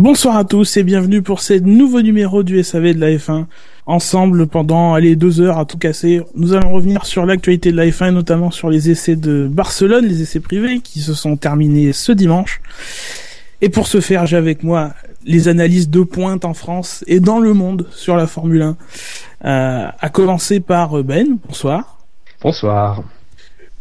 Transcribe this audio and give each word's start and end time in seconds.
Bonsoir 0.00 0.38
à 0.38 0.44
tous 0.44 0.78
et 0.78 0.82
bienvenue 0.82 1.20
pour 1.20 1.40
ce 1.40 1.52
nouveau 1.52 2.00
numéro 2.00 2.42
du 2.42 2.64
SAV 2.64 2.94
de 2.94 3.00
la 3.00 3.10
F1. 3.10 3.44
Ensemble, 3.84 4.46
pendant 4.46 4.94
allez, 4.94 5.14
deux 5.14 5.42
heures 5.42 5.58
à 5.58 5.66
tout 5.66 5.76
casser, 5.76 6.22
nous 6.34 6.54
allons 6.54 6.72
revenir 6.72 7.04
sur 7.04 7.26
l'actualité 7.26 7.70
de 7.70 7.76
la 7.76 7.84
F1 7.84 8.08
et 8.08 8.10
notamment 8.10 8.50
sur 8.50 8.70
les 8.70 8.88
essais 8.88 9.14
de 9.14 9.46
Barcelone, 9.46 10.06
les 10.06 10.22
essais 10.22 10.40
privés 10.40 10.80
qui 10.80 11.00
se 11.00 11.12
sont 11.12 11.36
terminés 11.36 11.92
ce 11.92 12.12
dimanche. 12.12 12.62
Et 13.60 13.68
pour 13.68 13.86
ce 13.86 14.00
faire, 14.00 14.24
j'ai 14.24 14.38
avec 14.38 14.62
moi 14.62 14.94
les 15.26 15.48
analyses 15.48 15.90
de 15.90 16.00
pointe 16.00 16.46
en 16.46 16.54
France 16.54 17.04
et 17.06 17.20
dans 17.20 17.38
le 17.38 17.52
monde 17.52 17.86
sur 17.90 18.16
la 18.16 18.26
Formule 18.26 18.62
1. 18.62 18.76
Euh, 19.44 19.88
à 20.00 20.08
commencer 20.08 20.60
par 20.60 21.04
Ben, 21.04 21.36
bonsoir. 21.46 21.98
Bonsoir. 22.40 23.02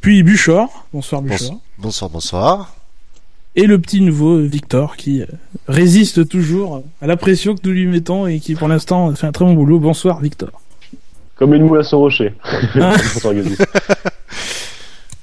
Puis 0.01 0.23
Buchor, 0.23 0.85
bonsoir 0.91 1.21
Buchor. 1.21 1.61
Bonsoir, 1.77 2.09
bonsoir 2.09 2.75
et 3.55 3.65
le 3.65 3.79
petit 3.79 4.01
nouveau 4.01 4.37
Victor 4.37 4.95
qui 4.95 5.21
euh, 5.21 5.25
résiste 5.67 6.27
toujours 6.27 6.83
à 7.01 7.07
la 7.07 7.17
pression 7.17 7.55
que 7.55 7.61
nous 7.63 7.71
lui 7.71 7.87
mettons 7.87 8.27
et 8.27 8.39
qui 8.39 8.55
pour 8.55 8.67
l'instant 8.67 9.13
fait 9.15 9.27
un 9.27 9.31
très 9.31 9.45
bon 9.45 9.53
boulot. 9.53 9.79
Bonsoir 9.79 10.19
Victor. 10.19 10.49
Comme 11.35 11.53
une 11.53 11.63
moule 11.63 11.79
à 11.79 11.83
son 11.83 11.99
rocher. 11.99 12.33
Ah. 12.81 12.95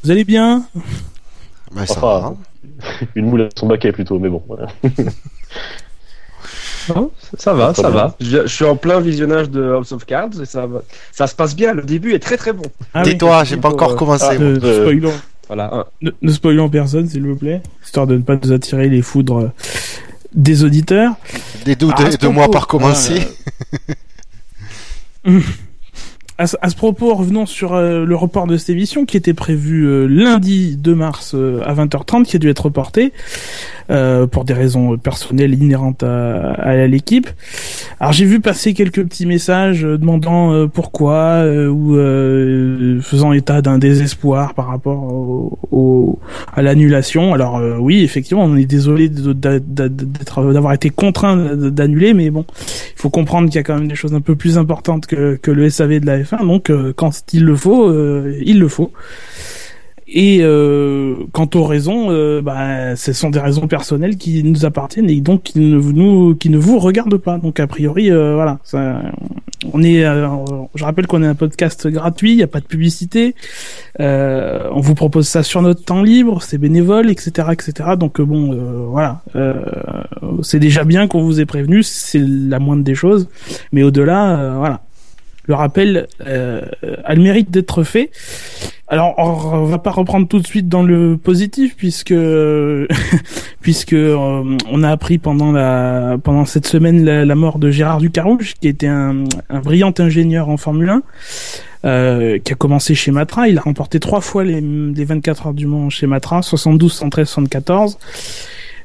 Vous 0.02 0.10
allez 0.10 0.24
bien? 0.24 0.64
Bah, 1.74 1.82
enfin, 1.88 2.36
Une 3.14 3.26
moule 3.26 3.42
à 3.42 3.48
son 3.56 3.66
baquet 3.66 3.92
plutôt, 3.92 4.18
mais 4.18 4.28
bon. 4.28 4.42
ça 7.36 7.52
va, 7.54 7.74
ça, 7.74 7.90
va. 7.90 8.14
Je, 8.20 8.46
suis 8.46 8.64
en 8.64 8.76
plein 8.76 9.00
visionnage 9.00 9.50
de 9.50 9.72
House 9.72 9.90
of 9.92 10.04
Cards 10.04 10.40
et 10.40 10.46
ça, 10.46 10.68
ça 11.10 11.26
se 11.26 11.34
passe 11.34 11.56
bien. 11.56 11.74
Le 11.74 11.82
début 11.82 12.14
est 12.14 12.20
très 12.20 12.36
très 12.36 12.52
bon. 12.52 12.66
Ah 12.94 13.02
Tais-toi, 13.02 13.42
j'ai 13.44 13.56
pas 13.56 13.70
encore 13.70 13.96
commencé. 13.96 14.26
Ah, 14.30 14.36
voilà. 15.46 15.86
Ne, 16.02 16.10
ne 16.22 16.32
spoilons 16.32 16.68
personne, 16.68 17.08
s'il 17.08 17.22
vous 17.22 17.36
plaît, 17.36 17.62
histoire 17.84 18.06
de 18.06 18.16
ne 18.16 18.22
pas 18.22 18.36
nous 18.36 18.52
attirer 18.52 18.88
les 18.88 19.02
foudres 19.02 19.52
des 20.34 20.64
auditeurs. 20.64 21.14
Des 21.64 21.76
doutes 21.76 21.94
ah, 21.96 22.10
de, 22.10 22.28
moi 22.28 22.50
par 22.50 22.66
commencer. 22.66 23.26
à, 26.38 26.46
ce 26.46 26.76
propos, 26.76 27.14
revenons 27.14 27.46
sur 27.46 27.74
euh, 27.74 28.04
le 28.04 28.14
report 28.14 28.46
de 28.46 28.56
cette 28.58 28.70
émission 28.70 29.06
qui 29.06 29.16
était 29.16 29.32
prévu 29.32 29.86
euh, 29.86 30.06
lundi 30.06 30.76
2 30.76 30.94
mars 30.94 31.32
euh, 31.34 31.62
à 31.64 31.74
20h30, 31.74 32.24
qui 32.24 32.36
a 32.36 32.38
dû 32.38 32.50
être 32.50 32.66
reporté. 32.66 33.12
Euh, 33.88 34.26
pour 34.26 34.44
des 34.44 34.52
raisons 34.52 34.98
personnelles 34.98 35.54
inhérentes 35.54 36.02
à, 36.02 36.54
à 36.54 36.86
l'équipe. 36.88 37.28
Alors 38.00 38.12
j'ai 38.12 38.24
vu 38.24 38.40
passer 38.40 38.74
quelques 38.74 39.04
petits 39.04 39.26
messages 39.26 39.84
euh, 39.84 39.96
demandant 39.96 40.52
euh, 40.52 40.66
pourquoi 40.66 41.44
ou 41.46 41.94
faisant 43.00 43.32
état 43.32 43.62
d'un 43.62 43.78
désespoir 43.78 44.54
par 44.54 44.66
rapport 44.66 45.04
au, 45.70 46.18
à 46.52 46.62
l'annulation. 46.62 47.32
Alors 47.32 47.60
oui, 47.78 48.02
effectivement, 48.02 48.42
on 48.42 48.56
est 48.56 48.64
désolé 48.64 49.08
d'avoir 49.08 50.72
été 50.72 50.90
contraint 50.90 51.36
d'annuler, 51.54 52.12
mais 52.12 52.30
bon, 52.30 52.44
il 52.58 53.00
faut 53.00 53.10
comprendre 53.10 53.48
qu'il 53.48 53.56
y 53.56 53.58
a 53.58 53.62
quand 53.62 53.76
même 53.76 53.88
des 53.88 53.94
choses 53.94 54.14
un 54.14 54.20
peu 54.20 54.34
plus 54.34 54.58
importantes 54.58 55.06
que, 55.06 55.36
que 55.40 55.52
le 55.52 55.70
SAV 55.70 56.00
de 56.00 56.06
la 56.06 56.24
F1. 56.26 56.46
Donc 56.46 56.70
quand 56.96 57.22
il 57.32 57.44
le 57.44 57.56
faut, 57.56 57.92
il 57.92 58.58
le 58.58 58.68
faut. 58.68 58.92
Et 60.08 60.38
euh, 60.42 61.16
quant 61.32 61.50
aux 61.54 61.64
raisons, 61.64 62.10
euh, 62.10 62.40
bah, 62.40 62.94
ce 62.94 63.12
sont 63.12 63.28
des 63.30 63.40
raisons 63.40 63.66
personnelles 63.66 64.16
qui 64.16 64.44
nous 64.44 64.64
appartiennent 64.64 65.10
et 65.10 65.20
donc 65.20 65.42
qui 65.42 65.58
ne 65.58 65.80
nous, 65.80 66.36
qui 66.36 66.48
ne 66.48 66.58
vous 66.58 66.78
regardent 66.78 67.16
pas. 67.16 67.38
Donc 67.38 67.58
a 67.58 67.66
priori, 67.66 68.12
euh, 68.12 68.34
voilà, 68.34 68.58
on 69.72 69.82
est. 69.82 70.04
Euh, 70.04 70.28
je 70.76 70.84
rappelle 70.84 71.08
qu'on 71.08 71.24
est 71.24 71.26
un 71.26 71.34
podcast 71.34 71.88
gratuit, 71.88 72.32
il 72.32 72.36
n'y 72.36 72.44
a 72.44 72.46
pas 72.46 72.60
de 72.60 72.66
publicité. 72.66 73.34
Euh, 73.98 74.68
on 74.70 74.80
vous 74.80 74.94
propose 74.94 75.26
ça 75.26 75.42
sur 75.42 75.60
notre 75.60 75.84
temps 75.84 76.02
libre, 76.02 76.40
c'est 76.40 76.58
bénévole, 76.58 77.10
etc., 77.10 77.48
etc. 77.50 77.90
Donc 77.98 78.20
bon, 78.20 78.88
voilà, 78.88 79.22
c'est 80.42 80.60
déjà 80.60 80.84
bien 80.84 81.08
qu'on 81.08 81.24
vous 81.24 81.40
ait 81.40 81.46
prévenu, 81.46 81.82
c'est 81.82 82.20
la 82.20 82.60
moindre 82.60 82.84
des 82.84 82.94
choses. 82.94 83.28
Mais 83.72 83.82
au-delà, 83.82 84.54
voilà, 84.56 84.82
le 85.46 85.54
rappel 85.54 86.06
a 86.20 87.14
le 87.14 87.22
mérite 87.22 87.50
d'être 87.50 87.82
fait. 87.82 88.10
Alors, 88.88 89.14
on 89.18 89.64
va 89.64 89.78
pas 89.78 89.90
reprendre 89.90 90.28
tout 90.28 90.38
de 90.38 90.46
suite 90.46 90.68
dans 90.68 90.84
le 90.84 91.16
positif 91.16 91.74
puisque 91.76 92.14
puisque 93.60 93.92
euh, 93.92 94.56
on 94.70 94.82
a 94.84 94.90
appris 94.90 95.18
pendant 95.18 95.50
la 95.50 96.18
pendant 96.22 96.44
cette 96.44 96.68
semaine 96.68 97.04
la, 97.04 97.34
mort 97.34 97.58
de 97.58 97.70
Gérard 97.70 97.98
Ducarouge, 97.98 98.54
qui 98.60 98.68
était 98.68 98.86
un, 98.86 99.24
un 99.50 99.58
brillant 99.60 99.92
ingénieur 99.98 100.48
en 100.48 100.56
Formule 100.56 100.90
1. 100.90 101.02
Euh, 101.84 102.38
qui 102.38 102.52
a 102.52 102.56
commencé 102.56 102.96
chez 102.96 103.12
Matra, 103.12 103.48
il 103.48 103.58
a 103.58 103.60
remporté 103.60 104.00
trois 104.00 104.20
fois 104.20 104.42
les, 104.42 104.60
les 104.60 105.04
24 105.04 105.48
heures 105.48 105.54
du 105.54 105.66
Mans 105.66 105.88
chez 105.88 106.08
Matra, 106.08 106.42
72, 106.42 106.92
113, 106.92 107.28
74. 107.28 107.98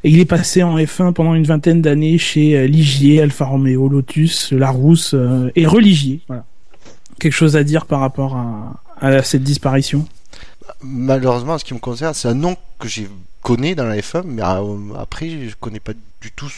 Et 0.04 0.10
il 0.10 0.20
est 0.20 0.26
passé 0.26 0.62
en 0.62 0.78
F1 0.78 1.14
pendant 1.14 1.34
une 1.34 1.46
vingtaine 1.46 1.82
d'années 1.82 2.20
chez 2.20 2.58
euh, 2.58 2.68
Ligier, 2.68 3.22
Alfa 3.22 3.46
Romeo, 3.46 3.88
Lotus, 3.88 4.52
Larousse 4.52 5.16
euh, 5.16 5.50
et 5.56 5.66
Religier. 5.66 6.20
Voilà. 6.28 6.46
Quelque 7.22 7.34
chose 7.34 7.56
à 7.56 7.64
dire 7.64 7.86
par 7.86 8.00
rapport 8.00 8.36
à, 8.36 8.82
à 9.00 9.24
cette 9.24 9.44
disparition 9.44 10.06
Malheureusement, 10.82 11.54
en 11.54 11.58
ce 11.58 11.64
qui 11.64 11.74
me 11.74 11.80
concerne, 11.80 12.14
c'est 12.14 12.28
un 12.28 12.34
nom 12.34 12.56
que 12.80 12.88
j'ai 12.88 13.08
connais 13.42 13.76
dans 13.76 13.86
la 13.86 13.98
F1, 13.98 14.24
mais 14.26 14.42
euh, 14.44 15.00
après, 15.00 15.30
je 15.30 15.56
connais 15.60 15.80
pas 15.80 15.94
du 16.22 16.32
tout 16.32 16.50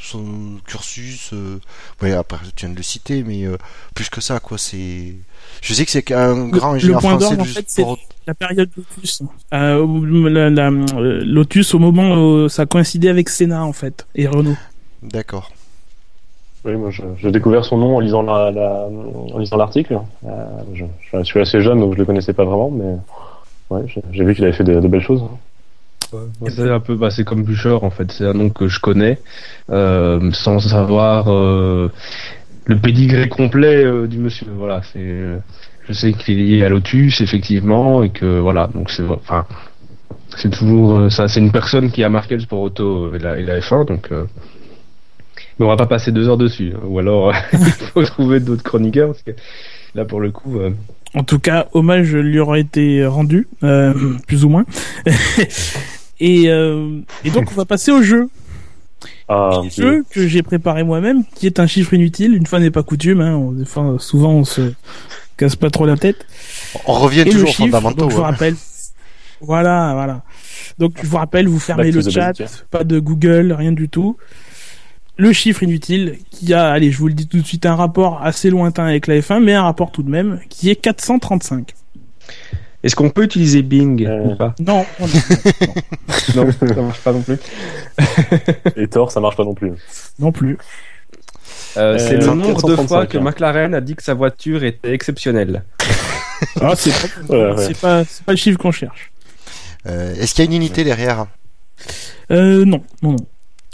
son 0.00 0.24
cursus. 0.66 1.30
Euh, 1.32 1.60
ouais, 2.02 2.12
après, 2.12 2.38
tu 2.54 2.64
viens 2.64 2.72
de 2.72 2.76
le 2.76 2.82
citer, 2.82 3.22
mais 3.22 3.44
euh, 3.44 3.56
plus 3.94 4.08
que 4.08 4.20
ça, 4.20 4.40
quoi. 4.40 4.58
C'est, 4.58 5.14
je 5.62 5.74
sais 5.74 5.84
que 5.84 5.90
c'est 5.90 6.10
un 6.12 6.48
grand 6.48 6.72
ingénieur 6.72 6.96
le 6.96 7.00
point 7.00 7.18
français 7.18 7.40
en 7.40 7.44
fait, 7.44 7.70
sport. 7.70 7.98
La 8.26 8.34
période 8.34 8.70
Lotus, 8.76 9.22
Lotus 9.52 11.74
au 11.74 11.78
moment 11.78 12.14
où 12.14 12.48
ça 12.48 12.66
coïncidait 12.66 13.08
avec 13.08 13.28
Senna 13.28 13.64
en 13.64 13.72
fait 13.72 14.06
et 14.14 14.26
Renault. 14.26 14.56
D'accord. 15.02 15.52
Oui, 16.66 16.74
moi, 16.74 16.90
j'ai 17.18 17.30
découvert 17.30 17.64
son 17.64 17.78
nom 17.78 17.96
en 17.96 18.00
lisant 18.00 18.22
la, 18.22 18.50
en 19.32 19.38
lisant 19.38 19.56
l'article. 19.56 20.00
Euh, 20.26 20.46
je, 20.74 21.22
suis 21.22 21.40
assez 21.40 21.60
jeune, 21.60 21.78
donc 21.78 21.94
je 21.94 21.98
le 21.98 22.04
connaissais 22.04 22.32
pas 22.32 22.44
vraiment, 22.44 22.70
mais 22.70 22.96
ouais, 23.70 23.84
j'ai 24.10 24.24
vu 24.24 24.34
qu'il 24.34 24.42
avait 24.42 24.52
fait 24.52 24.64
de, 24.64 24.80
belles 24.88 25.00
choses. 25.00 25.22
Ouais, 26.12 26.50
c'est 26.50 26.68
un 26.68 26.80
peu, 26.80 26.96
bah, 26.96 27.10
c'est 27.10 27.22
comme 27.22 27.44
Boucher 27.44 27.78
en 27.82 27.90
fait. 27.90 28.10
C'est 28.10 28.26
un 28.26 28.32
nom 28.32 28.50
que 28.50 28.66
je 28.66 28.80
connais, 28.80 29.20
euh, 29.70 30.32
sans 30.32 30.58
savoir 30.58 31.32
euh, 31.32 31.88
le 32.64 32.76
pédigré 32.76 33.28
complet 33.28 33.84
du 34.08 34.18
monsieur. 34.18 34.48
Voilà, 34.56 34.82
c'est, 34.92 35.38
je 35.86 35.92
sais 35.92 36.14
qu'il 36.14 36.40
est 36.40 36.42
lié 36.42 36.64
à 36.64 36.68
Lotus 36.68 37.20
effectivement, 37.20 38.02
et 38.02 38.10
que 38.10 38.40
voilà, 38.40 38.66
donc 38.74 38.90
c'est, 38.90 39.04
enfin, 39.08 39.46
c'est 40.36 40.50
toujours 40.50 41.12
ça. 41.12 41.28
C'est 41.28 41.40
une 41.40 41.52
personne 41.52 41.92
qui 41.92 42.02
a 42.02 42.08
marqué 42.08 42.34
le 42.34 42.40
sport 42.40 42.60
auto 42.60 43.14
et 43.14 43.20
la, 43.20 43.38
et 43.38 43.44
la 43.44 43.60
F1, 43.60 43.86
donc. 43.86 44.10
Mais 45.58 45.64
on 45.64 45.68
va 45.68 45.76
pas 45.76 45.86
passer 45.86 46.12
deux 46.12 46.28
heures 46.28 46.36
dessus. 46.36 46.72
Hein. 46.74 46.80
Ou 46.86 46.98
alors, 46.98 47.32
il 47.52 47.58
faut 47.58 48.02
trouver 48.04 48.40
d'autres 48.40 48.62
chroniqueurs. 48.62 49.08
Parce 49.08 49.22
que 49.22 49.30
là, 49.94 50.04
pour 50.04 50.20
le 50.20 50.30
coup. 50.30 50.58
Euh, 50.58 50.70
en 51.14 51.24
tout 51.24 51.38
cas, 51.38 51.68
hommage 51.72 52.14
lui 52.14 52.38
aura 52.38 52.58
été 52.58 53.06
rendu, 53.06 53.48
euh, 53.62 53.94
plus 54.26 54.44
ou 54.44 54.50
moins. 54.50 54.64
et, 56.20 56.50
euh, 56.50 57.00
et 57.24 57.30
donc, 57.30 57.50
on 57.50 57.54
va 57.54 57.64
passer 57.64 57.90
au 57.90 58.02
jeu. 58.02 58.28
Ah, 59.28 59.60
un 59.62 59.68
jeu 59.68 60.04
que 60.10 60.28
j'ai 60.28 60.42
préparé 60.42 60.84
moi-même, 60.84 61.24
qui 61.34 61.46
est 61.46 61.58
un 61.58 61.66
chiffre 61.66 61.94
inutile. 61.94 62.34
Une 62.34 62.46
fois 62.46 62.60
n'est 62.60 62.70
pas 62.70 62.82
coutume. 62.82 63.20
Hein. 63.22 63.54
Enfin, 63.62 63.96
souvent, 63.98 64.32
on 64.32 64.44
se 64.44 64.72
casse 65.36 65.56
pas 65.56 65.70
trop 65.70 65.86
la 65.86 65.96
tête. 65.96 66.26
On 66.86 66.94
revient 66.94 67.24
toujours 67.24 67.48
aux 67.48 67.52
fondamentaux. 67.52 68.02
Donc, 68.02 68.10
je 68.10 68.16
vous 68.16 68.22
rappelle. 68.22 68.56
Voilà, 69.40 69.92
voilà. 69.94 70.22
Donc, 70.78 70.92
je 71.02 71.06
vous 71.06 71.16
rappelle, 71.16 71.48
vous 71.48 71.58
fermez 71.58 71.90
le 71.92 72.02
chat, 72.02 72.34
pas 72.70 72.84
de 72.84 72.98
Google, 72.98 73.52
rien 73.52 73.72
du 73.72 73.88
tout 73.88 74.16
le 75.16 75.32
chiffre 75.32 75.62
inutile 75.62 76.18
qui 76.30 76.52
a, 76.52 76.70
allez, 76.70 76.90
je 76.90 76.98
vous 76.98 77.08
le 77.08 77.14
dis 77.14 77.26
tout 77.26 77.38
de 77.38 77.46
suite, 77.46 77.66
un 77.66 77.74
rapport 77.74 78.22
assez 78.22 78.50
lointain 78.50 78.84
avec 78.84 79.06
la 79.06 79.18
F1, 79.18 79.42
mais 79.42 79.54
un 79.54 79.62
rapport 79.62 79.90
tout 79.90 80.02
de 80.02 80.10
même 80.10 80.40
qui 80.48 80.70
est 80.70 80.76
435. 80.76 81.74
Est-ce 82.82 82.94
qu'on 82.94 83.10
peut 83.10 83.24
utiliser 83.24 83.62
Bing 83.62 84.06
euh. 84.06 84.24
ou 84.24 84.36
pas? 84.36 84.54
Non. 84.60 84.84
non, 86.36 86.52
ça 86.52 86.82
marche 86.82 87.00
pas 87.00 87.12
non 87.12 87.22
plus. 87.22 87.38
Et 88.76 88.86
Thor, 88.86 89.10
ça 89.10 89.20
marche 89.20 89.36
pas 89.36 89.44
non 89.44 89.54
plus. 89.54 89.72
Non 90.18 90.30
plus. 90.30 90.58
Euh, 91.76 91.98
c'est 91.98 92.16
le 92.16 92.26
nombre 92.26 92.62
de 92.62 92.76
fois 92.76 93.06
que 93.06 93.18
McLaren 93.18 93.74
a 93.74 93.80
dit 93.80 93.96
que 93.96 94.02
sa 94.02 94.14
voiture 94.14 94.64
était 94.64 94.92
exceptionnelle. 94.92 95.64
ah, 96.60 96.74
c'est 96.76 96.92
pas, 97.26 97.54
pas, 97.80 98.04
pas, 98.04 98.32
le 98.32 98.36
chiffre 98.36 98.58
qu'on 98.58 98.70
cherche. 98.70 99.10
Euh, 99.86 100.14
est-ce 100.14 100.34
qu'il 100.34 100.44
y 100.44 100.48
a 100.48 100.50
une 100.50 100.56
unité 100.56 100.84
derrière? 100.84 101.26
Euh, 102.30 102.64
non, 102.64 102.82
non, 103.02 103.12
non. 103.12 103.26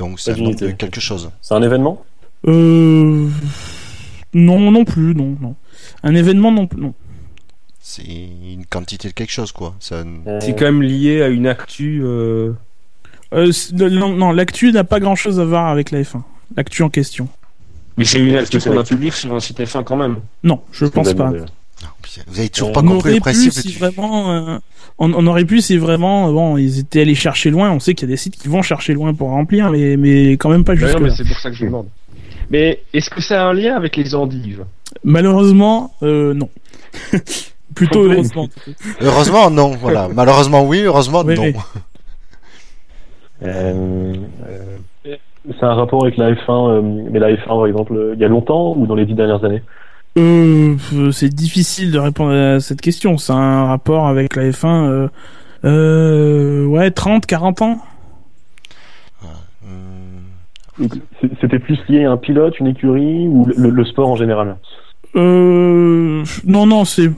Donc 0.03 0.19
c'est 0.19 0.35
quelque 0.77 1.01
chose. 1.01 1.31
C'est 1.43 1.55
un 1.55 1.63
événement? 1.63 2.05
Euh. 2.49 3.29
Non, 4.35 4.73
non 4.73 4.85
plus, 4.85 5.15
non, 5.15 5.37
non. 5.41 5.55
Un 6.03 6.17
événement, 6.17 6.51
non, 6.51 6.69
non. 6.77 6.93
C'est 7.79 8.03
une 8.03 8.67
quantité 8.69 9.07
de 9.07 9.13
quelque 9.13 9.31
chose, 9.31 9.53
quoi. 9.53 9.77
C'est 9.79 9.95
quand 10.59 10.65
même 10.65 10.83
lié 10.83 11.23
à 11.23 11.29
une 11.29 11.47
actu. 11.47 12.01
Euh... 12.03 12.53
Euh, 13.33 13.53
non, 13.75 14.09
non 14.17 14.33
l'actu 14.33 14.73
n'a 14.73 14.83
pas 14.83 14.99
grand 14.99 15.15
chose 15.15 15.39
à 15.39 15.45
voir 15.45 15.69
avec 15.69 15.93
la 15.93 16.03
F1. 16.03 16.23
L'actu 16.57 16.83
en 16.83 16.91
question. 16.91 17.29
Mais 17.97 18.05
c'est 18.05 18.19
une 18.19 18.35
actu 18.35 18.59
qu'on 18.59 18.77
a 18.77 18.83
publiée 18.83 19.13
sur 19.13 19.33
un 19.33 19.39
site 19.39 19.61
F1 19.61 19.85
quand 19.85 19.97
même. 19.97 20.17
Non, 20.43 20.63
je 20.73 20.87
pense 20.87 21.15
pas. 21.15 21.33
Vous 22.27 22.39
avez 22.39 22.49
toujours 22.49 22.73
pas 22.73 22.83
compris 22.83 23.15
le 23.15 23.21
principe. 23.21 23.53
Si 23.53 23.73
vraiment, 23.73 24.31
euh, 24.31 24.59
on, 24.99 25.13
on, 25.15 25.27
aurait 25.27 25.45
pu 25.45 25.61
si 25.61 25.79
vraiment, 25.79 26.33
bon, 26.33 26.57
ils 26.57 26.79
étaient 26.79 27.03
allés 27.03 27.15
chercher 27.15 27.51
loin. 27.51 27.71
On 27.71 27.81
sait 27.81 27.95
qu'il 27.95 28.09
y 28.09 28.13
a 28.13 28.15
des 28.15 28.19
sites 28.19 28.37
qui 28.37 28.49
vont 28.49 28.63
chercher 28.63 28.93
loin 28.93 29.15
pour 29.15 29.31
remplir, 29.31 29.71
mais, 29.71 29.97
mais 29.97 30.33
quand 30.33 30.51
même 30.51 30.65
pas 30.65 30.75
jusque. 30.75 30.95
Non, 30.95 31.01
mais 31.01 31.11
c'est 31.11 31.27
pour 31.27 31.39
ça 31.39 31.51
que 31.51 31.57
je 31.57 31.65
demande. 31.65 31.87
Mais 32.51 32.83
est-ce 32.93 33.09
que 33.09 33.23
ça 33.23 33.43
a 33.43 33.47
un 33.47 33.55
lien 33.55 33.77
avec 33.77 33.97
les 33.97 34.15
endives? 34.15 34.65
Malheureusement, 35.05 35.95
euh, 36.03 36.35
non. 36.35 36.51
Plutôt 37.75 38.05
heureusement. 38.05 38.49
heureusement, 39.01 39.51
non. 39.51 39.71
Voilà. 39.71 40.09
Malheureusement, 40.15 40.65
oui. 40.65 40.83
Heureusement, 40.83 41.25
non. 41.25 41.53
Euh, 43.45 44.15
euh, 44.47 45.17
c'est 45.45 45.65
un 45.65 45.75
rapport 45.75 46.05
avec 46.05 46.17
la 46.17 46.33
F1, 46.33 46.71
euh, 46.71 46.83
mais 47.11 47.19
la 47.19 47.33
F1, 47.33 47.47
par 47.47 47.67
exemple, 47.67 48.13
il 48.15 48.21
y 48.21 48.25
a 48.25 48.29
longtemps 48.29 48.75
ou 48.77 48.87
dans 48.87 48.95
les 48.95 49.07
dix 49.07 49.15
dernières 49.15 49.45
années? 49.45 49.63
Euh, 50.19 50.77
C'est 51.13 51.29
difficile 51.35 51.91
de 51.91 51.99
répondre 51.99 52.33
à 52.33 52.61
cette 52.61 52.81
question. 52.81 53.19
C'est 53.19 53.33
un 53.33 53.65
rapport 53.67 54.07
avec 54.07 54.37
la 54.37 54.51
F1, 54.51 54.67
euh, 54.67 55.09
euh, 55.65 56.65
ouais, 56.67 56.91
30, 56.91 57.27
40 57.27 57.63
ans 57.63 57.79
C'était 61.41 61.59
plus 61.59 61.79
lié 61.89 62.05
à 62.05 62.13
un 62.13 62.17
pilote, 62.17 62.59
une 62.59 62.67
écurie 62.69 63.29
ou 63.29 63.47
le, 63.57 63.71
le 63.71 63.85
sport 63.85 64.09
en 64.09 64.17
général? 64.17 64.57
Euh, 65.15 66.25
Non, 66.45 66.67
non, 66.67 66.85
c'est 66.85 67.11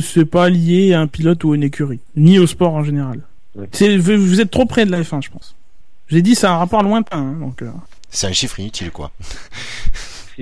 c'est 0.00 0.24
pas 0.24 0.48
lié 0.48 0.92
à 0.94 1.00
un 1.00 1.06
pilote 1.06 1.44
ou 1.44 1.52
à 1.52 1.56
une 1.56 1.62
écurie, 1.62 2.00
ni 2.16 2.38
au 2.38 2.46
sport 2.46 2.74
en 2.74 2.82
général. 2.82 3.20
Vous 3.54 4.40
êtes 4.40 4.50
trop 4.50 4.64
près 4.64 4.86
de 4.86 4.90
la 4.90 5.02
F1, 5.02 5.22
je 5.22 5.30
pense. 5.30 5.54
J'ai 6.08 6.22
dit 6.22 6.34
c'est 6.34 6.46
un 6.46 6.56
rapport 6.56 6.82
lointain, 6.82 7.18
hein, 7.18 7.36
donc. 7.40 7.62
Euh... 7.62 7.70
C'est 8.10 8.26
un 8.26 8.32
chiffre 8.32 8.58
inutile, 8.60 8.90
quoi. 8.90 9.10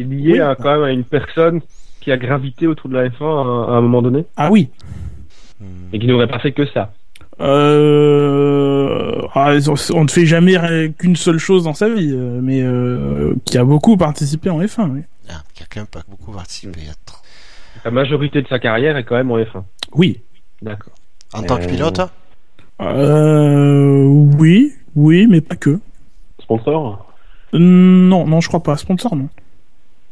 C'est 0.01 0.15
lié 0.15 0.41
à, 0.41 0.55
quand 0.55 0.73
même 0.73 0.83
à 0.83 0.91
une 0.91 1.05
personne 1.05 1.61
qui 2.01 2.11
a 2.13 2.17
gravité 2.17 2.67
autour 2.67 2.89
de 2.89 2.95
la 2.95 3.09
F1 3.09 3.69
à, 3.69 3.73
un 3.77 3.81
moment 3.81 4.03
donné. 4.03 4.25
Ah 4.37 4.51
oui. 4.51 4.69
Et 5.93 5.99
qui 5.99 6.07
n'aurait 6.07 6.29
pas 6.29 6.39
fait 6.39 6.53
que 6.53 6.67
ça. 6.67 6.93
Euh... 7.41 9.23
Ah, 9.35 9.53
on 9.95 10.05
ne 10.05 10.11
fait 10.11 10.27
jamais 10.27 10.93
qu'une 10.99 11.17
seule 11.17 11.39
chose 11.39 11.65
dans 11.65 11.75
sa 11.75 11.89
vie, 11.89 12.13
euh, 12.13 12.41
mais 12.43 12.63
euh, 12.63 13.35
qui 13.45 13.59
a 13.59 13.65
beaucoup 13.65 13.97
participé 13.97 14.51
en 14.51 14.61
F1, 14.61 14.91
oui. 14.91 15.01
Ah, 15.29 15.43
qui 15.55 15.63
a 15.63 15.67
quand 15.71 15.81
même 15.81 15.87
pas 15.87 16.03
beaucoup 16.09 16.33
participé. 16.33 16.81
La 17.85 17.91
majorité 17.91 18.43
de 18.43 18.49
sa 18.49 18.59
carrière 18.59 18.97
est 18.97 19.05
quand 19.05 19.17
même 19.17 19.31
en 19.31 19.39
F1. 19.39 19.63
Oui. 19.95 20.21
D'accord. 20.63 20.93
En 21.33 21.43
tant 21.43 21.59
que 21.59 21.67
pilote 21.67 22.01
euh, 22.81 24.05
Oui, 24.39 24.73
oui, 24.97 25.27
mais 25.29 25.41
pas 25.41 25.57
que. 25.57 25.79
Sponsor? 26.43 27.07
Non, 27.53 28.27
non, 28.27 28.41
je 28.41 28.49
crois 28.49 28.63
pas. 28.63 28.77
Sponsor, 28.77 29.17
non. 29.17 29.29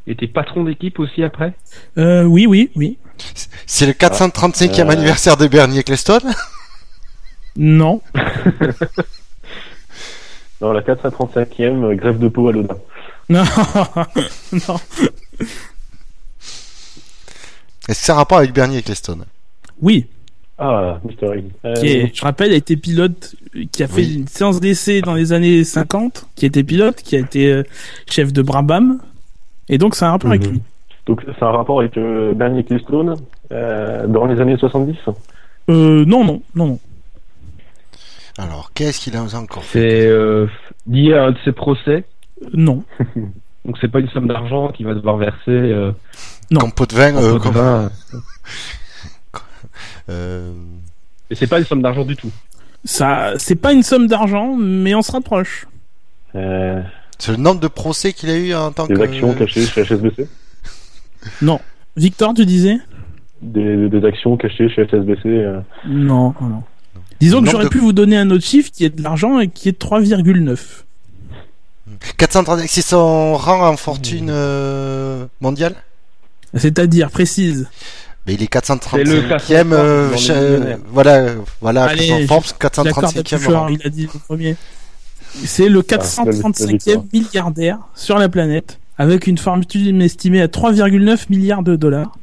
Et 0.08 0.16
t'es 0.16 0.26
patron 0.26 0.64
d'équipe 0.64 0.99
aussi 1.00 1.22
après? 1.22 1.52
Euh, 1.99 2.25
Oui, 2.25 2.46
oui, 2.46 2.70
oui. 2.76 2.96
C'est 3.66 3.84
le 3.84 3.93
435e 3.93 4.87
ah, 4.88 4.93
anniversaire 4.93 5.37
de 5.37 5.46
Bernie 5.46 5.81
Eccleston 5.81 6.20
Non. 7.56 8.00
non, 10.62 10.72
la 10.72 10.81
435e 10.81 11.94
grève 11.94 12.19
de 12.19 12.28
peau 12.28 12.49
à 12.49 12.52
l'Oda. 12.52 12.76
Non, 13.31 13.44
non. 14.52 14.76
Est-ce 17.87 18.00
que 18.00 18.06
ça 18.06 18.14
a 18.14 18.16
rapport 18.16 18.38
avec 18.38 18.54
Bernie 18.54 18.78
Eccleston 18.78 19.26
Oui. 19.82 20.06
Ah, 20.56 20.99
Mystery. 21.04 21.44
Euh... 21.66 21.75
Qui 21.75 22.11
je 22.14 22.22
rappelle, 22.22 22.52
a 22.52 22.56
été 22.56 22.78
pilote, 22.78 23.37
qui 23.70 23.82
a 23.82 23.87
fait 23.87 24.14
une 24.14 24.28
séance 24.28 24.61
d'essai 24.61 25.02
dans 25.02 25.12
les 25.12 25.34
années 25.34 25.62
50, 25.62 26.25
qui 26.37 26.46
était 26.46 26.64
pilote, 26.64 27.02
qui 27.02 27.16
a 27.16 27.19
été 27.19 27.52
euh, 27.52 27.64
chef 28.08 28.32
de 28.32 28.40
Brabham. 28.40 28.99
Et 29.68 29.78
donc, 29.78 29.94
c'est 29.94 30.04
un 30.04 30.10
rapport 30.12 30.30
avec 30.30 30.46
Mhm. 30.46 30.52
lui. 30.52 30.62
Donc, 31.06 31.22
c'est 31.26 31.42
un 31.42 31.50
rapport 31.50 31.80
avec 31.80 31.96
euh, 31.96 32.32
Bernie 32.34 32.60
Ecclestone 32.60 33.14
euh, 33.52 34.06
dans 34.06 34.26
les 34.26 34.40
années 34.40 34.56
70 34.58 34.96
Euh, 35.70 36.04
non, 36.04 36.24
non, 36.24 36.42
non, 36.54 36.66
non. 36.66 36.78
Alors, 38.38 38.70
qu'est-ce 38.74 39.00
qu'il 39.00 39.16
a 39.16 39.22
encore 39.22 39.64
fait? 39.64 39.80
C'est 40.02 40.06
euh, 40.06 40.46
lié 40.86 41.14
à 41.14 41.24
un 41.24 41.30
de 41.32 41.38
ses 41.44 41.52
procès? 41.52 42.04
Non. 42.52 42.84
Donc, 43.64 43.76
c'est 43.80 43.88
pas 43.90 44.00
une 44.00 44.08
somme 44.10 44.28
d'argent 44.28 44.68
qu'il 44.68 44.86
va 44.86 44.94
devoir 44.94 45.16
verser. 45.16 45.40
Euh, 45.48 45.92
Non. 46.50 46.60
Comme 46.60 46.72
pot 46.72 46.88
de 46.90 46.94
vin, 46.94 47.16
euh, 47.16 47.32
pot 47.32 47.38
de 47.38 47.42
comme- 47.42 47.52
vin. 47.54 47.90
euh, 50.08 50.52
Et 51.30 51.34
c'est 51.34 51.46
pas 51.46 51.58
une 51.58 51.64
somme 51.64 51.82
d'argent 51.82 52.04
du 52.04 52.16
tout? 52.16 52.30
Ça, 52.84 53.32
c'est 53.38 53.56
pas 53.56 53.72
une 53.72 53.82
somme 53.82 54.06
d'argent, 54.06 54.56
mais 54.56 54.94
on 54.94 55.02
se 55.02 55.12
rapproche. 55.12 55.66
euh, 56.34 56.80
c'est 57.18 57.32
le 57.32 57.38
nombre 57.38 57.60
de 57.60 57.68
procès 57.68 58.12
qu'il 58.12 58.30
a 58.30 58.36
eu 58.36 58.54
en 58.54 58.70
tant 58.72 58.86
Des 58.86 58.94
que... 58.94 59.00
actions 59.02 59.34
cachées 59.34 59.66
chez 59.66 59.84
HSBC 59.84 60.26
Non. 61.42 61.60
Victor, 61.96 62.32
tu 62.34 62.46
disais 62.46 62.78
des, 63.42 63.88
des 63.88 64.04
actions 64.04 64.36
cachées 64.36 64.68
chez 64.68 64.84
HSBC 64.86 65.20
euh, 65.26 65.60
Non, 65.86 66.34
non. 66.40 66.62
Disons 67.20 67.42
que 67.42 67.50
j'aurais 67.50 67.64
de- 67.64 67.68
pu 67.68 67.78
vous 67.78 67.92
donner 67.92 68.16
un 68.16 68.30
autre 68.30 68.44
chiffre 68.44 68.70
qui 68.72 68.84
est 68.84 68.90
de 68.96 69.02
l'argent 69.02 69.40
et 69.40 69.48
qui 69.48 69.68
est 69.68 69.72
de 69.72 69.78
3,9. 69.86 70.58
430, 72.16 72.60
c'est 72.68 72.82
son 72.82 73.34
rang 73.34 73.68
en 73.68 73.76
fortune 73.76 74.28
euh, 74.30 75.26
mondiale? 75.40 75.74
C'est-à-dire, 76.54 77.10
précise. 77.10 77.68
Mais 78.26 78.34
il 78.34 78.42
est 78.42 78.48
C'est 78.52 78.72
le 78.74 79.22
435e, 79.22 79.26
classement 79.26 79.72
euh, 79.72 80.76
voilà, 80.90 81.26
voilà, 81.60 81.84
Allez, 81.84 82.26
Forbes, 82.26 82.44
D'accord, 82.60 82.84
435e 83.04 83.52
rang. 83.52 83.68
il 83.68 83.80
a 83.84 83.88
dit 83.88 84.08
le 84.12 84.18
premier. 84.20 84.56
C'est 85.44 85.69
le 85.69 85.80
Ah, 85.90 85.96
la 85.96 85.98
435e 85.98 86.66
victoire. 86.69 87.04
milliardaire 87.12 87.78
sur 87.94 88.19
la 88.19 88.28
planète, 88.28 88.78
avec 88.96 89.26
une 89.26 89.38
fortune 89.38 90.02
estimée 90.02 90.40
à 90.40 90.48
3,9 90.48 91.26
milliards 91.30 91.62
de 91.62 91.76
dollars. 91.76 92.16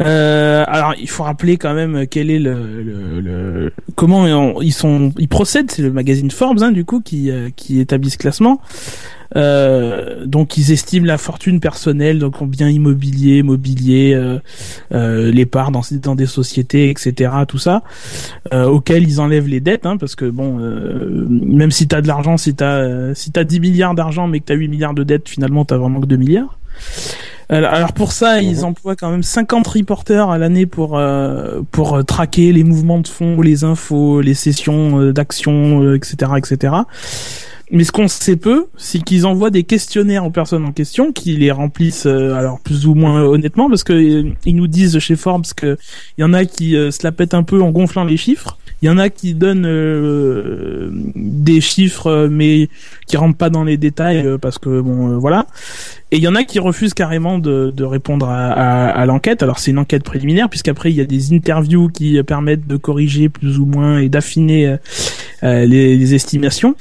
Euh, 0.00 0.64
alors, 0.68 0.94
il 1.00 1.08
faut 1.10 1.24
rappeler 1.24 1.56
quand 1.56 1.74
même 1.74 2.06
quel 2.06 2.30
est 2.30 2.38
le, 2.38 2.82
le, 2.82 3.20
le- 3.20 3.72
comment 3.96 4.60
ils 4.60 4.72
sont, 4.72 5.12
ils 5.18 5.26
procèdent. 5.28 5.70
C'est 5.72 5.82
le 5.82 5.90
magazine 5.90 6.30
Forbes, 6.30 6.62
hein, 6.62 6.70
du 6.70 6.84
coup, 6.84 7.00
qui 7.00 7.30
euh, 7.32 7.48
qui 7.56 7.80
établit 7.80 8.10
ce 8.10 8.18
classement. 8.18 8.60
Euh, 9.36 10.26
donc, 10.26 10.56
ils 10.56 10.72
estiment 10.72 11.06
la 11.06 11.18
fortune 11.18 11.60
personnelle, 11.60 12.18
donc 12.18 12.40
en 12.40 12.46
bien 12.46 12.68
immobilier, 12.68 13.42
mobilier, 13.42 14.14
euh, 14.14 14.38
euh, 14.92 15.30
les 15.30 15.46
parts 15.46 15.70
dans, 15.70 15.82
dans 16.02 16.14
des 16.14 16.26
sociétés, 16.26 16.90
etc. 16.90 17.30
Tout 17.46 17.58
ça, 17.58 17.82
euh, 18.52 18.64
auxquels 18.64 19.04
ils 19.04 19.20
enlèvent 19.20 19.48
les 19.48 19.60
dettes, 19.60 19.86
hein, 19.86 19.96
parce 19.96 20.14
que 20.14 20.24
bon, 20.24 20.58
euh, 20.60 21.26
même 21.28 21.70
si 21.70 21.88
t'as 21.88 22.00
de 22.00 22.06
l'argent, 22.06 22.36
si 22.36 22.54
t'as 22.54 23.14
si 23.14 23.30
t'as 23.30 23.44
10 23.44 23.60
milliards 23.60 23.94
d'argent, 23.94 24.26
mais 24.28 24.40
que 24.40 24.46
t'as 24.46 24.54
8 24.54 24.68
milliards 24.68 24.94
de 24.94 25.04
dettes, 25.04 25.28
finalement, 25.28 25.64
t'as 25.64 25.76
vraiment 25.76 26.00
que 26.00 26.06
2 26.06 26.16
milliards. 26.16 26.58
Alors, 27.50 27.94
pour 27.94 28.12
ça, 28.12 28.42
ils 28.42 28.66
emploient 28.66 28.94
quand 28.94 29.10
même 29.10 29.22
50 29.22 29.66
reporters 29.66 30.28
à 30.28 30.36
l'année 30.36 30.66
pour 30.66 30.98
euh, 30.98 31.62
pour 31.70 32.04
traquer 32.04 32.52
les 32.52 32.62
mouvements 32.62 33.00
de 33.00 33.08
fonds, 33.08 33.40
les 33.40 33.64
infos, 33.64 34.20
les 34.20 34.34
sessions 34.34 35.00
euh, 35.00 35.12
d'actions, 35.14 35.82
euh, 35.82 35.96
etc., 35.96 36.32
etc. 36.36 36.74
Mais 37.70 37.84
ce 37.84 37.92
qu'on 37.92 38.08
sait 38.08 38.36
peu, 38.36 38.66
c'est 38.76 39.02
qu'ils 39.02 39.26
envoient 39.26 39.50
des 39.50 39.62
questionnaires 39.62 40.24
aux 40.24 40.30
personnes 40.30 40.64
en 40.64 40.72
question, 40.72 41.12
qui 41.12 41.36
les 41.36 41.50
remplissent 41.50 42.06
euh, 42.06 42.32
alors 42.34 42.60
plus 42.60 42.86
ou 42.86 42.94
moins 42.94 43.22
honnêtement, 43.22 43.68
parce 43.68 43.84
que 43.84 43.92
euh, 43.92 44.32
ils 44.46 44.56
nous 44.56 44.68
disent 44.68 44.98
chez 44.98 45.16
Forbes 45.16 45.46
que 45.54 45.76
il 46.16 46.22
y 46.22 46.24
en 46.24 46.32
a 46.32 46.44
qui 46.46 46.76
euh, 46.76 46.90
se 46.90 47.00
la 47.02 47.12
pètent 47.12 47.34
un 47.34 47.42
peu 47.42 47.60
en 47.62 47.70
gonflant 47.70 48.04
les 48.04 48.16
chiffres. 48.16 48.56
Il 48.80 48.86
y 48.86 48.90
en 48.90 48.96
a 48.96 49.08
qui 49.10 49.34
donnent 49.34 49.66
euh, 49.66 50.90
des 51.16 51.60
chiffres, 51.60 52.06
euh, 52.06 52.28
mais 52.30 52.68
qui 53.08 53.16
rentrent 53.16 53.36
pas 53.36 53.50
dans 53.50 53.64
les 53.64 53.76
détails 53.76 54.24
euh, 54.24 54.38
parce 54.38 54.58
que 54.58 54.80
bon, 54.80 55.10
euh, 55.10 55.16
voilà. 55.16 55.46
Et 56.12 56.18
il 56.18 56.22
y 56.22 56.28
en 56.28 56.36
a 56.36 56.44
qui 56.44 56.60
refusent 56.60 56.94
carrément 56.94 57.38
de, 57.38 57.72
de 57.76 57.84
répondre 57.84 58.28
à, 58.28 58.52
à, 58.52 58.86
à 58.88 59.04
l'enquête. 59.04 59.42
Alors 59.42 59.58
c'est 59.58 59.72
une 59.72 59.78
enquête 59.78 60.04
préliminaire 60.04 60.48
puisqu'après 60.48 60.90
il 60.90 60.96
y 60.96 61.00
a 61.00 61.04
des 61.04 61.34
interviews 61.34 61.88
qui 61.88 62.18
euh, 62.18 62.22
permettent 62.22 62.66
de 62.68 62.76
corriger 62.76 63.28
plus 63.28 63.58
ou 63.58 63.66
moins 63.66 63.98
et 63.98 64.08
d'affiner 64.08 64.68
euh, 64.68 64.76
euh, 65.42 65.66
les, 65.66 65.96
les 65.96 66.14
estimations. 66.14 66.76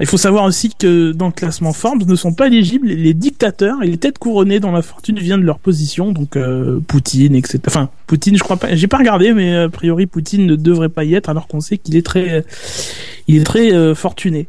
Il 0.00 0.06
faut 0.06 0.16
savoir 0.16 0.44
aussi 0.44 0.70
que 0.70 1.12
dans 1.12 1.26
le 1.26 1.32
classement 1.32 1.74
Forbes 1.74 2.08
ne 2.08 2.16
sont 2.16 2.32
pas 2.32 2.46
éligibles 2.46 2.88
les 2.88 3.12
dictateurs 3.12 3.82
et 3.82 3.86
les 3.86 3.98
têtes 3.98 4.18
couronnées 4.18 4.58
dont 4.58 4.72
la 4.72 4.80
fortune 4.80 5.18
vient 5.18 5.36
de 5.36 5.42
leur 5.42 5.58
position, 5.58 6.12
donc 6.12 6.36
euh, 6.36 6.80
Poutine, 6.80 7.34
etc. 7.34 7.60
Enfin, 7.66 7.90
Poutine, 8.06 8.36
je 8.36 8.42
crois 8.42 8.56
pas, 8.56 8.74
j'ai 8.74 8.86
pas 8.86 8.96
regardé, 8.96 9.34
mais 9.34 9.54
a 9.54 9.68
priori 9.68 10.06
Poutine 10.06 10.46
ne 10.46 10.56
devrait 10.56 10.88
pas 10.88 11.04
y 11.04 11.14
être, 11.14 11.28
alors 11.28 11.46
qu'on 11.46 11.60
sait 11.60 11.76
qu'il 11.76 11.96
est 11.96 12.06
très, 12.06 12.44
il 13.30 13.40
est 13.40 13.44
très 13.44 13.72
euh, 13.72 13.94
fortuné. 13.94 14.48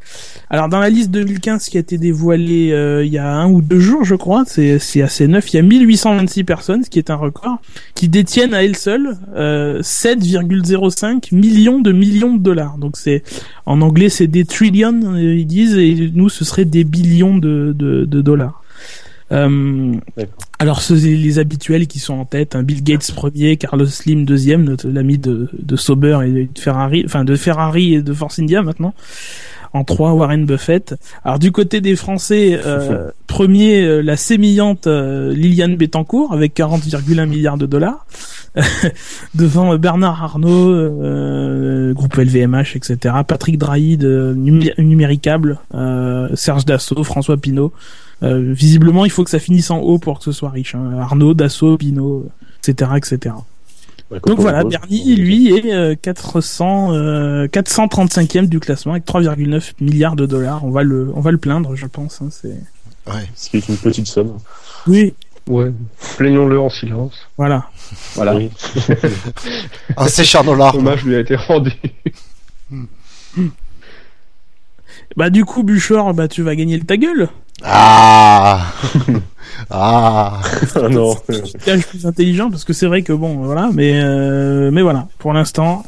Alors 0.49 0.67
dans 0.67 0.79
la 0.79 0.89
liste 0.89 1.11
2015 1.11 1.69
qui 1.69 1.77
a 1.77 1.79
été 1.79 1.97
dévoilée 1.97 2.71
euh, 2.71 3.05
il 3.05 3.11
y 3.11 3.17
a 3.17 3.31
un 3.31 3.49
ou 3.49 3.61
deux 3.61 3.79
jours, 3.79 4.03
je 4.03 4.15
crois, 4.15 4.43
c'est 4.45 5.01
assez 5.01 5.27
neuf. 5.27 5.53
Il 5.53 5.57
y 5.57 5.59
a 5.59 5.63
1826 5.63 6.43
personnes, 6.43 6.83
ce 6.83 6.89
qui 6.89 6.97
est 6.97 7.09
un 7.09 7.15
record, 7.15 7.59
qui 7.93 8.09
détiennent 8.09 8.53
à 8.53 8.63
elles 8.63 8.75
seules 8.75 9.17
euh, 9.35 9.81
7,05 9.81 11.33
millions 11.35 11.79
de 11.79 11.91
millions 11.91 12.33
de 12.33 12.41
dollars. 12.41 12.77
Donc 12.77 12.97
c'est 12.97 13.23
en 13.65 13.81
anglais 13.81 14.09
c'est 14.09 14.27
des 14.27 14.45
trillions 14.45 15.13
euh, 15.13 15.35
ils 15.35 15.45
disent 15.45 15.77
et 15.77 16.11
nous 16.13 16.29
ce 16.29 16.43
serait 16.43 16.65
des 16.65 16.83
billions 16.83 17.37
de 17.37 17.73
dollars. 18.05 18.60
Euh, 19.31 19.95
alors 20.59 20.81
ceux 20.81 20.95
les 20.95 21.39
habituels 21.39 21.87
qui 21.87 21.99
sont 21.99 22.15
en 22.15 22.25
tête, 22.25 22.55
hein, 22.55 22.63
Bill 22.63 22.83
Gates 22.83 23.11
premier, 23.13 23.57
Carlos 23.57 23.85
Slim 23.85 24.25
deuxième, 24.25 24.75
l'ami 24.83 25.17
de, 25.17 25.49
de 25.57 25.75
Sauber 25.75 26.19
et 26.25 26.49
de 26.53 26.59
Ferrari, 26.59 27.03
enfin 27.05 27.23
de 27.23 27.35
Ferrari 27.35 27.95
et 27.95 28.01
de 28.01 28.13
Force 28.13 28.39
India 28.39 28.61
maintenant. 28.61 28.93
En 29.73 29.85
trois, 29.85 30.11
Warren 30.11 30.45
Buffett. 30.45 30.95
Alors 31.23 31.39
du 31.39 31.53
côté 31.53 31.79
des 31.79 31.95
Français, 31.95 32.59
euh, 32.65 33.09
premier, 33.25 33.81
euh, 33.81 34.01
la 34.01 34.17
sémillante 34.17 34.87
euh, 34.87 35.33
Liliane 35.33 35.77
Bettencourt 35.77 36.33
avec 36.33 36.53
40,1 36.53 37.25
milliards 37.25 37.57
de 37.57 37.65
dollars. 37.65 38.05
devant 39.33 39.77
Bernard 39.77 40.21
Arnault, 40.21 40.73
euh, 40.73 41.93
groupe 41.93 42.17
LVMH, 42.17 42.75
etc. 42.75 43.15
Patrick 43.25 43.57
Drahi 43.57 43.95
de 43.95 44.35
Numéricable, 44.35 45.59
Serge 46.33 46.65
Dassault, 46.65 47.05
François 47.05 47.37
Pinault. 47.37 47.71
Visiblement, 48.21 49.05
il 49.05 49.11
faut 49.11 49.23
que 49.23 49.29
ça 49.29 49.39
finisse 49.39 49.71
en 49.71 49.79
haut 49.79 49.97
pour 49.97 50.19
que 50.19 50.25
ce 50.25 50.31
soit 50.31 50.49
riche. 50.49 50.75
Hein. 50.75 50.99
Arnaud, 50.99 51.33
Dassault, 51.33 51.77
Pinault, 51.77 52.27
etc., 52.59 52.91
etc. 52.97 53.35
Donc 54.25 54.39
voilà, 54.39 54.63
Bernie, 54.63 55.15
lui, 55.15 55.53
est 55.53 56.01
400, 56.01 56.93
euh, 56.93 57.47
435e 57.47 58.47
du 58.47 58.59
classement 58.59 58.91
avec 58.93 59.05
3,9 59.05 59.73
milliards 59.79 60.15
de 60.15 60.25
dollars. 60.25 60.65
On 60.65 60.71
va 60.71 60.83
le, 60.83 61.11
on 61.15 61.21
va 61.21 61.31
le 61.31 61.37
plaindre, 61.37 61.75
je 61.75 61.85
pense. 61.87 62.21
Hein, 62.21 62.27
c'est. 62.29 62.59
Ouais. 63.07 63.27
Ce 63.35 63.49
qui 63.49 63.57
est 63.57 63.69
une 63.69 63.77
petite 63.77 64.07
somme. 64.07 64.37
Oui. 64.85 65.13
Ouais. 65.47 65.71
Plaignons-le 66.17 66.59
en 66.59 66.69
silence. 66.69 67.13
Voilà. 67.37 67.69
Voilà. 68.15 68.35
Oui. 68.35 68.51
en 69.95 70.07
séchant 70.07 70.43
nos 70.43 70.55
larmes. 70.55 70.79
Hommage 70.79 71.05
lui 71.05 71.15
a 71.15 71.19
été 71.19 71.35
rendu. 71.35 71.71
bah 75.15 75.29
du 75.29 75.45
coup, 75.45 75.63
Buchor, 75.63 76.13
bah 76.13 76.27
tu 76.27 76.43
vas 76.43 76.55
gagner 76.55 76.77
le 76.77 76.83
ta 76.83 76.97
gueule. 76.97 77.29
Ah 77.63 78.73
Ah 79.69 80.41
non. 80.89 81.15
Je 81.29 81.87
plus 81.87 82.05
intelligent 82.05 82.49
parce 82.49 82.63
que 82.63 82.73
c'est 82.73 82.87
vrai 82.87 83.03
que 83.03 83.13
bon, 83.13 83.35
voilà, 83.37 83.69
mais 83.73 84.01
euh, 84.03 84.69
mais 84.71 84.81
voilà, 84.81 85.07
pour 85.17 85.33
l'instant, 85.33 85.83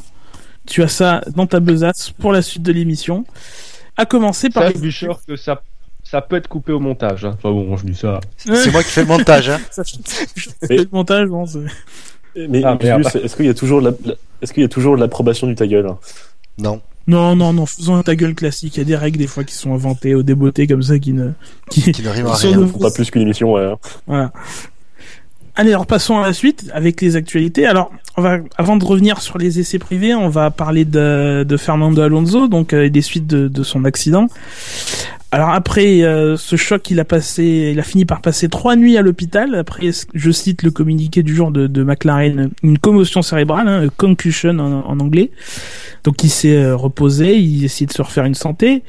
tu 0.66 0.82
as 0.82 0.88
ça 0.88 1.20
dans 1.34 1.46
ta 1.46 1.60
besace 1.60 2.10
pour 2.10 2.32
la 2.32 2.42
suite 2.42 2.62
de 2.62 2.72
l'émission. 2.72 3.24
À 3.96 4.06
commencer 4.06 4.48
par. 4.50 4.64
Ça, 4.64 4.70
les... 4.70 4.78
Bûcheur, 4.78 5.20
que 5.26 5.36
ça 5.36 5.62
ça 6.02 6.20
peut 6.20 6.36
être 6.36 6.48
coupé 6.48 6.72
au 6.72 6.80
montage. 6.80 7.24
Hein. 7.24 7.32
Enfin 7.34 7.50
bon, 7.50 7.76
je 7.76 7.86
dis 7.86 7.94
ça. 7.94 8.20
C'est 8.36 8.70
moi 8.70 8.82
qui 8.82 8.90
fais 8.90 9.02
le 9.02 9.08
montage. 9.08 9.48
Hein. 9.48 9.58
mais... 10.68 10.76
le 10.76 10.88
montage, 10.92 11.28
bon, 11.28 11.44
Mais 12.36 12.62
ah, 12.64 12.76
est-ce 12.80 13.36
qu'il 13.36 13.46
y 13.46 13.50
a 13.50 13.54
toujours 13.54 13.80
la... 13.80 13.90
est-ce 14.42 14.52
qu'il 14.52 14.62
y 14.62 14.66
a 14.66 14.68
toujours 14.68 14.96
l'approbation 14.96 15.46
du 15.46 15.54
ta 15.54 15.66
gueule 15.66 15.88
Non. 16.58 16.80
Non, 17.06 17.36
non, 17.36 17.52
non, 17.52 17.66
faisons 17.66 17.96
un 17.96 18.02
ta 18.02 18.16
gueule 18.16 18.34
classique. 18.34 18.76
Il 18.76 18.78
y 18.78 18.82
a 18.82 18.84
des 18.84 18.96
règles 18.96 19.18
des 19.18 19.26
fois 19.26 19.44
qui 19.44 19.54
sont 19.54 19.74
inventées 19.74 20.14
au 20.14 20.22
débeauté 20.22 20.66
comme 20.66 20.82
ça 20.82 20.98
qui 20.98 21.12
ne 21.12 21.30
qui, 21.70 21.92
qui 21.92 22.02
ne 22.02 22.08
riment 22.08 22.28
à 22.28 22.34
rien. 22.34 22.66
Pas 22.80 22.90
plus 22.90 23.10
qu'une 23.10 23.22
émission, 23.22 23.52
ouais. 23.52 23.74
Voilà. 24.06 24.32
Allez, 25.56 25.70
alors 25.70 25.86
passons 25.86 26.18
à 26.18 26.22
la 26.22 26.32
suite 26.32 26.68
avec 26.72 27.00
les 27.00 27.14
actualités. 27.14 27.66
Alors, 27.66 27.92
on 28.16 28.22
va, 28.22 28.38
avant 28.56 28.76
de 28.76 28.84
revenir 28.84 29.20
sur 29.20 29.38
les 29.38 29.60
essais 29.60 29.78
privés, 29.78 30.14
on 30.14 30.28
va 30.28 30.50
parler 30.50 30.84
de, 30.84 31.44
de 31.46 31.56
Fernando 31.56 32.02
Alonso, 32.02 32.48
donc 32.48 32.72
euh, 32.72 32.90
des 32.90 33.02
suites 33.02 33.28
de, 33.28 33.46
de, 33.46 33.62
son 33.62 33.84
accident. 33.84 34.26
Alors 35.34 35.48
après 35.48 36.04
euh, 36.04 36.36
ce 36.36 36.54
choc, 36.54 36.92
il 36.92 37.00
a 37.00 37.04
passé, 37.04 37.70
il 37.72 37.80
a 37.80 37.82
fini 37.82 38.04
par 38.04 38.20
passer 38.20 38.48
trois 38.48 38.76
nuits 38.76 38.96
à 38.96 39.02
l'hôpital. 39.02 39.56
Après, 39.56 39.90
je 40.14 40.30
cite 40.30 40.62
le 40.62 40.70
communiqué 40.70 41.24
du 41.24 41.34
jour 41.34 41.50
de, 41.50 41.66
de 41.66 41.82
McLaren, 41.82 42.50
une 42.62 42.78
commotion 42.78 43.20
cérébrale, 43.20 43.66
hein, 43.66 43.88
concussion 43.96 44.50
en, 44.60 44.88
en, 44.88 45.00
anglais. 45.00 45.32
Donc 46.04 46.22
il 46.22 46.30
s'est 46.30 46.54
euh, 46.54 46.76
reposé, 46.76 47.36
il 47.36 47.64
essaie 47.64 47.84
de 47.84 47.92
se 47.92 48.00
refaire 48.00 48.26
une 48.26 48.36
santé. 48.36 48.84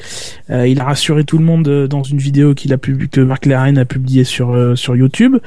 Euh, 0.52 0.68
il 0.68 0.80
a 0.82 0.84
rassuré 0.84 1.24
tout 1.24 1.40
le 1.40 1.44
monde 1.44 1.88
dans 1.88 2.04
une 2.04 2.20
vidéo 2.20 2.54
qu'il 2.54 2.74
a 2.74 2.78
publié, 2.78 3.10
que 3.10 3.22
McLaren 3.22 3.80
a 3.80 3.86
publié 3.86 4.24
sur 4.24 4.78
sur 4.78 4.96
YouTube. 4.96 5.38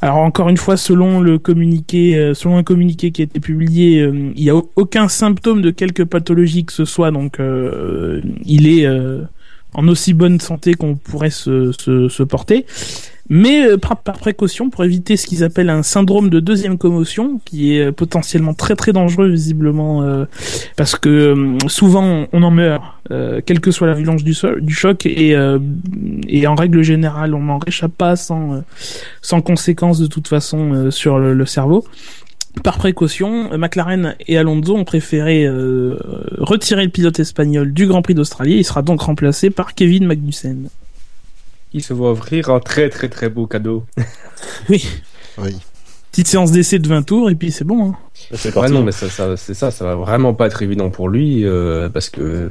Alors 0.00 0.18
encore 0.18 0.48
une 0.48 0.58
fois, 0.58 0.76
selon 0.76 1.18
le 1.18 1.40
communiqué, 1.40 2.34
selon 2.34 2.56
un 2.56 2.62
communiqué 2.62 3.10
qui 3.10 3.22
a 3.22 3.24
été 3.24 3.40
publié, 3.40 4.08
il 4.36 4.40
n'y 4.40 4.50
a 4.50 4.54
aucun 4.54 5.08
symptôme 5.08 5.60
de 5.60 5.72
quelque 5.72 6.04
pathologie 6.04 6.64
que 6.64 6.72
ce 6.72 6.84
soit. 6.84 7.10
Donc 7.10 7.38
il 8.44 8.68
est 8.68 8.86
en 9.74 9.88
aussi 9.88 10.14
bonne 10.14 10.40
santé 10.40 10.74
qu'on 10.74 10.96
pourrait 10.96 11.30
se, 11.30 11.72
se, 11.72 12.22
porter. 12.22 12.66
Mais 13.32 13.64
euh, 13.64 13.76
par, 13.76 13.96
précaution, 13.96 14.70
pour 14.70 14.84
éviter 14.84 15.16
ce 15.16 15.26
qu'ils 15.26 15.44
appellent 15.44 15.70
un 15.70 15.84
syndrome 15.84 16.30
de 16.30 16.40
deuxième 16.40 16.78
commotion, 16.78 17.40
qui 17.44 17.76
est 17.76 17.86
euh, 17.86 17.92
potentiellement 17.92 18.54
très 18.54 18.74
très 18.74 18.92
dangereux 18.92 19.28
visiblement, 19.28 20.02
euh, 20.02 20.24
parce 20.76 20.96
que 20.96 21.56
souvent 21.68 22.26
on 22.32 22.42
en 22.42 22.50
meurt, 22.50 22.82
quelle 23.08 23.60
que 23.60 23.70
soit 23.70 23.88
la 23.88 23.94
violence 23.94 24.22
du, 24.22 24.34
choc, 24.34 25.06
et, 25.06 25.36
et 26.28 26.46
en 26.46 26.54
règle 26.54 26.82
générale 26.82 27.34
on 27.34 27.42
n'en 27.42 27.58
réchappe 27.58 27.92
pas 27.92 28.14
sans, 28.14 28.62
sans 29.20 29.40
conséquences 29.40 29.98
de 29.98 30.06
toute 30.06 30.28
façon 30.28 30.92
sur 30.92 31.18
le, 31.18 31.34
le 31.34 31.46
cerveau. 31.46 31.84
Par 32.64 32.78
précaution, 32.78 33.56
McLaren 33.56 34.16
et 34.26 34.36
Alonso 34.36 34.76
ont 34.76 34.84
préféré 34.84 35.46
euh, 35.46 35.96
retirer 36.38 36.84
le 36.84 36.90
pilote 36.90 37.18
espagnol 37.20 37.72
du 37.72 37.86
Grand 37.86 38.02
Prix 38.02 38.14
d'Australie. 38.14 38.56
Il 38.56 38.64
sera 38.64 38.82
donc 38.82 39.02
remplacé 39.02 39.50
par 39.50 39.74
Kevin 39.74 40.06
Magnussen. 40.06 40.68
Il 41.72 41.82
se 41.82 41.94
voit 41.94 42.10
offrir 42.10 42.50
un 42.50 42.58
très 42.58 42.88
très 42.88 43.08
très 43.08 43.28
beau 43.28 43.46
cadeau. 43.46 43.84
oui. 44.68 44.84
Oui. 45.38 45.56
Petite 46.10 46.26
séance 46.26 46.50
d'essai 46.50 46.80
de 46.80 46.88
20 46.88 47.02
tours 47.02 47.30
et 47.30 47.36
puis 47.36 47.52
c'est 47.52 47.64
bon. 47.64 47.90
Hein. 47.90 47.96
C'est 48.34 48.54
ouais, 48.56 48.68
non, 48.68 48.82
mais 48.82 48.90
ça, 48.90 49.08
ça 49.08 49.36
c'est 49.36 49.54
ça, 49.54 49.70
ça 49.70 49.84
va 49.84 49.94
vraiment 49.94 50.34
pas 50.34 50.48
être 50.48 50.60
évident 50.60 50.90
pour 50.90 51.08
lui 51.08 51.46
euh, 51.46 51.88
parce 51.88 52.10
que 52.10 52.20
euh, 52.20 52.48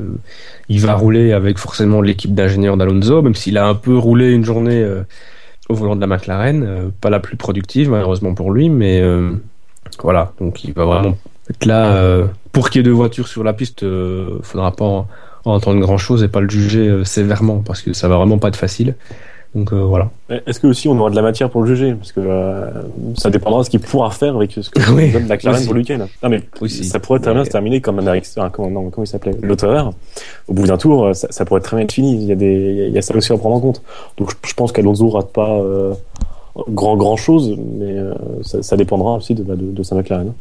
il 0.69 0.79
va 0.79 0.95
rouler 0.95 1.33
avec 1.33 1.57
forcément 1.57 2.01
l'équipe 2.01 2.33
d'ingénieurs 2.33 2.77
d'Alonso, 2.77 3.21
même 3.21 3.35
s'il 3.35 3.57
a 3.57 3.67
un 3.67 3.75
peu 3.75 3.97
roulé 3.97 4.31
une 4.31 4.45
journée 4.45 4.81
au 5.67 5.73
volant 5.73 5.97
de 5.97 6.01
la 6.01 6.07
McLaren, 6.07 6.89
pas 7.01 7.09
la 7.09 7.19
plus 7.19 7.35
productive 7.35 7.89
malheureusement 7.89 8.33
pour 8.33 8.51
lui, 8.51 8.69
mais 8.69 9.03
voilà, 10.03 10.33
donc 10.39 10.63
il 10.63 10.73
va 10.73 10.85
vraiment 10.85 11.17
être 11.49 11.65
là. 11.65 11.95
Euh, 11.95 12.25
pour 12.51 12.69
qu'il 12.69 12.79
y 12.79 12.81
ait 12.81 12.83
deux 12.83 12.91
voitures 12.91 13.27
sur 13.27 13.43
la 13.43 13.53
piste, 13.53 13.83
euh, 13.83 14.39
faudra 14.41 14.71
pas 14.71 14.85
en, 14.85 15.07
entendre 15.45 15.79
grand 15.79 15.97
chose 15.97 16.23
et 16.23 16.27
pas 16.27 16.41
le 16.41 16.49
juger 16.49 16.87
euh, 16.87 17.03
sévèrement 17.03 17.61
parce 17.65 17.81
que 17.81 17.93
ça 17.93 18.07
va 18.07 18.17
vraiment 18.17 18.37
pas 18.37 18.49
être 18.49 18.55
facile. 18.55 18.95
Donc 19.55 19.73
euh, 19.73 19.77
voilà. 19.77 20.11
Est-ce 20.45 20.59
que 20.59 20.67
aussi 20.67 20.87
on 20.87 20.99
aura 20.99 21.09
de 21.09 21.15
la 21.15 21.23
matière 21.23 21.49
pour 21.49 21.61
le 21.61 21.67
juger? 21.67 21.95
Parce 21.95 22.11
que 22.11 22.21
ça 23.15 23.31
dépendra 23.31 23.59
de 23.59 23.65
ce 23.65 23.71
qu'il 23.71 23.79
pourra 23.79 24.11
faire 24.11 24.35
avec 24.35 24.51
ce 24.51 24.69
que 24.69 24.91
oui, 24.93 25.11
donne 25.11 25.25
McLaren 25.25 25.63
pour 25.65 25.73
le 25.73 25.79
week-end. 25.79 26.05
Non 26.21 26.29
mais 26.29 26.43
ça 26.67 26.99
pourrait 26.99 27.19
très 27.19 27.33
bien 27.33 27.43
se 27.43 27.49
terminer 27.49 27.81
comme 27.81 27.97
un 27.97 28.05
Alex, 28.05 28.35
comment, 28.53 28.91
il 28.99 29.07
s'appelait? 29.07 29.35
L'auteur. 29.41 29.93
Au 30.47 30.53
bout 30.53 30.67
d'un 30.67 30.77
tour, 30.77 31.15
ça, 31.15 31.27
ça, 31.31 31.45
pourrait 31.45 31.61
très 31.61 31.77
bien 31.77 31.85
être 31.85 31.93
fini. 31.93 32.13
Il 32.13 32.25
y 32.25 32.31
a 32.31 32.35
des, 32.35 32.85
il 32.89 32.93
y 32.93 32.97
a 32.97 33.01
ça 33.01 33.15
aussi 33.15 33.33
à 33.33 33.37
prendre 33.37 33.55
en 33.55 33.59
compte. 33.59 33.81
Donc 34.19 34.31
je, 34.45 34.53
pense 34.53 34.71
qu'Alonso 34.71 35.09
rate 35.09 35.33
pas 35.33 35.59
grand 36.67 36.97
grand 36.97 37.17
chose, 37.17 37.55
mais 37.57 37.97
euh, 37.97 38.13
ça, 38.43 38.77
dépendra 38.77 39.15
aussi 39.15 39.35
de, 39.35 39.43
de, 39.43 39.55
de 39.55 39.83
sa 39.83 39.95
McLaren. 39.95 40.33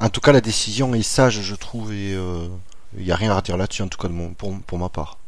En 0.00 0.08
tout 0.08 0.20
cas, 0.20 0.32
la 0.32 0.40
décision 0.40 0.94
est 0.94 1.02
sage, 1.02 1.40
je 1.42 1.54
trouve, 1.54 1.92
et 1.92 2.10
il 2.10 2.16
euh, 2.16 2.48
n'y 2.98 3.12
a 3.12 3.16
rien 3.16 3.34
à 3.36 3.40
dire 3.40 3.56
là-dessus, 3.56 3.82
en 3.82 3.88
tout 3.88 3.98
cas 3.98 4.08
de 4.08 4.12
mon, 4.12 4.30
pour, 4.30 4.52
pour 4.66 4.78
ma 4.78 4.88
part. 4.88 5.18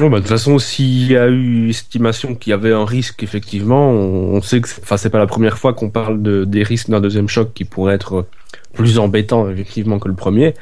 Non, 0.00 0.08
bah, 0.08 0.18
de 0.18 0.22
toute 0.22 0.30
façon, 0.30 0.58
s'il 0.58 1.10
y 1.10 1.16
a 1.16 1.28
eu 1.28 1.68
estimation 1.68 2.34
qu'il 2.34 2.50
y 2.50 2.54
avait 2.54 2.72
un 2.72 2.84
risque, 2.86 3.22
effectivement, 3.22 3.90
on, 3.90 4.40
sait 4.40 4.60
que 4.60 4.68
enfin, 4.82 4.96
c'est 4.96 5.10
pas 5.10 5.18
la 5.18 5.26
première 5.26 5.58
fois 5.58 5.74
qu'on 5.74 5.90
parle 5.90 6.22
de, 6.22 6.44
des 6.44 6.62
risques 6.62 6.88
d'un 6.88 7.00
deuxième 7.00 7.28
choc 7.28 7.52
qui 7.52 7.64
pourrait 7.64 7.94
être 7.94 8.26
plus 8.72 8.98
embêtant, 8.98 9.50
effectivement, 9.50 9.98
que 9.98 10.08
le 10.08 10.14
premier. 10.14 10.54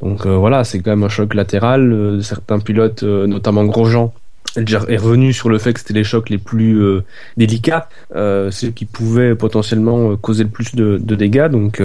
Donc 0.00 0.26
euh, 0.26 0.36
voilà, 0.36 0.62
c'est 0.62 0.78
quand 0.78 0.90
même 0.90 1.02
un 1.02 1.08
choc 1.08 1.34
latéral. 1.34 2.20
certains 2.22 2.60
pilotes, 2.60 3.02
notamment 3.02 3.64
Grosjean, 3.64 4.12
est 4.56 4.96
revenu 4.96 5.32
sur 5.32 5.48
le 5.48 5.58
fait 5.58 5.72
que 5.72 5.80
c'était 5.80 5.94
les 5.94 6.04
chocs 6.04 6.30
les 6.30 6.38
plus 6.38 6.80
euh, 6.80 7.04
délicats, 7.36 7.88
euh, 8.14 8.50
ceux 8.50 8.70
qui 8.70 8.84
pouvaient 8.84 9.34
potentiellement 9.34 10.12
euh, 10.12 10.16
causer 10.16 10.44
le 10.44 10.50
plus 10.50 10.74
de, 10.74 10.98
dégâts. 10.98 11.48
Donc 11.48 11.82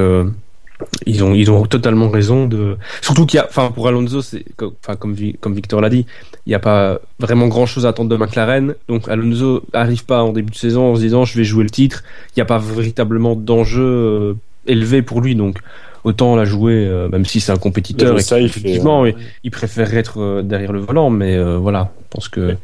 ils 1.05 1.24
ont 1.24 1.34
ils 1.34 1.50
ont 1.50 1.65
totalement 1.65 2.10
raison 2.10 2.46
de 2.46 2.77
surtout 3.01 3.25
qu'il 3.25 3.38
y 3.38 3.39
a 3.39 3.46
enfin 3.48 3.72
pour 3.72 3.88
Alonso 3.88 4.22
c'est 4.22 4.43
enfin 4.60 4.96
comme 4.98 5.15
comme 5.39 5.53
Victor 5.53 5.79
l'a 5.79 5.89
dit 5.89 6.05
il 6.46 6.50
n'y 6.50 6.55
a 6.55 6.60
pas 6.60 7.00
vraiment 7.20 7.48
grand 7.48 7.65
chose 7.65 7.86
à 7.86 7.89
attendre 7.89 8.10
de 8.10 8.17
McLaren. 8.17 8.75
Donc 8.88 9.08
Alonso 9.08 9.63
arrive 9.74 10.05
pas 10.05 10.24
en 10.24 10.34
début 10.34 10.51
de 10.51 10.58
saison 10.58 10.91
en 10.91 10.96
se 10.96 11.01
disant 11.01 11.25
je 11.25 11.38
vais 11.38 11.46
jouer 11.46 11.63
le 11.63 11.70
titre. 11.70 12.03
Il 12.29 12.39
n'y 12.39 12.41
a 12.41 12.46
pas 12.46 12.60
véritablement 12.60 13.36
d'enjeu 13.36 14.36
élevé 14.67 15.01
pour 15.01 15.22
lui. 15.22 15.36
Donc 15.36 15.60
autant 16.03 16.36
la 16.36 16.45
jouer, 16.45 16.86
euh, 16.88 17.10
même 17.10 17.25
si 17.25 17.39
c'est 17.39 17.51
un 17.51 17.57
compétiteur. 17.57 18.17
Et 18.17 18.43
effectivement, 18.43 19.05
il, 19.05 19.51
préférerait 19.51 19.98
être 19.98 20.19
euh, 20.19 20.41
derrière 20.41 20.72
le 20.72 20.79
volant, 20.79 21.10
mais 21.10 21.36
euh, 21.36 21.57
voilà, 21.57 21.91
je 22.00 22.07
pense 22.10 22.27
que. 22.29 22.55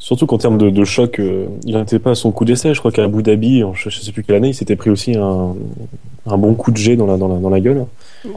Surtout 0.00 0.26
qu'en 0.26 0.38
termes 0.38 0.58
de, 0.58 0.84
choc, 0.84 1.20
il 1.66 1.76
n'était 1.76 1.98
pas 1.98 2.12
à 2.12 2.14
son 2.14 2.30
coup 2.30 2.44
d'essai. 2.44 2.72
Je 2.72 2.78
crois 2.78 2.92
qu'à 2.92 3.02
Abu 3.02 3.20
Dhabi, 3.20 3.64
je 3.74 3.88
ne 3.88 3.92
sais 3.92 4.12
plus 4.12 4.22
quelle 4.22 4.36
année, 4.36 4.50
il 4.50 4.54
s'était 4.54 4.76
pris 4.76 4.90
aussi 4.90 5.16
un, 5.16 5.56
bon 6.24 6.54
coup 6.54 6.70
de 6.70 6.76
jet 6.76 6.94
dans 6.94 7.06
la, 7.06 7.16
dans 7.16 7.50
la, 7.50 7.60
gueule. 7.60 7.84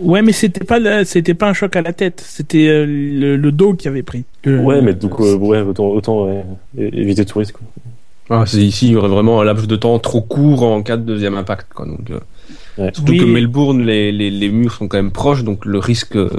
Ouais, 0.01 0.23
mais 0.23 0.31
c'était 0.31 0.65
pas 0.65 1.05
c'était 1.05 1.35
pas 1.35 1.47
un 1.47 1.53
choc 1.53 1.75
à 1.75 1.83
la 1.83 1.93
tête, 1.93 2.23
c'était 2.27 2.83
le, 2.83 3.51
dos 3.51 3.75
qui 3.75 3.87
avait 3.87 4.01
pris. 4.01 4.25
ouais, 4.47 4.81
mais 4.81 4.95
donc 4.95 5.19
ouais, 5.19 5.61
autant, 5.61 5.85
autant 5.89 6.43
éviter 6.75 7.25
tout 7.25 7.37
risque. 7.37 7.57
Ah, 8.31 8.45
ici, 8.53 8.87
il 8.87 8.91
y 8.93 8.95
aurait 8.95 9.09
vraiment 9.09 9.41
un 9.41 9.43
laps 9.43 9.67
de 9.67 9.75
temps 9.75 9.99
trop 9.99 10.21
court 10.21 10.63
en 10.63 10.81
cas 10.81 10.95
de 10.95 11.03
deuxième 11.03 11.35
impact. 11.35 11.67
Quoi, 11.73 11.85
donc, 11.85 12.09
Surtout 12.93 13.13
que 13.13 13.25
Melbourne, 13.25 13.81
les, 13.81 14.11
les, 14.11 14.31
les, 14.31 14.49
murs 14.49 14.73
sont 14.73 14.87
quand 14.87 14.97
même 14.97 15.11
proches, 15.11 15.43
donc 15.43 15.65
le 15.65 15.77
risque 15.77 16.15
euh, 16.15 16.29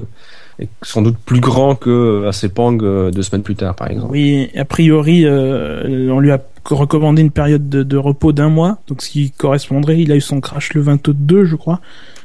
est 0.59 0.69
sans 0.83 1.03
doute 1.03 1.17
plus 1.25 1.41
grand 1.41 1.75
que 1.75 2.27
à 2.27 2.33
Sepang 2.33 2.79
euh, 2.83 3.11
deux 3.11 3.23
semaines 3.23 3.43
plus 3.43 3.55
tard, 3.55 3.75
par 3.75 3.91
exemple. 3.91 4.13
Oui, 4.13 4.51
a 4.57 4.65
priori, 4.65 5.25
euh, 5.25 6.11
on 6.11 6.21
lui 6.21 6.31
a 6.31 6.41
recommandé 6.65 7.23
une 7.23 7.31
période 7.31 7.69
de, 7.69 7.97
repos 7.97 8.33
d'un 8.33 8.49
mois, 8.49 8.79
donc 8.87 9.03
ce 9.03 9.11
qui 9.11 9.31
correspondrait, 9.31 10.01
il 10.01 10.13
a 10.13 10.17
eu 10.17 10.21
son 10.21 10.41
crash 10.41 10.75
le 10.75 10.81
22, 10.81 11.45
je 11.45 11.57
crois, 11.57 11.81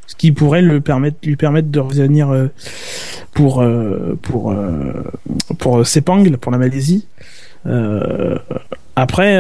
ce 0.06 0.16
qui 0.16 0.32
pourrait 0.32 0.62
le 0.62 0.80
permettre, 0.82 1.18
lui 1.24 1.36
permettre 1.36 1.70
de 1.70 1.80
revenir 1.80 2.30
euh, 2.30 2.48
pour 3.34 3.62
euh, 3.62 4.18
pour 4.22 4.56
pour 5.58 5.86
Sepang, 5.86 6.24
pour 6.38 6.52
la 6.52 6.58
Malaisie. 6.58 7.08
Après, 8.98 9.38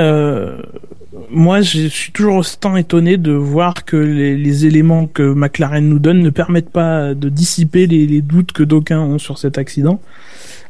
moi, 1.29 1.61
je 1.61 1.87
suis 1.87 2.11
toujours 2.11 2.37
autant 2.37 2.75
étonné 2.77 3.17
de 3.17 3.31
voir 3.31 3.85
que 3.85 3.97
les, 3.97 4.65
éléments 4.65 5.07
que 5.07 5.33
McLaren 5.33 5.87
nous 5.87 5.99
donne 5.99 6.19
ne 6.19 6.29
permettent 6.29 6.69
pas 6.69 7.13
de 7.13 7.29
dissiper 7.29 7.87
les, 7.87 8.21
doutes 8.21 8.51
que 8.51 8.63
d'aucuns 8.63 9.01
ont 9.01 9.17
sur 9.17 9.37
cet 9.37 9.57
accident. 9.57 9.99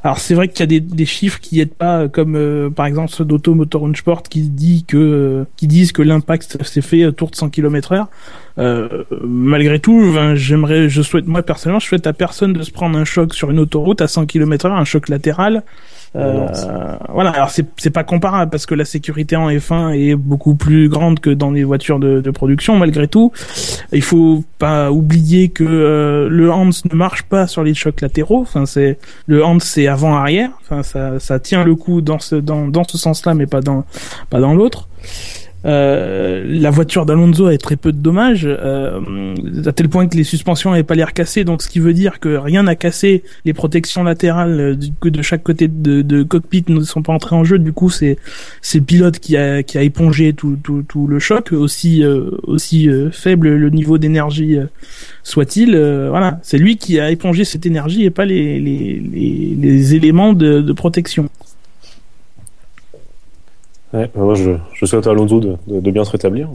Alors 0.04 0.20
c'est 0.20 0.36
vrai 0.36 0.48
qu'il 0.48 0.72
y 0.72 0.78
a 0.78 0.80
des, 0.80 1.06
chiffres 1.06 1.40
qui 1.40 1.60
aident 1.60 1.74
pas, 1.74 2.08
comme 2.08 2.36
euh, 2.36 2.70
par 2.70 2.86
exemple 2.86 3.12
ceux 3.12 3.26
d'Auto 3.26 3.56
Motor 3.56 3.90
Sport 3.96 4.24
qui 4.24 4.42
dit 4.44 4.86
que 4.88 4.98
euh, 4.98 5.44
qui 5.58 5.68
disent 5.68 5.92
que 5.92 6.02
l'impact 6.02 6.64
s'est 6.64 6.82
fait 6.82 7.06
autour 7.06 7.32
de 7.32 7.36
100 7.36 7.50
km/h. 7.50 8.06
Euh, 8.60 9.04
malgré 9.24 9.80
tout, 9.80 10.16
j'aimerais, 10.36 10.88
je 10.88 11.02
souhaite 11.02 11.28
moi 11.28 11.42
personnellement, 11.42 11.80
je 11.80 11.88
souhaite 11.88 12.08
à 12.08 12.14
personne 12.14 12.54
de 12.54 12.64
se 12.64 12.72
prendre 12.72 12.98
un 12.98 13.06
choc 13.06 13.34
sur 13.34 13.50
une 13.52 13.60
autoroute 13.60 14.02
à 14.02 14.08
100 14.08 14.28
km/h, 14.28 14.72
un 14.72 14.86
choc 14.86 15.10
latéral. 15.10 15.64
Euh, 16.16 16.48
voilà, 17.10 17.32
alors 17.32 17.50
c'est 17.50 17.66
c'est 17.78 17.90
pas 17.90 18.04
comparable 18.04 18.50
parce 18.50 18.66
que 18.66 18.76
la 18.76 18.86
sécurité 18.86 19.36
en 19.36 19.50
F1 19.50 19.94
est 19.94 20.16
beaucoup 20.16 20.56
plus 20.56 20.90
grande 20.90 21.20
que 21.20 21.30
dans 21.30 21.52
les 21.52 21.64
voitures 21.64 22.00
de, 22.00 22.22
de 22.22 22.32
production. 22.32 22.78
Malgré 22.78 23.08
tout, 23.08 23.32
il 23.92 24.02
faut 24.02 24.44
pas 24.58 24.92
oublier 24.92 25.50
que 25.50 25.64
euh, 25.64 26.28
le 26.30 26.52
Hans 26.52 26.70
ne 26.90 26.96
marche 26.96 27.24
pas 27.24 27.48
sur 27.48 27.64
les 27.64 27.74
chocs 27.74 28.02
latéraux. 28.02 28.42
Enfin, 28.42 28.66
c'est 28.66 28.98
le 29.28 29.44
Hans 29.44 29.60
c'est 29.60 29.88
avant 29.88 30.16
arrière. 30.16 30.52
Enfin, 30.62 30.84
ça 30.84 31.20
ça 31.20 31.40
tient 31.40 31.64
le 31.64 31.76
coup 31.76 32.02
dans 32.02 32.20
ce 32.20 32.36
dans 32.36 32.68
dans 32.68 32.84
ce 32.84 32.98
sens-là, 32.98 33.34
mais 33.34 33.46
pas 33.46 33.62
dans 33.62 33.86
pas 34.30 34.40
dans 34.40 34.54
l'autre. 34.54 34.88
Euh, 35.68 36.46
la 36.48 36.70
voiture 36.70 37.06
d'Alonso 37.06 37.48
a 37.48 37.58
très 37.58 37.76
peu 37.76 37.92
de 37.92 37.98
dommages, 37.98 38.48
euh, 38.48 39.36
à 39.66 39.72
tel 39.74 39.90
point 39.90 40.08
que 40.08 40.16
les 40.16 40.24
suspensions 40.24 40.72
n'avaient 40.72 40.84
pas 40.84 40.96
l'air 40.96 41.14
cassées, 41.14 41.44
donc 41.44 41.62
ce 41.62 41.68
qui 41.68 41.80
veut 41.80 41.94
dire 41.94 42.20
que 42.20 42.38
rien 42.38 42.64
n'a 42.64 42.76
cassé, 42.76 43.24
les 43.44 43.54
protections 43.54 44.04
latérales 44.04 44.60
euh, 44.60 45.10
de 45.10 45.22
chaque 45.22 45.44
côté 45.44 45.68
de, 45.68 46.02
de, 46.02 46.24
cockpit 46.24 46.64
ne 46.70 46.82
sont 46.82 47.02
pas 47.02 47.12
entrées 47.12 47.36
en 47.36 47.44
jeu, 47.44 47.60
du 47.60 47.74
coup 47.74 47.90
c'est 47.90 48.18
c'est 48.62 48.80
le 48.80 48.86
pilote 48.86 49.20
qui 49.20 49.36
a, 49.36 49.62
qui 49.62 49.78
a 49.78 49.84
épongé 49.84 50.34
tout, 50.34 50.58
tout, 50.64 50.84
tout 50.88 51.06
le 51.06 51.20
choc, 51.20 51.52
aussi, 51.52 52.04
aussi 52.44 52.90
faible 53.12 53.50
le 53.50 53.70
niveau 53.70 53.98
d'énergie 53.98 54.58
soit-il, 55.24 55.78
voilà, 56.10 56.40
c'est 56.44 56.58
lui 56.58 56.78
qui 56.78 57.00
a 57.00 57.12
épongé 57.12 57.44
cette 57.44 57.66
énergie 57.66 58.06
et 58.06 58.10
pas 58.10 58.26
les, 58.26 58.60
les, 58.60 59.02
les, 59.14 59.58
les 59.60 59.96
éléments 59.96 60.34
de, 60.34 60.62
de 60.62 60.74
protection. 60.74 61.30
Ouais, 63.94 64.10
bah, 64.14 64.22
moi 64.22 64.36
je, 64.36 64.52
je 64.74 64.86
souhaite 64.86 65.08
à 65.08 65.12
Alonso 65.12 65.40
de, 65.40 65.58
de, 65.68 65.92
bien 65.92 66.04
se 66.04 66.12
rétablir. 66.12 66.50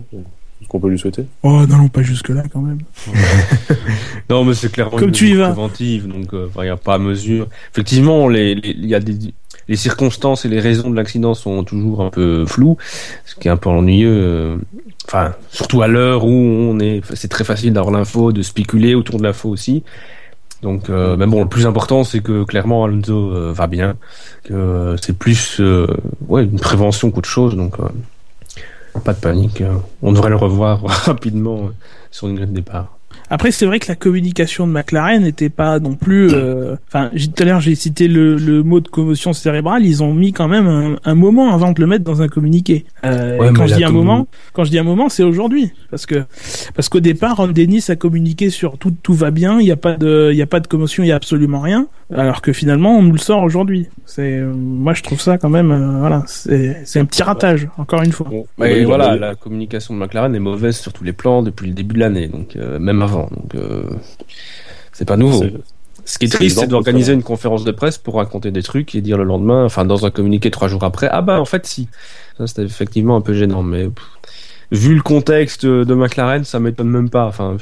Ce 0.62 0.69
qu'on 0.69 0.79
peut 0.79 0.89
lui 0.89 0.99
souhaiter. 0.99 1.25
Oh, 1.43 1.67
non, 1.67 1.89
pas 1.89 2.03
jusque-là 2.03 2.45
quand 2.53 2.61
même. 2.61 2.79
non, 4.31 4.45
mais 4.45 4.55
c'est 4.55 4.71
clairement 4.71 4.97
Comme 4.97 5.09
une 5.09 5.15
tu 5.15 5.29
y 5.31 5.35
vas. 5.35 5.47
préventive, 5.47 6.07
donc 6.07 6.29
il 6.33 6.39
euh, 6.39 6.62
n'y 6.62 6.69
a 6.69 6.77
pas 6.77 6.95
à 6.95 6.99
mesure. 6.99 7.49
Effectivement, 7.73 8.29
les, 8.29 8.53
il 8.62 8.87
y 8.87 8.95
a 8.95 9.01
des, 9.01 9.35
les 9.69 9.77
circonstances 9.77 10.45
et 10.45 10.49
les 10.49 10.61
raisons 10.61 10.91
de 10.91 10.97
l'accident 10.97 11.35
sont 11.35 11.65
toujours 11.65 12.03
un 12.03 12.11
peu 12.11 12.47
floues, 12.47 12.77
ce 13.25 13.35
qui 13.35 13.49
est 13.49 13.51
un 13.51 13.57
peu 13.57 13.71
ennuyeux. 13.71 14.11
Euh, 14.12 14.57
enfin, 15.07 15.35
surtout 15.51 15.83
à 15.83 15.89
l'heure 15.89 16.25
où 16.25 16.31
on 16.31 16.79
est, 16.79 17.01
c'est 17.15 17.29
très 17.29 17.45
facile 17.45 17.73
d'avoir 17.73 17.93
l'info, 17.93 18.33
de 18.33 18.43
spéculer 18.43 18.95
autour 18.95 19.19
de 19.19 19.25
l'info 19.25 19.49
aussi. 19.49 19.83
Donc, 20.62 20.88
euh, 20.88 21.16
mais 21.16 21.26
bon, 21.26 21.42
le 21.42 21.49
plus 21.49 21.66
important, 21.66 22.04
c'est 22.04 22.21
que 22.21 22.45
clairement 22.45 22.85
Alonso 22.85 23.33
euh, 23.33 23.53
va 23.53 23.66
bien, 23.66 23.96
que 24.44 24.55
euh, 24.55 24.96
c'est 24.96 25.18
plus 25.18 25.61
euh, 25.61 25.88
ouais 26.29 26.44
une 26.44 26.61
prévention 26.61 27.11
qu'autre 27.11 27.29
chose. 27.29 27.57
Donc, 27.57 27.77
pas 29.05 29.12
de 29.12 29.18
panique. 29.18 29.62
on 30.03 30.12
devrait 30.12 30.31
le 30.31 30.37
revoir 30.37 30.83
rapidement 30.87 31.70
sur 32.12 32.29
une 32.29 32.37
grille 32.37 32.46
de 32.46 32.55
départ. 32.55 32.96
Après, 33.33 33.51
c'est 33.51 33.64
vrai 33.64 33.79
que 33.79 33.88
la 33.88 33.95
communication 33.95 34.66
de 34.66 34.73
McLaren 34.73 35.23
n'était 35.23 35.49
pas 35.49 35.81
non 35.81 35.95
plus. 35.95 36.29
Euh, 36.35 36.77
enfin, 36.87 37.11
tout 37.16 37.42
à 37.42 37.47
l'heure, 37.47 37.62
j'ai 37.62 37.75
cité 37.75 38.07
le, 38.07 38.37
le, 38.37 38.62
mot 38.62 38.81
de 38.81 38.88
commotion 38.88 39.33
cérébrale. 39.33 39.87
Ils 39.87 40.03
ont 40.03 40.12
mis 40.12 40.35
quand 40.35 40.49
même 40.49 40.66
un, 40.66 40.97
un 41.03 41.14
moment 41.14 41.55
avant 41.55 41.73
de 41.73 41.81
le 41.81 41.87
mettre 41.87 42.05
dans 42.05 42.21
un 42.21 42.29
communiqué. 42.29 42.85
Euh, 43.07 43.51
quand 43.55 43.66
je 43.66 43.77
dis 43.77 43.85
un 43.85 43.90
moment, 43.90 44.29
quand 44.53 44.64
je 44.64 44.71
dis 44.71 44.79
un 44.79 44.83
moment, 44.83 45.09
c'est 45.09 45.23
aujourd'hui, 45.23 45.73
parce 45.90 46.05
que 46.05 46.25
parce 46.75 46.90
qu'au 46.90 47.01
départ, 47.01 47.38
Ron 47.38 47.49
Dennis 47.49 47.87
a 47.88 47.97
communiqué 47.97 48.51
sur 48.51 48.77
tout 48.77 48.92
tout 49.03 49.14
va 49.14 49.31
bien, 49.31 49.59
il 49.61 49.64
n'y 49.64 49.73
a 49.73 49.77
pas 49.77 49.95
de 49.95 50.29
il 50.31 50.37
y 50.37 50.42
a 50.42 50.47
pas 50.47 50.61
de 50.61 50.66
commotion, 50.66 51.03
il 51.03 51.07
y 51.07 51.12
a 51.12 51.16
absolument 51.16 51.61
rien, 51.61 51.87
alors 52.14 52.42
que 52.42 52.53
finalement, 52.53 52.96
on 52.96 53.03
nous 53.03 53.12
le 53.12 53.18
sort 53.18 53.42
aujourd'hui. 53.42 53.88
C'est 54.07 54.40
moi, 54.40 54.94
je 54.94 55.03
trouve 55.03 55.20
ça 55.20 55.38
quand 55.38 55.48
même, 55.48 55.70
euh, 55.70 55.98
voilà, 56.01 56.22
c'est 56.27 56.83
c'est 56.85 57.01
un 57.01 57.05
petit 57.05 57.22
ratage, 57.22 57.68
encore 57.79 58.03
une 58.03 58.12
fois. 58.12 58.29
mais 58.59 58.85
voilà, 58.85 59.16
la 59.16 59.35
communication 59.35 59.94
de 59.94 60.01
McLaren 60.01 60.35
est 60.35 60.40
mauvaise 60.40 60.77
sur 60.77 60.92
tous 60.92 61.05
les 61.05 61.12
plans 61.12 61.42
depuis 61.42 61.66
le 61.66 61.75
début 61.75 61.94
de 61.94 62.01
l'année, 62.01 62.29
donc 62.29 62.57
même 62.57 63.03
avant. 63.03 63.29
Donc, 63.31 63.55
euh, 63.55 63.85
c'est 64.92 65.07
pas 65.07 65.16
nouveau. 65.16 65.44
Ce 66.05 66.18
qui 66.18 66.25
est 66.25 66.29
triste, 66.29 66.59
c'est 66.59 66.66
d'organiser 66.66 67.12
une 67.12 67.22
conférence 67.22 67.64
de 67.64 67.70
presse 67.70 67.96
pour 67.96 68.16
raconter 68.16 68.51
des 68.51 68.62
trucs 68.62 68.94
et 68.94 69.01
dire 69.01 69.16
le 69.16 69.25
lendemain, 69.25 69.64
enfin 69.64 69.85
dans 69.85 70.05
un 70.05 70.11
communiqué 70.11 70.51
trois 70.51 70.66
jours 70.66 70.83
après, 70.83 71.09
ah 71.11 71.22
bah 71.22 71.40
en 71.40 71.44
fait 71.44 71.64
si. 71.66 71.88
Ça 72.38 72.46
c'était 72.46 72.62
effectivement 72.62 73.16
un 73.16 73.20
peu 73.20 73.35
gênant, 73.35 73.62
mais 73.62 73.88
vu 74.72 74.94
le 74.94 75.03
contexte 75.03 75.64
de 75.64 75.94
McLaren, 75.94 76.44
ça 76.44 76.59
m'étonne 76.59 76.88
même 76.88 77.11
pas. 77.11 77.27
Enfin. 77.27 77.57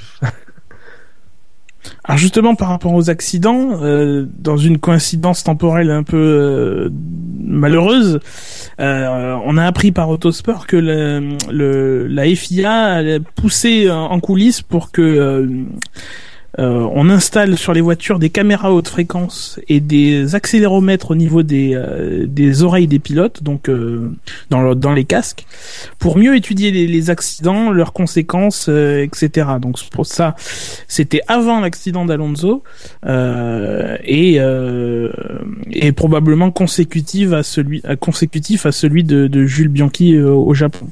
Alors 2.04 2.18
justement 2.18 2.54
par 2.54 2.68
rapport 2.68 2.94
aux 2.94 3.10
accidents, 3.10 3.82
euh, 3.82 4.26
dans 4.38 4.56
une 4.56 4.78
coïncidence 4.78 5.44
temporelle 5.44 5.90
un 5.90 6.02
peu 6.02 6.16
euh, 6.16 6.90
malheureuse, 7.42 8.20
euh, 8.80 9.36
on 9.44 9.56
a 9.56 9.64
appris 9.64 9.92
par 9.92 10.08
Autosport 10.08 10.66
que 10.66 10.76
la 10.76 12.34
FIA 12.34 12.72
a 12.72 13.20
poussé 13.36 13.90
en 13.90 14.20
coulisses 14.20 14.62
pour 14.62 14.90
que 14.90 15.66
euh, 16.60 16.86
on 16.92 17.08
installe 17.08 17.56
sur 17.56 17.72
les 17.72 17.80
voitures 17.80 18.18
des 18.18 18.28
caméras 18.28 18.72
haute 18.72 18.88
fréquence 18.88 19.58
et 19.68 19.80
des 19.80 20.34
accéléromètres 20.34 21.10
au 21.10 21.14
niveau 21.14 21.42
des, 21.42 21.72
euh, 21.74 22.26
des 22.26 22.62
oreilles 22.62 22.86
des 22.86 22.98
pilotes, 22.98 23.42
donc 23.42 23.68
euh, 23.68 24.10
dans, 24.50 24.74
dans 24.74 24.92
les 24.92 25.04
casques, 25.04 25.46
pour 25.98 26.18
mieux 26.18 26.36
étudier 26.36 26.70
les, 26.70 27.10
accidents, 27.10 27.70
leurs 27.70 27.94
conséquences, 27.94 28.68
etc. 28.68 29.48
Donc 29.60 29.82
pour 29.90 30.04
ça, 30.04 30.36
c'était 30.86 31.22
avant 31.28 31.60
l'accident 31.60 32.04
d'Alonso 32.04 32.62
et, 33.06 34.38
et 35.72 35.92
probablement 35.92 36.50
consécutif 36.50 37.32
à 37.32 37.42
celui, 37.42 37.82
consécutif 38.00 38.66
à 38.66 38.72
celui 38.72 39.02
de, 39.02 39.28
de 39.28 39.46
Jules 39.46 39.68
Bianchi 39.68 40.18
au 40.18 40.52
Japon. 40.52 40.88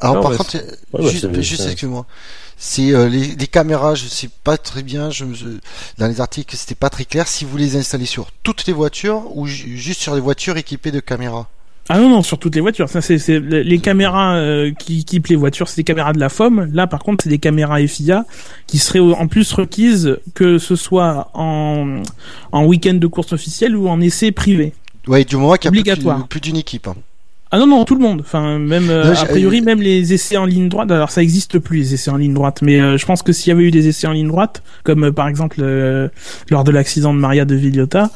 Alors 0.00 0.20
par 0.20 0.36
contre, 0.36 0.58
juste, 1.00 1.40
juste 1.40 1.66
excuse-moi. 1.66 2.06
C'est 2.64 2.94
euh, 2.94 3.08
les, 3.08 3.34
les, 3.34 3.46
caméras, 3.48 3.96
je 3.96 4.06
sais 4.06 4.30
pas 4.44 4.56
très 4.56 4.84
bien. 4.84 5.10
Je, 5.10 5.24
dans 5.98 6.06
les 6.06 6.20
articles, 6.20 6.54
c'était 6.56 6.76
pas 6.76 6.90
très 6.90 7.04
clair. 7.04 7.26
Si 7.26 7.44
vous 7.44 7.56
les 7.56 7.74
installez 7.74 8.06
sur 8.06 8.30
toutes 8.44 8.66
les 8.66 8.72
voitures 8.72 9.36
ou 9.36 9.48
juste 9.48 10.00
sur 10.00 10.14
les 10.14 10.20
voitures 10.20 10.56
équipées 10.56 10.92
de 10.92 11.00
caméras? 11.00 11.48
Ah 11.88 11.98
non 11.98 12.08
non 12.08 12.22
sur 12.22 12.38
toutes 12.38 12.54
les 12.54 12.60
voitures. 12.60 12.88
Ça 12.88 13.00
c'est 13.00 13.18
les 13.40 13.80
caméras 13.80 14.36
euh, 14.36 14.70
qui 14.78 15.00
équipent 15.00 15.26
les 15.26 15.34
voitures, 15.34 15.66
c'est 15.68 15.78
des 15.78 15.84
caméras 15.84 16.12
de 16.12 16.20
la 16.20 16.28
FOM. 16.28 16.70
Là 16.72 16.86
par 16.86 17.00
contre 17.00 17.24
c'est 17.24 17.30
des 17.30 17.38
caméras 17.38 17.84
FIA 17.84 18.24
qui 18.68 18.78
seraient 18.78 19.00
en 19.00 19.26
plus 19.26 19.52
requises 19.52 20.18
que 20.32 20.58
ce 20.58 20.76
soit 20.76 21.32
en 21.34 22.04
en 22.52 22.64
week-end 22.64 22.94
de 22.94 23.06
course 23.08 23.32
officielle 23.32 23.76
ou 23.76 23.88
en 23.88 24.00
essai 24.00 24.30
privé. 24.30 24.72
Ouais 25.08 25.24
du 25.24 25.36
moment 25.36 25.54
qu'il 25.54 25.74
y 25.74 25.90
a 25.90 25.96
plus 26.28 26.40
d'une 26.40 26.56
équipe. 26.56 26.86
Hein. 26.86 26.96
Ah 27.54 27.58
non 27.58 27.66
non 27.66 27.84
tout 27.84 27.94
le 27.94 28.00
monde. 28.00 28.22
Enfin 28.22 28.58
même 28.58 28.88
euh, 28.88 29.14
a 29.14 29.26
priori 29.26 29.60
même 29.60 29.82
les 29.82 30.14
essais 30.14 30.38
en 30.38 30.46
ligne 30.46 30.70
droite. 30.70 30.90
Alors 30.90 31.10
ça 31.10 31.22
existe 31.22 31.58
plus 31.58 31.76
les 31.76 31.94
essais 31.94 32.10
en 32.10 32.16
ligne 32.16 32.32
droite, 32.32 32.62
mais 32.62 32.80
euh, 32.80 32.96
je 32.96 33.04
pense 33.04 33.22
que 33.22 33.34
s'il 33.34 33.50
y 33.50 33.52
avait 33.52 33.64
eu 33.64 33.70
des 33.70 33.88
essais 33.88 34.06
en 34.06 34.12
ligne 34.12 34.28
droite, 34.28 34.62
comme 34.84 35.04
euh, 35.04 35.12
par 35.12 35.28
exemple 35.28 35.62
lors 36.50 36.64
de 36.64 36.70
l'accident 36.70 37.12
de 37.12 37.18
Maria 37.18 37.44
de 37.44 37.54
Villota, 37.54 38.10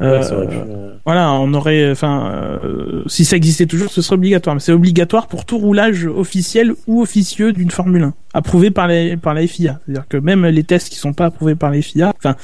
voilà 0.00 1.32
on 1.32 1.52
aurait. 1.52 1.90
Enfin 1.90 2.58
si 3.06 3.26
ça 3.26 3.36
existait 3.36 3.66
toujours, 3.66 3.90
ce 3.90 4.00
serait 4.00 4.14
obligatoire. 4.14 4.56
Mais 4.56 4.60
c'est 4.60 4.72
obligatoire 4.72 5.26
pour 5.26 5.44
tout 5.44 5.58
roulage 5.58 6.06
officiel 6.06 6.72
ou 6.86 7.02
officieux 7.02 7.52
d'une 7.52 7.70
Formule 7.70 8.04
1, 8.04 8.14
approuvé 8.32 8.70
par 8.70 8.88
les 8.88 9.18
par 9.18 9.34
la 9.34 9.46
FIA. 9.46 9.80
C'est-à-dire 9.84 10.08
que 10.08 10.16
même 10.16 10.46
les 10.46 10.64
tests 10.64 10.88
qui 10.88 10.96
sont 10.96 11.12
pas 11.12 11.26
approuvés 11.26 11.56
par 11.56 11.70
la 11.70 11.82
FIA, 11.82 12.14
enfin 12.16 12.36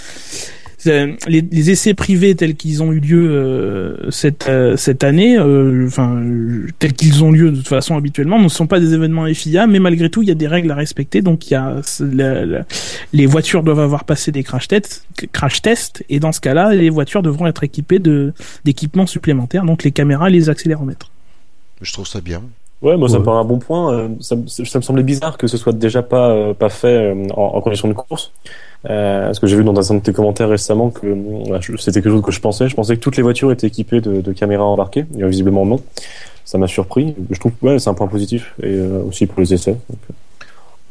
les, 0.86 1.40
les, 1.42 1.70
essais 1.70 1.94
privés 1.94 2.34
tels 2.34 2.54
qu'ils 2.56 2.82
ont 2.82 2.92
eu 2.92 3.00
lieu 3.00 3.30
euh, 3.30 4.10
cette 4.10 4.48
euh, 4.48 4.76
cette 4.76 5.04
année, 5.04 5.38
euh, 5.38 5.86
enfin 5.86 6.22
tels 6.78 6.92
qu'ils 6.92 7.22
ont 7.24 7.30
lieu 7.32 7.50
de 7.50 7.56
toute 7.56 7.68
façon 7.68 7.96
habituellement, 7.96 8.38
ne 8.40 8.48
sont 8.48 8.66
pas 8.66 8.80
des 8.80 8.94
événements 8.94 9.26
FIA, 9.32 9.66
mais 9.66 9.78
malgré 9.78 10.10
tout 10.10 10.22
il 10.22 10.28
y 10.28 10.32
a 10.32 10.34
des 10.34 10.46
règles 10.48 10.70
à 10.70 10.74
respecter. 10.74 11.22
Donc 11.22 11.50
il 11.50 11.54
y 11.54 11.56
a 11.56 11.76
les 13.12 13.26
voitures 13.26 13.62
doivent 13.62 13.80
avoir 13.80 14.04
passé 14.04 14.32
des 14.32 14.42
crash 14.42 14.68
tests, 14.68 15.06
crash 15.32 15.62
tests, 15.62 16.04
et 16.08 16.20
dans 16.20 16.32
ce 16.32 16.40
cas-là, 16.40 16.74
les 16.74 16.90
voitures 16.90 17.22
devront 17.22 17.46
être 17.46 17.64
équipées 17.64 17.98
de 17.98 18.32
d'équipements 18.64 19.06
supplémentaires, 19.06 19.64
donc 19.64 19.84
les 19.84 19.90
caméras, 19.92 20.28
et 20.28 20.32
les 20.32 20.48
accéléromètres. 20.48 21.10
Je 21.82 21.92
trouve 21.92 22.06
ça 22.06 22.20
bien. 22.20 22.42
Ouais, 22.82 22.96
moi 22.96 23.08
ça 23.08 23.14
Ouais. 23.14 23.20
me 23.20 23.24
paraît 23.24 23.38
un 23.40 23.44
bon 23.44 23.58
point. 23.58 23.94
Euh, 23.94 24.08
Ça, 24.20 24.36
me- 24.36 24.46
ça 24.46 24.78
me 24.78 24.82
semblait 24.82 25.02
bizarre 25.02 25.38
que 25.38 25.46
ce 25.46 25.56
soit 25.56 25.72
déjà 25.72 26.02
pas 26.02 26.30
euh, 26.30 26.52
pas 26.54 26.68
fait 26.68 27.12
euh, 27.14 27.26
en, 27.34 27.42
en 27.56 27.60
condition 27.62 27.88
de 27.88 27.94
course. 27.94 28.30
Euh, 28.90 29.26
parce 29.26 29.38
que 29.38 29.46
j'ai 29.46 29.56
vu 29.56 29.64
dans 29.64 29.92
un 29.92 29.94
de 29.96 30.00
tes 30.00 30.12
commentaires 30.12 30.48
récemment 30.48 30.90
que 30.90 31.06
euh, 31.06 31.58
c'était 31.78 32.02
quelque 32.02 32.10
chose 32.10 32.22
que 32.22 32.32
je 32.32 32.40
pensais. 32.40 32.68
Je 32.68 32.74
pensais 32.74 32.96
que 32.96 33.00
toutes 33.00 33.16
les 33.16 33.22
voitures 33.22 33.50
étaient 33.50 33.66
équipées 33.66 34.00
de, 34.00 34.20
de 34.20 34.32
caméras 34.32 34.64
embarquées. 34.64 35.06
Et 35.16 35.22
euh, 35.22 35.28
visiblement 35.28 35.64
non. 35.64 35.80
Ça 36.44 36.58
m'a 36.58 36.66
surpris. 36.66 37.14
Je 37.30 37.38
trouve 37.40 37.52
ouais, 37.62 37.78
c'est 37.78 37.88
un 37.88 37.94
point 37.94 38.06
positif 38.06 38.54
et 38.62 38.66
euh, 38.66 39.02
aussi 39.08 39.26
pour 39.26 39.40
les 39.40 39.54
essais. 39.54 39.72
Donc, 39.72 39.98
euh, 40.10 40.14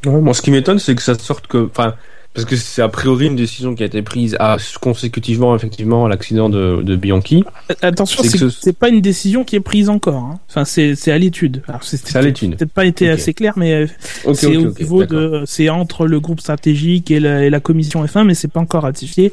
Ouais, 0.05 0.19
moi, 0.19 0.33
ce 0.33 0.41
qui 0.41 0.51
m'étonne, 0.51 0.79
c'est 0.79 0.95
que 0.95 1.01
ça 1.01 1.17
sorte 1.17 1.47
que, 1.47 1.69
enfin, 1.69 1.95
parce 2.33 2.45
que 2.45 2.55
c'est 2.55 2.81
a 2.81 2.89
priori 2.89 3.27
une 3.27 3.35
décision 3.35 3.75
qui 3.75 3.83
a 3.83 3.85
été 3.85 4.01
prise 4.01 4.35
à, 4.39 4.57
consécutivement, 4.81 5.55
effectivement, 5.55 6.05
à 6.05 6.09
l'accident 6.09 6.49
de, 6.49 6.81
de 6.81 6.95
Bianchi. 6.95 7.43
Attention, 7.81 8.23
C'est 8.23 8.37
ce- 8.49 8.69
pas 8.71 8.89
une 8.89 9.01
décision 9.01 9.43
qui 9.43 9.55
est 9.55 9.59
prise 9.59 9.89
encore. 9.89 10.15
hein. 10.15 10.39
Enfin, 10.49 10.65
c'est 10.65 11.11
à 11.11 11.17
l'étude. 11.17 11.61
C'est 11.81 12.15
à 12.15 12.21
l'étude. 12.21 12.57
Peut-être 12.57 12.71
pas 12.73 12.85
été 12.85 13.09
assez 13.09 13.33
clair, 13.33 13.53
mais 13.55 13.73
euh, 13.73 13.87
Ok, 14.25 14.35
c'est 14.35 14.57
au 14.57 14.71
niveau 14.71 15.05
de, 15.05 15.43
c'est 15.45 15.69
entre 15.69 16.07
le 16.07 16.19
groupe 16.19 16.39
stratégique 16.39 17.11
et 17.11 17.19
la, 17.19 17.43
et 17.45 17.49
la 17.49 17.59
commission 17.59 18.03
F1, 18.03 18.23
mais 18.25 18.33
c'est 18.33 18.47
pas 18.51 18.59
encore 18.59 18.83
ratifié, 18.83 19.31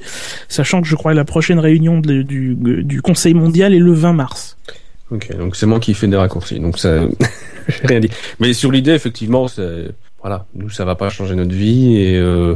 sachant 0.48 0.82
que 0.82 0.86
je 0.88 0.94
crois 0.96 1.12
que 1.12 1.16
la 1.16 1.24
prochaine 1.24 1.58
réunion 1.58 2.00
de- 2.00 2.22
du, 2.22 2.54
du 2.84 3.00
Conseil 3.02 3.34
mondial 3.34 3.72
est 3.74 3.78
le 3.78 3.92
20 3.94 4.12
mars. 4.12 4.56
Ok, 5.10 5.34
donc 5.36 5.56
c'est 5.56 5.66
moi 5.66 5.80
qui 5.80 5.92
fais 5.94 6.06
des 6.06 6.16
raccourcis, 6.16 6.60
donc 6.60 6.78
ça, 6.78 7.00
j'ai 7.68 7.86
rien 7.86 8.00
dit. 8.00 8.10
Mais 8.38 8.52
sur 8.52 8.70
l'idée, 8.70 8.92
effectivement, 8.92 9.46
voilà, 10.20 10.46
nous 10.54 10.70
ça 10.70 10.84
va 10.84 10.94
pas 10.94 11.08
changer 11.08 11.34
notre 11.34 11.54
vie 11.54 11.96
et 11.96 12.16
euh, 12.16 12.54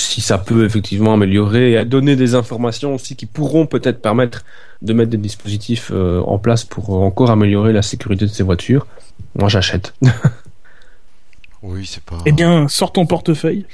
si 0.00 0.20
ça 0.20 0.38
peut 0.38 0.64
effectivement 0.64 1.14
améliorer 1.14 1.74
et 1.74 1.84
donner 1.84 2.16
des 2.16 2.34
informations 2.34 2.94
aussi 2.94 3.16
qui 3.16 3.26
pourront 3.26 3.66
peut-être 3.66 4.00
permettre 4.02 4.44
de 4.82 4.92
mettre 4.92 5.10
des 5.10 5.16
dispositifs 5.16 5.90
euh, 5.92 6.20
en 6.22 6.38
place 6.38 6.64
pour 6.64 6.90
encore 6.90 7.30
améliorer 7.30 7.72
la 7.72 7.82
sécurité 7.82 8.24
de 8.26 8.30
ces 8.30 8.42
voitures, 8.42 8.86
moi 9.34 9.48
j'achète. 9.48 9.94
Oui, 11.62 11.84
c'est 11.86 12.02
pas. 12.02 12.16
Eh 12.24 12.32
bien, 12.32 12.68
sors 12.68 12.92
ton 12.92 13.04
portefeuille. 13.06 13.66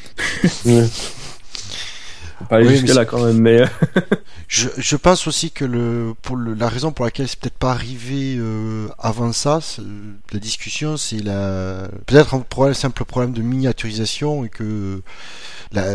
Faut 2.39 2.45
pas 2.45 2.57
aller 2.57 2.67
Oui, 2.67 2.77
jusque 2.81 2.89
là 2.89 3.05
quand 3.07 3.25
même, 3.25 3.39
mais 3.41 3.63
euh, 3.63 3.67
Je, 4.49 4.69
je 4.77 4.97
pense 4.97 5.27
aussi 5.27 5.51
que 5.51 5.65
le, 5.65 6.15
pour 6.23 6.37
le, 6.37 6.55
la 6.55 6.69
raison 6.69 6.93
pour 6.93 7.05
laquelle 7.05 7.27
c'est 7.29 7.39
peut-être 7.41 7.59
pas 7.59 7.73
arrivé 7.73 8.37
euh, 8.39 8.89
avant 8.99 9.33
ça, 9.33 9.61
c'est- 9.61 9.83
la 10.33 10.39
discussion, 10.39 10.97
c'est 10.97 11.19
la 11.19 11.89
peut-être 12.07 12.35
un 12.35 12.41
problème, 12.41 12.75
simple 12.75 13.05
problème 13.05 13.33
de 13.33 13.43
miniaturisation 13.43 14.45
et 14.45 14.49
que 14.49 15.03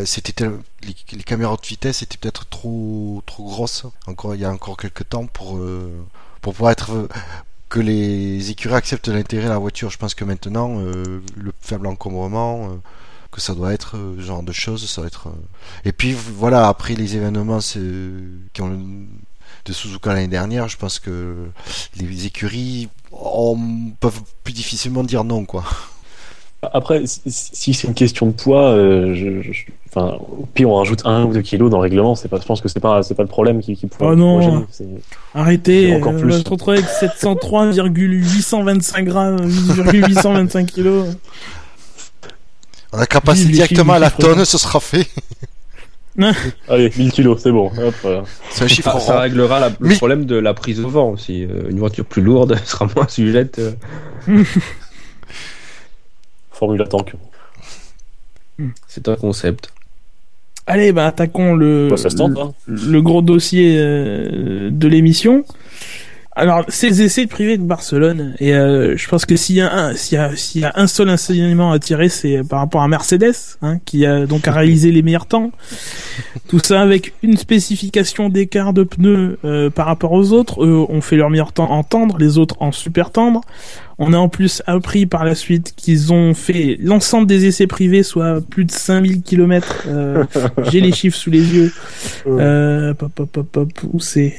c'était 0.06 0.46
les, 0.84 0.96
les 1.14 1.24
caméras 1.24 1.58
de 1.62 1.66
vitesse 1.68 2.02
étaient 2.04 2.18
peut-être 2.18 2.46
trop 2.50 3.22
trop 3.26 3.44
grosses. 3.46 3.86
Encore 4.08 4.36
il 4.36 4.42
y 4.42 4.46
a 4.46 4.52
encore 4.52 4.78
quelques 4.78 5.08
temps 5.10 5.28
pour 5.28 5.58
euh, 5.58 5.90
pour 6.42 6.54
pouvoir 6.54 6.72
être 6.72 6.92
euh, 6.94 7.08
que 7.70 7.80
les 7.80 8.52
écuries 8.52 8.76
acceptent 8.76 9.08
l'intérêt 9.10 9.46
de 9.46 9.50
la 9.50 9.58
voiture. 9.60 9.90
Je 9.90 9.98
pense 9.98 10.16
que 10.16 10.26
maintenant 10.26 10.80
euh, 10.80 11.22
le 11.38 11.54
faible 11.62 11.88
encombrement 11.88 12.66
euh, 12.72 12.76
que 13.32 13.42
ça 13.42 13.54
doit 13.56 13.74
être 13.74 13.96
euh, 13.98 14.16
ce 14.18 14.22
genre 14.24 14.44
de 14.44 14.52
choses, 14.52 14.88
ça 14.90 15.02
va 15.02 15.08
être 15.08 15.28
euh, 15.28 15.32
et 15.86 15.92
puis 15.92 16.14
voilà, 16.14 16.68
après 16.68 16.94
les 16.96 17.16
événements 17.16 17.62
c'est- 17.62 17.80
qui 18.54 18.62
ont 18.62 18.70
de 19.66 19.74
Suzuka 19.74 20.14
l'année 20.14 20.28
dernière, 20.28 20.68
je 20.68 20.78
pense 20.78 21.00
que 21.00 21.36
les 22.00 22.26
écuries 22.26 22.90
ont- 23.12 23.58
peuvent 24.00 24.22
plus 24.44 24.54
difficilement 24.54 25.04
dire 25.04 25.24
non 25.24 25.46
quoi. 25.46 25.64
Après, 26.74 27.02
si, 27.08 27.74
c'est 27.74 27.88
une 27.88 27.96
question 27.96 28.28
de 28.28 28.34
poids, 28.34 28.70
euh, 28.70 29.16
je, 29.16 29.42
je- 29.52 29.64
enfin, 29.90 30.16
au 30.20 30.46
pire 30.46 30.70
on 30.70 30.76
rajoute 30.76 31.02
un 31.06 31.26
ou 31.26 31.34
deux 31.34 31.42
kilos 31.42 31.72
dans 31.72 31.78
le 31.78 31.82
règlement. 31.84 32.14
C'est 32.14 32.28
pas, 32.28 32.40
je 32.40 32.46
pense 32.46 32.62
que 32.62 32.70
c'est 32.70 32.80
pas, 32.80 33.02
c'est 33.02 33.16
pas 33.16 33.24
le 33.24 33.30
problème 33.30 33.62
qui, 33.62 33.76
qui 33.76 33.88
pourrait. 33.88 34.12
Oh 34.12 34.16
non. 34.16 34.68
Arrêtez, 35.34 35.96
encore 35.96 36.14
euh, 36.14 36.20
plus. 36.20 36.36
on 36.36 36.44
se 36.44 36.50
retrouver 36.50 36.78
avec 36.78 36.90
703,825 36.90 39.06
grammes, 39.06 39.50
8,825 39.50 40.68
kilos. 40.68 41.08
On 42.94 43.00
a 43.00 43.06
qu'à 43.06 43.22
passer 43.22 43.46
directement 43.46 43.94
à 43.94 44.00
la 44.00 44.10
chiffres, 44.10 44.20
tonne, 44.22 44.46
ce 44.46 44.58
sera 44.58 44.80
fait. 44.80 45.08
Allez, 46.68 46.92
1000 46.98 47.12
kilos, 47.12 47.40
c'est 47.42 47.52
bon. 47.52 47.72
Hop, 47.78 47.96
voilà. 48.02 48.24
C'est 48.50 48.66
un 48.66 48.68
chiffre 48.68 49.00
ça, 49.00 49.22
réglera 49.22 49.60
la- 49.62 49.72
le 49.80 49.96
problème 49.96 50.26
de 50.26 50.36
la 50.36 50.54
prise 50.54 50.82
au 50.82 50.90
vent 50.90 51.10
aussi. 51.12 51.46
Euh, 51.46 51.70
Une 51.70 51.80
voiture 51.80 52.04
plus 52.06 52.22
lourde 52.22 52.58
sera 52.66 52.88
moins 52.96 53.08
sujette. 53.08 53.60
euh, 53.60 53.72
Formula 56.52 56.86
Tank. 56.86 57.14
C'est 58.88 59.08
un 59.08 59.16
concept. 59.16 59.72
Allez, 60.68 60.92
bah 60.92 61.08
attaquons 61.08 61.56
le, 61.56 61.88
Bah, 61.90 61.96
le, 61.98 62.40
hein. 62.40 62.54
le 62.68 63.02
gros 63.02 63.22
dossier 63.22 63.78
euh, 63.80 64.70
de 64.72 64.88
l'émission. 64.88 65.44
Alors, 66.42 66.66
ces 66.70 67.04
essais 67.04 67.28
privés 67.28 67.60
de 67.60 67.62
Barcelone, 67.62 68.34
et 68.40 68.56
euh, 68.56 68.98
je 68.98 69.08
pense 69.08 69.28
que 69.28 69.36
s'il 69.36 69.58
y 69.58 69.62
a 69.62 69.72
un, 69.72 69.94
s'il 69.94 70.18
y 70.18 70.20
a, 70.20 70.36
s'il 70.36 70.62
y 70.62 70.66
a 70.66 70.72
un 70.74 70.88
seul 70.88 71.08
enseignement 71.12 71.72
à 71.72 71.78
tirer, 71.78 72.10
c'est 72.10 72.42
par 72.44 72.58
rapport 72.58 72.82
à 72.82 72.88
Mercedes, 72.88 73.36
hein, 73.62 73.78
qui 73.86 74.08
a 74.08 74.26
donc 74.26 74.48
à 74.48 74.52
réaliser 74.52 74.92
les 74.92 75.04
meilleurs 75.04 75.28
temps. 75.28 75.52
Tout 76.48 76.58
ça 76.58 76.82
avec 76.82 77.14
une 77.22 77.38
spécification 77.38 78.28
d'écart 78.28 78.74
de 78.74 78.82
pneus 78.82 79.38
euh, 79.46 79.70
par 79.70 79.86
rapport 79.86 80.14
aux 80.14 80.32
autres. 80.32 80.66
Eux 80.66 80.84
ont 80.90 81.02
fait 81.02 81.16
leur 81.16 81.30
meilleur 81.30 81.54
temps 81.54 81.70
en 81.70 81.84
tendre, 81.84 82.18
les 82.18 82.40
autres 82.40 82.56
en 82.60 82.72
super 82.72 83.12
tendre. 83.12 83.42
On 84.00 84.12
a 84.12 84.18
en 84.18 84.28
plus 84.28 84.64
appris 84.66 85.06
par 85.06 85.26
la 85.26 85.36
suite 85.36 85.76
qu'ils 85.78 86.12
ont 86.12 86.34
fait 86.34 86.76
l'ensemble 86.82 87.28
des 87.28 87.46
essais 87.46 87.68
privés, 87.68 88.02
soit 88.02 88.42
plus 88.42 88.66
de 88.66 88.72
5000 88.72 89.22
km. 89.22 89.84
Euh, 89.86 90.24
J'ai 90.72 90.82
les 90.82 90.92
chiffres 90.92 91.18
sous 91.18 91.30
les 91.30 91.54
yeux. 91.54 91.72
Euh, 92.26 92.96
pop, 92.96 93.12
pop, 93.14 93.30
pop, 93.32 93.48
pop, 93.48 93.70
où 93.94 94.00
c'est? 94.00 94.34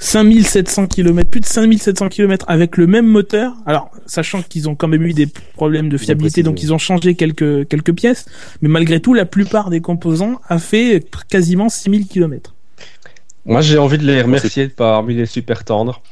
5700 0.00 0.86
km, 0.86 1.28
plus 1.30 1.40
de 1.40 1.46
5700 1.46 2.08
km 2.08 2.46
avec 2.48 2.76
le 2.78 2.86
même 2.86 3.06
moteur. 3.06 3.52
Alors, 3.66 3.90
sachant 4.06 4.40
qu'ils 4.42 4.68
ont 4.68 4.74
quand 4.74 4.88
même 4.88 5.02
eu 5.06 5.12
des 5.12 5.28
problèmes 5.54 5.88
de 5.90 5.98
fiabilité, 5.98 6.42
donc 6.42 6.62
ils 6.62 6.72
ont 6.72 6.78
changé 6.78 7.14
quelques, 7.14 7.68
quelques 7.68 7.92
pièces. 7.92 8.24
Mais 8.62 8.68
malgré 8.68 9.00
tout, 9.00 9.12
la 9.14 9.26
plupart 9.26 9.68
des 9.70 9.80
composants 9.82 10.40
a 10.48 10.58
fait 10.58 11.04
quasiment 11.28 11.68
6000 11.68 12.06
km. 12.08 12.54
Moi, 13.44 13.60
j'ai 13.60 13.78
envie 13.78 13.98
de 13.98 14.06
les 14.06 14.22
remercier 14.22 14.68
parmi 14.68 15.14
les 15.14 15.26
super 15.26 15.64
tendres. 15.64 16.02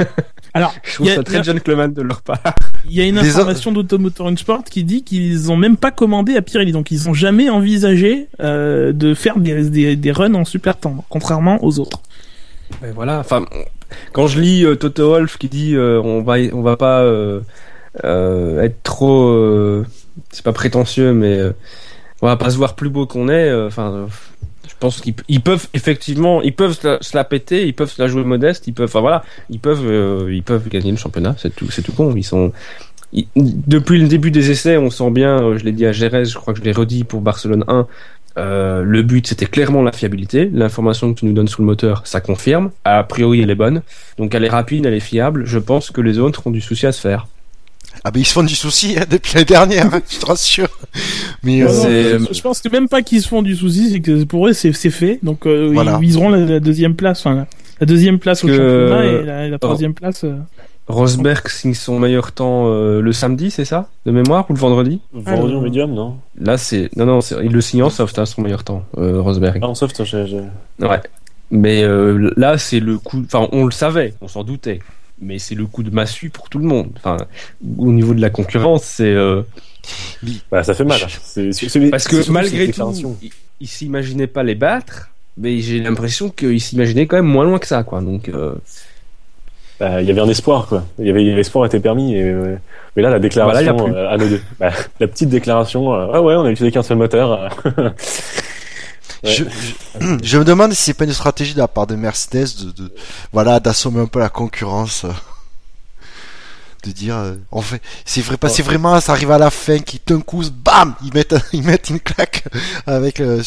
Alors, 0.54 0.74
Je 0.84 0.94
trouve 0.94 1.08
a- 1.08 1.14
ça 1.16 1.22
très 1.22 1.36
a- 1.38 1.42
gentleman 1.42 1.92
de 1.92 2.00
leur 2.02 2.22
part. 2.22 2.42
il 2.86 2.94
y 2.94 3.00
a 3.00 3.04
une 3.04 3.20
Des 3.20 3.28
information 3.28 3.72
d'Automotor 3.72 4.30
Sport 4.38 4.64
qui 4.64 4.84
dit 4.84 5.04
qu'ils 5.04 5.52
ont 5.52 5.56
même 5.56 5.76
pas 5.76 5.90
commandé 5.90 6.34
à 6.34 6.42
Pirelli, 6.42 6.72
donc 6.72 6.90
ils 6.90 7.08
ont 7.10 7.14
jamais 7.14 7.50
envisagé 7.50 8.28
euh, 8.40 8.92
de 8.92 9.12
faire 9.14 9.38
des, 9.38 9.68
des, 9.68 9.96
des 9.96 10.12
runs 10.12 10.34
en 10.34 10.44
super 10.46 10.78
tendre, 10.78 11.04
contrairement 11.10 11.62
aux 11.62 11.78
autres. 11.78 12.00
Mais 12.82 12.90
voilà, 12.90 13.18
enfin, 13.18 13.44
quand 14.12 14.26
je 14.26 14.40
lis 14.40 14.64
euh, 14.64 14.76
Toto 14.76 15.10
Wolff 15.10 15.38
qui 15.38 15.48
dit 15.48 15.74
euh, 15.74 16.00
on 16.02 16.22
va 16.22 16.34
on 16.52 16.62
va 16.62 16.76
pas 16.76 17.02
euh, 17.02 17.40
être 18.02 18.82
trop, 18.82 19.84
c'est 20.30 20.44
pas 20.44 20.52
prétentieux, 20.52 21.12
mais 21.12 21.40
on 22.22 22.26
va 22.26 22.36
pas 22.36 22.50
se 22.50 22.56
voir 22.56 22.74
plus 22.74 22.90
beau 22.90 23.06
qu'on 23.06 23.28
est. 23.28 23.52
Enfin, 23.54 24.08
je 24.68 24.74
pense 24.78 25.00
qu'ils 25.00 25.14
ils 25.28 25.40
peuvent 25.40 25.68
effectivement, 25.74 26.42
ils 26.42 26.54
peuvent 26.54 26.78
se 26.78 27.16
la, 27.16 27.24
péter, 27.24 27.66
ils 27.66 27.74
peuvent 27.74 27.90
se 27.90 28.02
la 28.02 28.08
jouer 28.08 28.24
modeste, 28.24 28.66
ils 28.66 28.74
peuvent, 28.74 28.88
enfin 28.88 29.00
voilà, 29.00 29.24
ils 29.48 29.60
peuvent, 29.60 30.30
ils 30.30 30.42
peuvent 30.42 30.68
gagner 30.68 30.90
le 30.90 30.96
championnat. 30.96 31.36
C'est 31.38 31.54
tout, 31.54 31.70
c'est 31.70 31.82
tout 31.82 31.92
con. 31.92 32.14
Ils 32.16 32.24
sont 32.24 32.52
depuis 33.34 33.98
le 33.98 34.08
début 34.08 34.30
des 34.30 34.50
essais, 34.50 34.76
on 34.76 34.90
sent 34.90 35.10
bien, 35.10 35.56
je 35.56 35.64
l'ai 35.64 35.72
dit 35.72 35.86
à 35.86 35.92
Jerez, 35.92 36.24
je 36.26 36.36
crois 36.36 36.52
que 36.52 36.58
je 36.58 36.64
l'ai 36.64 36.72
redit 36.72 37.04
pour 37.04 37.20
Barcelone 37.20 37.64
1, 37.68 37.86
euh, 38.38 38.82
le 38.82 39.02
but 39.02 39.26
c'était 39.26 39.46
clairement 39.46 39.82
la 39.82 39.92
fiabilité. 39.92 40.50
L'information 40.52 41.12
que 41.14 41.20
tu 41.20 41.26
nous 41.26 41.32
donnes 41.32 41.48
sous 41.48 41.62
le 41.62 41.66
moteur, 41.66 42.02
ça 42.06 42.20
confirme. 42.20 42.70
A 42.84 43.02
priori, 43.04 43.40
elle 43.42 43.50
est 43.50 43.54
bonne. 43.54 43.82
Donc 44.18 44.34
elle 44.34 44.44
est 44.44 44.48
rapide, 44.50 44.86
elle 44.86 44.94
est 44.94 45.00
fiable. 45.00 45.44
Je 45.46 45.58
pense 45.58 45.90
que 45.90 46.00
les 46.00 46.18
autres 46.18 46.46
ont 46.46 46.50
du 46.50 46.60
souci 46.60 46.86
à 46.86 46.92
se 46.92 47.00
faire. 47.00 47.26
Ah 48.04 48.10
ben 48.10 48.20
ils 48.20 48.26
se 48.26 48.34
font 48.34 48.42
du 48.42 48.54
souci 48.54 48.94
hein, 48.98 49.04
depuis 49.10 49.32
l'année 49.34 49.46
dernière, 49.46 49.86
hein, 49.94 50.02
je 50.08 50.18
te 50.18 50.26
rassure. 50.26 50.68
Mais 51.42 51.62
euh, 51.62 52.18
non, 52.18 52.26
je- 52.30 52.42
pense 52.42 52.60
que 52.60 52.68
même 52.68 52.88
pas 52.90 53.00
qu'ils 53.00 53.22
se 53.22 53.28
font 53.28 53.40
du 53.40 53.56
souci, 53.56 53.90
c'est 53.90 54.00
que 54.00 54.24
pour 54.24 54.46
eux 54.48 54.52
c'est 54.52 54.72
fait. 54.72 55.18
Donc 55.22 55.46
euh, 55.46 55.70
Voilà. 55.72 55.96
ils 56.00 56.06
viseront 56.06 56.28
la, 56.28 56.44
la 56.44 56.60
deuxième 56.60 56.94
place, 56.94 57.20
enfin 57.20 57.34
la, 57.34 57.46
la 57.80 57.86
deuxième 57.86 58.18
place 58.18 58.44
au 58.44 58.48
que- 58.48 58.52
championnat 58.52 59.04
et 59.06 59.22
la, 59.24 59.48
la 59.48 59.58
troisième 59.58 59.94
place. 59.94 60.26
Rosberg 60.88 61.48
signe 61.48 61.74
son 61.74 61.98
meilleur 61.98 62.30
temps 62.32 62.66
euh, 62.68 63.00
le 63.00 63.12
samedi, 63.12 63.50
c'est 63.50 63.64
ça? 63.64 63.88
De 64.04 64.12
mémoire 64.12 64.46
ou 64.48 64.52
le 64.52 64.58
vendredi? 64.58 65.00
Vendredi 65.12 65.54
en 65.54 65.60
médium, 65.60 65.92
non 65.92 66.18
Là, 66.38 66.56
c'est 66.58 66.90
non 66.96 67.06
non, 67.06 67.18
il 67.42 67.50
le 67.50 67.60
signe 67.60 67.82
en 67.82 67.90
soft, 67.90 68.18
hein, 68.18 68.26
son 68.26 68.42
meilleur 68.42 68.62
temps, 68.62 68.84
euh, 68.96 69.20
Rosberg. 69.20 69.58
Ah, 69.62 69.66
en 69.68 69.74
soft, 69.74 70.04
j'ai. 70.04 70.22
Ouais. 70.78 71.00
Mais 71.50 71.82
euh, 71.82 72.32
là, 72.36 72.56
c'est 72.58 72.80
le 72.80 72.98
coup. 72.98 73.22
Enfin, 73.24 73.48
on 73.52 73.64
le 73.64 73.70
savait, 73.72 74.14
on 74.20 74.28
s'en 74.28 74.44
doutait. 74.44 74.80
Mais 75.20 75.38
c'est 75.38 75.54
le 75.54 75.66
coup 75.66 75.82
de 75.82 75.90
massue 75.90 76.30
pour 76.30 76.48
tout 76.48 76.58
le 76.58 76.66
monde. 76.66 76.90
Enfin, 76.96 77.16
au 77.78 77.90
niveau 77.90 78.14
de 78.14 78.20
la 78.20 78.30
concurrence, 78.30 78.84
c'est 78.84 79.14
Bah, 80.50 80.62
ça 80.62 80.74
fait 80.74 80.84
mal. 80.84 81.00
C'est- 81.22 81.90
parce 81.90 82.06
que 82.06 82.30
malgré 82.30 82.70
tout, 82.70 83.16
ils, 83.22 83.30
ils 83.60 83.68
s'imaginaient 83.68 84.26
pas 84.26 84.42
les 84.42 84.54
battre. 84.54 85.08
Mais 85.38 85.60
j'ai 85.60 85.80
l'impression 85.80 86.30
qu'ils 86.30 86.60
s'imaginaient 86.60 87.06
quand 87.06 87.16
même 87.16 87.26
moins 87.26 87.44
loin 87.44 87.58
que 87.58 87.66
ça, 87.66 87.82
quoi. 87.82 88.00
Donc, 88.00 88.30
Bah, 89.78 90.00
il 90.00 90.08
y 90.08 90.10
avait 90.10 90.20
un 90.20 90.28
espoir, 90.28 90.66
quoi. 90.66 90.84
Il 90.98 91.06
y 91.06 91.10
avait 91.10 91.22
l'espoir 91.22 91.66
était 91.66 91.80
permis. 91.80 92.14
Et, 92.14 92.22
euh, 92.22 92.56
mais 92.96 93.02
là, 93.02 93.10
la 93.10 93.18
déclaration 93.18 93.76
a 93.86 93.90
euh, 93.90 94.10
à 94.10 94.16
nos 94.16 94.26
deux. 94.28 94.40
Bah, 94.58 94.70
la 95.00 95.06
petite 95.06 95.28
déclaration. 95.28 95.94
euh, 95.94 96.08
ah 96.14 96.22
ouais, 96.22 96.34
on 96.34 96.44
a 96.44 96.50
utilisé 96.50 96.72
qu'un 96.72 96.82
seul 96.82 96.96
moteur. 96.98 97.50
Ouais. 99.24 99.30
je, 99.32 99.44
je, 99.98 100.18
je 100.22 100.38
me 100.38 100.44
demande 100.44 100.72
si 100.74 100.82
c'est 100.82 100.94
pas 100.94 101.04
une 101.04 101.12
stratégie 101.12 101.54
de 101.54 101.58
la 101.58 101.68
part 101.68 101.86
de 101.86 101.96
Mercedes 101.96 102.48
de, 102.66 102.82
de 102.82 102.92
voilà 103.32 103.60
d'assommer 103.60 104.00
un 104.00 104.06
peu 104.06 104.18
la 104.18 104.28
concurrence. 104.28 105.06
De 106.84 106.90
dire, 106.92 107.16
euh, 107.16 107.34
en 107.50 107.60
fait, 107.62 107.80
c'est 108.04 108.20
vrai, 108.20 108.36
pas, 108.36 108.48
c'est 108.48 108.62
vraiment, 108.62 109.00
ça 109.00 109.12
arrive 109.12 109.30
à 109.30 109.38
la 109.38 109.50
fin, 109.50 109.78
qui 109.78 110.00
d'un 110.06 110.20
coup, 110.20 110.42
bam, 110.64 110.94
ils 111.04 111.12
mettent, 111.12 111.34
ils 111.52 111.62
mettent 111.62 111.90
une 111.90 112.00
claque 112.00 112.44
avec 112.86 113.20
euh, 113.20 113.42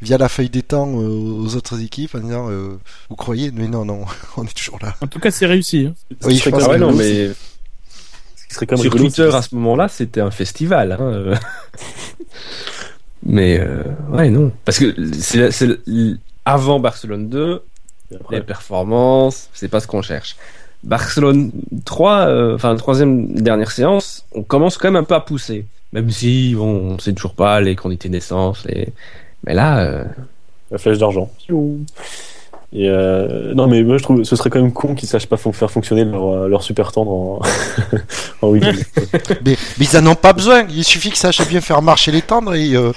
via 0.00 0.18
la 0.18 0.28
feuille 0.28 0.50
des 0.50 0.62
temps 0.62 0.88
euh, 1.00 1.06
aux 1.06 1.54
autres 1.56 1.80
équipes 1.80 2.14
en 2.14 2.20
disant, 2.20 2.50
euh, 2.50 2.78
vous 3.08 3.16
croyez, 3.16 3.50
mais 3.52 3.68
non, 3.68 3.84
non, 3.84 4.04
on 4.36 4.44
est 4.44 4.54
toujours 4.56 4.78
là. 4.82 4.94
En 5.00 5.06
tout 5.06 5.18
cas, 5.20 5.30
c'est 5.30 5.46
réussi. 5.46 5.86
hein. 5.88 5.94
Oui, 6.24 6.36
Ce 6.38 6.44
serait 6.44 6.50
je 6.50 6.56
pense 6.56 6.68
même 6.68 6.80
non, 6.80 6.92
mais 6.92 7.28
Ce 8.36 8.46
qui 8.48 8.54
serait 8.54 8.66
quand 8.66 8.76
même 8.76 8.82
sur 8.82 8.92
rigolo, 8.92 9.04
Twitter 9.10 9.30
à 9.34 9.42
ce 9.42 9.54
moment-là, 9.54 9.88
c'était 9.88 10.20
un 10.20 10.30
festival. 10.30 10.92
Hein. 10.92 10.98
euh. 11.00 11.36
mais 13.24 13.58
euh, 13.60 13.82
ouais, 14.10 14.30
non. 14.30 14.52
Parce 14.64 14.78
que 14.78 14.94
c'est 15.20 15.48
avant 16.44 16.80
Barcelone 16.80 17.28
2, 17.28 17.62
Après, 18.20 18.36
les 18.36 18.42
performances, 18.42 19.48
c'est 19.54 19.68
pas 19.68 19.80
ce 19.80 19.86
qu'on 19.86 20.02
cherche. 20.02 20.36
Barcelone 20.84 21.52
3, 21.84 22.26
euh, 22.26 22.54
enfin 22.54 22.74
troisième 22.76 23.32
dernière 23.34 23.70
séance, 23.70 24.26
on 24.32 24.42
commence 24.42 24.78
quand 24.78 24.88
même 24.88 25.02
un 25.02 25.04
peu 25.04 25.14
à 25.14 25.20
pousser. 25.20 25.66
Même 25.92 26.10
si, 26.10 26.54
bon, 26.54 26.94
on 26.94 26.98
sait 26.98 27.12
toujours 27.12 27.34
pas 27.34 27.60
les 27.60 27.76
quantités 27.76 28.08
d'essence. 28.08 28.64
Les... 28.64 28.88
Mais 29.46 29.54
là, 29.54 29.80
euh, 29.80 30.04
la 30.70 30.78
flèche 30.78 30.98
d'argent. 30.98 31.30
Et 32.74 32.88
euh, 32.88 33.52
non, 33.54 33.66
mais 33.66 33.82
moi 33.82 33.98
je 33.98 34.02
trouve 34.02 34.22
ce 34.24 34.34
serait 34.34 34.48
quand 34.48 34.60
même 34.62 34.72
con 34.72 34.94
qu'ils 34.94 35.06
sachent 35.08 35.26
pas 35.26 35.36
faire 35.36 35.70
fonctionner 35.70 36.04
leur, 36.06 36.26
euh, 36.26 36.48
leur 36.48 36.62
super 36.62 36.90
tendre 36.90 37.10
en, 37.12 37.40
en 38.42 38.48
week-end. 38.48 38.72
Mais, 39.44 39.56
mais 39.78 39.86
ils 39.92 39.96
en 39.98 40.06
ont 40.06 40.14
pas 40.14 40.32
besoin. 40.32 40.64
Il 40.70 40.82
suffit 40.84 41.10
que 41.10 41.18
ça 41.18 41.32
sache 41.32 41.46
bien 41.48 41.60
faire 41.60 41.82
marcher 41.82 42.10
les 42.12 42.22
tendres 42.22 42.54
et, 42.54 42.74
euh, 42.74 42.92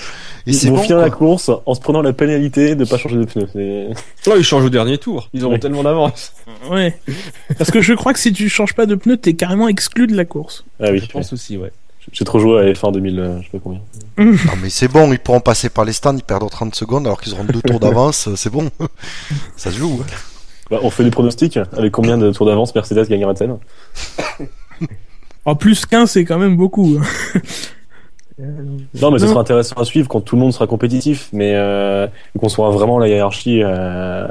et 0.48 0.52
Ils 0.52 0.70
vont 0.70 0.78
bon. 0.78 0.82
finir 0.84 0.98
la 1.00 1.10
course 1.10 1.52
en 1.66 1.74
se 1.74 1.82
prenant 1.82 2.02
la 2.02 2.14
pénalité 2.14 2.76
de 2.76 2.86
pas 2.86 2.98
changer 2.98 3.18
de 3.18 3.26
pneus. 3.26 3.48
C'est- 3.52 4.30
là, 4.30 4.36
ils 4.38 4.44
changent 4.44 4.64
au 4.66 4.70
dernier 4.70 4.98
tour. 4.98 5.28
Ils 5.34 5.44
auront 5.44 5.60
tellement 5.60 5.84
d'avance. 5.84 6.32
Ouais. 6.72 6.98
Parce 7.58 7.70
que 7.70 7.82
je 7.82 7.94
crois 7.94 8.14
que 8.14 8.20
si 8.20 8.32
tu 8.32 8.48
changes 8.48 8.74
pas 8.76 8.86
de 8.86 8.96
pneu, 8.96 9.18
t'es 9.18 9.34
carrément 9.34 9.68
exclu 9.68 10.08
de 10.08 10.16
la 10.16 10.24
course. 10.24 10.64
Ah 10.82 10.88
oui, 10.92 11.00
Je 11.00 11.08
pense 11.12 11.34
aussi, 11.34 11.58
ouais. 11.58 11.72
j'ai 12.14 12.24
trop 12.24 12.40
joué 12.40 12.62
à 12.62 12.72
F1 12.72 12.94
2000, 12.94 13.20
euh, 13.20 13.38
je 13.40 13.44
sais 13.46 13.50
pas 13.52 13.60
combien. 13.62 13.82
Non, 14.18 14.54
mais 14.62 14.70
c'est 14.70 14.88
bon, 14.88 15.12
ils 15.12 15.20
pourront 15.20 15.42
passer 15.42 15.70
par 15.70 15.84
les 15.86 15.94
stands, 15.94 16.16
ils 16.16 16.24
perdront 16.24 16.48
30 16.50 16.74
secondes 16.76 17.06
alors 17.06 17.20
qu'ils 17.22 17.34
auront 17.34 17.44
deux 17.44 17.62
tours 17.62 17.80
d'avance, 17.80 18.28
euh, 18.28 18.36
c'est 18.36 18.50
bon. 18.52 18.70
ça 19.58 19.72
se 19.72 19.78
joue. 19.78 20.00
hein. 20.02 20.06
Bah, 20.72 20.80
on 20.82 20.90
fait 20.90 21.04
des 21.04 21.12
pronostics 21.12 21.58
avec 21.78 21.92
combien 21.92 22.18
de 22.18 22.32
tours 22.32 22.46
d'avance 22.48 22.74
Mercedes 22.74 23.08
gagnera 23.08 23.34
de 23.34 23.38
scène 23.38 23.58
En 25.46 25.56
plus 25.56 25.86
15, 25.86 26.10
c'est 26.10 26.26
quand 26.26 26.40
même 26.40 26.56
beaucoup. 26.58 26.98
hein. 27.00 27.40
Non, 29.02 29.12
mais 29.12 29.20
ce 29.20 29.28
sera 29.28 29.40
intéressant 29.40 29.76
à 29.78 29.86
suivre 29.86 30.10
quand 30.10 30.20
tout 30.20 30.36
le 30.36 30.42
monde 30.42 30.52
sera 30.52 30.68
compétitif, 30.68 31.30
mais 31.32 31.54
euh, 31.56 32.06
qu'on 32.38 32.50
soit 32.50 32.70
vraiment 32.70 33.00
la 33.00 33.08
hiérarchie 33.08 33.62
euh, 33.64 34.28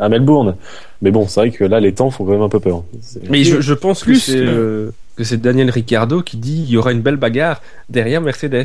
à 0.00 0.08
Melbourne. 0.08 0.56
Mais 1.02 1.10
bon, 1.10 1.28
c'est 1.28 1.40
vrai 1.40 1.50
que 1.50 1.62
là, 1.64 1.78
les 1.78 1.92
temps 1.92 2.10
font 2.10 2.24
quand 2.24 2.30
même 2.32 2.40
un 2.40 2.48
peu 2.48 2.58
peur. 2.60 2.84
C'est- 3.02 3.28
Mais 3.28 3.44
je, 3.44 3.60
je 3.60 3.74
pense 3.74 4.00
Plus 4.00 4.14
que 4.14 4.32
c'est 4.32 4.38
que- 4.38 4.44
euh, 4.46 4.90
que 5.16 5.24
c'est 5.24 5.36
Daniel 5.42 5.68
Ricciardo 5.68 6.22
qui 6.22 6.38
dit 6.38 6.62
il 6.66 6.70
y 6.70 6.78
aura 6.78 6.92
une 6.92 7.02
belle 7.02 7.16
bagarre 7.16 7.60
derrière 7.90 8.22
Mercedes. 8.22 8.64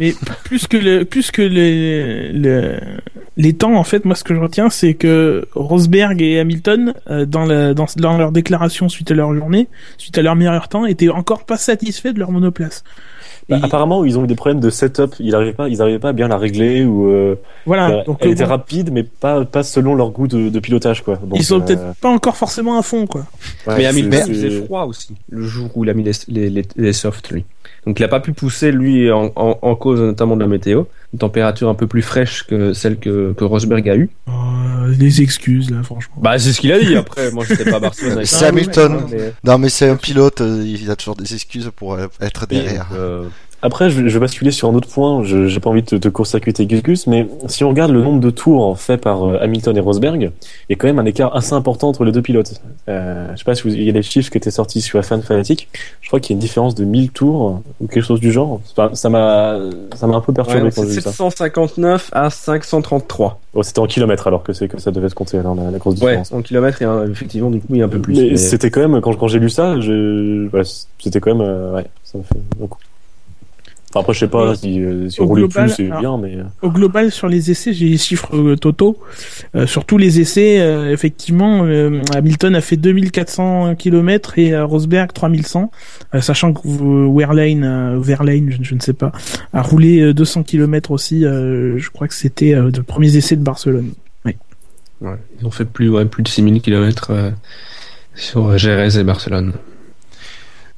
Mais 0.00 0.14
plus 0.44 0.66
que 0.66 0.76
le, 0.76 1.04
plus 1.04 1.30
que 1.30 1.42
les, 1.42 2.32
le- 2.32 2.78
les 3.36 3.52
temps, 3.52 3.74
en 3.74 3.84
fait, 3.84 4.04
moi, 4.04 4.14
ce 4.14 4.24
que 4.24 4.34
je 4.34 4.40
retiens, 4.40 4.70
c'est 4.70 4.94
que 4.94 5.46
Rosberg 5.54 6.20
et 6.22 6.38
Hamilton, 6.40 6.94
euh, 7.10 7.24
dans, 7.24 7.44
la, 7.44 7.74
dans, 7.74 7.86
dans 7.96 8.16
leur 8.18 8.32
déclaration 8.32 8.88
suite 8.88 9.10
à 9.10 9.14
leur 9.14 9.34
journée, 9.34 9.68
suite 9.96 10.18
à 10.18 10.22
leur 10.22 10.34
meilleur 10.36 10.68
temps, 10.68 10.86
étaient 10.86 11.08
encore 11.08 11.44
pas 11.44 11.56
satisfaits 11.56 12.12
de 12.12 12.18
leur 12.18 12.30
monoplace. 12.32 12.82
Bah, 13.48 13.58
Et- 13.60 13.64
apparemment, 13.64 14.04
ils 14.04 14.18
ont 14.18 14.24
eu 14.24 14.26
des 14.26 14.34
problèmes 14.34 14.60
de 14.60 14.68
setup. 14.70 15.14
Ils 15.20 15.30
n'arrivaient 15.30 15.52
pas, 15.54 15.68
ils 15.68 15.80
arrivaient 15.80 15.98
pas 15.98 16.10
à 16.10 16.12
bien 16.12 16.28
la 16.28 16.36
régler 16.36 16.84
ou. 16.84 17.08
Euh, 17.08 17.36
voilà. 17.64 17.90
euh, 17.90 18.04
donc, 18.04 18.18
elle 18.20 18.28
euh, 18.28 18.32
était 18.32 18.44
bon, 18.44 18.50
rapide, 18.50 18.90
mais 18.92 19.04
pas 19.04 19.44
pas 19.46 19.62
selon 19.62 19.94
leur 19.94 20.10
goût 20.10 20.26
de, 20.28 20.48
de 20.50 20.60
pilotage, 20.60 21.02
quoi. 21.02 21.16
Donc, 21.16 21.38
ils 21.38 21.44
sont 21.44 21.60
euh, 21.60 21.64
peut-être 21.64 21.94
pas 22.00 22.10
encore 22.10 22.36
forcément 22.36 22.78
à 22.78 22.82
fond, 22.82 23.06
quoi. 23.06 23.24
ouais, 23.66 23.76
mais 23.78 23.86
Hamilton 23.86 24.24
il 24.28 24.34
faisait 24.34 24.60
froid 24.64 24.84
aussi 24.84 25.14
le 25.30 25.46
jour 25.46 25.70
où 25.76 25.84
il 25.84 25.90
a 25.90 25.94
mis 25.94 26.02
les, 26.02 26.12
les, 26.28 26.50
les, 26.50 26.62
les 26.76 26.92
softs 26.92 27.30
lui. 27.30 27.44
Donc 27.86 27.98
il 28.00 28.04
a 28.04 28.08
pas 28.08 28.20
pu 28.20 28.32
pousser 28.32 28.70
lui 28.72 29.10
en, 29.10 29.32
en, 29.36 29.58
en 29.62 29.74
cause 29.74 30.00
notamment 30.00 30.36
de 30.36 30.40
la 30.42 30.46
météo, 30.48 30.84
une 31.12 31.18
température 31.18 31.68
un 31.68 31.74
peu 31.74 31.86
plus 31.86 32.02
fraîche 32.02 32.44
que 32.46 32.72
celle 32.72 32.98
que, 32.98 33.32
que 33.32 33.44
Rosberg 33.44 33.88
a 33.88 33.96
eu. 33.96 34.10
Euh, 34.28 34.94
des 34.94 35.20
excuses, 35.22 35.70
là, 35.70 35.82
franchement. 35.82 36.16
Bah 36.20 36.38
c'est 36.38 36.52
ce 36.52 36.60
qu'il 36.60 36.72
a 36.72 36.78
dit 36.78 36.96
après. 36.96 37.30
Moi 37.32 37.44
je 37.48 37.54
sais 37.54 37.64
pas 37.64 37.76
à 37.76 37.80
Barcelone. 37.80 38.24
C'est 38.24 38.44
Hamilton. 38.46 39.02
mais- 39.10 39.32
Non, 39.44 39.58
mais 39.58 39.68
c'est 39.68 39.88
un 39.88 39.96
pilote, 39.96 40.40
euh, 40.40 40.62
il 40.64 40.90
a 40.90 40.96
toujours 40.96 41.16
des 41.16 41.34
excuses 41.34 41.70
pour 41.76 41.94
euh, 41.94 42.06
être 42.20 42.46
derrière. 42.46 42.88
Euh, 42.94 43.24
Après, 43.60 43.90
je, 43.90 44.02
vais 44.02 44.18
basculer 44.20 44.52
sur 44.52 44.68
un 44.68 44.74
autre 44.74 44.88
point. 44.88 45.24
Je 45.24 45.48
j'ai 45.48 45.58
pas 45.58 45.68
envie 45.70 45.82
de 45.82 45.86
te, 45.86 45.96
te 45.96 46.08
court-circuiter 46.08 46.64
Gus 46.66 46.82
Gus, 46.82 47.06
mais 47.08 47.26
si 47.48 47.64
on 47.64 47.70
regarde 47.70 47.90
le 47.90 48.00
nombre 48.02 48.20
de 48.20 48.30
tours 48.30 48.78
faits 48.78 49.00
par 49.00 49.24
euh, 49.24 49.38
Hamilton 49.40 49.76
et 49.76 49.80
Rosberg, 49.80 50.20
il 50.22 50.30
y 50.70 50.72
a 50.74 50.76
quand 50.76 50.86
même 50.86 51.00
un 51.00 51.04
écart 51.04 51.34
assez 51.34 51.54
important 51.54 51.88
entre 51.88 52.04
les 52.04 52.12
deux 52.12 52.22
pilotes. 52.22 52.60
Euh, 52.88 53.26
je 53.32 53.38
sais 53.38 53.44
pas 53.44 53.56
si 53.56 53.62
vous, 53.64 53.70
il 53.70 53.82
y 53.82 53.88
a 53.88 53.92
des 53.92 54.02
chiffres 54.02 54.30
qui 54.30 54.38
étaient 54.38 54.52
sortis 54.52 54.80
sur 54.80 55.04
Fan 55.04 55.22
Fanatic. 55.22 55.68
Je 56.00 56.06
crois 56.08 56.20
qu'il 56.20 56.30
y 56.30 56.34
a 56.34 56.36
une 56.36 56.40
différence 56.40 56.76
de 56.76 56.84
1000 56.84 57.10
tours 57.10 57.60
ou 57.80 57.86
quelque 57.88 58.04
chose 58.04 58.20
du 58.20 58.30
genre. 58.30 58.60
Enfin, 58.76 58.94
ça 58.94 59.08
m'a, 59.10 59.58
ça 59.96 60.06
m'a 60.06 60.16
un 60.16 60.20
peu 60.20 60.32
perturbé 60.32 60.62
ouais, 60.62 60.70
quand 60.72 60.82
j'ai 60.82 60.90
vu 60.90 61.00
ça. 61.00 61.10
759 61.10 62.10
à 62.12 62.30
533. 62.30 63.40
Bon, 63.54 63.62
c'était 63.64 63.80
en 63.80 63.86
kilomètres 63.86 64.28
alors 64.28 64.44
que 64.44 64.52
c'est 64.52 64.68
que 64.68 64.80
ça 64.80 64.92
devait 64.92 65.08
se 65.08 65.14
compter 65.16 65.38
dans 65.42 65.54
la, 65.56 65.70
la 65.72 65.78
grosse 65.78 65.94
Ouais, 65.94 66.00
différence. 66.18 66.32
en 66.32 66.42
kilomètres, 66.42 66.80
a 66.82 66.86
un- 66.86 67.10
effectivement, 67.10 67.50
du 67.50 67.58
coup, 67.58 67.66
il 67.70 67.78
y 67.78 67.82
a 67.82 67.86
un 67.86 67.88
peu 67.88 67.98
plus. 67.98 68.14
Mais 68.14 68.28
mais- 68.30 68.36
c'était 68.36 68.70
quand 68.70 68.86
même 68.86 69.00
quand, 69.00 69.14
quand 69.16 69.26
j'ai 69.26 69.40
lu 69.40 69.50
ça, 69.50 69.80
je, 69.80 70.48
ouais, 70.50 70.62
c'était 71.00 71.18
quand 71.18 71.34
même, 71.34 71.44
euh, 71.46 71.74
ouais, 71.74 71.86
ça 72.04 72.18
m'a 72.18 72.24
fait 72.24 72.38
beaucoup. 72.56 72.78
Enfin 73.90 74.00
après, 74.00 74.12
je 74.12 74.18
sais 74.18 74.28
pas 74.28 74.50
Au- 74.50 74.54
si, 74.54 74.82
euh, 74.82 75.08
si 75.08 75.20
rouler 75.22 75.42
global, 75.44 75.64
plus 75.66 75.74
c'est 75.76 75.98
bien, 76.00 76.18
mais 76.18 76.36
euh, 76.36 76.42
Au 76.60 76.70
global, 76.70 77.10
sur 77.10 77.26
les 77.26 77.50
essais, 77.50 77.72
j'ai 77.72 77.86
les 77.88 77.96
chiffres 77.96 78.36
euh, 78.36 78.54
totaux. 78.54 78.98
Euh, 79.54 79.66
sur 79.66 79.86
tous 79.86 79.96
les 79.96 80.20
essais, 80.20 80.60
euh, 80.60 80.92
effectivement, 80.92 81.64
euh, 81.64 82.02
Hamilton 82.14 82.54
a 82.54 82.60
fait 82.60 82.76
2400 82.76 83.76
km 83.76 84.38
et 84.38 84.52
euh, 84.52 84.66
Rosberg 84.66 85.10
3100, 85.14 85.70
euh, 86.14 86.20
sachant 86.20 86.52
que 86.52 86.68
euh, 86.68 87.06
Wehrlein, 87.10 87.62
euh, 87.62 87.98
Wehrlein, 87.98 88.48
je, 88.50 88.58
je 88.62 88.74
ne 88.74 88.80
sais 88.80 88.92
pas, 88.92 89.10
a 89.54 89.62
roulé 89.62 90.00
euh, 90.00 90.12
200 90.12 90.42
km 90.42 90.90
aussi. 90.90 91.24
euh, 91.24 91.78
je 91.78 91.88
crois 91.88 92.08
que 92.08 92.14
c'était 92.14 92.54
euh, 92.54 92.70
de 92.70 92.82
premiers 92.82 93.16
essais 93.16 93.36
de 93.36 93.42
Barcelone. 93.42 93.92
Ouais, 95.00 95.14
ils 95.40 95.46
ont 95.46 95.50
fait 95.52 95.64
plus, 95.64 95.88
ouais, 95.88 96.04
plus 96.06 96.24
de 96.24 96.28
6000 96.28 96.60
km 96.60 97.12
sur 98.16 98.58
Jerez 98.58 98.98
et 98.98 99.04
Barcelone. 99.04 99.52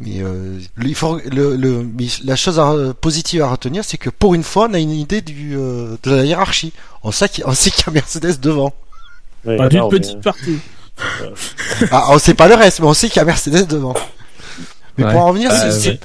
Mais, 0.04 0.22
euh, 0.22 0.58
le- 0.76 0.86
il 0.88 0.94
faut, 0.94 1.18
le, 1.30 1.56
le, 1.56 1.86
mais 1.98 2.06
la 2.24 2.36
chose 2.36 2.58
à- 2.58 2.94
positive 3.00 3.42
à 3.42 3.48
retenir, 3.48 3.84
c'est 3.84 3.98
que 3.98 4.10
pour 4.10 4.34
une 4.34 4.42
fois, 4.42 4.68
on 4.70 4.74
a 4.74 4.78
une 4.78 4.90
idée 4.92 5.20
du, 5.20 5.56
euh, 5.56 5.96
de 6.02 6.10
la 6.14 6.24
hiérarchie. 6.24 6.72
On 7.02 7.12
sait 7.12 7.28
qu'il 7.28 7.44
y 7.44 7.46
a 7.46 7.90
Mercedes 7.90 8.40
devant. 8.40 8.72
Enfin, 9.46 9.68
D'une 9.68 9.82
mais- 9.84 9.88
petite 9.88 10.20
partie. 10.20 10.58
Ah, 11.90 12.06
on 12.10 12.18
sait 12.18 12.34
pas 12.34 12.48
le 12.48 12.54
reste, 12.54 12.80
mais 12.80 12.86
on 12.86 12.94
sait 12.94 13.08
qu'il 13.08 13.16
y 13.16 13.20
a 13.20 13.24
Mercedes 13.24 13.66
devant. 13.66 13.94
Mais 14.98 15.04
Ouais. 15.04 15.12
pour 15.12 15.20
en 15.22 15.26
revenir, 15.28 15.50
c'est- 15.50 15.64
Euh, 15.66 15.70
c'est- 15.70 15.88
ouais. 15.90 16.00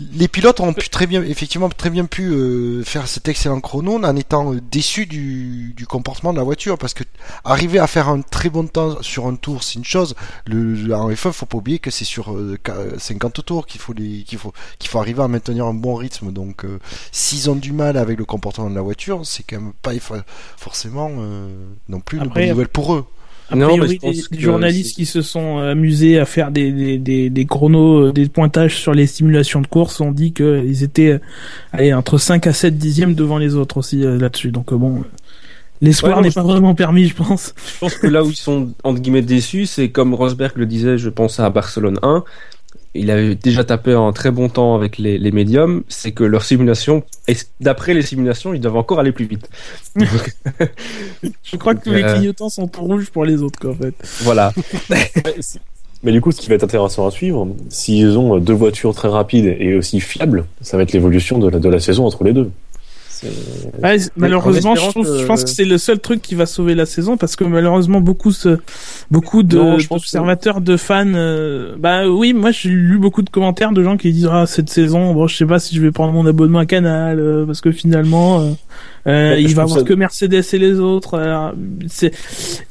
Les 0.00 0.28
pilotes 0.28 0.60
ont 0.60 0.72
pu 0.72 0.88
très 0.90 1.06
bien, 1.08 1.22
effectivement, 1.24 1.68
très 1.68 1.90
bien 1.90 2.04
pu 2.04 2.30
euh, 2.30 2.84
faire 2.84 3.08
cet 3.08 3.26
excellent 3.28 3.60
chrono 3.60 3.96
en 4.02 4.16
étant 4.16 4.52
euh, 4.54 4.60
déçus 4.60 5.06
du, 5.06 5.72
du 5.76 5.86
comportement 5.86 6.32
de 6.32 6.38
la 6.38 6.44
voiture, 6.44 6.78
parce 6.78 6.94
que 6.94 7.02
arriver 7.44 7.80
à 7.80 7.86
faire 7.88 8.08
un 8.08 8.20
très 8.20 8.48
bon 8.48 8.66
temps 8.66 9.02
sur 9.02 9.26
un 9.26 9.34
tour, 9.34 9.64
c'est 9.64 9.74
une 9.74 9.84
chose. 9.84 10.14
Le, 10.46 10.94
en 10.94 11.10
F1, 11.10 11.32
faut 11.32 11.46
pas 11.46 11.58
oublier 11.58 11.80
que 11.80 11.90
c'est 11.90 12.04
sur 12.04 12.32
euh, 12.32 12.56
qua- 12.64 12.98
50 12.98 13.44
tours 13.44 13.66
qu'il 13.66 13.80
faut 13.80 13.92
les, 13.92 14.22
qu'il 14.22 14.38
faut, 14.38 14.52
qu'il 14.78 14.88
faut 14.88 15.00
arriver 15.00 15.22
à 15.22 15.28
maintenir 15.28 15.66
un 15.66 15.74
bon 15.74 15.96
rythme. 15.96 16.30
Donc, 16.32 16.64
euh, 16.64 16.78
s'ils 17.10 17.50
ont 17.50 17.56
du 17.56 17.72
mal 17.72 17.96
avec 17.96 18.18
le 18.18 18.24
comportement 18.24 18.70
de 18.70 18.76
la 18.76 18.82
voiture, 18.82 19.22
c'est 19.26 19.42
quand 19.42 19.60
même 19.60 19.72
pas 19.82 19.92
forcément 20.56 21.10
euh, 21.18 21.48
non 21.88 22.00
plus 22.00 22.18
une 22.18 22.24
bonne 22.28 22.32
nouvelle 22.50 22.68
pour 22.68 22.94
eux. 22.94 23.04
A 23.50 23.56
Non, 23.56 23.68
priori, 23.68 23.88
mais 23.88 23.94
je 23.94 24.00
pense 24.00 24.28
que 24.28 24.38
journalistes 24.38 24.94
qui 24.96 25.06
se 25.06 25.22
sont 25.22 25.58
amusés 25.58 26.18
à 26.18 26.26
faire 26.26 26.50
des, 26.50 26.70
des, 26.70 26.98
des, 26.98 27.30
des 27.30 27.46
chronos, 27.46 28.08
euh, 28.08 28.12
des 28.12 28.28
pointages 28.28 28.76
sur 28.76 28.92
les 28.92 29.06
simulations 29.06 29.60
de 29.62 29.66
course 29.66 30.00
ont 30.00 30.12
dit 30.12 30.32
qu'ils 30.32 30.82
étaient 30.82 31.12
euh, 31.12 31.20
allez, 31.72 31.94
entre 31.94 32.18
5 32.18 32.46
à 32.46 32.52
7 32.52 32.76
dixièmes 32.76 33.14
devant 33.14 33.38
les 33.38 33.54
autres 33.54 33.78
aussi 33.78 34.04
euh, 34.04 34.18
là-dessus. 34.18 34.50
Donc 34.50 34.72
euh, 34.72 34.76
bon, 34.76 35.02
l'espoir 35.80 36.18
Ouais, 36.18 36.24
n'est 36.24 36.30
pas 36.30 36.42
vraiment 36.42 36.74
permis, 36.74 37.06
je 37.06 37.14
pense. 37.14 37.54
Je 37.64 37.78
pense 37.78 37.96
que 37.96 38.06
là 38.06 38.24
où 38.24 38.30
ils 38.30 38.36
sont 38.36 38.74
entre 38.84 39.00
guillemets 39.00 39.22
déçus, 39.22 39.66
c'est 39.66 39.90
comme 39.90 40.14
Rosberg 40.14 40.56
le 40.56 40.66
disait, 40.66 40.98
je 40.98 41.08
pense 41.08 41.40
à 41.40 41.48
Barcelone 41.50 41.98
1. 42.02 42.24
Il 42.94 43.10
avait 43.10 43.34
déjà 43.34 43.64
tapé 43.64 43.92
un 43.92 44.12
très 44.12 44.30
bon 44.30 44.48
temps 44.48 44.74
avec 44.74 44.98
les, 44.98 45.18
les 45.18 45.30
médiums, 45.30 45.82
c'est 45.88 46.12
que 46.12 46.24
leur 46.24 46.42
simulation, 46.44 47.02
d'après 47.60 47.94
les 47.94 48.02
simulations, 48.02 48.54
ils 48.54 48.60
doivent 48.60 48.76
encore 48.76 48.98
aller 48.98 49.12
plus 49.12 49.26
vite. 49.26 49.48
Donc, 49.94 50.08
Je 51.44 51.56
crois 51.56 51.74
que 51.74 51.84
tous 51.84 51.92
les 51.92 52.02
Euh. 52.02 52.14
clignotants 52.14 52.48
sont 52.48 52.66
tout 52.66 52.80
rouges 52.82 53.10
pour 53.10 53.24
les 53.24 53.42
autres, 53.42 53.58
quoi, 53.60 53.70
en 53.70 53.74
fait. 53.74 53.94
voilà. 54.22 54.52
Mais 56.04 56.12
du 56.12 56.20
coup, 56.20 56.30
ce 56.30 56.40
qui 56.40 56.48
va 56.48 56.54
être 56.54 56.62
intéressant 56.64 57.06
à 57.08 57.10
suivre, 57.10 57.48
s'ils 57.70 58.16
ont 58.16 58.38
deux 58.38 58.52
voitures 58.52 58.94
très 58.94 59.08
rapides 59.08 59.56
et 59.58 59.74
aussi 59.74 59.98
fiables, 60.00 60.46
ça 60.60 60.76
va 60.76 60.84
être 60.84 60.92
l'évolution 60.92 61.38
de 61.38 61.48
la, 61.48 61.58
de 61.58 61.68
la 61.68 61.80
saison 61.80 62.06
entre 62.06 62.22
les 62.22 62.32
deux. 62.32 62.50
Malheureusement, 64.16 64.74
je, 64.74 64.80
je, 64.80 65.26
pense 65.26 65.44
que 65.44 65.50
c'est 65.50 65.64
le 65.64 65.78
seul 65.78 65.98
truc 65.98 66.22
qui 66.22 66.34
va 66.34 66.46
sauver 66.46 66.74
la 66.74 66.86
saison 66.86 67.16
parce 67.16 67.36
que 67.36 67.44
malheureusement 67.44 68.00
beaucoup 68.00 68.32
se, 68.32 68.58
beaucoup 69.10 69.42
de 69.42 69.58
d'observateurs, 69.88 70.60
de 70.60 70.76
fans, 70.76 71.04
euh, 71.14 71.74
bah 71.78 72.08
oui, 72.08 72.32
moi 72.32 72.50
j'ai 72.50 72.70
lu 72.70 72.98
beaucoup 72.98 73.22
de 73.22 73.30
commentaires 73.30 73.72
de 73.72 73.82
gens 73.82 73.96
qui 73.96 74.12
disent 74.12 74.28
ah 74.30 74.46
cette 74.46 74.70
saison, 74.70 75.14
bon 75.14 75.26
je 75.26 75.36
sais 75.36 75.46
pas 75.46 75.58
si 75.58 75.74
je 75.74 75.82
vais 75.82 75.92
prendre 75.92 76.12
mon 76.12 76.26
abonnement 76.26 76.60
à 76.60 76.66
Canal 76.66 77.18
euh, 77.18 77.46
parce 77.46 77.60
que 77.60 77.72
finalement 77.72 78.40
euh, 78.40 78.50
euh, 79.06 79.36
il 79.38 79.54
va 79.54 79.62
avoir 79.62 79.84
que 79.84 79.94
Mercedes 79.94 80.44
et 80.52 80.58
les 80.58 80.80
autres. 80.80 81.54
c'est, 81.86 82.12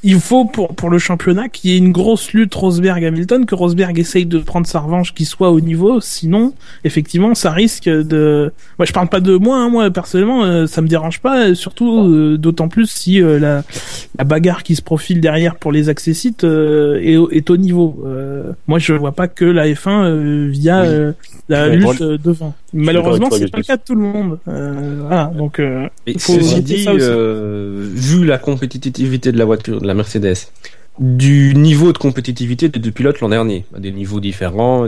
il 0.03 0.19
faut 0.19 0.45
pour 0.45 0.75
pour 0.75 0.89
le 0.89 0.99
championnat 0.99 1.49
qu'il 1.49 1.71
y 1.71 1.73
ait 1.73 1.77
une 1.77 1.91
grosse 1.91 2.33
lutte 2.33 2.53
Rosberg-Hamilton, 2.53 3.45
que 3.45 3.55
Rosberg 3.55 3.97
essaye 3.99 4.25
de 4.25 4.39
prendre 4.39 4.67
sa 4.67 4.79
revanche, 4.79 5.13
qu'il 5.13 5.25
soit 5.25 5.51
au 5.51 5.59
niveau. 5.59 5.99
Sinon, 6.01 6.53
effectivement, 6.83 7.35
ça 7.35 7.51
risque 7.51 7.85
de. 7.85 8.51
Moi, 8.77 8.85
je 8.85 8.93
parle 8.93 9.09
pas 9.09 9.19
de 9.19 9.35
moi, 9.35 9.57
hein, 9.57 9.69
moi 9.69 9.89
personnellement, 9.91 10.43
euh, 10.43 10.67
ça 10.67 10.81
me 10.81 10.87
dérange 10.87 11.19
pas. 11.19 11.55
Surtout, 11.55 12.07
euh, 12.07 12.37
d'autant 12.37 12.67
plus 12.67 12.87
si 12.87 13.21
euh, 13.21 13.39
la 13.39 13.63
la 14.17 14.23
bagarre 14.23 14.63
qui 14.63 14.75
se 14.75 14.81
profile 14.81 15.21
derrière 15.21 15.55
pour 15.55 15.71
les 15.71 15.89
accessites 15.89 16.43
est, 16.43 17.17
est 17.31 17.49
au 17.49 17.57
niveau. 17.57 18.03
moi, 18.67 18.79
je 18.79 18.93
vois 18.93 19.11
pas 19.11 19.27
que 19.27 19.45
la 19.45 19.67
F1 19.67 20.49
via 20.49 20.83
la 21.49 21.69
lutte 21.69 22.01
devant. 22.01 22.55
Malheureusement, 22.73 23.29
c'est 23.31 23.51
pas 23.51 23.57
le 23.59 23.63
cas 23.63 23.77
de 23.77 23.83
tout 23.85 23.95
le 23.95 24.01
monde. 24.01 24.39
voilà, 24.45 25.31
donc. 25.35 25.61
Ceci 26.17 26.62
dit, 26.62 26.86
euh, 26.88 27.89
vu 27.93 28.25
la 28.25 28.38
compétitivité 28.38 29.32
de 29.32 29.38
la 29.38 29.45
voiture, 29.45 29.82
de 29.82 29.88
la 29.88 29.93
Mercedes, 29.93 30.38
du 30.99 31.53
niveau 31.56 31.93
de 31.93 31.97
compétitivité 31.97 32.69
des 32.69 32.80
deux 32.80 32.91
pilotes 32.91 33.19
l'an 33.19 33.30
dernier, 33.30 33.65
à 33.75 33.80
des 33.80 33.91
niveaux 33.91 34.19
différents, 34.19 34.88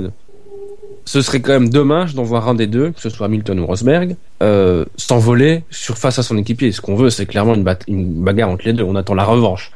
ce 1.06 1.22
serait 1.22 1.39
quand 1.39 1.54
même 1.54 1.70
dommage 1.70 2.13
d'en 2.13 2.24
voir 2.24 2.48
un 2.48 2.54
des 2.56 2.68
deux, 2.68 2.92
que 2.92 3.02
ce 3.02 3.10
soit 3.10 3.26
Hamilton 3.26 3.60
ou 3.60 3.65
Rosberg, 3.65 4.15
euh, 4.44 4.86
s'envoler 4.96 5.63
sur 5.72 5.98
face 5.98 6.20
à 6.20 6.24
son 6.24 6.38
équipier. 6.38 6.72
Ce 6.72 6.82
qu'on 6.82 6.96
veut, 6.96 7.10
c'est 7.10 7.26
clairement 7.26 7.56
une, 7.56 7.65
une 7.88 8.24
bagarre 8.24 8.50
entre 8.50 8.65
les 8.65 8.74
deux. 8.74 8.84
On 8.84 8.96
attend 8.96 9.15
la 9.15 9.24
revanche. 9.24 9.72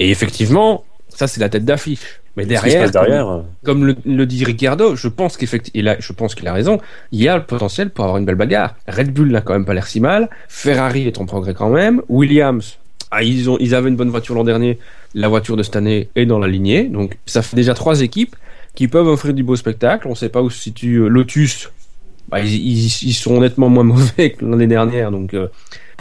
Et 0.00 0.10
effectivement, 0.10 0.84
ça 1.08 1.28
c'est 1.28 1.40
la 1.40 1.48
tête 1.48 1.64
d'affiche. 1.64 2.21
Mais 2.36 2.46
derrière, 2.46 2.90
derrière, 2.90 3.42
comme, 3.62 3.94
le, 4.04 4.26
dit 4.26 4.44
Ricciardo, 4.44 4.96
je 4.96 5.08
pense 5.08 5.36
qu'effectivement, 5.36 5.94
je 5.98 6.12
pense 6.14 6.34
qu'il 6.34 6.48
a 6.48 6.52
raison. 6.52 6.80
Il 7.10 7.22
y 7.22 7.28
a 7.28 7.36
le 7.36 7.44
potentiel 7.44 7.90
pour 7.90 8.04
avoir 8.04 8.18
une 8.18 8.24
belle 8.24 8.36
bagarre. 8.36 8.74
Red 8.88 9.12
Bull 9.12 9.30
n'a 9.30 9.42
quand 9.42 9.52
même 9.52 9.66
pas 9.66 9.74
l'air 9.74 9.86
si 9.86 10.00
mal. 10.00 10.30
Ferrari 10.48 11.06
est 11.06 11.18
en 11.18 11.26
progrès 11.26 11.52
quand 11.52 11.68
même. 11.68 12.00
Williams, 12.08 12.78
ah, 13.10 13.22
ils 13.22 13.50
ont, 13.50 13.58
ils 13.60 13.74
avaient 13.74 13.90
une 13.90 13.96
bonne 13.96 14.08
voiture 14.08 14.34
l'an 14.34 14.44
dernier. 14.44 14.78
La 15.14 15.28
voiture 15.28 15.58
de 15.58 15.62
cette 15.62 15.76
année 15.76 16.08
est 16.14 16.24
dans 16.24 16.38
la 16.38 16.48
lignée. 16.48 16.84
Donc, 16.84 17.18
ça 17.26 17.42
fait 17.42 17.56
déjà 17.56 17.74
trois 17.74 18.00
équipes 18.00 18.34
qui 18.74 18.88
peuvent 18.88 19.06
offrir 19.06 19.34
du 19.34 19.42
beau 19.42 19.54
spectacle. 19.54 20.06
On 20.06 20.12
ne 20.12 20.16
sait 20.16 20.30
pas 20.30 20.40
où 20.40 20.48
se 20.48 20.58
situe 20.58 20.96
euh, 20.96 21.08
Lotus. 21.08 21.70
Bah, 22.30 22.40
ils, 22.40 22.86
ils, 22.86 23.12
sont 23.12 23.40
nettement 23.40 23.68
moins 23.68 23.84
mauvais 23.84 24.30
que 24.30 24.42
l'année 24.42 24.66
dernière. 24.66 25.10
Donc, 25.10 25.34
euh, 25.34 25.48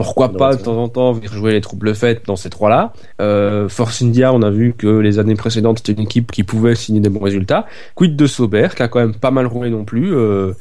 pourquoi 0.04 0.30
pas 0.34 0.56
de 0.56 0.62
temps 0.62 0.78
en 0.78 0.90
temps 0.90 1.12
venir 1.12 1.34
jouer 1.34 1.54
les 1.54 1.62
troubles 1.62 1.96
faites 1.96 2.26
dans 2.26 2.36
ces 2.36 2.50
trois-là 2.50 2.94
euh, 3.20 3.70
Force 3.70 4.02
India, 4.02 4.34
on 4.34 4.42
a 4.42 4.50
vu 4.50 4.74
que 4.74 4.88
les 4.88 5.20
années 5.20 5.36
précédentes 5.36 5.80
c'était 5.80 5.94
une 5.94 6.06
équipe 6.06 6.32
qui 6.32 6.44
pouvait 6.44 6.76
signer 6.76 7.00
des 7.00 7.10
bons 7.10 7.24
résultats. 7.24 7.66
Quid 7.96 8.16
de 8.16 8.28
Sauber, 8.28 8.70
qui 8.76 8.84
a 8.84 8.88
quand 8.88 9.00
même 9.00 9.16
pas 9.16 9.32
mal 9.32 9.48
roulé 9.48 9.70
non 9.70 9.84
plus. 9.84 10.14
Euh, 10.14 10.54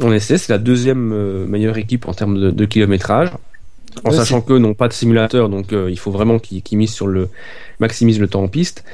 on 0.00 0.12
essaie, 0.12 0.38
c'est 0.38 0.52
la 0.52 0.58
deuxième 0.58 1.12
euh, 1.12 1.46
meilleure 1.46 1.78
équipe 1.78 2.06
en 2.08 2.14
termes 2.14 2.52
de, 2.52 2.64
kilométrage. 2.64 3.30
En 4.04 4.10
sachant 4.10 4.42
qu'eux 4.42 4.58
n'ont 4.58 4.74
pas 4.74 4.88
de 4.88 4.92
simulateur, 4.92 5.48
donc 5.48 5.72
il 5.72 5.98
faut 5.98 6.10
vraiment 6.10 6.38
qu'ils 6.38 6.76
misent 6.76 6.92
sur 6.92 7.06
le 7.06 7.30
maximise 7.80 8.20
le 8.20 8.28
temps 8.28 8.42
en 8.42 8.48
piste. 8.48 8.84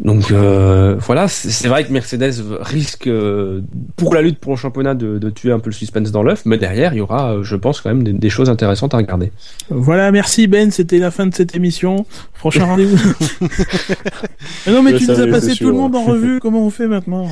Donc 0.00 0.30
euh, 0.30 0.96
voilà, 0.98 1.28
c'est 1.28 1.68
vrai 1.68 1.84
que 1.84 1.92
Mercedes 1.92 2.42
risque 2.60 3.06
euh, 3.06 3.60
pour 3.96 4.14
la 4.14 4.22
lutte 4.22 4.38
pour 4.38 4.52
le 4.52 4.56
championnat 4.56 4.94
de, 4.94 5.30
tuer 5.30 5.52
un 5.52 5.58
peu 5.58 5.68
le 5.68 5.74
suspense 5.74 6.10
dans 6.10 6.22
l'œuf, 6.22 6.42
mais 6.46 6.56
derrière 6.56 6.94
il 6.94 6.98
y 6.98 7.00
aura, 7.02 7.34
euh, 7.34 7.42
je 7.42 7.54
pense 7.54 7.82
quand 7.82 7.90
même 7.90 8.02
des, 8.02 8.30
choses 8.30 8.48
intéressantes 8.48 8.94
à 8.94 8.96
regarder. 8.96 9.30
Voilà, 9.68 10.10
merci 10.10 10.46
Ben, 10.46 10.70
c'était 10.70 10.98
la 10.98 11.10
fin 11.10 11.26
de 11.26 11.34
cette 11.34 11.54
émission. 11.54 12.06
Prochain 12.38 12.64
rendez-vous. 12.64 12.96
non 14.68 14.82
mais 14.82 14.94
tu 14.94 15.06
nous 15.06 15.20
as 15.20 15.26
passé 15.26 15.54
tout 15.54 15.68
le 15.68 15.74
monde 15.74 15.94
en 15.94 16.04
revue. 16.04 16.40
Comment 16.40 16.64
on 16.64 16.70
fait 16.70 16.86
maintenant 16.86 17.28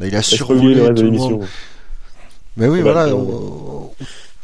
Il 0.00 0.14
a 0.14 0.22
survolé 0.22 0.76
le 0.76 1.10
monde. 1.10 1.44
Mais 2.56 2.68
oui, 2.68 2.82
voilà. 2.82 3.08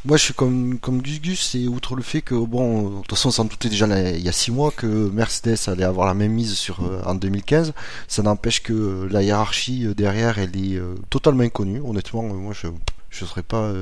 Moi, 0.06 0.16
je 0.18 0.22
suis 0.22 0.34
comme, 0.34 0.78
comme 0.78 1.02
Gus 1.02 1.20
Gus, 1.20 1.54
et 1.56 1.66
outre 1.66 1.96
le 1.96 2.02
fait 2.02 2.22
que, 2.22 2.36
bon, 2.36 2.90
de 2.90 2.96
toute 2.98 3.10
façon, 3.10 3.30
on 3.30 3.32
s'en 3.32 3.44
doutait 3.44 3.68
déjà 3.68 3.86
il 4.12 4.24
y 4.24 4.28
a 4.28 4.32
six 4.32 4.52
mois 4.52 4.70
que 4.70 4.86
Mercedes 4.86 5.58
allait 5.66 5.82
avoir 5.82 6.06
la 6.06 6.14
même 6.14 6.30
mise 6.30 6.54
sur, 6.54 6.84
euh, 6.84 7.02
en 7.04 7.16
2015, 7.16 7.72
ça 8.06 8.22
n'empêche 8.22 8.62
que 8.62 9.08
la 9.10 9.24
hiérarchie 9.24 9.84
euh, 9.84 9.94
derrière, 9.94 10.38
elle 10.38 10.56
est 10.56 10.76
euh, 10.76 10.94
totalement 11.10 11.42
inconnue. 11.42 11.80
Honnêtement, 11.84 12.22
moi, 12.22 12.54
je, 12.54 12.68
je 13.10 13.24
serais 13.24 13.42
pas, 13.42 13.72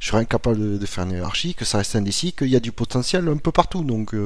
je 0.00 0.08
serais 0.08 0.18
incapable 0.18 0.80
de, 0.80 0.86
faire 0.86 1.04
une 1.04 1.12
hiérarchie, 1.12 1.54
que 1.54 1.64
ça 1.64 1.78
reste 1.78 1.94
indécis, 1.94 2.32
qu'il 2.32 2.48
y 2.48 2.56
a 2.56 2.60
du 2.60 2.72
potentiel 2.72 3.28
un 3.28 3.36
peu 3.36 3.52
partout. 3.52 3.84
Donc, 3.84 4.16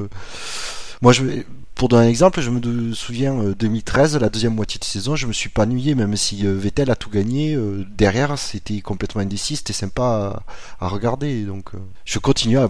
moi, 1.03 1.11
je 1.11 1.23
vais, 1.23 1.45
pour 1.75 1.89
donner 1.89 2.05
un 2.05 2.09
exemple, 2.09 2.39
je 2.41 2.49
me 2.49 2.93
souviens 2.93 3.35
2013, 3.57 4.15
euh, 4.15 4.19
la 4.19 4.29
deuxième 4.29 4.53
moitié 4.53 4.79
de 4.79 4.85
saison, 4.85 5.15
je 5.15 5.25
me 5.25 5.33
suis 5.33 5.49
pas 5.49 5.63
ennuyé, 5.63 5.95
même 5.95 6.15
si 6.15 6.45
euh, 6.45 6.53
Vettel 6.53 6.91
a 6.91 6.95
tout 6.95 7.09
gagné. 7.09 7.55
Euh, 7.55 7.85
derrière, 7.97 8.37
c'était 8.37 8.79
complètement 8.81 9.21
indécis, 9.21 9.55
c'était 9.55 9.73
sympa 9.73 10.43
à, 10.79 10.87
regarder. 10.87 11.43
Donc, 11.43 11.71
je 12.05 12.19
continue 12.19 12.59
à, 12.59 12.69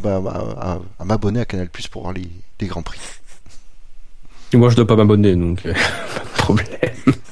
m'abonner 1.04 1.42
à 1.42 1.46
Canal 1.46 1.70
Plus 1.70 1.88
pour 1.88 2.04
voir 2.04 2.14
les, 2.14 2.30
Grands 2.68 2.82
Prix. 2.82 3.00
Et 4.54 4.58
moi, 4.58 4.70
je 4.70 4.78
dois 4.78 4.88
pas 4.88 4.96
m'abonner, 4.96 5.36
donc 5.36 5.62
pas 5.64 5.70
de 5.70 6.38
problème. 6.38 6.70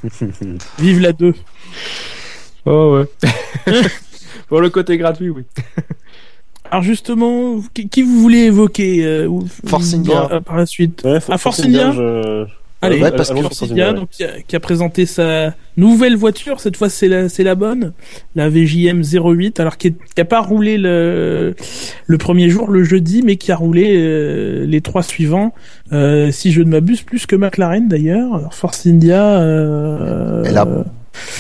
Vive 0.79 0.99
la 0.99 1.13
2 1.13 1.33
Oh 2.65 2.97
ouais. 2.97 3.31
pour 4.47 4.59
le 4.59 4.69
côté 4.69 4.97
gratuit, 4.97 5.29
oui. 5.29 5.45
Alors 6.71 6.83
justement, 6.83 7.57
qui, 7.73 8.01
vous 8.01 8.19
voulez 8.21 8.45
évoquer 8.45 9.05
euh, 9.05 9.29
Force 9.65 9.93
India 9.93 10.29
euh, 10.31 10.39
par 10.39 10.55
la 10.55 10.65
suite 10.65 11.01
ouais, 11.03 11.19
ah, 11.29 11.37
Force 11.37 11.59
India. 11.59 11.91
Je... 11.91 12.45
Allez, 12.83 12.99
parce 12.99 13.29
que 13.29 13.41
Force 13.41 13.61
India, 13.63 13.93
donc, 13.93 14.09
qui, 14.09 14.55
a, 14.55 14.59
présenté 14.59 15.05
sa 15.05 15.53
nouvelle 15.77 16.15
voiture. 16.15 16.59
Cette 16.59 16.77
fois, 16.77 16.89
c'est 16.89 17.07
la, 17.07 17.29
c'est 17.29 17.43
la 17.43 17.53
bonne, 17.53 17.93
la 18.35 18.49
VJM 18.49 19.03
08. 19.03 19.59
Alors 19.59 19.77
qui, 19.77 19.93
n'a 20.17 20.25
pas 20.25 20.41
roulé 20.41 20.77
le 20.77 21.55
le 22.07 22.17
premier 22.17 22.49
jour, 22.49 22.71
le 22.71 22.83
jeudi, 22.83 23.21
mais 23.21 23.35
qui 23.35 23.51
a 23.51 23.55
roulé 23.55 23.93
euh, 23.95 24.65
les 24.65 24.81
trois 24.81 25.03
suivants. 25.03 25.53
Euh, 25.91 26.31
si 26.31 26.51
je 26.51 26.61
ne 26.61 26.69
m'abuse, 26.69 27.03
plus 27.03 27.27
que 27.27 27.35
McLaren 27.35 27.87
d'ailleurs. 27.87 28.51
Force 28.51 28.87
India. 28.87 29.39
Euh, 29.39 30.43
elle 30.45 30.57
a 30.57 30.65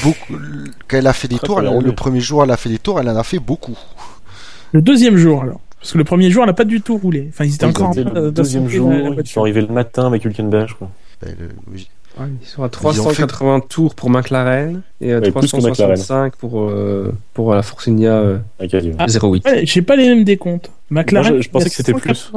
beaucoup. 0.03 0.35
Quand 0.87 0.97
elle 0.97 1.07
a 1.07 1.13
fait 1.13 1.27
des 1.27 1.39
tours, 1.39 1.61
le 1.61 1.91
premier 1.93 2.19
jour, 2.19 2.43
elle 2.43 2.51
a 2.51 2.57
fait 2.57 2.69
des 2.69 2.79
tours. 2.79 2.99
Elle 2.99 3.09
en 3.09 3.15
a 3.15 3.23
fait 3.23 3.39
beaucoup. 3.39 3.77
Le 4.71 4.81
deuxième 4.81 5.17
jour, 5.17 5.41
alors. 5.41 5.59
Parce 5.79 5.93
que 5.93 5.97
le 5.97 6.03
premier 6.03 6.29
jour, 6.29 6.43
elle 6.43 6.49
n'a 6.49 6.53
pas 6.53 6.63
du 6.63 6.81
tout 6.81 6.97
roulé. 6.97 7.27
Enfin, 7.29 7.43
ils 7.43 7.55
étaient 7.55 7.65
encore 7.65 7.89
en 7.89 7.93
train 7.93 8.03
Le 8.03 8.31
deuxième 8.31 8.69
jour, 8.69 8.93
ils 8.93 9.27
sont 9.27 9.41
arrivés 9.41 9.61
le 9.61 9.73
matin 9.73 10.05
avec 10.05 10.23
Hülkenberg, 10.23 10.69
je 10.69 10.75
crois. 10.75 10.91
Ben, 11.21 11.35
ils 12.41 12.47
sont 12.47 12.63
à 12.63 12.69
380 12.69 13.61
tours 13.61 13.95
pour 13.95 14.09
McLaren 14.09 14.81
et 14.99 15.13
à 15.13 15.21
365 15.21 16.35
pour, 16.35 16.61
euh, 16.61 17.13
pour 17.33 17.53
la 17.53 17.61
Force 17.61 17.87
India 17.87 18.13
euh, 18.13 18.37
ah, 18.59 18.65
08. 19.07 19.45
Ouais, 19.45 19.65
j'ai 19.65 19.81
pas 19.81 19.95
les 19.95 20.09
mêmes 20.09 20.23
décomptes. 20.23 20.71
McLaren, 20.89 21.41
je, 21.41 21.49
pensais 21.49 21.69
que 21.69 21.75
c'était 21.75 21.93
plus. 21.93 22.31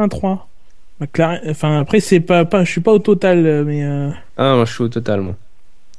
McLaren, 1.00 1.40
enfin 1.48 1.80
après 1.80 1.98
c'est 1.98 2.20
pas, 2.20 2.44
pas, 2.44 2.64
je 2.64 2.70
suis 2.70 2.80
pas 2.80 2.92
au 2.92 3.00
total, 3.00 3.44
euh, 3.44 3.64
mais. 3.64 3.82
Euh... 3.82 4.10
Ah 4.36 4.54
moi 4.54 4.64
je 4.64 4.72
suis 4.72 4.84
au 4.84 4.88
total 4.88 5.22
moi. 5.22 5.34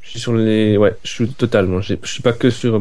Je 0.01 0.11
suis 0.11 0.19
sur 0.19 0.33
les, 0.33 0.77
ouais, 0.77 0.95
je 1.03 1.09
suis 1.09 1.23
au 1.25 1.27
total 1.27 1.65
moi. 1.65 1.81
Je 1.81 1.95
suis 2.03 2.21
pas 2.21 2.31
que 2.31 2.49
sur 2.49 2.79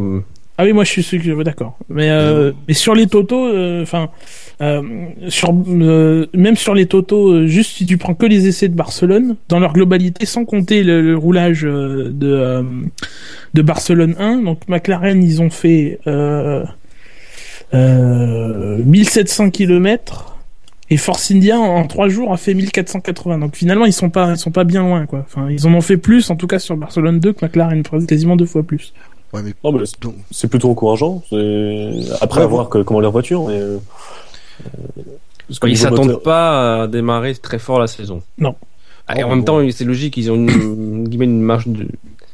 ah 0.56 0.64
oui, 0.64 0.72
moi 0.72 0.84
je 0.84 0.90
suis 0.90 1.02
sûr 1.02 1.42
d'accord. 1.42 1.76
Mais 1.88 2.10
euh, 2.10 2.52
mais 2.68 2.74
sur 2.74 2.94
les 2.94 3.08
totaux, 3.08 3.48
euh, 3.48 3.82
enfin 3.82 4.10
euh, 4.60 4.82
sur 5.28 5.52
euh, 5.52 6.26
même 6.32 6.54
sur 6.54 6.74
les 6.74 6.86
totaux, 6.86 7.44
juste 7.48 7.72
si 7.72 7.86
tu 7.86 7.98
prends 7.98 8.14
que 8.14 8.26
les 8.26 8.46
essais 8.46 8.68
de 8.68 8.76
Barcelone 8.76 9.34
dans 9.48 9.58
leur 9.58 9.72
globalité, 9.72 10.26
sans 10.26 10.44
compter 10.44 10.84
le, 10.84 11.16
roulage 11.16 11.62
de 11.62 12.64
de 13.54 13.62
Barcelone 13.62 14.14
1, 14.18 14.42
donc 14.42 14.60
McLaren 14.68 15.24
ils 15.24 15.42
ont 15.42 15.50
fait 15.50 15.98
1700 17.72 19.50
km 19.50 20.36
et 20.90 20.96
Force 20.98 21.32
India 21.32 21.58
en, 21.58 21.84
trois 21.88 22.08
jours 22.08 22.32
a 22.32 22.36
fait 22.36 22.54
1480. 22.54 23.38
Donc 23.38 23.56
finalement 23.56 23.86
ils 23.86 23.92
sont 23.92 24.10
pas 24.10 24.30
ils 24.30 24.36
sont 24.36 24.52
pas 24.52 24.62
bien 24.62 24.82
loin 24.82 25.06
quoi. 25.06 25.24
Enfin 25.26 25.48
ils 25.50 25.66
en 25.66 25.74
ont 25.74 25.80
fait 25.80 25.96
plus 25.96 26.30
en 26.30 26.36
tout 26.36 26.46
cas 26.46 26.60
sur 26.60 26.76
Barcelone 26.76 27.18
2 27.18 27.32
que 27.32 27.44
McLaren 27.44 27.82
quasiment 28.06 28.36
deux 28.36 28.46
fois 28.46 28.62
plus 28.62 28.92
c'est 30.30 30.48
plutôt 30.48 30.70
encourageant. 30.70 31.22
Après, 32.20 32.42
à 32.42 32.46
voir 32.46 32.68
comment 32.68 33.00
leur 33.00 33.12
voiture. 33.12 33.46
Mais, 33.48 33.58
euh, 33.58 33.78
ils 35.66 35.78
s'attendent 35.78 36.22
pas 36.22 36.82
à 36.82 36.86
démarrer 36.86 37.34
très 37.34 37.58
fort 37.58 37.78
la 37.78 37.86
saison. 37.86 38.22
Non. 38.38 38.54
Ah, 39.06 39.14
en 39.24 39.30
même 39.30 39.44
temps, 39.44 39.60
c'est 39.70 39.84
logique, 39.84 40.16
ils 40.16 40.30
ont 40.30 40.36
une, 40.36 41.08
une 41.10 41.40
marge 41.40 41.68
de 41.68 41.86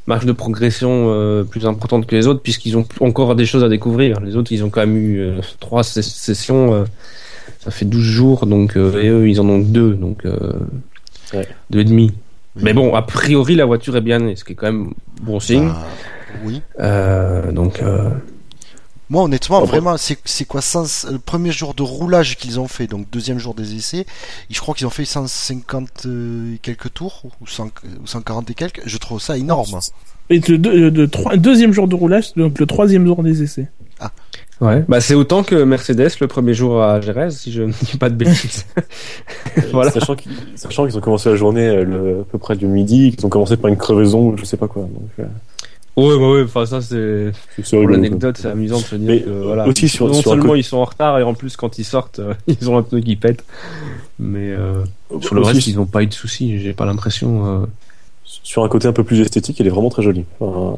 marge 0.07 0.25
de 0.25 0.31
progression 0.31 1.07
euh, 1.09 1.43
plus 1.43 1.67
importante 1.67 2.07
que 2.07 2.15
les 2.15 2.25
autres 2.27 2.41
puisqu'ils 2.41 2.75
ont 2.75 2.85
encore 3.01 3.35
des 3.35 3.45
choses 3.45 3.63
à 3.63 3.69
découvrir. 3.69 4.19
Les 4.21 4.35
autres, 4.35 4.51
ils 4.51 4.63
ont 4.63 4.69
quand 4.69 4.81
même 4.81 4.97
eu 4.97 5.19
euh, 5.19 5.41
trois 5.59 5.83
sessions, 5.83 6.85
ça 7.59 7.71
fait 7.71 7.85
12 7.85 8.03
jours, 8.03 8.45
donc 8.47 8.75
et 8.77 9.09
eux, 9.09 9.29
ils 9.29 9.39
en 9.41 9.47
ont 9.49 9.59
deux, 9.59 9.93
donc 9.93 10.25
deux 11.69 11.79
et 11.79 11.83
demi. 11.83 12.13
Mais 12.55 12.73
bon, 12.73 12.95
a 12.95 13.01
priori, 13.01 13.55
la 13.55 13.65
voiture 13.65 13.95
est 13.95 14.01
bien 14.01 14.19
née, 14.19 14.35
ce 14.35 14.43
qui 14.43 14.53
est 14.53 14.55
quand 14.55 14.67
même 14.67 14.91
bon 15.21 15.39
signe. 15.39 15.67
Bah, 15.67 15.87
oui. 16.45 16.61
Euh, 16.79 17.51
donc. 17.51 17.81
Euh, 17.81 18.09
Moi, 19.09 19.23
honnêtement, 19.23 19.63
vraiment, 19.65 19.97
c'est 19.97 20.17
c'est 20.25 20.45
quoi 20.45 20.61
100 20.61 21.11
le 21.11 21.19
premier 21.19 21.51
jour 21.51 21.73
de 21.73 21.83
roulage 21.83 22.37
qu'ils 22.37 22.59
ont 22.59 22.67
fait, 22.67 22.87
donc 22.87 23.09
deuxième 23.11 23.39
jour 23.39 23.53
des 23.53 23.75
essais, 23.75 24.05
je 24.49 24.59
crois 24.61 24.73
qu'ils 24.73 24.87
ont 24.87 24.91
fait 24.91 25.03
150 25.05 26.05
euh, 26.05 26.55
et 26.55 26.57
quelques 26.59 26.93
tours 26.93 27.23
ou, 27.41 27.47
100 27.47 27.65
ou 28.01 28.07
140 28.07 28.49
et 28.49 28.53
quelques. 28.53 28.81
Je 28.85 28.97
trouve 28.97 29.21
ça 29.21 29.37
énorme. 29.37 29.79
Et 30.29 30.39
le, 30.39 30.57
deux- 30.57 30.89
le 30.89 31.07
trois- 31.09 31.35
deuxième 31.35 31.73
jour 31.73 31.89
de 31.89 31.95
roulage, 31.95 32.33
donc 32.37 32.57
le 32.57 32.65
troisième 32.65 33.05
jour 33.05 33.21
des 33.21 33.43
essais. 33.43 33.67
Ouais, 34.61 34.85
bah 34.87 35.01
c'est 35.01 35.15
autant 35.15 35.43
que 35.43 35.55
Mercedes 35.63 36.11
le 36.21 36.27
premier 36.27 36.53
jour 36.53 36.81
à 36.83 37.01
Jerez, 37.01 37.31
si 37.31 37.51
je 37.51 37.63
ne 37.63 37.71
dis 37.91 37.97
pas 37.97 38.09
de 38.09 38.15
bêtises. 38.15 38.65
voilà. 39.73 39.91
Sachant 39.91 40.15
qu'ils 40.15 40.31
sachant 40.55 40.85
qu'ils 40.85 40.97
ont 40.97 41.01
commencé 41.01 41.29
la 41.29 41.35
journée 41.35 41.83
le, 41.83 42.21
à 42.21 42.23
peu 42.31 42.37
près 42.37 42.55
du 42.55 42.67
midi, 42.67 43.11
qu'ils 43.11 43.25
ont 43.25 43.29
commencé 43.29 43.57
par 43.57 43.69
une 43.69 43.77
crevaison 43.77 44.29
ou 44.29 44.37
je 44.37 44.45
sais 44.45 44.57
pas 44.57 44.67
quoi. 44.67 44.83
Donc, 44.83 45.09
euh, 45.19 45.23
Ouais, 45.97 46.17
bah 46.17 46.29
ouais, 46.31 46.43
enfin 46.43 46.65
ça 46.65 46.81
c'est 46.81 47.31
pour 47.69 47.87
l'anecdote, 47.89 48.37
c'est 48.37 48.47
amusant 48.47 48.77
de 48.79 48.83
se 48.83 48.95
dire 48.95 49.07
Mais, 49.09 49.21
que 49.21 49.29
voilà. 49.29 49.67
aussi 49.67 49.89
sur- 49.89 50.07
non 50.07 50.13
sur 50.13 50.31
seulement 50.31 50.55
ils 50.55 50.63
sont 50.63 50.77
en 50.77 50.85
retard 50.85 51.19
et 51.19 51.23
en 51.23 51.33
plus 51.33 51.57
quand 51.57 51.77
ils 51.79 51.83
sortent, 51.83 52.19
euh, 52.19 52.33
ils 52.47 52.69
ont 52.69 52.77
un 52.77 52.81
pneu 52.83 53.01
qui 53.01 53.17
pète. 53.17 53.43
Mais 54.17 54.51
euh, 54.51 54.83
sur 55.21 55.35
le 55.35 55.41
Aussi, 55.41 55.51
reste, 55.53 55.67
ils 55.67 55.75
n'ont 55.75 55.85
pas 55.85 56.01
eu 56.03 56.07
de 56.07 56.13
soucis. 56.13 56.59
J'ai 56.59 56.73
pas 56.73 56.85
l'impression. 56.85 57.63
euh, 57.63 57.65
Sur 58.43 58.63
un 58.63 58.69
côté 58.69 58.87
un 58.87 58.91
peu 58.91 59.03
plus 59.03 59.19
esthétique, 59.21 59.61
elle 59.61 59.67
est 59.67 59.71
vraiment 59.71 59.89
très 59.89 60.01
jolie. 60.01 60.25
Enfin, 60.39 60.77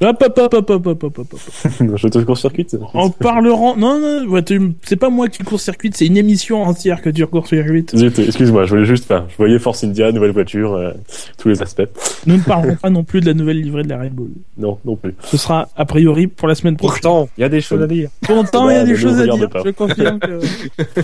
Hop, 0.00 0.22
hop, 0.22 0.38
hop, 0.38 0.54
hop, 0.54 0.70
hop, 0.70 0.86
hop, 0.86 1.04
hop, 1.04 1.18
hop. 1.18 1.26
je 1.96 2.08
te 2.08 2.18
court-circuite. 2.18 2.76
En 2.92 3.08
parleront. 3.08 3.76
Non, 3.76 4.00
non, 4.00 4.28
ouais, 4.28 4.42
tu- 4.42 4.72
c'est 4.82 4.96
pas 4.96 5.10
moi 5.10 5.28
qui 5.28 5.44
court-circuite, 5.44 5.96
c'est 5.96 6.06
une 6.06 6.16
émission 6.16 6.62
entière 6.64 7.00
que 7.02 7.10
tu 7.10 7.24
court-circuite. 7.26 7.96
Zut, 7.96 8.18
Excuse-moi, 8.18 8.64
je 8.64 8.70
voulais 8.70 8.84
juste, 8.84 9.04
enfin, 9.10 9.26
je 9.30 9.36
voyais 9.36 9.60
Force 9.60 9.84
India, 9.84 10.10
nouvelle 10.10 10.32
voiture, 10.32 10.74
euh, 10.74 10.90
tous 11.38 11.48
les 11.48 11.62
aspects. 11.62 11.82
Nous 12.26 12.36
ne 12.36 12.42
parlerons 12.42 12.76
pas 12.76 12.90
non 12.90 13.04
plus 13.04 13.20
de 13.20 13.26
la 13.26 13.34
nouvelle 13.34 13.60
livrée 13.60 13.84
de 13.84 13.88
la 13.90 14.00
Red 14.00 14.12
Bull. 14.12 14.30
Non, 14.58 14.78
non 14.84 14.96
plus. 14.96 15.14
Ce 15.24 15.36
sera 15.36 15.68
a 15.76 15.84
priori 15.84 16.26
pour 16.26 16.48
la 16.48 16.56
semaine 16.56 16.76
prochaine. 16.76 16.94
Pourtant, 17.00 17.28
il 17.38 17.42
y 17.42 17.44
a 17.44 17.48
des 17.48 17.60
choses 17.60 17.80
à 17.80 17.86
dire. 17.86 18.10
Pourtant, 18.22 18.68
il 18.70 18.74
y 18.74 18.78
a 18.78 18.84
des 18.84 18.96
choses 18.96 19.20
à 19.20 19.24
dire. 19.26 19.48
pas. 19.48 19.62
Je 19.64 19.70
confirme 19.70 20.18
que. 20.18 20.40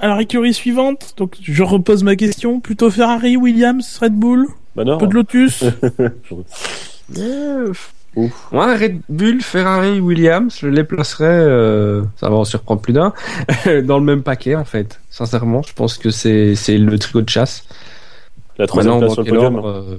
Alors, 0.00 0.20
écurie 0.20 0.52
suivante. 0.54 1.14
Donc, 1.16 1.36
je 1.42 1.62
repose 1.62 2.02
ma 2.04 2.16
question. 2.16 2.60
Plutôt 2.60 2.90
Ferrari, 2.90 3.36
Williams, 3.36 3.98
Red 4.00 4.14
Bull, 4.14 4.46
Bah 4.74 4.84
non. 4.84 4.94
un 4.94 4.98
peu 4.98 5.06
de 5.06 5.14
Lotus. 5.14 5.64
Euh, 7.16 7.72
Ouf. 8.16 8.48
Moi, 8.50 8.76
Red 8.76 9.00
Bull, 9.08 9.40
Ferrari, 9.40 10.00
Williams, 10.00 10.56
je 10.60 10.66
les 10.66 10.82
placerais, 10.82 11.24
euh, 11.28 12.02
ça 12.16 12.28
va 12.28 12.34
en 12.36 12.44
surprendre 12.44 12.80
plus 12.80 12.92
d'un, 12.92 13.12
dans 13.84 13.98
le 13.98 14.04
même 14.04 14.22
paquet 14.24 14.56
en 14.56 14.64
fait. 14.64 15.00
Sincèrement, 15.10 15.62
je 15.62 15.72
pense 15.72 15.98
que 15.98 16.10
c'est 16.10 16.56
c'est 16.56 16.78
le 16.78 16.98
trio 16.98 17.20
de 17.22 17.28
chasse. 17.28 17.64
La 18.58 18.66
troisième 18.66 18.94
Maintenant, 18.94 19.06
place 19.14 19.14
sur 19.14 19.22
le 19.22 19.30
podium. 19.30 19.62
euh, 19.64 19.98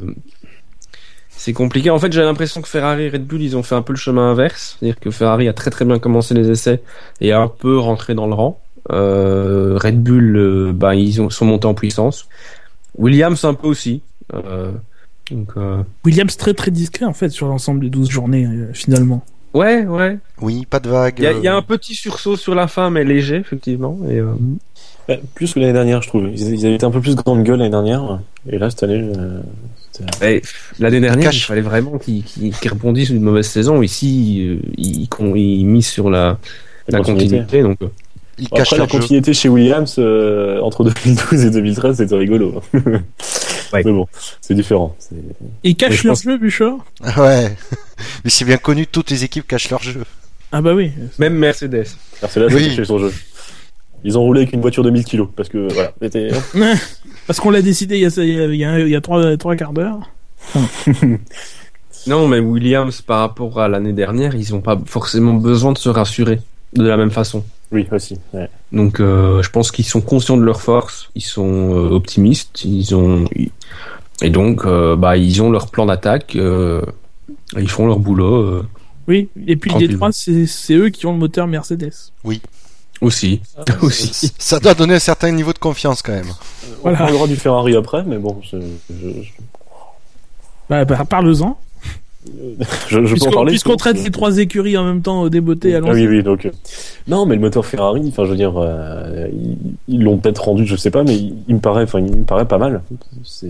c'est 1.30 1.54
compliqué. 1.54 1.92
En 1.92 2.00
fait, 2.00 2.12
j'ai 2.12 2.24
l'impression 2.24 2.62
que 2.62 2.68
Ferrari 2.68 3.04
et 3.04 3.10
Red 3.10 3.26
Bull, 3.26 3.42
ils 3.42 3.56
ont 3.56 3.64
fait 3.64 3.76
un 3.76 3.84
peu 3.84 3.94
le 3.94 3.98
chemin 4.00 4.32
inverse. 4.32 4.76
C'est-à-dire 4.80 5.00
que 5.00 5.12
Ferrari 5.12 5.48
a 5.48 5.54
très 5.54 5.70
très 5.70 5.86
bien 5.86 6.00
commencé 6.00 6.34
les 6.34 6.50
essais 6.50 6.82
et 7.22 7.32
a 7.32 7.40
un 7.40 7.48
peu 7.48 7.78
rentré 7.78 8.16
dans 8.16 8.28
le 8.28 8.34
rang. 8.34 8.60
Euh, 8.92 9.78
Red 9.82 10.02
Bull, 10.02 10.36
euh, 10.38 10.72
bah, 10.74 10.96
ils 10.96 11.22
ont, 11.22 11.30
sont 11.30 11.46
montés 11.46 11.68
en 11.68 11.74
puissance. 11.74 12.28
Williams 12.98 13.44
un 13.46 13.54
peu 13.54 13.68
aussi. 13.68 14.02
Euh, 14.34 14.72
donc, 15.32 15.50
euh, 15.58 15.78
Williams 16.06 16.36
très 16.38 16.54
très 16.54 16.72
discret 16.72 17.06
en 17.06 17.14
fait 17.14 17.30
sur 17.30 17.48
l'ensemble 17.48 17.82
des 17.82 17.90
12 17.90 18.10
journées 18.10 18.46
euh, 18.46 18.72
finalement. 18.74 19.24
ouais, 19.54 19.86
ouais. 19.86 20.18
Oui, 20.42 20.66
pas 20.70 20.80
de 20.80 20.90
vague. 20.90 21.16
Il 21.18 21.24
y, 21.24 21.28
a- 21.28 21.32
il 21.34 21.44
y 21.44 21.48
a 21.48 21.56
un 21.56 21.62
petit 21.62 21.96
sursaut 21.96 22.36
sur 22.38 22.56
la 22.56 22.68
fin, 22.68 22.90
mais 22.90 23.04
léger, 23.04 23.36
effectivement. 23.38 23.98
Et, 24.10 24.18
euh, 24.20 24.34
Ouais, 25.10 25.22
plus 25.36 25.54
que 25.54 25.60
l'année 25.62 25.72
dernière, 25.74 26.02
je 26.02 26.10
trouve. 26.10 26.28
Ils, 26.30 26.54
ils 26.54 26.66
avaient 26.66 26.76
été 26.76 26.86
un 26.86 26.92
peu 26.92 27.00
plus 27.00 27.16
grande 27.16 27.44
gueule 27.44 27.60
l'année 27.60 27.70
dernière. 27.72 28.20
Et 28.50 28.58
là, 28.58 28.70
cette 28.70 28.84
année, 28.84 29.10
euh, 29.18 29.42
L'année 30.80 31.00
dernière, 31.00 31.26
Cache. 31.30 31.38
il 31.38 31.46
fallait 31.46 31.62
vraiment 31.62 31.98
qu'ils 31.98 32.24
qu'ils- 32.24 32.54
qu'ils 32.54 32.72
rebondissent 32.72 33.10
une 33.10 33.22
mauvaise 33.22 33.48
saison. 33.48 33.82
Ici, 33.82 34.60
ils, 34.78 35.08
ils 35.36 35.66
misent 35.66 35.88
sur 35.88 36.10
la, 36.10 36.38
la 36.90 37.00
continuité. 37.02 37.62
donc, 37.64 37.78
cachent 38.50 38.74
Après, 38.74 38.78
la 38.78 38.84
jeu. 38.86 38.90
continuité 39.00 39.34
chez 39.34 39.50
Williams, 39.50 39.96
euh, 39.98 40.60
entre 40.62 40.84
2012 41.06 41.46
et 41.46 41.50
2013, 41.52 41.98
c'était 41.98 42.16
rigolo. 42.16 42.62
Ouais. 43.74 43.82
Mais 43.84 43.92
bon, 43.92 44.08
c'est 44.40 44.54
différent. 44.54 44.96
Ils 45.64 45.76
cachent 45.76 46.06
leur 46.06 46.14
pense- 46.14 46.24
jeu, 46.24 46.38
Bouchard 46.38 46.78
Ouais. 47.18 47.54
Mais 48.24 48.30
c'est 48.30 48.46
bien 48.46 48.56
connu, 48.56 48.88
toutes 48.88 49.10
les 49.10 49.26
équipes 49.26 49.46
cachent 49.46 49.70
leur 49.70 49.84
jeu. 49.84 50.04
Ah 50.54 50.62
bah 50.62 50.74
oui. 50.74 50.92
même 51.20 51.34
Mercedes. 51.34 51.84
Mercedes, 52.22 52.48
Oui. 52.54 52.64
c'est 52.70 52.76
chez 52.78 52.86
son 52.86 52.98
jeu. 52.98 53.12
Ils 54.06 54.18
ont 54.18 54.22
roulé 54.22 54.44
avec 54.44 54.54
une 54.54 54.62
voiture 54.62 54.84
de 54.84 54.90
1000 54.90 55.04
kilos 55.04 55.28
parce 55.36 55.50
que 55.50 55.68
voilà, 55.74 55.92
Parce 57.28 57.42
qu'on 57.42 57.50
l'a 57.50 57.62
décidé 57.62 57.98
il 57.98 58.04
y 58.04 58.06
a, 58.06 58.24
il 58.24 58.34
y 58.34 58.40
a, 58.40 58.46
il 58.46 58.56
y 58.56 58.64
a, 58.64 58.80
il 58.80 58.88
y 58.90 58.96
a 58.96 59.02
trois, 59.02 59.36
trois 59.36 59.58
quarts 59.58 59.74
d'heure. 59.74 60.00
Non, 62.08 62.28
mais 62.30 62.40
Williams, 62.40 63.02
par 63.02 63.20
rapport 63.20 63.60
à 63.60 63.68
l'année 63.68 63.92
dernière, 63.94 64.34
ils 64.36 64.54
n'ont 64.54 64.62
pas 64.62 64.80
forcément 64.86 65.34
besoin 65.34 65.74
de 65.74 65.78
se 65.78 65.90
rassurer 65.90 66.40
de 66.74 66.88
la 66.88 66.96
même 66.96 67.12
façon. 67.12 67.44
Oui 67.72 67.88
aussi. 67.92 68.18
Ouais. 68.34 68.50
Donc, 68.72 69.00
euh, 69.00 69.42
je 69.42 69.50
pense 69.50 69.72
qu'ils 69.72 69.86
sont 69.86 70.02
conscients 70.02 70.38
de 70.38 70.44
leur 70.44 70.62
force, 70.62 71.10
ils 71.16 71.22
sont 71.22 71.74
euh, 71.76 71.90
optimistes, 71.90 72.64
ils 72.64 72.96
ont 72.96 73.26
et 74.22 74.30
donc, 74.30 74.66
euh, 74.66 74.96
bah, 74.96 75.18
ils 75.18 75.42
ont 75.42 75.52
leur 75.52 75.70
plan 75.70 75.86
d'attaque, 75.86 76.36
euh, 76.36 76.82
ils 77.56 77.70
font 77.70 77.88
leur 77.88 78.00
boulot 78.00 78.36
euh, 78.36 78.68
Oui. 79.08 79.30
Et 79.46 79.56
puis 79.56 79.72
les 79.80 79.94
trois, 79.96 80.12
c'est 80.12 80.74
eux 80.74 80.90
qui 80.90 81.06
ont 81.06 81.14
le 81.14 81.20
moteur 81.20 81.48
Mercedes. 81.48 82.12
aussi, 83.00 83.42
aussi. 83.82 84.34
Ça 84.40 84.60
doit 84.60 84.74
donner 84.74 84.96
un 84.96 85.00
certain 85.00 85.32
niveau 85.32 85.54
de 85.54 85.60
confiance 85.60 86.02
quand 86.02 86.14
même. 86.14 86.34
Voilà. 86.82 86.98
On 86.98 87.06
parlera 87.06 87.28
du 87.28 87.36
Ferrari 87.36 87.76
après, 87.76 88.04
mais 88.04 88.18
bon, 88.18 88.42
je, 88.44 88.58
Bah, 90.70 90.84
bah 90.84 91.06
parle-en. 91.06 91.60
Je- 92.90 93.06
je 93.06 93.16
peux 93.16 93.28
en 93.28 93.32
parler. 93.32 93.52
puisqu'on 93.52 93.76
traite 93.76 94.04
les 94.04 94.12
trois 94.12 94.38
écuries 94.38 94.78
en 94.78 94.84
même 94.86 95.02
temps 95.02 95.22
au 95.22 95.30
débeauté, 95.30 95.74
Ah 95.74 95.78
allons 95.78 95.92
oui, 95.94 96.08
oui, 96.08 96.24
donc. 96.24 96.46
euh, 96.46 96.52
Non, 97.08 97.26
mais 97.26 97.36
le 97.36 97.42
moteur 97.42 97.66
Ferrari, 97.66 98.02
enfin, 98.08 98.26
je 98.26 98.30
veux 98.32 98.36
dire, 98.38 98.54
euh, 98.58 99.28
ils 99.88 100.04
l'ont 100.04 100.18
peut-être 100.18 100.44
rendu, 100.46 100.66
je 100.66 100.76
sais 100.76 100.92
pas, 100.92 101.04
mais 101.04 101.16
il, 101.16 101.36
il 101.48 101.56
me 101.56 101.60
paraît, 101.60 101.84
enfin, 101.84 102.00
il 102.00 102.06
me 102.18 102.24
paraît 102.24 102.46
pas 102.48 102.58
mal. 102.58 102.82
C'est, 103.24 103.48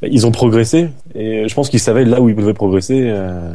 bah, 0.00 0.08
ils 0.10 0.26
ont 0.26 0.32
progressé, 0.32 0.88
et 1.14 1.48
je 1.48 1.54
pense 1.54 1.68
qu'ils 1.70 1.80
savaient 1.80 2.04
là 2.04 2.20
où 2.20 2.28
ils 2.28 2.34
pouvaient 2.36 2.54
progresser. 2.54 3.02
euh, 3.06 3.54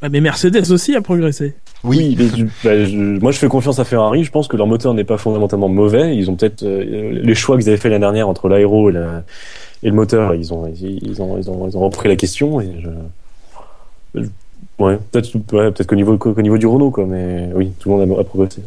Ah, 0.00 0.08
mais 0.08 0.20
Mercedes 0.20 0.70
aussi 0.70 0.94
a 0.94 1.00
progressé. 1.02 1.54
Oui. 1.82 2.16
mais 2.18 2.26
bah, 2.64 2.84
je- 2.84 3.18
moi, 3.18 3.32
je 3.32 3.38
fais 3.38 3.48
confiance 3.48 3.80
à 3.80 3.84
Ferrari. 3.84 4.22
Je 4.22 4.30
pense 4.30 4.46
que 4.46 4.56
leur 4.56 4.68
moteur 4.68 4.94
n'est 4.94 5.02
pas 5.04 5.18
fondamentalement 5.18 5.68
mauvais. 5.68 6.16
Ils 6.16 6.30
ont 6.30 6.36
peut-être 6.36 6.62
euh, 6.62 7.20
les 7.22 7.34
choix 7.34 7.58
qu'ils 7.58 7.68
avaient 7.68 7.76
fait 7.76 7.88
l'année 7.88 8.00
dernière 8.00 8.28
entre 8.28 8.48
l'aéro 8.48 8.88
et, 8.88 8.92
la- 8.92 9.24
et 9.84 9.88
le 9.88 9.94
moteur. 9.94 10.34
Ils 10.34 10.52
ont, 10.52 10.66
ils, 10.66 10.98
ils 11.02 11.22
ont, 11.22 11.38
ils 11.38 11.48
ont, 11.48 11.68
ils 11.68 11.76
ont 11.76 11.80
repris 11.80 12.08
la 12.08 12.16
question 12.16 12.60
et 12.60 12.68
je. 12.82 14.20
Ouais, 14.78 14.98
peut-être, 15.12 15.32
ouais, 15.52 15.70
peut-être 15.70 15.86
qu'au 15.86 15.94
niveau, 15.94 16.16
qu'au 16.18 16.40
niveau 16.42 16.58
du 16.58 16.66
Renault, 16.66 16.90
quoi. 16.90 17.04
Mais 17.06 17.48
oui, 17.54 17.70
tout 17.78 17.90
le 17.90 17.96
monde 18.06 18.18
a, 18.18 18.20
a 18.20 18.24
progressé. 18.24 18.62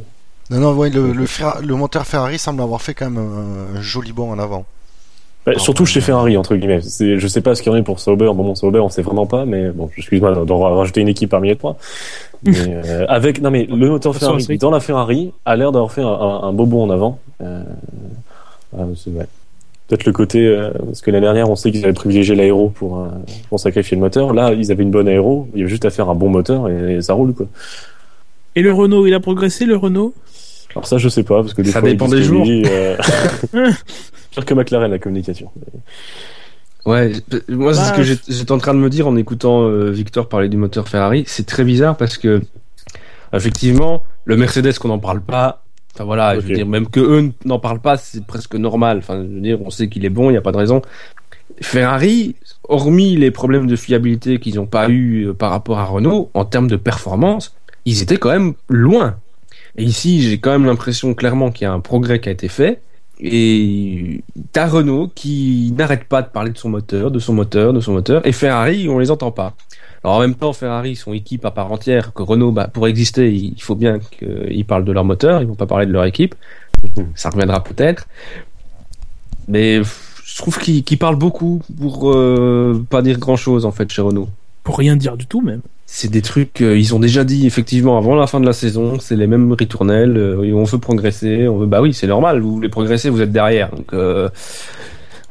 Non, 0.49 0.59
non, 0.59 0.73
ouais, 0.73 0.89
le, 0.89 1.11
le, 1.11 1.25
Ferra- 1.25 1.59
le 1.61 1.75
moteur 1.75 2.05
Ferrari 2.05 2.39
semble 2.39 2.61
avoir 2.61 2.81
fait 2.81 2.93
quand 2.93 3.09
même 3.09 3.17
un, 3.21 3.77
un 3.77 3.81
joli 3.81 4.13
bond 4.13 4.31
en 4.31 4.39
avant. 4.39 4.65
Bah, 5.45 5.53
Ah, 5.55 5.59
surtout 5.59 5.83
ouais. 5.83 5.89
chez 5.89 5.99
Ferrari, 5.99 6.37
entre 6.37 6.55
guillemets. 6.55 6.79
Je 6.81 7.27
sais 7.27 7.41
pas 7.41 7.55
ce 7.55 7.61
qu'il 7.61 7.71
y 7.71 7.75
en 7.75 7.77
a 7.77 7.83
pour 7.83 7.99
Sauber. 7.99 8.25
Bon, 8.27 8.35
bon, 8.35 8.55
Sauber, 8.55 8.79
on 8.79 8.87
sait 8.89 9.01
vraiment 9.01 9.25
pas, 9.25 9.43
mais 9.45 9.69
bon, 9.71 9.89
excuse-moi 9.97 10.45
d'en 10.45 10.59
rajouter 10.77 11.01
une 11.01 11.09
équipe 11.09 11.29
parmi 11.29 11.49
les 11.49 11.55
trois. 11.57 11.77
Mais, 12.43 12.53
euh, 12.85 13.05
avec, 13.09 13.41
non, 13.41 13.49
mais 13.49 13.65
le 13.65 13.89
moteur 13.89 14.15
Ferrari 14.15 14.45
dans 14.59 14.69
la 14.69 14.79
Ferrari 14.79 15.33
a 15.43 15.55
l'air 15.55 15.71
d'avoir 15.71 15.91
fait 15.91 16.03
un, 16.03 16.07
un, 16.07 16.43
un 16.43 16.53
beau 16.53 16.67
bond 16.67 16.83
en 16.83 16.89
avant. 16.91 17.17
Euh, 17.41 17.63
c'est 18.95 19.09
vrai. 19.11 19.27
Peut-être 19.87 20.05
le 20.05 20.11
côté, 20.11 20.45
euh, 20.45 20.71
parce 20.85 20.99
que 21.01 21.11
l'année 21.11 21.25
dernière, 21.25 21.49
on 21.49 21.55
sait 21.55 21.71
qu'ils 21.71 21.83
avaient 21.85 21.93
privilégié 21.93 22.35
l'aéro 22.35 22.69
pour, 22.69 22.99
euh, 22.99 23.07
pour 23.49 23.59
sacrifier 23.59 23.95
le 23.95 24.01
moteur. 24.01 24.33
Là, 24.33 24.51
ils 24.53 24.69
avaient 24.71 24.83
une 24.83 24.91
bonne 24.91 25.07
aéro. 25.07 25.47
Il 25.53 25.59
y 25.59 25.61
avait 25.61 25.69
juste 25.69 25.85
à 25.85 25.89
faire 25.89 26.09
un 26.09 26.15
bon 26.15 26.27
moteur 26.29 26.67
et, 26.69 26.95
et 26.95 27.01
ça 27.01 27.13
roule, 27.13 27.33
quoi. 27.33 27.45
Et 28.55 28.61
le 28.61 28.73
Renault, 28.73 29.05
il 29.07 29.13
a 29.13 29.19
progressé, 29.21 29.65
le 29.65 29.77
Renault? 29.77 30.13
Alors 30.71 30.85
ça, 30.87 30.97
je 30.97 31.07
sais 31.07 31.23
pas, 31.23 31.41
parce 31.41 31.53
que 31.53 31.61
des 31.61 31.71
Ça 31.71 31.79
fois, 31.79 31.89
dépend 31.89 32.07
des 32.09 32.17
que 32.17 32.23
jours. 32.23 32.45
oui, 32.45 32.63
euh, 32.67 32.97
Pire 34.31 34.45
que 34.45 34.53
McLaren, 34.53 34.91
la 34.91 34.99
communication. 34.99 35.49
Ouais, 36.85 37.11
moi 37.49 37.73
c'est 37.73 37.83
ce 37.85 37.89
Bah, 37.91 37.95
que 37.97 38.03
j'ai- 38.03 38.17
j'étais 38.29 38.51
en 38.51 38.57
train 38.59 38.73
de 38.73 38.79
me 38.79 38.89
dire 38.89 39.07
en 39.07 39.15
écoutant 39.17 39.63
euh, 39.63 39.89
Victor 39.91 40.29
parler 40.29 40.47
du 40.49 40.57
moteur 40.57 40.87
Ferrari. 40.87 41.23
C'est 41.27 41.45
très 41.45 41.63
bizarre 41.65 41.97
parce 41.97 42.17
que 42.17 42.41
effectivement, 43.33 44.03
le 44.25 44.37
Mercedes 44.37 44.77
qu'on 44.79 44.87
n'en 44.89 44.99
parle 44.99 45.21
pas. 45.21 45.63
Enfin 45.97 46.05
voilà, 46.05 46.39
je 46.39 46.45
veux 46.45 46.53
dire 46.53 46.67
même 46.67 46.87
que 46.87 46.99
eux 46.99 47.31
n'en 47.43 47.57
parlent 47.57 47.79
pas, 47.79 47.97
c'est 47.97 48.23
presque 48.23 48.53
normal. 48.53 48.99
Enfin, 48.99 49.23
je 49.27 49.33
veux 49.33 49.41
dire, 49.41 49.59
on 49.65 49.71
sait 49.71 49.89
qu'il 49.89 50.05
est 50.05 50.11
bon, 50.11 50.29
il 50.29 50.33
n'y 50.33 50.37
a 50.37 50.41
pas 50.41 50.51
de 50.51 50.57
raison. 50.57 50.83
Ferrari, 51.59 52.35
hormis 52.69 53.15
les 53.15 53.31
problèmes 53.31 53.65
de 53.65 53.75
fiabilité 53.75 54.39
qu'ils 54.39 54.57
n'ont 54.57 54.67
pas 54.67 54.89
eu 54.89 55.29
euh, 55.29 55.33
par 55.33 55.49
rapport 55.49 55.79
à 55.79 55.85
Renault, 55.85 56.29
en 56.35 56.45
termes 56.45 56.67
de 56.67 56.75
performance, 56.75 57.55
ils 57.85 58.03
étaient 58.03 58.17
quand 58.17 58.29
même 58.29 58.53
loin. 58.69 59.15
Et 59.75 59.83
ici, 59.83 60.21
j'ai 60.21 60.37
quand 60.37 60.51
même 60.51 60.65
l'impression 60.65 61.15
clairement 61.15 61.49
qu'il 61.49 61.63
y 61.63 61.67
a 61.67 61.73
un 61.73 61.79
progrès 61.79 62.19
qui 62.19 62.29
a 62.29 62.31
été 62.31 62.47
fait. 62.47 62.79
Et 63.19 64.23
t'as 64.51 64.67
Renault 64.67 65.09
qui 65.15 65.73
n'arrête 65.75 66.03
pas 66.03 66.21
de 66.21 66.27
parler 66.27 66.51
de 66.51 66.57
son 66.59 66.69
moteur, 66.69 67.09
de 67.09 67.17
son 67.17 67.33
moteur, 67.33 67.73
de 67.73 67.79
son 67.79 67.93
moteur, 67.93 68.23
et 68.27 68.31
Ferrari, 68.31 68.87
on 68.87 68.99
les 68.99 69.09
entend 69.09 69.31
pas. 69.31 69.55
Alors 70.07 70.19
en 70.19 70.21
même 70.21 70.35
temps, 70.35 70.53
Ferrari 70.53 70.95
sont 70.95 71.11
équipe 71.11 71.43
à 71.43 71.51
part 71.51 71.69
entière, 71.69 72.13
que 72.13 72.21
Renault, 72.21 72.53
bah, 72.53 72.69
pour 72.71 72.87
exister, 72.87 73.29
il 73.29 73.61
faut 73.61 73.75
bien 73.75 73.99
qu'ils 73.99 74.63
parlent 74.63 74.85
de 74.85 74.93
leur 74.93 75.03
moteur, 75.03 75.41
ils 75.41 75.47
vont 75.49 75.55
pas 75.55 75.65
parler 75.65 75.85
de 75.85 75.91
leur 75.91 76.05
équipe. 76.05 76.33
Ça 77.13 77.29
reviendra 77.29 77.61
peut-être. 77.61 78.07
Mais 79.49 79.81
je 80.23 80.37
trouve 80.37 80.59
qu'ils 80.59 80.85
qu'ils 80.85 80.97
parlent 80.97 81.17
beaucoup 81.17 81.61
pour 81.77 82.09
euh, 82.09 82.85
pas 82.89 83.01
dire 83.01 83.19
grand-chose 83.19 83.65
en 83.65 83.71
fait 83.71 83.91
chez 83.91 84.01
Renault. 84.01 84.29
pour 84.63 84.77
rien 84.77 84.95
dire 84.95 85.17
du 85.17 85.25
tout 85.25 85.41
même. 85.41 85.59
C'est 85.85 86.09
des 86.09 86.21
trucs, 86.21 86.61
euh, 86.61 86.77
ils 86.77 86.95
ont 86.95 86.99
déjà 86.99 87.25
dit 87.25 87.45
effectivement 87.45 87.97
avant 87.97 88.15
la 88.15 88.27
fin 88.27 88.39
de 88.39 88.45
la 88.45 88.53
saison, 88.53 88.99
c'est 89.01 89.17
les 89.17 89.27
mêmes 89.27 89.51
ritournelles, 89.51 90.15
euh, 90.15 90.53
on 90.53 90.63
veut 90.63 90.79
progresser, 90.79 91.49
on 91.49 91.57
veut, 91.57 91.65
bah 91.65 91.81
oui, 91.81 91.93
c'est 91.93 92.07
normal, 92.07 92.39
vous 92.39 92.53
voulez 92.53 92.69
progresser, 92.69 93.09
vous 93.09 93.21
êtes 93.21 93.33
derrière, 93.33 93.71
donc 93.71 93.93
euh, 93.93 94.29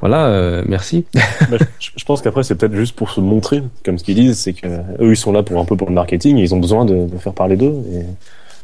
voilà, 0.01 0.27
euh, 0.27 0.63
merci. 0.67 1.05
Bah, 1.51 1.57
je, 1.81 1.91
je 1.97 2.05
pense 2.05 2.23
qu'après 2.23 2.43
c'est 2.43 2.55
peut-être 2.55 2.75
juste 2.75 2.95
pour 2.97 3.11
se 3.11 3.21
montrer, 3.21 3.63
comme 3.85 3.99
ce 3.99 4.05
qu'ils 4.05 4.15
disent, 4.17 4.39
c'est 4.39 4.53
que 4.53 4.67
eux 5.01 5.13
ils 5.13 5.17
sont 5.17 5.33
là 5.33 5.43
pour 5.43 5.61
un 5.61 5.65
peu 5.65 5.77
pour 5.77 5.89
le 5.89 5.95
marketing, 5.95 6.37
et 6.39 6.43
ils 6.43 6.55
ont 6.55 6.59
besoin 6.61 6.85
de, 6.85 7.07
de 7.07 7.19
faire 7.19 7.33
parler 7.35 7.57
d'eux. 7.57 7.75
Et... 7.93 8.03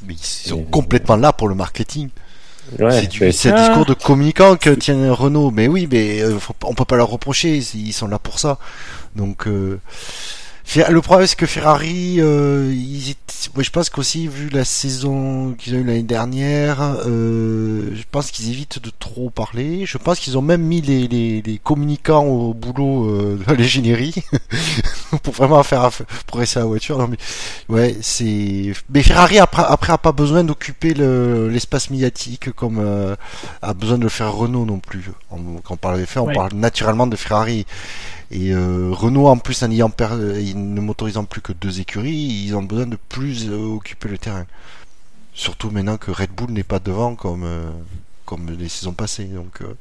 Mais 0.06 0.14
ils 0.14 0.18
sont 0.18 0.62
complètement 0.64 1.16
là 1.16 1.32
pour 1.32 1.48
le 1.48 1.54
marketing. 1.54 2.08
Ouais, 2.78 2.90
c'est 2.92 3.08
du- 3.08 3.32
c'est 3.32 3.50
un 3.50 3.60
discours 3.66 3.84
de 3.84 3.94
communicant 3.94 4.56
que 4.56 4.70
tient 4.70 5.12
Renault. 5.12 5.50
Mais 5.50 5.68
oui, 5.68 5.88
mais 5.90 6.22
euh, 6.22 6.38
faut- 6.38 6.54
on 6.64 6.74
peut 6.74 6.84
pas 6.84 6.96
leur 6.96 7.08
reprocher. 7.10 7.56
Ils 7.74 7.92
sont 7.92 8.06
là 8.08 8.18
pour 8.18 8.38
ça. 8.38 8.58
Donc, 9.16 9.46
euh, 9.46 9.78
le 10.90 11.00
problème 11.00 11.26
c'est 11.26 11.36
que 11.36 11.46
Ferrari, 11.46 12.16
euh, 12.20 12.72
ils 12.74 13.10
étaient- 13.10 13.18
moi, 13.54 13.62
je 13.64 13.70
pense 13.70 13.90
qu'aussi 13.90 14.28
vu 14.28 14.48
la 14.50 14.64
saison 14.64 15.52
qu'ils 15.58 15.74
ont 15.74 15.78
eu 15.78 15.84
l'année 15.84 16.02
dernière, 16.04 16.80
euh, 17.06 17.90
je 17.94 18.02
pense 18.10 18.30
qu'ils 18.30 18.50
évitent 18.50 18.80
de 18.80 18.90
trop 18.98 19.30
parler. 19.30 19.84
Je 19.84 19.98
pense 19.98 20.20
qu'ils 20.20 20.38
ont 20.38 20.42
même 20.42 20.62
mis 20.62 20.80
les, 20.80 21.08
les, 21.08 21.42
les 21.42 21.58
communicants 21.58 22.24
au 22.24 22.54
boulot 22.54 23.10
euh, 23.10 23.38
dans 23.46 23.54
l'ingénierie 23.54 24.14
pour 25.22 25.34
vraiment 25.34 25.62
faire 25.64 25.90
progresser 26.26 26.60
la 26.60 26.64
voiture. 26.66 26.98
Non, 26.98 27.08
mais 27.08 27.16
ouais, 27.68 27.96
c'est. 28.00 28.72
Mais 28.90 29.02
Ferrari 29.02 29.38
après, 29.40 29.64
après 29.66 29.92
a 29.92 29.98
pas 29.98 30.12
besoin 30.12 30.44
d'occuper 30.44 30.94
le- 30.94 31.48
l'espace 31.48 31.90
médiatique 31.90 32.52
comme 32.52 32.78
euh, 32.78 33.16
a 33.60 33.74
besoin 33.74 33.98
de 33.98 34.04
le 34.04 34.08
faire 34.08 34.32
Renault 34.32 34.64
non 34.64 34.78
plus. 34.78 35.04
On- 35.30 35.60
quand 35.64 35.74
on 35.74 35.76
parle 35.76 35.98
des 35.98 36.06
faits, 36.06 36.22
on 36.22 36.26
Ouais. 36.26 36.34
parle 36.34 36.54
naturellement 36.54 37.06
de 37.08 37.16
Ferrari. 37.16 37.66
Et 38.32 38.52
euh, 38.54 38.88
Renault, 38.92 39.26
en 39.26 39.36
plus, 39.36 39.62
en 39.62 39.70
ayant 39.70 39.90
per- 39.90 40.08
euh, 40.12 40.40
ne 40.54 40.80
motorisant 40.80 41.24
plus 41.24 41.40
que 41.42 41.52
deux 41.52 41.80
écuries, 41.80 42.44
ils 42.46 42.54
ont 42.56 42.62
besoin 42.62 42.86
de 42.86 42.96
plus 43.08 43.48
euh, 43.50 43.74
occuper 43.76 44.08
le 44.08 44.16
terrain. 44.18 44.46
Surtout 45.34 45.70
maintenant 45.70 45.96
que 45.98 46.10
Red 46.10 46.30
Bull 46.30 46.50
n'est 46.50 46.62
pas 46.62 46.78
devant 46.78 47.14
comme 47.14 47.44
euh, 47.44 47.70
comme 48.24 48.50
les 48.58 48.68
saisons 48.68 48.92
passées. 48.92 49.24
Donc 49.24 49.60
euh, 49.62 49.74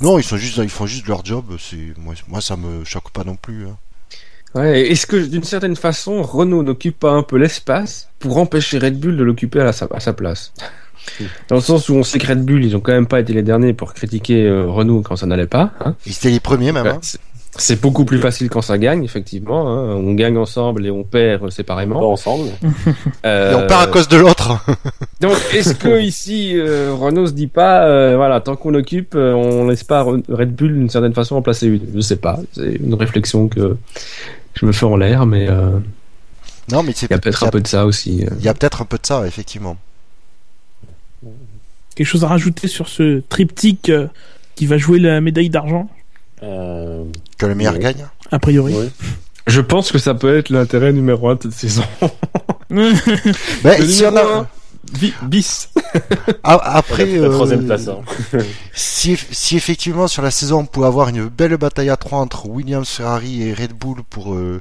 non, 0.00 0.18
ils 0.18 0.22
sont 0.24 0.36
juste, 0.36 0.58
ils 0.58 0.68
font 0.68 0.86
juste 0.86 1.06
leur 1.08 1.24
job. 1.24 1.44
Moi, 1.98 2.14
moi, 2.28 2.40
ça 2.40 2.56
me 2.56 2.84
choque 2.84 3.10
pas 3.10 3.24
non 3.24 3.36
plus. 3.36 3.66
hein. 3.66 3.76
Ouais, 4.54 4.80
est-ce 4.88 5.06
que 5.06 5.16
d'une 5.16 5.44
certaine 5.44 5.76
façon, 5.76 6.22
Renault 6.22 6.62
n'occupe 6.62 6.98
pas 6.98 7.10
un 7.12 7.22
peu 7.22 7.36
l'espace 7.36 8.08
pour 8.18 8.38
empêcher 8.38 8.78
Red 8.78 8.98
Bull 8.98 9.16
de 9.16 9.22
l'occuper 9.22 9.60
à, 9.60 9.72
sa- 9.72 9.88
à 9.92 10.00
sa 10.00 10.12
place? 10.14 10.52
Dans 11.48 11.56
le 11.56 11.62
sens 11.62 11.88
où 11.88 11.94
on 11.94 12.02
sait 12.02 12.18
que 12.18 12.26
Red 12.26 12.44
Bull, 12.44 12.64
ils 12.64 12.76
ont 12.76 12.80
quand 12.80 12.92
même 12.92 13.06
pas 13.06 13.20
été 13.20 13.32
les 13.32 13.42
derniers 13.42 13.72
pour 13.72 13.94
critiquer 13.94 14.44
euh, 14.46 14.66
Renault 14.70 15.00
quand 15.02 15.16
ça 15.16 15.26
n'allait 15.26 15.46
pas. 15.46 15.72
hein. 15.80 15.94
Ils 16.06 16.12
étaient 16.12 16.30
les 16.30 16.40
premiers 16.40 16.72
même. 16.72 16.86
Hein. 16.86 17.00
C'est- 17.58 17.80
beaucoup 17.80 18.04
plus 18.04 18.18
facile 18.18 18.48
quand 18.48 18.62
ça 18.62 18.78
gagne, 18.78 19.04
effectivement. 19.04 19.68
hein. 19.68 19.94
On 19.96 20.14
gagne 20.14 20.36
ensemble 20.38 20.86
et 20.86 20.90
on 20.90 21.04
perd 21.04 21.50
séparément. 21.50 22.10
ensemble. 22.10 22.48
Euh, 23.26 23.52
Et 23.52 23.54
on 23.54 23.66
perd 23.66 23.82
à 23.82 23.86
cause 23.86 24.08
de 24.08 24.16
l'autre. 24.16 24.64
Donc, 25.20 25.36
est-ce 25.52 25.74
que 25.74 26.00
ici 26.00 26.52
euh, 26.56 26.94
Renault 26.94 27.26
se 27.26 27.32
dit 27.32 27.46
pas, 27.48 27.84
euh, 27.86 28.16
voilà, 28.16 28.40
tant 28.40 28.56
qu'on 28.56 28.74
occupe, 28.74 29.14
euh, 29.14 29.32
on 29.34 29.66
laisse 29.68 29.84
pas 29.84 30.02
Re- 30.04 30.22
Red 30.28 30.54
Bull 30.54 30.72
d'une 30.74 30.88
certaine 30.90 31.14
façon 31.14 31.36
en 31.36 31.42
placer 31.42 31.66
une? 31.66 31.80
Je 31.94 32.00
sais 32.00 32.16
pas. 32.16 32.38
C'est 32.52 32.74
une 32.76 32.94
réflexion 32.94 33.48
que 33.48 33.76
je 34.54 34.64
me 34.66 34.72
fais 34.72 34.86
en 34.86 34.96
l'air, 34.96 35.26
mais 35.26 35.48
euh, 35.48 35.70
non, 36.72 36.82
mais 36.82 36.92
c'est 36.94 37.06
il 37.06 37.10
y 37.10 37.14
a 37.14 37.18
peut-être 37.18 37.44
un 37.44 37.48
peu 37.50 37.60
de 37.60 37.66
ça 37.66 37.84
aussi. 37.86 38.24
euh. 38.24 38.30
Il 38.38 38.44
y 38.44 38.48
a 38.48 38.54
peut-être 38.54 38.82
un 38.82 38.84
peu 38.84 38.96
de 38.98 39.06
ça, 39.06 39.26
effectivement. 39.26 39.76
Quelque 41.94 42.06
chose 42.06 42.24
à 42.24 42.28
rajouter 42.28 42.68
sur 42.68 42.88
ce 42.88 43.20
triptyque 43.28 43.88
euh, 43.90 44.06
qui 44.54 44.66
va 44.66 44.78
jouer 44.78 44.98
la 45.00 45.20
médaille 45.20 45.50
d'argent, 45.50 45.88
Euh, 46.42 47.04
Que 47.38 47.46
le 47.46 47.54
meilleur 47.54 47.74
Ouais. 47.74 47.80
gagne. 47.80 48.06
a 48.30 48.38
priori. 48.38 48.74
ouais. 48.74 48.90
Je 49.46 49.60
pense 49.60 49.90
que 49.92 49.98
ça 49.98 50.14
peut 50.14 50.36
être 50.36 50.50
l'intérêt 50.50 50.92
numéro 50.92 51.28
un 51.30 51.34
de 51.36 51.42
cette 51.44 51.52
saison. 51.54 51.82
Le 52.70 52.92
si 53.86 54.04
on 54.04 54.14
a- 54.16 54.46
bis. 55.22 55.70
a- 56.44 56.76
après, 56.76 57.06
la, 57.06 57.28
la 57.28 57.30
troisième 57.34 57.62
euh, 57.62 57.66
place. 57.66 57.88
hein. 57.88 58.00
si, 58.74 59.16
si 59.30 59.56
effectivement 59.56 60.06
sur 60.06 60.22
la 60.22 60.30
saison 60.30 60.60
on 60.60 60.66
pouvait 60.66 60.86
avoir 60.86 61.08
une 61.08 61.28
belle 61.28 61.56
bataille 61.56 61.88
à 61.90 61.96
trois 61.96 62.18
entre 62.18 62.46
Williams, 62.46 62.88
Ferrari 62.88 63.42
et 63.42 63.54
Red 63.54 63.72
Bull 63.72 64.02
pour 64.08 64.34
euh, 64.34 64.60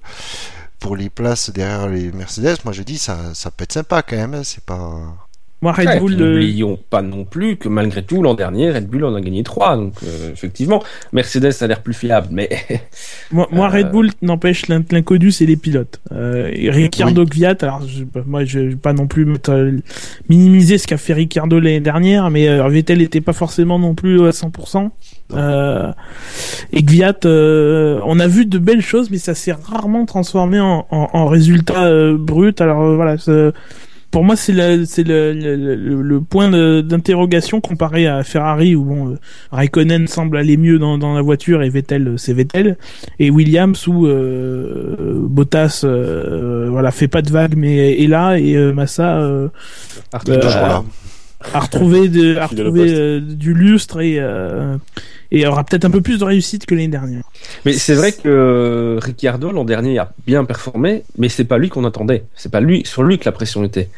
pour 0.79 0.95
les 0.95 1.09
places 1.09 1.49
derrière 1.49 1.87
les 1.87 2.11
Mercedes, 2.11 2.57
moi 2.63 2.73
je 2.73 2.83
dis 2.83 2.97
ça 2.97 3.17
ça 3.33 3.51
peut 3.51 3.63
être 3.63 3.73
sympa 3.73 4.01
quand 4.03 4.15
même. 4.15 4.33
hein, 4.35 4.41
C'est 4.43 4.63
pas. 4.63 4.89
Moi, 5.61 5.71
Red 5.71 5.87
Ouais, 5.87 5.99
Bull, 5.99 6.13
euh, 6.21 6.33
N'oublions 6.33 6.77
pas 6.91 7.01
non 7.01 7.25
plus 7.25 7.57
que 7.57 7.67
malgré 7.67 8.03
tout, 8.03 8.21
l'an 8.21 8.35
dernier, 8.35 8.69
Red 8.71 8.87
Bull 8.87 9.03
en 9.05 9.15
a 9.15 9.21
gagné 9.21 9.41
3. 9.41 9.75
Donc, 9.75 9.93
euh, 10.03 10.31
effectivement, 10.31 10.83
Mercedes 11.13 11.51
a 11.61 11.67
l'air 11.67 11.81
plus 11.81 11.95
fiable, 11.95 12.27
mais 12.31 12.49
moi, 13.31 13.47
moi, 13.51 13.65
Euh, 13.65 13.69
Red 13.77 13.91
Bull 13.91 14.11
n'empêche 14.21 14.67
l'in- 14.67 14.83
l'inconnu, 14.91 15.31
c'est 15.31 15.47
les 15.47 15.55
pilotes. 15.57 15.99
Euh, 16.11 16.51
et 16.53 16.69
Ricciardo 16.69 17.25
Kvyat, 17.25 17.55
alors 17.61 17.81
je, 17.87 18.03
moi 18.27 18.45
je 18.45 18.59
vais 18.59 18.75
pas 18.75 18.93
non 18.93 19.07
plus 19.07 19.25
mettre, 19.25 19.71
minimiser 20.29 20.77
ce 20.77 20.85
qu'a 20.85 20.97
fait 20.97 21.13
Ricciardo 21.13 21.59
l'année 21.59 21.79
dernière, 21.79 22.29
mais 22.29 22.47
euh, 22.47 22.67
Vettel 22.67 23.01
était 23.01 23.21
pas 23.21 23.33
forcément 23.33 23.79
non 23.79 23.95
plus 23.95 24.27
à 24.27 24.31
100%. 24.31 24.91
Euh, 25.33 25.91
et 26.71 26.83
euh, 27.25 27.99
on 28.05 28.19
a 28.19 28.27
vu 28.27 28.45
de 28.45 28.57
belles 28.59 28.81
choses, 28.81 29.09
mais 29.09 29.17
ça 29.17 29.33
s'est 29.33 29.51
rarement 29.53 30.05
transformé 30.05 30.59
en, 30.59 30.85
en, 30.91 31.09
en 31.13 31.25
résultat 31.27 31.85
euh, 31.85 32.15
brut. 32.17 32.61
Alors 32.61 32.95
voilà, 32.95 33.17
pour 34.11 34.23
moi 34.23 34.35
c'est 34.35 34.53
le, 34.53 34.85
c'est 34.85 35.03
le, 35.03 35.33
le, 35.33 35.55
le- 35.75 36.01
le 36.01 36.21
point 36.21 36.49
d'interrogation 36.81 37.61
comparé 37.61 38.07
à 38.07 38.23
Ferrari 38.23 38.75
où 38.75 38.83
bon, 38.85 39.09
euh, 39.11 39.15
Raikkonen 39.51 40.07
semble 40.07 40.37
aller 40.37 40.57
mieux 40.57 40.79
dans, 40.79 40.97
dans 40.97 41.13
la 41.13 41.21
voiture 41.21 41.61
et 41.61 41.69
Vettel 41.69 42.07
euh, 42.07 42.17
c'est 42.17 42.33
Vettel. 42.33 42.77
Et 43.19 43.29
Williams 43.29 43.85
où 43.87 44.07
euh, 44.07 45.19
Bottas 45.21 45.81
euh, 45.83 46.67
voilà 46.69 46.91
fait 46.91 47.07
pas 47.07 47.21
de 47.21 47.29
vague 47.31 47.55
mais 47.57 48.01
est 48.01 48.07
là 48.07 48.37
et 48.39 48.55
euh, 48.55 48.73
Massa 48.73 49.17
euh, 49.19 49.49
a 51.53 51.59
retrouvé 51.59 52.07
de, 52.09 52.35
a 52.37 52.47
retrouvé 52.47 53.21
du 53.21 53.53
lustre 53.53 54.01
et 54.01 54.17
euh, 54.19 54.77
et 55.31 55.45
aura 55.47 55.63
peut-être 55.63 55.85
un 55.85 55.89
peu 55.89 56.01
plus 56.01 56.19
de 56.19 56.23
réussite 56.23 56.65
que 56.65 56.75
l'année 56.75 56.87
dernière. 56.87 57.23
Mais 57.65 57.73
c'est 57.73 57.95
vrai 57.95 58.11
que 58.11 58.27
euh, 58.27 58.99
Ricciardo 59.01 59.51
l'an 59.51 59.65
dernier 59.65 59.97
a 59.99 60.11
bien 60.25 60.45
performé, 60.45 61.03
mais 61.17 61.29
c'est 61.29 61.45
pas 61.45 61.57
lui 61.57 61.69
qu'on 61.69 61.85
attendait. 61.85 62.23
C'est 62.35 62.51
pas 62.51 62.61
lui 62.61 62.83
sur 62.85 63.03
lui 63.03 63.17
que 63.17 63.25
la 63.25 63.31
pression 63.31 63.63
était. 63.63 63.89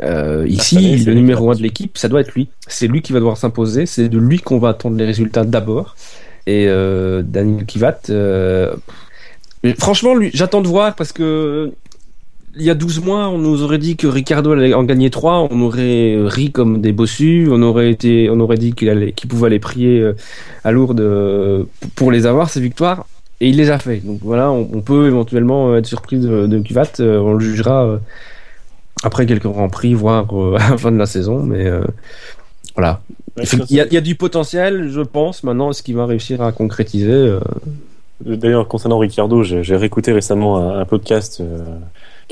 Euh, 0.00 0.46
ici, 0.48 0.78
année, 0.78 0.98
c'est 0.98 1.04
le 1.04 1.14
numéro 1.14 1.44
qui 1.44 1.50
a 1.50 1.52
un 1.52 1.56
de 1.56 1.62
l'équipe, 1.62 1.98
ça 1.98 2.08
doit 2.08 2.20
être 2.20 2.32
lui. 2.34 2.48
C'est 2.66 2.86
lui 2.86 3.02
qui 3.02 3.12
va 3.12 3.18
devoir 3.18 3.36
s'imposer. 3.36 3.86
C'est 3.86 4.08
de 4.08 4.18
lui 4.18 4.38
qu'on 4.38 4.58
va 4.58 4.70
attendre 4.70 4.96
les 4.96 5.04
résultats 5.04 5.44
d'abord. 5.44 5.96
Et 6.46 6.66
euh, 6.66 7.22
Daniel 7.22 7.64
Kivat, 7.66 8.00
euh, 8.10 8.74
mais 9.62 9.74
franchement, 9.74 10.14
lui, 10.14 10.30
j'attends 10.34 10.60
de 10.60 10.68
voir 10.68 10.94
parce 10.96 11.12
que 11.12 11.72
il 12.56 12.62
y 12.62 12.70
a 12.70 12.74
12 12.74 13.00
mois, 13.00 13.28
on 13.28 13.38
nous 13.38 13.62
aurait 13.62 13.78
dit 13.78 13.96
que 13.96 14.06
Ricardo 14.06 14.52
allait 14.52 14.74
en 14.74 14.84
gagner 14.84 15.10
3, 15.10 15.48
on 15.50 15.60
aurait 15.62 16.16
ri 16.26 16.52
comme 16.52 16.80
des 16.80 16.92
bossus, 16.92 17.48
on 17.50 17.62
aurait 17.62 17.90
été, 17.90 18.28
on 18.30 18.40
aurait 18.40 18.58
dit 18.58 18.72
qu'il 18.72 18.90
allait, 18.90 19.12
qu'il 19.12 19.30
pouvait 19.30 19.46
aller 19.46 19.58
prier 19.58 20.00
euh, 20.00 20.14
à 20.64 20.70
Lourdes 20.70 21.00
euh, 21.00 21.64
pour 21.94 22.10
les 22.12 22.26
avoir 22.26 22.50
ces 22.50 22.60
victoires, 22.60 23.06
et 23.40 23.48
il 23.48 23.56
les 23.56 23.70
a 23.70 23.78
fait. 23.78 23.98
Donc 23.98 24.20
voilà, 24.22 24.50
on, 24.50 24.68
on 24.72 24.80
peut 24.82 25.06
éventuellement 25.06 25.76
être 25.76 25.86
surpris 25.86 26.18
de, 26.18 26.46
de 26.46 26.58
Kivat, 26.58 27.00
euh, 27.00 27.18
on 27.18 27.32
le 27.34 27.40
jugera 27.40 27.84
euh, 27.86 27.98
après 29.02 29.26
quelques 29.26 29.46
grands 29.46 29.68
prix, 29.68 29.94
voire 29.94 30.26
euh, 30.32 30.56
à 30.60 30.70
la 30.70 30.78
fin 30.78 30.92
de 30.92 30.98
la 30.98 31.06
saison, 31.06 31.42
mais 31.42 31.66
euh, 31.66 31.82
voilà. 32.76 33.00
Ouais, 33.36 33.44
Il 33.70 33.76
y, 33.76 33.80
a, 33.80 33.86
il 33.86 33.92
y 33.94 33.96
a 33.96 34.02
du 34.02 34.14
potentiel, 34.14 34.90
je 34.90 35.00
pense. 35.00 35.42
Maintenant, 35.42 35.70
est-ce 35.70 35.82
qu'il 35.82 35.96
va 35.96 36.04
réussir 36.04 36.42
à 36.42 36.52
concrétiser 36.52 37.10
euh, 37.10 37.40
D'ailleurs, 38.24 38.68
concernant 38.68 38.98
Ricciardo, 38.98 39.42
j'ai 39.42 39.64
j'ai 39.64 39.74
réécouté 39.74 40.12
récemment 40.12 40.58
un, 40.58 40.80
un 40.80 40.84
podcast 40.84 41.40
euh, 41.40 41.64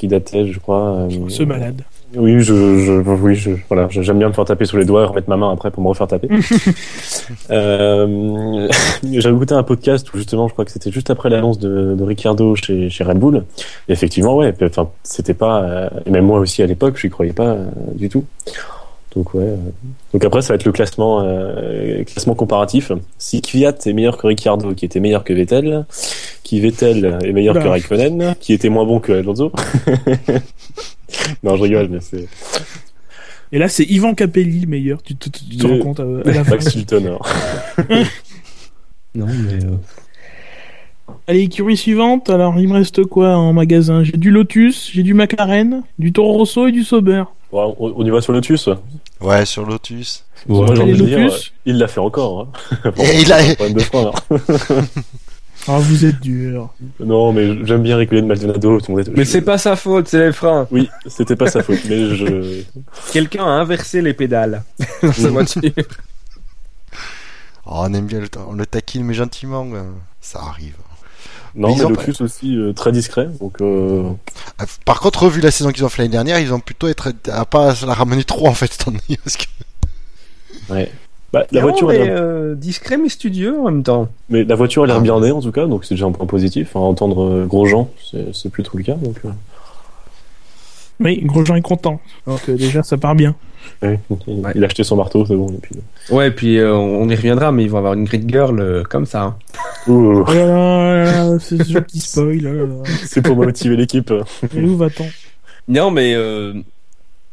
qui 0.01 0.09
datait, 0.09 0.47
je 0.47 0.59
crois. 0.59 1.07
euh, 1.11 1.29
Ce 1.29 1.43
malade. 1.43 1.83
Oui, 2.17 2.41
je, 2.41 2.55
je, 2.81 2.93
oui, 2.93 3.37
je, 3.37 3.51
voilà, 3.69 3.87
j'aime 3.91 4.19
bien 4.19 4.27
me 4.29 4.33
faire 4.33 4.45
taper 4.45 4.65
sous 4.65 4.77
les 4.77 4.85
doigts 4.85 5.03
et 5.03 5.07
remettre 5.07 5.29
ma 5.29 5.37
main 5.37 5.53
après 5.53 5.71
pour 5.71 5.81
me 5.83 5.89
refaire 5.89 6.09
taper. 6.09 6.29
euh, 7.51 8.69
J'avais 9.13 9.35
écouté 9.37 9.55
un 9.55 9.63
podcast 9.63 10.13
où 10.13 10.17
justement, 10.17 10.49
je 10.49 10.53
crois 10.53 10.65
que 10.65 10.71
c'était 10.73 10.91
juste 10.91 11.11
après 11.11 11.31
l'annonce 11.31 11.59
de, 11.59 11.95
de 11.97 12.03
Ricciardo 12.05 12.57
chez, 12.57 12.91
chez 12.91 13.05
Red 13.05 13.19
Bull. 13.19 13.45
Et 13.89 13.93
effectivement, 13.93 14.37
ouais, 14.37 14.53
enfin, 14.63 14.89
c'était 15.05 15.35
pas, 15.35 15.63
euh, 15.63 15.89
et 16.07 16.11
même 16.11 16.25
moi 16.25 16.41
aussi 16.41 16.63
à 16.63 16.67
l'époque, 16.67 16.95
je 16.97 17.07
n'y 17.07 17.11
croyais 17.13 17.33
pas 17.33 17.49
euh, 17.51 17.67
du 17.95 18.09
tout. 18.09 18.25
Donc 19.17 19.35
ouais. 19.35 19.43
euh, 19.43 19.57
donc 20.13 20.25
après, 20.25 20.41
ça 20.41 20.49
va 20.51 20.55
être 20.55 20.65
le 20.65 20.73
classement, 20.73 21.21
euh, 21.25 22.05
classement 22.05 22.35
comparatif. 22.35 22.93
Si 23.19 23.41
Kvyat 23.43 23.75
est 23.87 23.93
meilleur 23.93 24.17
que 24.17 24.27
Ricciardo, 24.29 24.73
qui 24.75 24.85
était 24.85 25.01
meilleur 25.01 25.25
que 25.25 25.33
Vettel, 25.33 25.85
qui 26.45 26.61
Vettel 26.61 27.19
est 27.25 27.33
meilleur 27.33 27.57
Oula. 27.57 27.65
que 27.65 27.69
Raikkonen, 27.69 28.35
qui 28.39 28.53
était 28.53 28.69
moins 28.69 28.85
bon 28.85 29.01
que 29.01 29.13
Alonso. 29.13 29.51
non, 31.43 31.57
je 31.57 31.63
rigole, 31.63 31.89
mais 31.89 31.99
c'est 32.01 32.29
Et 33.53 33.59
là, 33.59 33.69
c'est 33.69 33.85
Ivan 33.85 34.15
Capelli 34.15 34.61
le 34.61 34.67
meilleur. 34.69 35.03
Tu 35.03 35.17
te, 35.17 35.29
tu 35.29 35.57
te 35.57 35.67
Le- 35.67 35.75
rends 35.75 35.79
compte 35.81 36.01
euh, 36.01 36.23
à 36.25 36.31
la 36.33 36.45
fin. 36.45 36.51
Max. 36.53 36.77
Non, 39.15 39.27
mais 39.27 39.65
euh, 39.65 39.77
Allez, 41.27 41.41
écurie 41.41 41.77
suivante. 41.77 42.31
Alors, 42.31 42.59
il 42.61 42.69
me 42.69 42.75
reste 42.75 43.05
quoi 43.07 43.37
en 43.37 43.53
magasin? 43.53 44.05
J'ai 44.05 44.13
du 44.13 44.31
Lotus, 44.31 44.91
j'ai 44.93 45.03
du 45.03 45.15
McLaren, 45.15 45.83
du 45.99 46.13
Toro 46.13 46.35
Rosso 46.35 46.69
et 46.69 46.73
du 46.73 46.85
Sauber. 46.85 47.25
Bon, 47.53 47.75
on, 47.79 47.93
on 47.97 48.05
y 48.07 48.11
va 48.11 48.21
sur 48.21 48.33
Lotus. 48.33 48.69
Ouais, 49.21 49.45
sur 49.45 49.67
Lotus. 49.67 50.25
Moi, 50.47 50.67
j'ai 50.67 50.73
Allez, 50.73 50.83
envie 50.93 51.01
de 51.01 51.07
dire, 51.07 51.19
Lotus. 51.19 51.53
il 51.67 51.79
l'a 51.79 51.89
fait 51.89 52.01
encore. 52.01 52.49
Hein. 52.83 52.91
Et 52.99 53.21
il 53.23 53.33
a- 53.33 53.55
Pas 53.59 53.69
de 53.69 53.81
frein, 53.81 54.05
là. 54.05 54.13
Ah, 55.69 55.77
vous 55.79 56.07
êtes 56.07 56.19
dur. 56.21 56.71
Non, 57.01 57.35
mais 57.35 57.67
j'aime 57.67 57.83
bien 57.83 57.99
rigoler 57.99 58.23
de 58.23 58.27
Maldonado. 58.27 58.81
tout 58.81 58.87
le 58.93 58.97
monde 58.97 59.07
est- 59.07 59.11
Mais 59.15 59.25
je- 59.27 59.31
c'est 59.31 59.43
pas 59.43 59.59
sa 59.59 59.77
faute, 59.77 60.09
c'est 60.09 60.19
les 60.29 60.33
freins. 60.33 60.67
Oui, 60.71 60.89
c'était 61.07 61.37
pas 61.37 61.49
sa 61.51 61.63
faute, 61.63 61.81
mais 61.87 62.15
je. 62.17 62.63
Quelqu'un 63.13 63.45
a 63.45 63.51
inversé 63.61 64.01
les 64.01 64.15
pédales 64.15 64.63
dans 65.03 65.13
sa 65.13 65.29
voiture. 65.29 65.61
Oh, 67.67 67.73
on 67.85 67.93
aime 67.93 68.07
bien 68.07 68.21
le, 68.21 68.29
on 68.49 68.55
le 68.55 68.65
taquine, 68.65 69.05
mais 69.05 69.13
gentiment. 69.13 69.69
euh, 69.75 69.83
Ça 70.23 70.41
arrive. 70.41 70.77
Non, 71.55 71.69
Mais 71.69 71.75
ils 71.75 71.79
mais 71.79 71.85
ont 71.87 71.93
plus 71.95 72.21
aussi 72.21 72.57
euh, 72.57 72.73
très 72.73 72.93
discret, 72.93 73.29
donc. 73.41 73.61
Euh... 73.61 74.05
Ah, 74.59 74.65
Par 74.85 75.01
contre, 75.01 75.29
vu 75.29 75.41
la 75.41 75.51
saison 75.51 75.71
qu'ils 75.73 75.85
ont 75.85 75.89
fait 75.89 76.03
l'année 76.03 76.13
dernière, 76.13 76.39
ils 76.39 76.49
vont 76.49 76.61
plutôt 76.61 76.87
être 76.89 77.13
à 77.31 77.45
pas 77.45 77.75
la 77.87 77.95
ramener 77.95 78.23
trop 78.25 78.47
en 78.47 78.55
fait 78.55 78.73
cette 78.73 78.87
année. 78.89 79.01
Parce 79.25 79.37
que... 79.37 79.45
Ouais. 80.71 80.91
Bah, 81.33 81.47
la 81.53 81.61
Non, 81.61 81.69
voiture, 81.69 81.89
mais, 81.89 81.97
elle 81.97 82.11
a- 82.11 82.15
euh, 82.21 82.55
discret 82.55 82.97
mais 82.97 83.09
studieux 83.09 83.59
en 83.59 83.65
même 83.65 83.83
temps. 83.83 84.09
mais 84.29 84.45
la 84.45 84.55
voiture, 84.55 84.85
elle 84.85 84.91
a 84.91 84.95
Ah. 84.95 84.97
l'air 84.97 85.03
bien 85.19 85.21
née 85.21 85.31
en 85.33 85.41
tout 85.41 85.53
cas, 85.53 85.67
donc 85.67 85.85
c'est 85.85 85.95
déjà 85.95 86.07
un 86.07 86.13
point 86.13 86.27
positif. 86.27 86.71
Enfin, 86.75 86.85
entendre 86.87 87.25
euh, 87.25 87.47
Grosjean, 87.47 87.89
c'est 88.33 88.51
plus 88.51 88.63
trop 88.65 88.79
le 88.79 88.85
cas, 88.85 88.95
donc. 88.95 89.17
euh, 89.25 89.29
Oui, 91.01 91.21
Grosjean 91.25 91.55
est 91.57 91.63
content. 91.63 92.01
Donc 92.27 92.49
euh, 92.49 92.57
déjà, 92.57 92.83
ça 92.83 92.97
part 92.97 93.15
bien. 93.15 93.35
Ouais. 93.83 93.99
Il, 94.27 94.41
Ouais. 94.45 94.53
il 94.55 94.63
a 94.63 94.67
acheté 94.67 94.85
son 94.85 94.97
marteau, 94.97 95.25
c'est 95.27 95.37
bon. 95.37 95.49
Et 95.51 95.59
puis... 95.59 95.75
Ouais, 96.11 96.29
et 96.29 96.31
puis 96.31 96.59
euh, 96.59 96.75
on 96.75 97.09
y 97.09 97.15
reviendra, 97.15 97.53
mais 97.53 97.65
ils 97.65 97.71
vont 97.71 97.79
avoir 97.79 97.95
une 97.95 98.05
grid 98.05 98.29
girl 98.29 98.59
euh, 98.61 98.83
comme 98.85 99.07
ça. 99.07 99.23
hein. 99.23 99.37
Oh 99.89 100.23
là 100.29 101.05
là 101.05 101.39
c'est 101.39 101.63
ce 101.63 101.79
petit 101.79 102.01
spoil. 102.01 102.39
là. 102.43 102.51
c'est 103.07 103.23
pour 103.23 103.37
motiver 103.37 103.77
l'équipe. 103.77 104.13
Et 104.55 104.61
où 104.63 104.77
va-t-on? 104.77 105.07
Non, 105.69 105.91
mais 105.91 106.15
euh, 106.15 106.55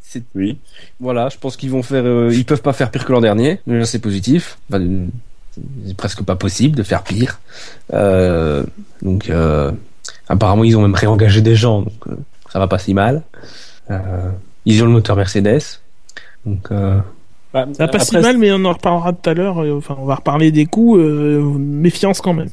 c'est 0.02 0.24
Oui. 0.36 0.58
voilà, 1.00 1.30
je 1.30 1.38
pense 1.38 1.58
qu'ils 1.58 1.72
vont 1.72 1.84
faire, 1.84 2.04
euh, 2.06 2.30
ils 2.34 2.46
peuvent 2.46 2.62
pas 2.62 2.74
faire 2.74 2.92
pire 2.92 3.04
que 3.06 3.12
l'an 3.12 3.22
dernier. 3.22 3.60
Déjà, 3.68 3.86
c'est 3.86 4.00
positif. 4.00 4.58
Enfin, 4.70 4.82
euh, 4.84 5.06
c'est 5.86 5.98
presque 5.98 6.24
pas 6.24 6.36
possible 6.36 6.76
de 6.78 6.84
faire 6.84 7.04
pire. 7.04 7.40
Euh, 7.94 8.64
donc, 9.02 9.30
euh, 9.30 9.72
apparemment, 10.30 10.64
ils 10.64 10.78
ont 10.78 10.82
même 10.82 10.94
réengagé 10.96 11.42
des 11.42 11.56
gens, 11.56 11.82
donc 11.82 11.94
euh, 12.08 12.16
ça 12.52 12.60
va 12.60 12.68
pas 12.68 12.78
si 12.78 12.94
mal. 12.94 13.24
Euh, 13.90 14.30
ils 14.66 14.84
ont 14.84 14.86
le 14.86 14.92
moteur 14.92 15.16
Mercedes, 15.16 15.62
donc 16.48 16.72
euh, 16.72 17.00
Bah, 17.54 17.66
Ça 17.74 17.86
va 17.86 17.92
pas 17.92 18.00
si 18.00 18.18
mal, 18.18 18.38
mais 18.38 18.52
on 18.52 18.64
en 18.66 18.74
reparlera 18.74 19.14
tout 19.14 19.30
à 19.30 19.34
l'heure. 19.34 19.64
euh, 19.64 19.78
Enfin, 19.78 19.96
on 20.00 20.06
va 20.06 20.16
reparler 20.16 20.52
des 20.52 20.66
coups. 20.66 21.00
euh, 21.00 21.42
méfiance 21.58 22.22
quand 22.22 22.34
même. 22.34 22.50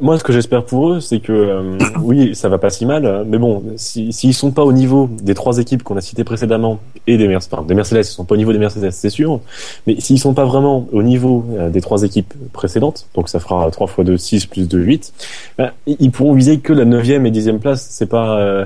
Moi, 0.00 0.18
ce 0.18 0.24
que 0.24 0.32
j'espère 0.32 0.64
pour 0.64 0.90
eux, 0.92 1.00
c'est 1.00 1.20
que 1.20 1.32
euh, 1.32 1.78
oui, 2.02 2.34
ça 2.34 2.48
va 2.48 2.58
pas 2.58 2.70
si 2.70 2.86
mal, 2.86 3.04
euh, 3.06 3.24
mais 3.26 3.38
bon, 3.38 3.62
si- 3.76 4.12
s'ils 4.12 4.34
sont 4.34 4.50
pas 4.50 4.64
au 4.64 4.72
niveau 4.72 5.08
des 5.22 5.34
trois 5.34 5.58
équipes 5.58 5.82
qu'on 5.82 5.96
a 5.96 6.00
citées 6.00 6.24
précédemment 6.24 6.80
et 7.06 7.16
des, 7.16 7.28
Mercedes, 7.28 7.52
enfin, 7.54 7.64
des 7.66 7.74
Mercedes, 7.74 8.00
ils 8.00 8.04
sont 8.04 8.24
pas 8.24 8.34
au 8.34 8.38
niveau 8.38 8.52
des 8.52 8.58
Mercedes, 8.58 8.90
c'est 8.92 9.10
sûr, 9.10 9.40
mais 9.86 10.00
s'ils 10.00 10.18
sont 10.18 10.34
pas 10.34 10.44
vraiment 10.44 10.86
au 10.92 11.02
niveau 11.02 11.44
euh, 11.58 11.68
des 11.70 11.80
trois 11.80 12.02
équipes 12.02 12.32
précédentes, 12.52 13.06
donc 13.14 13.28
ça 13.28 13.40
fera 13.40 13.70
3 13.70 13.86
fois 13.86 14.04
2, 14.04 14.16
6 14.16 14.46
plus 14.46 14.68
2, 14.68 14.78
8, 14.78 15.12
bah, 15.58 15.72
ils 15.86 16.10
pourront 16.10 16.34
viser 16.34 16.58
que 16.60 16.72
la 16.72 16.84
neuvième 16.84 17.26
et 17.26 17.30
dixième 17.30 17.58
place. 17.58 17.86
C'est 17.90 18.06
pas, 18.06 18.38
euh, 18.38 18.64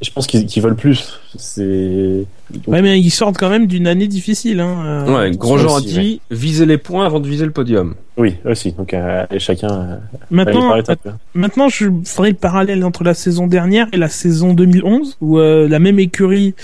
je 0.00 0.10
pense 0.10 0.26
qu'ils 0.26 0.62
veulent 0.62 0.76
plus. 0.76 1.18
C'est 1.36 2.24
Ouais, 2.66 2.82
mais 2.82 3.00
ils 3.00 3.10
sortent 3.10 3.38
quand 3.38 3.48
même 3.48 3.66
d'une 3.66 3.86
année 3.86 4.08
difficile. 4.08 4.60
Hein. 4.60 4.76
euh. 4.84 5.18
ouais, 5.30 5.30
Grosjean 5.36 5.76
a 5.76 5.80
dit 5.80 6.20
viser 6.30 6.66
les 6.66 6.76
points 6.76 7.06
avant 7.06 7.18
de 7.20 7.26
viser 7.26 7.46
le 7.46 7.50
podium. 7.50 7.94
oui 8.18 8.34
aussi. 8.44 8.72
Donc 8.72 8.92
euh, 8.92 9.24
et 9.30 9.38
chacun 9.38 9.70
euh, 9.72 9.96
Maintenant, 10.30 10.61
Maintenant, 11.34 11.68
je 11.68 11.86
ferai 12.04 12.30
le 12.30 12.36
parallèle 12.36 12.84
entre 12.84 13.04
la 13.04 13.14
saison 13.14 13.46
dernière 13.46 13.88
et 13.92 13.96
la 13.96 14.08
saison 14.08 14.54
2011, 14.54 15.18
où 15.20 15.38
euh, 15.38 15.68
la 15.68 15.78
même 15.78 15.98
écurie 15.98 16.54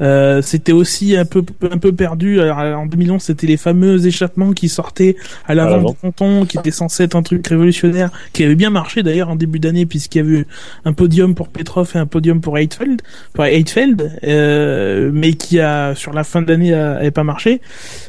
euh, 0.00 0.42
c'était 0.42 0.72
aussi 0.72 1.16
un 1.16 1.24
peu 1.24 1.44
un 1.70 1.78
peu 1.78 1.92
perdu. 1.92 2.40
Alors, 2.40 2.58
en 2.80 2.86
2011, 2.86 3.20
c'était 3.22 3.46
les 3.46 3.56
fameux 3.56 4.04
échappements 4.06 4.52
qui 4.52 4.68
sortaient 4.68 5.16
à 5.46 5.54
l'avant 5.54 5.76
du 5.90 5.96
ponton, 5.96 6.44
qui 6.46 6.58
étaient 6.58 6.70
censés 6.70 7.04
être 7.04 7.14
un 7.16 7.22
truc 7.22 7.46
révolutionnaire, 7.46 8.10
qui 8.32 8.44
avait 8.44 8.54
bien 8.54 8.70
marché 8.70 9.02
d'ailleurs 9.02 9.28
en 9.28 9.36
début 9.36 9.58
d'année, 9.58 9.86
puisqu'il 9.86 10.18
y 10.18 10.20
avait 10.22 10.38
eu 10.40 10.46
un 10.84 10.92
podium 10.92 11.34
pour 11.34 11.48
Petrov 11.48 11.90
et 11.94 11.98
un 11.98 12.06
podium 12.06 12.40
pour 12.40 12.58
Heidfeld, 12.58 13.02
pour 13.32 13.44
Heidfeld, 13.44 14.18
euh, 14.24 15.10
mais 15.12 15.34
qui 15.34 15.60
a 15.60 15.94
sur 15.94 16.12
la 16.12 16.24
fin 16.24 16.42
de 16.42 16.48
l'année 16.50 16.72
a- 16.74 16.96
avait 16.96 17.10
pas 17.10 17.24
marché. 17.24 17.60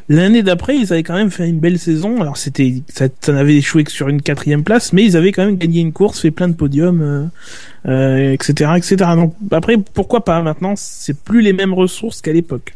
L'année 0.10 0.44
d'après, 0.44 0.76
ils 0.78 0.92
avaient 0.94 1.04
quand 1.04 1.16
même 1.16 1.32
fait 1.32 1.48
une 1.48 1.60
belle 1.60 1.80
saison. 1.80 2.22
Alors 2.22 2.38
c'était 2.38 2.82
ça, 2.90 3.06
ça 3.22 3.34
n'avait 3.34 3.56
échoué 3.56 3.84
que 3.84 3.92
sur 3.92 4.10
une 4.10 4.22
quatrième 4.22 4.64
place, 4.64 4.94
mais 4.94 5.04
ils 5.04 5.16
avaient 5.18 5.32
quand 5.32 5.46
même 5.46 5.58
gagné 5.58 5.82
une 5.82 5.94
course, 5.94 6.20
fait 6.22 6.32
plein 6.32 6.48
de 6.48 6.54
podiums. 6.56 7.02
euh, 7.02 7.24
euh, 7.86 8.32
etc 8.32 8.72
etc 8.78 8.96
donc 9.16 9.34
après 9.52 9.78
pourquoi 9.78 10.24
pas 10.24 10.42
maintenant 10.42 10.74
c'est 10.76 11.18
plus 11.18 11.42
les 11.42 11.54
mêmes 11.54 11.74
ressources 11.74 12.22
qu'à 12.22 12.34
l'époque 12.34 12.74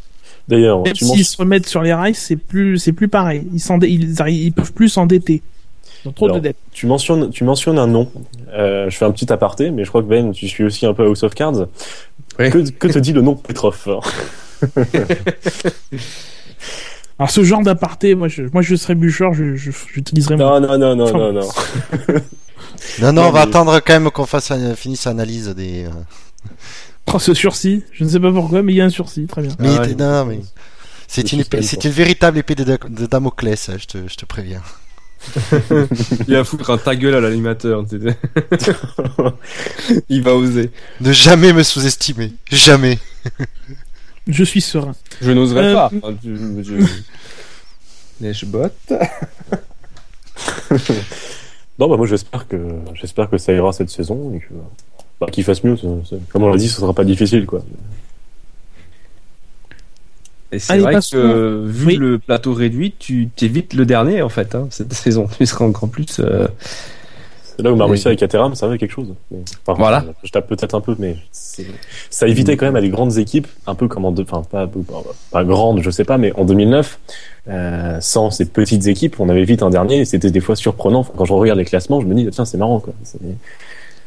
D'ailleurs, 0.47 0.81
même 0.83 0.95
s'ils 0.95 1.25
se 1.25 1.35
remettent 1.37 1.67
sur 1.67 1.81
les 1.81 1.93
rails 1.93 2.15
c'est 2.15 2.37
plus 2.37 2.77
c'est 2.77 2.93
plus 2.93 3.07
pareil 3.09 3.45
ils 3.53 3.61
ils, 3.83 4.15
ils 4.29 4.51
peuvent 4.53 4.73
plus 4.73 4.89
s'endetter 4.89 5.41
ils 6.03 6.07
ont 6.09 6.11
trop 6.13 6.25
Alors, 6.25 6.37
de 6.37 6.41
dettes 6.43 6.57
Tu 6.71 6.85
mentionnes, 6.85 7.31
tu 7.31 7.43
mentionnes 7.43 7.79
un 7.79 7.87
nom. 7.87 8.09
Euh, 8.53 8.87
je 8.89 8.95
fais 8.95 9.05
un 9.05 9.11
petit 9.11 9.31
aparté, 9.33 9.71
mais 9.71 9.83
je 9.83 9.89
crois 9.89 10.03
que 10.03 10.07
Ben, 10.07 10.31
tu 10.31 10.47
suis 10.47 10.63
aussi 10.63 10.85
un 10.85 10.93
peu 10.93 11.03
House 11.03 11.23
of 11.23 11.33
Cards. 11.33 11.67
Oui. 12.39 12.49
Que, 12.51 12.69
que 12.69 12.87
te 12.87 12.99
dit 12.99 13.13
le 13.13 13.21
nom 13.21 13.35
Petrov 13.35 13.83
alors 17.19 17.31
ce 17.31 17.43
genre 17.43 17.61
d'aparté 17.63 18.15
moi 18.15 18.27
je 18.27 18.43
moi 18.53 18.61
je 18.61 18.75
serais 18.75 18.95
bûcheur 18.95 19.33
je 19.33 19.55
je- 19.55 19.71
j'utiliserais 19.91 20.37
mon- 20.37 20.59
Non, 20.59 20.77
non, 20.77 20.77
non, 20.77 20.95
non, 20.95 21.33
non. 21.33 21.41
Non, 21.41 21.47
non, 23.01 23.13
Non, 23.13 23.27
on 23.27 23.31
va 23.31 23.43
mais- 23.45 23.49
attendre 23.49 23.79
quand 23.85 23.93
même 23.93 24.11
qu'on 24.11 24.25
fasse 24.25 24.51
un, 24.51 24.75
finisse 24.75 25.05
l'analyse 25.05 25.47
des. 25.49 25.85
euh, 25.85 25.89
Oh, 27.13 27.19
ce 27.19 27.33
sursis 27.33 27.83
je 27.93 28.03
ne 28.03 28.09
sais 28.09 28.19
pas 28.19 28.31
pourquoi 28.31 28.61
mais 28.61 28.73
il 28.73 28.77
y 28.77 28.81
a 28.81 28.85
un 28.85 28.89
sursis 28.89 29.25
très 29.27 29.41
bien 29.41 29.51
Mais, 29.59 29.69
Ah 29.77 29.81
ouais. 29.81 29.95
non, 29.95 30.25
mais 30.25 30.39
c'est 31.07 31.31
une, 31.31 31.41
épée- 31.41 31.89
véritable 31.89 32.37
épée 32.39 32.55
de, 32.55 32.63
de 32.65 33.05
Damoclès, 33.05 33.69
hein, 33.69 33.75
je 33.79 33.85
te, 33.85 33.97
je 34.09 34.15
te 34.15 34.25
préviens. 34.25 34.61
Il 36.27 36.35
va 36.35 36.43
foutre 36.43 36.69
un 36.69 36.77
ta 36.77 36.95
gueule 36.95 37.15
à 37.15 37.21
l'animateur. 37.21 37.83
Il 40.09 40.21
va 40.21 40.35
oser. 40.35 40.69
Ne 41.01 41.11
jamais 41.13 41.53
me 41.53 41.63
sous-estimer, 41.63 42.33
jamais. 42.51 42.99
je 44.27 44.43
suis 44.43 44.61
serein 44.61 44.93
Je 45.21 45.31
n'oserais 45.31 45.65
Euh, 45.65 45.73
pas. 45.73 45.91
Enfin, 46.03 46.15
tu- 46.21 46.37
je... 48.21 48.33
Je 48.33 48.45
botte. 48.45 48.75
Non, 51.79 51.87
bah 51.89 51.97
moi 51.97 52.05
j'espère 52.07 52.47
que 52.47 52.57
j'espère 52.95 53.29
que 53.29 53.37
ça 53.37 53.53
ira 53.53 53.71
cette 53.71 53.89
saison 53.89 54.33
et 54.35 54.39
que 54.39 54.53
bah, 55.21 55.27
qu'il 55.31 55.43
fasse 55.43 55.63
mieux. 55.63 55.75
Comme 56.31 56.43
on 56.43 56.49
l'a 56.49 56.57
dit, 56.57 56.69
ce 56.69 56.79
sera 56.81 56.93
pas 56.93 57.03
difficile, 57.03 57.45
quoi. 57.45 57.63
Et 60.51 60.59
c'est 60.59 60.73
Allez, 60.73 60.81
vrai 60.81 60.95
que 60.95 61.65
vu 61.65 61.87
Oui. 61.87 61.95
le 61.97 62.19
plateau 62.19 62.53
réduit, 62.53 62.93
tu 62.97 63.27
t'évites 63.35 63.73
le 63.73 63.85
dernier 63.85 64.21
en 64.21 64.29
fait 64.29 64.55
hein, 64.55 64.67
cette 64.71 64.93
saison. 64.93 65.27
Tu 65.37 65.45
seras 65.45 65.65
encore 65.65 65.89
plus. 65.89 66.19
euh, 66.19 66.47
là 67.59 67.71
où 67.71 67.75
Marussia 67.75 68.11
et 68.11 68.15
Caterham, 68.15 68.55
ça 68.55 68.65
avait 68.67 68.77
quelque 68.77 68.91
chose. 68.91 69.13
Enfin, 69.65 69.77
Voilà. 69.77 70.05
Je 70.23 70.31
tape 70.31 70.47
peut-être 70.47 70.75
un 70.75 70.81
peu, 70.81 70.95
mais 70.99 71.15
c'est- 71.31 71.65
ça 72.09 72.27
évitait 72.27 72.55
quand 72.57 72.65
même 72.65 72.75
à 72.75 72.81
des 72.81 72.89
grandes 72.89 73.17
équipes, 73.17 73.47
un 73.65 73.75
peu 73.75 73.87
comme 73.87 74.05
en 74.05 74.11
deux, 74.11 74.25
enfin 74.29 74.43
pas, 75.31 75.43
grandes, 75.43 75.81
je 75.81 75.89
sais 75.89 76.03
pas, 76.03 76.17
mais 76.17 76.31
en 76.33 76.45
2009, 76.45 76.99
euh, 77.49 77.97
sans 78.01 78.29
ces 78.31 78.45
petites 78.45 78.87
équipes, 78.87 79.19
on 79.19 79.29
avait 79.29 79.43
vite 79.45 79.63
un 79.63 79.69
dernier 79.69 79.97
et 79.99 80.05
c'était 80.05 80.31
des 80.31 80.41
fois 80.41 80.55
surprenant. 80.55 80.99
Enfin, 80.99 81.13
quand 81.17 81.25
je 81.25 81.33
regarde 81.33 81.59
les 81.59 81.65
classements, 81.65 82.01
je 82.01 82.05
me 82.07 82.13
dis 82.15 82.27
tiens 82.31 82.45
c'est 82.45 82.57
marrant 82.57 82.79
quoi. 82.79 82.93
C'est- 83.03 83.19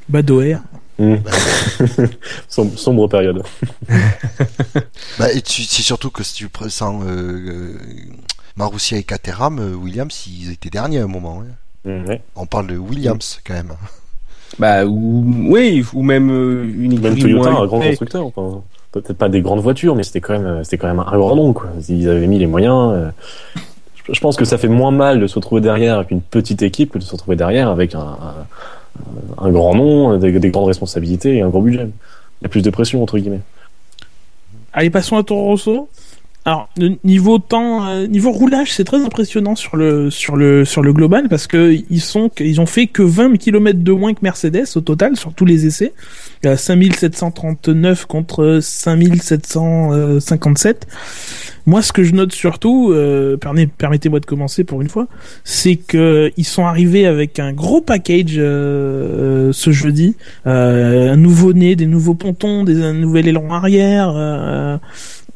Badoer 0.08 0.56
Hmm. 0.98 1.16
Som- 2.48 2.76
sombre 2.76 3.08
période. 3.08 3.42
Bah, 5.18 5.32
et 5.32 5.40
tu- 5.40 5.62
c'est 5.62 5.82
surtout 5.82 6.10
que 6.10 6.22
si 6.22 6.34
tu 6.34 6.48
pressens 6.48 7.00
euh, 7.02 7.06
euh, 7.08 7.78
Marussia 8.56 8.98
et 8.98 9.02
Caterham, 9.02 9.58
euh, 9.58 9.74
Williams, 9.74 10.26
ils 10.26 10.50
étaient 10.52 10.70
derniers 10.70 10.98
à 10.98 11.04
un 11.04 11.08
moment. 11.08 11.42
hein. 11.42 11.52
On 12.36 12.46
parle 12.46 12.66
de 12.68 12.76
Williams 12.76 13.40
quand 13.46 13.54
même. 13.54 13.72
Bah 14.58 14.84
ou 14.84 15.24
oui 15.48 15.84
ou 15.94 16.02
même 16.02 16.30
euh, 16.30 16.64
une 16.64 17.00
Même 17.00 17.16
Toyota, 17.18 17.50
moins 17.50 17.62
un 17.62 17.66
grand 17.66 17.80
constructeur. 17.80 18.26
Enfin, 18.26 18.62
peut-être 18.92 19.12
pas 19.16 19.28
des 19.28 19.40
grandes 19.40 19.60
voitures, 19.60 19.94
mais 19.94 20.02
c'était 20.02 20.20
quand 20.20 20.38
même, 20.38 20.64
c'était 20.64 20.76
quand 20.78 20.88
même 20.88 20.98
un 21.00 21.16
grand 21.16 21.36
nom 21.36 21.52
quoi. 21.52 21.68
Ils 21.88 22.08
avaient 22.08 22.26
mis 22.26 22.38
les 22.38 22.46
moyens. 22.48 22.92
euh, 22.92 23.10
je- 24.06 24.12
Je 24.14 24.20
pense 24.20 24.36
que 24.36 24.44
ça 24.44 24.58
fait 24.58 24.68
moins 24.68 24.90
mal 24.90 25.20
de 25.20 25.26
se 25.26 25.36
retrouver 25.36 25.60
derrière 25.60 25.96
avec 25.98 26.10
une 26.10 26.20
petite 26.20 26.62
équipe 26.62 26.90
que 26.92 26.98
de 26.98 27.04
se 27.04 27.12
retrouver 27.12 27.36
derrière 27.36 27.68
avec 27.70 27.94
un, 27.94 28.00
un, 28.00 29.44
un 29.46 29.50
grand 29.50 29.74
nom, 29.74 30.18
des, 30.18 30.38
des 30.38 30.50
grandes 30.50 30.66
responsabilités 30.66 31.36
et 31.36 31.42
un 31.42 31.48
gros 31.48 31.62
budget. 31.62 31.88
Il 32.40 32.44
y 32.44 32.46
a 32.46 32.48
plus 32.48 32.62
de 32.62 32.70
pression 32.70 33.02
entre 33.02 33.18
guillemets. 33.18 33.40
Allez, 34.72 34.90
passons 34.90 35.16
à 35.16 35.22
Toro 35.22 35.44
Rosso. 35.46 35.88
Alors, 36.46 36.70
niveau 37.04 37.38
temps, 37.38 37.86
euh, 37.86 38.06
niveau 38.06 38.30
roulage, 38.30 38.72
c'est 38.72 38.84
très 38.84 39.02
impressionnant 39.04 39.54
sur 39.56 39.76
le 39.76 40.08
sur 40.10 40.36
le 40.36 40.64
sur 40.64 40.80
le 40.82 40.92
global 40.94 41.28
parce 41.28 41.46
que 41.46 41.78
ils 41.90 42.00
sont 42.00 42.30
ils 42.40 42.60
ont 42.62 42.66
fait 42.66 42.86
que 42.86 43.02
20 43.02 43.36
km 43.36 43.80
de 43.80 43.92
moins 43.92 44.14
que 44.14 44.20
Mercedes 44.22 44.64
au 44.74 44.80
total 44.80 45.16
sur 45.16 45.34
tous 45.34 45.44
les 45.44 45.66
essais. 45.66 45.92
Il 46.42 46.46
y 46.46 46.50
a 46.50 46.56
5739 46.56 48.06
contre 48.06 48.58
5757. 48.62 50.86
Moi, 51.66 51.82
ce 51.82 51.92
que 51.92 52.02
je 52.02 52.14
note 52.14 52.32
surtout, 52.32 52.90
euh, 52.90 53.36
permet- 53.36 53.66
permettez-moi 53.66 54.18
de 54.18 54.24
commencer 54.26 54.64
pour 54.64 54.80
une 54.80 54.88
fois, 54.88 55.06
c'est 55.44 55.76
que 55.76 56.32
ils 56.38 56.46
sont 56.46 56.64
arrivés 56.64 57.04
avec 57.04 57.38
un 57.38 57.52
gros 57.52 57.82
package 57.82 58.36
euh, 58.38 59.50
euh, 59.50 59.52
ce 59.52 59.70
jeudi, 59.70 60.16
euh, 60.46 61.12
un 61.12 61.16
nouveau 61.16 61.52
nez, 61.52 61.76
des 61.76 61.84
nouveaux 61.86 62.14
pontons, 62.14 62.64
des 62.64 62.82
un 62.82 62.94
nouvel 62.94 63.28
aileron 63.28 63.52
arrière. 63.52 64.80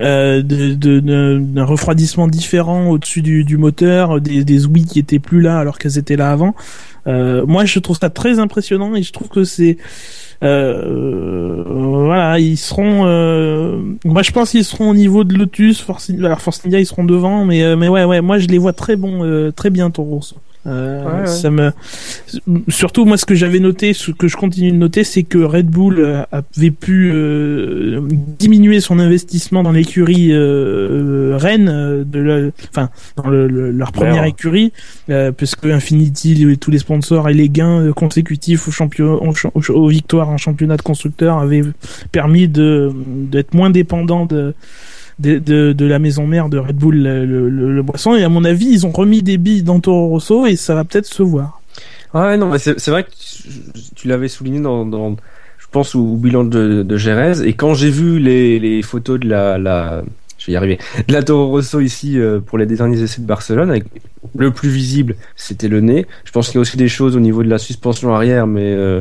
Euh, 0.01 0.43
euh, 0.51 1.39
d'un 1.39 1.65
refroidissement 1.65 2.27
différent 2.27 2.89
au-dessus 2.89 3.23
du, 3.23 3.45
du 3.45 3.57
moteur, 3.57 4.21
des, 4.21 4.45
des 4.45 4.67
ouïes 4.67 4.85
qui 4.85 4.99
étaient 4.99 5.21
plus 5.21 5.41
là 5.41 5.59
alors 5.59 5.79
qu'elles 5.79 5.99
étaient 5.99 6.17
là 6.17 6.33
avant. 6.33 6.55
moi, 7.07 7.65
je 7.65 7.79
trouve 7.79 7.99
ça 7.99 8.11
très 8.11 8.39
impressionnant 8.39 8.95
et 8.97 9.03
je 9.03 9.13
trouve 9.13 9.29
que 9.29 9.45
c'est 9.45 9.77
euh, 10.43 11.63
voilà, 11.67 12.39
ils 12.39 12.57
seront. 12.57 13.07
Euh, 13.07 13.81
moi, 14.05 14.23
je 14.23 14.31
pense 14.31 14.51
qu'ils 14.51 14.65
seront 14.65 14.91
au 14.91 14.95
niveau 14.95 15.25
de 15.25 15.35
Lotus. 15.35 15.81
Force, 15.81 16.11
alors 16.11 16.41
Force 16.41 16.61
India, 16.67 16.81
ils 16.81 16.87
seront 16.87 17.05
devant, 17.05 17.45
mais 17.45 17.63
euh, 17.63 17.77
mais 17.77 17.89
ouais, 17.89 18.05
ouais. 18.05 18.21
Moi, 18.21 18.39
je 18.39 18.47
les 18.49 18.59
vois 18.59 18.73
très 18.73 18.97
bons, 18.97 19.53
très 19.53 19.71
bien 19.71 19.91
Toro 19.91 20.21
euh, 20.67 21.27
Ça 21.27 21.51
me 21.51 21.73
surtout 22.69 23.05
moi 23.05 23.17
ce 23.17 23.25
que 23.25 23.35
j'avais 23.35 23.61
noté, 23.61 23.93
ce 23.93 24.11
que 24.11 24.29
je 24.29 24.37
continue 24.37 24.73
de 24.73 24.77
noter, 24.77 25.05
c'est 25.05 25.23
que 25.23 25.39
Red 25.39 25.67
Bull 25.67 25.99
euh, 25.99 26.23
avait 26.33 26.71
pu 26.71 27.11
euh, 27.13 28.01
diminuer 28.11 28.81
son 28.81 28.99
investissement 28.99 29.63
dans 29.63 29.73
l'écurie 29.73 30.31
euh, 30.33 31.37
Rennes 31.37 32.05
de 32.07 32.19
la, 32.21 32.51
enfin 32.71 32.91
dans 33.17 33.29
le, 33.29 33.47
leur 33.71 33.93
première 33.93 34.25
écurie, 34.25 34.73
puisque 35.37 35.67
Infinity, 35.67 36.57
tous 36.61 36.71
les 36.71 36.79
sponsors 36.79 37.29
et 37.29 37.35
les 37.35 37.49
gains 37.49 37.93
consécutifs 37.93 38.69
aux 38.69 38.71
champion, 38.71 39.21
aux, 39.55 39.89
victoires 39.89 40.29
en 40.29 40.37
championnat 40.37 40.77
de 40.77 40.83
constructeurs 40.83 41.39
avaient 41.39 41.63
permis 42.13 42.49
de 42.49 42.93
d'être 43.07 43.55
moins 43.55 43.71
dépendant 43.71 44.27
de 44.27 44.55
de, 45.19 45.39
de, 45.73 45.87
la 45.87 45.99
maison 45.99 46.27
mère 46.27 46.49
de 46.49 46.59
Red 46.59 46.77
Bull, 46.77 47.03
le, 47.03 47.83
boisson. 47.83 48.15
Et 48.15 48.25
à 48.25 48.29
mon 48.29 48.45
avis, 48.45 48.67
ils 48.67 48.87
ont 48.87 48.91
remis 48.91 49.23
des 49.23 49.39
billes 49.39 49.63
dans 49.63 49.81
Toro 49.81 50.09
Rosso 50.09 50.47
et 50.47 50.57
ça 50.57 50.75
va 50.75 50.85
peut-être 50.85 51.07
se 51.07 51.23
voir. 51.23 51.61
Ouais, 52.13 52.37
non, 52.37 52.51
mais 52.51 52.59
c'est 52.59 52.89
vrai 52.89 53.05
que 53.05 53.11
tu, 53.97 54.09
l'avais 54.09 54.29
souligné 54.29 54.61
dans, 54.61 55.17
je 55.59 55.67
pense, 55.71 55.95
au, 55.95 56.17
bilan 56.17 56.45
de, 56.45 56.83
de 56.83 56.97
Jerez. 56.97 57.47
Et 57.47 57.55
quand 57.55 57.75
j'ai 57.75 57.91
vu 57.91 58.19
les, 58.19 58.59
les 58.59 58.83
photos 58.83 59.19
de 59.19 59.29
la, 59.29 59.59
la, 59.59 60.05
je 60.39 60.47
vais 60.47 60.53
y 60.53 60.57
arriver, 60.57 60.79
de 61.09 61.13
la 61.13 61.23
Toro 61.23 61.49
Rosso 61.49 61.81
ici 61.81 62.19
euh, 62.19 62.41
pour 62.41 62.59
les 62.59 62.67
derniers 62.67 63.01
essais 63.01 63.23
de 63.23 63.27
Barcelone, 63.27 63.81
le 64.37 64.51
plus 64.51 64.69
visible, 64.69 65.17
c'était 65.37 65.69
le 65.69 65.81
nez. 65.81 66.07
Je 66.25 66.33
pense 66.33 66.49
qu'il 66.49 66.57
y 66.57 66.59
a 66.59 66.61
aussi 66.61 66.77
des 66.77 66.89
choses 66.89 67.17
au 67.17 67.21
niveau 67.21 67.43
de 67.43 67.49
la 67.49 67.59
suspension 67.59 68.15
arrière, 68.15 68.47
mais 68.47 68.75
euh, 68.75 69.01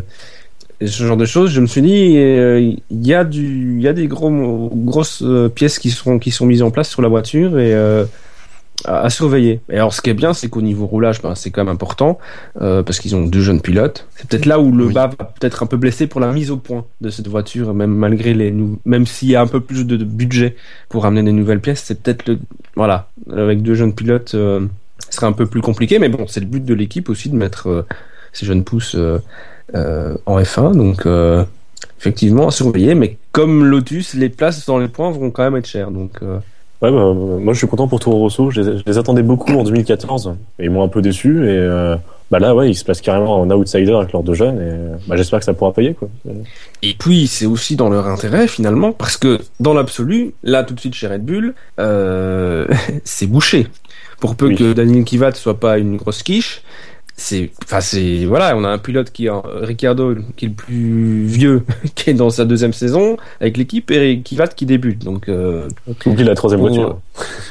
ce 0.87 1.03
genre 1.03 1.17
de 1.17 1.25
choses, 1.25 1.51
je 1.51 1.61
me 1.61 1.67
suis 1.67 1.81
dit, 1.81 2.17
euh, 2.17 2.59
il 2.89 3.07
y 3.07 3.13
a 3.13 3.23
du, 3.23 3.75
il 3.77 3.81
y 3.81 3.87
a 3.87 3.93
des 3.93 4.07
gros, 4.07 4.69
grosses 4.73 5.21
euh, 5.23 5.49
pièces 5.49 5.79
qui 5.79 5.91
seront, 5.91 6.19
qui 6.19 6.31
sont 6.31 6.45
mises 6.45 6.63
en 6.63 6.71
place 6.71 6.89
sur 6.89 7.01
la 7.01 7.07
voiture 7.07 7.59
et 7.59 7.73
euh, 7.73 8.05
à, 8.85 9.09
surveiller. 9.09 9.61
Et 9.69 9.75
alors, 9.75 9.93
ce 9.93 10.01
qui 10.01 10.09
est 10.09 10.15
bien, 10.15 10.33
c'est 10.33 10.49
qu'au 10.49 10.61
niveau 10.61 10.85
roulage, 10.85 11.21
ben, 11.21 11.35
c'est 11.35 11.51
quand 11.51 11.63
même 11.63 11.73
important 11.73 12.17
parce 12.59 12.99
qu'ils 12.99 13.15
ont 13.15 13.25
deux 13.25 13.41
jeunes 13.41 13.61
pilotes. 13.61 14.07
C'est 14.15 14.27
peut-être 14.27 14.45
là 14.45 14.59
où 14.59 14.71
le 14.71 14.87
bas 14.89 15.07
va 15.07 15.25
peut-être 15.25 15.63
un 15.63 15.67
peu 15.67 15.77
blessé 15.77 16.07
pour 16.07 16.19
la 16.19 16.31
mise 16.31 16.51
au 16.51 16.57
point 16.57 16.85
de 17.01 17.09
cette 17.09 17.27
voiture, 17.27 17.73
même 17.73 17.93
malgré 17.93 18.33
les, 18.33 18.53
même 18.85 19.05
s'il 19.05 19.29
y 19.29 19.35
a 19.35 19.41
un 19.41 19.47
peu 19.47 19.59
plus 19.59 19.85
de, 19.85 19.97
budget 20.03 20.55
pour 20.89 21.05
amener 21.05 21.23
des 21.23 21.31
nouvelles 21.31 21.61
pièces, 21.61 21.83
c'est 21.85 22.01
peut-être 22.01 22.27
le, 22.27 22.39
voilà, 22.75 23.09
avec 23.31 23.61
deux 23.61 23.75
jeunes 23.75 23.93
pilotes, 23.93 24.29
ce 24.29 24.67
serait 25.09 25.27
un 25.27 25.33
peu 25.33 25.45
plus 25.45 25.61
compliqué. 25.61 25.99
Mais 25.99 26.09
bon, 26.09 26.25
c'est 26.27 26.39
le 26.39 26.47
but 26.47 26.65
de 26.65 26.73
l'équipe 26.73 27.09
aussi 27.09 27.29
de 27.29 27.35
mettre 27.35 27.85
ces 28.33 28.45
jeunes 28.45 28.63
pousses 28.63 28.95
euh, 28.95 29.19
en 29.73 30.39
F1. 30.39 30.75
Donc 30.75 31.05
euh, 31.05 31.43
effectivement 31.99 32.47
à 32.47 32.51
surveiller, 32.51 32.95
mais 32.95 33.17
comme 33.31 33.65
Lotus, 33.65 34.13
les 34.13 34.29
places 34.29 34.65
dans 34.65 34.77
les 34.77 34.87
points 34.87 35.11
vont 35.11 35.31
quand 35.31 35.43
même 35.43 35.55
être 35.55 35.67
chères. 35.67 35.91
Donc 35.91 36.11
euh. 36.21 36.39
Ouais, 36.81 36.91
bah, 36.91 37.13
moi 37.13 37.53
je 37.53 37.59
suis 37.59 37.67
content 37.67 37.87
pour 37.87 37.99
Toro 37.99 38.17
Rosso. 38.17 38.51
Je 38.51 38.83
les, 38.85 38.97
attendais 38.97 39.23
beaucoup 39.23 39.53
en 39.53 39.63
2014 39.63 40.35
et 40.59 40.65
ils 40.65 40.69
m'ont 40.69 40.83
un 40.83 40.89
peu 40.89 41.01
déçu. 41.01 41.47
Et 41.49 41.95
bah 42.29 42.39
là, 42.39 42.55
ouais, 42.55 42.69
ils 42.69 42.75
se 42.75 42.83
placent 42.83 42.99
carrément 42.99 43.39
en 43.39 43.49
outsider 43.51 43.93
avec 43.93 44.11
leurs 44.11 44.23
deux 44.23 44.33
jeunes. 44.33 44.59
Et 44.59 45.07
bah, 45.07 45.15
j'espère 45.15 45.39
que 45.39 45.45
ça 45.45 45.53
pourra 45.53 45.71
payer. 45.71 45.93
Quoi. 45.93 46.09
Et 46.81 46.93
puis 46.93 47.27
c'est 47.27 47.45
aussi 47.45 47.77
dans 47.77 47.89
leur 47.89 48.07
intérêt 48.07 48.47
finalement 48.47 48.91
parce 48.91 49.15
que 49.15 49.39
dans 49.61 49.73
l'absolu, 49.73 50.33
là 50.43 50.63
tout 50.63 50.73
de 50.73 50.79
suite 50.79 50.93
chez 50.93 51.07
Red 51.07 51.23
Bull, 51.23 51.53
c'est 53.05 53.27
bouché. 53.27 53.67
Pour 54.19 54.35
peu 54.35 54.55
que 54.55 54.71
Daniel 54.71 55.03
Kivat 55.03 55.33
soit 55.33 55.59
pas 55.59 55.77
une 55.77 55.97
grosse 55.97 56.23
quiche, 56.23 56.63
c'est 57.15 57.51
enfin 57.63 57.79
c'est 57.79 58.25
voilà 58.25 58.57
on 58.57 58.63
a 58.63 58.69
un 58.69 58.79
pilote 58.79 59.11
qui 59.11 59.27
est 59.27 59.31
Ricardo 59.61 60.15
qui 60.35 60.45
est 60.45 60.47
le 60.47 60.53
plus 60.55 61.25
vieux 61.25 61.63
qui 61.95 62.09
est 62.09 62.13
dans 62.13 62.31
sa 62.31 62.43
deuxième 62.43 62.73
saison 62.73 63.17
avec 63.39 63.57
l'équipe 63.57 63.91
et 63.91 64.21
Kivat 64.21 64.47
qui 64.47 64.65
débute. 64.65 65.03
Donc 65.03 65.29
euh, 65.29 65.67
oublie 66.05 66.23
la 66.23 66.35
troisième 66.35 66.61
voiture. 66.61 66.99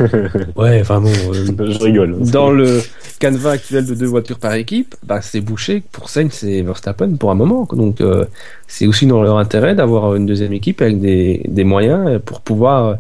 Ouais 0.57 0.81
enfin 0.81 1.01
bon 1.01 1.13
euh, 1.13 1.71
je 1.71 1.79
rigole. 1.79 2.19
dans 2.31 2.51
le 2.51 2.81
canevas 3.21 3.53
actuel 3.53 3.87
de 3.87 3.95
deux 3.95 4.07
voitures 4.07 4.41
par 4.41 4.55
équipe 4.55 4.97
bah 5.05 5.21
c'est 5.23 5.41
bouché 5.41 5.83
pour 5.93 6.09
Sainz 6.09 6.33
c'est 6.33 6.63
Verstappen 6.63 7.15
pour 7.17 7.31
un 7.31 7.37
moment. 7.37 7.69
Donc 7.73 8.01
euh, 8.01 8.25
c'est 8.67 8.87
aussi 8.87 9.07
dans 9.07 9.23
leur 9.23 9.39
intérêt 9.39 9.77
d'avoir 9.77 10.17
une 10.17 10.27
deuxième 10.27 10.53
équipe 10.53 10.83
avec 10.83 11.01
des, 11.01 11.43
des 11.47 11.65
moyens 11.65 12.21
pour 12.25 12.41
pouvoir 12.41 12.99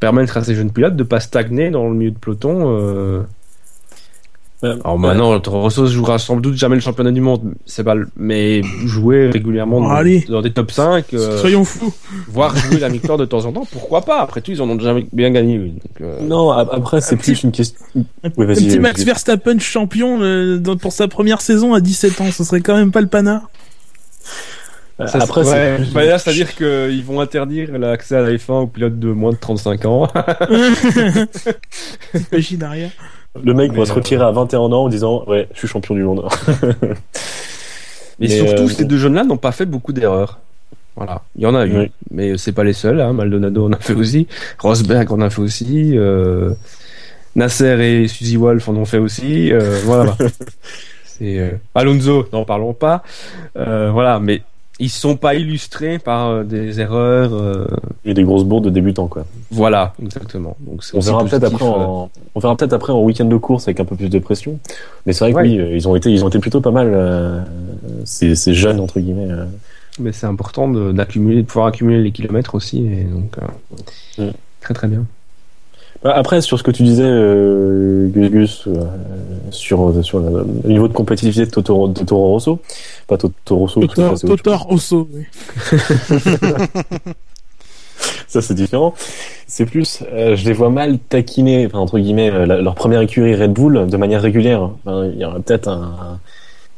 permettre 0.00 0.38
à 0.38 0.42
ces 0.42 0.54
jeunes 0.54 0.72
pilotes 0.72 0.96
de 0.96 1.04
pas 1.04 1.20
stagner 1.20 1.70
dans 1.70 1.88
le 1.88 1.94
milieu 1.94 2.10
de 2.10 2.18
peloton 2.18 2.76
euh, 2.78 3.22
alors 4.62 4.98
maintenant, 4.98 5.40
Rosso 5.46 5.86
jouera 5.86 6.18
sans 6.18 6.36
doute 6.36 6.54
jamais 6.54 6.74
le 6.74 6.82
championnat 6.82 7.12
du 7.12 7.22
monde, 7.22 7.54
c'est 7.64 7.82
pas, 7.82 7.94
mais 8.16 8.60
jouer 8.84 9.30
régulièrement 9.30 9.80
dans, 9.80 10.42
des 10.42 10.52
top 10.52 10.70
5. 10.70 11.14
Euh, 11.14 11.38
Soyons 11.38 11.64
fous. 11.64 11.94
Voir 12.28 12.54
jouer 12.56 12.78
la 12.78 12.90
victoire 12.90 13.16
de 13.16 13.24
temps 13.24 13.46
en 13.46 13.52
temps, 13.52 13.66
pourquoi 13.70 14.02
pas? 14.02 14.20
Après 14.20 14.42
tout, 14.42 14.50
ils 14.50 14.60
en 14.60 14.68
ont 14.68 14.78
jamais 14.78 15.06
bien 15.12 15.30
gagné. 15.30 15.72
Euh, 16.02 16.20
non, 16.20 16.50
après, 16.50 17.00
c'est 17.00 17.16
plus 17.16 17.42
une 17.42 17.52
question. 17.52 17.80
Un, 18.22 18.28
petit 18.30 18.78
Max 18.78 19.02
Verstappen 19.02 19.58
champion 19.58 20.20
euh, 20.20 20.60
pour 20.80 20.92
sa 20.92 21.08
première 21.08 21.40
saison 21.40 21.72
à 21.72 21.80
17 21.80 22.20
ans, 22.20 22.30
ce 22.30 22.44
serait 22.44 22.60
quand 22.60 22.76
même 22.76 22.92
pas 22.92 23.00
le 23.00 23.06
panard. 23.06 23.48
après, 24.98 25.44
c'est-à-dire 26.18 26.54
qu'ils 26.54 27.04
vont 27.04 27.20
interdire 27.20 27.78
l'accès 27.78 28.16
à 28.16 28.20
la 28.20 28.32
F1 28.32 28.64
aux 28.64 28.66
pilotes 28.66 28.98
de 28.98 29.10
moins 29.10 29.32
de 29.32 29.38
35 29.38 29.86
ans. 29.86 30.06
Imagine 32.32 32.62
arrière. 32.62 32.90
Le 33.42 33.54
mec 33.54 33.72
va 33.72 33.86
se 33.86 33.92
retirer 33.92 34.24
à 34.24 34.30
21 34.30 34.58
ans 34.58 34.84
en 34.84 34.88
disant 34.88 35.24
Ouais, 35.26 35.48
je 35.52 35.58
suis 35.58 35.68
champion 35.68 35.94
du 35.94 36.02
monde. 36.02 36.26
mais, 38.18 38.28
surtout, 38.28 38.62
euh, 38.62 38.68
ces 38.68 38.84
deux 38.84 38.96
jeunes-là 38.96 39.24
n'ont 39.24 39.36
pas 39.36 39.52
fait 39.52 39.66
beaucoup 39.66 39.92
d'erreurs. 39.92 40.40
Voilà, 40.96 41.22
il 41.36 41.42
y 41.42 41.46
en 41.46 41.54
a 41.54 41.66
eu, 41.66 41.90
mais 42.10 42.36
c'est 42.36 42.52
pas 42.52 42.64
les 42.64 42.72
seuls. 42.72 43.00
Hein. 43.00 43.12
Maldonado 43.12 43.66
en 43.66 43.72
a 43.72 43.78
fait 43.78 43.94
aussi, 43.94 44.26
Rosberg 44.58 45.10
en 45.12 45.20
a 45.20 45.30
fait 45.30 45.40
aussi, 45.40 45.96
euh... 45.96 46.52
Nasser 47.36 47.80
et 47.80 48.08
Suzy 48.08 48.36
Wolf 48.36 48.68
en 48.68 48.74
ont 48.74 48.84
fait 48.84 48.98
aussi. 48.98 49.52
Euh, 49.52 49.78
voilà. 49.84 50.16
c'est 51.04 51.38
euh, 51.38 51.52
Alonso, 51.76 52.26
n'en 52.32 52.44
parlons 52.44 52.74
pas. 52.74 53.04
voilà, 53.54 54.18
mais 54.18 54.42
ils 54.80 54.88
sont 54.88 55.16
pas 55.16 55.34
illustrés 55.34 55.98
par 55.98 56.28
euh, 56.28 56.42
des 56.42 56.80
erreurs 56.80 57.34
euh, 57.34 57.66
et 58.04 58.14
des 58.14 58.24
grosses 58.24 58.44
bourdes 58.44 58.64
de 58.64 58.70
débutants 58.70 59.06
quoi. 59.06 59.26
Voilà, 59.50 59.92
exactement. 60.02 60.56
Donc 60.60 60.82
on 60.94 61.00
verra 61.00 61.24
peut-être 61.24 61.44
après 61.44 61.64
en, 61.64 62.04
euh. 62.04 62.20
on 62.34 62.40
verra 62.40 62.56
peut-être 62.56 62.72
après 62.72 62.92
en 62.92 63.02
week-end 63.02 63.26
de 63.26 63.36
course 63.36 63.68
avec 63.68 63.78
un 63.78 63.84
peu 63.84 63.94
plus 63.94 64.08
de 64.08 64.18
pression. 64.18 64.58
Mais 65.04 65.12
c'est 65.12 65.30
vrai 65.30 65.32
que 65.32 65.48
oui, 65.48 65.76
ils 65.76 65.86
ont 65.86 65.94
été 65.94 66.10
ils 66.10 66.24
ont 66.24 66.28
été 66.28 66.38
plutôt 66.38 66.62
pas 66.62 66.70
mal 66.70 67.44
ces, 68.04 68.34
ces, 68.34 68.54
jeunes 68.54 68.80
entre 68.80 68.98
guillemets. 68.98 69.28
Mais 69.98 70.12
c'est 70.12 70.26
important 70.26 70.66
d'accumuler 70.68 71.42
de, 71.42 71.46
pouvoir 71.46 71.66
accumuler 71.66 72.02
les 72.02 72.10
kilomètres 72.10 72.54
aussi 72.54 72.78
et 72.86 73.04
donc 73.04 73.36
mm. 74.18 74.32
très 74.60 74.74
très 74.74 74.88
bien. 74.88 75.04
Bah, 76.02 76.14
après, 76.14 76.40
sur 76.40 76.58
ce 76.58 76.62
que 76.62 76.70
tu 76.70 76.82
disais, 76.82 77.04
euh, 77.04 78.08
Gus 78.08 78.30
Gus, 78.30 78.64
euh, 78.68 78.84
sur, 79.50 79.92
sur 80.02 80.18
le 80.18 80.46
niveau 80.64 80.88
de 80.88 80.94
compétitivité 80.94 81.44
de 81.44 81.50
Totoro, 81.50 81.88
de 81.88 82.02
Toro 82.02 82.28
Rosso, 82.30 82.58
pas 83.06 83.18
Totoro 83.18 83.60
Rosso, 83.66 83.80
Totoro 84.26 84.64
Rosso, 84.64 85.08
oui. 85.12 85.26
Ça, 88.28 88.40
c'est 88.40 88.54
différent. 88.54 88.94
C'est 89.46 89.66
plus, 89.66 90.02
euh, 90.10 90.36
je 90.36 90.46
les 90.46 90.54
vois 90.54 90.70
mal 90.70 90.98
taquiner, 90.98 91.66
enfin, 91.66 91.80
entre 91.80 91.98
guillemets, 91.98 92.30
euh, 92.30 92.46
leur 92.46 92.74
première 92.74 93.02
écurie 93.02 93.34
Red 93.34 93.52
Bull 93.52 93.86
de 93.86 93.96
manière 93.98 94.22
régulière. 94.22 94.70
il 94.86 95.18
y 95.18 95.24
aurait 95.26 95.40
peut-être 95.40 95.68
un, 95.68 96.18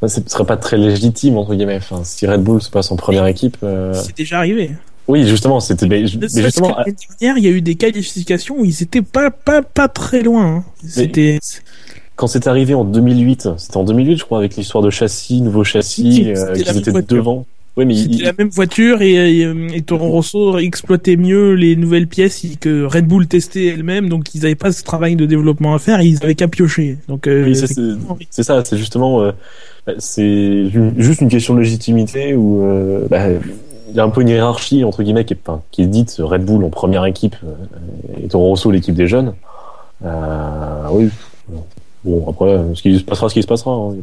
ce 0.04 0.20
serait 0.26 0.46
pas 0.46 0.56
très 0.56 0.76
légitime, 0.76 1.36
entre 1.36 1.54
guillemets. 1.54 1.76
Enfin, 1.76 2.02
si 2.02 2.26
Red 2.26 2.42
Bull 2.42 2.60
se 2.60 2.70
passe 2.70 2.90
en 2.90 2.96
première 2.96 3.26
équipe. 3.26 3.58
C'est 3.92 4.16
déjà 4.16 4.38
arrivé. 4.38 4.72
Oui, 5.08 5.26
justement, 5.26 5.60
c'était. 5.60 5.86
Mais, 5.86 6.06
justement, 6.06 6.76
l'année 6.78 6.94
dernière, 7.20 7.38
il 7.38 7.44
y 7.44 7.48
a 7.48 7.50
eu 7.50 7.60
des 7.60 7.74
qualifications 7.74 8.60
où 8.60 8.64
ils 8.64 8.82
étaient 8.82 9.02
pas 9.02 9.30
pas 9.30 9.62
pas 9.62 9.88
très 9.88 10.22
loin. 10.22 10.46
Hein. 10.46 10.64
C'était. 10.86 11.38
Quand 12.14 12.26
c'est 12.26 12.46
arrivé 12.46 12.74
en 12.74 12.84
2008, 12.84 13.48
c'était 13.56 13.76
en 13.76 13.84
2008, 13.84 14.18
je 14.18 14.24
crois, 14.24 14.38
avec 14.38 14.56
l'histoire 14.56 14.84
de 14.84 14.90
châssis, 14.90 15.40
nouveau 15.40 15.64
châssis, 15.64 16.30
euh, 16.30 16.54
qu'ils 16.54 16.76
étaient 16.76 16.92
devant. 17.02 17.46
Oui, 17.76 17.86
mais 17.86 17.94
c'était 17.94 18.24
la 18.24 18.34
même 18.36 18.50
voiture 18.50 19.00
et, 19.00 19.40
et, 19.40 19.80
Toro 19.80 20.10
Rosso 20.10 20.58
exploitait 20.58 21.16
mieux 21.16 21.54
les 21.54 21.74
nouvelles 21.74 22.06
pièces 22.06 22.44
que 22.60 22.84
Red 22.84 23.06
Bull 23.06 23.26
testait 23.26 23.68
elle-même, 23.68 24.10
donc 24.10 24.34
ils 24.34 24.42
n'avaient 24.42 24.54
pas 24.54 24.72
ce 24.72 24.82
travail 24.82 25.16
de 25.16 25.24
développement 25.24 25.74
à 25.74 25.78
faire, 25.78 26.02
ils 26.02 26.22
avaient 26.22 26.34
qu'à 26.34 26.48
piocher. 26.48 26.98
Donc 27.08 27.26
euh, 27.26 27.46
oui, 27.46 27.56
c'est 28.28 28.42
ça, 28.42 28.62
c'est 28.62 28.76
justement, 28.76 29.22
euh, 29.22 29.32
bah, 29.86 29.94
c'est 29.98 30.68
juste 30.98 31.22
une 31.22 31.30
question 31.30 31.54
de 31.54 31.60
légitimité 31.60 32.34
où 32.34 32.62
euh, 32.62 33.06
bah, 33.08 33.28
il 33.92 33.96
y 33.96 34.00
a 34.00 34.04
un 34.04 34.08
peu 34.08 34.22
une 34.22 34.28
hiérarchie 34.28 34.84
entre 34.84 35.02
guillemets 35.02 35.26
qui 35.26 35.34
est, 35.34 35.82
est 35.82 35.86
dite 35.86 36.16
Red 36.18 36.44
Bull 36.44 36.64
en 36.64 36.70
première 36.70 37.04
équipe 37.04 37.36
euh, 37.44 38.24
et 38.24 38.28
Toro 38.28 38.48
Rosso 38.48 38.70
l'équipe 38.70 38.94
des 38.94 39.06
jeunes. 39.06 39.34
Euh, 40.04 40.86
oui. 40.90 41.10
Bon 42.04 42.28
après, 42.28 42.58
ce 42.74 42.82
qui 42.82 42.98
se 42.98 43.04
passera, 43.04 43.28
ce 43.28 43.34
qui 43.34 43.42
se 43.42 43.46
passera. 43.46 43.72
Hein, 43.72 43.94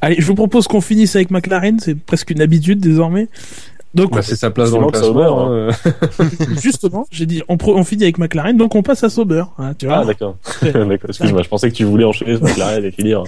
Allez, 0.00 0.16
je 0.18 0.26
vous 0.26 0.34
propose 0.34 0.66
qu'on 0.68 0.80
finisse 0.80 1.16
avec 1.16 1.30
McLaren, 1.30 1.78
c'est 1.80 1.94
presque 1.94 2.30
une 2.30 2.40
habitude 2.40 2.80
désormais. 2.80 3.28
Donc, 3.94 4.12
Bah, 4.12 4.22
c'est 4.22 4.36
sa 4.36 4.50
place 4.50 4.70
dans 4.70 4.80
le 4.80 4.86
classement. 4.86 5.08
Sauber, 5.08 5.68
hein. 5.68 6.26
justement, 6.62 7.06
j'ai 7.10 7.26
dit, 7.26 7.42
on, 7.48 7.58
pro- 7.58 7.76
on 7.76 7.84
finit 7.84 8.04
avec 8.04 8.16
McLaren, 8.18 8.56
donc 8.56 8.74
on 8.74 8.82
passe 8.82 9.04
à 9.04 9.10
Sauber. 9.10 9.44
hein, 9.58 9.74
tu 9.78 9.86
vois 9.86 9.98
Ah, 9.98 10.04
d'accord. 10.06 10.36
d'accord. 10.62 11.10
Excuse-moi, 11.10 11.42
je 11.42 11.48
pensais 11.48 11.70
que 11.70 11.74
tu 11.74 11.84
voulais 11.84 12.04
enchaîner 12.04 12.36
sur 12.36 12.44
McLaren 12.44 12.84
et 12.84 12.90
finir. 12.90 13.24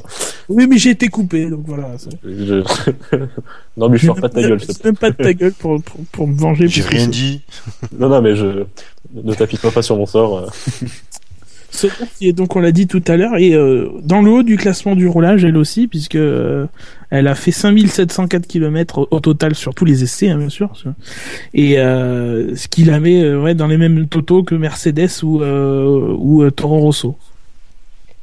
oui, 0.49 0.67
mais 0.67 0.79
j'ai 0.79 0.91
été 0.91 1.09
coupé, 1.09 1.51
donc 1.51 1.65
voilà. 1.67 1.89
Je... 2.25 2.63
non, 3.77 3.89
mais 3.91 3.99
je 3.99 4.07
sors 4.07 4.17
pas 4.21 4.29
de 4.29 4.35
ta 4.35 4.41
gueule, 4.41 4.59
s'il 4.61 4.69
te 4.69 4.73
C'est 4.75 4.85
même 4.87 4.97
pas 4.97 5.11
de 5.11 5.17
ta 5.17 5.35
gueule 5.35 5.53
pour, 5.53 5.83
pour, 5.83 6.01
pour 6.13 6.27
me 6.29 6.35
venger. 6.37 6.67
J'ai 6.69 6.83
rien 6.83 7.09
dit. 7.09 7.43
Non, 7.99 8.09
non, 8.09 8.23
mais 8.23 8.35
je. 8.35 8.65
Ne 9.13 9.35
t'applique 9.35 9.61
pas 9.61 9.83
sur 9.83 9.97
mon 9.97 10.07
sort. 10.07 10.51
Sauber 11.71 11.93
qui 12.19 12.29
est 12.29 12.33
donc, 12.33 12.55
on 12.55 12.61
l'a 12.61 12.71
dit 12.73 12.87
tout 12.87 13.03
à 13.09 13.17
l'heure, 13.17 13.37
et 13.37 13.53
euh, 13.55 13.89
dans 14.03 14.23
le 14.23 14.31
haut 14.31 14.43
du 14.45 14.57
classement 14.57 14.95
du 14.95 15.09
roulage, 15.09 15.45
elle 15.45 15.57
aussi, 15.57 15.89
puisque 15.89 16.15
euh, 16.15 16.67
elle 17.15 17.29
a 17.29 17.37
fait 17.37 17.53
5704 17.53 18.47
km 18.47 19.07
au, 19.09 19.21
total 19.21 19.55
sur 19.55 19.73
tous 19.73 19.85
les 19.85 20.03
essais, 20.03 20.31
hein, 20.31 20.39
bien 20.39 20.49
sûr. 20.49 20.73
Et 21.53 21.79
euh, 21.79 22.57
ce 22.57 22.67
qui 22.67 22.83
la 22.83 22.99
met 22.99 23.23
euh, 23.23 23.41
ouais, 23.41 23.55
dans 23.55 23.69
les 23.69 23.77
mêmes 23.77 24.09
totaux 24.09 24.43
que 24.43 24.57
Mercedes 24.57 25.23
ou, 25.23 25.41
euh, 25.41 26.13
ou 26.19 26.43
euh, 26.43 26.51
Toro 26.51 26.81
Rosso. 26.81 27.17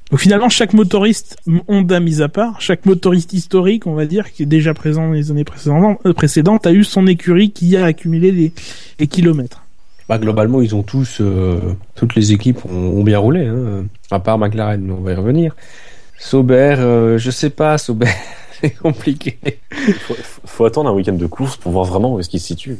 Donc 0.09 0.19
finalement, 0.19 0.49
chaque 0.49 0.73
motoriste, 0.73 1.37
Honda 1.69 2.01
mis 2.01 2.21
à 2.21 2.27
part, 2.27 2.59
chaque 2.59 2.85
motoriste 2.85 3.31
historique, 3.31 3.87
on 3.87 3.93
va 3.93 4.05
dire, 4.05 4.33
qui 4.33 4.43
est 4.43 4.47
déjà 4.47 4.73
présent 4.73 5.07
dans 5.07 5.13
les 5.13 5.31
années 5.31 5.45
précédentes, 5.45 6.67
a 6.67 6.73
eu 6.73 6.83
son 6.83 7.07
écurie 7.07 7.51
qui 7.51 7.77
a 7.77 7.85
accumulé 7.85 8.33
les, 8.33 8.51
les 8.99 9.07
kilomètres. 9.07 9.63
Bah, 10.09 10.17
globalement, 10.17 10.61
ils 10.61 10.75
ont 10.75 10.83
tous, 10.83 11.21
toutes 11.95 12.15
les 12.15 12.33
équipes 12.33 12.65
ont, 12.65 12.99
ont 12.99 13.03
bien 13.03 13.19
roulé, 13.19 13.45
hein, 13.45 13.85
à 14.09 14.19
part 14.19 14.37
McLaren, 14.37 14.81
mais 14.81 14.91
on 14.91 14.99
va 14.99 15.13
y 15.13 15.15
revenir. 15.15 15.55
Sauber, 16.21 16.75
euh, 16.77 17.17
je 17.17 17.31
sais 17.31 17.49
pas, 17.49 17.79
Sauber, 17.79 18.05
c'est 18.69 18.75
compliqué. 18.75 19.37
Faut, 19.99 20.15
faut 20.45 20.65
attendre 20.65 20.89
un 20.89 20.93
week-end 20.93 21.13
de 21.13 21.25
course 21.25 21.57
pour 21.57 21.71
voir 21.71 21.85
vraiment 21.85 22.13
où 22.13 22.19
est-ce 22.19 22.29
qu'ils 22.29 22.39
se 22.39 22.47
situent. 22.47 22.79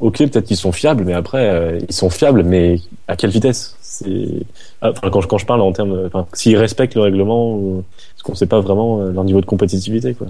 Ok, 0.00 0.18
peut-être 0.18 0.44
qu'ils 0.44 0.56
sont 0.56 0.72
fiables, 0.72 1.04
mais 1.04 1.14
après, 1.14 1.48
euh, 1.48 1.78
ils 1.88 1.94
sont 1.94 2.10
fiables, 2.10 2.42
mais 2.42 2.80
à 3.08 3.16
quelle 3.16 3.30
vitesse? 3.30 3.76
C'est 3.80 4.44
ah, 4.82 4.90
enfin, 4.90 5.10
quand, 5.10 5.20
je, 5.20 5.28
quand 5.28 5.38
je 5.38 5.46
parle 5.46 5.60
en 5.60 5.72
termes, 5.72 6.06
enfin, 6.06 6.26
s'ils 6.32 6.56
respectent 6.56 6.94
le 6.94 7.02
règlement, 7.02 7.54
ou... 7.54 7.84
parce 8.14 8.22
qu'on 8.22 8.34
sait 8.34 8.46
pas 8.46 8.60
vraiment 8.60 9.00
euh, 9.00 9.12
leur 9.12 9.24
niveau 9.24 9.40
de 9.40 9.46
compétitivité, 9.46 10.14
quoi. 10.14 10.28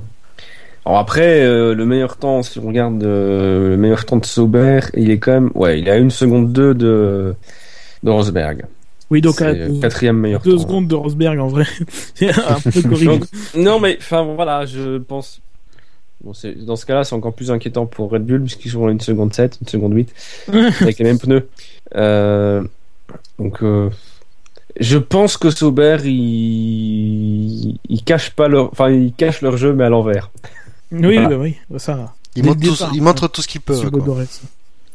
Alors 0.87 0.99
après, 0.99 1.43
euh, 1.43 1.75
le 1.75 1.85
meilleur 1.85 2.17
temps, 2.17 2.43
si 2.43 2.59
on 2.59 2.67
regarde 2.67 3.03
euh, 3.05 3.71
le 3.71 3.77
meilleur 3.77 4.07
temps 4.07 4.17
de 4.17 4.25
Sauber, 4.25 4.81
il 4.95 5.11
est 5.11 5.19
quand 5.19 5.33
même, 5.33 5.51
ouais, 5.55 5.79
il 5.79 5.91
a 5.91 5.97
une 5.97 6.11
seconde 6.11 6.53
2 6.53 6.75
de, 6.75 7.35
de 8.03 8.11
Rosberg. 8.11 8.65
Oui, 9.11 9.21
donc 9.21 9.43
à 9.43 9.53
deux, 9.53 9.81
quatrième 9.81 10.17
meilleur 10.19 10.41
deux 10.43 10.55
temps. 10.57 10.63
secondes 10.63 10.87
de 10.87 10.95
Rosberg 10.95 11.39
en 11.41 11.49
vrai. 11.49 11.65
C'est 12.15 12.31
un 12.31 12.61
peu 12.61 12.83
corrigé. 12.83 13.07
Donc, 13.07 13.25
non, 13.57 13.81
mais 13.81 13.99
enfin 14.01 14.23
voilà, 14.23 14.67
je 14.67 14.99
pense. 14.99 15.41
Bon, 16.23 16.33
dans 16.67 16.77
ce 16.77 16.85
cas-là, 16.85 17.03
c'est 17.03 17.15
encore 17.15 17.33
plus 17.33 17.51
inquiétant 17.51 17.87
pour 17.87 18.11
Red 18.11 18.27
Bull 18.27 18.43
puisqu'ils 18.43 18.71
sont 18.71 18.87
à 18.87 18.91
une 18.91 19.01
seconde 19.01 19.33
7, 19.33 19.59
une 19.63 19.69
seconde 19.69 19.95
8 19.95 20.15
avec 20.83 20.99
les 20.99 21.05
mêmes 21.05 21.19
pneus. 21.19 21.49
Euh, 21.97 22.63
donc, 23.39 23.63
euh, 23.63 23.89
je 24.79 24.99
pense 24.99 25.39
que 25.39 25.49
Sauber, 25.51 25.97
ils, 26.05 27.79
ils 27.89 28.05
cachent 28.05 28.31
pas 28.33 28.49
leur, 28.49 28.71
enfin, 28.71 28.91
ils 28.91 29.13
cachent 29.15 29.41
leur 29.41 29.57
jeu 29.57 29.73
mais 29.73 29.85
à 29.85 29.89
l'envers. 29.89 30.31
Oui, 30.93 31.15
Voilà. 31.15 31.29
bah 31.31 31.37
oui, 31.39 31.57
ça. 31.79 32.15
Ils 32.37 32.45
montrent, 32.45 32.61
départ, 32.61 32.91
ils 32.95 33.03
montrent 33.03 33.29
tout 33.29 33.43
ce 33.43 33.49
qu'ils 33.49 33.61
peuvent. 33.63 33.91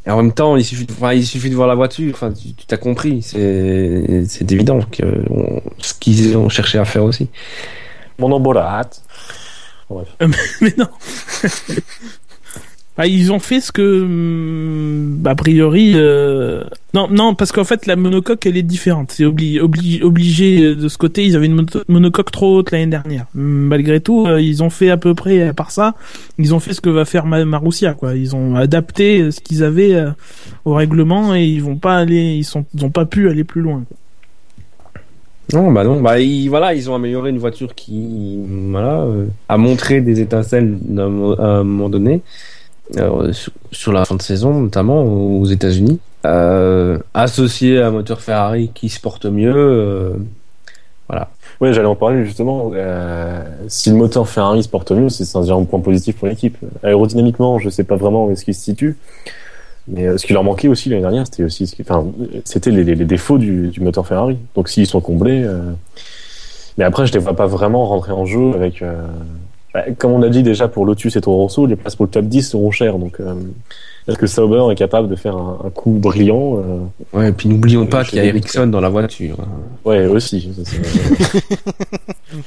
Et 0.07 0.11
en 0.11 0.17
même 0.17 0.33
temps, 0.33 0.55
il 0.55 0.63
suffit, 0.63 0.85
de, 0.85 0.91
enfin, 0.93 1.13
il 1.13 1.25
suffit 1.25 1.49
de 1.49 1.55
voir 1.55 1.67
la 1.67 1.75
voiture. 1.75 2.11
Enfin, 2.13 2.31
tu 2.31 2.53
tu 2.53 2.65
t'as 2.67 2.77
compris. 2.77 3.21
C'est, 3.23 4.23
c'est 4.27 4.51
évident 4.51 4.79
que 4.91 5.03
on- 5.31 5.61
ce 5.79 5.93
qu'ils 5.95 6.37
ont 6.37 6.47
cherché 6.49 6.77
à 6.77 6.85
faire 6.85 7.03
aussi. 7.03 7.27
Mon 8.19 8.31
embolate. 8.31 9.01
Bref. 9.89 10.07
Mais 10.61 10.73
non. 10.77 10.87
Bah, 12.97 13.07
ils 13.07 13.33
ont 13.33 13.39
fait 13.39 13.59
ce 13.59 13.73
que, 13.73 14.03
hum, 14.03 15.21
a 15.25 15.35
priori, 15.35 15.93
euh, 15.95 16.63
non, 16.93 17.09
non, 17.09 17.35
parce 17.35 17.51
qu'en 17.51 17.65
fait 17.65 17.87
la 17.87 17.97
monocoque 17.97 18.45
elle 18.45 18.55
est 18.55 18.63
différente. 18.63 19.11
C'est 19.11 19.25
obli 19.25 19.59
obli 19.59 20.01
obligé 20.01 20.63
euh, 20.63 20.75
de 20.75 20.87
ce 20.87 20.97
côté. 20.97 21.25
Ils 21.25 21.35
avaient 21.35 21.47
une 21.47 21.65
monocoque 21.89 22.31
trop 22.31 22.55
haute 22.57 22.71
l'année 22.71 22.87
dernière. 22.87 23.25
Hum, 23.35 23.67
Malgré 23.67 23.99
tout, 23.99 24.25
euh, 24.27 24.39
ils 24.39 24.63
ont 24.63 24.69
fait 24.69 24.89
à 24.91 24.95
peu 24.97 25.13
près, 25.13 25.41
à 25.41 25.53
part 25.53 25.71
ça, 25.71 25.95
ils 26.37 26.55
ont 26.55 26.61
fait 26.61 26.73
ce 26.73 26.79
que 26.79 26.89
va 26.89 27.03
faire 27.03 27.25
Ma- 27.25 27.43
Marussia, 27.43 27.93
quoi. 27.95 28.15
Ils 28.15 28.33
ont 28.33 28.55
adapté 28.55 29.19
euh, 29.21 29.31
ce 29.31 29.41
qu'ils 29.41 29.63
avaient 29.63 30.01
au 30.63 30.73
règlement 30.73 31.35
et 31.35 31.43
ils 31.43 31.61
vont 31.61 31.75
pas 31.75 31.97
aller, 31.97 32.35
ils 32.35 32.45
sont, 32.45 32.65
ils 32.75 32.85
ont 32.85 32.91
pas 32.91 33.05
pu 33.05 33.29
aller 33.29 33.43
plus 33.43 33.61
loin. 33.61 33.83
Non, 35.53 35.71
bah 35.71 35.83
non, 35.83 36.01
bah 36.01 36.19
ils, 36.19 36.47
voilà, 36.47 36.73
ils 36.73 36.89
ont 36.89 36.95
amélioré 36.95 37.29
une 37.29 37.37
voiture 37.37 37.75
qui, 37.75 38.39
voilà, 38.71 39.05
a 39.47 39.57
montré 39.57 40.01
des 40.01 40.19
étincelles 40.19 40.77
à 40.97 41.01
un 41.03 41.63
moment 41.63 41.89
donné, 41.89 42.21
euh, 42.97 43.33
sur, 43.71 43.91
la 43.91 44.05
fin 44.05 44.15
de 44.15 44.21
saison, 44.21 44.53
notamment 44.53 45.03
aux 45.03 45.45
États-Unis, 45.45 45.99
euh, 46.25 46.99
associé 47.13 47.81
à 47.81 47.87
un 47.87 47.91
moteur 47.91 48.21
Ferrari 48.21 48.71
qui 48.73 48.89
se 48.89 48.99
porte 48.99 49.25
mieux. 49.25 49.53
euh, 49.55 50.13
voilà. 51.09 51.29
Ouais, 51.61 51.73
j'allais 51.73 51.87
en 51.87 51.95
parler 51.95 52.25
justement. 52.25 52.71
Si 53.67 53.89
le 53.89 53.95
moteur 53.95 54.27
Ferrari 54.27 54.63
se 54.63 54.69
porte 54.69 54.91
mieux, 54.91 55.09
c'est 55.09 55.35
un 55.35 55.63
point 55.63 55.79
positif 55.79 56.17
pour 56.17 56.27
l'équipe. 56.27 56.57
Aérodynamiquement, 56.83 57.59
je 57.59 57.69
sais 57.69 57.83
pas 57.83 57.95
vraiment 57.95 58.25
où 58.25 58.31
est-ce 58.31 58.43
qu'il 58.43 58.55
se 58.55 58.61
situe. 58.61 58.97
Mais 59.87 60.17
ce 60.17 60.25
qui 60.25 60.33
leur 60.33 60.43
manquait 60.43 60.67
aussi 60.67 60.89
l'année 60.89 61.03
dernière, 61.03 61.25
c'était 61.25 61.43
aussi, 61.43 61.71
enfin, 61.79 62.07
c'était 62.43 62.71
les, 62.71 62.95
défauts 62.95 63.37
du, 63.37 63.71
moteur 63.79 64.05
Ferrari. 64.05 64.37
Donc 64.55 64.67
s'ils 64.67 64.87
sont 64.87 64.99
comblés, 64.99 65.47
mais 66.77 66.83
après 66.83 67.05
je 67.05 67.13
les 67.13 67.19
vois 67.19 67.35
pas 67.35 67.45
vraiment 67.45 67.85
rentrer 67.85 68.11
en 68.11 68.25
jeu 68.25 68.53
avec. 68.53 68.83
Bah, 69.75 69.83
comme 69.97 70.13
on 70.13 70.21
a 70.21 70.29
dit 70.29 70.41
déjà 70.41 70.69
pour 70.69 70.85
Lotus 70.85 71.17
et 71.17 71.21
Toro 71.21 71.37
Rosso, 71.43 71.65
les 71.65 71.75
places 71.75 71.97
pour 71.97 72.05
le 72.05 72.11
top 72.11 72.25
10 72.25 72.43
seront 72.51 72.71
chères. 72.71 72.97
Donc 72.97 73.19
euh, 73.19 73.33
est-ce 74.07 74.17
que 74.17 74.25
Sauber 74.25 74.63
est 74.71 74.75
capable 74.75 75.09
de 75.09 75.15
faire 75.17 75.35
un, 75.35 75.59
un 75.65 75.69
coup 75.69 75.91
brillant 75.91 76.59
euh, 76.59 76.79
Ouais, 77.17 77.27
et 77.29 77.31
puis 77.33 77.49
n'oublions 77.49 77.85
pas 77.85 78.05
qu'il 78.05 78.19
y 78.19 78.21
a. 78.21 78.25
Ericsson 78.25 78.67
dans 78.67 78.79
la 78.79 78.87
voiture. 78.87 79.37
Ouais, 79.83 80.05
aussi. 80.07 80.49
ça, 80.63 80.77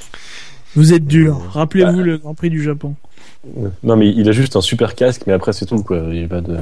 Vous 0.75 0.93
êtes 0.93 1.05
dur. 1.05 1.39
Rappelez-vous 1.51 1.99
le 1.99 2.17
Grand 2.17 2.33
Prix 2.33 2.49
du 2.49 2.63
Japon. 2.63 2.95
non, 3.83 3.95
mais 3.95 4.09
il 4.09 4.27
a 4.27 4.31
juste 4.31 4.55
un 4.55 4.61
super 4.61 4.95
casque, 4.95 5.23
mais 5.27 5.33
après 5.33 5.53
c'est 5.53 5.65
tout 5.65 5.83
quoi. 5.83 5.97
Il 6.11 6.27
pas 6.27 6.41
de. 6.41 6.57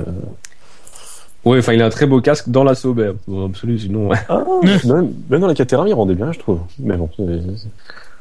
Ouais, 1.45 1.59
enfin, 1.59 1.71
il 1.73 1.81
a 1.81 1.85
un 1.85 1.89
très 1.89 2.07
beau 2.07 2.19
casque 2.19 2.49
dans 2.49 2.65
la 2.65 2.75
Sauber. 2.75 3.13
Bon, 3.25 3.45
absolu, 3.45 3.79
sinon. 3.79 4.09
Ouais, 4.09 4.17
Ah, 4.27 4.43
même, 4.85 5.13
même 5.29 5.39
dans 5.41 5.47
la 5.47 5.53
Caterham, 5.53 5.87
il 5.87 5.93
rendait 5.93 6.15
bien, 6.15 6.31
je 6.33 6.39
trouve. 6.39 6.59
Mais 6.79 6.97
bon, 6.97 7.09
c'est- 7.15 7.69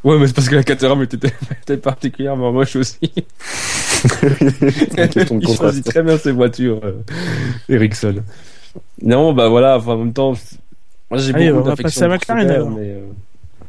ouais 0.05 0.18
mais 0.18 0.26
c'est 0.26 0.34
parce 0.34 0.49
que 0.49 0.55
la 0.55 0.62
Caterham 0.62 1.03
était, 1.03 1.32
était 1.62 1.76
particulièrement 1.76 2.53
moche 2.53 2.76
aussi. 2.76 2.99
Il 4.97 5.57
choisit 5.57 5.84
très 5.84 6.03
bien 6.03 6.18
ses 6.18 6.32
voitures, 6.32 6.80
euh, 6.84 7.03
Ericsson. 7.68 8.16
Non, 9.03 9.32
bah 9.32 9.49
voilà, 9.49 9.76
enfin, 9.76 9.92
en 9.92 9.99
même 9.99 10.12
temps, 10.12 10.34
moi 11.11 11.18
j'ai 11.18 11.34
Allez, 11.34 11.49
beaucoup 11.49 11.61
on 11.61 11.62
va 11.64 11.70
d'affection 11.70 12.01
passer 12.01 12.03
à 12.03 12.18
pour 12.18 12.34
McLaren, 12.34 12.64
Sauber, 12.64 12.80
mais 12.80 12.90
euh, 12.90 13.01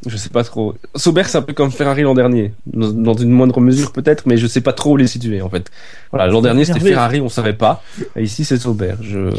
je 0.05 0.17
sais 0.17 0.29
pas 0.29 0.43
trop. 0.43 0.75
Sauber, 0.95 1.23
c'est 1.25 1.37
un 1.37 1.41
peu 1.41 1.53
comme 1.53 1.71
Ferrari 1.71 2.03
l'an 2.03 2.13
dernier, 2.13 2.53
dans, 2.65 2.91
dans 2.91 3.13
une 3.13 3.31
moindre 3.31 3.59
mesure 3.61 3.91
peut-être, 3.91 4.27
mais 4.27 4.37
je 4.37 4.47
sais 4.47 4.61
pas 4.61 4.73
trop 4.73 4.93
où 4.93 4.97
les 4.97 5.07
situer 5.07 5.41
en 5.41 5.49
fait. 5.49 5.71
Voilà, 6.11 6.27
l'an 6.27 6.41
dernier 6.41 6.65
c'était. 6.65 6.79
Ferrari, 6.79 7.21
on 7.21 7.29
savait 7.29 7.53
pas, 7.53 7.83
et 8.15 8.23
ici 8.23 8.45
c'est 8.45 8.57
Sauber. 8.57 8.95
Je... 9.01 9.31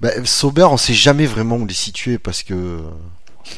Bah, 0.00 0.10
Sauber, 0.24 0.64
on 0.64 0.76
sait 0.76 0.94
jamais 0.94 1.26
vraiment 1.26 1.56
où 1.56 1.66
les 1.66 1.74
situer 1.74 2.18
parce 2.18 2.42
que 2.42 2.80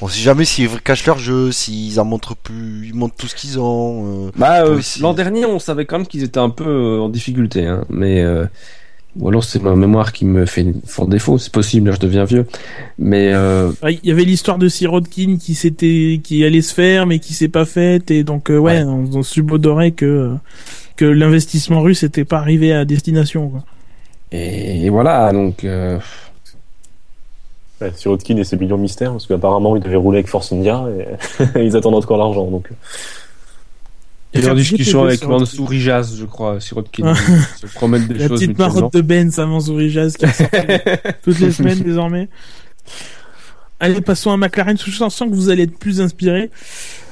on 0.02 0.08
sait 0.08 0.20
jamais 0.20 0.44
s'ils 0.44 0.68
cachent 0.82 1.06
leur 1.06 1.18
jeu, 1.18 1.50
s'ils 1.52 1.98
en 2.00 2.04
montrent 2.04 2.36
plus, 2.36 2.86
ils 2.88 2.94
montrent 2.94 3.16
tout 3.16 3.26
ce 3.28 3.34
qu'ils 3.34 3.58
ont. 3.58 4.26
euh. 4.28 4.30
Bah, 4.36 4.64
euh, 4.64 4.80
l'an 5.00 5.14
dernier, 5.14 5.44
on 5.46 5.58
savait 5.58 5.84
quand 5.86 5.98
même 5.98 6.06
qu'ils 6.06 6.22
étaient 6.22 6.38
un 6.40 6.50
peu 6.50 6.64
euh, 6.66 7.00
en 7.00 7.08
difficulté, 7.08 7.66
hein, 7.66 7.84
mais 7.88 8.20
euh, 8.22 8.44
ou 9.18 9.28
alors 9.28 9.42
c'est 9.42 9.60
ma 9.62 9.74
mémoire 9.74 10.12
qui 10.12 10.24
me 10.24 10.46
fait 10.46 10.66
font 10.86 11.06
défaut, 11.06 11.38
c'est 11.38 11.50
possible, 11.52 11.92
je 11.92 11.98
deviens 11.98 12.24
vieux, 12.24 12.46
mais 12.98 13.32
Il 13.88 13.98
y 14.04 14.10
avait 14.12 14.24
l'histoire 14.24 14.58
de 14.58 14.68
Sirotkin 14.68 15.38
qui 15.40 15.54
s'était, 15.54 16.20
qui 16.22 16.44
allait 16.44 16.62
se 16.62 16.72
faire, 16.74 17.06
mais 17.06 17.18
qui 17.18 17.34
s'est 17.34 17.48
pas 17.48 17.64
faite, 17.64 18.10
et 18.12 18.22
donc 18.22 18.50
euh, 18.50 18.58
ouais, 18.58 18.78
Ouais. 18.78 18.84
on, 18.84 19.08
on 19.12 19.22
subodorait 19.22 19.90
que 19.92 20.32
que 20.96 21.04
l'investissement 21.04 21.80
russe 21.80 22.02
n'était 22.02 22.24
pas 22.24 22.38
arrivé 22.38 22.72
à 22.72 22.84
destination. 22.84 23.48
Quoi. 23.48 23.64
et, 24.32 24.84
et 24.86 24.90
voilà, 24.90 25.32
donc. 25.32 25.64
Euh, 27.82 27.86
Ouais, 27.86 27.92
sur 27.96 28.12
Hotkin 28.12 28.36
et 28.36 28.44
ses 28.44 28.56
millions 28.56 28.76
de 28.76 28.82
mystères, 28.82 29.12
parce 29.12 29.26
qu'apparemment 29.26 29.76
il 29.76 29.82
devait 29.82 29.96
rouler 29.96 30.18
avec 30.18 30.28
Force 30.28 30.52
India 30.52 30.84
et 31.56 31.64
ils 31.64 31.76
attendent 31.76 31.94
encore 31.94 32.18
l'argent. 32.18 32.50
Donc 32.50 32.68
Il 34.34 34.44
est 34.44 34.50
en 34.50 34.54
discussion 34.54 35.04
avec 35.04 35.20
Sirotkin. 35.20 35.38
Mansour 35.38 35.68
Rijaz, 35.70 36.16
je 36.18 36.24
crois, 36.24 36.60
Sirotkin. 36.60 37.14
Se 37.14 37.66
promettent 37.66 38.08
des 38.08 38.14
La 38.14 38.28
choses 38.28 38.40
petite 38.40 38.48
mutuellement. 38.50 38.74
marotte 38.74 38.94
de 38.94 39.00
Benz 39.00 39.38
à 39.38 39.46
Mansouri-Jazz 39.46 40.16
qui 40.16 40.26
ressort 40.26 40.48
toutes 41.22 41.38
les 41.40 41.52
semaines 41.52 41.80
désormais. 41.80 42.28
Allez, 43.80 44.00
passons 44.00 44.32
à 44.32 44.36
McLaren. 44.36 44.76
Je 44.76 44.90
sens 44.90 45.18
que 45.20 45.34
vous 45.34 45.50
allez 45.50 45.62
être 45.64 45.78
plus 45.78 46.00
inspiré. 46.00 46.50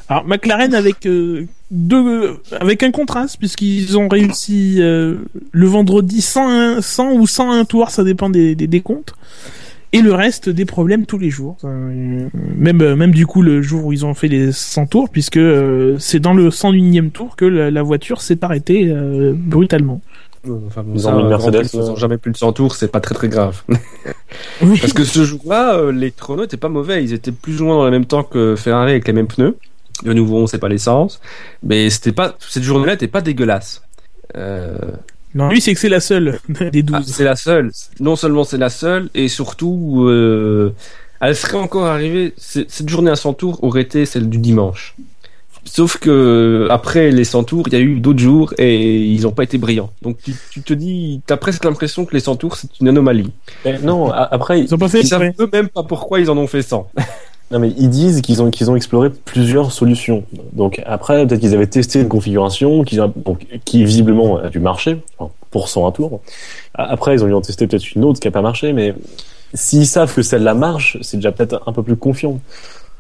Alors 0.09 0.25
McLaren 0.25 0.75
avec 0.75 1.07
euh, 1.07 1.47
deux, 1.71 2.37
avec 2.61 2.83
un 2.85 2.91
contraste 2.93 3.39
puisqu'ils 3.39 3.99
ont 3.99 4.09
réussi 4.09 4.77
euh, 4.81 5.17
le 5.51 5.67
vendredi 5.67 6.23
101, 6.23 6.81
100 6.81 7.13
ou 7.15 7.27
101 7.27 7.65
tours, 7.65 7.91
ça 7.91 8.05
dépend 8.05 8.31
des, 8.31 8.55
des 8.55 8.67
décomptes. 8.69 9.15
Et 9.93 10.03
le 10.03 10.13
reste 10.13 10.49
des 10.49 10.65
problèmes 10.65 11.07
tous 11.07 11.19
les 11.19 11.31
jours. 11.31 11.57
Euh, 11.65 12.29
même 12.35 12.83
euh, 12.83 12.97
même 12.97 13.13
du 13.13 13.27
coup 13.27 13.43
le 13.43 13.63
jour 13.63 13.87
où 13.87 13.93
ils 13.93 14.05
ont 14.05 14.15
fait 14.15 14.29
les 14.29 14.53
100 14.53 14.87
tours 14.87 15.09
puisque 15.09 15.37
euh, 15.37 15.97
c'est 15.99 16.21
dans 16.21 16.35
le 16.35 16.51
101e 16.51 17.11
tour 17.11 17.37
que 17.37 17.45
la, 17.45 17.71
la 17.71 17.83
voiture 17.83 18.21
s'est 18.21 18.45
arrêtée 18.45 18.89
euh, 18.89 19.33
brutalement. 19.35 20.01
Enfin, 20.67 20.83
bon, 20.85 20.99
ça, 20.99 21.13
une 21.13 21.29
Mercedes, 21.29 21.69
Ils 21.73 21.81
ont 21.81 21.93
euh. 21.93 21.97
jamais 21.97 22.19
plus 22.19 22.31
de 22.31 22.37
100 22.37 22.53
tours, 22.53 22.75
c'est 22.75 22.89
pas 22.89 23.01
très 23.01 23.15
très 23.15 23.29
grave. 23.29 23.63
Oui. 24.63 24.79
Parce 24.81 24.93
que 24.93 25.05
ce 25.05 25.25
jour-là, 25.25 25.91
les 25.93 26.11
chronos 26.11 26.45
étaient 26.45 26.57
pas 26.57 26.69
mauvais. 26.69 27.03
Ils 27.03 27.13
étaient 27.13 27.33
plus 27.33 27.63
ou 27.63 27.67
moins 27.67 27.77
dans 27.77 27.85
le 27.85 27.91
même 27.91 28.05
temps 28.05 28.23
que 28.23 28.55
Ferrari 28.57 28.91
avec 28.91 29.07
les 29.07 29.13
mêmes 29.13 29.27
pneus. 29.27 29.57
De 30.03 30.13
nouveau, 30.13 30.39
on 30.39 30.47
sait 30.47 30.59
pas 30.59 30.69
l'essence. 30.69 31.21
Mais 31.63 31.89
c'était 31.91 32.13
pas, 32.13 32.37
cette 32.39 32.63
journée-là 32.63 32.95
était 32.95 33.07
pas 33.07 33.23
dégueulasse. 33.23 33.83
Euh, 34.37 34.77
Non, 35.35 35.49
lui, 35.49 35.61
c'est 35.61 35.75
que 35.75 35.81
c'est 35.81 35.89
la 35.89 36.01
seule 36.01 36.39
des 36.73 36.85
ah, 36.93 37.01
12. 37.01 37.07
c'est 37.07 37.25
la 37.25 37.37
seule. 37.37 37.71
Non 38.01 38.17
seulement 38.17 38.45
c'est 38.45 38.59
la 38.59 38.71
seule, 38.71 39.11
et 39.15 39.29
surtout, 39.29 40.05
euh, 40.07 40.75
elle 41.21 41.37
serait 41.37 41.59
encore 41.59 41.87
arrivée. 41.87 42.35
Cette 42.37 42.89
journée 42.89 43.11
à 43.11 43.17
100 43.17 43.35
tours 43.35 43.63
aurait 43.65 43.83
été 43.83 44.07
celle 44.07 44.29
du 44.29 44.39
dimanche. 44.39 44.95
Sauf 45.65 45.99
que 45.99 46.69
après 46.71 47.11
les 47.11 47.25
100 47.25 47.45
tours, 47.45 47.65
il 47.67 47.73
y 47.73 47.77
a 47.77 47.81
eu 47.81 47.99
d'autres 47.99 48.21
jours 48.21 48.55
et 48.57 49.05
ils 49.05 49.23
n'ont 49.23 49.33
pas 49.33 49.43
été 49.43 49.59
brillants. 49.59 49.91
Donc 50.01 50.19
tu, 50.23 50.33
tu 50.51 50.63
te 50.63 50.73
dis, 50.73 51.21
t'as 51.27 51.37
presque 51.37 51.65
l'impression 51.65 52.05
que 52.05 52.15
les 52.15 52.21
100 52.21 52.37
tours 52.37 52.57
c'est 52.57 52.69
une 52.81 52.89
anomalie. 52.89 53.33
Mais 53.65 53.79
non, 53.81 54.13
après, 54.13 54.61
Ils 54.61 54.69
Ils 54.71 55.07
savent 55.07 55.33
eux-mêmes 55.41 55.69
pas 55.69 55.83
pourquoi 55.83 56.21
ils 56.21 56.31
en 56.31 56.39
ont 56.39 56.47
fait 56.47 56.63
100. 56.63 56.89
Non 57.53 57.61
mais 57.61 57.73
ils 57.77 57.89
disent 57.91 58.23
qu'ils 58.23 58.43
ont 58.43 58.51
qu'ils 58.51 58.71
ont 58.71 58.77
exploré 58.77 59.11
plusieurs 59.11 59.71
solutions. 59.71 60.25
Donc 60.53 60.83
après 60.85 61.27
peut-être 61.27 61.41
qu'ils 61.41 61.55
avaient 61.55 61.69
testé 61.69 62.01
une 62.01 62.09
configuration 62.09 62.83
qui 62.83 62.97
donc 62.97 63.47
qui 63.65 63.85
visiblement 63.85 64.39
a 64.39 64.49
dû 64.49 64.59
marcher 64.59 64.99
pour 65.51 65.69
100 65.69 65.87
à 65.87 65.93
tour. 65.93 66.21
Après 66.75 67.15
ils 67.15 67.23
ont 67.23 67.29
dû 67.29 67.35
en 67.35 67.41
tester 67.41 67.67
peut-être 67.69 67.95
une 67.95 68.05
autre 68.05 68.19
qui 68.19 68.27
a 68.27 68.33
pas 68.33 68.43
marché 68.43 68.73
mais 68.73 68.95
s'ils 69.55 69.87
savent 69.87 70.13
que 70.13 70.23
celle-là 70.23 70.55
marche, 70.55 70.99
c'est 71.03 71.19
déjà 71.19 71.31
peut-être 71.31 71.63
un 71.67 71.73
peu 71.73 71.83
plus 71.83 71.97
confiant. 71.97 72.41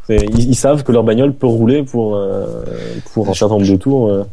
Ils 0.08 0.54
savent 0.54 0.84
que 0.84 0.92
leur 0.92 1.02
bagnole 1.02 1.32
peut 1.32 1.48
rouler 1.48 1.82
pour 1.82 2.14
euh, 2.14 2.62
pour 3.12 3.28
un 3.28 3.34
certain 3.34 3.56
nombre 3.56 3.68
de 3.68 3.76
tours. 3.76 4.08
euh. 4.08 4.24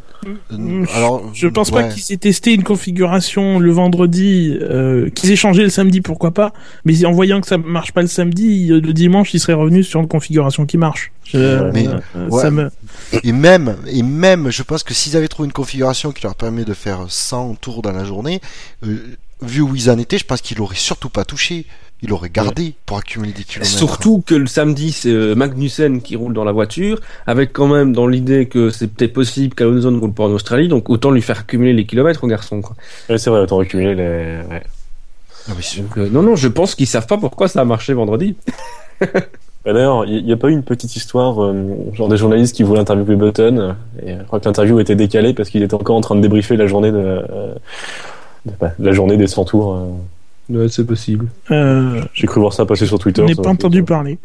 Alors, 0.94 1.30
Je 1.34 1.48
pense 1.48 1.70
pas 1.70 1.84
qu'ils 1.84 2.12
aient 2.12 2.16
testé 2.18 2.52
une 2.54 2.62
configuration 2.64 3.58
le 3.58 3.70
vendredi, 3.72 4.56
euh, 4.60 5.10
qu'ils 5.10 5.30
aient 5.30 5.36
changé 5.36 5.62
le 5.62 5.68
samedi, 5.70 6.00
pourquoi 6.00 6.32
pas. 6.32 6.52
Mais 6.84 7.04
en 7.04 7.12
voyant 7.12 7.40
que 7.40 7.46
ça 7.46 7.58
marche 7.58 7.92
pas 7.92 8.02
le 8.02 8.08
samedi, 8.08 8.70
euh, 8.70 8.80
le 8.80 8.92
dimanche, 8.92 9.34
ils 9.34 9.40
seraient 9.40 9.52
revenus 9.54 9.86
sur 9.88 10.00
une 10.00 10.08
configuration 10.08 10.66
qui 10.66 10.78
marche. 10.78 11.12
Je- 11.24 11.70
Mais, 11.72 11.86
euh, 11.88 12.28
ouais. 12.28 12.42
ça 12.42 12.50
me... 12.50 12.70
Et 13.22 13.32
même, 13.32 13.76
et 13.86 14.02
même, 14.02 14.50
je 14.50 14.62
pense 14.62 14.82
que 14.82 14.94
s'ils 14.94 15.16
avaient 15.16 15.28
trouvé 15.28 15.46
une 15.46 15.52
configuration 15.52 16.12
qui 16.12 16.22
leur 16.22 16.34
permet 16.34 16.64
de 16.64 16.74
faire 16.74 17.00
100 17.08 17.54
tours 17.60 17.82
dans 17.82 17.92
la 17.92 18.04
journée, 18.04 18.40
euh, 18.86 18.96
vu 19.42 19.60
où 19.60 19.74
ils 19.74 19.90
en 19.90 19.98
étaient, 19.98 20.18
je 20.18 20.24
pense 20.24 20.40
qu'ils 20.40 20.58
l'auraient 20.58 20.74
surtout 20.76 21.08
pas 21.10 21.24
touché. 21.24 21.66
Ils 22.02 22.10
l'auraient 22.10 22.28
gardé 22.28 22.74
pour 22.84 22.98
accumuler 22.98 23.32
des 23.32 23.44
kilomètres. 23.44 23.72
Surtout 23.78 24.22
que 24.26 24.34
le 24.34 24.46
samedi, 24.46 24.92
c'est 24.92 25.08
euh, 25.10 25.34
Magnussen 25.34 26.02
qui 26.02 26.16
roule 26.16 26.34
dans 26.34 26.44
la 26.44 26.52
voiture, 26.52 27.00
avec 27.26 27.52
quand 27.54 27.66
même 27.68 27.92
dans 27.94 28.06
l'idée 28.06 28.46
que 28.46 28.68
c'est 28.68 28.88
peut-être 28.88 29.14
possible 29.14 29.54
qu'Alonso 29.54 29.90
ne 29.90 29.98
roule 29.98 30.12
pas 30.12 30.24
en 30.24 30.30
Australie, 30.32 30.68
donc 30.68 30.90
autant 30.90 31.10
lui 31.10 31.22
faire 31.22 31.38
accumuler 31.40 31.72
les 31.72 31.86
kilomètres 31.86 32.22
au 32.22 32.26
garçon. 32.26 32.60
Quoi. 32.60 32.76
Ouais, 33.08 33.16
c'est 33.16 33.30
vrai, 33.30 33.40
autant 33.40 33.58
accumuler 33.60 33.94
les. 33.94 34.38
Ouais. 34.50 34.62
Donc, 35.78 35.98
euh, 35.98 36.08
non, 36.10 36.22
non, 36.22 36.36
je 36.36 36.48
pense 36.48 36.74
qu'ils 36.74 36.86
savent 36.86 37.06
pas 37.06 37.16
pourquoi 37.18 37.48
ça 37.48 37.60
a 37.60 37.64
marché 37.64 37.92
vendredi. 37.94 38.36
D'ailleurs, 39.64 40.04
il 40.04 40.24
n'y 40.26 40.32
a 40.32 40.36
pas 40.36 40.48
eu 40.48 40.52
une 40.52 40.62
petite 40.62 40.94
histoire, 40.96 41.42
euh, 41.42 41.54
genre 41.94 42.08
des 42.08 42.18
journalistes 42.18 42.54
qui 42.54 42.62
voulaient 42.64 42.80
interviewer 42.80 43.16
Button, 43.16 43.76
et 44.04 44.12
je 44.18 44.22
crois 44.24 44.40
que 44.40 44.44
l'interview 44.44 44.78
était 44.78 44.94
décalée 44.94 45.32
parce 45.32 45.48
qu'il 45.48 45.62
était 45.62 45.74
encore 45.74 45.96
en 45.96 46.02
train 46.02 46.16
de 46.16 46.20
débriefer 46.20 46.56
la 46.58 46.66
journée 46.66 46.92
de, 46.92 46.98
euh, 46.98 47.54
de- 48.44 48.52
bah, 48.60 48.72
la 48.78 48.92
journée 48.92 49.16
des 49.16 49.26
100 49.26 49.44
tours. 49.46 49.86
Ouais, 50.48 50.68
c'est 50.68 50.84
possible. 50.86 51.28
Euh, 51.50 52.02
J'ai 52.12 52.26
cru 52.26 52.40
voir 52.40 52.52
ça 52.52 52.66
passer 52.66 52.86
sur 52.86 52.98
Twitter. 52.98 53.22
je 53.22 53.28
n'ai 53.28 53.34
pas 53.34 53.50
entendu 53.50 53.82
parler. 53.82 54.18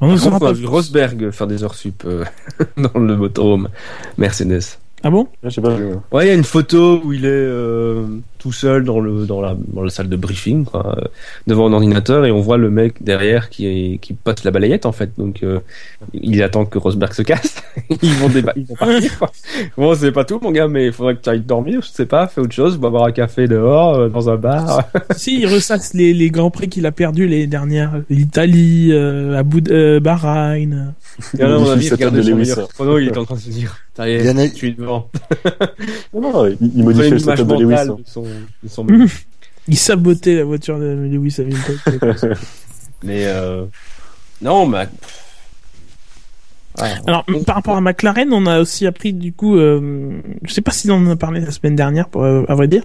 On 0.00 0.08
Par 0.08 0.16
contre, 0.18 0.32
on 0.32 0.36
a 0.36 0.40
pas. 0.40 0.52
vu 0.52 0.66
Rosberg 0.66 1.30
faire 1.30 1.46
des 1.46 1.62
heures 1.64 1.74
sup 1.74 2.02
euh, 2.04 2.24
dans 2.76 2.98
le 3.00 3.16
motorhome 3.16 3.68
Mercedes. 4.18 4.78
Ah 5.04 5.10
bon? 5.10 5.26
Je 5.42 5.48
sais 5.50 5.60
pas 5.60 5.74
vu. 5.74 5.86
ouais. 6.12 6.24
Il 6.24 6.28
y 6.28 6.30
a 6.30 6.34
une 6.34 6.44
photo 6.44 7.00
où 7.04 7.12
il 7.12 7.24
est 7.24 7.28
euh, 7.28 8.04
tout 8.38 8.52
seul 8.52 8.84
dans 8.84 9.00
le 9.00 9.26
dans 9.26 9.40
la 9.40 9.56
dans 9.72 9.82
la 9.82 9.90
salle 9.90 10.08
de 10.08 10.16
briefing, 10.16 10.64
quoi, 10.64 10.96
euh, 10.98 11.04
devant 11.46 11.66
un 11.68 11.72
ordinateur, 11.72 12.24
et 12.24 12.30
on 12.30 12.40
voit 12.40 12.56
le 12.56 12.70
mec 12.70 13.02
derrière 13.02 13.48
qui 13.50 13.66
est, 13.66 13.98
qui 13.98 14.12
passe 14.14 14.44
la 14.44 14.50
balayette 14.52 14.86
en 14.86 14.92
fait. 14.92 15.10
Donc 15.18 15.42
euh, 15.42 15.58
il 16.14 16.40
attend 16.42 16.64
que 16.66 16.78
Rosberg 16.78 17.12
se 17.14 17.22
casse. 17.22 17.62
ils 18.02 18.14
vont 18.14 18.28
déba- 18.28 18.52
ils 18.54 18.64
vont 18.66 18.76
partir. 18.76 19.18
Quoi. 19.18 19.30
Bon, 19.76 19.94
c'est 19.96 20.12
pas 20.12 20.24
tout, 20.24 20.38
mon 20.40 20.52
gars, 20.52 20.68
mais 20.68 20.86
il 20.86 20.92
faudrait 20.92 21.16
que 21.16 21.22
tu 21.22 21.30
ailles 21.30 21.40
dormir. 21.40 21.80
Je 21.82 21.88
sais 21.88 22.06
pas, 22.06 22.28
fais 22.28 22.40
autre 22.40 22.52
chose, 22.54 22.78
va 22.78 22.88
boire 22.90 23.04
un 23.06 23.12
café 23.12 23.48
dehors, 23.48 23.94
euh, 23.96 24.08
dans 24.08 24.30
un 24.30 24.36
bar. 24.36 24.84
Si, 25.16 25.40
il 25.40 25.46
ressasse 25.46 25.94
les, 25.94 26.12
les 26.14 26.30
grands 26.30 26.50
prix 26.50 26.68
qu'il 26.68 26.86
a 26.86 26.92
perdus 26.92 27.26
les 27.26 27.46
dernières. 27.48 28.02
L'Italie, 28.08 28.90
euh, 28.92 29.36
Abu 29.38 29.62
euh, 29.70 29.98
Bahreïn. 30.00 30.94
Et 31.38 31.42
alors, 31.42 31.62
à 31.62 31.76
mon 31.76 31.76
Il 31.76 31.82
son 31.82 31.96
est 33.08 33.16
en 33.16 33.24
train 33.24 33.34
de 33.34 33.40
se 33.40 33.50
dire, 33.50 33.76
ça 33.96 34.08
y 34.08 34.12
est, 34.12 34.24
Yann- 34.24 34.50
je 34.50 34.56
suis 34.56 34.74
devant. 34.74 35.10
Non, 36.14 36.20
non, 36.20 36.56
il, 36.60 36.84
modifiait 36.84 37.10
le 37.10 37.18
image 37.18 37.36
setup 37.36 37.46
de 37.46 37.54
Lewis. 37.54 37.64
mentale 37.64 37.90
hein. 37.90 37.96
de 37.98 38.08
son, 38.08 38.22
de 38.22 38.68
son 38.68 38.86
Il 39.68 39.78
sabotait 39.78 40.36
la 40.36 40.44
voiture 40.44 40.78
de 40.78 41.08
Lewis 41.10 41.36
Hamilton. 41.38 42.34
Mais 43.02 43.24
euh, 43.26 43.64
non, 44.40 44.66
mais 44.66 44.88
Alors, 47.06 47.24
par 47.46 47.56
rapport 47.56 47.76
à 47.76 47.80
McLaren, 47.80 48.28
on 48.32 48.46
a 48.46 48.60
aussi 48.60 48.86
appris 48.86 49.12
du 49.12 49.32
coup, 49.32 49.56
euh, 49.56 50.10
je 50.44 50.52
sais 50.52 50.62
pas 50.62 50.70
si 50.72 50.90
on 50.90 50.94
en 50.94 51.10
a 51.10 51.16
parlé 51.16 51.40
la 51.40 51.50
semaine 51.50 51.76
dernière, 51.76 52.08
pour, 52.08 52.24
euh, 52.24 52.42
à 52.48 52.54
vrai 52.54 52.66
dire, 52.68 52.82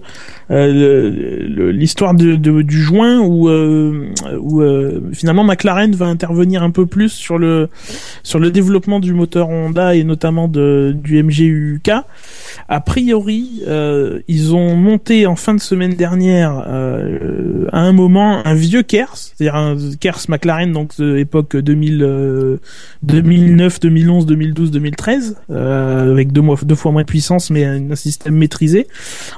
euh, 0.50 1.72
l'histoire 1.72 2.14
de, 2.14 2.36
de- 2.36 2.62
du 2.62 2.80
juin 2.82 3.20
où, 3.20 3.48
euh, 3.48 4.08
où 4.38 4.60
euh, 4.62 5.00
finalement 5.12 5.44
McLaren 5.44 5.94
va 5.94 6.06
intervenir 6.06 6.62
un 6.62 6.70
peu 6.70 6.86
plus 6.86 7.08
sur 7.10 7.38
le 7.38 7.68
sur 8.22 8.38
le 8.38 8.50
développement 8.50 9.00
du 9.00 9.12
moteur 9.14 9.48
Honda 9.48 9.94
et 9.94 10.04
notamment 10.04 10.48
de, 10.48 10.94
du 10.96 11.22
MGUK. 11.22 11.90
A 12.68 12.80
priori, 12.80 13.62
euh, 13.66 14.20
ils 14.28 14.54
ont 14.54 14.74
monté 14.76 15.26
en 15.26 15.36
fin 15.36 15.54
de 15.54 15.60
semaine 15.60 15.94
dernière 15.94 16.64
euh, 16.68 17.66
à 17.72 17.80
un 17.80 17.92
moment 17.92 18.46
un 18.46 18.54
vieux 18.54 18.82
Kers, 18.82 19.16
c'est-à-dire 19.16 19.54
un 19.54 19.76
Kers 20.00 20.20
McLaren 20.28 20.72
donc 20.72 20.96
de 20.98 21.16
époque 21.16 21.56
2000, 21.56 22.02
euh, 22.02 22.56
2009, 23.80 24.08
2011, 24.08 24.26
2012, 24.26 24.70
2013, 24.70 25.36
euh, 25.50 26.12
avec 26.12 26.32
deux, 26.32 26.42
fois 26.74 26.92
moins 26.92 27.02
de 27.02 27.06
puissance 27.06 27.50
mais 27.50 27.64
un, 27.64 27.94
système 27.94 28.36
maîtrisé, 28.36 28.86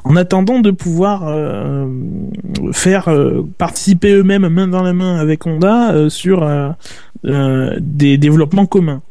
en 0.04 0.16
attendant 0.16 0.60
de 0.60 0.70
pouvoir 0.70 1.26
euh, 1.26 1.86
faire 2.72 3.08
euh, 3.08 3.42
participer 3.58 4.12
eux-mêmes 4.12 4.48
main 4.48 4.68
dans 4.68 4.82
la 4.82 4.92
main 4.92 5.16
avec 5.16 5.46
Honda 5.46 5.92
euh, 5.92 6.08
sur 6.08 6.48
des 7.22 8.18
développements 8.18 8.66
communs. 8.66 9.02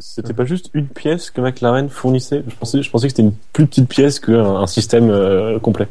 C'était 0.00 0.32
pas 0.32 0.44
juste 0.44 0.70
une 0.74 0.88
pièce 0.88 1.30
que 1.30 1.40
McLaren 1.40 1.88
fournissait? 1.88 2.42
Je 2.48 2.54
pensais, 2.56 2.80
que 2.80 2.98
c'était 3.08 3.22
une 3.22 3.34
plus 3.52 3.66
petite 3.66 3.88
pièce 3.88 4.18
qu'un 4.18 4.56
un 4.56 4.66
système 4.66 5.12
complet. 5.60 5.86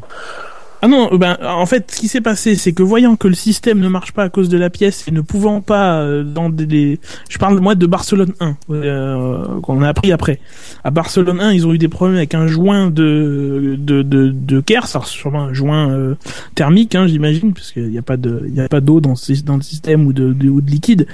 Ah 0.84 0.88
non, 0.88 1.10
euh, 1.14 1.18
ben 1.18 1.38
en 1.46 1.66
fait, 1.68 1.92
ce 1.92 2.00
qui 2.00 2.08
s'est 2.08 2.22
passé, 2.22 2.56
c'est 2.56 2.72
que 2.74 2.82
voyant 2.82 3.16
que 3.16 3.28
le 3.28 3.36
système 3.36 3.80
ne 3.80 3.88
marche 3.88 4.14
pas 4.14 4.24
à 4.24 4.30
cause 4.30 4.50
de 4.50 4.58
la 4.58 4.72
pièce 4.72 5.06
et 5.08 5.12
ne 5.12 5.22
pouvant 5.22 5.62
pas 5.62 6.00
euh, 6.02 6.24
dans 6.24 6.50
des, 6.50 6.66
des- 6.66 7.00
je 7.30 7.38
parle 7.38 7.60
moi 7.60 7.76
de 7.76 7.86
Barcelone 7.86 8.34
1 8.40 8.56
euh, 8.72 9.60
qu'on 9.62 9.84
a 9.84 9.88
appris 9.90 10.12
après. 10.12 10.40
À 10.84 10.90
Barcelone 10.90 11.40
1, 11.40 11.52
ils 11.52 11.68
ont 11.68 11.74
eu 11.74 11.78
des 11.78 11.88
problèmes 11.88 12.18
avec 12.18 12.34
un 12.34 12.48
joint 12.48 12.90
de 12.90 13.76
de 13.78 14.02
de, 14.02 14.30
de 14.34 14.60
Kers, 14.60 14.88
alors 14.96 15.06
sûrement 15.06 15.44
un 15.44 15.54
joint 15.54 15.92
euh, 15.92 16.16
thermique, 16.56 16.96
hein, 16.96 17.06
j'imagine, 17.06 17.54
parce 17.54 17.72
qu'il 17.72 17.90
n'y 17.90 18.00
a 18.00 18.04
pas 18.04 18.18
de 18.18 18.44
il 18.48 18.56
y 18.56 18.60
a 18.62 18.68
pas 18.68 18.82
d'eau 18.82 19.00
dans 19.02 19.12
le 19.12 19.62
système 19.62 20.08
ou 20.08 20.14
de, 20.14 20.34
ou 20.50 20.62
de 20.62 20.72
liquide. 20.72 21.06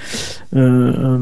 Euh, 0.56 1.20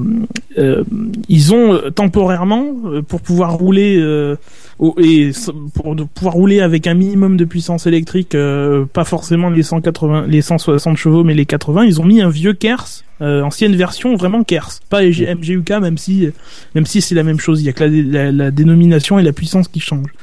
euh, 0.59 0.83
ils 1.29 1.51
ont 1.53 1.79
temporairement 1.95 2.65
pour 3.07 3.21
pouvoir 3.21 3.53
rouler 3.55 3.95
et 5.01 5.31
pour 5.73 5.95
pouvoir 6.13 6.33
rouler 6.33 6.59
avec 6.61 6.85
un 6.87 6.93
minimum 6.93 7.37
de 7.37 7.45
puissance 7.45 7.87
électrique, 7.87 8.34
euh, 8.35 8.85
pas 8.85 9.03
forcément 9.05 9.49
les 9.49 9.63
180, 9.63 10.25
les 10.27 10.41
160 10.41 10.97
chevaux, 10.97 11.23
mais 11.23 11.33
les 11.33 11.45
80, 11.45 11.85
ils 11.85 12.01
ont 12.01 12.05
mis 12.05 12.21
un 12.21 12.29
vieux 12.29 12.53
Kers, 12.53 12.85
euh, 13.21 13.41
ancienne 13.41 13.75
version 13.75 14.15
vraiment 14.15 14.43
Kers, 14.43 14.69
pas 14.89 15.01
MG- 15.03 15.33
MGUK, 15.35 15.69
même 15.81 15.97
si 15.97 16.29
même 16.75 16.85
si 16.85 17.01
c'est 17.01 17.15
la 17.15 17.23
même 17.23 17.39
chose, 17.39 17.61
il 17.61 17.65
y 17.65 17.69
a 17.69 17.73
que 17.73 17.83
la, 17.83 17.89
la- 17.89 18.31
la 18.31 18.51
dénomination 18.51 19.17
et 19.19 19.23
la 19.23 19.31
puissance 19.33 19.67
qui 19.67 19.79
changent. 19.79 20.13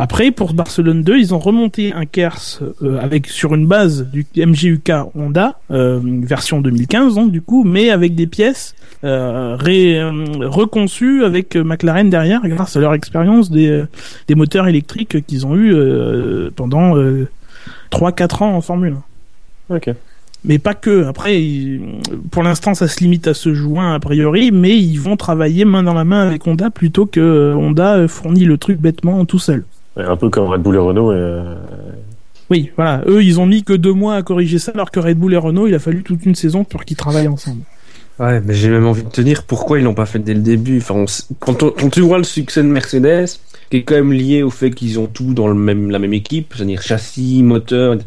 Après, 0.00 0.30
pour 0.30 0.54
Barcelone 0.54 1.02
2, 1.02 1.18
ils 1.18 1.34
ont 1.34 1.40
remonté 1.40 1.92
un 1.92 2.06
Kers 2.06 2.60
euh, 2.82 2.98
avec 3.00 3.26
sur 3.26 3.52
une 3.56 3.66
base 3.66 4.06
du 4.12 4.24
MGUK 4.36 4.92
Honda, 5.16 5.58
version 5.68 6.60
2015 6.60 7.16
donc 7.16 7.32
du 7.32 7.42
coup, 7.42 7.64
mais 7.64 7.90
avec 7.90 8.14
des 8.14 8.28
pièces 8.28 8.76
ré- 9.02 10.00
reconçues 10.40 11.24
avec 11.24 11.56
McLaren 11.56 12.10
derrière 12.10 12.40
grâce 12.44 12.76
à 12.76 12.80
leur 12.80 12.94
expérience 12.94 13.50
des, 13.50 13.82
des 14.28 14.34
moteurs 14.34 14.68
électriques 14.68 15.24
qu'ils 15.26 15.46
ont 15.46 15.56
eu 15.56 15.74
pendant 16.54 16.96
euh, 16.96 17.28
3-4 17.90 18.42
ans 18.42 18.54
en 18.56 18.60
Formule 18.60 18.96
1. 19.70 19.76
Ok. 19.76 19.94
Mais 20.44 20.58
pas 20.58 20.74
que. 20.74 21.04
Après, 21.04 21.42
pour 22.30 22.42
l'instant, 22.42 22.74
ça 22.74 22.86
se 22.88 23.00
limite 23.00 23.26
à 23.26 23.34
ce 23.34 23.54
joint 23.54 23.94
a 23.94 24.00
priori, 24.00 24.52
mais 24.52 24.76
ils 24.76 24.98
vont 24.98 25.16
travailler 25.16 25.64
main 25.64 25.82
dans 25.82 25.94
la 25.94 26.04
main 26.04 26.26
avec 26.26 26.46
Honda 26.46 26.70
plutôt 26.70 27.06
que 27.06 27.20
euh, 27.20 27.54
Honda 27.56 27.96
euh, 27.96 28.08
fournit 28.08 28.44
le 28.44 28.56
truc 28.56 28.78
bêtement 28.78 29.24
tout 29.24 29.38
seul. 29.38 29.64
Un 29.96 30.16
peu 30.16 30.30
comme 30.30 30.46
Red 30.46 30.62
Bull 30.62 30.76
et 30.76 30.78
Renault. 30.78 31.12
Et, 31.12 31.16
euh, 31.16 31.56
Oui, 32.50 32.70
voilà. 32.76 33.02
Eux, 33.08 33.24
ils 33.24 33.40
ont 33.40 33.46
mis 33.46 33.64
que 33.64 33.72
deux 33.72 33.92
mois 33.92 34.14
à 34.14 34.22
corriger 34.22 34.60
ça, 34.60 34.70
alors 34.72 34.92
que 34.92 35.00
Red 35.00 35.18
Bull 35.18 35.34
et 35.34 35.38
Renault, 35.38 35.66
il 35.66 35.74
a 35.74 35.80
fallu 35.80 36.04
toute 36.04 36.24
une 36.24 36.36
saison 36.36 36.62
pour 36.62 36.84
qu'ils 36.84 36.96
travaillent 36.96 37.28
ensemble. 37.28 37.62
Ouais, 38.18 38.40
mais 38.44 38.54
j'ai 38.54 38.68
même 38.68 38.86
envie 38.86 39.04
de 39.04 39.10
te 39.10 39.20
dire 39.20 39.44
pourquoi 39.44 39.78
ils 39.78 39.84
l'ont 39.84 39.94
pas 39.94 40.06
fait 40.06 40.18
dès 40.18 40.34
le 40.34 40.40
début. 40.40 40.78
Enfin, 40.78 41.04
quand, 41.38 41.72
quand, 41.72 41.88
tu 41.88 42.00
vois 42.00 42.18
le 42.18 42.24
succès 42.24 42.62
de 42.62 42.68
Mercedes, 42.68 43.28
qui 43.70 43.76
est 43.76 43.82
quand 43.84 43.94
même 43.94 44.12
lié 44.12 44.42
au 44.42 44.50
fait 44.50 44.70
qu'ils 44.70 44.98
ont 44.98 45.06
tout 45.06 45.34
dans 45.34 45.46
le 45.46 45.54
même, 45.54 45.90
la 45.90 46.00
même 46.00 46.14
équipe, 46.14 46.54
c'est-à-dire 46.56 46.82
châssis, 46.82 47.42
moteur. 47.44 47.98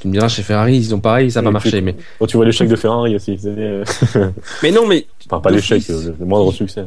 Tu 0.00 0.08
me 0.08 0.12
diras, 0.12 0.28
chez 0.28 0.42
Ferrari, 0.42 0.76
ils 0.76 0.94
ont 0.94 1.00
pareil, 1.00 1.30
ça 1.30 1.42
n'a 1.42 1.48
pas 1.48 1.52
marché. 1.52 1.80
Mais... 1.80 1.96
Quand 2.20 2.26
tu 2.26 2.36
vois 2.36 2.46
l'échec 2.46 2.68
de 2.68 2.76
Ferrari 2.76 3.16
aussi. 3.16 3.36
Euh, 3.44 3.84
mais 4.62 4.70
non, 4.70 4.86
mais. 4.86 5.06
Enfin, 5.26 5.40
pas 5.40 5.50
l'échec, 5.50 5.82
le 5.88 6.26
moindre 6.26 6.52
succès. 6.52 6.84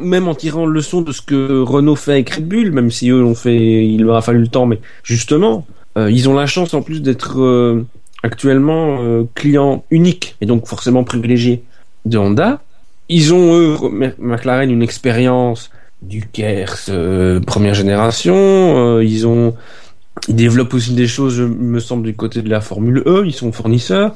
Même 0.00 0.26
en 0.26 0.34
tirant 0.34 0.64
leçon 0.64 1.02
de 1.02 1.12
ce 1.12 1.20
que 1.20 1.60
Renault 1.60 1.96
fait 1.96 2.12
avec 2.12 2.30
Red 2.30 2.48
Bull, 2.48 2.70
même 2.70 2.90
si 2.90 3.10
eux 3.10 3.20
l'ont 3.20 3.34
fait, 3.34 3.84
il 3.84 4.04
leur 4.04 4.16
a 4.16 4.22
fallu 4.22 4.38
le 4.38 4.46
temps, 4.46 4.64
mais 4.64 4.80
justement, 5.02 5.66
euh, 5.98 6.10
ils 6.10 6.28
ont 6.28 6.34
la 6.34 6.46
chance 6.46 6.72
en 6.72 6.80
plus 6.80 7.02
d'être 7.02 7.42
euh, 7.42 7.84
actuellement 8.22 9.26
client 9.34 9.84
unique 9.90 10.36
et 10.40 10.46
donc 10.46 10.66
forcément 10.66 11.04
privilégié 11.04 11.64
de 12.04 12.18
Honda. 12.18 12.60
Ils 13.08 13.34
ont, 13.34 13.54
eux, 13.54 13.76
McLaren, 14.18 14.70
une 14.70 14.82
expérience 14.82 15.70
du 16.02 16.26
Kers 16.26 16.86
euh, 16.88 17.40
première 17.40 17.74
génération. 17.74 18.34
Euh, 18.36 19.04
ils 19.04 19.26
ont, 19.26 19.54
ils 20.28 20.36
développent 20.36 20.74
aussi 20.74 20.94
des 20.94 21.06
choses, 21.06 21.40
me 21.40 21.78
semble, 21.78 22.04
du 22.04 22.14
côté 22.14 22.42
de 22.42 22.48
la 22.48 22.60
Formule 22.60 23.02
E. 23.06 23.22
Ils 23.26 23.34
sont 23.34 23.52
fournisseurs. 23.52 24.14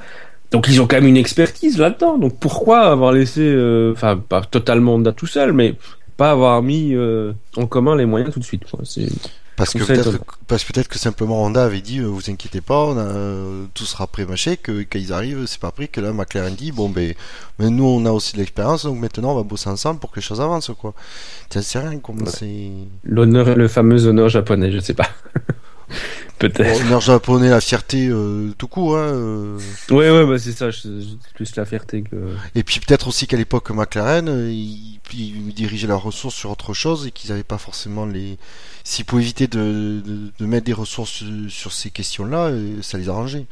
Donc 0.53 0.68
ils 0.68 0.80
ont 0.80 0.87
quand 0.87 0.97
même 0.97 1.09
une 1.09 1.16
expertise 1.16 1.78
là-dedans. 1.78 2.18
Donc 2.18 2.39
pourquoi 2.39 2.82
avoir 2.91 3.12
laissé, 3.12 3.41
euh, 3.43 3.93
enfin 3.93 4.16
pas 4.16 4.43
totalement 4.43 4.95
Honda 4.95 5.12
tout 5.12 5.26
seul, 5.26 5.53
mais 5.53 5.74
pas 6.16 6.30
avoir 6.30 6.62
mis 6.62 6.97
en 7.57 7.66
commun 7.66 7.95
les 7.97 8.07
moyens 8.07 8.32
tout 8.32 8.41
de 8.41 8.45
suite. 8.45 8.62
Parce 9.57 9.73
que 9.73 9.83
peut-être 9.83 10.19
parce 10.47 10.65
peut-être 10.65 10.89
que 10.89 10.99
simplement 10.99 11.43
Honda 11.43 11.65
avait 11.65 11.81
dit 11.81 11.99
euh, 11.99 12.07
vous 12.07 12.31
inquiétez 12.31 12.61
pas, 12.61 12.85
on 12.85 12.97
a, 12.97 13.01
euh, 13.01 13.65
tout 13.75 13.85
sera 13.85 14.07
pré-mâché, 14.07 14.57
que 14.57 14.83
quand 14.83 14.99
ils 14.99 15.13
arrivent 15.13 15.47
c'est 15.47 15.61
pas 15.61 15.71
pris, 15.71 15.89
que 15.89 16.01
là 16.01 16.13
McLaren 16.13 16.55
dit 16.55 16.73
bon 16.73 16.89
ben 16.89 17.15
mais 17.59 17.71
nous 17.71 17.85
on 17.85 18.05
a 18.05 18.11
aussi 18.11 18.35
de 18.35 18.39
l'expérience 18.39 18.85
donc 18.85 18.99
maintenant 19.01 19.33
on 19.33 19.37
va 19.37 19.43
bosser 19.43 19.71
ensemble 19.71 19.99
pour 19.99 20.11
que 20.11 20.17
les 20.17 20.23
choses 20.23 20.41
avancent 20.41 20.71
quoi. 20.79 20.95
C'est 21.51 21.79
rien 21.79 21.99
comme 21.99 22.27
c'est. 22.27 22.71
L'honneur, 23.05 23.57
le 23.57 23.69
fameux 23.69 24.07
honneur 24.07 24.29
japonais, 24.29 24.71
je 24.71 24.81
sais 24.81 24.95
pas. 24.95 25.09
Peut-être. 26.39 26.82
L'honneur 26.82 27.01
japonais, 27.01 27.49
la 27.49 27.62
fierté 27.62 28.09
euh, 28.09 28.53
tout 28.59 28.68
court. 28.68 28.99
Hein, 28.99 29.09
euh... 29.14 29.59
Ouais, 29.91 30.11
ouais, 30.11 30.26
bah 30.26 30.39
c'est 30.39 30.53
ça, 30.53 30.68
plus 31.34 31.57
la 31.57 31.64
fierté 31.64 32.03
que. 32.03 32.16
Et 32.55 32.62
puis 32.62 32.78
peut-être 32.80 33.09
aussi 33.09 33.26
qu'à 33.26 33.39
l'époque 33.39 33.70
McLaren, 33.70 34.28
ils, 34.51 35.01
ils, 35.14 35.55
dirigeaient 35.55 35.87
leurs 35.87 36.03
ressources 36.03 36.34
sur 36.34 36.51
autre 36.51 36.74
chose 36.74 37.07
et 37.07 37.11
qu'ils 37.11 37.30
n'avaient 37.30 37.43
pas 37.43 37.57
forcément 37.57 38.05
les 38.05 38.37
s'ils 38.87 39.05
pouvaient 39.05 39.22
éviter 39.22 39.49
de, 39.49 40.01
de, 40.39 40.47
mettre 40.47 40.64
des 40.64 40.72
ressources 40.72 41.24
sur 41.49 41.72
ces 41.72 41.91
questions-là, 41.91 42.47
euh, 42.47 42.76
ça 42.82 42.99
les 42.99 43.09
arrangeait. 43.09 43.47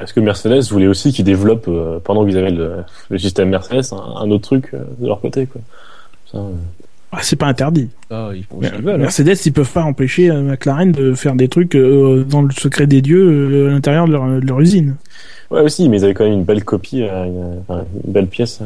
Est-ce 0.00 0.12
que 0.12 0.18
Mercedes 0.18 0.68
voulait 0.72 0.88
aussi 0.88 1.12
qu'ils 1.12 1.24
développent, 1.24 1.68
euh, 1.68 2.00
pendant 2.00 2.26
qu'ils 2.26 2.36
avaient 2.36 2.50
le, 2.50 2.84
système 3.16 3.50
Mercedes, 3.50 3.92
un, 3.92 4.28
autre 4.32 4.42
truc 4.42 4.70
euh, 4.74 4.82
de 4.98 5.06
leur 5.06 5.20
côté 5.20 5.46
quoi. 5.46 5.60
Ah, 7.18 7.20
c'est 7.22 7.36
pas 7.36 7.46
interdit. 7.46 7.88
Ah, 8.10 8.30
ils 8.34 8.44
hein. 8.66 8.98
Mercedes, 8.98 9.46
ils 9.46 9.52
peuvent 9.52 9.72
pas 9.72 9.82
empêcher 9.82 10.30
McLaren 10.30 10.92
de 10.92 11.14
faire 11.14 11.34
des 11.34 11.48
trucs 11.48 11.74
dans 11.74 12.42
le 12.42 12.52
secret 12.52 12.86
des 12.86 13.00
dieux 13.00 13.68
à 13.68 13.70
l'intérieur 13.72 14.06
de 14.06 14.46
leur, 14.46 14.60
usine. 14.60 14.96
Ouais, 15.50 15.62
aussi, 15.62 15.88
mais 15.88 16.00
ils 16.00 16.04
avaient 16.04 16.14
quand 16.14 16.24
même 16.24 16.34
une 16.34 16.44
belle 16.44 16.62
copie, 16.64 17.00
une, 17.00 17.62
belle 18.04 18.26
pièce. 18.26 18.60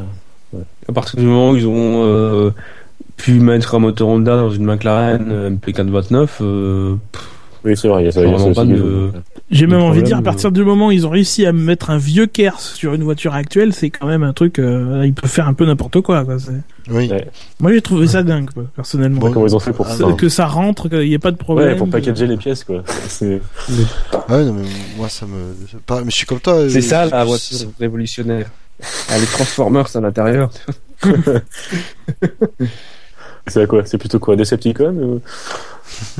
À 0.88 0.92
partir 0.92 1.20
du 1.20 1.26
moment 1.26 1.50
où 1.50 1.56
ils 1.56 1.66
ont 1.66 2.52
pu 3.20 3.38
mettre 3.38 3.74
un 3.74 3.78
moteur 3.80 4.08
Honda 4.08 4.36
dans 4.36 4.50
une 4.50 4.64
McLaren 4.64 5.28
euh, 5.30 5.50
MP429. 5.50 6.28
Euh, 6.40 6.96
oui, 7.64 7.76
c'est 7.76 7.88
vrai, 7.88 8.02
il 8.02 8.06
y 8.06 8.08
a 8.08 8.12
ça. 8.12 8.22
J'ai 9.50 9.66
même 9.66 9.82
envie 9.82 10.00
de 10.00 10.06
dire, 10.06 10.18
à 10.18 10.22
partir 10.22 10.52
du 10.52 10.64
moment 10.64 10.88
où 10.88 10.92
ils 10.92 11.06
ont 11.06 11.10
réussi 11.10 11.44
à 11.44 11.52
mettre 11.52 11.90
un 11.90 11.98
vieux 11.98 12.26
Kers 12.26 12.60
sur 12.60 12.94
une 12.94 13.02
voiture 13.02 13.34
actuelle, 13.34 13.72
c'est 13.72 13.90
quand 13.90 14.06
même 14.06 14.22
un 14.22 14.32
truc, 14.32 14.58
euh, 14.58 15.02
ils 15.04 15.12
peuvent 15.12 15.30
faire 15.30 15.48
un 15.48 15.54
peu 15.54 15.66
n'importe 15.66 16.00
quoi. 16.00 16.24
quoi 16.24 16.36
oui. 16.90 17.10
Moi 17.58 17.72
j'ai 17.72 17.82
trouvé 17.82 18.06
ça 18.06 18.22
dingue, 18.22 18.50
quoi, 18.50 18.64
personnellement. 18.74 19.20
comment 19.30 19.46
ils 19.46 19.56
ont 19.56 19.60
fait 19.60 19.72
pour 19.72 19.86
ça 19.86 20.12
Que 20.16 20.28
ça 20.28 20.46
rentre, 20.46 20.88
qu'il 20.88 21.00
n'y 21.00 21.14
ait 21.14 21.18
pas 21.18 21.32
de 21.32 21.36
problème. 21.36 21.68
Ouais, 21.68 21.76
pour 21.76 21.88
packager 21.88 22.26
les 22.26 22.36
pièces, 22.36 22.64
quoi. 22.64 22.76
ouais, 23.22 23.40
non, 24.28 24.52
mais 24.52 24.68
moi 24.96 25.08
ça 25.08 25.26
me. 25.26 25.54
Mais 26.04 26.10
je 26.10 26.16
suis 26.16 26.26
comme 26.26 26.40
toi. 26.40 26.68
C'est 26.68 26.80
ça 26.80 27.06
la 27.06 27.24
voiture 27.24 27.68
révolutionnaire. 27.78 28.46
Ah, 29.08 29.18
les 29.18 29.26
Transformers 29.26 29.94
à 29.94 30.00
l'intérieur. 30.00 30.50
C'est 33.46 33.66
quoi? 33.66 33.84
C'est 33.84 33.98
plutôt 33.98 34.18
quoi? 34.18 34.36
Decepticon 34.36 34.94
ou... 34.96 35.20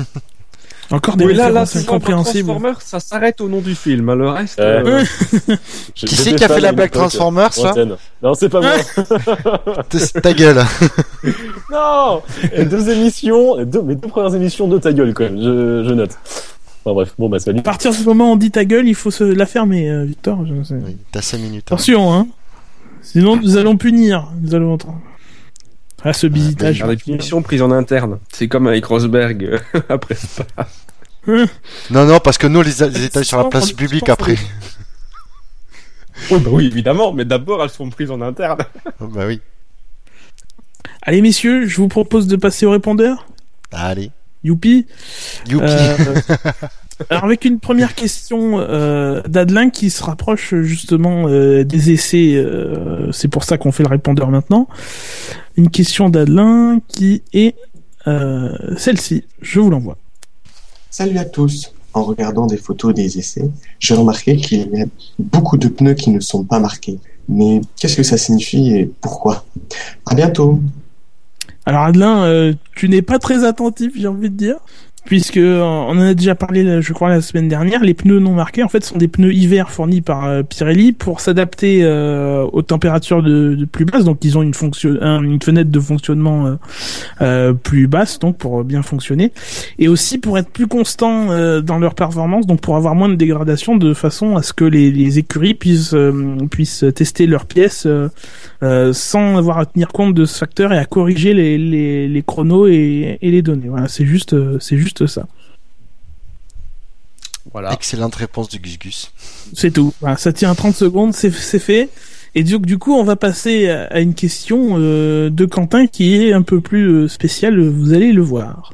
Encore 0.91 1.15
des 1.15 1.25
oui, 1.25 1.33
là, 1.33 1.49
là, 1.49 1.65
c'est 1.65 1.79
incompréhensible. 1.79 2.47
Transformers, 2.47 2.81
ça 2.81 2.99
s'arrête 2.99 3.39
au 3.39 3.47
nom 3.47 3.61
du 3.61 3.75
film. 3.75 4.09
Hein, 4.09 4.15
le 4.15 4.29
reste. 4.29 4.59
Euh... 4.59 5.03
qui 5.95 6.15
c'est 6.15 6.35
qui 6.35 6.43
a 6.43 6.49
fait 6.49 6.59
la 6.59 6.73
blague 6.73 6.91
Transformers 6.91 7.53
ça 7.53 7.73
Non, 8.21 8.33
c'est 8.33 8.49
pas 8.49 8.61
moi. 8.61 8.71
ta 10.21 10.33
gueule. 10.33 10.63
non. 11.71 12.21
Et 12.53 12.65
deux 12.65 12.89
émissions, 12.89 13.63
deux, 13.63 13.81
mes 13.81 13.95
deux 13.95 14.09
premières 14.09 14.35
émissions 14.35 14.67
de 14.67 14.77
ta 14.77 14.91
gueule 14.91 15.13
quand 15.13 15.23
même. 15.23 15.37
Je, 15.37 15.83
je 15.87 15.93
note. 15.93 16.11
Enfin 16.83 16.93
bref, 16.95 17.13
bon 17.17 17.29
bah 17.29 17.39
ça 17.39 17.51
À 17.51 17.61
partir 17.61 17.91
du 17.91 18.03
moment 18.03 18.29
où 18.29 18.33
on 18.33 18.35
dit 18.37 18.51
ta 18.51 18.65
gueule, 18.65 18.87
il 18.87 18.95
faut 18.95 19.11
se 19.11 19.23
la 19.23 19.45
fermer, 19.45 19.89
euh, 19.89 20.03
Victor. 20.03 20.45
Je 20.45 20.63
sais. 20.63 20.75
Oui, 20.83 20.97
t'as 21.11 21.21
5 21.21 21.37
minutes. 21.37 21.65
Hein. 21.71 21.75
Attention, 21.75 22.13
hein. 22.13 22.27
Sinon, 23.01 23.37
nous 23.37 23.57
allons 23.57 23.77
punir. 23.77 24.27
Nous 24.41 24.55
allons. 24.55 24.77
Ah, 26.03 26.13
ce 26.13 26.27
bisitage. 26.27 26.79
La 26.79 26.87
définition 26.87 27.41
prise 27.41 27.61
en 27.61 27.71
interne. 27.71 28.19
C'est 28.31 28.47
comme 28.47 28.67
avec 28.67 28.85
Rosberg 28.85 29.43
euh, 29.43 29.59
après 29.89 30.15
Spa. 30.15 30.67
non, 31.27 32.05
non, 32.05 32.19
parce 32.19 32.37
que 32.37 32.47
nous, 32.47 32.61
les, 32.61 32.71
les 32.89 33.05
étages 33.05 33.25
sur 33.25 33.37
la 33.37 33.45
place 33.45 33.71
publique 33.71 34.09
après. 34.09 34.35
Oui, 36.29 36.39
bah 36.39 36.49
oui, 36.51 36.67
évidemment, 36.67 37.13
mais 37.13 37.25
d'abord, 37.25 37.63
elles 37.63 37.69
sont 37.69 37.89
prises 37.89 38.11
en 38.11 38.21
interne. 38.21 38.59
Oh, 38.99 39.07
bah 39.07 39.25
oui. 39.27 39.41
Allez, 41.01 41.21
messieurs, 41.21 41.67
je 41.67 41.77
vous 41.77 41.87
propose 41.87 42.27
de 42.27 42.35
passer 42.35 42.65
au 42.65 42.71
répondeur. 42.71 43.27
Allez. 43.71 44.11
Youpi. 44.43 44.85
Youpi. 45.47 45.65
Euh, 45.67 45.95
alors 47.09 47.25
avec 47.25 47.45
une 47.45 47.59
première 47.59 47.95
question 47.95 48.59
euh, 48.59 49.21
d'Adelin 49.27 49.69
qui 49.69 49.89
se 49.89 50.03
rapproche 50.03 50.55
justement 50.61 51.27
euh, 51.27 51.63
des 51.63 51.91
essais, 51.91 52.33
euh, 52.35 53.11
c'est 53.11 53.27
pour 53.27 53.43
ça 53.43 53.57
qu'on 53.57 53.71
fait 53.71 53.83
le 53.83 53.89
répondeur 53.89 54.29
maintenant. 54.29 54.67
Une 55.57 55.69
question 55.69 56.09
d'Adelin 56.09 56.79
qui 56.87 57.23
est 57.33 57.55
euh, 58.07 58.55
celle-ci, 58.77 59.25
je 59.41 59.59
vous 59.59 59.69
l'envoie. 59.69 59.97
Salut 60.89 61.17
à 61.17 61.25
tous. 61.25 61.73
En 61.93 62.03
regardant 62.03 62.47
des 62.47 62.57
photos 62.57 62.93
des 62.93 63.17
essais, 63.17 63.49
j'ai 63.79 63.95
remarqué 63.95 64.37
qu'il 64.37 64.69
y 64.71 64.81
a 64.81 64.85
beaucoup 65.19 65.57
de 65.57 65.67
pneus 65.67 65.93
qui 65.93 66.09
ne 66.09 66.21
sont 66.21 66.43
pas 66.43 66.59
marqués. 66.59 66.99
Mais 67.27 67.61
qu'est-ce 67.77 67.97
que 67.97 68.03
ça 68.03 68.17
signifie 68.17 68.71
et 68.71 68.91
pourquoi? 69.01 69.45
À 70.05 70.15
bientôt. 70.15 70.61
Alors 71.65 71.83
Adelin, 71.83 72.53
tu 72.75 72.87
n'es 72.87 73.01
pas 73.01 73.19
très 73.19 73.43
attentif, 73.43 73.91
j'ai 73.95 74.07
envie 74.07 74.29
de 74.29 74.35
dire 74.35 74.55
puisque 75.05 75.37
euh, 75.37 75.61
on 75.61 75.91
en 75.91 75.99
a 75.99 76.13
déjà 76.13 76.35
parlé, 76.35 76.81
je 76.81 76.93
crois, 76.93 77.09
la 77.09 77.21
semaine 77.21 77.47
dernière. 77.47 77.83
Les 77.83 77.93
pneus 77.93 78.19
non 78.19 78.33
marqués, 78.33 78.63
en 78.63 78.69
fait, 78.69 78.83
sont 78.83 78.97
des 78.97 79.07
pneus 79.07 79.33
hiver 79.33 79.71
fournis 79.71 80.01
par 80.01 80.25
euh, 80.25 80.43
Pirelli 80.43 80.91
pour 80.91 81.19
s'adapter 81.19 81.81
euh, 81.83 82.43
aux 82.53 82.61
températures 82.61 83.23
de, 83.23 83.67
plus 83.71 83.85
basses. 83.85 84.03
Donc, 84.03 84.23
ils 84.23 84.37
ont 84.37 84.41
une 84.41 84.53
fonction, 84.53 84.91
une 85.21 85.41
fenêtre 85.41 85.71
de 85.71 85.79
fonctionnement 85.79 86.57
plus 87.63 87.87
basse, 87.87 88.19
donc 88.19 88.37
pour 88.37 88.63
bien 88.63 88.81
fonctionner, 88.81 89.31
et 89.79 89.87
aussi 89.87 90.17
pour 90.17 90.37
être 90.37 90.49
plus 90.49 90.67
constants 90.67 91.27
dans 91.61 91.77
leur 91.77 91.95
performance, 91.95 92.47
donc 92.47 92.61
pour 92.61 92.75
avoir 92.75 92.95
moins 92.95 93.09
de 93.09 93.15
dégradation, 93.15 93.75
de 93.75 93.93
façon 93.93 94.35
à 94.35 94.43
ce 94.43 94.53
que 94.53 94.65
les, 94.65 94.91
les 94.91 95.19
écuries 95.19 95.53
puissent 95.53 95.95
puissent 96.49 96.85
tester 96.95 97.27
leurs 97.27 97.45
pièces 97.45 97.87
sans 98.61 99.37
avoir 99.37 99.57
à 99.57 99.65
tenir 99.65 99.89
compte 99.89 100.13
de 100.13 100.25
ce 100.25 100.37
facteur 100.37 100.71
et 100.73 100.77
à 100.77 100.85
corriger 100.85 101.33
les, 101.33 101.57
les, 101.57 102.07
les 102.07 102.23
chronos 102.23 102.67
et, 102.67 103.17
et 103.21 103.31
les 103.31 103.41
données. 103.41 103.69
Voilà, 103.69 103.87
c'est 103.87 104.05
juste, 104.05 104.35
c'est 104.59 104.77
juste 104.77 105.07
ça. 105.07 105.27
Voilà. 107.51 107.73
Excellente 107.73 108.15
réponse 108.15 108.49
du 108.49 108.59
Gus 108.59 108.79
Gus. 108.79 109.11
C'est 109.53 109.71
tout. 109.71 109.93
ça 110.17 110.33
tient 110.33 110.53
30 110.53 110.75
secondes, 110.75 111.13
c'est 111.13 111.31
fait. 111.31 111.89
Et 112.33 112.43
du, 112.43 112.59
du, 112.59 112.77
coup, 112.77 112.93
on 112.93 113.03
va 113.03 113.17
passer 113.17 113.69
à 113.69 113.99
une 113.99 114.13
question 114.13 114.75
euh, 114.77 115.29
de 115.29 115.45
Quentin 115.45 115.87
qui 115.87 116.15
est 116.15 116.31
un 116.31 116.43
peu 116.43 116.61
plus 116.61 116.87
euh, 116.87 117.07
spéciale, 117.09 117.59
vous 117.59 117.93
allez 117.93 118.13
le 118.13 118.21
voir. 118.21 118.73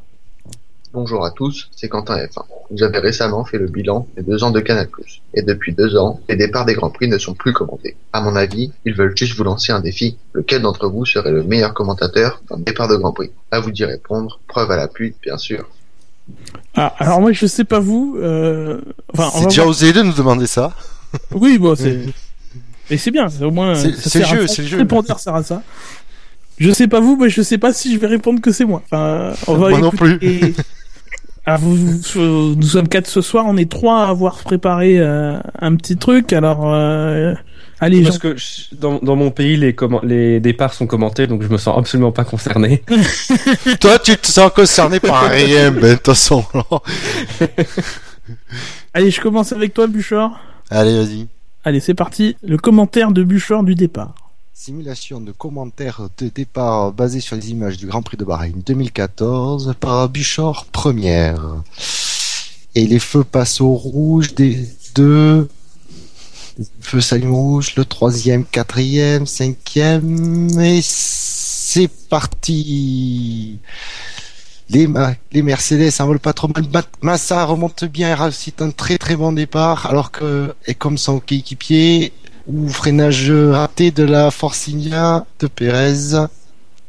Bonjour 1.00 1.24
à 1.24 1.30
tous, 1.30 1.70
c'est 1.76 1.90
Quentin 1.90 2.18
F1. 2.18 2.42
Vous 2.72 2.82
avez 2.82 2.98
récemment 2.98 3.46
fait 3.46 3.60
le 3.60 3.68
bilan 3.68 4.08
des 4.18 4.24
deux 4.24 4.44
ans 4.44 4.50
de 4.50 4.60
Canal+. 4.60 4.88
Et 5.36 5.44
depuis 5.44 5.72
deux 5.72 5.96
ans, 5.96 6.20
les 6.28 6.36
départs 6.36 6.66
des 6.66 6.74
Grands 6.74 6.90
Prix 6.90 7.08
ne 7.08 7.20
sont 7.20 7.36
plus 7.36 7.54
commentés. 7.54 7.96
À 8.14 8.22
mon 8.22 8.36
avis, 8.36 8.72
ils 8.84 8.96
veulent 8.96 9.16
juste 9.16 9.38
vous 9.38 9.44
lancer 9.44 9.72
un 9.72 9.80
défi. 9.80 10.18
Lequel 10.34 10.64
d'entre 10.64 10.88
vous 10.88 11.06
serait 11.06 11.30
le 11.30 11.44
meilleur 11.44 11.76
commentateur 11.76 12.42
d'un 12.50 12.58
départ 12.58 12.88
de 12.88 12.96
Grand 12.96 13.12
Prix? 13.12 13.30
À 13.52 13.60
vous 13.60 13.70
d'y 13.70 13.86
répondre, 13.86 14.40
preuve 14.48 14.72
à 14.72 14.76
l'appui, 14.76 15.14
bien 15.22 15.38
sûr. 15.38 15.70
Ah, 16.74 16.96
alors 16.98 17.22
moi 17.22 17.32
je 17.32 17.46
sais 17.46 17.64
pas 17.64 17.80
vous. 17.80 18.18
Euh... 18.18 18.82
Enfin, 19.14 19.30
c'est 19.38 19.46
déjà 19.50 19.68
osé 19.68 19.94
de 19.94 20.02
nous 20.02 20.14
demander 20.14 20.48
ça. 20.48 20.74
Oui, 21.32 21.60
bon, 21.60 21.76
c'est. 21.76 22.06
Mais 22.90 22.98
c'est 22.98 23.12
bien, 23.12 23.28
au 23.42 23.52
moins. 23.52 23.76
C'est 23.76 24.22
le 24.22 24.26
jeu, 24.26 24.48
c'est 24.48 24.64
le 24.64 24.68
jeu. 24.68 24.78
Répondre 24.80 25.20
sert 25.20 25.36
à 25.36 25.44
ça. 25.44 25.62
Je 26.58 26.72
sais 26.72 26.88
pas 26.88 27.00
vous, 27.00 27.16
mais 27.18 27.30
je 27.30 27.44
sais 27.44 27.60
pas 27.60 27.72
si 27.72 27.94
je 27.94 28.00
vais 28.00 28.08
répondre 28.08 28.42
que 28.42 28.52
c'est 28.52 28.66
moi. 28.66 28.82
Enfin, 28.86 29.34
on 29.46 29.58
va 29.58 29.70
moi 29.70 29.80
non 29.80 29.92
plus. 29.92 30.18
Alors, 31.48 31.60
vous, 31.62 32.56
nous 32.56 32.62
sommes 32.62 32.88
quatre 32.90 33.08
ce 33.08 33.22
soir, 33.22 33.46
on 33.48 33.56
est 33.58 33.72
trois 33.72 34.04
à 34.04 34.10
avoir 34.10 34.36
préparé 34.40 35.00
euh, 35.00 35.40
un 35.60 35.76
petit 35.78 35.96
truc. 35.98 36.34
Alors, 36.34 36.74
euh, 36.74 37.34
Allez, 37.80 38.02
Parce 38.04 38.16
Jean. 38.16 38.20
que 38.20 38.36
je- 38.38 38.76
dans, 38.76 39.00
dans 39.02 39.16
mon 39.16 39.30
pays, 39.32 39.56
les, 39.56 39.74
les 40.04 40.40
départs 40.42 40.74
sont 40.74 40.88
commentés, 40.88 41.26
donc 41.28 41.44
je 41.44 41.48
me 41.48 41.58
sens 41.58 41.78
absolument 41.78 42.12
pas 42.12 42.26
concerné. 42.26 42.84
Toi, 43.80 43.98
tu 44.00 44.18
te 44.18 44.28
sens 44.28 44.52
concerné 44.52 45.00
par 45.00 45.30
rien, 45.30 45.72
ben, 45.72 45.92
de 45.92 45.96
toute 45.96 46.08
façon. 46.08 46.44
Allez, 48.94 49.12
je 49.12 49.22
commence 49.22 49.54
avec 49.54 49.74
toi, 49.74 49.88
Buchor. 49.88 50.32
Allez, 50.70 50.98
vas-y. 50.98 51.28
Allez, 51.64 51.80
c'est 51.80 51.94
parti. 51.94 52.36
Le 52.44 52.58
commentaire 52.58 53.12
de 53.12 53.24
Buchor 53.24 53.64
du 53.64 53.76
départ. 53.76 54.16
Simulation 54.60 55.22
de 55.22 55.32
commentaires 55.32 56.10
de 56.18 56.30
départ 56.30 56.92
basée 56.92 57.20
sur 57.20 57.36
les 57.36 57.52
images 57.52 57.78
du 57.78 57.86
Grand 57.86 58.02
Prix 58.02 58.18
de 58.18 58.26
Bahreïn 58.26 58.56
2014 58.66 59.76
par 59.80 60.10
Buchor 60.10 60.66
première. 60.66 61.40
Et 62.74 62.88
les 62.88 62.98
feux 62.98 63.24
passent 63.24 63.62
au 63.62 63.76
rouge 63.76 64.34
des 64.34 64.68
deux. 64.96 65.48
Les 66.58 66.66
feux 66.82 67.02
s'allument 67.02 67.36
rouge, 67.36 67.76
le 67.78 67.86
troisième, 67.86 68.46
quatrième, 68.46 69.28
cinquième, 69.28 70.50
et 70.60 70.80
c'est 70.84 71.88
parti. 72.10 73.60
Les, 74.70 74.90
les 75.34 75.42
Mercedes 75.44 75.92
s'envolent 75.92 76.20
pas 76.20 76.34
trop 76.34 76.48
mal. 76.48 76.66
Ma- 76.74 76.82
Massa 77.04 77.46
remonte 77.46 77.86
bien 77.86 78.10
et 78.10 78.14
réussit 78.16 78.60
un 78.64 78.72
très 78.72 78.98
très 78.98 79.16
bon 79.16 79.34
départ, 79.34 79.86
alors 79.86 80.10
que, 80.12 80.56
et 80.66 80.74
comme 80.74 80.98
son 80.98 81.20
coéquipier, 81.20 82.12
ou 82.48 82.70
freinage 82.70 83.32
raté 83.32 83.92
de 83.92 84.04
la 84.04 84.32
Forcinia 84.32 85.26
de 85.40 85.48
Pérez. 85.48 86.28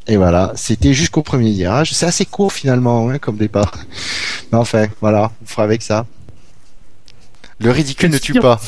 Et 0.07 0.17
voilà, 0.17 0.53
c'était 0.55 0.95
jusqu'au 0.95 1.23
premier 1.23 1.53
virage. 1.53 1.93
C'est 1.93 2.07
assez 2.07 2.25
court 2.25 2.53
finalement 2.53 3.11
hein, 3.11 3.19
comme 3.19 3.37
départ. 3.37 3.73
Mais 4.53 4.59
enfin, 4.59 4.87
voilà, 5.01 5.31
on 5.43 5.47
fera 5.47 5.65
avec 5.65 5.83
ça. 5.83 6.07
Le 7.61 7.71
ridicule 7.71 8.11
ne 8.11 8.19
tue 8.19 8.35
pas. 8.35 8.61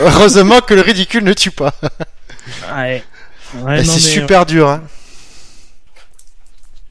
Heureusement 0.00 0.60
que 0.60 0.74
le 0.74 0.80
ridicule 0.80 1.24
ne 1.24 1.34
tue 1.34 1.50
pas. 1.50 1.74
Ouais. 2.74 3.04
Non, 3.62 3.84
c'est 3.84 4.00
super 4.00 4.46
dur. 4.46 4.68
Hein. 4.68 4.82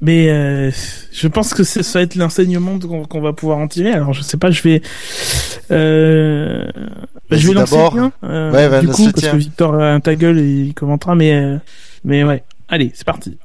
Mais 0.04 0.30
euh, 0.30 0.70
je 1.14 1.28
pense 1.30 1.54
que 1.54 1.64
ça 1.64 1.82
va 1.98 2.04
être 2.04 2.16
l'enseignement 2.16 2.78
qu'on 2.78 3.22
va 3.22 3.32
pouvoir 3.32 3.60
en 3.60 3.70
tirer. 3.70 3.94
Alors 3.94 4.12
je 4.12 4.22
sais 4.22 4.36
pas, 4.36 4.52
je 4.52 4.62
vais, 4.62 4.82
euh, 5.72 6.66
bah, 7.30 7.38
je 7.38 7.48
vais 7.48 7.54
lancer 7.54 7.78
tien, 7.90 8.12
euh, 8.26 8.52
Ouais, 8.52 8.82
du 8.82 8.90
coup 8.90 9.10
parce 9.12 9.28
que 9.30 9.38
Victor 9.38 9.76
a 9.76 9.94
un 9.94 10.02
ta 10.02 10.16
gueule 10.16 10.40
et 10.40 10.60
il 10.66 10.74
commentera, 10.74 11.16
mais 11.16 11.34
euh, 11.34 11.58
mais 12.04 12.26
ouais, 12.26 12.44
allez, 12.68 12.92
c'est 12.94 13.06
parti. 13.06 13.38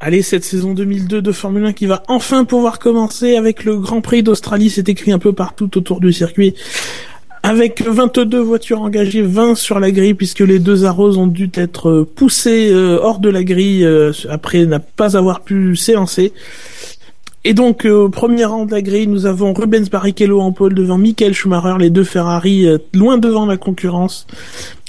Allez, 0.00 0.20
cette 0.20 0.44
saison 0.44 0.74
2002 0.74 1.22
de 1.22 1.32
Formule 1.32 1.64
1 1.64 1.72
qui 1.72 1.86
va 1.86 2.02
enfin 2.08 2.44
pouvoir 2.44 2.78
commencer 2.78 3.36
avec 3.36 3.64
le 3.64 3.78
Grand 3.78 4.02
Prix 4.02 4.22
d'Australie. 4.22 4.68
C'est 4.68 4.90
écrit 4.90 5.12
un 5.12 5.18
peu 5.18 5.32
partout 5.32 5.78
autour 5.78 6.00
du 6.00 6.12
circuit. 6.12 6.54
Avec 7.44 7.82
22 7.82 8.38
voitures 8.38 8.82
engagées, 8.82 9.22
20 9.22 9.56
sur 9.56 9.80
la 9.80 9.90
grille, 9.90 10.14
puisque 10.14 10.40
les 10.40 10.60
deux 10.60 10.84
arroses 10.84 11.18
ont 11.18 11.26
dû 11.26 11.50
être 11.54 11.90
euh, 11.90 12.04
poussées 12.04 12.70
euh, 12.70 13.00
hors 13.02 13.18
de 13.18 13.28
la 13.28 13.42
grille 13.42 13.84
euh, 13.84 14.12
après 14.28 14.64
ne 14.64 14.78
pas 14.78 15.16
avoir 15.16 15.40
pu 15.40 15.74
s'élancer. 15.74 16.32
Et 17.42 17.52
donc, 17.52 17.84
euh, 17.84 18.04
au 18.04 18.08
premier 18.08 18.44
rang 18.44 18.64
de 18.64 18.70
la 18.70 18.80
grille, 18.80 19.08
nous 19.08 19.26
avons 19.26 19.52
Rubens 19.54 19.90
Barrichello 19.90 20.40
en 20.40 20.52
pole 20.52 20.74
devant 20.74 20.98
Michael 20.98 21.34
Schumacher, 21.34 21.74
les 21.80 21.90
deux 21.90 22.04
Ferrari 22.04 22.64
loin 22.94 23.18
devant 23.18 23.44
la 23.44 23.56
concurrence. 23.56 24.28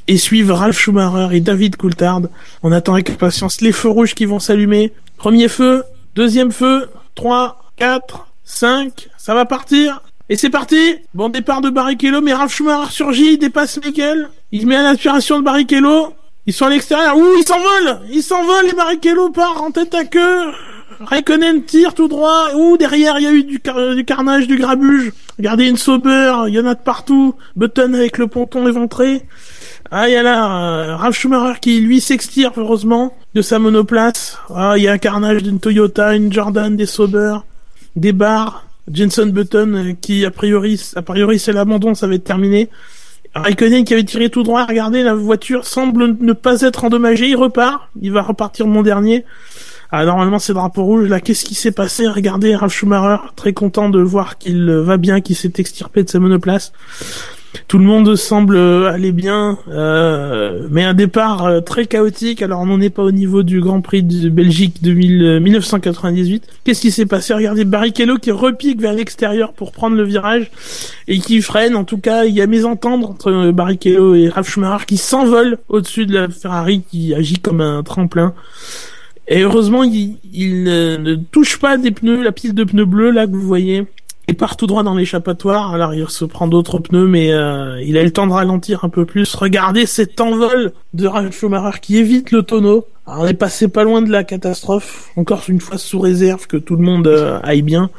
Et 0.07 0.17
suivent 0.17 0.51
Ralph 0.51 0.77
Schumacher 0.77 1.35
et 1.35 1.39
David 1.39 1.75
Coulthard. 1.75 2.21
On 2.61 2.71
attend 2.71 2.93
avec 2.93 3.09
impatience 3.09 3.61
les 3.61 3.71
feux 3.71 3.89
rouges 3.89 4.13
qui 4.13 4.25
vont 4.25 4.39
s'allumer. 4.39 4.91
Premier 5.17 5.47
feu, 5.47 5.83
deuxième 6.13 6.51
feu, 6.51 6.87
3, 7.15 7.71
4, 7.77 8.27
5, 8.43 9.09
ça 9.17 9.33
va 9.33 9.45
partir. 9.45 10.03
Et 10.29 10.37
c'est 10.37 10.49
parti 10.49 10.95
Bon 11.13 11.29
départ 11.29 11.61
de 11.61 11.69
Barrichello, 11.69 12.21
mais 12.21 12.33
Ralph 12.33 12.53
Schumacher 12.53 12.91
surgit, 12.91 13.33
il 13.33 13.37
dépasse 13.37 13.79
Michael. 13.83 14.29
Il 14.51 14.67
met 14.67 14.75
à 14.77 14.83
l'aspiration 14.83 15.39
de 15.39 15.43
Barrichello. 15.43 16.13
Ils 16.45 16.53
sont 16.53 16.65
à 16.65 16.69
l'extérieur. 16.69 17.17
Ouh, 17.17 17.35
ils 17.37 17.45
s'envolent 17.45 17.99
Ils 18.09 18.23
s'envolent 18.23 18.67
et 18.69 18.73
Barrichello 18.73 19.29
part 19.29 19.61
en 19.61 19.71
tête 19.71 19.93
à 19.93 20.05
queue. 20.05 20.51
Raikkonen 21.01 21.63
tire 21.63 21.93
tout 21.93 22.07
droit. 22.07 22.53
Ouh, 22.55 22.77
derrière, 22.77 23.19
il 23.19 23.23
y 23.23 23.27
a 23.27 23.31
eu 23.31 23.43
du, 23.43 23.61
du 23.95 24.05
carnage, 24.05 24.47
du 24.47 24.57
grabuge. 24.57 25.11
Regardez 25.37 25.67
une 25.67 25.77
Sauber, 25.77 26.33
il 26.47 26.53
y 26.53 26.59
en 26.59 26.65
a 26.67 26.75
de 26.75 26.79
partout. 26.79 27.35
Button 27.55 27.93
avec 27.93 28.17
le 28.17 28.27
ponton 28.27 28.67
éventré. 28.67 29.23
Ah, 29.91 30.07
il 30.07 30.13
y 30.13 30.15
a 30.15 30.23
là 30.23 30.45
euh, 30.45 30.95
Ralf 30.95 31.17
Schumacher 31.17 31.59
qui, 31.59 31.81
lui, 31.81 31.99
s'extire, 31.99 32.51
heureusement, 32.57 33.15
de 33.33 33.41
sa 33.41 33.59
monoplace. 33.59 34.37
Ah, 34.55 34.73
il 34.77 34.83
y 34.83 34.87
a 34.87 34.93
un 34.93 34.97
carnage 34.97 35.43
d'une 35.43 35.59
Toyota, 35.59 36.15
une 36.15 36.31
Jordan, 36.31 36.75
des 36.75 36.85
Sauber, 36.85 37.37
des 37.95 38.13
bars. 38.13 38.65
Jenson 38.91 39.27
Button 39.27 39.73
euh, 39.73 39.93
qui, 39.99 40.25
a 40.25 40.31
priori, 40.31 40.81
a 40.95 41.01
priori, 41.01 41.39
c'est 41.39 41.53
l'abandon, 41.53 41.95
ça 41.95 42.07
va 42.07 42.15
être 42.15 42.23
terminé. 42.23 42.69
Raikkonen 43.35 43.83
qui 43.83 43.93
avait 43.93 44.03
tiré 44.03 44.29
tout 44.29 44.43
droit, 44.43 44.65
regardez, 44.65 45.01
la 45.01 45.15
voiture 45.15 45.65
semble 45.65 46.17
ne 46.19 46.33
pas 46.33 46.61
être 46.61 46.83
endommagée, 46.83 47.29
il 47.29 47.35
repart, 47.35 47.89
il 47.99 48.11
va 48.11 48.21
repartir 48.21 48.67
mon 48.67 48.83
dernier. 48.83 49.25
Ah, 49.95 50.05
normalement, 50.05 50.39
c'est 50.39 50.53
drapeau 50.53 50.83
rouge. 50.83 51.07
Là, 51.07 51.19
qu'est-ce 51.19 51.45
qui 51.45 51.53
s'est 51.53 51.71
passé? 51.71 52.07
Regardez, 52.07 52.55
Ralf 52.55 52.73
Schumacher, 52.73 53.21
très 53.35 53.53
content 53.53 53.89
de 53.89 54.01
voir 54.01 54.39
qu'il 54.39 54.67
va 54.71 54.97
bien, 54.97 55.21
qu'il 55.21 55.35
s'est 55.35 55.53
extirpé 55.57 56.03
de 56.03 56.09
sa 56.09 56.19
monoplace. 56.19 56.73
Tout 57.67 57.77
le 57.77 57.85
monde 57.85 58.15
semble 58.15 58.55
euh, 58.55 58.91
aller 58.91 59.11
bien, 59.11 59.57
euh, 59.69 60.67
mais 60.71 60.83
un 60.83 60.93
départ 60.93 61.45
euh, 61.45 61.61
très 61.61 61.85
chaotique. 61.85 62.41
Alors, 62.41 62.61
on 62.61 62.65
n'en 62.65 62.81
est 62.81 62.89
pas 62.89 63.03
au 63.03 63.11
niveau 63.11 63.43
du 63.43 63.61
Grand 63.61 63.81
Prix 63.81 64.03
de 64.03 64.29
Belgique 64.29 64.81
2000, 64.81 65.23
euh, 65.23 65.39
1998. 65.39 66.47
Qu'est-ce 66.63 66.81
qui 66.81 66.91
s'est 66.91 67.05
passé? 67.05 67.33
Regardez 67.33 67.65
Barrichello 67.65 68.17
qui 68.17 68.31
repique 68.31 68.81
vers 68.81 68.93
l'extérieur 68.93 69.53
pour 69.53 69.71
prendre 69.71 69.95
le 69.95 70.03
virage 70.03 70.51
et 71.07 71.19
qui 71.19 71.41
freine. 71.41 71.75
En 71.75 71.83
tout 71.83 71.97
cas, 71.97 72.25
il 72.25 72.33
y 72.33 72.41
a 72.41 72.47
mésentendre 72.47 73.09
entre 73.09 73.31
euh, 73.31 73.51
Barrichello 73.51 74.15
et 74.15 74.29
Ralf 74.29 74.49
Schumacher 74.49 74.85
qui 74.85 74.97
s'envolent 74.97 75.57
au-dessus 75.69 76.05
de 76.05 76.13
la 76.13 76.29
Ferrari 76.29 76.83
qui 76.89 77.13
agit 77.13 77.39
comme 77.39 77.61
un 77.61 77.83
tremplin. 77.83 78.33
Et 79.27 79.41
heureusement, 79.41 79.83
il, 79.83 80.17
ne, 80.63 81.15
touche 81.15 81.57
pas 81.57 81.77
des 81.77 81.91
pneus, 81.91 82.21
la 82.21 82.31
pile 82.31 82.53
de 82.53 82.63
pneus 82.63 82.85
bleus 82.85 83.11
là 83.11 83.25
que 83.25 83.31
vous 83.31 83.41
voyez. 83.41 83.85
Il 84.29 84.35
part 84.35 84.55
tout 84.55 84.67
droit 84.67 84.83
dans 84.83 84.95
l'échappatoire. 84.95 85.73
Alors 85.73 85.93
il 85.93 86.07
se 86.09 86.25
prend 86.25 86.47
d'autres 86.47 86.79
pneus, 86.79 87.07
mais 87.07 87.33
euh, 87.33 87.81
il 87.81 87.97
a 87.97 88.03
le 88.03 88.11
temps 88.11 88.27
de 88.27 88.31
ralentir 88.31 88.85
un 88.85 88.89
peu 88.89 89.05
plus. 89.05 89.35
Regardez 89.35 89.85
cet 89.85 90.21
envol 90.21 90.71
de 90.93 91.07
Ralf 91.07 91.37
Schumacher 91.37 91.79
qui 91.81 91.97
évite 91.97 92.31
le 92.31 92.43
tonneau. 92.43 92.87
Alors, 93.05 93.23
on 93.23 93.27
est 93.27 93.33
passé 93.33 93.67
pas 93.67 93.83
loin 93.83 94.01
de 94.01 94.09
la 94.09 94.23
catastrophe. 94.23 95.11
Encore 95.17 95.43
une 95.49 95.59
fois 95.59 95.77
sous 95.77 95.99
réserve 95.99 96.47
que 96.47 96.55
tout 96.55 96.77
le 96.77 96.83
monde 96.83 97.07
euh, 97.07 97.39
aille 97.43 97.61
bien. 97.61 97.89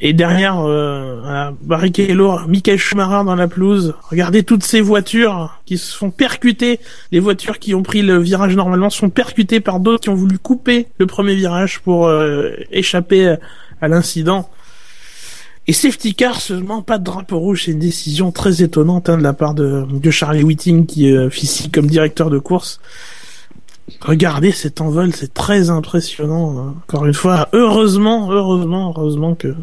Et 0.00 0.12
derrière, 0.12 0.60
euh, 0.60 1.50
Barrichello, 1.62 2.38
Michael 2.46 2.78
Schumacher 2.78 3.24
dans 3.24 3.34
la 3.34 3.48
pelouse. 3.48 3.94
Regardez 4.10 4.44
toutes 4.44 4.62
ces 4.62 4.80
voitures 4.80 5.60
qui 5.66 5.78
se 5.78 5.96
font 5.96 6.10
percuter. 6.10 6.78
Les 7.10 7.18
voitures 7.20 7.58
qui 7.58 7.74
ont 7.74 7.82
pris 7.82 8.02
le 8.02 8.18
virage 8.18 8.54
normalement 8.56 8.90
sont 8.90 9.10
percutées 9.10 9.60
par 9.60 9.80
d'autres 9.80 10.02
qui 10.02 10.08
ont 10.08 10.14
voulu 10.14 10.38
couper 10.38 10.86
le 10.98 11.06
premier 11.06 11.34
virage 11.34 11.80
pour 11.80 12.06
euh, 12.06 12.52
échapper 12.70 13.36
à 13.80 13.88
l'incident. 13.88 14.48
Et 15.68 15.74
safety 15.74 16.14
car 16.14 16.40
seulement, 16.40 16.80
pas 16.80 16.96
de 16.96 17.04
drapeau 17.04 17.38
rouge, 17.38 17.64
c'est 17.66 17.72
une 17.72 17.78
décision 17.78 18.32
très 18.32 18.62
étonnante 18.62 19.10
hein, 19.10 19.18
de 19.18 19.22
la 19.22 19.34
part 19.34 19.52
de, 19.52 19.84
de 19.90 20.10
Charlie 20.10 20.42
Whiting 20.42 20.86
qui 20.86 21.12
euh, 21.12 21.26
officie 21.26 21.70
comme 21.70 21.86
directeur 21.86 22.30
de 22.30 22.38
course. 22.38 22.80
Regardez 24.00 24.50
cet 24.50 24.80
envol, 24.80 25.14
c'est 25.14 25.34
très 25.34 25.68
impressionnant. 25.68 26.58
hein. 26.58 26.74
Encore 26.88 27.04
une 27.04 27.12
fois, 27.12 27.50
heureusement, 27.52 28.32
heureusement, 28.32 28.94
heureusement 28.96 29.34
que 29.34 29.54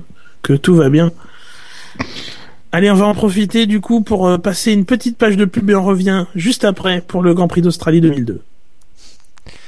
que 0.44 0.54
tout 0.54 0.76
va 0.76 0.90
bien. 0.90 1.12
Allez, 2.72 2.92
on 2.92 2.96
va 2.96 3.08
en 3.08 3.16
profiter 3.16 3.66
du 3.66 3.82
coup 3.82 4.02
pour 4.02 4.28
euh, 4.28 4.38
passer 4.38 4.74
une 4.74 4.86
petite 4.86 5.18
page 5.18 5.38
de 5.38 5.46
pub 5.46 5.68
et 5.72 5.76
on 5.76 5.84
revient 5.84 6.28
juste 6.36 6.66
après 6.66 7.02
pour 7.02 7.24
le 7.24 7.34
Grand 7.34 7.48
Prix 7.48 7.64
d'Australie 7.64 8.02
2002. 8.02 8.42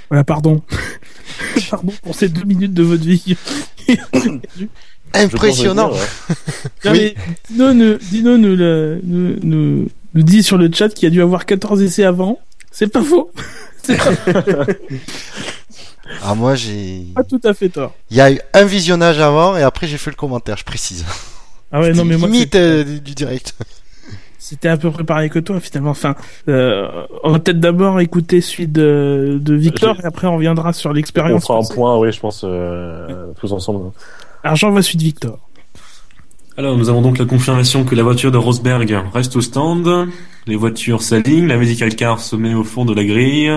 Voilà, 0.09 0.23
pardon. 0.23 0.61
pardon 1.71 1.93
pour 2.03 2.13
ces 2.13 2.29
deux 2.29 2.43
minutes 2.43 2.75
de 2.75 2.83
votre 2.83 3.03
vie. 3.03 3.35
Impressionnant. 5.13 5.91
Je 5.93 5.97
pense 6.33 6.37
Non, 6.85 6.91
Oui. 6.91 7.13
mais 7.15 7.15
Dino, 7.49 7.73
nous, 7.73 7.97
nous, 8.37 8.55
le- 8.55 8.99
nous, 9.03 9.35
nous, 9.43 9.87
nous 10.13 10.23
dit 10.23 10.43
sur 10.43 10.57
le 10.57 10.69
chat 10.71 10.89
qu'il 10.89 11.07
a 11.07 11.09
dû 11.09 11.21
avoir 11.21 11.45
14 11.45 11.81
essais 11.81 12.03
avant. 12.03 12.39
C'est 12.71 12.87
pas 12.87 13.01
faux. 13.03 13.31
C'est 13.83 13.97
pas, 13.97 14.65
Ah, 16.23 16.35
moi, 16.35 16.55
j'ai. 16.55 17.03
pas 17.15 17.23
tout 17.23 17.39
à 17.43 17.53
fait 17.53 17.69
tort. 17.69 17.93
Il 18.11 18.17
y 18.17 18.21
a 18.21 18.31
eu 18.31 18.39
un 18.53 18.63
visionnage 18.63 19.19
avant 19.19 19.57
et 19.57 19.61
après 19.63 19.87
j'ai 19.87 19.97
fait 19.97 20.09
le 20.09 20.15
commentaire, 20.15 20.55
je 20.57 20.63
précise. 20.63 21.05
Ah 21.71 21.81
ouais, 21.81 21.91
non, 21.93 22.05
mais 22.05 22.15
moi, 22.17 22.27
limite 22.29 22.43
c'était- 22.53 22.59
euh, 22.59 22.83
du 22.85 22.99
du 23.01 23.13
direct. 23.15 23.53
c'était 24.39 24.69
un 24.69 24.77
peu 24.77 24.89
préparé 24.89 25.29
que 25.29 25.39
toi, 25.39 25.59
finalement. 25.59 25.91
Enfin, 25.91 26.15
euh, 26.47 26.87
on 27.23 27.31
va 27.31 27.39
peut-être 27.39 27.59
d'abord 27.59 27.99
écouter 27.99 28.39
celui 28.39 28.67
de, 28.67 29.37
de 29.41 29.53
Victor 29.53 29.97
et 30.01 30.05
après 30.05 30.27
on 30.27 30.35
reviendra 30.35 30.71
sur 30.71 30.91
On 30.91 30.93
l'expérience. 30.93 31.45
fera 31.45 31.59
un 31.59 31.63
point, 31.75 31.97
oui, 31.97 32.11
je 32.13 32.19
pense, 32.21 32.41
euh, 32.45 33.27
tous 33.39 33.51
ensemble. 33.51 33.91
Vois 34.53 34.81
celui 34.81 34.97
de 34.97 35.03
Victor. 35.03 35.39
Alors, 36.57 36.77
nous 36.77 36.89
avons 36.89 37.01
donc 37.01 37.17
la 37.17 37.25
confirmation 37.25 37.83
que 37.83 37.95
la 37.95 38.03
voiture 38.03 38.31
de 38.31 38.37
Rosberg 38.37 38.97
reste 39.13 39.35
au 39.35 39.41
stand. 39.41 40.09
Les 40.47 40.55
voitures 40.55 41.01
s'alignent, 41.03 41.47
la 41.47 41.57
medical 41.57 41.95
car 41.95 42.19
se 42.19 42.35
met 42.35 42.53
au 42.53 42.63
fond 42.63 42.85
de 42.85 42.93
la 42.93 43.03
grille. 43.03 43.51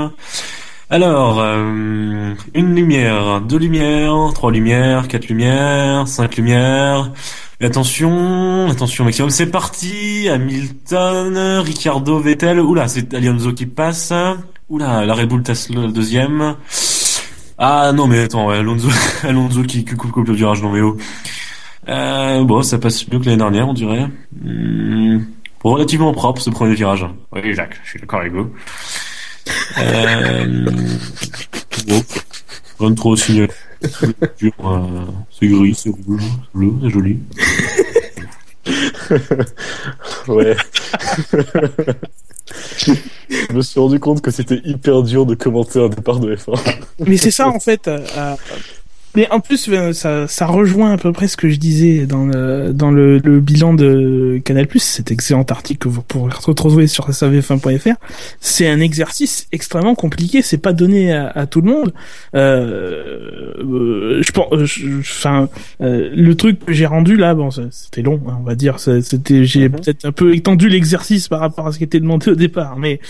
Alors, 0.91 1.41
euh, 1.41 2.35
une 2.53 2.75
lumière, 2.75 3.41
deux 3.41 3.59
lumières, 3.59 4.15
trois 4.35 4.51
lumières, 4.51 5.07
quatre 5.07 5.29
lumières, 5.29 6.09
cinq 6.09 6.37
lumières. 6.37 7.12
Et 7.61 7.67
attention, 7.67 8.69
attention 8.69 9.05
maximum, 9.05 9.31
c'est 9.31 9.51
parti. 9.51 10.29
Hamilton, 10.29 11.61
Ricardo, 11.65 12.19
Vettel. 12.19 12.61
Oula, 12.61 12.89
c'est 12.89 13.15
Alonso 13.15 13.53
qui 13.53 13.67
passe. 13.67 14.12
Oula, 14.69 15.07
la 15.07 15.15
Red 15.15 15.29
Bull 15.29 15.43
Tesla 15.43 15.83
le 15.83 15.93
deuxième. 15.93 16.57
Ah 17.62 17.93
non 17.95 18.07
mais 18.07 18.20
attends, 18.20 18.47
ouais, 18.47 18.57
Alonso, 18.57 18.89
Alonso 19.23 19.62
qui, 19.65 19.85
qui 19.85 19.95
coupe, 19.95 20.11
coupe 20.12 20.27
le 20.28 20.32
virage 20.35 20.62
non 20.62 20.73
mais 20.73 20.81
oh. 20.81 20.97
Euh, 21.89 22.43
bon, 22.45 22.62
ça 22.62 22.78
passe 22.78 23.07
mieux 23.09 23.19
que 23.19 23.27
l'année 23.27 23.37
dernière, 23.37 23.69
on 23.69 23.74
dirait. 23.74 24.07
Hmm, 24.41 25.19
relativement 25.62 26.12
propre 26.12 26.41
ce 26.41 26.49
premier 26.49 26.74
virage. 26.74 27.07
Oui, 27.32 27.55
Jacques, 27.55 27.78
je 27.85 27.91
suis 27.91 28.01
d'accord 28.01 28.20
avec 28.20 28.32
vous. 28.32 28.51
Euh, 29.78 30.70
bon, 31.87 32.03
rien 32.78 32.91
de 32.91 32.95
trop 32.95 33.15
signalé. 33.16 33.51
Euh, 33.82 35.05
c'est 35.39 35.49
gris, 35.49 35.74
c'est 35.74 35.91
rouge, 35.91 36.23
c'est 36.23 36.59
bleu, 36.59 36.73
c'est 36.82 36.91
joli. 36.91 37.19
Ouais. 40.28 40.57
Je 42.79 43.53
me 43.53 43.62
suis 43.62 43.79
rendu 43.81 44.01
compte 44.01 44.21
que 44.23 44.31
c'était 44.31 44.61
hyper 44.65 45.03
dur 45.03 45.27
de 45.27 45.35
commenter 45.35 45.79
un 45.81 45.89
départ 45.89 46.19
de 46.21 46.35
F1. 46.35 46.59
Mais 47.07 47.17
c'est 47.17 47.31
ça 47.31 47.49
en 47.55 47.61
fait. 47.61 47.87
euh, 47.89 48.05
euh, 48.17 48.35
mais 49.16 49.28
en 49.31 49.41
plus, 49.41 49.69
euh, 49.69 49.93
ça, 49.93 50.28
ça 50.28 50.47
rejoint 50.47 50.93
à 50.93 50.97
peu 50.97 51.12
près 51.12 51.27
ce 51.28 51.37
que 51.37 51.49
je 51.49 51.57
disais 51.57 52.07
dans 52.07 52.27
le, 52.27 52.73
dans 52.73 52.91
le, 52.91 53.19
le 53.19 53.41
bilan 53.41 53.74
de 53.74 54.41
Canal+, 54.45 54.66
cet 54.77 55.11
excellent 55.11 55.45
article 55.49 55.78
que 55.78 55.89
vous 55.89 56.03
pourrez 56.03 56.32
retrouver 56.45 56.87
sur 56.87 57.11
savf1.fr. 57.11 57.95
C'est 58.41 58.69
un 58.69 58.81
exercice 58.81 59.49
extrêmement 59.53 59.95
compliqué, 59.95 60.43
c'est 60.43 60.59
pas 60.59 60.73
donné 60.73 61.12
à, 61.12 61.28
à 61.28 61.47
tout 61.47 61.61
le 61.61 61.70
monde. 61.70 61.93
Euh, 62.35 63.55
euh, 63.59 64.23
je 64.23 64.32
pense, 64.32 64.47
enfin, 65.01 65.49
euh, 65.81 66.11
le 66.15 66.35
truc 66.35 66.65
que 66.65 66.73
j'ai 66.73 66.87
rendu 66.87 67.16
là, 67.16 67.35
bon, 67.35 67.51
c'était 67.70 68.03
long, 68.03 68.20
hein, 68.28 68.37
on 68.41 68.45
va 68.45 68.55
dire. 68.55 68.78
C'était, 68.78 69.45
j'ai 69.45 69.69
Mhm. 69.69 69.73
peut-être 69.81 70.05
un 70.05 70.12
peu 70.12 70.35
étendu 70.35 70.69
l'exercice 70.69 71.28
par 71.28 71.41
rapport 71.41 71.66
à 71.66 71.73
ce 71.73 71.78
qui 71.78 71.85
était 71.85 72.01
demandé 72.01 72.31
au 72.31 72.35
départ, 72.35 72.77
mais 72.78 73.01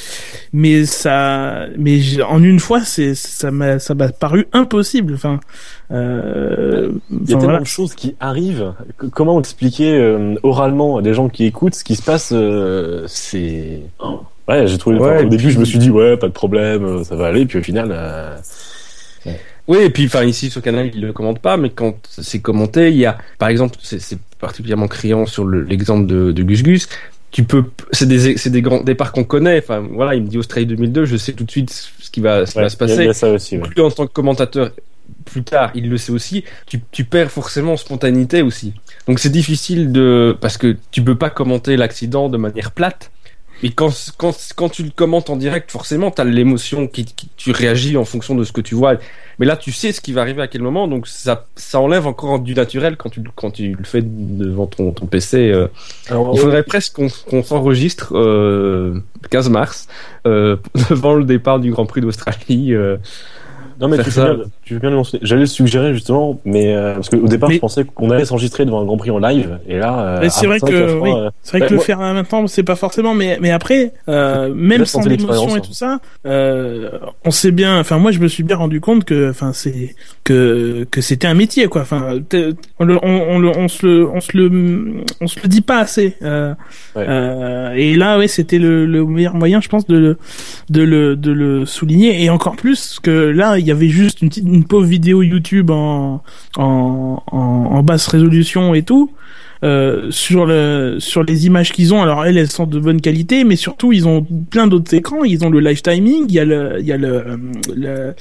mais 0.52 0.85
ça, 0.85 1.66
mais 1.78 2.01
en 2.22 2.43
une 2.43 2.59
fois, 2.60 2.81
c'est 2.85 3.14
ça 3.14 3.51
m'a 3.51 3.78
ça 3.78 3.94
m'a 3.94 4.09
paru 4.09 4.47
impossible. 4.52 5.14
Enfin, 5.14 5.40
euh, 5.92 6.90
Il 7.10 7.18
y 7.18 7.22
a 7.22 7.26
tellement 7.26 7.42
voilà. 7.44 7.58
de 7.60 7.64
choses 7.64 7.94
qui 7.94 8.14
arrivent. 8.20 8.72
Comment 9.12 9.38
expliquer 9.40 9.92
euh, 9.94 10.34
oralement 10.42 10.98
à 10.98 11.02
des 11.02 11.14
gens 11.14 11.28
qui 11.28 11.44
écoutent 11.44 11.74
ce 11.74 11.84
qui 11.84 11.96
se 11.96 12.02
passe 12.02 12.30
euh, 12.32 13.04
C'est 13.06 13.80
ouais, 14.48 14.66
j'ai 14.66 14.78
trouvé. 14.78 14.98
Ouais, 14.98 15.14
enfin, 15.16 15.26
au 15.26 15.28
début, 15.28 15.44
puis- 15.44 15.52
je 15.52 15.58
me 15.58 15.64
suis 15.64 15.78
dit 15.78 15.90
ouais, 15.90 16.16
pas 16.16 16.28
de 16.28 16.32
problème, 16.32 16.84
euh, 16.84 17.04
ça 17.04 17.16
va 17.16 17.26
aller. 17.26 17.44
Puis 17.46 17.58
au 17.58 17.62
final, 17.62 17.88
euh, 17.92 18.36
Oui, 19.68 19.78
et 19.84 19.90
puis 19.90 20.06
enfin 20.06 20.24
ici 20.24 20.50
sur 20.50 20.62
Canal, 20.62 20.90
il 20.94 21.00
le 21.00 21.12
commente 21.12 21.38
pas, 21.38 21.56
mais 21.56 21.70
quand 21.70 21.94
c'est 22.10 22.40
commenté, 22.40 22.90
il 22.90 22.96
y 22.96 23.06
a, 23.06 23.18
par 23.38 23.48
exemple, 23.50 23.76
c'est 23.82 24.18
particulièrement 24.40 24.88
criant 24.88 25.26
sur 25.26 25.44
le- 25.44 25.62
l'exemple 25.62 26.06
de, 26.06 26.32
de 26.32 26.42
Gus 26.42 26.62
Gus. 26.62 26.88
Tu 27.30 27.44
peux, 27.44 27.62
c'est 27.92 28.06
des, 28.08 28.36
c'est 28.36 28.50
des 28.50 28.62
grands 28.62 28.82
départs 28.82 29.12
qu'on 29.12 29.22
connaît. 29.22 29.58
Enfin, 29.58 29.86
voilà, 29.92 30.16
il 30.16 30.22
me 30.22 30.26
dit 30.28 30.38
Australie 30.38 30.66
2002, 30.66 31.04
je 31.04 31.16
sais 31.16 31.32
tout 31.34 31.44
de 31.44 31.50
suite 31.50 31.70
ce 32.00 32.10
qui 32.10 32.20
va, 32.20 32.44
ce 32.46 32.52
qui 32.52 32.58
ouais, 32.58 32.64
va 32.64 32.68
se 32.70 32.76
il 32.80 32.80
y 32.80 32.82
a- 32.82 32.86
il 32.86 32.96
passer. 32.96 33.04
y, 33.04 33.08
a 33.08 33.12
ça 33.12 33.30
aussi. 33.30 33.58
Ouais. 33.58 33.80
En 33.80 33.90
tant 33.92 34.06
que 34.08 34.12
commentateur, 34.12 34.70
plus 35.24 35.42
tard, 35.42 35.70
il 35.74 35.88
le 35.88 35.97
sait 35.97 36.12
aussi. 36.12 36.44
Tu, 36.66 36.80
tu 36.90 37.05
perds 37.05 37.30
forcément 37.30 37.72
en 37.72 37.76
spontanéité 37.76 38.42
aussi. 38.42 38.74
Donc 39.06 39.18
c'est 39.18 39.30
difficile 39.30 39.92
de, 39.92 40.36
parce 40.40 40.56
que 40.59 40.76
tu 40.90 41.02
peux 41.02 41.16
pas 41.16 41.30
commenter 41.30 41.76
l'accident 41.76 42.28
de 42.28 42.36
manière 42.36 42.72
plate. 42.72 43.10
Et 43.62 43.72
quand, 43.72 43.90
quand, 44.16 44.34
quand 44.56 44.70
tu 44.70 44.82
le 44.82 44.90
commentes 44.90 45.28
en 45.28 45.36
direct, 45.36 45.70
forcément, 45.70 46.10
tu 46.10 46.22
as 46.22 46.24
l'émotion 46.24 46.86
qui, 46.88 47.05
qui, 47.05 47.28
tu 47.36 47.51
réagis 47.51 47.98
en 47.98 48.06
fonction 48.06 48.34
de 48.34 48.42
ce 48.42 48.52
que 48.52 48.62
tu 48.62 48.74
vois. 48.74 48.94
Mais 49.38 49.44
là, 49.44 49.55
tu 49.55 49.70
sais 49.70 49.92
ce 49.92 50.01
qui 50.01 50.14
va 50.14 50.22
arriver 50.22 50.40
à 50.40 50.48
quel 50.48 50.62
moment, 50.62 50.88
donc 50.88 51.06
ça, 51.06 51.47
ça 51.56 51.78
enlève 51.78 52.06
encore 52.06 52.40
du 52.40 52.55
naturel 52.55 52.97
quand 52.97 53.10
tu, 53.10 53.22
quand 53.34 53.51
tu 53.51 53.74
le 53.74 53.84
fais 53.84 54.01
devant 54.02 54.66
ton, 54.66 54.92
ton 54.92 55.05
PC. 55.05 55.51
euh. 55.51 55.66
Alors, 56.09 56.30
Il 56.34 56.40
faudrait 56.40 56.62
presque 56.62 56.94
qu'on 56.94 57.09
qu'on 57.28 57.42
s'enregistre 57.42 58.16
euh, 58.16 58.98
15 59.28 59.51
mars 59.51 59.88
euh, 60.26 60.56
devant 60.88 61.12
le 61.12 61.24
départ 61.24 61.60
du 61.60 61.70
Grand 61.70 61.84
Prix 61.84 62.01
d'Australie. 62.01 62.72
Non 63.81 63.89
mais 63.89 63.98
tu 64.02 64.11
ça. 64.11 64.27
fais, 64.27 64.35
bien, 64.35 64.44
tu 64.62 64.74
fais 64.74 64.81
bien 64.81 64.90
le 64.90 64.97
mentionner. 64.97 65.24
J'allais 65.24 65.40
le 65.43 65.47
suggérer 65.47 65.94
justement, 65.94 66.40
mais 66.44 66.74
euh, 66.74 66.94
parce 66.94 67.09
qu'au 67.09 67.27
départ 67.27 67.48
Mais- 67.48 67.57
je 67.57 67.61
pensais 67.61 67.85
qu'on 67.85 68.11
allait 68.11 68.24
s'enregistrer 68.24 68.65
devant 68.65 68.81
un 68.82 68.85
Grand 68.85 68.97
Prix 68.97 69.11
en 69.11 69.19
live, 69.19 69.59
et 69.69 69.78
là. 69.78 70.19
euh, 70.23 70.28
c'est 70.31 70.47
vrai 70.47 70.61
que, 70.61 70.98
oui. 71.01 71.11
euh, 71.15 71.31
C'est 71.43 71.59
vrai 71.59 71.66
que 71.66 71.73
le 71.73 71.77
moi- 71.77 71.85
faire 71.85 72.24
temps, 72.28 72.47
c'est 72.47 72.62
pas 72.62 72.77
forcément, 72.77 73.15
mais, 73.15 73.39
mais 73.40 73.51
après, 73.51 73.93
euh, 74.09 74.52
même 74.55 74.85
sans 74.85 75.01
tenter 75.01 75.16
l'émotion 75.16 75.57
et 75.57 75.61
tout 75.61 75.73
ça, 75.73 75.98
euh, 76.27 76.90
on 77.24 77.31
sait 77.31 77.51
bien, 77.51 77.78
enfin, 77.81 77.98
moi, 77.98 78.11
je 78.12 78.19
me 78.19 78.28
suis 78.28 78.43
bien 78.43 78.57
rendu 78.57 78.81
compte 78.81 79.05
que, 79.05 79.31
enfin, 79.31 79.52
c'est, 79.52 79.94
que, 80.24 80.86
que 80.90 81.01
c'était 81.01 81.27
un 81.27 81.35
métier, 81.35 81.66
quoi. 81.69 81.82
Enfin, 81.82 82.19
on, 82.78 82.85
le- 82.85 82.98
on, 83.02 83.44
on, 83.44 83.69
se 83.69 83.86
le, 83.86 84.09
on 84.09 84.20
se 84.20 84.36
le, 84.36 85.05
on 85.20 85.27
se 85.27 85.40
le 85.43 85.48
dit 85.48 85.61
pas 85.62 85.78
assez. 85.78 86.16
Euh, 86.23 86.55
Ouais. 86.97 87.05
euh, 87.09 87.73
et 87.77 87.94
là, 87.94 88.19
ouais, 88.19 88.27
c'était 88.28 88.59
le, 88.59 88.85
le 88.85 89.05
meilleur 89.07 89.35
moyen, 89.35 89.61
je 89.61 89.69
pense, 89.69 89.86
de 89.86 89.97
le, 89.97 90.19
de 90.70 90.82
le, 90.82 91.15
de 91.16 91.31
le 91.31 91.65
souligner. 91.66 92.23
Et 92.24 92.31
encore 92.31 92.57
plus 92.57 92.98
que 93.01 93.11
là, 93.11 93.59
il 93.59 93.65
y 93.70 93.72
avait 93.72 93.88
juste 93.88 94.22
une 94.22 94.28
petite, 94.28 94.47
une 94.47 94.64
pauvre 94.64 94.86
vidéo 94.86 95.22
YouTube 95.22 95.70
en, 95.70 96.22
en, 96.56 97.22
en 97.32 97.82
basse 97.82 98.06
résolution 98.06 98.74
et 98.74 98.82
tout. 98.82 99.10
Euh, 99.62 100.11
sur 100.11 100.47
le 100.47 100.97
sur 101.01 101.23
les 101.23 101.45
images 101.45 101.70
qu'ils 101.73 101.93
ont 101.93 102.01
alors 102.03 102.24
elles 102.24 102.39
elles 102.39 102.51
sont 102.51 102.65
de 102.66 102.81
bonne 102.81 103.03
qualité 103.03 103.45
mais 103.45 103.57
surtout 103.57 103.93
ils 103.93 104.09
ont 104.09 104.27
plein 104.49 104.66
d'autres 104.66 104.95
écrans. 104.95 105.23
Ils 105.23 105.45
ont 105.45 105.51
le 105.51 105.61
live 105.61 105.82
timing 105.82 106.24
il 106.31 106.35
y 106.35 106.39
a 106.41 106.47
le 106.47 106.77
il 106.81 106.87
y 106.87 106.93
a 106.93 106.97
le 106.97 107.24
euh, 107.77 108.12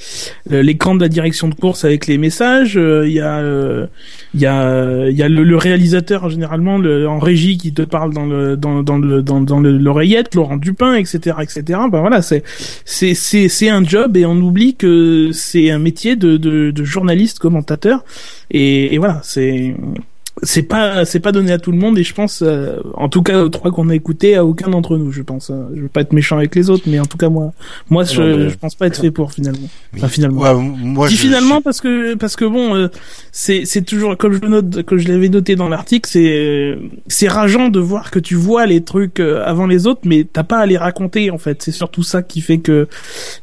l'écran 0.62 0.94
de 0.94 1.00
la 1.00 1.08
direction 1.08 1.48
de 1.48 1.54
course 1.54 1.84
avec 1.86 2.06
les 2.06 2.18
messages 2.18 2.76
euh, 2.76 3.06
il 3.06 3.14
y 3.14 3.20
a 3.20 3.40
il 4.34 4.40
y 4.40 4.46
a 4.46 5.08
il 5.08 5.16
y 5.16 5.22
a 5.22 5.28
le, 5.30 5.42
le 5.44 5.56
réalisateur 5.56 6.28
généralement 6.28 6.76
le, 6.76 7.08
en 7.08 7.18
régie 7.18 7.56
qui 7.56 7.72
te 7.72 7.82
parle 7.82 8.12
dans 8.12 8.26
le 8.26 8.56
dans 8.58 8.82
dans 8.82 8.98
le 8.98 9.22
dans, 9.22 9.40
dans 9.40 9.60
le- 9.60 9.78
l'oreillette 9.78 10.34
Laurent 10.34 10.58
Dupin 10.58 10.94
etc 10.94 11.36
etc 11.40 11.62
ben 11.90 12.00
voilà 12.00 12.20
c'est 12.20 12.42
c'est 12.84 13.14
c'est 13.14 13.48
c'est 13.48 13.70
un 13.70 13.82
job 13.82 14.16
et 14.18 14.26
on 14.26 14.36
oublie 14.36 14.74
que 14.76 15.30
c'est 15.32 15.70
un 15.70 15.78
métier 15.78 16.16
de 16.16 16.36
de, 16.36 16.70
de 16.70 16.84
journaliste 16.84 17.38
commentateur. 17.38 18.04
Et, 18.50 18.94
et 18.94 18.98
voilà 18.98 19.20
c'est 19.22 19.74
c'est 20.42 20.62
pas 20.62 21.04
c'est 21.04 21.20
pas 21.20 21.32
donné 21.32 21.52
à 21.52 21.58
tout 21.58 21.70
le 21.72 21.76
monde 21.76 21.98
et 21.98 22.04
je 22.04 22.14
pense 22.14 22.42
euh, 22.42 22.76
en 22.94 23.08
tout 23.08 23.22
cas 23.22 23.42
aux 23.42 23.48
trois 23.48 23.70
qu'on 23.72 23.90
a 23.90 23.94
écoutés 23.94 24.36
à 24.36 24.44
aucun 24.44 24.68
d'entre 24.70 24.96
nous 24.96 25.12
je 25.12 25.22
pense 25.22 25.50
euh, 25.50 25.64
je 25.74 25.82
veux 25.82 25.88
pas 25.88 26.00
être 26.02 26.12
méchant 26.12 26.38
avec 26.38 26.54
les 26.54 26.70
autres 26.70 26.84
mais 26.86 26.98
en 27.00 27.04
tout 27.04 27.18
cas 27.18 27.28
moi 27.28 27.52
moi 27.90 28.04
je, 28.04 28.22
Non, 28.22 28.36
mais- 28.38 28.48
je 28.50 28.56
pense 28.56 28.74
pas 28.74 28.86
être 28.86 29.00
fait 29.00 29.10
pour 29.10 29.32
finalement. 29.32 29.68
Enfin, 29.96 30.08
finalement. 30.08 30.40
Ouais, 30.40 30.54
moi, 30.54 31.08
je 31.08 31.12
dis 31.12 31.16
je- 31.16 31.22
finalement 31.26 31.60
parce 31.60 31.80
que 31.80 32.14
parce 32.14 32.36
que 32.36 32.44
bon 32.44 32.74
euh, 32.74 32.88
c'est 33.32 33.64
c'est 33.66 33.82
toujours 33.82 34.16
comme 34.16 34.32
je 34.32 34.46
note 34.48 34.82
que 34.84 34.96
je 34.98 35.08
l'avais 35.08 35.28
noté 35.28 35.56
dans 35.56 35.68
l'article 35.68 36.08
c'est 36.10 36.32
euh, 36.38 36.76
c'est 37.06 37.28
rageant 37.28 37.68
de 37.68 37.80
voir 37.80 38.10
que 38.10 38.18
tu 38.18 38.34
vois 38.36 38.66
les 38.66 38.82
trucs 38.82 39.20
euh, 39.20 39.42
avant 39.44 39.66
les 39.66 39.86
autres 39.86 40.02
mais 40.04 40.24
t'as 40.32 40.44
pas 40.44 40.58
à 40.58 40.66
les 40.66 40.78
raconter 40.78 41.30
en 41.30 41.38
fait. 41.38 41.60
C'est 41.62 41.72
surtout 41.72 42.02
ça 42.04 42.22
qui 42.22 42.40
fait 42.40 42.58
que 42.58 42.88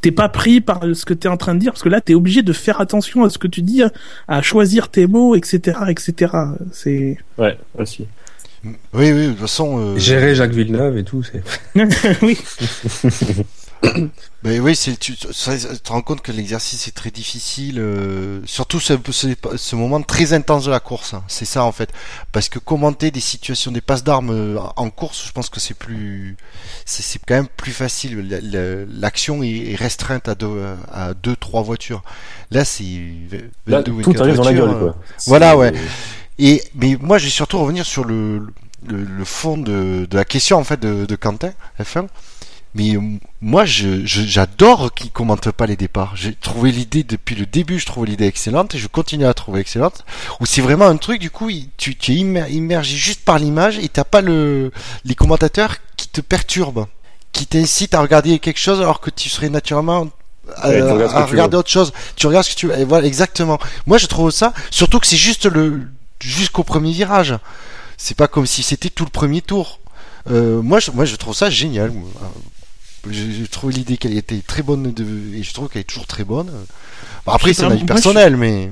t'es 0.02 0.12
pas 0.12 0.30
pris 0.30 0.62
par 0.62 0.80
ce 0.94 1.06
que 1.06 1.14
t'es 1.14 1.28
en 1.28 1.38
train 1.38 1.54
de 1.54 1.60
dire 1.60 1.74
parce 1.74 1.84
que 1.84 1.90
là 1.90 2.02
t'es 2.02 2.16
obligé 2.16 2.42
de 2.42 2.54
faire 2.54 2.82
attention 2.82 3.24
à 3.24 3.30
ce 3.30 3.38
que 3.38 3.48
tu 3.48 3.62
dis 3.62 3.84
à 4.28 4.42
choisir 4.42 4.90
tes 4.90 5.06
mots 5.06 5.36
etc 5.36 5.78
etc 5.90 6.34
c'est 6.82 7.18
Ouais, 7.38 7.58
aussi. 7.78 8.08
Oui, 8.64 8.74
oui, 8.94 9.12
de 9.28 9.32
toute 9.32 9.40
façon. 9.42 9.80
euh, 9.80 9.98
Gérer 9.98 10.36
Jacques 10.36 10.52
Villeneuve 10.52 10.98
et 10.98 11.04
tout, 11.04 11.24
c'est. 11.24 11.44
oui 12.22 12.38
Ben 14.44 14.60
oui, 14.60 14.76
c'est 14.76 14.98
tu, 14.98 15.16
tu 15.16 15.28
ça- 15.34 15.56
tu 15.56 15.80
te 15.80 15.92
rends 15.92 16.02
compte 16.02 16.22
que 16.22 16.32
l'exercice 16.32 16.88
est 16.88 16.92
très 16.96 17.12
difficile, 17.12 17.78
euh, 17.80 18.42
surtout 18.46 18.80
ce, 18.80 18.94
ce, 19.12 19.28
ce 19.56 19.76
moment 19.76 20.02
très 20.02 20.34
intense 20.34 20.66
de 20.66 20.72
la 20.72 20.80
course. 20.80 21.14
hein. 21.14 21.24
C'est 21.28 21.46
ça 21.46 21.64
en 21.64 21.72
fait, 21.72 21.90
parce 22.32 22.50
que 22.50 22.58
commenter 22.58 23.12
des 23.12 23.20
situations, 23.20 23.72
des 23.72 23.82
passes 23.82 24.04
d'armes 24.04 24.32
euh, 24.32 24.58
en 24.78 24.90
course, 24.90 25.26
je 25.28 25.32
pense 25.32 25.50
que 25.50 25.60
c'est 25.60 25.76
plus, 25.76 26.38
c'est 26.86 27.04
c'est 27.04 27.20
quand 27.26 27.36
même 27.36 27.48
plus 27.48 27.72
facile. 27.72 28.28
La- 28.28 28.42
la- 28.42 28.86
L'action 28.86 29.44
est 29.44 29.72
est 29.74 29.76
restreinte 29.76 30.28
à 30.28 30.34
deux, 30.34 30.66
à 30.92 31.14
deux, 31.14 31.36
trois 31.36 31.62
voitures. 31.62 32.04
Là, 32.50 32.66
c'est 32.66 32.84
Là, 33.68 33.78
22 33.80 33.92
ou 33.92 34.02
tout 34.02 34.12
24 34.12 34.22
arrive 34.24 34.36
dans 34.38 34.44
la 34.44 34.52
voitures, 34.52 34.68
gueule, 34.68 34.80
quoi. 34.80 34.98
Voilà, 35.28 35.52
C'est- 35.52 35.58
ouais. 35.58 35.74
Et 36.40 36.64
mais 36.76 36.98
moi, 37.02 37.18
je 37.18 37.26
vais 37.26 37.32
surtout 37.32 37.60
revenir 37.60 37.86
sur 37.86 38.04
le 38.06 38.48
le, 38.88 39.04
le 39.04 39.26
fond 39.26 39.58
de, 39.58 40.06
de 40.10 40.16
la 40.18 40.24
question 40.24 40.58
en 40.58 40.64
fait 40.64 40.80
de, 40.80 41.06
de 41.06 41.16
Quentin 41.16 41.52
F1. 41.82 42.08
Mais 42.76 42.96
euh, 42.96 43.02
moi, 43.42 43.66
je, 43.66 44.06
je- 44.06 44.22
j'adore 44.22 44.94
qu'il 44.94 45.10
commente 45.12 45.50
pas 45.52 45.66
les 45.66 45.76
départs. 45.76 46.16
J'ai 46.16 46.36
trouvé 46.36 46.72
l'idée 46.72 47.04
depuis 47.04 47.34
le 47.36 47.48
début, 47.48 47.80
je 47.80 47.88
trouve 47.88 48.06
l'idée 48.06 48.28
excellente 48.28 48.76
et 48.76 48.78
je 48.78 48.88
continue 48.88 49.24
à 49.24 49.28
la 49.30 49.34
trouver 49.34 49.62
excellente. 49.62 50.06
Où 50.40 50.46
c'est 50.46 50.62
vraiment 50.62 50.86
un 50.86 50.98
truc, 50.98 51.20
du 51.20 51.32
coup, 51.32 51.50
tu, 51.78 51.96
tu 51.96 52.12
es 52.14 52.16
immer- 52.18 52.48
immergé 52.52 52.96
juste 52.96 53.22
par 53.26 53.40
l'image 53.40 53.80
et 53.80 53.90
t'as 53.90 54.04
pas 54.04 54.22
le, 54.22 54.72
les 55.06 55.16
commentateurs 55.16 55.78
qui 55.96 56.08
te 56.10 56.22
perturbent, 56.22 56.86
qui 57.32 57.48
t'incitent 57.48 57.96
à 57.96 58.02
regarder 58.02 58.38
quelque 58.38 58.60
chose 58.60 58.80
alors 58.80 59.00
que 59.00 59.10
tu 59.10 59.28
serais 59.30 59.50
naturellement 59.50 60.10
à, 60.58 60.70
Ouais, 60.70 60.80
que 60.80 61.04
à 61.16 61.26
regarder 61.26 61.58
autre 61.58 61.70
chose. 61.72 61.92
Tu 62.16 62.28
regardes 62.28 62.46
ce 62.46 62.52
que 62.54 62.60
tu 62.60 62.68
veux. 62.68 62.78
Et 62.78 62.86
voilà, 62.86 63.08
exactement. 63.08 63.58
Moi, 63.88 63.98
je 63.98 64.06
trouve 64.06 64.30
ça, 64.30 64.54
surtout 64.70 65.00
que 65.00 65.08
c'est 65.08 65.18
juste 65.18 65.46
le, 65.46 65.88
jusqu'au 66.20 66.64
premier 66.64 66.92
virage. 66.92 67.36
C'est 67.98 68.16
pas 68.16 68.28
comme 68.28 68.46
si 68.46 68.64
c'était 68.64 68.90
tout 68.90 69.06
le 69.06 69.10
premier 69.10 69.42
tour. 69.42 69.80
Euh, 70.30 70.62
moi, 70.62 70.80
je, 70.80 70.92
moi, 70.92 71.06
je 71.06 71.16
trouve 71.16 71.36
ça 71.36 71.50
génial. 71.50 71.92
J'ai 73.10 73.32
j'ai 73.32 73.48
trouvé 73.48 73.74
l'idée 73.74 73.98
qu'elle 73.98 74.18
était 74.18 74.42
très 74.46 74.62
bonne 74.62 74.92
de, 74.92 75.06
et 75.36 75.44
je 75.44 75.54
trouve 75.54 75.70
qu'elle 75.70 75.82
est 75.82 75.86
toujours 75.86 76.08
très 76.08 76.24
bonne. 76.24 76.52
Bon, 77.26 77.32
après, 77.32 77.50
Je 77.50 77.60
c'est 77.60 77.70
vie 77.70 77.78
moi, 77.78 77.86
personnelle, 77.86 78.36
mais 78.36 78.70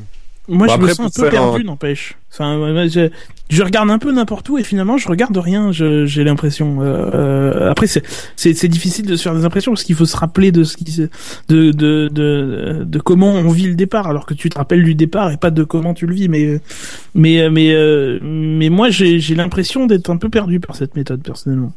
Moi, 0.48 0.68
Bon, 0.68 0.74
je 0.76 0.80
me 0.82 0.88
sens 0.94 1.18
un 1.18 1.24
peu 1.24 1.30
perdu, 1.30 1.62
un- 1.62 1.64
n'empêche. 1.64 2.16
Enfin, 2.32 2.60
ouais, 2.60 2.88
je, 2.90 3.10
je 3.50 3.64
regarde 3.64 3.90
un 3.90 3.98
peu 3.98 4.12
n'importe 4.12 4.48
où 4.50 4.58
et 4.58 4.64
finalement, 4.64 4.98
je 4.98 5.08
regarde 5.08 5.36
rien. 5.38 5.72
je- 5.72 6.06
J'ai 6.06 6.24
l'impression. 6.24 6.82
Euh, 6.82 7.10
euh, 7.14 7.72
après, 7.72 7.88
c'est 7.88 8.04
c'est 8.36 8.68
difficile 8.68 9.06
de 9.08 9.16
se 9.16 9.24
faire 9.24 9.34
des 9.36 9.46
impressions 9.46 9.72
parce 9.72 9.84
qu'il 9.84 9.96
faut 9.96 10.06
se 10.06 10.16
rappeler 10.18 10.52
de 10.52 10.64
ce 10.64 10.78
qui 10.78 10.92
se- 10.92 11.10
de 11.50 11.72
de 11.72 12.10
de 12.12 12.84
de 12.86 13.00
comment 13.00 13.32
on 13.34 13.50
vit 13.50 13.68
le 13.68 13.76
départ, 13.76 14.08
alors 14.08 14.26
que 14.26 14.34
tu 14.36 14.50
te 14.50 14.58
rappelles 14.58 14.84
du 14.84 14.94
départ 14.94 15.32
et 15.32 15.38
pas 15.38 15.50
de 15.52 15.64
comment 15.64 15.94
tu 15.96 16.06
le 16.06 16.14
vis. 16.14 16.30
Mais 16.30 16.60
mais 17.16 17.50
mais 17.50 17.74
euh, 17.74 18.20
mais 18.22 18.70
moi, 18.70 18.90
j'ai 18.92 19.20
j'ai 19.20 19.34
l'impression 19.36 19.88
d'être 19.88 20.10
un 20.10 20.18
peu 20.18 20.30
perdu 20.30 20.60
par 20.60 20.76
cette 20.76 20.96
méthode 20.96 21.22
personnellement. 21.24 21.74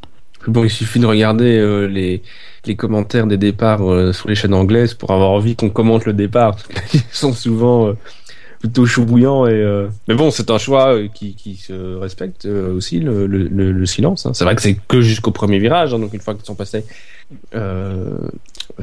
Bon, 0.46 0.62
il 0.62 0.70
suffit 0.70 1.00
de 1.00 1.06
regarder 1.06 1.58
euh, 1.58 1.86
les, 1.88 2.22
les 2.64 2.76
commentaires 2.76 3.26
des 3.26 3.36
départs 3.36 3.82
euh, 3.90 4.12
sur 4.12 4.28
les 4.28 4.36
chaînes 4.36 4.54
anglaises 4.54 4.94
pour 4.94 5.10
avoir 5.10 5.30
envie 5.30 5.56
qu'on 5.56 5.68
commente 5.68 6.04
le 6.06 6.12
départ. 6.12 6.54
parce 6.74 6.86
qu'ils 6.90 7.00
sont 7.10 7.32
souvent 7.32 7.88
euh, 7.88 7.92
plutôt 8.60 8.86
chou 8.86 9.04
bouillants. 9.04 9.46
Et, 9.46 9.52
euh, 9.52 9.88
Mais 10.08 10.14
bon, 10.14 10.30
c'est 10.30 10.50
un 10.50 10.58
choix 10.58 10.94
euh, 10.94 11.08
qui, 11.12 11.34
qui 11.34 11.56
se 11.56 11.96
respecte 11.96 12.46
euh, 12.46 12.72
aussi, 12.74 12.98
le, 13.00 13.26
le, 13.26 13.44
le, 13.48 13.72
le 13.72 13.86
silence. 13.86 14.26
hein. 14.26 14.32
C'est 14.34 14.44
vrai 14.44 14.54
que 14.56 14.62
c'est 14.62 14.76
que 14.88 15.00
jusqu'au 15.00 15.30
premier 15.30 15.58
virage, 15.58 15.94
hein, 15.94 15.98
donc 15.98 16.12
une 16.14 16.20
fois 16.20 16.34
qu'ils 16.34 16.44
sont 16.44 16.54
passés. 16.54 16.84
Euh, 17.54 18.16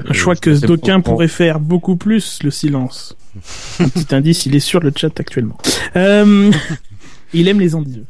Un 0.10 0.14
choix 0.14 0.36
que 0.36 0.50
d'aucuns 0.66 1.02
pourraient 1.02 1.28
faire 1.28 1.60
beaucoup 1.60 1.96
plus, 1.96 2.40
le 2.44 2.52
silence. 2.52 3.16
Un 3.80 3.90
petit 3.90 4.16
indice, 4.16 4.46
il 4.46 4.56
est 4.56 4.60
sur 4.60 4.80
le 4.80 4.92
chat 4.96 5.20
actuellement. 5.20 5.58
Euh, 5.96 6.52
il 7.34 7.48
aime 7.48 7.60
les 7.60 7.76
endives. 7.76 8.04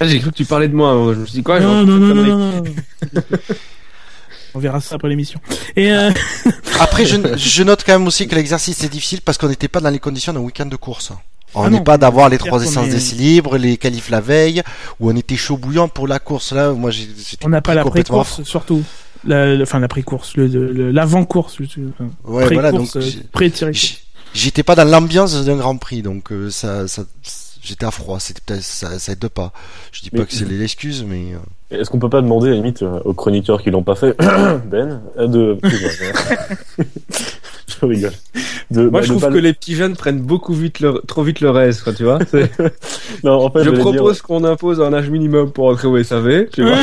Ah, 0.00 0.06
J'ai 0.06 0.18
cru 0.18 0.30
que 0.30 0.36
tu 0.36 0.44
parlais 0.46 0.68
de 0.68 0.74
moi. 0.74 1.12
Je 1.14 1.20
me 1.20 1.26
suis 1.26 1.36
dit 1.38 1.42
quoi 1.42 1.60
non, 1.60 1.84
non, 1.84 1.98
non, 1.98 2.14
non, 2.14 2.38
non. 2.38 2.62
On 4.54 4.58
verra 4.58 4.80
ça 4.80 4.96
après 4.96 5.08
l'émission. 5.08 5.40
Et 5.76 5.90
euh, 5.92 6.10
Après, 6.80 7.06
je, 7.06 7.16
je 7.36 7.62
note 7.62 7.82
quand 7.86 7.92
même 7.92 8.06
aussi 8.06 8.26
que 8.28 8.34
l'exercice 8.34 8.82
est 8.84 8.88
difficile 8.88 9.20
parce 9.22 9.38
qu'on 9.38 9.48
n'était 9.48 9.68
pas 9.68 9.80
dans 9.80 9.90
les 9.90 9.98
conditions 9.98 10.32
d'un 10.32 10.40
week-end 10.40 10.66
de 10.66 10.76
course. 10.76 11.12
On 11.54 11.64
Ah 11.64 11.70
n'est 11.70 11.78
non, 11.78 11.84
pas 11.84 11.98
d'avoir 11.98 12.28
les 12.30 12.38
trois 12.38 12.62
essences 12.64 12.86
est- 12.88 12.90
d'essai 12.90 13.14
libre, 13.16 13.58
les 13.58 13.76
qualifs 13.76 14.08
la 14.10 14.20
veille, 14.22 14.62
où 15.00 15.10
on 15.10 15.16
était 15.16 15.36
chaud 15.36 15.56
bouillant 15.58 15.88
pour 15.88 16.08
la 16.08 16.18
course. 16.18 16.52
Là, 16.52 16.72
moi, 16.72 16.90
j'étais 16.90 17.44
on 17.44 17.50
n'a 17.50 17.60
pas 17.60 17.74
la 17.74 17.84
pré-course, 17.84 18.42
surtout. 18.44 18.82
La, 19.24 19.54
enfin, 19.62 19.78
la 19.78 19.86
pré-course, 19.88 20.34
le, 20.36 20.46
le- 20.48 20.90
l'avant-course. 20.90 21.58
le- 21.60 21.66
enfin, 21.94 22.10
Ouais, 22.24 22.52
voilà, 22.52 22.72
donc 22.72 22.88
euh. 22.96 23.00
J- 23.72 23.98
J'étais 24.34 24.62
pas 24.62 24.74
dans 24.74 24.84
l'ambiance 24.84 25.44
d'un 25.44 25.56
Grand 25.56 25.76
Prix, 25.76 26.00
donc 26.00 26.32
euh, 26.32 26.50
ça, 26.50 26.88
ça, 26.88 27.04
j'étais 27.62 27.84
à 27.86 27.90
froid. 27.90 28.18
C'était 28.20 28.40
peut-être 28.44 28.62
ça, 28.62 28.98
ça 28.98 29.12
aide 29.12 29.28
pas. 29.28 29.52
Je 29.92 30.02
dis 30.02 30.10
pas 30.10 30.18
Mais- 30.18 30.24
que 30.26 30.32
c'est 30.34 30.44
l'excuse, 30.48 31.04
mais 31.06 31.34
euh, 31.34 31.78
Est-ce 31.80 31.88
qu'on 31.90 31.98
peut 31.98 32.10
pas 32.10 32.20
demander 32.22 32.48
à 32.48 32.50
la 32.50 32.56
limite 32.56 32.82
euh, 32.82 33.00
aux 33.04 33.14
chroniqueurs 33.14 33.62
qui 33.62 33.70
l'ont 33.70 33.82
pas 33.82 33.94
fait, 33.94 34.16
Ben, 34.66 35.00
euh, 35.18 35.26
de. 35.26 35.58
je 37.82 37.86
rigole. 37.86 38.12
De, 38.70 38.82
Moi, 38.82 38.90
bah, 38.90 39.00
je 39.02 39.08
trouve 39.08 39.20
pas 39.20 39.28
que 39.28 39.34
le- 39.34 39.40
les 39.40 39.52
petits 39.52 39.74
jeunes 39.74 39.96
prennent 39.96 40.20
beaucoup 40.22 40.54
vite 40.54 40.80
leur, 40.80 41.02
trop 41.06 41.22
vite 41.22 41.40
leur 41.40 41.58
aise, 41.60 41.82
quoi, 41.82 41.92
tu 41.92 42.04
vois. 42.04 42.18
Non, 43.24 43.44
en 43.44 43.50
fait, 43.50 43.64
je 43.64 43.70
dire- 43.70 43.80
propose 43.80 44.22
qu'on 44.22 44.44
impose 44.44 44.80
un 44.80 44.92
âge 44.94 45.10
minimum 45.10 45.50
pour 45.50 45.66
entrer 45.68 45.88
au 45.88 46.02
SAV, 46.02 46.46
tu 46.52 46.62
vois. 46.62 46.78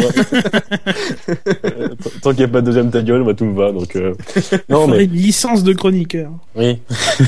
Euh, 1.29 1.89
t- 2.03 2.09
Tant 2.21 2.29
qu'il 2.31 2.39
n'y 2.39 2.43
a 2.43 2.47
pas 2.47 2.61
de 2.61 2.65
deuxième 2.67 2.91
ta 2.91 3.01
gueule, 3.01 3.23
moi 3.23 3.33
tout 3.33 3.45
me 3.45 3.55
va. 3.57 3.71
Donc, 3.71 3.95
euh, 3.95 4.13
non, 4.69 4.81
Faudrait 4.81 4.97
mais 4.99 5.03
une 5.05 5.11
licence 5.13 5.63
de 5.63 5.73
chroniqueur. 5.73 6.29
oui. 6.55 6.79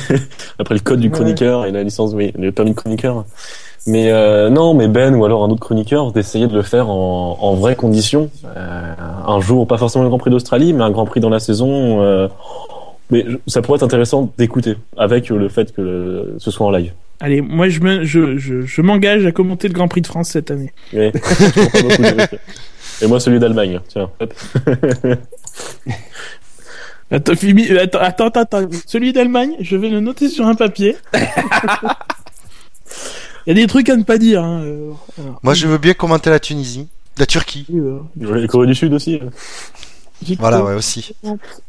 Après 0.58 0.74
le 0.74 0.80
code 0.80 1.00
du 1.00 1.10
chroniqueur 1.10 1.66
et 1.66 1.72
la 1.72 1.82
licence, 1.82 2.12
oui, 2.14 2.32
le 2.38 2.52
permis 2.52 2.70
de 2.72 2.76
chroniqueur. 2.76 3.24
Mais 3.86 4.12
euh, 4.12 4.48
non, 4.48 4.74
mais 4.74 4.86
Ben 4.86 5.12
ou 5.16 5.24
alors 5.24 5.42
un 5.42 5.48
autre 5.50 5.60
chroniqueur 5.60 6.12
d'essayer 6.12 6.46
de 6.46 6.54
le 6.54 6.62
faire 6.62 6.88
en, 6.88 7.36
en 7.40 7.54
vraies 7.54 7.74
conditions. 7.74 8.30
Euh, 8.56 8.92
un 9.26 9.40
jour, 9.40 9.66
pas 9.66 9.76
forcément 9.76 10.04
le 10.04 10.08
Grand 10.08 10.18
Prix 10.18 10.30
d'Australie, 10.30 10.72
mais 10.72 10.84
un 10.84 10.90
Grand 10.92 11.04
Prix 11.04 11.18
dans 11.20 11.30
la 11.30 11.40
saison. 11.40 12.00
euh, 12.00 12.28
mais 13.10 13.24
ça 13.46 13.60
pourrait 13.62 13.76
être 13.76 13.82
intéressant 13.82 14.32
d'écouter 14.38 14.76
avec 14.96 15.28
le 15.28 15.48
fait 15.48 15.72
que 15.74 15.80
le- 15.82 16.34
ce 16.38 16.50
soit 16.50 16.66
en 16.66 16.70
live. 16.70 16.92
Allez, 17.20 17.40
moi, 17.40 17.68
je 17.68 17.80
me- 17.80 18.04
je, 18.04 18.36
je, 18.38 18.62
je 18.62 18.82
m'engage 18.82 19.24
à 19.26 19.32
commenter 19.32 19.68
le 19.68 19.74
Grand 19.74 19.86
Prix 19.88 20.00
de 20.00 20.06
France 20.06 20.30
cette 20.30 20.50
année. 20.50 20.72
Oui. 20.92 21.10
Et 23.02 23.06
moi 23.06 23.18
celui 23.20 23.38
d'Allemagne. 23.38 23.80
Tiens. 23.88 24.10
hop. 24.20 24.34
Attends, 27.10 27.34
Fimi- 27.34 27.70
attends, 27.78 28.28
attends. 28.28 28.68
Celui 28.86 29.12
d'Allemagne, 29.12 29.54
je 29.60 29.76
vais 29.76 29.90
le 29.90 30.00
noter 30.00 30.28
sur 30.30 30.46
un 30.46 30.54
papier. 30.54 30.96
Il 33.46 33.48
y 33.48 33.50
a 33.50 33.54
des 33.54 33.66
trucs 33.66 33.88
à 33.90 33.96
ne 33.96 34.02
pas 34.04 34.16
dire. 34.18 34.42
Hein. 34.42 34.62
alors. 34.62 35.08
moi, 35.42 35.52
je 35.54 35.66
veux 35.66 35.76
bien 35.78 35.92
commenter 35.94 36.30
la 36.30 36.38
Tunisie, 36.40 36.88
la 37.18 37.26
Turquie. 37.26 37.66
Euh, 37.74 37.98
La 38.18 38.46
Corée 38.46 38.66
du 38.66 38.74
Sud 38.74 38.94
aussi. 38.94 39.20
Voilà, 40.38 40.62
ouais, 40.64 40.74
aussi. 40.74 41.14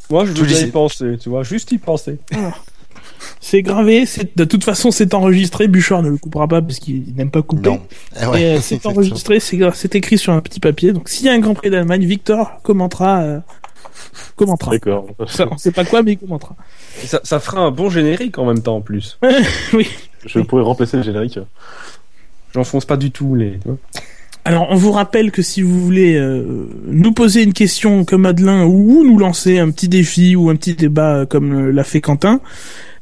Moi, 0.09 0.25
je 0.25 0.31
veux 0.31 0.45
bien 0.45 0.59
y 0.59 0.71
penser, 0.71 1.17
tu 1.19 1.29
vois, 1.29 1.43
juste 1.43 1.71
y 1.71 1.77
penser. 1.77 2.17
C'est 3.39 3.61
gravé. 3.61 4.05
C'est 4.05 4.37
de 4.37 4.45
toute 4.45 4.63
façon, 4.63 4.91
c'est 4.91 5.13
enregistré. 5.13 5.67
Bouchard 5.67 6.01
ne 6.01 6.09
le 6.09 6.17
coupera 6.17 6.47
pas 6.47 6.61
parce 6.61 6.79
qu'il 6.79 7.13
n'aime 7.15 7.31
pas 7.31 7.41
couper. 7.41 7.69
Non. 7.69 7.81
Eh 8.21 8.25
ouais, 8.25 8.41
Et 8.41 8.45
euh, 8.57 8.61
c'est 8.61 8.85
enregistré, 8.85 9.39
c'est 9.39 9.95
écrit 9.95 10.17
sur 10.17 10.33
un 10.33 10.41
petit 10.41 10.59
papier. 10.59 10.93
Donc 10.93 11.09
s'il 11.09 11.25
y 11.25 11.29
a 11.29 11.33
un 11.33 11.39
Grand 11.39 11.53
Prix 11.53 11.69
d'Allemagne, 11.69 12.05
Victor 12.05 12.61
commentera. 12.63 13.21
euh, 13.21 13.39
commentera. 14.35 14.71
D'accord. 14.71 15.07
Ça, 15.27 15.47
on 15.49 15.57
sait 15.57 15.71
pas 15.71 15.85
quoi, 15.85 16.03
mais 16.03 16.13
il 16.13 16.17
commentera. 16.17 16.55
Ça 17.23 17.39
fera 17.39 17.61
un 17.61 17.71
bon 17.71 17.89
générique 17.89 18.37
en 18.37 18.45
même 18.45 18.61
temps, 18.61 18.77
en 18.77 18.81
plus. 18.81 19.17
oui. 19.73 19.89
Je 20.25 20.39
pourrais 20.39 20.63
remplacer 20.63 20.97
le 20.97 21.03
générique. 21.03 21.39
J'enfonce 22.53 22.85
pas 22.85 22.97
du 22.97 23.11
tout 23.11 23.35
les. 23.35 23.59
Alors, 24.45 24.67
on 24.69 24.75
vous 24.75 24.91
rappelle 24.91 25.31
que 25.31 25.41
si 25.41 25.61
vous 25.61 25.79
voulez 25.79 26.15
euh, 26.15 26.67
nous 26.85 27.13
poser 27.13 27.43
une 27.43 27.53
question 27.53 28.03
comme 28.03 28.25
Adelin 28.25 28.65
ou 28.65 29.05
nous 29.05 29.17
lancer 29.17 29.57
un 29.57 29.71
petit 29.71 29.87
défi 29.87 30.35
ou 30.35 30.49
un 30.49 30.57
petit 30.57 30.73
débat 30.73 31.19
euh, 31.19 31.25
comme 31.25 31.53
euh, 31.53 31.71
l'a 31.71 31.85
fait 31.85 32.01
Quentin, 32.01 32.41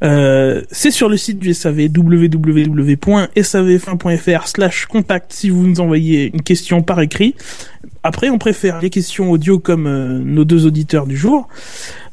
euh, 0.04 0.62
c'est 0.70 0.92
sur 0.92 1.10
le 1.10 1.18
site 1.18 1.40
du 1.40 1.56
SAV 1.56 1.88
www.savf1.fr 1.96 4.48
slash 4.48 4.86
contact 4.86 5.34
si 5.34 5.50
vous 5.50 5.66
nous 5.66 5.80
envoyez 5.80 6.30
une 6.32 6.44
question 6.44 6.84
par 6.84 7.02
écrit. 7.02 7.34
Après, 8.04 8.30
on 8.30 8.38
préfère 8.38 8.80
les 8.80 8.92
questions 8.92 9.32
audio 9.32 9.58
comme 9.58 10.22
nos 10.24 10.46
deux 10.46 10.68
auditeurs 10.68 11.08
du 11.08 11.18
jour. 11.18 11.48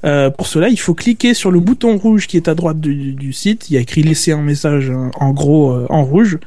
Euh, 0.05 0.31
pour 0.31 0.47
cela, 0.47 0.69
il 0.69 0.79
faut 0.79 0.95
cliquer 0.95 1.35
sur 1.35 1.51
le 1.51 1.61
bouton 1.61 1.97
rouge 1.97 2.27
qui 2.27 2.37
est 2.37 2.49
à 2.49 2.55
droite 2.55 2.79
du, 2.79 3.33
site. 3.33 3.71
Il 3.71 3.75
y 3.75 3.79
a 3.79 3.81
écrit 3.81 4.03
laisser 4.03 4.33
un 4.33 4.43
message 4.43 4.91
hein, 4.91 5.11
en 5.19 5.33
gros 5.33 5.75
en 5.89 6.05
rouge. 6.05 6.39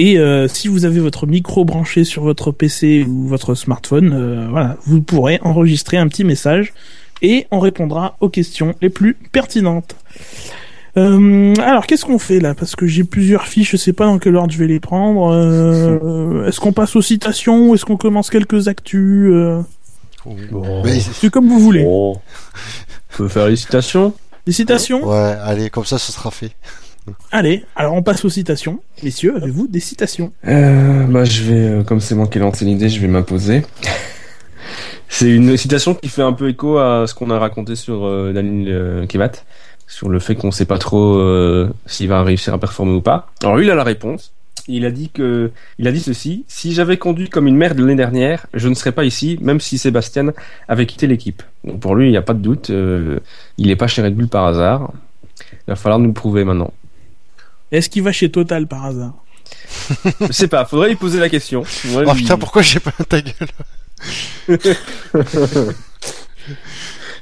Et 0.00 0.16
euh, 0.18 0.46
si 0.48 0.68
vous 0.68 0.84
avez 0.84 1.00
votre 1.00 1.26
micro 1.26 1.64
branché 1.64 2.04
sur 2.04 2.22
votre 2.22 2.52
PC 2.52 3.04
ou 3.08 3.26
votre 3.26 3.54
smartphone, 3.54 4.12
euh, 4.14 4.46
voilà, 4.48 4.76
vous 4.86 5.02
pourrez 5.02 5.40
enregistrer 5.42 5.96
un 5.96 6.06
petit 6.06 6.22
message 6.24 6.72
et 7.20 7.46
on 7.50 7.58
répondra 7.58 8.16
aux 8.20 8.28
questions 8.28 8.74
les 8.80 8.90
plus 8.90 9.14
pertinentes. 9.32 9.96
Euh, 10.96 11.52
alors 11.60 11.86
qu'est-ce 11.86 12.04
qu'on 12.04 12.18
fait 12.20 12.38
là? 12.40 12.54
Parce 12.54 12.76
que 12.76 12.86
j'ai 12.86 13.02
plusieurs 13.04 13.46
fiches, 13.46 13.72
je 13.72 13.76
sais 13.76 13.92
pas 13.92 14.06
dans 14.06 14.18
quel 14.18 14.36
ordre 14.36 14.52
je 14.52 14.58
vais 14.58 14.66
les 14.68 14.80
prendre. 14.80 15.32
Euh, 15.32 16.46
est-ce 16.46 16.60
qu'on 16.60 16.72
passe 16.72 16.94
aux 16.96 17.02
citations 17.02 17.68
ou 17.70 17.74
est-ce 17.74 17.84
qu'on 17.84 17.96
commence 17.96 18.30
quelques 18.30 18.68
actus 18.68 19.30
euh, 19.32 19.60
Bon. 20.50 20.82
Mais- 20.84 21.00
C'est 21.00 21.30
comme 21.30 21.48
vous 21.48 21.58
voulez. 21.60 21.82
Bon. 21.84 22.12
On 22.14 23.16
peut 23.16 23.28
faire 23.28 23.48
les 23.48 23.56
citations? 23.56 24.12
Les 24.46 24.52
citations? 24.52 25.04
Ouais, 25.08 25.34
allez, 25.42 25.70
comme 25.70 25.84
ça, 25.84 25.98
ce 25.98 26.12
sera 26.12 26.30
fait. 26.30 26.52
Allez, 27.30 27.64
alors 27.76 27.94
on 27.94 28.02
passe 28.02 28.24
aux 28.24 28.28
citations. 28.28 28.80
Messieurs, 29.02 29.36
avez-vous 29.36 29.68
des 29.68 29.80
citations? 29.80 30.32
Euh, 30.46 31.04
bah, 31.04 31.24
je 31.24 31.42
vais, 31.42 31.68
euh, 31.68 31.82
comme 31.82 32.00
c'est 32.00 32.14
moi 32.14 32.26
qui 32.26 32.38
ai 32.38 32.40
lancé 32.40 32.64
l'idée, 32.64 32.88
je 32.88 33.00
vais 33.00 33.08
m'imposer. 33.08 33.62
C'est 35.10 35.30
une 35.30 35.56
citation 35.56 35.94
qui 35.94 36.08
fait 36.08 36.22
un 36.22 36.34
peu 36.34 36.50
écho 36.50 36.76
à 36.76 37.06
ce 37.06 37.14
qu'on 37.14 37.30
a 37.30 37.38
raconté 37.38 37.76
sur 37.76 38.04
euh, 38.04 38.32
Daniel 38.34 39.06
Kevat, 39.08 39.32
sur 39.86 40.10
le 40.10 40.18
fait 40.18 40.34
qu'on 40.34 40.50
sait 40.50 40.66
pas 40.66 40.76
trop 40.76 41.18
s'il 41.86 42.08
va 42.08 42.22
réussir 42.22 42.52
à 42.52 42.58
performer 42.58 42.92
ou 42.92 43.00
pas. 43.00 43.30
Alors 43.42 43.56
lui, 43.56 43.64
il 43.64 43.70
a 43.70 43.74
la 43.74 43.84
réponse. 43.84 44.32
Il 44.70 44.84
a 44.84 44.90
dit 44.90 45.08
que, 45.08 45.50
il 45.78 45.88
a 45.88 45.92
dit 45.92 46.00
ceci 46.00 46.44
si 46.46 46.74
j'avais 46.74 46.98
conduit 46.98 47.30
comme 47.30 47.46
une 47.46 47.56
merde 47.56 47.78
l'année 47.78 47.96
dernière, 47.96 48.46
je 48.52 48.68
ne 48.68 48.74
serais 48.74 48.92
pas 48.92 49.04
ici, 49.04 49.38
même 49.40 49.60
si 49.60 49.78
Sébastien 49.78 50.34
avait 50.68 50.84
quitté 50.84 51.06
l'équipe. 51.06 51.42
Donc 51.64 51.80
pour 51.80 51.94
lui, 51.94 52.08
il 52.08 52.10
n'y 52.10 52.18
a 52.18 52.22
pas 52.22 52.34
de 52.34 52.40
doute, 52.40 52.68
il 52.68 53.66
n'est 53.66 53.76
pas 53.76 53.86
chez 53.86 54.02
Red 54.02 54.14
Bull 54.14 54.28
par 54.28 54.44
hasard. 54.44 54.92
Il 55.52 55.70
va 55.70 55.76
falloir 55.76 55.98
nous 55.98 56.08
le 56.08 56.12
prouver 56.12 56.44
maintenant. 56.44 56.72
Est-ce 57.72 57.88
qu'il 57.90 58.02
va 58.02 58.12
chez 58.12 58.30
Total 58.30 58.66
par 58.66 58.84
hasard? 58.86 59.12
Je 60.20 60.32
sais 60.32 60.48
pas, 60.48 60.64
faudrait 60.64 60.88
lui 60.90 60.96
poser 60.96 61.18
la 61.18 61.28
question. 61.28 61.64
Faudrait 61.64 62.04
Oh 62.06 62.12
lui- 62.14 62.22
putain, 62.22 62.36
pourquoi 62.38 62.62
j'ai 62.62 62.80
pas 62.80 62.92
ta 63.08 63.20
gueule? 63.20 63.34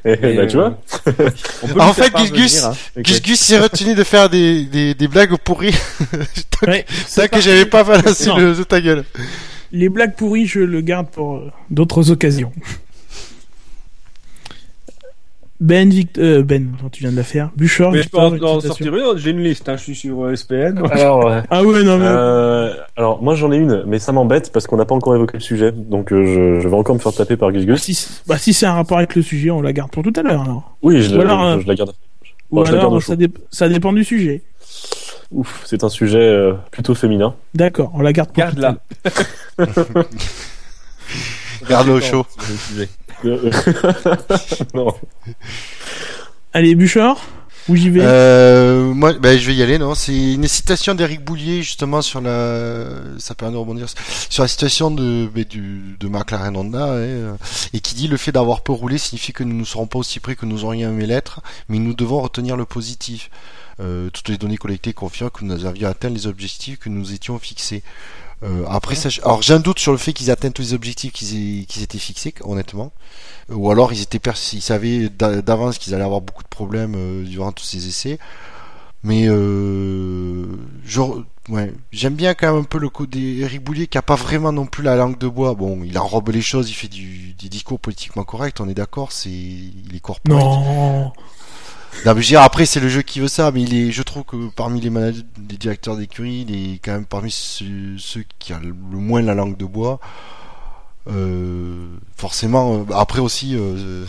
Eh, 0.04 0.12
Et, 0.12 0.36
bah, 0.36 0.46
tu 0.46 0.56
vois. 0.56 0.78
En 1.80 1.92
fait, 1.92 2.12
Gus 2.32 2.62
hein. 2.62 2.74
Gus 2.96 3.20
Gus 3.22 3.40
s'est 3.40 3.58
retenu 3.58 3.94
de 3.94 4.04
faire 4.04 4.28
des, 4.30 4.64
des, 4.64 4.94
des 4.94 5.08
blagues 5.08 5.36
pourries. 5.36 5.74
tant 6.60 6.68
Ouais, 6.70 6.84
que- 6.84 7.26
que 7.26 7.40
j'avais 7.40 7.66
pas 7.66 7.82
balancé 7.82 8.30
le 8.36 8.54
de 8.54 8.62
ta 8.62 8.80
gueule. 8.80 9.04
Les 9.72 9.88
blagues 9.88 10.14
pourries, 10.14 10.46
je 10.46 10.60
le 10.60 10.80
garde 10.80 11.08
pour 11.10 11.36
euh, 11.36 11.50
d'autres 11.70 12.10
occasions. 12.12 12.52
Ben, 15.58 15.88
Vict- 15.88 16.18
euh, 16.18 16.42
Ben, 16.42 16.70
non, 16.82 16.88
tu 16.90 17.00
viens 17.02 17.10
de 17.10 17.16
la 17.16 17.22
faire. 17.22 17.50
Bouchard, 17.56 17.90
Mais 17.92 18.02
je 18.02 18.08
peux 18.10 18.18
en, 18.18 18.36
en 18.42 18.60
sortir 18.60 18.94
une, 18.94 19.16
j'ai 19.16 19.30
une 19.30 19.40
liste, 19.42 19.68
hein, 19.68 19.76
je 19.78 19.82
suis 19.84 19.94
sur 19.94 20.24
euh, 20.24 20.36
SPN. 20.36 20.78
Alors, 20.90 21.24
ouais. 21.26 21.42
Ah 21.50 21.62
ouais, 21.64 21.82
non 21.82 21.96
mais. 21.98 22.04
Euh, 22.06 22.74
alors 22.96 23.22
moi 23.22 23.34
j'en 23.34 23.50
ai 23.52 23.56
une, 23.56 23.82
mais 23.86 23.98
ça 23.98 24.12
m'embête 24.12 24.52
parce 24.52 24.66
qu'on 24.66 24.76
n'a 24.76 24.84
pas 24.84 24.94
encore 24.94 25.14
évoqué 25.14 25.34
le 25.38 25.40
sujet, 25.42 25.72
donc 25.72 26.12
euh, 26.12 26.26
je, 26.26 26.60
je 26.60 26.68
vais 26.68 26.74
encore 26.76 26.94
me 26.94 27.00
faire 27.00 27.12
taper 27.14 27.36
par 27.38 27.52
Gus 27.52 27.64
Bah, 27.64 27.76
si, 27.78 28.08
bah, 28.26 28.38
si 28.38 28.52
c'est 28.52 28.66
un 28.66 28.74
rapport 28.74 28.98
avec 28.98 29.14
le 29.16 29.22
sujet, 29.22 29.50
on 29.50 29.62
la 29.62 29.72
garde 29.72 29.90
pour 29.90 30.02
tout 30.02 30.12
à 30.16 30.22
l'heure 30.22 30.42
alors. 30.42 30.76
Oui, 30.82 31.00
je, 31.02 31.16
Ou 31.16 31.20
alors, 31.22 31.40
je- 31.42 31.56
euh, 31.56 31.60
je 31.62 31.66
la 31.68 31.74
garde. 31.74 31.92
Ou 32.50 32.62
garde 32.62 32.74
alors 32.76 32.92
chaud. 32.92 33.00
ça, 33.00 33.16
dé- 33.16 33.28
ça 33.50 33.68
dépend 33.68 33.92
du 33.94 34.04
sujet. 34.04 34.42
Ouf, 35.32 35.62
c'est 35.64 35.82
un 35.84 35.88
sujet 35.88 36.18
euh, 36.20 36.52
plutôt 36.70 36.94
féminin. 36.94 37.34
D'accord, 37.54 37.90
on 37.94 38.02
la 38.02 38.12
garde 38.12 38.28
pour 38.28 38.36
Garde 38.44 38.58
là. 38.58 38.76
tard. 39.56 40.04
Garde 41.68 41.88
au 41.88 42.00
chaud. 42.00 42.26
Non. 44.74 44.94
Allez, 46.52 46.74
Bouchard, 46.74 47.18
où 47.68 47.76
j'y 47.76 47.90
vais 47.90 48.00
Euh, 48.02 48.92
moi, 48.94 49.12
ben, 49.14 49.38
je 49.38 49.46
vais 49.46 49.54
y 49.54 49.62
aller, 49.62 49.78
non 49.78 49.94
C'est 49.94 50.34
une 50.34 50.46
citation 50.48 50.94
d'Éric 50.94 51.24
Boulier, 51.24 51.62
justement, 51.62 52.02
sur 52.02 52.20
la... 52.20 52.86
Ça 53.18 53.34
permet 53.34 53.54
de 53.54 53.58
rebondir 53.58 53.88
sur 54.30 54.42
la 54.42 54.48
situation 54.48 54.90
de, 54.90 55.28
ben, 55.34 55.44
du, 55.44 55.96
de 55.98 56.08
McLaren 56.08 56.56
Honda, 56.56 56.94
hein, 56.94 57.36
et 57.72 57.80
qui 57.80 57.94
dit 57.94 58.08
«Le 58.08 58.16
fait 58.16 58.32
d'avoir 58.32 58.62
peu 58.62 58.72
roulé 58.72 58.98
signifie 58.98 59.32
que 59.32 59.44
nous 59.44 59.56
ne 59.56 59.64
serons 59.64 59.86
pas 59.86 59.98
aussi 59.98 60.20
près 60.20 60.36
que 60.36 60.46
nous 60.46 60.64
aurions 60.64 60.90
aimé 60.90 61.06
l'être, 61.06 61.40
mais 61.68 61.78
nous 61.78 61.94
devons 61.94 62.20
retenir 62.20 62.56
le 62.56 62.64
positif. 62.64 63.30
Euh, 63.78 64.08
toutes 64.10 64.30
les 64.30 64.38
données 64.38 64.56
collectées 64.56 64.94
confirment 64.94 65.30
que 65.30 65.44
nous 65.44 65.66
avions 65.66 65.88
atteint 65.88 66.08
les 66.08 66.26
objectifs 66.26 66.78
que 66.78 66.88
nous 66.88 67.12
étions 67.12 67.38
fixés. 67.38 67.82
Euh, 68.42 68.64
après, 68.68 68.94
ça, 68.94 69.08
alors 69.24 69.40
j'ai 69.42 69.54
un 69.54 69.60
doute 69.60 69.78
sur 69.78 69.92
le 69.92 69.98
fait 69.98 70.12
qu'ils 70.12 70.30
atteignent 70.30 70.52
tous 70.52 70.62
les 70.62 70.74
objectifs 70.74 71.12
qu'ils 71.12 71.60
aient- 71.62 71.64
qu'ils 71.64 71.82
étaient 71.82 71.98
fixés, 71.98 72.34
honnêtement. 72.44 72.92
Euh, 73.50 73.54
Ou 73.54 73.70
alors 73.70 73.92
ils 73.92 74.02
étaient 74.02 74.20
ils 74.52 74.60
savaient 74.62 75.08
d'a- 75.08 75.40
d'avance 75.42 75.78
qu'ils 75.78 75.94
allaient 75.94 76.04
avoir 76.04 76.20
beaucoup 76.20 76.42
de 76.42 76.48
problèmes 76.48 76.94
euh, 76.96 77.24
durant 77.24 77.52
tous 77.52 77.64
ces 77.64 77.88
essais. 77.88 78.18
Mais 79.02 79.26
euh, 79.28 80.46
ouais, 81.48 81.72
j'aime 81.92 82.14
bien 82.14 82.34
quand 82.34 82.52
même 82.52 82.62
un 82.62 82.64
peu 82.64 82.78
le 82.78 82.88
côté 82.88 83.38
Eric 83.38 83.62
Boulier 83.62 83.86
qui 83.86 83.98
a 83.98 84.02
pas 84.02 84.16
vraiment 84.16 84.52
non 84.52 84.66
plus 84.66 84.82
la 84.82 84.96
langue 84.96 85.18
de 85.18 85.28
bois. 85.28 85.54
Bon, 85.54 85.80
il 85.84 85.96
enrobe 85.98 86.30
les 86.30 86.42
choses, 86.42 86.68
il 86.70 86.74
fait 86.74 86.88
du, 86.88 87.34
des 87.34 87.48
discours 87.48 87.78
politiquement 87.78 88.24
corrects, 88.24 88.56
on 88.60 88.68
est 88.68 88.74
d'accord, 88.74 89.12
c'est 89.12 89.30
il 89.30 89.92
est 89.94 90.00
corporate. 90.00 90.42
Non. 90.42 91.12
Non, 92.04 92.14
mais 92.14 92.22
je 92.22 92.26
veux 92.26 92.32
dire, 92.32 92.42
après, 92.42 92.66
c'est 92.66 92.80
le 92.80 92.88
jeu 92.88 93.02
qui 93.02 93.20
veut 93.20 93.28
ça, 93.28 93.50
mais 93.50 93.62
il 93.62 93.74
est, 93.74 93.90
je 93.90 94.02
trouve 94.02 94.24
que 94.24 94.48
parmi 94.54 94.80
les 94.80 94.90
managers, 94.90 95.22
les 95.50 95.56
directeurs 95.56 95.96
d'écurie, 95.96 96.44
il 96.48 96.54
est 96.54 96.78
quand 96.78 96.92
même 96.92 97.06
parmi 97.06 97.30
ceux, 97.30 97.96
ceux 97.98 98.24
qui 98.38 98.52
a 98.52 98.60
le 98.60 98.72
moins 98.72 99.22
la 99.22 99.34
langue 99.34 99.56
de 99.56 99.64
bois. 99.64 99.98
Euh, 101.08 101.86
forcément, 102.16 102.80
euh, 102.80 102.92
après 102.94 103.20
aussi, 103.20 103.54
euh, 103.56 104.04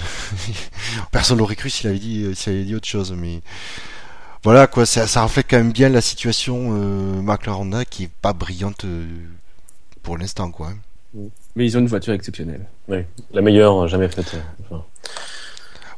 personne 1.12 1.38
l'aurait 1.38 1.56
cru 1.56 1.70
s'il 1.70 1.88
avait 1.88 2.00
dit, 2.00 2.36
s'il 2.36 2.54
avait 2.54 2.64
dit 2.64 2.76
autre 2.76 2.88
chose, 2.88 3.14
mais 3.16 3.42
voilà, 4.44 4.68
quoi, 4.68 4.86
ça, 4.86 5.08
ça 5.08 5.24
reflète 5.24 5.48
quand 5.50 5.58
même 5.58 5.72
bien 5.72 5.90
la 5.90 6.02
situation, 6.02 6.70
euh, 6.72 7.22
McLaren 7.22 7.84
qui 7.90 8.04
est 8.06 8.12
pas 8.22 8.34
brillante, 8.34 8.86
euh, 8.86 9.06
pour 10.04 10.18
l'instant, 10.18 10.52
quoi. 10.52 10.74
Mais 11.56 11.66
ils 11.66 11.76
ont 11.78 11.82
une 11.82 11.88
voiture 11.88 12.14
exceptionnelle. 12.14 12.66
La 13.34 13.42
meilleure 13.42 13.88
jamais 13.88 14.08
faite. 14.08 14.38
enfin. 14.62 14.84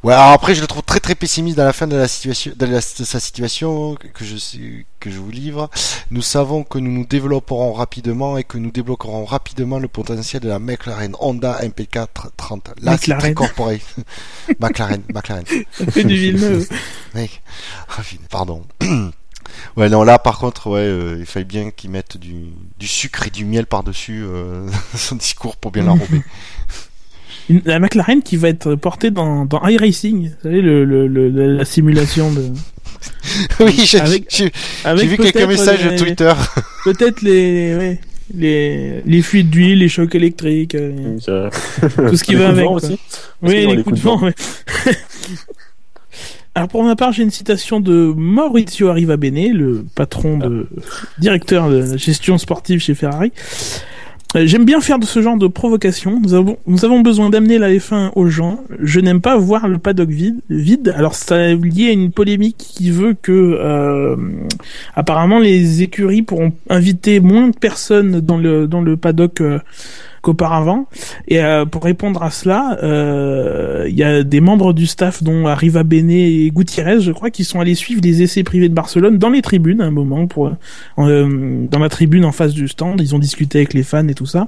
Ouais, 0.02 0.14
alors 0.14 0.32
après, 0.32 0.56
je 0.56 0.62
le 0.62 0.68
trouve 0.68 0.84
très 0.84 1.02
très 1.02 1.14
pessimiste 1.14 1.58
dans 1.58 1.66
la 1.66 1.74
fin 1.74 1.86
de 1.86 1.98
la 1.98 2.08
situation, 2.08 2.54
de, 2.56 2.66
la- 2.66 2.78
de 2.80 3.04
sa 3.04 3.20
situation 3.20 3.96
que 3.96 4.24
je 4.24 4.36
que 5.02 5.12
je 5.12 5.18
vous 5.20 5.30
livre. 5.30 5.70
Nous 6.10 6.22
savons 6.22 6.64
que 6.64 6.78
nous 6.80 6.92
nous 6.92 7.06
développerons 7.06 7.74
rapidement 7.74 8.38
et 8.38 8.46
que 8.46 8.58
nous 8.58 8.72
débloquerons 8.72 9.26
rapidement 9.26 9.78
le 9.78 9.90
potentiel 9.90 10.42
de 10.42 10.48
la 10.48 10.58
McLaren 10.60 11.16
Honda 11.20 11.60
MP4 11.62 12.08
30. 12.38 12.70
Là, 12.82 12.94
c'est 12.98 13.10
McLaren. 13.12 13.20
très 13.20 13.34
corporate. 13.34 13.82
McLaren, 14.60 15.02
McLaren. 15.14 15.44
Ça 15.74 15.86
fait 15.92 16.06
du 16.06 16.16
Villeneuve. 16.16 16.68
Mec, 17.14 17.42
Ah, 17.90 18.02
pardon. 18.30 18.64
Ouais, 19.76 19.90
non, 19.90 20.04
là, 20.04 20.20
par 20.20 20.38
contre, 20.38 20.68
ouais, 20.70 20.82
euh, 20.82 21.18
il 21.20 21.26
fallait 21.26 21.44
bien 21.44 21.72
qu'ils 21.72 21.90
mettent 21.90 22.18
du, 22.18 22.50
du 22.78 22.88
sucre 22.88 23.26
et 23.26 23.30
du 23.32 23.46
miel 23.46 23.66
par-dessus 23.66 24.24
euh, 24.24 24.70
son 24.96 25.16
discours 25.16 25.58
pour 25.58 25.72
bien 25.72 25.84
l'enrober. 25.84 26.22
Une- 27.50 27.62
La 27.66 27.80
McLaren 27.80 28.22
qui 28.22 28.38
va 28.38 28.50
être 28.50 28.76
portée 28.76 29.12
dans, 29.12 29.46
dans 29.46 29.66
iRacing, 29.68 30.28
vous 30.30 30.36
savez, 30.44 30.62
le, 30.62 30.86
le, 30.86 31.08
le- 31.08 31.30
la 31.58 31.66
simulation 31.66 32.32
de. 32.32 32.44
oui, 33.62 33.76
j'ai 33.86 34.02
vu 35.08 35.18
quelques 35.18 35.48
messages 35.48 35.86
les- 35.86 35.96
Twitter. 35.96 36.34
Peut-être 36.84 37.22
les, 37.22 37.76
ouais, 37.76 38.00
les, 38.36 39.02
les 39.06 39.22
fuites 39.22 39.50
d'huile, 39.50 39.80
les 39.80 39.90
chocs 39.90 40.14
électriques, 40.16 40.76
euh, 40.76 41.18
tout 41.18 42.16
ce 42.18 42.24
qui 42.24 42.32
les 42.36 42.38
va 42.38 42.48
coups 42.50 42.56
de 42.56 42.62
avec. 42.62 42.70
aussi. 42.72 43.00
Oui, 43.42 43.66
les 43.68 43.76
des 43.78 43.84
coups 43.84 43.98
de 44.00 44.04
vent. 44.04 44.22
ouais. 44.22 44.34
Alors 46.56 46.68
pour 46.68 46.84
ma 46.84 46.96
part, 46.96 47.14
j'ai 47.14 47.24
une 47.24 47.32
citation 47.32 47.80
de 47.80 48.12
Maurizio 48.16 48.90
Arrivabene, 48.90 49.54
le 49.54 49.86
patron 49.96 50.38
de 50.38 50.68
directeur 51.20 51.70
de 51.70 51.78
la 51.78 51.98
gestion 51.98 52.38
sportive 52.38 52.80
chez 52.80 52.96
Ferrari. 52.96 53.32
Euh, 54.36 54.46
J'aime 54.46 54.64
bien 54.64 54.80
faire 54.80 55.00
de 55.00 55.06
ce 55.06 55.22
genre 55.22 55.38
de 55.38 55.48
provocation. 55.48 56.22
Nous 56.22 56.36
avons, 56.36 57.02
besoin 57.02 57.30
d'amener 57.30 57.58
la 57.58 57.70
F1 57.70 58.12
aux 58.16 58.28
gens. 58.28 58.64
Je 58.80 59.00
n'aime 59.00 59.22
pas 59.22 59.38
voir 59.38 59.68
le 59.68 59.80
paddock 59.80 60.10
vide. 60.10 60.40
vide. 60.50 60.94
Alors, 60.96 61.16
ça 61.16 61.38
est 61.38 61.56
lié 61.56 61.88
à 61.88 61.92
une 61.92 62.12
polémique 62.12 62.58
qui 62.58 62.92
veut 62.92 63.16
que, 63.20 63.32
euh, 63.32 64.16
apparemment, 64.96 65.40
les 65.40 65.82
écuries 65.82 66.22
pourront 66.22 66.54
inviter 66.70 67.20
moins 67.20 67.48
de 67.48 67.56
personnes 67.56 68.20
dans 68.22 68.38
le 68.38 68.68
dans 68.68 68.82
le 68.82 68.98
paddock 68.98 69.42
euh, 69.42 69.60
qu'auparavant. 70.22 70.88
Et 71.28 71.44
euh, 71.44 71.66
pour 71.66 71.84
répondre 71.84 72.24
à 72.24 72.32
cela, 72.32 72.78
euh, 72.84 73.86
il 73.88 73.96
y 73.96 74.04
a 74.04 74.24
des 74.24 74.42
membres 74.42 74.74
du 74.74 74.88
staff, 74.88 75.24
dont 75.24 75.48
Arriva 75.48 75.84
Bene 75.84 76.12
et 76.12 76.52
Gutiérrez, 76.54 77.00
je 77.02 77.12
crois, 77.12 77.30
qui 77.30 77.44
sont 77.44 77.60
allés 77.60 77.76
suivre 77.76 78.02
les 78.04 78.22
essais 78.22 78.44
privés 78.44 78.70
de 78.70 78.74
Barcelone 78.74 79.18
dans 79.18 79.30
les 79.30 79.42
tribunes 79.42 79.82
à 79.82 79.86
un 79.86 79.92
moment, 79.92 80.28
pour 80.28 80.52
euh, 81.00 81.66
dans 81.70 81.80
la 81.80 81.90
tribune 81.90 82.26
en 82.26 82.32
face 82.32 82.54
du 82.54 82.68
stand. 82.68 83.00
Ils 83.02 83.16
ont 83.16 83.20
discuté 83.20 83.60
avec 83.60 83.74
les 83.74 83.84
fans 83.84 84.08
et 84.08 84.14
tout 84.14 84.26
ça. 84.26 84.48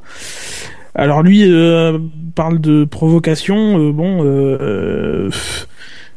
Alors 0.94 1.24
lui 1.24 1.44
euh, 1.46 1.98
parle 2.36 2.60
de 2.60 2.84
provocation. 2.84 3.80
euh, 3.80 3.92
bon. 3.92 4.24
Euh, 4.26 5.30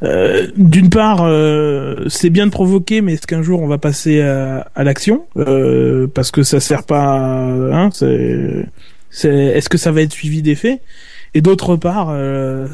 euh, 0.03 0.49
d'une 0.57 0.91
part, 0.91 1.21
euh, 1.23 2.05
c'est 2.09 2.29
bien 2.29 2.47
de 2.47 2.51
provoquer, 2.51 3.01
mais 3.01 3.15
est-ce 3.15 3.27
qu'un 3.27 3.43
jour 3.43 3.63
on 3.63 3.69
va 3.69 3.79
passer 3.79 4.21
à, 4.21 4.69
à 4.75 4.85
l'action? 4.85 5.25
Euh, 5.39 6.09
Parce 6.13 6.31
que 6.31 6.43
ça 6.43 6.61
sert 6.61 6.83
pas. 6.83 7.17
Hein, 7.17 7.91
c'est 7.93 8.67
c'est 9.15 9.33
est-ce 9.33 9.69
que 9.69 9.79
ça 9.79 9.93
va 9.93 10.03
être 10.03 10.13
suivi 10.13 10.43
d'effet? 10.43 10.81
Et 11.37 11.41
d'autre 11.41 11.77
part 11.77 12.09
euh, 12.11 12.67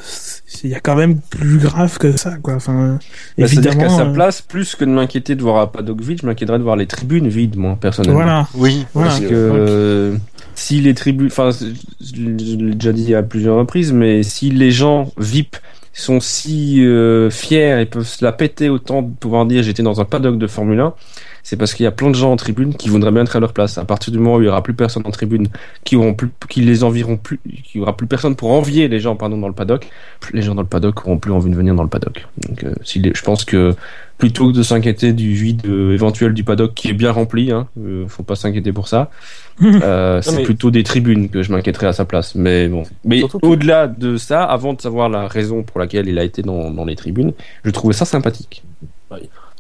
il 0.65 0.71
y 0.71 0.75
a 0.75 0.81
quand 0.81 0.97
même 0.97 1.19
plus 1.19 1.59
grave 1.59 1.99
que 1.99 2.17
ça 2.17 2.37
quoi. 2.43 2.55
Enfin 2.55 2.99
Bah, 3.39 3.47
C'est-à-dire 3.47 3.73
évidemment 3.73 3.97
qu'à 3.97 4.03
sa 4.05 4.09
euh, 4.09 4.13
place, 4.13 4.41
plus 4.43 4.75
que 4.75 4.85
de 4.85 4.91
m'inquiéter 4.91 5.35
de 5.35 5.43
voir 5.43 5.61
un 5.63 5.67
paddock 5.67 6.01
vide, 6.01 6.21
je 6.23 6.27
m'inquiéterais 6.27 6.59
de 6.59 6.63
voir 6.65 6.77
les 6.77 6.87
tribunes 6.87 7.29
vides, 7.29 7.57
moi, 7.57 7.77
personnellement. 7.81 8.17
voilà. 8.17 8.49
Oui, 8.55 8.87
voilà. 8.95 9.11
Parce 9.11 9.21
que 9.21 9.29
euh, 9.33 10.17
si 10.55 10.81
les 10.81 10.95
tribunes, 10.95 11.29
enfin, 11.29 11.51
je 11.51 11.67
je 12.01 12.57
l'ai 12.57 12.75
déjà 12.75 12.93
dit 12.93 13.15
à 13.15 13.23
plusieurs 13.23 13.57
reprises, 13.57 13.93
mais 13.93 14.23
si 14.23 14.51
les 14.51 14.71
gens 14.71 15.11
VIP 15.19 15.57
sont 15.93 16.21
si 16.21 16.85
euh, 16.85 17.31
fiers 17.31 17.81
et 17.81 17.87
peuvent 17.87 18.07
se 18.07 18.25
la 18.25 18.33
péter 18.33 18.69
autant 18.69 19.03
de 19.03 19.13
pouvoir 19.15 19.45
dire 19.47 19.63
j'étais 19.63 19.83
dans 19.83 20.01
un 20.01 20.05
paddock 20.05 20.39
de 20.39 20.47
Formule 20.47 20.81
1, 20.81 20.95
c'est 21.43 21.57
parce 21.57 21.75
qu'il 21.75 21.85
y 21.85 21.87
a 21.87 21.91
plein 21.91 22.11
de 22.11 22.15
gens 22.15 22.33
en 22.33 22.37
tribune 22.37 22.75
qui 22.75 22.89
voudraient 22.89 23.11
bien 23.13 23.23
être 23.23 23.37
à 23.37 23.41
leur 23.41 23.53
place. 23.53 23.79
À 23.79 23.85
partir 23.85 24.13
du 24.13 24.19
moment 24.19 24.37
où 24.37 24.43
il 24.43 24.47
y 24.47 24.49
aura 24.49 24.63
plus 24.63 24.75
personne 24.75 25.03
en 25.07 25.11
tribune, 25.11 25.49
qui 25.85 25.97
auront 25.97 26.15
plus, 26.15 26.29
qui 26.49 26.61
les 26.61 26.85
envieront 26.85 27.17
plus, 27.17 27.41
qui 27.65 27.79
y 27.79 27.81
aura 27.81 27.97
plus 27.97 28.07
personne 28.07 28.37
pour 28.37 28.51
envier 28.53 28.89
les 28.89 29.01
gens, 29.01 29.17
pardon, 29.17 29.39
dans 29.39 29.49
le 29.49 29.55
paddock, 29.55 29.89
les 30.33 30.43
gens 30.43 30.55
dans 30.55 30.63
le 30.63 30.69
paddock 30.69 31.07
auront 31.07 31.19
plus 31.19 31.33
envie 31.33 31.51
de 31.51 31.57
venir 31.57 31.75
dans 31.75 31.83
le 31.83 31.89
paddock. 31.89 32.27
Donc, 32.49 32.65
euh, 32.65 32.75
si 32.85 32.99
les- 32.99 33.13
je 33.15 33.23
pense 33.23 33.45
que 33.45 33.75
plutôt 34.19 34.53
que 34.53 34.57
de 34.59 34.63
s'inquiéter 34.63 35.15
du 35.15 35.33
vide 35.33 35.63
euh, 35.67 35.95
éventuel 35.95 36.35
du 36.35 36.45
paddock 36.45 36.75
qui 36.75 36.89
est 36.89 36.93
bien 36.93 37.11
rempli, 37.11 37.51
hein, 37.53 37.69
euh, 37.83 38.05
faut 38.07 38.23
pas 38.23 38.35
s'inquiéter 38.37 38.73
pour 38.73 38.89
ça. 38.89 39.11
Euh, 39.63 40.23
c'est 40.23 40.37
mais- 40.37 40.43
plutôt 40.43 40.71
des 40.71 40.83
tribunes 40.85 41.29
que 41.29 41.43
je 41.43 41.53
m'inquiéterais 41.53 41.87
à 41.89 41.93
sa 41.93 42.07
place. 42.07 42.35
Mais 42.35 42.67
bon. 42.69 42.85
Mais 43.05 43.23
au-delà 43.43 43.89
de 43.89 44.17
ça, 44.17 44.43
avant 44.45 44.73
de 44.73 44.81
savoir 44.81 45.11
la 45.11 45.29
raison 45.29 45.63
pour 45.63 45.79
laquelle 45.81 46.09
il 46.09 46.19
a 46.19 46.25
été 46.25 46.41
dans, 46.41 46.71
dans 46.71 46.87
les 46.87 46.97
tribunes, 46.97 47.33
je 47.65 47.71
trouvais 47.71 47.93
ça 47.93 48.07
sympathique. 48.07 48.63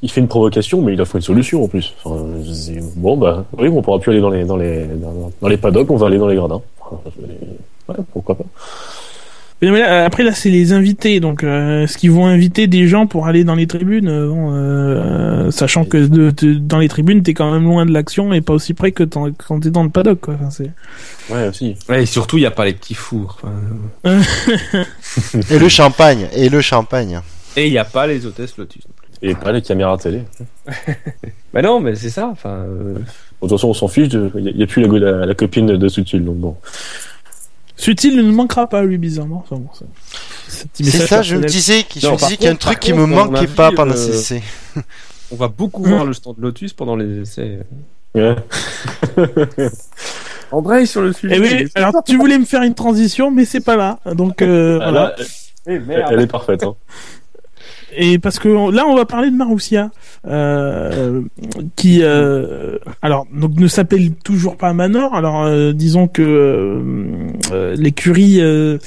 Il 0.03 0.11
fait 0.11 0.21
une 0.21 0.29
provocation, 0.29 0.81
mais 0.83 0.95
il 0.95 1.01
offre 1.01 1.17
une 1.17 1.23
solution 1.23 1.63
en 1.65 1.69
plus. 1.69 1.95
Enfin, 2.05 2.25
je 2.43 2.51
dis, 2.51 2.79
bon, 2.97 3.17
bah, 3.19 3.45
oui, 3.59 3.69
on 3.69 3.83
pourra 3.83 3.99
plus 3.99 4.13
aller 4.13 4.21
dans 4.21 4.31
les, 4.31 4.45
dans 4.45 4.57
les, 4.57 4.87
dans, 4.87 5.31
dans 5.41 5.49
les 5.49 5.57
paddocks, 5.59 5.91
on 5.91 5.97
va 5.97 6.07
aller 6.07 6.19
dans 6.19 6.29
les 6.29 6.37
gradins. 6.37 6.63
Ouais, 7.89 7.97
pourquoi 8.13 8.37
pas. 8.37 8.45
Mais 9.63 9.71
là, 9.79 10.07
après 10.07 10.23
là 10.23 10.33
c'est 10.33 10.49
les 10.49 10.73
invités 10.73 11.21
donc 11.21 11.45
euh, 11.45 11.83
est-ce 11.85 11.99
qu'ils 11.99 12.11
vont 12.13 12.25
inviter 12.25 12.67
des 12.67 12.89
gens 12.89 13.07
pour 13.07 13.27
aller 13.27 13.45
dans 13.45 13.55
les 13.55 13.67
tribunes 13.67 14.09
euh, 14.09 14.27
bon, 14.27 14.55
euh, 14.55 15.51
sachant 15.51 15.85
que 15.85 15.99
de, 15.99 16.31
de- 16.31 16.55
dans 16.55 16.79
les 16.79 16.89
tribunes 16.89 17.23
t'es 17.23 17.35
quand 17.35 17.53
même 17.53 17.65
loin 17.65 17.85
de 17.85 17.93
l'action 17.93 18.33
et 18.33 18.41
pas 18.41 18.55
aussi 18.55 18.73
près 18.73 18.91
que 18.93 19.03
quand 19.05 19.31
t'es 19.61 19.69
dans 19.71 19.83
le 19.83 19.91
paddock 19.91 20.21
quoi 20.21 20.35
enfin, 20.41 20.49
c'est 20.49 20.71
Ouais, 21.29 21.47
aussi. 21.49 21.77
Ouais, 21.91 22.05
et 22.05 22.07
surtout, 22.07 22.39
il 22.39 22.41
n'y 22.41 22.47
a 22.47 22.51
pas 22.51 22.65
les 22.65 22.73
petits 22.73 22.95
fours. 22.95 23.39
Enfin, 23.45 24.23
et 25.51 25.59
le 25.59 25.69
champagne, 25.69 26.27
et 26.35 26.49
le 26.49 26.63
champagne. 26.63 27.21
Et 27.55 27.67
il 27.67 27.71
n'y 27.73 27.79
a 27.79 27.85
pas 27.85 28.07
les 28.07 28.25
hôtesses 28.25 28.57
Lotus. 28.57 28.83
Et 29.23 29.35
pas 29.35 29.53
les 29.53 29.63
caméras 29.63 29.97
télé. 29.99 30.23
Bah 31.53 31.63
non, 31.63 31.81
mais 31.81 31.97
c'est 31.97 32.11
ça. 32.11 32.29
Enfin, 32.29 32.51
euh, 32.61 32.95
Bon, 32.95 33.47
de 33.47 33.49
toute 33.49 33.59
façon, 33.59 33.69
on 33.71 33.75
s'en 33.75 33.89
fiche, 33.89 34.09
de- 34.09 34.31
il 34.37 34.55
n'y 34.57 34.63
a, 34.63 34.67
plus 34.69 34.83
la, 34.87 35.11
la, 35.11 35.27
la 35.27 35.35
copine 35.35 35.67
de 35.67 35.89
Sutil, 35.89 36.21
donc 36.25 36.37
bon. 36.37 36.57
Sutil 37.77 38.17
ne 38.17 38.23
manquera 38.31 38.69
pas 38.69 38.83
lui 38.85 38.99
bizarrement 38.99 39.45
enfin, 39.45 39.57
bon, 39.57 39.69
C'est 40.75 40.91
ça, 41.07 41.23
je 41.23 41.35
me 41.37 41.45
disais, 41.47 41.83
qu'il- 41.83 42.03
qu'il 42.03 42.03
y 42.03 42.07
a 42.07 42.11
un 42.13 42.53
contre- 42.53 42.59
truc 42.59 42.79
qui 42.81 42.93
me 42.93 43.05
manquait 43.07 43.47
vu, 43.47 43.55
pas 43.55 43.73
pendant 43.73 43.95
euh, 43.95 43.97
ces 43.97 44.15
essais. 44.15 44.43
on 45.33 45.37
va 45.37 45.49
beaucoup 45.49 45.83
voir 45.83 46.05
le 46.05 46.13
stand 46.13 46.37
Lotus 46.39 46.73
pendant 46.73 46.95
les 46.95 47.23
essais. 47.23 47.61
Ouais. 48.15 48.37
André 50.53 50.87
sur 50.87 51.01
le 51.03 51.13
sujet. 51.13 51.35
Eh 51.37 51.41
oui, 51.41 51.69
alors 51.75 51.95
tu 52.05 52.17
voulais 52.17 52.39
me 52.39 52.45
faire 52.45 52.63
une 52.63 52.75
transition 52.75 53.31
mais 53.31 53.45
c'est 53.45 53.61
pas 53.61 53.77
là 53.77 53.99
donc 54.15 54.43
euh, 54.43 54.79
Ah, 54.83 54.91
voilà 54.91 55.15
là, 55.17 55.25
elle, 55.67 56.05
elle 56.11 56.21
est 56.21 56.27
parfaite. 56.27 56.63
Hein. 56.65 56.75
et 57.97 58.19
parce 58.19 58.39
que 58.39 58.49
là, 58.49 58.87
on 58.87 58.95
va 58.95 59.05
parler 59.05 59.31
de 59.31 59.37
Marussia, 59.37 59.91
euh, 60.27 61.23
qui, 61.77 62.01
euh, 62.03 62.79
alors, 63.03 63.27
donc 63.33 63.59
ne 63.59 63.67
s'appelle 63.67 64.13
toujours 64.15 64.57
pas 64.57 64.73
Manor. 64.73 65.15
Alors, 65.15 65.45
euh, 65.45 65.73
disons 65.73 66.09
que 66.09 66.23
euh, 66.23 66.83
euh, 67.53 67.75
l'écurie, 67.77 68.41
euh, 68.41 68.79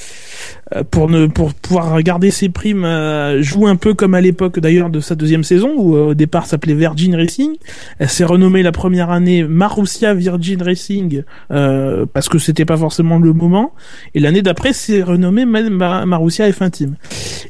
pour 0.90 1.10
ne 1.10 1.28
pour 1.28 1.54
pouvoir 1.54 2.02
garder 2.02 2.32
ses 2.32 2.50
primes, 2.50 2.86
euh, 2.86 3.42
joue 3.42 3.68
un 3.68 3.76
peu 3.76 3.94
comme 3.94 4.14
à 4.14 4.22
l'époque 4.22 4.60
d'ailleurs 4.60 4.90
de 4.90 5.00
sa 5.00 5.16
deuxième 5.16 5.44
saison, 5.44 5.72
où 5.78 5.96
euh, 5.96 6.08
au 6.08 6.14
départ 6.14 6.46
s'appelait 6.46 6.74
Virgin 6.74 7.16
Racing. 7.16 7.56
Elle 8.00 8.10
s'est 8.10 8.24
renommée 8.26 8.64
la 8.64 8.72
première 8.72 9.10
année 9.12 9.44
Marussia 9.44 10.14
Virgin 10.14 10.62
Racing 10.62 11.24
euh, 11.52 12.06
parce 12.12 12.30
que 12.30 12.40
c'était 12.40 12.66
pas 12.66 12.78
forcément 12.78 13.20
le 13.20 13.34
moment. 13.34 13.74
Et 14.16 14.20
l'année 14.20 14.42
d'après, 14.42 14.74
c'est 14.74 15.04
renommé 15.04 15.46
Ma- 15.46 15.70
Ma- 15.70 16.06
Marussia 16.06 16.50
F1 16.50 16.70
Team. 16.72 16.96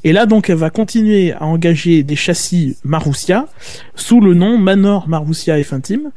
Et 0.04 0.12
là, 0.12 0.26
donc, 0.26 0.50
elle 0.50 0.58
va 0.58 0.70
continuer 0.70 1.32
à 1.34 1.44
engager 1.46 2.04
des 2.04 2.16
châssis 2.16 2.78
Marussia 2.84 3.46
sous 3.96 4.20
le 4.22 4.34
nom 4.34 4.58
Manor 4.58 5.08
Marussia 5.08 5.58
F1 5.60 5.82
Team, 5.82 6.12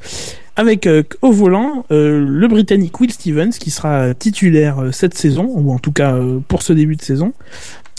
avec 0.56 0.86
euh, 0.86 1.02
au 1.22 1.30
volant 1.30 1.84
euh, 1.90 2.24
le 2.26 2.48
Britannique 2.48 2.98
Will 2.98 3.12
Stevens 3.12 3.50
qui 3.50 3.70
sera 3.70 4.14
titulaire 4.14 4.78
euh, 4.82 4.92
cette 4.92 5.14
saison, 5.14 5.46
ou 5.54 5.72
en 5.72 5.78
tout 5.78 5.92
cas 5.92 6.14
euh, 6.14 6.40
pour 6.48 6.62
ce 6.62 6.72
début 6.72 6.96
de 6.96 7.02
saison. 7.02 7.32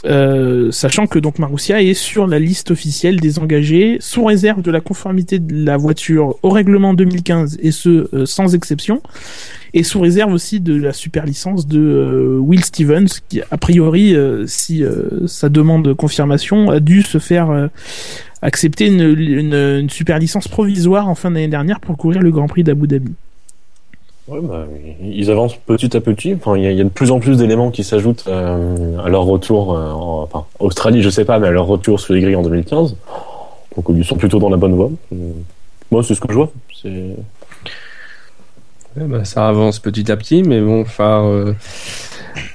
Euh, 0.06 0.70
sachant 0.72 1.08
que 1.08 1.18
donc 1.18 1.40
Marussia 1.40 1.82
est 1.82 1.96
sur 1.96 2.28
la 2.28 2.38
liste 2.38 2.70
officielle 2.70 3.20
des 3.20 3.40
engagés 3.40 3.98
sous 4.00 4.24
réserve 4.24 4.62
de 4.62 4.70
la 4.70 4.80
conformité 4.80 5.40
de 5.40 5.66
la 5.66 5.76
voiture 5.76 6.36
au 6.44 6.52
règlement 6.52 6.94
2015 6.94 7.58
et 7.62 7.72
ce 7.72 8.08
euh, 8.14 8.28
sans 8.28 8.54
exception 8.54 9.02
et 9.74 9.82
sous 9.82 10.00
réserve 10.00 10.32
aussi 10.32 10.60
de 10.60 10.80
la 10.80 10.94
super 10.94 11.26
licence 11.26 11.66
de 11.66 12.38
Will 12.40 12.64
Stevens 12.64 13.08
qui 13.28 13.42
a 13.50 13.58
priori 13.58 14.16
si 14.46 14.84
sa 15.26 15.50
demande 15.50 15.84
de 15.84 15.94
confirmation 15.94 16.70
a 16.70 16.80
dû 16.80 17.02
se 17.02 17.18
faire 17.18 17.70
accepter 18.42 18.88
une, 18.88 19.02
une, 19.02 19.54
une 19.54 19.90
super 19.90 20.20
licence 20.20 20.48
provisoire 20.48 21.08
en 21.08 21.16
fin 21.16 21.32
d'année 21.32 21.48
dernière 21.48 21.80
pour 21.80 21.98
courir 21.98 22.22
le 22.22 22.32
Grand 22.32 22.48
Prix 22.48 22.64
d'Abu 22.64 22.88
Dhabi. 22.88 23.12
Ouais, 24.28 24.40
bah, 24.44 24.66
ils 25.02 25.32
avancent 25.32 25.56
petit 25.56 25.96
à 25.96 26.02
petit. 26.02 26.34
Enfin, 26.34 26.58
il 26.58 26.64
y, 26.64 26.68
a- 26.68 26.72
il 26.72 26.78
y 26.78 26.82
a 26.82 26.84
de 26.84 26.90
plus 26.90 27.12
en 27.12 27.20
plus 27.20 27.38
d'éléments 27.38 27.72
qui 27.72 27.84
s'ajoutent 27.86 28.26
euh, 28.28 28.98
à 29.00 29.08
leur 29.08 29.24
retour. 29.24 29.74
euh, 29.78 29.92
en, 29.92 30.24
enfin, 30.24 30.46
Australie, 30.60 31.02
je 31.02 31.10
sais 31.10 31.24
pas, 31.24 31.40
mais 31.40 31.48
à 31.48 31.52
leur 31.52 31.66
retour 31.66 32.00
sur 32.00 32.14
les 32.14 32.20
grilles 32.22 32.36
en 32.36 32.42
2015. 32.44 32.96
Donc, 33.76 33.86
ils 33.90 34.04
sont 34.04 34.18
plutôt 34.18 34.40
dans 34.40 34.50
la 34.50 34.58
bonne 34.58 34.74
voie. 34.76 34.92
Euh, 35.14 35.32
Moi, 35.92 36.04
c'est 36.04 36.14
ce 36.14 36.20
que 36.22 36.28
je 36.30 36.34
vois. 36.38 36.52
C'est 36.82 36.90
Ouais, 38.98 39.06
bah, 39.06 39.24
ça 39.26 39.48
avance 39.48 39.80
petit 39.80 40.12
à 40.12 40.18
petit, 40.18 40.44
mais 40.44 40.60
bon, 40.60 40.82
enfin, 40.82 41.24
euh, 41.26 41.54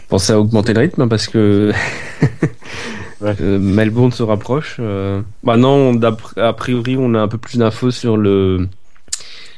pensez 0.08 0.32
à 0.32 0.40
augmenter 0.40 0.74
le 0.74 0.80
rythme 0.80 1.02
hein, 1.02 1.08
parce 1.08 1.26
que 1.28 1.72
Ouais. 3.22 3.34
euh, 3.40 3.58
Melbourne 3.58 4.12
se 4.12 4.22
rapproche. 4.22 4.76
Euh... 4.80 5.20
Maintenant, 5.44 5.94
d'après- 5.94 6.40
a 6.40 6.52
priori, 6.52 6.96
on 6.98 7.14
a 7.14 7.20
un 7.20 7.28
peu 7.28 7.38
plus 7.38 7.58
d'infos 7.58 7.90
sur 7.90 8.16
le 8.16 8.68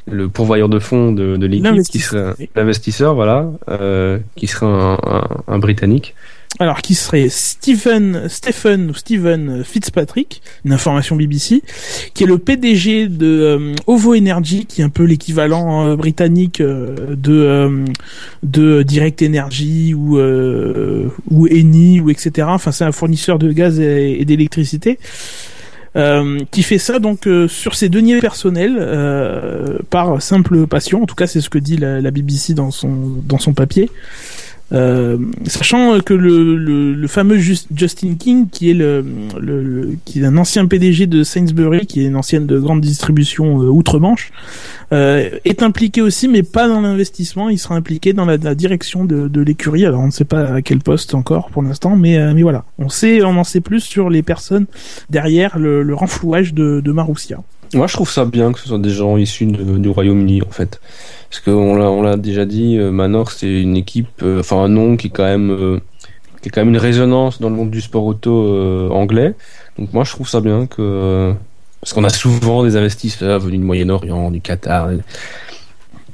le 0.06 0.28
pourvoyeur 0.28 0.68
de 0.68 0.78
fonds 0.78 1.12
de, 1.12 1.38
de 1.38 1.46
l'équipe, 1.46 1.64
qui 1.64 1.70
L'investisseur. 1.70 2.34
serait 2.36 2.50
l'investisseur, 2.54 3.14
voilà, 3.14 3.46
euh, 3.70 4.18
qui 4.36 4.46
serait 4.46 4.66
un, 4.66 4.98
un, 5.02 5.28
un 5.48 5.58
britannique. 5.58 6.14
Alors 6.60 6.82
qui 6.82 6.94
serait 6.94 7.28
Stephen 7.28 8.28
Stephen 8.28 8.90
ou 8.90 8.94
Stephen 8.94 9.64
Fitzpatrick, 9.64 10.40
une 10.64 10.72
information 10.72 11.16
BBC, 11.16 11.62
qui 12.14 12.22
est 12.22 12.26
le 12.26 12.38
PDG 12.38 13.08
de 13.08 13.26
euh, 13.26 13.74
Ovo 13.88 14.14
Energy, 14.14 14.64
qui 14.66 14.80
est 14.80 14.84
un 14.84 14.88
peu 14.88 15.02
l'équivalent 15.02 15.84
euh, 15.84 15.96
britannique 15.96 16.60
euh, 16.60 17.16
de 17.16 17.32
euh, 17.32 17.84
de 18.44 18.84
Direct 18.84 19.20
Energy 19.22 19.94
ou 19.94 20.18
euh, 20.18 21.08
ou 21.28 21.48
Eni 21.48 22.00
ou 22.00 22.10
etc. 22.10 22.46
Enfin 22.48 22.70
c'est 22.70 22.84
un 22.84 22.92
fournisseur 22.92 23.40
de 23.40 23.50
gaz 23.50 23.80
et, 23.80 24.20
et 24.20 24.24
d'électricité. 24.24 24.98
Euh, 25.96 26.40
qui 26.50 26.64
fait 26.64 26.78
ça 26.78 26.98
donc 26.98 27.28
euh, 27.28 27.46
sur 27.46 27.76
ses 27.76 27.88
deniers 27.88 28.18
personnels 28.18 28.76
euh, 28.80 29.78
par 29.90 30.20
simple 30.20 30.66
passion. 30.66 31.04
En 31.04 31.06
tout 31.06 31.14
cas, 31.14 31.28
c'est 31.28 31.40
ce 31.40 31.48
que 31.48 31.58
dit 31.58 31.76
la, 31.76 32.00
la 32.00 32.10
BBC 32.10 32.52
dans 32.52 32.72
son 32.72 33.22
dans 33.24 33.38
son 33.38 33.52
papier. 33.52 33.90
Euh, 34.72 35.18
sachant 35.46 36.00
que 36.00 36.14
le, 36.14 36.56
le, 36.56 36.94
le 36.94 37.06
fameux 37.06 37.36
Just- 37.36 37.68
Justin 37.76 38.14
King, 38.14 38.48
qui 38.50 38.70
est 38.70 38.74
le, 38.74 39.04
le, 39.38 39.90
qui 40.04 40.20
est 40.20 40.24
un 40.24 40.36
ancien 40.38 40.66
PDG 40.66 41.06
de 41.06 41.22
Sainsbury, 41.22 41.86
qui 41.86 42.00
est 42.02 42.06
une 42.06 42.16
ancienne 42.16 42.46
de 42.46 42.58
grande 42.58 42.80
distribution 42.80 43.60
euh, 43.62 43.66
outre-Manche, 43.66 44.32
euh, 44.92 45.28
est 45.44 45.62
impliqué 45.62 46.00
aussi, 46.00 46.28
mais 46.28 46.42
pas 46.42 46.66
dans 46.66 46.80
l'investissement. 46.80 47.50
Il 47.50 47.58
sera 47.58 47.74
impliqué 47.76 48.14
dans 48.14 48.24
la, 48.24 48.36
la 48.38 48.54
direction 48.54 49.04
de, 49.04 49.28
de 49.28 49.40
l'écurie. 49.42 49.84
Alors 49.84 50.00
on 50.00 50.06
ne 50.06 50.12
sait 50.12 50.24
pas 50.24 50.54
à 50.54 50.62
quel 50.62 50.78
poste 50.78 51.14
encore 51.14 51.50
pour 51.50 51.62
l'instant, 51.62 51.94
mais 51.96 52.16
euh, 52.16 52.32
mais 52.34 52.42
voilà, 52.42 52.64
on 52.78 52.88
sait, 52.88 53.22
on 53.22 53.36
en 53.36 53.44
sait 53.44 53.60
plus 53.60 53.80
sur 53.80 54.08
les 54.08 54.22
personnes 54.22 54.66
derrière 55.10 55.58
le, 55.58 55.82
le 55.82 55.94
renflouage 55.94 56.54
de, 56.54 56.80
de 56.80 56.92
Marussia. 56.92 57.42
Moi, 57.74 57.86
je 57.86 57.92
trouve 57.94 58.08
ça 58.10 58.24
bien 58.24 58.52
que 58.52 58.58
ce 58.60 58.68
soit 58.68 58.78
des 58.78 58.90
gens 58.90 59.16
issus 59.16 59.46
de- 59.46 59.78
du 59.78 59.88
Royaume-Uni, 59.88 60.42
en 60.42 60.50
fait. 60.50 60.80
Parce 61.30 61.40
qu'on 61.40 61.74
l'a, 61.76 61.90
on 61.90 62.02
l'a 62.02 62.16
déjà 62.16 62.44
dit, 62.44 62.78
euh, 62.78 62.90
Manor, 62.90 63.30
c'est 63.32 63.60
une 63.62 63.76
équipe, 63.76 64.22
euh, 64.22 64.40
enfin 64.40 64.62
un 64.64 64.68
nom 64.68 64.96
qui 64.96 65.08
est 65.08 65.10
quand 65.10 65.24
même, 65.24 65.50
euh, 65.50 65.80
qui 66.40 66.48
est 66.48 66.50
quand 66.52 66.60
même 66.60 66.68
une 66.74 66.78
résonance 66.80 67.40
dans 67.40 67.50
le 67.50 67.56
monde 67.56 67.70
du 67.70 67.80
sport 67.80 68.04
auto 68.04 68.46
euh, 68.46 68.88
anglais. 68.90 69.34
Donc 69.78 69.92
moi, 69.92 70.04
je 70.04 70.12
trouve 70.12 70.28
ça 70.28 70.40
bien 70.40 70.66
que, 70.66 71.32
parce 71.80 71.92
qu'on 71.92 72.04
a 72.04 72.08
souvent 72.10 72.62
des 72.64 72.76
investisseurs 72.76 73.40
venus 73.40 73.58
du 73.58 73.66
Moyen-Orient, 73.66 74.30
du 74.30 74.40
Qatar, 74.40 74.92
et, 74.92 74.98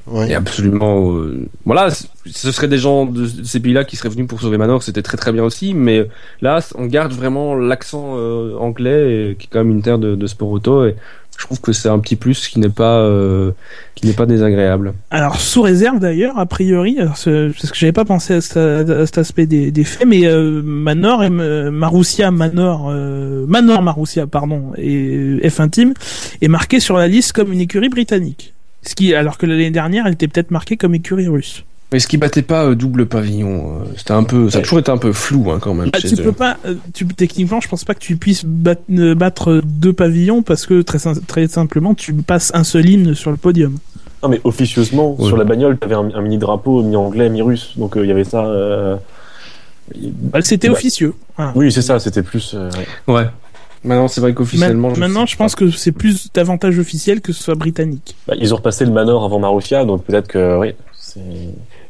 Ouais. 0.06 0.30
et 0.30 0.34
absolument, 0.34 1.12
euh, 1.12 1.46
voilà, 1.64 1.88
ce 1.90 2.50
seraient 2.50 2.66
des 2.66 2.78
gens 2.78 3.04
de 3.06 3.26
ces 3.44 3.60
pays-là 3.60 3.84
qui 3.84 3.94
seraient 3.94 4.08
venus 4.08 4.26
pour 4.26 4.40
sauver 4.40 4.56
Manor, 4.58 4.82
c'était 4.82 5.02
très 5.02 5.16
très 5.16 5.30
bien 5.30 5.44
aussi. 5.44 5.72
Mais 5.72 6.08
là, 6.40 6.58
on 6.76 6.86
garde 6.86 7.12
vraiment 7.12 7.54
l'accent 7.54 8.14
euh, 8.16 8.56
anglais, 8.58 9.30
et, 9.32 9.36
qui 9.36 9.46
est 9.46 9.50
quand 9.52 9.60
même 9.60 9.70
une 9.70 9.82
terre 9.82 9.98
de, 10.00 10.16
de 10.16 10.26
sport 10.26 10.50
auto. 10.50 10.84
Et, 10.86 10.96
je 11.40 11.46
trouve 11.46 11.60
que 11.62 11.72
c'est 11.72 11.88
un 11.88 11.98
petit 12.00 12.16
plus 12.16 12.48
qui 12.48 12.58
n'est 12.60 12.68
pas 12.68 12.98
euh, 12.98 13.52
qui 13.94 14.06
n'est 14.06 14.12
pas 14.12 14.26
désagréable. 14.26 14.92
Alors 15.10 15.40
sous 15.40 15.62
réserve 15.62 15.98
d'ailleurs, 15.98 16.38
a 16.38 16.44
priori, 16.44 16.96
parce 16.98 17.24
que 17.24 17.50
j'avais 17.72 17.92
pas 17.92 18.04
pensé 18.04 18.34
à, 18.34 18.40
ce- 18.42 18.90
à 19.02 19.06
cet 19.06 19.16
aspect 19.16 19.46
des, 19.46 19.70
des 19.70 19.84
faits, 19.84 20.06
mais 20.06 20.26
euh, 20.26 20.60
Manor 20.62 21.24
et 21.24 21.28
euh, 21.30 21.70
Marussia 21.70 22.30
Manor, 22.30 22.88
euh, 22.90 23.46
Manor 23.48 23.80
Marussia 23.80 24.26
pardon 24.26 24.72
et 24.76 25.38
F1 25.48 25.70
Team 25.70 25.94
est 26.42 26.48
marqué 26.48 26.78
sur 26.78 26.98
la 26.98 27.08
liste 27.08 27.32
comme 27.32 27.52
une 27.54 27.60
écurie 27.62 27.88
britannique. 27.88 28.52
Ce 28.82 28.94
qui, 28.94 29.14
alors 29.14 29.38
que 29.38 29.46
l'année 29.46 29.70
dernière, 29.70 30.06
elle 30.06 30.14
était 30.14 30.28
peut-être 30.28 30.50
marquée 30.50 30.76
comme 30.76 30.94
écurie 30.94 31.28
russe. 31.28 31.64
Mais 31.92 31.98
ce 31.98 32.06
qui 32.06 32.18
battait 32.18 32.42
pas 32.42 32.64
euh, 32.66 32.74
double 32.76 33.06
pavillon, 33.06 33.80
euh, 33.80 33.84
c'était 33.96 34.12
un 34.12 34.22
peu, 34.22 34.48
ça 34.48 34.58
a 34.58 34.62
toujours 34.62 34.78
été 34.78 34.90
un 34.92 34.96
peu 34.98 35.12
flou 35.12 35.50
hein, 35.50 35.58
quand 35.60 35.74
même. 35.74 35.90
Ah, 35.92 35.98
chez 35.98 36.08
tu 36.10 36.20
eux. 36.20 36.24
peux 36.24 36.32
pas, 36.32 36.56
euh, 36.64 36.74
tu, 36.94 37.04
techniquement, 37.06 37.60
je 37.60 37.68
pense 37.68 37.84
pas 37.84 37.94
que 37.94 37.98
tu 38.00 38.16
puisses 38.16 38.44
bat- 38.44 38.76
euh, 38.92 39.14
battre 39.16 39.60
deux 39.64 39.92
pavillons 39.92 40.42
parce 40.42 40.66
que 40.66 40.82
très, 40.82 40.98
sim- 41.00 41.20
très 41.26 41.48
simplement, 41.48 41.94
tu 41.94 42.12
passes 42.14 42.52
un 42.54 42.62
seul 42.62 42.88
hymne 42.88 43.14
sur 43.14 43.30
le 43.32 43.36
podium. 43.36 43.76
Non, 44.22 44.28
mais 44.28 44.40
officieusement, 44.44 45.16
Ouais. 45.18 45.26
sur 45.26 45.36
la 45.36 45.44
bagnole, 45.44 45.78
t'avais 45.78 45.94
un, 45.96 46.10
un 46.14 46.20
mini 46.20 46.38
drapeau 46.38 46.82
mi-anglais, 46.82 47.28
mi-russe. 47.28 47.72
Donc, 47.76 47.96
euh, 47.96 48.04
il 48.04 48.08
y 48.08 48.12
avait 48.12 48.24
ça. 48.24 48.44
euh, 48.46 48.96
Bah, 49.96 50.38
C'était 50.42 50.68
Ouais. 50.68 50.74
officieux. 50.76 51.14
Oui, 51.56 51.72
c'est 51.72 51.82
ça, 51.82 51.98
c'était 51.98 52.22
plus. 52.22 52.52
euh, 52.54 52.70
ouais. 53.08 53.26
Maintenant, 53.82 54.08
c'est 54.08 54.20
vrai 54.20 54.34
qu'officiellement. 54.34 54.94
Je 54.94 55.00
maintenant, 55.00 55.24
je 55.26 55.36
pense 55.36 55.54
que 55.56 55.70
c'est 55.70 55.90
plus 55.92 56.28
davantage 56.32 56.78
officiel 56.78 57.20
que 57.22 57.32
ce 57.32 57.42
soit 57.42 57.54
britannique. 57.54 58.14
Bah, 58.28 58.34
ils 58.38 58.52
ont 58.52 58.58
repassé 58.58 58.84
le 58.84 58.92
Manor 58.92 59.24
avant 59.24 59.38
Marussia, 59.40 59.84
donc 59.84 60.04
peut-être 60.04 60.28
que. 60.28 60.58
Oui. 60.58 60.74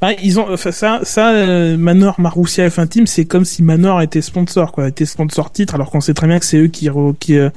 Ah, 0.01 0.13
ils 0.23 0.41
ont 0.41 0.47
enfin, 0.53 0.71
ça, 0.73 1.01
ça 1.03 1.31
euh, 1.33 1.77
Manor, 1.77 2.19
Marussia 2.21 2.67
F1 2.69 2.89
Team, 2.89 3.07
c'est 3.07 3.25
comme 3.27 3.45
si 3.45 3.63
Manor 3.63 4.01
était 4.01 4.23
sponsor, 4.23 4.73
quoi, 4.73 4.89
était 4.89 5.05
sponsor 5.05 5.53
titre, 5.53 5.75
alors 5.75 5.91
qu'on 5.91 6.01
sait 6.01 6.15
très 6.15 6.27
bien 6.27 6.39
que 6.39 6.45
c'est 6.47 6.57
eux 6.59 6.69
qui 6.69 6.89
qui 7.19 7.37
euh, 7.39 7.51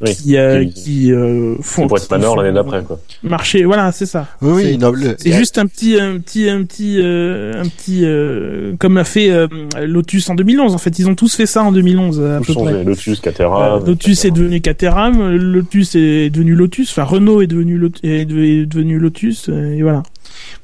Oui, 0.00 0.14
qui, 0.14 0.36
euh, 0.36 0.64
qui- 0.64 0.72
qui 0.72 1.12
euh, 1.12 1.56
font 1.60 1.86
Pour 1.88 1.98
être 1.98 2.10
Manor 2.10 2.36
l'année 2.36 2.54
d'après, 2.54 2.82
quoi. 2.82 2.98
marcher. 3.22 3.64
Voilà, 3.64 3.92
c'est 3.92 4.06
ça. 4.06 4.26
Oui, 4.40 4.78
oui, 4.78 4.78
C'est- 5.18 5.32
juste 5.32 5.58
un 5.58 5.66
petit, 5.66 6.00
un 6.00 6.18
petit, 6.18 6.48
un 6.48 6.64
petit, 6.64 6.98
euh, 7.00 7.60
un 7.62 7.68
petit, 7.68 8.00
euh, 8.04 8.72
comme 8.78 8.94
l'a 8.94 9.04
fait 9.04 9.30
euh, 9.30 9.46
Lotus 9.86 10.30
en 10.30 10.34
2011. 10.34 10.74
En 10.74 10.78
fait, 10.78 10.98
ils 10.98 11.08
ont 11.08 11.14
tous 11.14 11.34
fait 11.34 11.46
ça 11.46 11.62
en 11.62 11.72
2011 11.72 12.20
à 12.20 12.38
Tout 12.40 12.54
peu 12.54 12.62
près. 12.64 12.84
Lotus, 12.84 13.20
Caterham. 13.20 13.82
Euh, 13.82 13.86
Lotus 13.86 14.24
est 14.24 14.30
devenu 14.30 14.60
Caterham, 14.60 15.36
Lotus 15.36 15.94
est 15.96 16.30
devenu 16.30 16.54
Lotus, 16.54 16.90
enfin 16.90 17.04
Renault 17.04 17.42
est 17.42 17.46
devenu 17.46 17.76
Lot- 17.76 17.98
est 18.02 18.24
de- 18.24 18.42
est 18.42 18.66
devenu 18.66 18.98
Lotus, 18.98 19.48
euh, 19.48 19.74
et 19.76 19.82
voilà. 19.82 20.02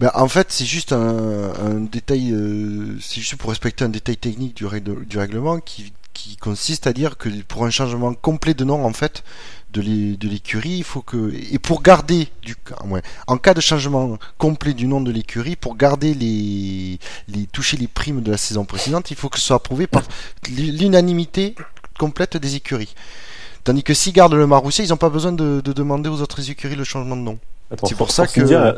Ben, 0.01 0.11
en 0.15 0.29
fait, 0.29 0.49
c'est 0.51 0.65
juste 0.67 0.93
un, 0.93 1.53
un 1.55 1.81
détail, 1.81 2.33
euh, 2.33 2.97
c'est 3.01 3.21
juste 3.21 3.37
pour 3.37 3.51
respecter 3.51 3.85
un 3.85 3.89
détail 3.89 4.17
technique 4.17 4.55
du, 4.57 4.67
règle- 4.67 5.05
du 5.07 5.19
règlement 5.19 5.59
qui, 5.61 5.93
qui 6.15 6.37
consiste 6.37 6.87
à 6.87 6.93
dire 6.93 7.17
que 7.19 7.29
pour 7.43 7.65
un 7.65 7.71
changement 7.71 8.15
complet 8.15 8.55
de 8.55 8.65
nom, 8.65 8.85
en 8.85 8.93
fait, 8.93 9.23
de 9.73 9.81
l'é- 9.83 10.17
de 10.17 10.29
l'écurie, 10.29 10.77
il 10.79 10.85
faut 10.85 11.03
que 11.03 11.33
et 11.53 11.59
pour 11.59 11.83
garder 11.83 12.29
du 12.43 12.57
en 13.27 13.37
cas 13.37 13.53
de 13.53 13.61
changement 13.61 14.17
complet 14.39 14.73
du 14.73 14.87
nom 14.87 15.01
de 15.03 15.11
l'écurie, 15.11 15.57
pour 15.57 15.77
garder 15.77 16.15
les 16.15 16.99
les 17.29 17.47
toucher 17.47 17.77
les 17.77 17.89
primes 17.89 18.23
de 18.23 18.31
la 18.31 18.39
saison 18.39 18.65
précédente, 18.65 19.11
il 19.11 19.17
faut 19.17 19.29
que 19.29 19.39
ce 19.39 19.45
soit 19.47 19.57
approuvé 19.57 19.87
par 19.87 20.03
l'unanimité 20.49 21.55
complète 21.99 22.37
des 22.37 22.55
écuries. 22.57 22.95
Tandis 23.65 23.83
que 23.83 23.95
s'ils 23.95 24.13
gardent 24.13 24.35
le 24.35 24.47
Maroussia, 24.47 24.85
ils 24.85 24.89
n'ont 24.91 24.97
pas 24.97 25.09
besoin 25.11 25.33
de, 25.33 25.61
de 25.63 25.73
demander 25.73 26.09
aux 26.09 26.21
autres 26.21 26.51
écuries 26.51 26.77
le 26.77 26.85
changement 26.85 27.17
de 27.17 27.23
nom. 27.23 27.39
C'est 27.89 27.97
pour 27.97 28.11
ça 28.13 28.27
que- 28.27 28.41
India, 28.45 28.75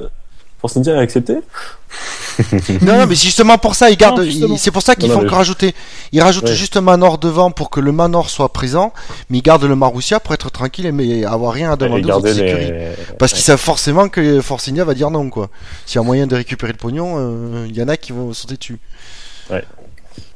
Force 0.61 0.77
India 0.77 0.97
a 0.97 1.01
accepté 1.01 1.35
Non, 2.83 2.99
non, 2.99 3.07
mais 3.07 3.15
justement 3.15 3.59
pour 3.59 3.75
ça, 3.75 3.91
ils 3.91 3.97
gardent. 3.97 4.25
C'est 4.57 4.71
pour 4.71 4.83
ça 4.83 4.95
qu'ils 4.95 5.11
font 5.11 5.23
mais 5.23 5.29
que 5.29 5.35
rajouter. 5.35 5.75
Ils 6.13 6.21
rajoutent 6.21 6.45
Ouais. 6.45 6.55
juste 6.55 6.77
Manor 6.77 7.19
devant 7.19 7.51
pour 7.51 7.71
que 7.71 7.81
le 7.81 7.93
Manor 7.93 8.29
soit 8.31 8.53
présent, 8.53 8.93
mais 9.31 9.39
ils 9.39 9.43
gardent 9.43 9.65
le 9.65 9.75
Marussia 9.77 10.21
pour 10.21 10.35
être 10.35 10.51
tranquille 10.51 10.87
et 10.87 10.93
mais 10.93 11.25
avoir 11.25 11.53
rien 11.53 11.73
à 11.73 11.77
demander 11.77 12.05
aux 12.05 12.09
garder 12.09 12.31
autres 12.33 12.43
écuries. 12.43 12.67
les... 12.73 12.91
Parce 13.19 13.33
qu'ils 13.33 13.43
savent 13.43 13.59
forcément 13.61 14.09
que 14.09 14.41
Force 14.41 14.69
India 14.69 14.85
va 14.85 14.95
dire 14.95 15.11
non, 15.11 15.31
quoi. 15.31 15.49
S'il 15.87 15.97
y 15.97 15.99
a 15.99 16.03
moyen 16.05 16.27
de 16.27 16.35
récupérer 16.37 16.73
le 16.73 16.79
pognon, 16.79 17.15
euh, 17.17 17.67
il 17.69 17.77
y 17.77 17.83
en 17.83 17.89
a 17.89 17.97
qui 17.97 18.13
vont 18.13 18.33
sauter 18.33 18.57
dessus. 18.57 18.79
Ouais. 19.51 19.65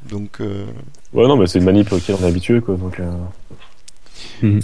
Donc, 0.08 0.40
euh, 0.40 0.64
Ouais, 1.12 1.26
non, 1.28 1.36
mais 1.36 1.46
c'est 1.46 1.58
une 1.58 1.64
manip 1.64 1.92
auquel 1.92 2.16
on 2.20 2.24
est 2.24 2.28
habitué, 2.28 2.60
quoi. 2.60 2.76
Donc, 2.76 2.98
euh... 3.00 3.10
Mhm. 4.42 4.60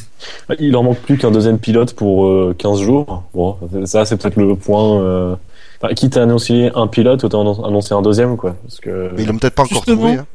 Il 0.60 0.74
en 0.76 0.82
manque 0.82 0.98
plus 0.98 1.18
qu'un 1.18 1.30
deuxième 1.30 1.59
pilote 1.59 1.94
pour 1.94 2.26
euh, 2.26 2.55
15 2.59 2.80
jours. 2.80 3.24
Bon, 3.35 3.56
ça, 3.85 4.05
c'est 4.05 4.16
peut-être 4.16 4.36
le 4.36 4.56
point. 4.56 5.01
Euh... 5.02 5.36
Enfin, 5.80 5.94
quitte 5.94 6.16
à 6.16 6.22
annoncer 6.24 6.70
un 6.74 6.86
pilote, 6.88 7.22
autant 7.24 7.42
annon- 7.42 7.64
annoncer 7.64 7.94
un 7.94 8.02
deuxième, 8.02 8.36
quoi. 8.36 8.56
Parce 8.62 8.80
que. 8.80 9.10
mais 9.16 9.22
ils 9.22 9.28
l'ont 9.28 9.38
peut-être 9.38 9.55
pas 9.55 9.62
encore 9.62 9.78
Justement. 9.78 10.02
trouvé. 10.02 10.18
hein. 10.18 10.26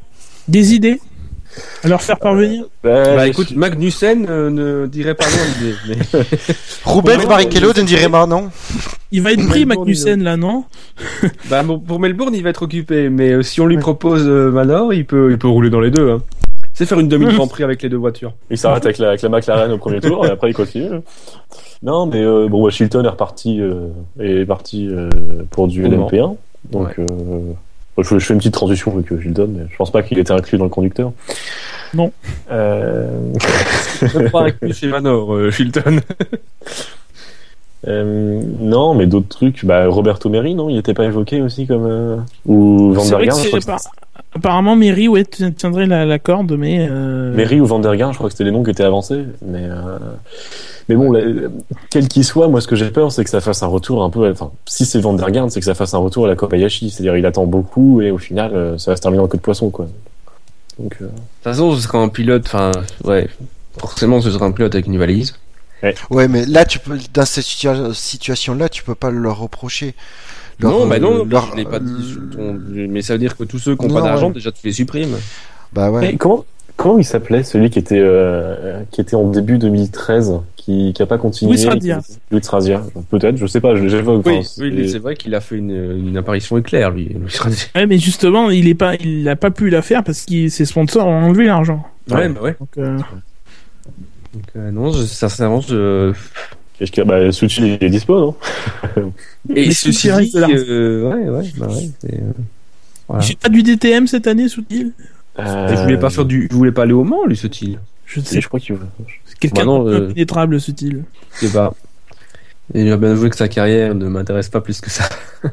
Des 0.48 0.74
idées 0.74 1.00
à 1.84 1.88
leur 1.88 2.02
faire 2.02 2.18
parvenir? 2.18 2.64
Bah, 2.84 3.16
Bah 3.16 3.28
écoute, 3.28 3.52
Magnussen 3.56 4.26
euh, 4.28 4.50
ne 4.50 4.88
dirait 4.88 5.14
pas 5.14 5.26
non 5.26 5.38
l'idée. 5.62 5.76
mais- 5.88 6.20
Rubens 6.86 7.26
Barrichello 7.28 7.74
ne 7.76 7.82
dirait 7.84 8.10
pas 8.10 8.26
non. 8.26 8.50
Il 9.12 9.22
va 9.22 9.34
être 9.34 9.46
pris, 9.48 9.60
Melbourne, 9.66 9.80
Magnussen, 9.88 10.24
là, 10.24 10.36
non? 10.36 10.64
Bah, 11.50 11.62
bon, 11.62 11.80
pour 11.80 12.00
Melbourne, 12.00 12.34
il 12.34 12.42
va 12.42 12.50
être 12.50 12.64
occupé, 12.64 13.10
mais 13.10 13.32
euh, 13.34 13.44
si 13.44 13.62
on 13.62 13.68
lui 13.68 13.78
propose 13.78 14.24
euh, 14.28 14.50
Manor, 14.50 14.94
il 14.96 15.06
peut, 15.06 15.30
il 15.32 15.38
peut 15.38 15.48
rouler 15.48 15.70
dans 15.70 15.80
les 15.82 15.92
deux. 15.92 16.10
Hein. 16.10 16.22
C'est 16.74 16.86
faire 16.86 17.00
une 17.00 17.08
demi 17.08 17.26
Grand 17.36 17.48
Prix 17.48 17.64
avec 17.64 17.82
les 17.82 17.90
deux 17.90 17.98
voitures. 17.98 18.34
Il 18.50 18.58
s'arrête 18.58 18.86
avec 18.86 18.98
la, 18.98 19.10
avec 19.10 19.22
la 19.22 19.30
McLaren 19.30 19.72
au 19.72 19.78
premier 19.78 20.00
tour 20.02 20.26
et 20.26 20.30
après 20.30 20.50
il 20.50 20.54
continue. 20.54 20.90
Non, 21.84 22.06
mais 22.06 22.22
euh, 22.24 22.48
bon, 22.48 22.62
Washington 22.64 23.06
est 23.06 23.10
reparti, 23.10 23.60
euh, 23.62 23.90
est 24.20 24.46
parti 24.46 24.88
euh, 24.90 25.10
pour 25.52 25.68
du 25.68 25.86
Au 25.86 25.90
Mans. 25.90 26.08
LMP1. 26.10 26.36
Donc, 26.72 26.98
euh, 26.98 27.06
je, 27.98 28.18
je 28.18 28.26
fais 28.26 28.34
une 28.34 28.40
petite 28.40 28.54
transition 28.54 28.92
avec 28.94 29.12
Hilton, 29.12 29.50
mais 29.56 29.66
je 29.70 29.76
pense 29.76 29.92
pas 29.92 30.02
qu'il 30.02 30.18
était 30.18 30.32
inclus 30.32 30.58
dans 30.58 30.64
le 30.64 30.70
conducteur. 30.70 31.12
Non. 31.94 32.12
Euh... 32.52 33.08
Je 34.02 34.30
pas 34.30 34.44
inclus 34.46 34.74
chez 34.74 34.88
Manor, 34.88 35.34
euh, 35.36 35.52
Shilton. 35.52 36.00
euh, 37.88 38.42
non, 38.60 38.96
mais 38.96 39.06
d'autres 39.06 39.28
trucs. 39.28 39.66
Bah, 39.66 39.86
Roberto 39.88 40.30
Meri, 40.30 40.56
non, 40.56 40.70
il 40.70 40.78
était 40.78 40.94
pas 40.94 41.04
évoqué 41.06 41.42
aussi 41.42 41.68
comme 41.68 41.86
euh, 41.86 42.18
ou 42.46 42.94
Van 42.94 43.06
der 43.06 43.20
je 43.36 43.48
crois 43.50 43.60
pas- 43.60 43.78
Apparemment, 44.36 44.76
Mary, 44.76 45.08
ouais, 45.08 45.26
ti- 45.26 45.54
tiendrait 45.54 45.86
la, 45.86 46.06
la 46.06 46.20
corde, 46.20 46.54
mais. 46.58 46.88
euh, 46.90 47.34
Meri 47.36 47.62
ou 47.62 47.66
Van 47.66 47.80
der 47.80 47.96
Garn, 47.96 48.12
je 48.14 48.18
crois 48.18 48.30
que 48.30 48.34
c'était 48.34 48.44
les 48.46 48.52
noms 48.52 48.64
qui 48.64 48.72
étaient 48.72 48.84
avancés. 48.84 49.26
Mais, 49.46 49.64
euh, 49.64 50.00
mais 50.90 50.96
bon, 50.96 51.12
la- 51.12 51.22
quel 51.92 52.08
qu'il 52.08 52.24
soit, 52.26 52.48
moi, 52.48 52.60
ce 52.60 52.68
que 52.68 52.76
j'ai 52.76 52.90
peur, 52.90 53.12
c'est 53.12 53.24
que 53.24 53.30
ça 53.30 53.42
fasse 53.42 53.62
un 53.64 53.68
retour 53.68 54.04
un 54.04 54.10
peu. 54.10 54.30
Enfin, 54.32 54.52
si 54.66 54.86
c'est 54.86 55.00
Van 55.00 55.14
der 55.14 55.30
Garn, 55.32 55.50
c'est 55.50 55.60
que 55.60 55.66
ça 55.66 55.76
fasse 55.76 55.94
un 55.94 56.00
retour 56.00 56.26
à 56.26 56.30
la 56.30 56.36
Kobayashi. 56.36 56.90
C'est-à-dire, 56.90 57.16
il 57.18 57.26
attend 57.26 57.46
beaucoup 57.46 58.02
et 58.02 58.10
au 58.12 58.18
final, 58.18 58.52
euh, 58.56 58.78
ça 58.80 58.92
va 58.92 58.98
se 58.98 59.02
terminer 59.02 59.24
en 59.24 59.28
queue 59.28 59.38
de 59.38 59.44
poisson, 59.44 59.70
quoi. 59.70 59.88
Donc, 60.80 60.98
euh, 61.02 61.06
De 61.06 61.10
toute 61.12 61.20
façon, 61.44 61.76
ce 61.76 61.82
sera 61.82 62.00
un 62.00 62.10
pilote, 62.10 62.44
enfin, 62.48 62.72
ouais, 63.04 63.30
forcément, 63.78 64.20
ce 64.22 64.32
sera 64.32 64.46
un 64.48 64.52
pilote 64.52 64.74
avec 64.74 64.88
une 64.88 64.98
valise. 64.98 65.36
Ouais, 66.10 66.28
mais 66.30 66.46
là, 66.46 66.64
tu 66.66 66.80
peux, 66.80 66.98
dans 67.14 67.26
cette 67.26 67.44
situa- 67.44 67.94
situation-là, 67.94 68.70
tu 68.70 68.84
peux 68.84 68.96
pas 68.96 69.12
leur 69.12 69.38
reprocher. 69.40 69.94
Leur- 70.60 70.72
non, 70.72 70.88
bah 70.88 71.00
non, 71.00 71.26
leur- 71.26 71.52
je 71.52 71.56
l'ai 71.58 71.66
pas 71.66 71.80
dit. 71.80 71.92
euh, 71.92 72.02
sur 72.04 72.22
ton- 72.38 72.60
Mais 72.90 73.02
ça 73.02 73.14
veut 73.14 73.20
dire 73.20 73.36
que 73.36 73.44
tous 73.44 73.60
ceux 73.60 73.76
qui 73.76 73.84
n'ont 73.86 73.94
Non, 73.94 74.02
pas 74.02 74.08
d'argent, 74.08 74.28
ouais. 74.28 74.34
déjà, 74.34 74.52
tu 74.52 74.66
les 74.66 74.74
supprimes. 74.74 75.16
Bah 75.74 75.90
ouais. 75.92 76.02
mais 76.02 76.16
comment, 76.18 76.46
comment 76.78 76.98
il 77.00 77.04
s'appelait 77.06 77.44
celui 77.44 77.70
qui 77.70 77.80
était, 77.80 78.00
euh, 78.00 78.82
qui 78.92 79.02
était 79.02 79.16
en 79.16 79.28
début 79.30 79.58
2013, 79.58 80.34
qui, 80.56 80.94
qui 80.94 81.02
a 81.02 81.06
pas 81.08 81.18
continué? 81.18 81.54
Louis 81.56 81.66
Razia. 81.66 82.00
qui- 82.02 82.14
Louis. 82.32 83.04
Peut-être, 83.10 83.38
je 83.38 83.46
sais 83.48 83.60
pas, 83.60 83.76
je 83.76 83.88
j'évoque. 83.88 84.26
Oui, 84.26 84.40
oui, 84.60 84.90
c'est- 84.90 85.00
vrai 85.00 85.16
qu'il 85.16 85.34
a 85.36 85.42
fait 85.42 85.56
une, 85.58 85.72
une 86.08 86.16
apparition 86.18 86.58
éclair, 86.58 86.92
lui. 86.92 87.10
Louis. 87.10 87.34
Ouais, 87.76 87.86
mais 87.88 87.98
justement, 87.98 88.50
il 88.52 88.68
est 88.68 88.76
pas, 88.76 88.96
il 88.96 89.28
a 89.28 89.36
pas 89.36 89.50
pu 89.52 89.70
la 89.70 89.82
faire 89.82 90.04
parce 90.04 90.26
que 90.26 90.48
ses 90.50 90.66
sponsors 90.66 91.08
ont 91.08 91.24
enlevé 91.26 91.46
l'argent. 91.46 91.84
Ouais, 92.12 92.30
bah 92.30 92.42
ouais. 92.42 92.56
Donc, 92.60 92.70
euh, 92.78 92.98
Donc, 94.34 94.44
euh, 94.56 94.72
non, 94.72 94.92
je, 94.92 95.04
sincèrement, 95.04 95.62
je... 95.62 96.12
Que, 96.92 97.02
bah, 97.02 97.32
Suchi, 97.32 97.78
il 97.80 97.84
est 97.84 97.90
dispo, 97.90 98.20
non? 98.20 98.36
Et 99.56 99.72
Sutil 99.72 100.10
l'argent. 100.10 100.56
euh, 100.68 101.10
ouais, 101.10 101.30
ouais, 101.30 101.52
bah 101.58 101.68
ouais. 101.68 101.90
c'est, 102.00 102.14
euh, 102.16 102.32
voilà. 103.08 103.24
Il 103.24 103.28
fait 103.28 103.40
pas 103.40 103.50
du 103.50 103.64
DTM 103.64 104.08
cette 104.08 104.28
année, 104.28 104.48
Soutil 104.50 104.92
Euh, 105.40 105.68
Il 105.72 105.78
voulait 105.78 105.98
pas 105.98 106.10
faire 106.10 106.26
du, 106.26 106.48
il 106.50 106.56
voulait 106.56 106.72
pas 106.72 106.84
aller 106.84 106.94
au 106.94 107.04
Mans, 107.04 107.26
lui, 107.26 107.36
ce 107.36 107.48
il 107.62 107.80
Je 108.06 108.20
ne 108.20 108.26
sais 108.26 108.42
je 108.42 108.48
crois 108.48 108.60
qu'il 108.60 108.78
C'est 109.26 109.40
quelqu'un 109.40 109.62
Bah 109.62 109.66
non, 109.66 109.88
euh, 109.88 110.10
impénétrable, 110.10 110.60
Soutil. 110.60 110.98
Je 111.42 111.48
sais 111.48 111.54
pas. 111.54 111.74
Et 112.74 112.82
il 112.82 112.92
a 112.92 112.98
bien 112.98 113.12
avoué 113.12 113.30
que 113.30 113.36
sa 113.36 113.48
carrière 113.48 113.94
ne 113.94 114.08
m'intéresse 114.08 114.50
pas 114.50 114.62
plus 114.62 114.80
que 114.82 114.90
ça. 114.90 115.08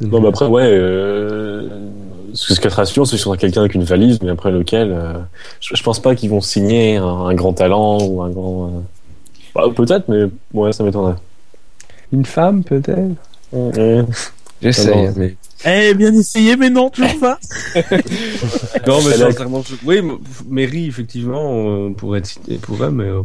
Non, 0.00 0.20
mais 0.20 0.28
après, 0.28 0.46
ouais, 0.46 0.62
euh, 0.64 1.68
ce 2.32 2.54
qui 2.54 2.70
serait 2.70 2.86
sûr, 2.86 3.04
c'est 3.04 3.12
que 3.12 3.18
ce 3.18 3.24
sera 3.24 3.36
quelqu'un 3.36 3.62
avec 3.62 3.74
une 3.74 3.82
valise, 3.82 4.20
mais 4.22 4.30
après 4.30 4.52
lequel, 4.52 4.92
euh, 4.92 5.14
je, 5.60 5.74
je 5.74 5.82
pense 5.82 6.00
pas 6.00 6.14
qu'ils 6.14 6.30
vont 6.30 6.40
signer 6.40 6.98
un, 6.98 7.04
un 7.04 7.34
grand 7.34 7.52
talent 7.52 7.98
ou 8.06 8.22
un 8.22 8.30
grand. 8.30 8.66
euh, 8.66 8.80
bah, 9.58 9.72
peut-être, 9.74 10.08
mais 10.08 10.24
ouais, 10.54 10.72
ça 10.72 10.84
m'étonnerait. 10.84 11.16
Une 12.12 12.24
femme, 12.24 12.64
peut-être. 12.64 13.16
J'essaie, 14.62 15.12
mais... 15.16 15.36
Eh, 15.64 15.92
bien 15.94 16.12
essayé, 16.14 16.56
mais 16.56 16.70
non, 16.70 16.88
toujours 16.90 17.18
pas. 17.20 17.38
Non, 18.86 18.98
mais 19.04 19.12
sincèrement, 19.16 19.62
je- 19.62 19.74
oui, 19.84 20.00
Mary, 20.48 20.86
effectivement, 20.86 21.92
pourrait 21.92 22.20
être 22.20 22.26
cité 22.26 22.56
pour 22.56 22.82
elle, 22.84 22.92
mais... 22.92 23.04
euh, 23.04 23.22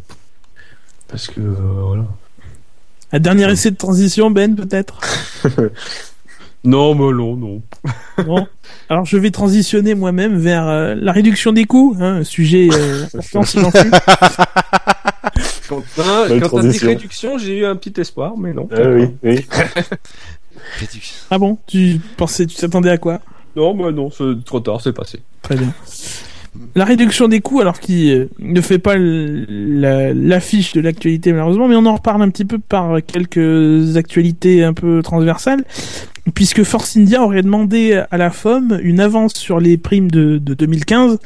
Parce 1.08 1.28
que, 1.28 1.40
euh, 1.40 1.54
voilà. 1.88 2.06
Un 3.12 3.20
dernier 3.20 3.52
essai 3.52 3.72
de 3.72 3.76
transition, 3.78 4.32
Ben, 4.32 4.56
peut-être? 4.56 5.00
Non, 6.66 6.96
mais 6.96 7.14
non, 7.14 7.36
non. 7.36 7.62
Non. 8.26 8.48
Alors, 8.88 9.04
je 9.06 9.18
vais 9.18 9.32
transitionner 9.32 9.96
moi-même 9.96 10.38
vers 10.38 10.66
euh, 10.70 10.96
la 10.96 11.12
réduction 11.12 11.52
des 11.52 11.66
coûts, 11.66 11.94
hein, 12.00 12.20
un 12.20 12.24
sujet 12.24 12.70
euh. 12.72 13.06
Quand, 15.70 15.82
t'as 15.96 16.28
dit 16.62 16.78
réduction, 16.86 17.38
j'ai 17.38 17.60
eu 17.60 17.66
un 17.66 17.76
petit 17.76 18.00
espoir, 18.00 18.34
mais 18.38 18.54
non. 18.54 18.68
Ah 18.72 18.82
oui, 18.90 19.08
oui. 19.24 19.46
Réduction. 20.80 21.16
Ah 21.30 21.38
bon? 21.38 21.58
Tu 21.68 22.00
pensais, 22.18 22.46
tu 22.46 22.56
t'attendais 22.56 22.90
à 22.90 22.98
quoi? 22.98 23.20
Non, 23.56 23.76
bah 23.76 23.92
non, 23.92 24.10
c'est 24.12 24.44
trop 24.46 24.60
tard, 24.60 24.82
c'est 24.82 24.94
passé. 24.94 25.20
Très 25.42 25.56
bien. 25.56 25.74
La 26.76 26.86
réduction 26.86 27.28
des 27.28 27.42
coûts, 27.42 27.62
alors 27.62 27.80
qui 27.80 28.12
euh, 28.12 28.26
ne 28.40 28.62
fait 28.62 28.78
pas 28.78 28.96
la- 28.98 30.14
l'affiche 30.14 30.74
de 30.74 30.82
l'actualité 30.82 31.32
malheureusement, 31.34 31.68
mais 31.68 31.76
on 31.76 31.86
en 31.86 31.96
reparle 31.96 32.22
un 32.22 32.30
petit 32.30 32.46
peu 32.46 32.60
par 32.60 32.98
quelques 33.06 33.98
actualités 33.98 34.64
un 34.64 34.74
peu 34.74 35.02
transversales, 35.04 35.64
puisque 36.36 36.64
Force 36.64 36.96
India 36.96 37.22
aurait 37.22 37.42
demandé 37.42 38.02
à 38.10 38.18
la 38.18 38.30
FOM 38.30 38.78
une 38.82 39.00
avance 39.02 39.34
sur 39.34 39.60
les 39.60 39.78
primes 39.78 40.10
de, 40.10 40.38
de 40.38 40.54
2015, 40.54 41.20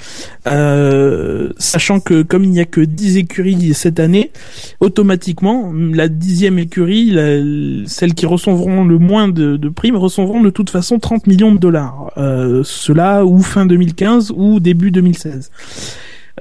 euh, 0.48 1.49
sachant 1.57 1.99
que 1.99 2.24
comme 2.24 2.44
il 2.44 2.49
n'y 2.49 2.60
a 2.60 2.65
que 2.65 2.82
10 2.82 3.18
écuries 3.18 3.74
cette 3.74 3.99
année, 3.99 4.32
automatiquement, 4.80 5.72
la 5.74 6.07
dixième 6.07 6.57
écurie, 6.60 7.11
la- 7.11 7.86
celles 7.86 8.14
qui 8.15 8.26
recevront 8.26 8.86
le 8.86 8.98
moins 8.98 9.28
de, 9.28 9.57
de 9.57 9.69
primes, 9.69 9.98
recevront 9.98 10.41
de 10.41 10.49
toute 10.49 10.69
façon 10.69 10.99
30 10.99 11.28
millions 11.28 11.53
de 11.53 11.60
dollars. 11.60 12.11
Euh, 12.18 12.61
cela 12.64 13.26
ou 13.26 13.40
fin 13.40 13.65
2015 13.65 14.34
ou 14.36 14.60
début 14.60 14.91
2016. 14.91 15.52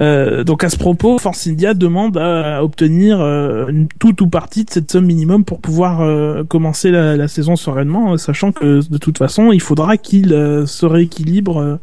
Euh, 0.01 0.45
donc 0.45 0.63
à 0.63 0.69
ce 0.69 0.77
propos, 0.77 1.19
Force 1.19 1.47
India 1.47 1.75
demande 1.75 2.19
à, 2.19 2.63
obtenir 2.63 3.21
euh, 3.21 3.67
une 3.69 3.89
toute 3.89 4.21
ou 4.21 4.29
partie 4.29 4.65
de 4.65 4.71
cette 4.71 4.91
somme 4.91 5.07
minimum 5.07 5.45
pour 5.45 5.61
pouvoir 5.61 6.03
euh, 6.03 6.45
commencer 6.45 6.91
la, 6.91 7.29
saison 7.29 7.57
sereinement, 7.57 8.17
sachant 8.17 8.53
que 8.53 8.81
de 8.89 8.99
toute 8.99 9.19
façon, 9.19 9.53
il 9.53 9.61
faudra 9.61 9.97
qu'il 9.97 10.29
se 10.67 10.87
rééquilibre 10.87 11.79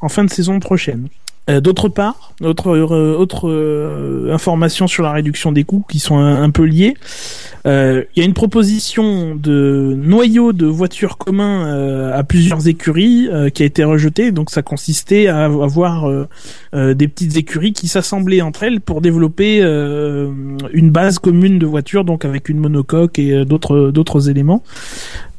en 0.00 0.08
fin 0.08 0.24
de 0.24 0.30
saison 0.30 0.60
prochaine. 0.60 1.08
Euh, 1.48 1.60
D'autre 1.60 1.88
part, 1.88 2.32
autre, 2.42 2.70
euh, 2.70 3.16
autre 3.16 3.48
euh, 3.48 4.32
information 4.32 4.86
sur 4.86 5.02
la 5.02 5.12
réduction 5.12 5.50
des 5.50 5.64
coûts 5.64 5.84
qui 5.88 5.98
sont 5.98 6.18
un, 6.18 6.50
peu 6.50 6.64
liées. 6.64 6.94
Euh, 7.66 8.04
Il 8.14 8.20
y 8.20 8.22
a 8.22 8.26
une 8.26 8.34
proposition 8.34 9.34
de 9.34 9.94
noyau 9.96 10.52
de 10.52 10.66
voitures 10.66 11.18
communs 11.18 12.12
à 12.12 12.22
plusieurs 12.22 12.68
écuries 12.68 13.28
qui 13.54 13.62
a 13.62 13.66
été 13.66 13.84
rejetée. 13.84 14.32
Donc 14.32 14.50
ça 14.50 14.62
consistait 14.62 15.26
à 15.26 15.44
avoir 15.44 16.08
des 16.72 17.08
petites 17.08 17.36
écuries 17.36 17.72
qui 17.72 17.88
s'assemblaient 17.88 18.40
entre 18.40 18.62
elles 18.62 18.80
pour 18.80 19.00
développer 19.00 19.60
une 19.60 20.90
base 20.90 21.18
commune 21.18 21.58
de 21.58 21.66
voitures, 21.66 22.04
donc 22.04 22.24
avec 22.24 22.48
une 22.48 22.58
monocoque 22.58 23.18
et 23.18 23.44
d'autres 23.44 24.30
éléments. 24.30 24.62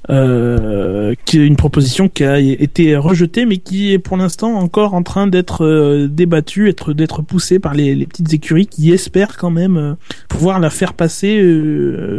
Euh, 0.10 1.14
qui 1.26 1.38
est 1.40 1.46
une 1.46 1.56
proposition 1.56 2.10
qui 2.10 2.24
a 2.24 2.40
été 2.40 2.96
rejetée, 2.96 3.46
mais 3.46 3.58
qui 3.58 3.94
est 3.94 4.00
pour 4.00 4.18
l'instant 4.18 4.56
encore 4.56 4.96
en 4.96 5.04
train 5.04 5.28
d'être 5.28 5.64
euh, 5.64 6.08
débattue, 6.08 6.68
être 6.68 6.94
d'être 6.94 7.22
poussée 7.22 7.60
par 7.60 7.76
les, 7.76 8.08
petites 8.08 8.34
écuries 8.34 8.66
qui 8.66 8.92
espèrent 8.92 9.38
quand 9.38 9.52
même 9.52 9.78
euh, 9.78 9.94
pouvoir 10.28 10.60
la 10.60 10.72
faire 10.72 10.94
passer 10.94 11.40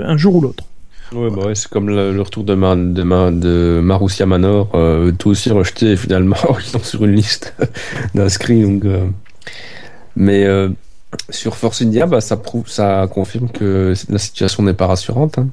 un 0.05 0.17
jour 0.17 0.37
ou 0.37 0.41
l'autre. 0.41 0.65
Ouais, 1.13 1.31
bah 1.31 1.47
ouais, 1.47 1.57
c'est 1.57 1.69
comme 1.69 1.89
le, 1.91 2.21
retour 2.23 2.45
de, 2.45 2.55
Ma- 2.55 2.77
de, 2.77 3.03
Ma- 3.03 3.33
de 3.33 3.81
Marussia 3.83 4.25
Manor, 4.27 4.71
tout 5.19 5.31
aussi 5.31 5.51
rejeté, 5.51 5.93
et 5.93 5.97
finalement, 5.97 6.37
ils 6.61 6.67
sont 6.67 6.79
sur 6.79 7.05
une 7.05 7.17
liste 7.17 7.57
d'inscrits, 8.15 8.65
Mais 10.15 10.47
sur 11.29 11.57
Force 11.57 11.83
India, 11.83 12.07
bah, 12.07 12.21
ça 12.21 12.37
confirme 13.11 13.49
que 13.49 13.95
la 14.09 14.19
situation 14.19 14.63
n'est 14.63 14.75
pas 14.75 14.87
rassurante. 14.87 15.39
hein. 15.39 15.49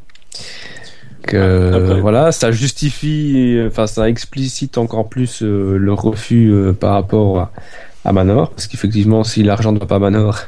Donc 1.27 1.33
euh, 1.33 1.83
Après- 1.89 1.99
voilà, 2.01 2.31
ça 2.31 2.51
justifie, 2.51 3.59
enfin 3.67 3.85
ça 3.85 4.07
explicite 4.09 4.77
encore 4.77 5.09
plus 5.09 5.41
euh, 5.43 5.77
le 5.77 5.91
refus 5.91 6.49
euh, 6.51 6.71
par 6.71 6.93
rapport 6.93 7.39
à, 7.39 7.51
à 8.05 8.13
Manor, 8.13 8.51
parce 8.51 8.67
qu'effectivement, 8.67 9.25
si 9.25 9.43
l'argent 9.43 9.73
ne 9.73 9.79
va 9.79 9.85
pas 9.85 9.97
à 9.97 9.99
Manor, 9.99 10.39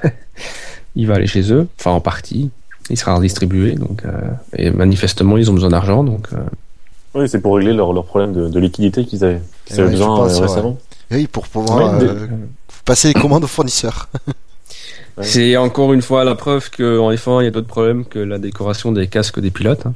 il 0.95 1.05
va 1.07 1.15
aller 1.15 1.27
chez 1.27 1.51
eux, 1.51 1.67
enfin 1.77 1.91
en 1.91 1.99
partie, 1.99 2.49
il 2.89 2.97
sera 2.97 3.15
redistribué. 3.15 3.73
Donc 3.73 4.03
euh, 4.05 4.11
et 4.55 4.71
manifestement, 4.71 5.37
ils 5.37 5.49
ont 5.51 5.53
besoin 5.53 5.69
d'argent, 5.69 6.03
donc 6.05 6.27
euh, 6.31 6.37
Oui, 7.13 7.27
c'est 7.27 7.41
pour 7.41 7.57
régler 7.57 7.73
leur, 7.73 7.91
leur 7.91 8.05
problème 8.05 8.31
de, 8.33 8.47
de 8.47 8.59
liquidité 8.59 9.03
qu'ils 9.05 9.25
avaient, 9.25 9.41
qu'ils 9.65 9.75
avaient 9.81 9.87
ouais, 9.87 9.91
besoin 9.91 10.15
pense, 10.15 10.31
euh, 10.37 10.41
ouais. 10.41 10.47
récemment. 10.47 10.77
Oui, 11.11 11.27
pour 11.27 11.45
pouvoir 11.47 11.99
Ouais, 11.99 12.07
euh, 12.07 12.27
passer 12.85 13.09
les 13.09 13.19
commandes 13.19 13.43
aux 13.43 13.47
fournisseurs. 13.47 14.07
Ouais. 15.19 15.25
c'est 15.25 15.57
encore 15.57 15.91
une 15.93 16.01
fois 16.01 16.23
la 16.23 16.33
preuve 16.35 16.69
qu'en 16.71 17.11
F1, 17.11 17.41
il 17.41 17.45
y 17.45 17.47
a 17.47 17.51
d'autres 17.51 17.67
problèmes 17.67 18.05
que 18.05 18.19
la 18.19 18.37
décoration 18.39 18.91
des 18.91 19.07
casques 19.07 19.39
des 19.39 19.51
pilotes. 19.51 19.85
hein. 19.85 19.93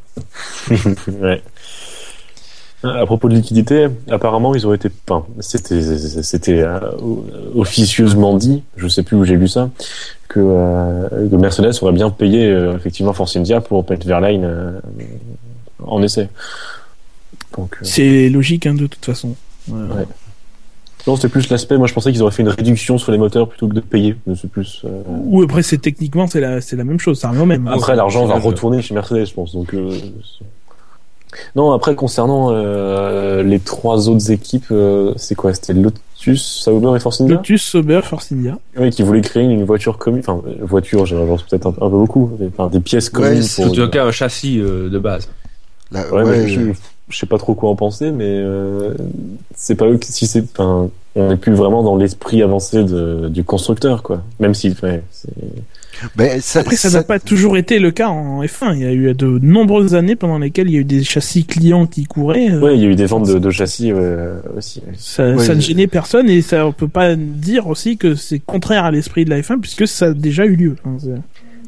ouais. 1.22 1.42
À 2.84 3.06
propos 3.06 3.30
de 3.30 3.36
liquidité, 3.36 3.88
apparemment 4.10 4.54
ils 4.54 4.68
ont 4.68 4.74
été, 4.74 4.90
enfin, 5.08 5.26
c'était, 5.40 5.82
c'était 6.22 6.60
euh, 6.60 6.80
officieusement 7.56 8.36
dit, 8.36 8.62
je 8.76 8.90
sais 8.90 9.04
plus 9.04 9.16
où 9.16 9.24
j'ai 9.24 9.38
lu 9.38 9.48
ça, 9.48 9.70
que, 10.28 10.42
euh, 10.42 11.30
que 11.30 11.36
Mercedes 11.38 11.72
aurait 11.82 11.94
bien 11.94 12.10
payé 12.10 12.46
euh, 12.50 12.76
effectivement 12.76 13.14
Force 13.14 13.38
India 13.38 13.62
pour 13.62 13.90
mettre 13.90 14.06
Verline 14.06 14.44
euh, 14.44 14.72
en 15.82 16.04
essai. 16.04 16.28
Donc, 17.58 17.76
euh, 17.76 17.80
C'est 17.84 18.28
logique 18.28 18.66
hein, 18.68 18.74
de 18.74 18.88
toute 18.88 19.06
façon. 19.06 19.36
Ouais. 19.70 19.80
Ouais. 19.96 20.06
Non, 21.08 21.16
c'était 21.16 21.30
plus 21.30 21.50
l'aspect. 21.50 21.78
Moi, 21.78 21.88
je 21.88 21.94
pensais 21.94 22.12
qu'ils 22.12 22.22
auraient 22.22 22.32
fait 22.32 22.44
une 22.44 22.50
réduction 22.50 22.98
sur 22.98 23.12
les 23.12 23.18
moteurs 23.18 23.50
plutôt 23.50 23.68
que 23.68 23.74
de 23.74 23.80
payer. 23.82 24.16
C'est 24.36 24.50
plus. 24.50 24.82
euh, 24.86 25.02
Ou 25.26 25.42
après 25.44 25.62
c'est 25.64 25.78
techniquement 25.78 26.28
c'est 26.28 26.40
la 26.40 26.62
c'est 26.62 26.76
la 26.76 26.84
même 26.84 27.00
chose, 27.00 27.20
ça 27.20 27.30
revient 27.30 27.42
au 27.42 27.46
même. 27.46 27.68
Après, 27.68 27.96
l'argent 27.96 28.26
va 28.26 28.40
retourner 28.40 28.82
chez 28.82 28.94
Mercedes, 28.94 29.26
je 29.26 29.34
pense. 29.34 29.54
Donc, 29.54 29.74
euh, 29.74 29.92
non, 31.56 31.72
après, 31.72 31.96
concernant 31.96 32.50
euh, 32.52 33.42
les 33.42 33.60
trois 33.60 34.08
autres 34.08 34.32
équipes, 34.32 34.68
euh, 34.72 35.14
c'est 35.18 35.34
quoi? 35.34 35.52
C'était 35.56 35.74
Lotus, 35.74 36.44
Sauber 36.44 36.96
et 36.96 37.00
Force 37.00 37.22
India? 37.22 37.36
Lotus, 37.38 37.64
Sauber, 37.64 38.02
Force 38.04 38.32
India. 38.32 38.60
Oui, 38.78 38.92
qui 38.92 39.02
voulaient 39.02 39.22
créer 39.22 39.44
une 39.44 39.64
voiture 39.64 39.98
commune. 39.98 40.22
Enfin, 40.26 40.42
voiture, 40.62 41.08
j'en 41.08 41.26
pense 41.26 41.42
peut-être 41.44 41.66
un, 41.66 41.72
un 41.72 41.90
peu 41.90 41.98
beaucoup. 41.98 42.32
Enfin, 42.56 42.70
des 42.70 42.80
pièces 42.80 43.08
Ouais, 43.08 43.14
communes 43.24 43.42
c'est 43.42 43.64
pour. 43.64 43.72
En 43.72 43.76
tout 43.76 43.90
cas, 43.90 44.06
un 44.06 44.12
châssis 44.12 44.60
euh, 44.60 44.90
de 44.90 45.00
base. 45.00 45.28
Ouais, 45.92 46.08
ouais, 46.12 46.24
mais 46.24 46.48
je, 46.48 46.62
je 47.10 47.18
sais 47.18 47.26
pas 47.26 47.38
trop 47.38 47.54
quoi 47.54 47.70
en 47.70 47.76
penser, 47.76 48.12
mais 48.12 48.26
euh, 48.28 48.94
c'est 49.56 49.76
pas 49.76 49.86
eux 49.88 49.98
qui, 49.98 50.12
si 50.12 50.26
c'est, 50.28 50.44
enfin, 50.52 50.90
on 51.16 51.30
n'est 51.30 51.38
plus 51.38 51.54
vraiment 51.54 51.84
dans 51.84 51.96
l'esprit 51.96 52.42
avancé 52.42 52.84
de, 52.84 53.30
du 53.30 53.44
constructeur, 53.44 54.02
quoi. 54.04 54.24
Même 54.40 54.54
si, 54.54 54.76
ouais, 54.82 55.04
c'est, 55.12 55.30
ben, 56.16 56.42
ça, 56.42 56.62
Après, 56.62 56.76
ça 56.76 56.90
n'a 56.90 57.04
pas 57.04 57.20
toujours 57.20 57.56
été 57.56 57.78
le 57.78 57.92
cas 57.92 58.08
en 58.10 58.42
F1. 58.44 58.74
Il 58.76 58.82
y 58.82 58.86
a 58.86 58.92
eu 58.92 59.14
de 59.14 59.40
nombreuses 59.44 59.94
années 59.94 60.16
pendant 60.16 60.40
lesquelles 60.40 60.68
il 60.68 60.74
y 60.74 60.78
a 60.78 60.80
eu 60.80 60.86
des 60.86 61.04
châssis 61.04 61.46
clients 61.46 61.86
qui 61.86 62.06
couraient. 62.06 62.50
euh, 62.50 62.60
ouais, 62.62 62.76
il 62.76 62.82
y 62.82 62.86
a 62.86 62.90
eu 62.90 62.96
des 62.96 63.06
ventes 63.06 63.28
de, 63.28 63.38
de 63.38 63.50
châssis 63.52 63.94
ouais, 63.94 64.18
aussi. 64.58 64.80
ouais. 64.80 64.94
Ça, 64.98 65.30
Ouais, 65.34 65.46
ça 65.46 65.54
ne 65.54 65.60
euh, 65.60 65.62
gênait 65.62 65.86
personne 65.88 66.30
et 66.30 66.42
ça 66.42 66.66
on 66.66 66.72
peut 66.74 66.88
pas 66.88 67.16
dire 67.16 67.68
aussi 67.68 67.98
que 67.98 68.16
c'est 68.16 68.40
contraire 68.40 68.86
à 68.86 68.92
l'esprit 68.92 69.24
de 69.24 69.30
la 69.30 69.40
F1 69.42 69.60
puisque 69.60 69.88
ça 69.88 70.08
a 70.08 70.14
déjà 70.14 70.46
eu 70.46 70.56
lieu. 70.56 70.76
Enfin, 70.84 70.98
c'est- 71.00 71.22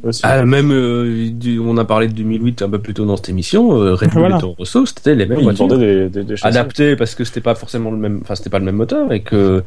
Aussi. 0.05 0.21
Ah, 0.23 0.45
même, 0.45 0.71
euh, 0.71 1.29
du- 1.31 1.59
on 1.59 1.75
a 1.77 1.83
parlé 1.85 2.07
de 2.07 2.13
2008 2.13 2.61
un 2.61 2.69
peu 2.69 2.79
plus 2.79 2.93
tôt 2.93 3.05
dans 3.05 3.17
cette 3.17 3.29
émission. 3.29 3.73
euh, 3.81 3.95
Red 3.95 4.11
Bull 4.11 4.19
Voilà. 4.19 4.37
et 4.37 4.39
Toro 4.39 4.55
Rosso, 4.57 4.85
c'était 4.85 5.15
les 5.15 5.25
mêmes 5.25 5.39
Oui, 5.39 5.43
voitures. 5.45 5.67
des, 5.77 6.09
des, 6.09 6.23
des 6.23 6.35
châssis. 6.37 6.47
adapté 6.57 6.95
parce 6.95 7.15
que 7.15 7.23
c'était 7.23 7.41
pas 7.41 7.55
forcément 7.55 7.91
le 7.91 7.97
même 7.97 8.19
enfin 8.21 8.35
c'était 8.35 8.49
pas 8.51 8.59
le 8.59 8.65
même 8.65 8.75
moteur 8.75 9.11
et 9.11 9.21
que 9.21 9.63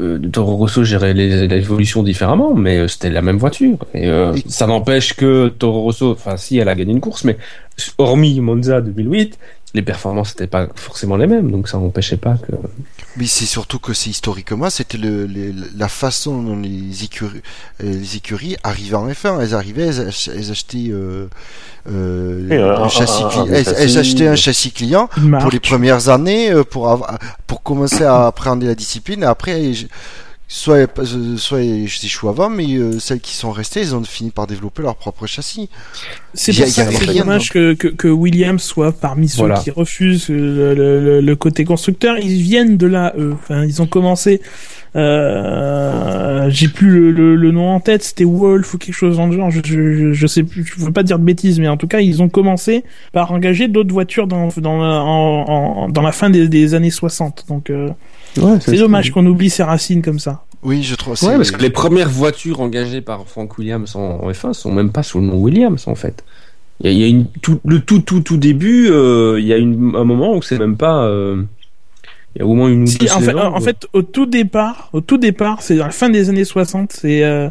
euh, 0.00 0.18
Toro 0.32 0.56
Rosso 0.56 0.82
gérait 0.82 1.12
l'évolution 1.12 2.02
différemment 2.02 2.54
mais 2.54 2.78
euh, 2.78 2.88
c'était 2.88 3.10
la 3.10 3.20
même 3.20 3.36
voiture 3.36 3.76
et 3.92 4.08
euh, 4.08 4.32
Et- 4.34 4.42
ça 4.48 4.66
n'empêche 4.66 5.14
que 5.14 5.48
Toro 5.48 5.82
Rosso 5.82 6.10
enfin 6.12 6.38
si 6.38 6.56
elle 6.56 6.70
a 6.70 6.74
gagné 6.74 6.92
une 6.92 7.00
course 7.00 7.24
mais 7.24 7.36
hormis 7.98 8.40
Monza 8.40 8.80
2008 8.80 9.38
les 9.74 9.82
performances 9.82 10.30
n'étaient 10.30 10.46
pas 10.48 10.66
forcément 10.74 11.16
les 11.16 11.26
mêmes 11.28 11.50
donc 11.50 11.68
ça 11.68 11.78
n'empêchait 11.78 12.16
pas 12.16 12.34
que 12.34 12.52
Mais 13.16 13.26
c'est 13.26 13.44
surtout 13.46 13.78
que 13.78 13.92
c'est 13.92 14.10
historiquement, 14.10 14.68
c'était 14.70 14.98
le, 14.98 15.28
la 15.76 15.88
façon 15.88 16.42
dont 16.42 16.56
les 16.58 17.04
écuries, 17.04 17.42
euh, 17.82 17.92
les 17.92 18.16
écuries 18.16 18.56
arrivaient 18.62 18.96
en 18.96 19.08
F1. 19.08 19.40
Elles 19.40 19.54
arrivaient, 19.54 19.86
elles, 19.88 20.08
ach- 20.08 20.28
elles 20.34 20.50
achetaient 20.50 20.88
euh, 20.90 21.28
euh, 21.88 22.76
un- 22.84 22.88
châssis 22.88 23.22
un- 23.22 23.28
cli- 23.28 23.40
un 23.50 23.52
elles, 23.52 23.64
châssis. 23.64 23.82
elles 23.82 23.98
achetaient 23.98 24.28
un 24.28 24.36
châssis 24.36 24.72
client 24.72 25.08
pour 25.40 25.50
les 25.50 25.60
premières 25.60 26.08
années 26.08 26.50
euh, 26.52 26.62
pour 26.64 26.88
avoir, 26.90 27.18
pour 27.46 27.62
commencer 27.62 28.04
à 28.04 28.26
appréhender 28.26 28.66
la 28.66 28.74
discipline. 28.74 29.22
Et 29.22 29.26
après, 29.26 29.72
soit 30.52 30.88
euh, 30.98 31.36
soit 31.36 31.60
choix 31.86 32.30
avant, 32.30 32.50
mais 32.50 32.66
euh, 32.76 32.98
celles 32.98 33.20
qui 33.20 33.36
sont 33.36 33.52
restées, 33.52 33.82
elles 33.82 33.94
ont 33.94 34.02
fini 34.02 34.30
par 34.32 34.48
développer 34.48 34.82
leur 34.82 34.96
propre 34.96 35.26
châssis. 35.28 35.68
C'est 36.34 36.52
pour 36.52 36.66
ça 36.66 36.86
que 36.86 37.16
dommage 37.18 37.50
que, 37.50 37.74
que, 37.74 37.86
que 37.86 38.08
Williams 38.08 38.60
soit 38.60 38.90
parmi 38.90 39.28
ceux 39.28 39.38
Voilà. 39.42 39.60
qui 39.60 39.70
refusent 39.70 40.28
le, 40.28 40.74
le, 40.74 41.00
le- 41.00 41.20
le 41.20 41.36
côté 41.36 41.64
constructeur. 41.64 42.18
Ils 42.18 42.42
viennent 42.42 42.76
de 42.76 42.86
là, 42.88 43.14
eux. 43.16 43.32
Enfin, 43.34 43.64
ils 43.64 43.80
ont 43.80 43.86
commencé. 43.86 44.40
Euh, 44.96 46.50
J'ai 46.50 46.66
plus 46.68 46.90
le, 46.90 47.10
le, 47.12 47.36
le 47.36 47.50
nom 47.52 47.68
en 47.70 47.78
tête. 47.80 48.02
C'était 48.02 48.24
Wolf 48.24 48.74
ou 48.74 48.78
quelque 48.78 48.94
chose 48.94 49.18
dans 49.18 49.26
le 49.28 49.36
genre. 49.36 49.50
Je, 49.52 49.60
je, 49.64 50.12
je, 50.12 50.26
sais 50.26 50.42
plus. 50.42 50.64
Je 50.64 50.84
veux 50.84 50.92
pas 50.92 51.04
dire 51.04 51.18
de 51.20 51.24
bêtises, 51.24 51.60
mais 51.60 51.68
en 51.68 51.76
tout 51.76 51.86
cas, 51.86 52.00
ils 52.00 52.22
ont 52.22 52.28
commencé 52.28 52.82
par 53.12 53.30
engager 53.32 53.68
d'autres 53.68 53.92
voitures 53.92 54.26
dans 54.26 54.48
dans 54.56 54.78
la, 54.78 55.00
en, 55.02 55.84
en- 55.84 55.88
dans 55.88 56.02
la 56.02 56.12
fin 56.12 56.28
des, 56.30 56.48
des 56.48 56.74
années 56.74 56.90
60. 56.90 57.44
Donc, 57.48 57.70
euh, 57.70 57.88
c'est 58.34 58.76
dommage 58.76 59.10
qu'on 59.10 59.26
oublie 59.26 59.50
ces 59.50 59.62
racines 59.62 60.02
comme 60.02 60.18
ça. 60.18 60.44
Oui, 60.62 60.82
je 60.82 60.94
trouve. 60.94 61.22
ouais 61.22 61.36
parce 61.36 61.50
que 61.50 61.62
les 61.62 61.70
premières 61.70 62.10
voitures 62.10 62.60
engagées 62.60 63.00
par 63.00 63.26
Frank 63.26 63.56
Williams 63.58 63.96
en, 63.96 64.20
en 64.22 64.30
F1 64.30 64.52
sont 64.52 64.72
même 64.72 64.92
pas 64.92 65.02
sous 65.02 65.18
le 65.18 65.26
nom 65.26 65.36
Williams 65.36 65.88
en 65.88 65.94
fait 65.94 66.22
il 66.80 66.86
y 66.86 66.88
a, 66.90 66.92
il 66.92 66.98
y 66.98 67.04
a 67.04 67.06
une, 67.06 67.26
tout, 67.40 67.60
le 67.64 67.80
tout 67.80 68.00
tout 68.00 68.20
tout 68.20 68.36
début 68.36 68.90
euh, 68.90 69.40
il 69.40 69.46
y 69.46 69.54
a 69.54 69.56
une, 69.56 69.96
un 69.96 70.04
moment 70.04 70.36
où 70.36 70.42
c'est 70.42 70.58
même 70.58 70.76
pas 70.76 71.04
euh, 71.04 71.42
il 72.34 72.40
y 72.40 72.42
a 72.42 72.46
au 72.46 72.54
moins 72.54 72.68
une 72.68 72.82
ou 72.82 72.86
Si, 72.86 73.10
en, 73.10 73.20
fait, 73.20 73.34
en 73.34 73.60
fait, 73.60 73.88
au 73.92 74.02
tout 74.02 74.26
départ, 74.26 74.88
au 74.92 75.00
tout 75.00 75.18
départ, 75.18 75.62
c'est 75.62 75.80
à 75.80 75.86
la 75.86 75.90
fin 75.90 76.08
des 76.08 76.28
années 76.28 76.44
60, 76.44 76.92
c'est 76.92 77.24
euh, 77.24 77.48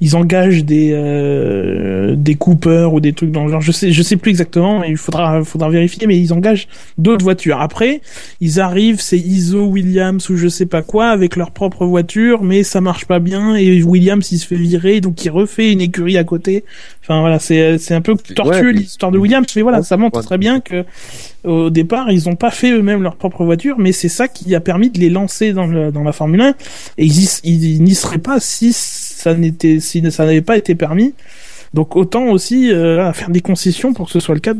ils 0.00 0.16
engagent 0.16 0.64
des 0.64 0.90
euh, 0.92 2.14
des 2.16 2.34
Cooper 2.34 2.88
ou 2.92 3.00
des 3.00 3.12
trucs 3.12 3.30
dans 3.30 3.44
le 3.44 3.50
genre. 3.50 3.60
Je 3.60 3.72
sais, 3.72 3.92
je 3.92 4.02
sais 4.02 4.16
plus 4.16 4.30
exactement, 4.30 4.80
mais 4.80 4.90
il 4.90 4.96
faudra 4.96 5.42
faudra 5.44 5.68
vérifier. 5.70 6.06
Mais 6.06 6.18
ils 6.18 6.32
engagent 6.32 6.68
d'autres 6.98 7.24
voitures. 7.24 7.60
Après, 7.60 8.00
ils 8.40 8.60
arrivent, 8.60 9.00
c'est 9.00 9.18
ISO 9.18 9.64
Williams 9.66 10.28
ou 10.30 10.36
je 10.36 10.48
sais 10.48 10.66
pas 10.66 10.82
quoi 10.82 11.08
avec 11.08 11.36
leur 11.36 11.50
propre 11.50 11.86
voiture, 11.86 12.42
mais 12.42 12.62
ça 12.62 12.80
marche 12.80 13.06
pas 13.06 13.18
bien 13.18 13.54
et 13.54 13.82
Williams 13.82 14.30
il 14.32 14.38
se 14.38 14.46
fait 14.46 14.56
virer, 14.56 15.00
donc 15.00 15.24
il 15.24 15.30
refait 15.30 15.72
une 15.72 15.80
écurie 15.80 16.18
à 16.18 16.24
côté. 16.24 16.64
Enfin 17.02 17.20
voilà, 17.20 17.38
c'est 17.38 17.78
c'est 17.78 17.94
un 17.94 18.00
peu 18.00 18.14
tortueux 18.34 18.66
Ouais, 18.68 18.72
l'histoire 18.72 19.12
de 19.12 19.18
Williams, 19.18 19.46
mais 19.56 19.62
voilà, 19.62 19.82
ça 19.82 19.96
montre 19.96 20.22
très 20.22 20.38
bien 20.38 20.60
que 20.60 20.84
au 21.44 21.68
départ, 21.68 22.10
ils 22.10 22.26
n'ont 22.26 22.36
pas 22.36 22.50
fait 22.50 22.70
eux-mêmes 22.72 23.02
leur 23.02 23.16
propre 23.16 23.44
voiture, 23.44 23.76
mais 23.78 23.92
c'est 23.92 24.08
ça 24.08 24.28
qui 24.28 24.54
a 24.54 24.60
permis 24.60 24.88
de 24.88 24.98
les 24.98 25.10
lancer 25.10 25.52
dans, 25.52 25.66
le, 25.66 25.92
dans 25.92 26.02
la 26.02 26.12
Formule 26.12 26.40
1. 26.40 26.48
Et 26.96 27.04
ils, 27.04 27.24
y- 27.24 27.40
ils 27.44 27.82
n'y 27.82 27.94
seraient 27.94 28.16
pas 28.18 28.40
si 28.40 28.72
ça 29.24 29.34
n'était, 29.34 29.80
si 29.80 30.02
ça 30.10 30.26
n'avait 30.26 30.42
pas 30.42 30.56
été 30.56 30.74
permis. 30.74 31.14
Donc 31.72 31.96
autant 31.96 32.26
aussi 32.26 32.70
euh, 32.70 33.12
faire 33.12 33.30
des 33.30 33.40
concessions 33.40 33.94
pour 33.94 34.06
que 34.06 34.12
ce 34.12 34.20
soit 34.20 34.34
le 34.34 34.40
cas 34.40 34.52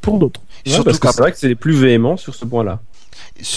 pour 0.00 0.18
d'autres. 0.18 0.40
Ouais, 0.66 0.72
surtout 0.72 0.84
parce 0.84 0.98
que 0.98 1.08
c'est 1.12 1.22
vrai 1.22 1.32
que 1.32 1.38
c'est 1.38 1.48
les 1.48 1.54
plus 1.54 1.74
véhéments 1.74 2.16
sur 2.16 2.34
ce 2.34 2.44
point 2.44 2.64
là 2.64 2.80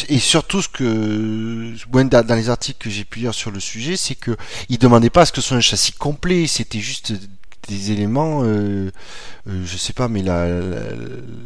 Et 0.07 0.19
surtout, 0.19 0.61
ce 0.61 0.69
que, 0.69 1.73
dans 1.91 2.35
les 2.35 2.49
articles 2.49 2.77
que 2.79 2.89
j'ai 2.89 3.03
pu 3.03 3.19
lire 3.19 3.33
sur 3.33 3.51
le 3.51 3.59
sujet, 3.59 3.97
c'est 3.97 4.15
que 4.15 4.37
ils 4.69 4.77
demandaient 4.77 5.09
pas 5.09 5.21
à 5.21 5.25
ce 5.25 5.31
que 5.31 5.41
ce 5.41 5.47
soit 5.49 5.57
un 5.57 5.61
châssis 5.61 5.91
complet, 5.91 6.45
c'était 6.47 6.79
juste 6.79 7.13
des 7.67 7.91
éléments, 7.91 8.41
euh, 8.43 8.89
euh, 9.47 9.61
je 9.65 9.77
sais 9.77 9.93
pas, 9.93 10.07
mais 10.07 10.21
la, 10.21 10.47
la, 10.47 10.79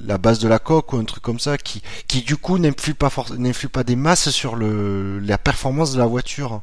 la 0.05 0.17
base 0.17 0.39
de 0.39 0.47
la 0.47 0.59
coque 0.59 0.93
ou 0.93 0.97
un 0.97 1.03
truc 1.03 1.23
comme 1.23 1.39
ça, 1.39 1.57
qui, 1.57 1.81
qui 2.07 2.21
du 2.21 2.37
coup 2.37 2.57
n'influe 2.57 2.93
pas 2.93 3.11
n'influe 3.37 3.69
pas 3.69 3.83
des 3.83 3.95
masses 3.95 4.29
sur 4.29 4.55
le, 4.55 5.19
la 5.19 5.37
performance 5.37 5.93
de 5.93 5.99
la 5.99 6.05
voiture. 6.05 6.61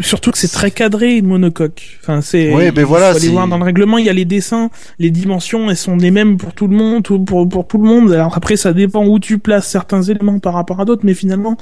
Surtout 0.00 0.30
que 0.30 0.38
c'est 0.38 0.48
très 0.48 0.70
cadré 0.70 1.16
une 1.18 1.26
monocoque. 1.26 1.98
Enfin, 2.00 2.22
c'est. 2.22 2.54
Ouais, 2.54 2.72
ben 2.72 2.80
il 2.80 2.86
voilà, 2.86 3.10
Faut 3.10 3.18
aller 3.18 3.28
voir 3.28 3.46
dans 3.46 3.58
le 3.58 3.64
règlement, 3.64 3.98
il 3.98 4.06
y 4.06 4.08
a 4.08 4.14
les 4.14 4.24
dessins, 4.24 4.70
les 4.98 5.10
dimensions, 5.10 5.68
elles 5.68 5.76
sont 5.76 5.96
les 5.96 6.10
mêmes 6.10 6.38
pour 6.38 6.54
tout 6.54 6.66
le 6.66 6.74
monde, 6.74 7.02
pour 7.02 7.46
pour 7.46 7.66
tout 7.66 7.76
le 7.76 7.84
monde. 7.84 8.10
Alors 8.10 8.34
après, 8.34 8.56
ça 8.56 8.72
dépend 8.72 9.04
où 9.04 9.18
tu 9.18 9.38
places 9.38 9.68
certains 9.68 10.02
éléments 10.02 10.38
par 10.38 10.54
rapport 10.54 10.80
à 10.80 10.86
d'autres, 10.86 11.02
mais 11.04 11.12
finalement, 11.12 11.58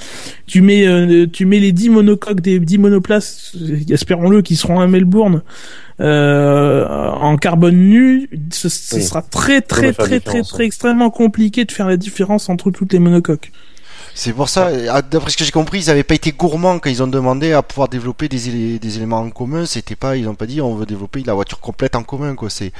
tu 0.46 0.60
mets 0.62 0.86
euh, 0.86 1.26
tu 1.26 1.44
mets 1.44 1.58
les 1.58 1.72
10 1.72 1.90
monocoques 1.90 2.40
des 2.40 2.60
10 2.60 2.78
monoplaces, 2.78 3.56
espérons-le, 3.90 4.42
qui 4.42 4.54
seront 4.54 4.78
à 4.78 4.86
Melbourne. 4.86 5.42
Euh, 6.00 6.86
en 6.88 7.36
carbone 7.36 7.76
nu, 7.76 8.30
ce, 8.50 8.68
ce 8.70 8.96
Oui. 8.96 9.02
sera 9.02 9.20
très 9.22 9.60
très 9.60 9.92
très 9.92 10.20
très 10.20 10.42
très 10.42 10.62
hein. 10.62 10.66
extrêmement 10.66 11.10
compliqué 11.10 11.64
de 11.66 11.72
faire 11.72 11.86
la 11.88 11.98
différence 11.98 12.48
entre 12.48 12.70
toutes 12.70 12.92
les 12.92 12.98
monocoques. 12.98 13.52
C'est 14.14 14.32
pour 14.32 14.48
ça, 14.48 14.70
ah, 14.90 15.02
d'après 15.02 15.30
ce 15.30 15.36
que 15.36 15.44
j'ai 15.44 15.50
compris, 15.50 15.78
ils 15.78 15.90
avaient 15.90 16.02
pas 16.04 16.14
été 16.14 16.32
gourmands 16.32 16.78
quand 16.78 16.90
ils 16.90 17.02
ont 17.02 17.06
demandé 17.06 17.52
à 17.52 17.62
pouvoir 17.62 17.88
développer 17.88 18.28
des, 18.28 18.48
élé- 18.50 18.78
des 18.78 18.96
éléments 18.96 19.20
en 19.20 19.30
commun. 19.30 19.64
C'était 19.66 19.96
pas, 19.96 20.16
ils 20.16 20.28
ont 20.28 20.34
pas 20.34 20.46
dit 20.46 20.60
on 20.60 20.74
veut 20.74 20.86
développer 20.86 21.22
la 21.22 21.34
voiture 21.34 21.60
complète 21.60 21.96
en 21.96 22.02
commun, 22.02 22.34
quoi. 22.34 22.50
C'est, 22.50 22.72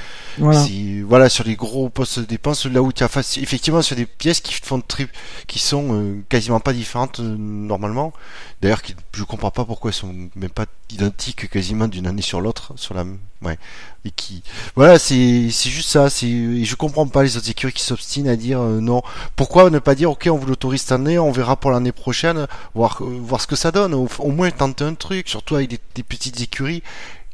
Voilà. 1.07 1.29
Sur 1.29 1.43
les 1.45 1.55
gros 1.55 1.89
postes 1.89 2.19
de 2.19 2.25
dépenses, 2.25 2.65
là 2.65 2.81
où 2.81 2.91
tu 2.93 3.03
as 3.03 3.37
effectivement 3.41 3.81
sur 3.81 3.95
des 3.95 4.05
pièces 4.05 4.41
qui 4.41 4.53
font 4.53 4.81
tri, 4.81 5.07
qui 5.47 5.59
sont 5.59 5.87
euh, 5.93 6.21
quasiment 6.29 6.59
pas 6.59 6.73
différentes 6.73 7.19
euh, 7.19 7.35
normalement. 7.37 8.13
D'ailleurs, 8.61 8.81
qui, 8.81 8.95
je 9.13 9.23
comprends 9.23 9.51
pas 9.51 9.65
pourquoi 9.65 9.89
elles 9.91 9.95
sont 9.95 10.13
même 10.35 10.49
pas 10.49 10.65
identiques 10.91 11.49
quasiment 11.49 11.87
d'une 11.87 12.07
année 12.07 12.21
sur 12.21 12.41
l'autre 12.41 12.73
sur 12.75 12.93
la, 12.93 13.05
Ouais. 13.43 13.57
Et 14.05 14.11
qui, 14.11 14.43
voilà, 14.75 14.99
c'est 14.99 15.49
c'est 15.49 15.69
juste 15.69 15.89
ça. 15.89 16.09
C'est 16.11 16.63
je 16.63 16.75
comprends 16.75 17.07
pas 17.07 17.23
les 17.23 17.37
autres 17.37 17.49
écuries 17.49 17.73
qui 17.73 17.81
s'obstinent 17.83 18.27
à 18.29 18.35
dire 18.35 18.61
euh, 18.61 18.79
non. 18.81 19.01
Pourquoi 19.35 19.69
ne 19.71 19.79
pas 19.79 19.95
dire 19.95 20.11
ok, 20.11 20.29
on 20.31 20.37
vous 20.37 20.45
l'autorise 20.47 20.81
cette 20.81 20.91
année, 20.91 21.17
on 21.17 21.31
verra 21.31 21.55
pour 21.55 21.71
l'année 21.71 21.91
prochaine, 21.91 22.45
voir 22.75 22.99
euh, 23.01 23.05
voir 23.21 23.41
ce 23.41 23.47
que 23.47 23.55
ça 23.55 23.71
donne. 23.71 23.93
Au, 23.95 24.07
au 24.19 24.29
moins 24.31 24.51
tenter 24.51 24.83
un 24.83 24.93
truc, 24.93 25.27
surtout 25.27 25.55
avec 25.55 25.69
des, 25.69 25.79
des 25.95 26.03
petites 26.03 26.39
écuries. 26.41 26.83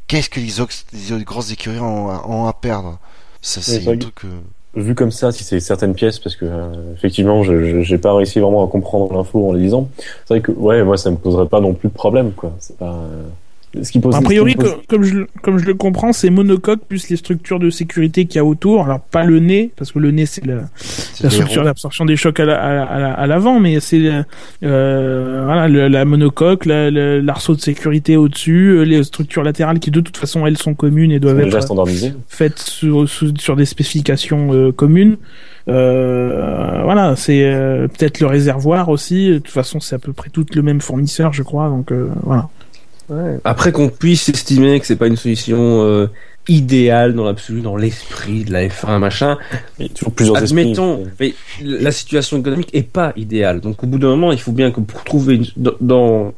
Qu'est-ce 0.07 0.29
que 0.29 0.39
les, 0.39 0.61
autres- 0.61 0.75
les 0.93 1.23
grosses 1.25 1.51
écuries 1.51 1.79
ont, 1.79 2.07
ont 2.09 2.47
à 2.47 2.53
perdre? 2.53 2.99
Ça 3.41 3.61
c'est 3.61 3.81
c'est 3.81 3.89
un 3.89 3.95
vrai 3.95 3.97
truc. 3.97 4.25
euh, 4.25 4.39
Vu 4.75 4.93
comme 4.95 5.11
ça, 5.11 5.31
si 5.31 5.43
c'est 5.43 5.59
certaines 5.59 5.95
pièces, 5.95 6.19
parce 6.19 6.35
que 6.35 6.45
euh, 6.45 6.93
effectivement, 6.93 7.41
je 7.43 7.81
j'ai 7.81 7.97
pas 7.97 8.13
réussi 8.15 8.39
vraiment 8.39 8.63
à 8.63 8.67
comprendre 8.69 9.11
l'info 9.13 9.49
en 9.49 9.53
les 9.53 9.61
lisant. 9.63 9.89
C'est 10.25 10.35
vrai 10.35 10.41
que 10.41 10.51
ouais, 10.51 10.83
moi 10.83 10.97
ça 10.97 11.09
me 11.09 11.17
poserait 11.17 11.47
pas 11.47 11.61
non 11.61 11.73
plus 11.73 11.89
de 11.89 11.93
problème, 11.93 12.33
quoi. 12.33 12.53
C'est 12.59 12.77
pas. 12.77 12.95
Ce 13.81 13.91
qui 13.91 13.99
pose. 13.99 14.13
A 14.15 14.17
ce 14.17 14.21
qui 14.21 14.25
priori, 14.25 14.55
pose- 14.55 14.77
comme, 14.87 15.03
je, 15.03 15.13
le- 15.15 15.27
comme 15.43 15.57
je 15.59 15.65
le 15.65 15.73
comprends, 15.73 16.13
c'est 16.13 16.29
monocoque 16.29 16.79
plus 16.87 17.09
les 17.09 17.15
structures 17.17 17.59
de 17.59 17.69
sécurité 17.69 18.25
qu'il 18.25 18.37
y 18.37 18.39
a 18.39 18.45
autour. 18.45 18.85
Alors 18.85 19.01
pas 19.01 19.23
le 19.23 19.39
nez, 19.39 19.71
parce 19.75 19.91
que 19.91 19.99
le 19.99 20.11
nez 20.11 20.25
c'est 20.25 20.45
la, 20.45 20.61
structure 21.29 21.63
d'absorption 21.63 22.05
des 22.05 22.15
chocs 22.15 22.39
à 22.39 22.45
la- 22.45 22.59
à 22.63 22.73
la- 22.73 22.83
à 22.85 22.99
la- 22.99 23.13
à 23.13 23.27
l'avant, 23.27 23.59
mais 23.59 23.79
c'est 23.79 24.01
euh, 24.63 25.43
voilà 25.45 25.67
le- 25.67 25.87
la 25.89 26.05
monocoque, 26.05 26.65
la- 26.65 26.89
la- 26.89 27.19
l'arceau 27.21 27.55
de 27.55 27.61
sécurité 27.61 28.17
au-dessus, 28.17 28.69
euh, 28.69 28.83
les 28.83 29.03
structures 29.03 29.43
latérales 29.43 29.79
qui 29.79 29.91
de 29.91 29.99
toute 30.01 30.17
façon 30.17 30.47
elles 30.47 30.57
sont 30.57 30.73
communes 30.73 31.11
et 31.11 31.19
doivent 31.19 31.35
être 31.47 31.53
faites 32.29 32.59
sur, 32.59 33.07
sur, 33.07 33.31
sur 33.37 33.55
des 33.55 33.65
spécifications 33.65 34.53
euh, 34.53 34.71
communes. 34.71 35.17
Euh, 35.69 36.81
voilà, 36.83 37.15
c'est 37.15 37.43
euh, 37.43 37.87
peut-être 37.87 38.19
le 38.21 38.27
réservoir 38.27 38.89
aussi. 38.89 39.29
De 39.31 39.37
toute 39.39 39.49
façon, 39.49 39.79
c'est 39.79 39.95
à 39.95 39.99
peu 39.99 40.13
près 40.13 40.29
tout 40.29 40.45
le 40.55 40.61
même 40.61 40.79
fournisseur, 40.81 41.33
je 41.33 41.43
crois. 41.43 41.67
Donc 41.69 41.91
euh, 41.91 42.07
Après 43.43 43.71
qu'on 43.71 43.89
puisse 43.89 44.29
estimer 44.29 44.79
que 44.79 44.85
c'est 44.85 44.95
pas 44.95 45.07
une 45.07 45.15
solution 45.15 45.83
euh, 45.83 46.07
idéale 46.47 47.13
dans 47.13 47.25
l'absolu, 47.25 47.61
dans 47.61 47.75
l'esprit 47.75 48.43
de 48.43 48.51
la 48.51 48.67
F1 48.67 48.99
machin, 48.99 49.37
a 49.79 49.87
toujours 49.89 50.13
plusieurs 50.13 50.41
esprits. 50.41 50.61
admettons, 50.61 51.03
mais 51.19 51.33
la 51.61 51.91
situation 51.91 52.37
économique 52.37 52.69
est 52.73 52.89
pas 52.89 53.13
idéale. 53.15 53.61
Donc 53.61 53.83
au 53.83 53.87
bout 53.87 53.99
d'un 53.99 54.09
moment, 54.09 54.31
il 54.31 54.39
faut 54.39 54.51
bien 54.51 54.71
que 54.71 54.79
pour 54.79 55.03
trouver 55.03 55.35
une, 55.35 55.45
dans, 55.81 56.33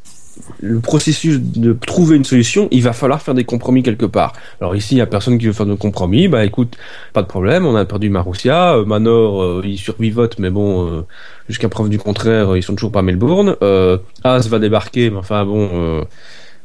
le 0.62 0.80
processus 0.80 1.40
de 1.40 1.74
trouver 1.74 2.16
une 2.16 2.24
solution, 2.24 2.70
il 2.72 2.82
va 2.82 2.94
falloir 2.94 3.22
faire 3.22 3.34
des 3.34 3.44
compromis 3.44 3.84
quelque 3.84 4.06
part. 4.06 4.34
Alors 4.62 4.76
ici, 4.76 4.96
il 4.96 4.98
y 5.00 5.02
a 5.02 5.06
personne 5.06 5.38
qui 5.38 5.46
veut 5.46 5.54
faire 5.54 5.66
de 5.66 5.74
compromis. 5.74 6.28
Bah 6.28 6.46
écoute, 6.46 6.78
pas 7.14 7.22
de 7.22 7.28
problème, 7.28 7.66
on 7.66 7.76
a 7.76 7.84
perdu 7.86 8.10
Marussia, 8.10 8.78
euh, 8.78 8.86
Manor, 8.86 9.42
euh, 9.42 9.62
il 9.66 9.78
survivote, 9.78 10.40
mais 10.40 10.50
bon, 10.50 10.88
euh, 10.88 11.02
jusqu'à 11.50 11.68
preuve 11.68 11.90
du 11.90 12.00
contraire, 12.00 12.56
ils 12.56 12.64
sont 12.64 12.76
toujours 12.76 12.92
pas 12.92 13.00
à 13.00 13.04
Melbourne. 13.04 13.56
Euh, 13.62 13.98
As 14.24 14.48
va 14.48 14.60
débarquer, 14.60 15.10
mais 15.10 15.18
enfin 15.18 15.46
bon. 15.46 16.06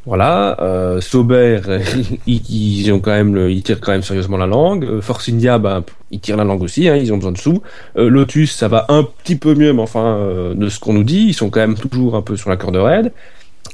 Voilà, 0.06 0.60
euh, 0.60 1.01
Sauber, 1.01 1.60
ils, 2.26 2.93
ont 2.93 3.01
le- 3.06 3.51
ils 3.51 3.62
tirent 3.62 3.81
quand 3.81 3.93
même 3.93 4.02
sérieusement 4.02 4.36
la 4.36 4.47
langue. 4.47 4.85
Euh, 4.85 5.01
Force 5.01 5.28
India, 5.28 5.59
bah, 5.59 5.82
ils 6.10 6.20
tirent 6.20 6.36
la 6.36 6.44
langue 6.44 6.62
aussi, 6.62 6.89
hein, 6.89 6.97
ils 6.97 7.12
ont 7.12 7.16
besoin 7.16 7.32
de 7.32 7.39
sous. 7.39 7.62
Euh, 7.97 8.09
Lotus, 8.09 8.55
ça 8.55 8.68
va 8.68 8.85
un 8.89 9.02
petit 9.02 9.36
peu 9.36 9.55
mieux, 9.55 9.72
mais 9.72 9.82
enfin, 9.82 10.16
euh, 10.16 10.55
de 10.55 10.68
ce 10.68 10.78
qu'on 10.78 10.93
nous 10.93 11.05
dit, 11.05 11.26
ils 11.28 11.35
sont 11.35 11.48
quand 11.51 11.60
même 11.60 11.74
toujours 11.76 12.16
un 12.16 12.22
peu 12.22 12.36
sur 12.36 12.51
la 12.51 12.56
corde 12.56 12.76
raide. 12.76 13.12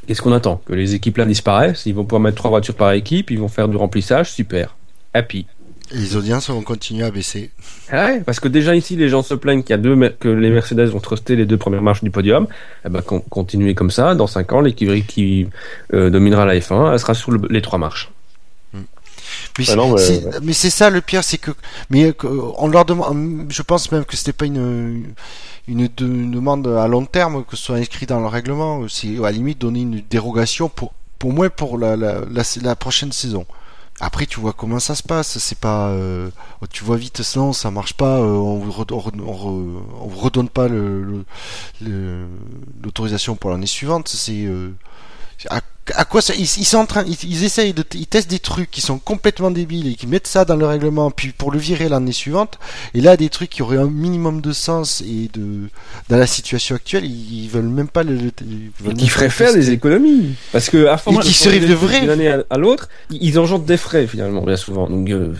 Qu'est-ce 0.07 0.23
qu'on 0.23 0.33
attend? 0.33 0.61
Que 0.67 0.73
les 0.73 0.95
équipes 0.95 1.17
là 1.19 1.25
disparaissent, 1.25 1.85
ils 1.87 1.95
vont 1.95 2.05
pouvoir 2.05 2.21
mettre 2.21 2.37
trois 2.37 2.51
voitures 2.51 2.75
par 2.77 2.93
équipe, 2.93 3.31
ils 3.31 3.39
vont 3.41 3.49
faire 3.49 3.69
du 3.69 3.77
remplissage, 3.77 4.31
super. 4.31 4.77
Happy. 5.13 5.47
Et 5.93 5.97
les 5.99 6.17
audiences 6.17 6.51
vont 6.51 6.63
continuer 6.63 7.05
à 7.05 7.11
baisser. 7.11 7.51
Ah 7.91 8.07
ouais, 8.07 8.21
parce 8.21 8.39
que 8.39 8.47
déjà 8.49 8.77
ici, 8.77 8.95
les 8.97 9.09
gens 9.09 9.23
se 9.23 9.35
plaignent 9.35 9.63
qu'il 9.63 9.71
y 9.71 9.79
a 9.79 9.83
deux, 9.83 9.97
que 10.21 10.29
les 10.29 10.51
Mercedes 10.51 10.87
vont 10.89 11.01
truster 11.01 11.35
les 11.37 11.47
deux 11.47 11.57
premières 11.59 11.83
marches 11.83 12.05
du 12.05 12.11
podium. 12.11 12.47
Eh 12.87 12.89
ben, 12.89 13.03
con- 13.03 13.25
continuez 13.29 13.75
comme 13.75 13.91
ça. 13.91 14.15
Dans 14.15 14.29
cinq 14.29 14.53
ans, 14.53 14.61
l'écurie 14.61 15.03
qui 15.05 15.49
euh, 15.93 16.09
dominera 16.11 16.47
la 16.47 16.55
F1, 16.59 16.93
elle 16.93 16.99
sera 17.01 17.15
sur 17.15 17.33
le- 17.33 17.49
les 17.51 17.61
trois 17.63 17.79
marches. 17.79 18.11
Mais 19.59 19.65
Ah 19.69 19.75
mais- 19.95 19.99
c'est 19.99 20.41
mais 20.43 20.53
ça 20.53 20.91
le 20.91 21.01
pire, 21.01 21.23
c'est 21.25 21.39
que 21.39 21.51
mais 21.89 22.15
euh, 22.25 22.41
on 22.59 22.69
leur 22.69 22.85
demande. 22.85 23.47
Je 23.49 23.63
pense 23.63 23.91
même 23.93 24.05
que 24.05 24.17
c'était 24.17 24.33
pas 24.33 24.47
une 24.47 25.05
une, 25.69 25.89
de- 25.97 26.07
une 26.07 26.31
demande 26.31 26.67
à 26.69 26.87
long 26.89 27.05
terme 27.05 27.45
que 27.45 27.57
ce 27.57 27.65
soit 27.65 27.77
inscrit 27.77 28.07
dans 28.07 28.21
le 28.21 28.27
règlement. 28.27 28.87
C'est 28.89 29.19
à 29.19 29.23
la 29.23 29.33
limite 29.33 29.59
donner 29.61 29.81
une 29.83 30.03
dérogation 30.09 30.69
pour 30.69 30.95
pour 31.19 31.33
moi 31.33 31.51
pour 31.51 31.79
la 31.79 31.97
la, 31.97 32.21
la, 32.31 32.43
la 32.63 32.77
prochaine 32.77 33.13
saison. 33.13 33.45
Après, 34.01 34.27
tu 34.27 34.41
vois 34.41 34.53
comment 34.55 34.79
ça 34.81 34.95
se 34.95 35.03
passe. 35.03 35.39
C'est 35.39 35.59
pas, 35.59 35.89
euh, 35.91 36.31
tu 36.71 36.85
vois 36.85 36.97
vite, 36.97 37.23
non, 37.37 37.53
ça 37.53 37.71
marche 37.71 37.95
pas. 37.95 38.19
euh, 38.19 38.25
on 38.37 38.59
vous 38.59 38.73
on, 39.23 39.83
on 40.01 40.07
vous 40.09 40.19
redonne 40.19 40.49
pas 40.49 40.69
le- 40.69 41.25
le- 41.83 42.27
l'autorisation 42.83 43.37
pour 43.37 43.51
l'année 43.51 43.67
suivante. 43.67 44.09
C'est 44.09 44.45
euh, 44.47 44.73
à, 45.95 46.05
quoi 46.05 46.23
ça 46.23 46.35
ils, 46.35 46.43
ils 46.43 46.65
sont 46.65 46.79
en 46.79 46.87
train 46.87 47.05
ils, 47.07 47.17
ils 47.25 47.45
essayent 47.45 47.73
de 47.73 47.85
ils 47.95 48.07
testent 48.07 48.31
des 48.31 48.39
trucs 48.39 48.71
qui 48.71 48.81
sont 48.81 48.99
complètement 48.99 49.51
débiles 49.51 49.89
et 49.89 49.95
qui 49.95 50.07
mettent 50.07 50.27
ça 50.27 50.45
dans 50.45 50.57
le 50.57 50.67
règlement 50.67 51.11
puis 51.11 51.33
pour 51.33 51.51
le 51.51 51.59
virer 51.59 51.89
l'année 51.89 52.13
suivante 52.13 52.59
et 52.95 53.01
là 53.01 53.17
des 53.17 53.29
trucs 53.29 53.51
qui 53.51 53.63
auraient 53.63 53.79
un 53.79 53.91
minimum 53.91 54.41
de 54.41 54.53
sens 54.53 55.03
et 55.03 55.31
de 55.33 55.69
dans 56.09 56.17
la 56.17 56.27
situation 56.27 56.77
actuelle 56.77 57.05
ils, 57.05 57.45
ils 57.45 57.49
veulent 57.49 57.65
même 57.65 57.89
pas 57.89 58.03
le, 58.03 58.31
ils 58.97 59.11
ferait 59.11 59.27
pas 59.27 59.31
faire 59.31 59.55
des 59.55 59.71
économies. 59.71 60.35
Parce 60.53 60.71
que 60.71 60.87
à 60.87 60.97
force 60.97 61.17
de 61.17 61.23
de 61.23 61.59
des 61.67 61.67
trucs 61.67 61.79
vrais. 61.79 62.01
D'une 62.01 62.11
année 62.11 62.29
à, 62.29 62.45
à 62.51 62.59
l'autre, 62.59 62.89
ils 63.11 63.31
ils 63.31 63.39
engendrent 63.39 63.65
des 63.65 63.77
frais 63.77 64.07
finalement, 64.07 64.43
bien 64.43 64.57
souvent. 64.57 64.89
Donc, 64.89 65.09
euh, 65.11 65.35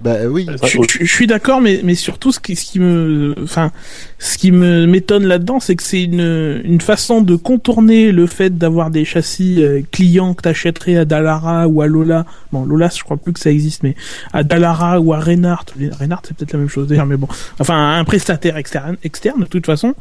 bah 0.00 0.26
oui 0.28 0.46
Je, 0.62 1.04
suis 1.04 1.26
d'accord, 1.26 1.60
mais, 1.60 1.80
mais 1.82 1.94
surtout 1.94 2.30
ce 2.30 2.38
qui, 2.38 2.54
ce 2.54 2.66
qui 2.66 2.80
me, 2.80 3.34
enfin, 3.42 3.72
ce 4.18 4.36
qui 4.36 4.52
me 4.52 4.86
m'étonne 4.86 5.24
là-dedans, 5.24 5.58
c'est 5.58 5.74
que 5.74 5.82
c'est 5.82 6.02
une, 6.02 6.60
une 6.64 6.80
façon 6.80 7.22
de 7.22 7.34
contourner 7.34 8.12
le 8.12 8.26
fait 8.26 8.58
d'avoir 8.58 8.90
des 8.90 9.06
châssis 9.06 9.62
euh, 9.62 9.80
clients 9.90 10.34
que 10.34 10.42
t'achèterais 10.42 10.96
à 10.96 11.04
Dallara 11.06 11.66
ou 11.66 11.80
à 11.80 11.86
Lola. 11.86 12.26
Bon, 12.52 12.64
Lola, 12.64 12.90
je 12.94 13.02
crois 13.02 13.16
plus 13.16 13.32
que 13.32 13.40
ça 13.40 13.50
existe, 13.50 13.82
mais 13.82 13.94
à 14.34 14.42
Dallara 14.42 15.00
ou 15.00 15.14
à 15.14 15.18
Reynard. 15.18 15.64
Reynard, 15.98 16.22
c'est 16.26 16.36
peut-être 16.36 16.52
la 16.52 16.58
même 16.58 16.68
chose 16.68 16.88
d'ailleurs, 16.88 17.06
mais 17.06 17.16
bon. 17.16 17.28
Enfin, 17.58 17.98
un 17.98 18.04
prestataire 18.04 18.58
externe, 18.58 18.96
externe 19.02 19.40
de 19.40 19.46
toute 19.46 19.66
façon. 19.66 19.94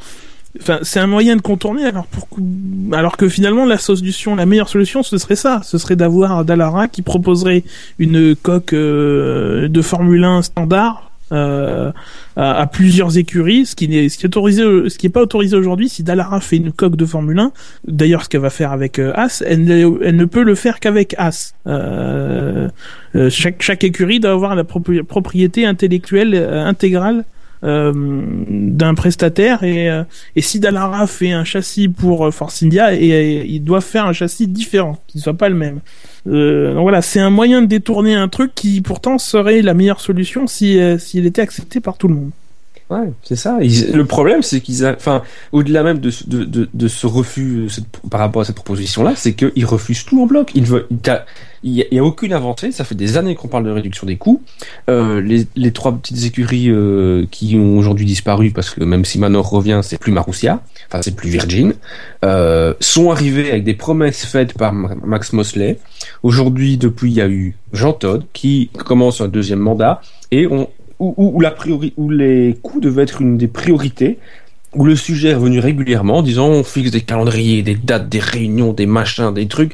Enfin, 0.61 0.79
c'est 0.83 0.99
un 0.99 1.07
moyen 1.07 1.35
de 1.35 1.41
contourner 1.41 1.83
alors 1.85 2.05
pour 2.05 2.27
alors 2.93 3.17
que 3.17 3.27
finalement 3.27 3.65
la 3.65 3.77
solution, 3.77 4.35
la 4.35 4.45
meilleure 4.45 4.69
solution, 4.69 5.03
ce 5.03 5.17
serait 5.17 5.35
ça, 5.35 5.61
ce 5.63 5.77
serait 5.77 5.95
d'avoir 5.95 6.45
Dallara 6.45 6.87
qui 6.87 7.01
proposerait 7.01 7.63
une 7.99 8.35
coque 8.35 8.73
euh, 8.73 9.67
de 9.67 9.81
Formule 9.81 10.23
1 10.23 10.43
standard 10.43 11.11
euh, 11.31 11.91
à, 12.35 12.67
plusieurs 12.67 13.17
écuries, 13.17 13.65
ce 13.65 13.75
qui 13.75 13.87
n'est 13.87 14.09
ce 14.09 14.17
qui 14.19 14.25
est 14.25 14.27
autorisé, 14.27 14.61
ce 14.89 14.97
qui 14.97 15.07
est 15.07 15.09
pas 15.09 15.21
autorisé 15.21 15.57
aujourd'hui. 15.57 15.89
Si 15.89 16.03
Dallara 16.03 16.39
fait 16.39 16.57
une 16.57 16.71
coque 16.71 16.95
de 16.95 17.05
Formule 17.05 17.39
1, 17.39 17.51
d'ailleurs 17.87 18.23
ce 18.23 18.29
qu'elle 18.29 18.41
va 18.41 18.51
faire 18.51 18.71
avec 18.71 18.99
euh, 18.99 19.11
As, 19.15 19.41
elle, 19.45 19.65
ne- 19.65 20.25
peut 20.25 20.43
le 20.43 20.53
faire 20.55 20.79
qu'avec 20.79 21.15
As. 21.17 21.53
Euh, 21.67 22.67
euh, 23.15 23.29
chaque 23.31 23.83
écurie 23.83 24.19
doit 24.19 24.31
avoir 24.31 24.55
la 24.55 24.63
propri- 24.63 25.01
propriété 25.03 25.65
intellectuelle 25.65 26.35
euh, 26.35 26.63
intégrale 26.65 27.25
euh, 27.65 27.91
d'un 27.95 28.93
prestataire 28.93 29.63
et, 29.63 29.89
euh, 29.89 30.03
et 30.35 30.41
si 30.41 30.59
Dallara 30.59 31.07
fait 31.07 31.31
un 31.31 31.43
châssis 31.43 31.87
pour 31.87 32.27
euh, 32.27 32.31
Force 32.31 32.61
India 32.61 32.93
et, 32.93 33.07
et 33.07 33.45
ils 33.47 33.63
doivent 33.63 33.83
faire 33.83 34.05
un 34.05 34.13
châssis 34.13 34.47
différent 34.47 34.99
qui 35.07 35.17
ne 35.17 35.23
soit 35.23 35.33
pas 35.33 35.49
le 35.49 35.55
même 35.55 35.79
donc 36.25 36.81
voilà 36.81 37.01
c'est 37.01 37.19
un 37.19 37.29
moyen 37.29 37.61
de 37.61 37.67
détourner 37.67 38.13
un 38.13 38.27
truc 38.27 38.53
qui 38.53 38.81
pourtant 38.81 39.17
serait 39.17 39.61
la 39.61 39.73
meilleure 39.73 39.99
solution 39.99 40.47
si 40.47 40.79
s'il 40.99 41.25
était 41.25 41.41
accepté 41.41 41.79
par 41.79 41.97
tout 41.97 42.07
le 42.07 42.15
monde 42.15 42.31
Ouais, 42.89 43.11
c'est 43.23 43.35
ça. 43.35 43.57
Le 43.59 44.05
problème, 44.05 44.43
c'est 44.43 44.61
qu'ils, 44.61 44.85
enfin, 44.85 45.23
au-delà 45.51 45.81
même 45.81 45.97
de, 45.97 46.11
de, 46.27 46.69
de, 46.71 46.87
ce 46.87 47.07
refus 47.07 47.67
par 48.11 48.19
rapport 48.19 48.43
à 48.43 48.45
cette 48.45 48.55
proposition-là, 48.55 49.13
c'est 49.15 49.33
qu'ils 49.33 49.65
refusent 49.65 50.05
tout 50.05 50.21
en 50.21 50.27
bloc. 50.27 50.51
Ils 50.53 50.65
veulent, 50.65 50.85
il 51.65 51.73
y, 51.91 51.99
a- 51.99 52.03
aucune 52.03 52.31
avancée. 52.31 52.71
Ça 52.71 52.83
fait 52.83 52.95
des 52.95 53.17
années 53.17 53.33
qu'on 53.35 53.47
parle 53.47 53.65
de 53.65 53.71
réduction 53.71 54.05
des 54.05 54.15
coûts. 54.17 54.41
Euh, 54.89 55.19
les, 55.55 55.71
trois 55.71 55.91
petites 55.91 56.23
écuries 56.23 56.69
euh, 56.69 57.25
qui 57.31 57.55
ont 57.57 57.77
aujourd'hui 57.77 58.05
disparu, 58.05 58.51
parce 58.51 58.69
que 58.69 58.83
même 58.83 59.03
si 59.03 59.17
Manor 59.19 59.49
revient, 59.49 59.79
c'est 59.83 59.97
plus 59.99 60.11
Marussia, 60.11 60.61
enfin 60.87 61.01
c'est 61.01 61.15
plus 61.15 61.29
Virgin, 61.29 61.73
euh, 62.23 62.73
sont 62.79 63.09
arrivés 63.11 63.49
avec 63.49 63.63
des 63.63 63.73
promesses 63.73 64.25
faites 64.25 64.53
par 64.57 64.71
Ma- 64.73 64.95
Max 65.03 65.33
Mosley. 65.33 65.79
Aujourd'hui, 66.23 66.77
depuis, 66.77 67.09
il 67.11 67.15
y 67.17 67.21
a 67.21 67.27
eu 67.27 67.55
Jean 67.73 67.93
Todt 67.93 68.25
qui 68.33 68.69
commence 68.85 69.19
un 69.19 69.27
deuxième 69.27 69.59
mandat 69.59 70.01
et 70.31 70.47
on 70.47 70.69
où, 70.97 71.41
la 71.41 71.51
priori, 71.51 71.91
où 71.97 72.09
les 72.09 72.57
coûts 72.61 72.79
devaient 72.79 73.03
être 73.03 73.21
une 73.21 73.37
des 73.37 73.47
priorités, 73.49 74.17
où 74.73 74.85
le 74.85 74.95
sujet 74.95 75.29
est 75.31 75.33
revenu 75.33 75.59
régulièrement 75.59 76.19
en 76.19 76.21
disant 76.21 76.47
on 76.47 76.63
fixe 76.63 76.89
des 76.91 77.01
calendriers, 77.01 77.63
des 77.63 77.75
dates, 77.75 78.07
des 78.07 78.19
réunions, 78.19 78.71
des 78.71 78.85
machins, 78.85 79.33
des 79.33 79.47
trucs. 79.47 79.73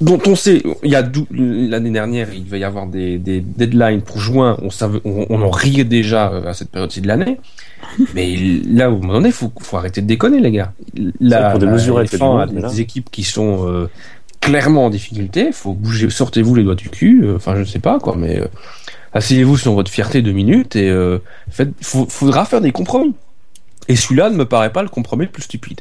Dont 0.00 0.20
on 0.26 0.36
sait, 0.36 0.62
il 0.84 0.90
y 0.90 0.94
a 0.94 1.02
l'année 1.32 1.90
dernière, 1.90 2.32
il 2.32 2.44
va 2.44 2.56
y 2.56 2.62
avoir 2.64 2.86
des, 2.86 3.18
des 3.18 3.40
deadlines 3.40 4.00
pour 4.02 4.18
juin. 4.20 4.56
On 4.62 4.70
savait, 4.70 5.00
on, 5.04 5.26
on 5.28 5.42
en 5.42 5.50
riait 5.50 5.82
déjà 5.84 6.30
euh, 6.32 6.46
à 6.48 6.54
cette 6.54 6.70
période-ci 6.70 7.00
de 7.00 7.08
l'année. 7.08 7.38
Mais 8.14 8.36
là, 8.64 8.90
au 8.90 8.98
moment 8.98 9.14
donné, 9.14 9.32
faut, 9.32 9.52
faut 9.60 9.76
arrêter 9.76 10.00
de 10.00 10.06
déconner, 10.06 10.38
les 10.40 10.52
gars. 10.52 10.72
Là, 11.20 11.50
pour 11.50 11.58
des 11.58 11.66
la 11.66 11.72
mesurettes, 11.72 12.12
il 12.12 12.12
y 12.12 12.16
a 12.16 12.18
du 12.18 12.24
F1 12.24 12.26
a 12.42 12.46
monde, 12.46 12.54
mais 12.54 12.68
des 12.68 12.80
équipes 12.80 13.10
qui 13.10 13.24
sont 13.24 13.66
euh, 13.68 13.88
clairement 14.40 14.86
en 14.86 14.90
difficulté. 14.90 15.50
Faut 15.50 15.72
bouger, 15.72 16.08
sortez-vous 16.10 16.54
les 16.54 16.62
doigts 16.62 16.76
du 16.76 16.88
cul. 16.88 17.24
euh, 17.24 17.34
Enfin, 17.36 17.54
je 17.56 17.60
ne 17.60 17.64
sais 17.64 17.80
pas 17.80 17.98
quoi, 17.98 18.14
mais 18.16 18.38
euh, 18.38 18.46
asseyez-vous 19.14 19.56
sur 19.56 19.72
votre 19.74 19.90
fierté 19.90 20.22
deux 20.22 20.32
minutes 20.32 20.76
et 20.76 20.94
faites, 21.50 21.70
faut- 21.82 22.06
faudra 22.08 22.44
faire 22.44 22.60
des 22.60 22.70
compromis. 22.70 23.14
Et 23.88 23.96
celui-là 23.96 24.30
ne 24.30 24.36
me 24.36 24.44
paraît 24.46 24.70
pas 24.72 24.82
le 24.84 24.88
compromis 24.88 25.24
le 25.24 25.30
plus 25.32 25.42
stupide. 25.42 25.80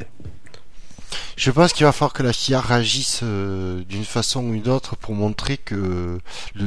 Je 1.38 1.52
pense 1.52 1.74
qu'il 1.74 1.86
va 1.86 1.92
falloir 1.92 2.14
que 2.14 2.24
la 2.24 2.34
FIA 2.34 2.60
réagisse 2.60 3.22
euh, 3.24 3.80
d'une 3.90 4.04
façon 4.04 4.44
ou 4.46 4.52
d'une 4.54 4.70
autre 4.72 4.96
pour 4.96 5.16
montrer 5.16 5.58
que 5.58 5.76
le 6.56 6.66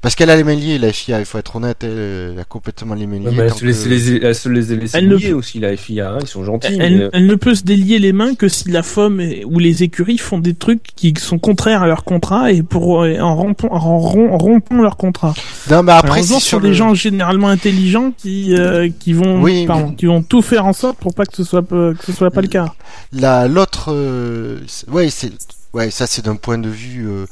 parce 0.00 0.14
qu'elle 0.14 0.30
a 0.30 0.36
les 0.36 0.44
mains 0.44 0.54
liées 0.54 0.78
la 0.78 0.92
FIA, 0.92 1.18
il 1.20 1.26
faut 1.26 1.38
être 1.38 1.56
honnête, 1.56 1.78
elle, 1.82 2.32
elle 2.32 2.38
a 2.38 2.44
complètement 2.44 2.94
les 2.94 3.06
mains 3.06 3.18
liées. 3.18 3.36
Ouais, 3.36 3.46
elle, 3.46 3.54
se 3.54 3.64
laisse, 3.64 3.84
que- 3.84 3.88
les, 3.88 4.16
elle 4.26 4.34
se 4.34 4.48
les 4.48 4.96
Elle 4.96 5.08
lier 5.08 5.32
aussi, 5.32 5.58
la 5.60 5.76
FIA. 5.76 6.10
hein, 6.12 6.18
ils 6.22 6.26
sont 6.28 6.44
gentils. 6.44 6.76
Elle, 6.80 6.96
mais, 6.98 7.04
euh, 7.04 7.10
elle 7.12 7.26
ne 7.26 7.34
peut 7.34 7.54
se 7.54 7.64
délier 7.64 7.98
les 7.98 8.12
mains 8.12 8.34
que 8.34 8.48
si 8.48 8.70
la 8.70 8.82
FOM 8.82 9.20
et- 9.20 9.44
ou 9.44 9.58
les 9.58 9.82
écuries 9.82 10.18
font 10.18 10.38
des 10.38 10.54
trucs 10.54 10.82
qui 10.94 11.12
sont 11.18 11.38
contraires 11.38 11.82
à 11.82 11.86
leur 11.86 12.04
contrat 12.04 12.52
et 12.52 12.62
pour 12.62 13.02
euh, 13.02 13.18
en 13.20 13.34
rompant, 13.36 13.68
en 13.72 13.98
rom- 13.98 14.30
en 14.30 14.38
rompant 14.38 14.76
leur 14.82 14.96
contrat. 14.96 15.34
Non 15.70 15.82
mais 15.82 15.92
après 15.92 16.22
c'est 16.22 16.34
ce 16.34 16.40
sur 16.40 16.60
des 16.60 16.68
le- 16.68 16.74
gens 16.74 16.94
généralement 16.94 17.48
intelligents 17.48 18.12
qui 18.16 18.54
euh, 18.54 18.88
qui 19.00 19.12
vont 19.12 19.42
Oui, 19.42 19.60
mais- 19.62 19.66
pardon, 19.66 19.92
qui 19.92 20.06
vont 20.06 20.22
tout 20.22 20.42
faire 20.42 20.64
en 20.66 20.72
sorte 20.72 20.98
pour 20.98 21.14
pas 21.14 21.24
que 21.26 21.34
ce 21.36 21.44
soit 21.44 21.62
pas- 21.62 21.92
que 21.94 22.04
ce 22.06 22.12
soit 22.12 22.30
pas 22.30 22.40
le 22.40 22.48
cas. 22.48 22.72
la 23.12 23.48
l'autre 23.48 23.92
euh, 24.06 24.60
ouais 24.88 25.10
c'est 25.10 25.32
ouais 25.72 25.90
ça 25.90 26.06
c'est 26.06 26.24
d'un 26.24 26.36
point 26.36 26.58
de 26.58 26.68
vue 26.68 27.06
euh, 27.08 27.26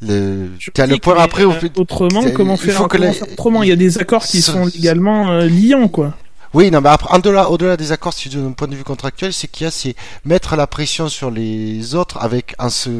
le 0.00 0.48
t'as 0.72 0.86
le 0.86 0.96
point 0.98 1.16
après 1.18 1.44
au 1.44 1.52
euh, 1.52 1.68
autrement 1.76 2.22
comment 2.32 2.56
faire, 2.56 2.76
faut 2.78 2.86
que 2.86 2.96
comment 2.96 3.04
la- 3.06 3.12
faire 3.12 3.30
autrement? 3.32 3.62
Il 3.62 3.68
y 3.68 3.72
a 3.72 3.76
des 3.76 3.98
accords 3.98 4.24
qui 4.24 4.40
sont 4.40 4.66
légalement 4.66 5.30
euh, 5.30 5.46
liants 5.46 5.88
quoi. 5.88 6.14
Oui, 6.54 6.70
non, 6.70 6.82
mais 6.82 6.90
après, 6.90 7.16
au-delà, 7.16 7.48
au-delà 7.48 7.78
des 7.78 7.92
accords, 7.92 8.12
si 8.12 8.28
d'un 8.28 8.52
point 8.52 8.68
de 8.68 8.74
vue 8.74 8.84
contractuel, 8.84 9.32
c'est 9.32 9.48
qu'il 9.48 9.64
y 9.64 9.68
a, 9.68 9.70
c'est 9.70 9.94
mettre 10.26 10.54
la 10.54 10.66
pression 10.66 11.08
sur 11.08 11.30
les 11.30 11.94
autres 11.94 12.18
avec, 12.18 12.54
en 12.58 12.68
se, 12.68 12.90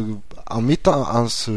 en 0.48 0.62
mettant, 0.62 1.02
en 1.02 1.28
se, 1.28 1.50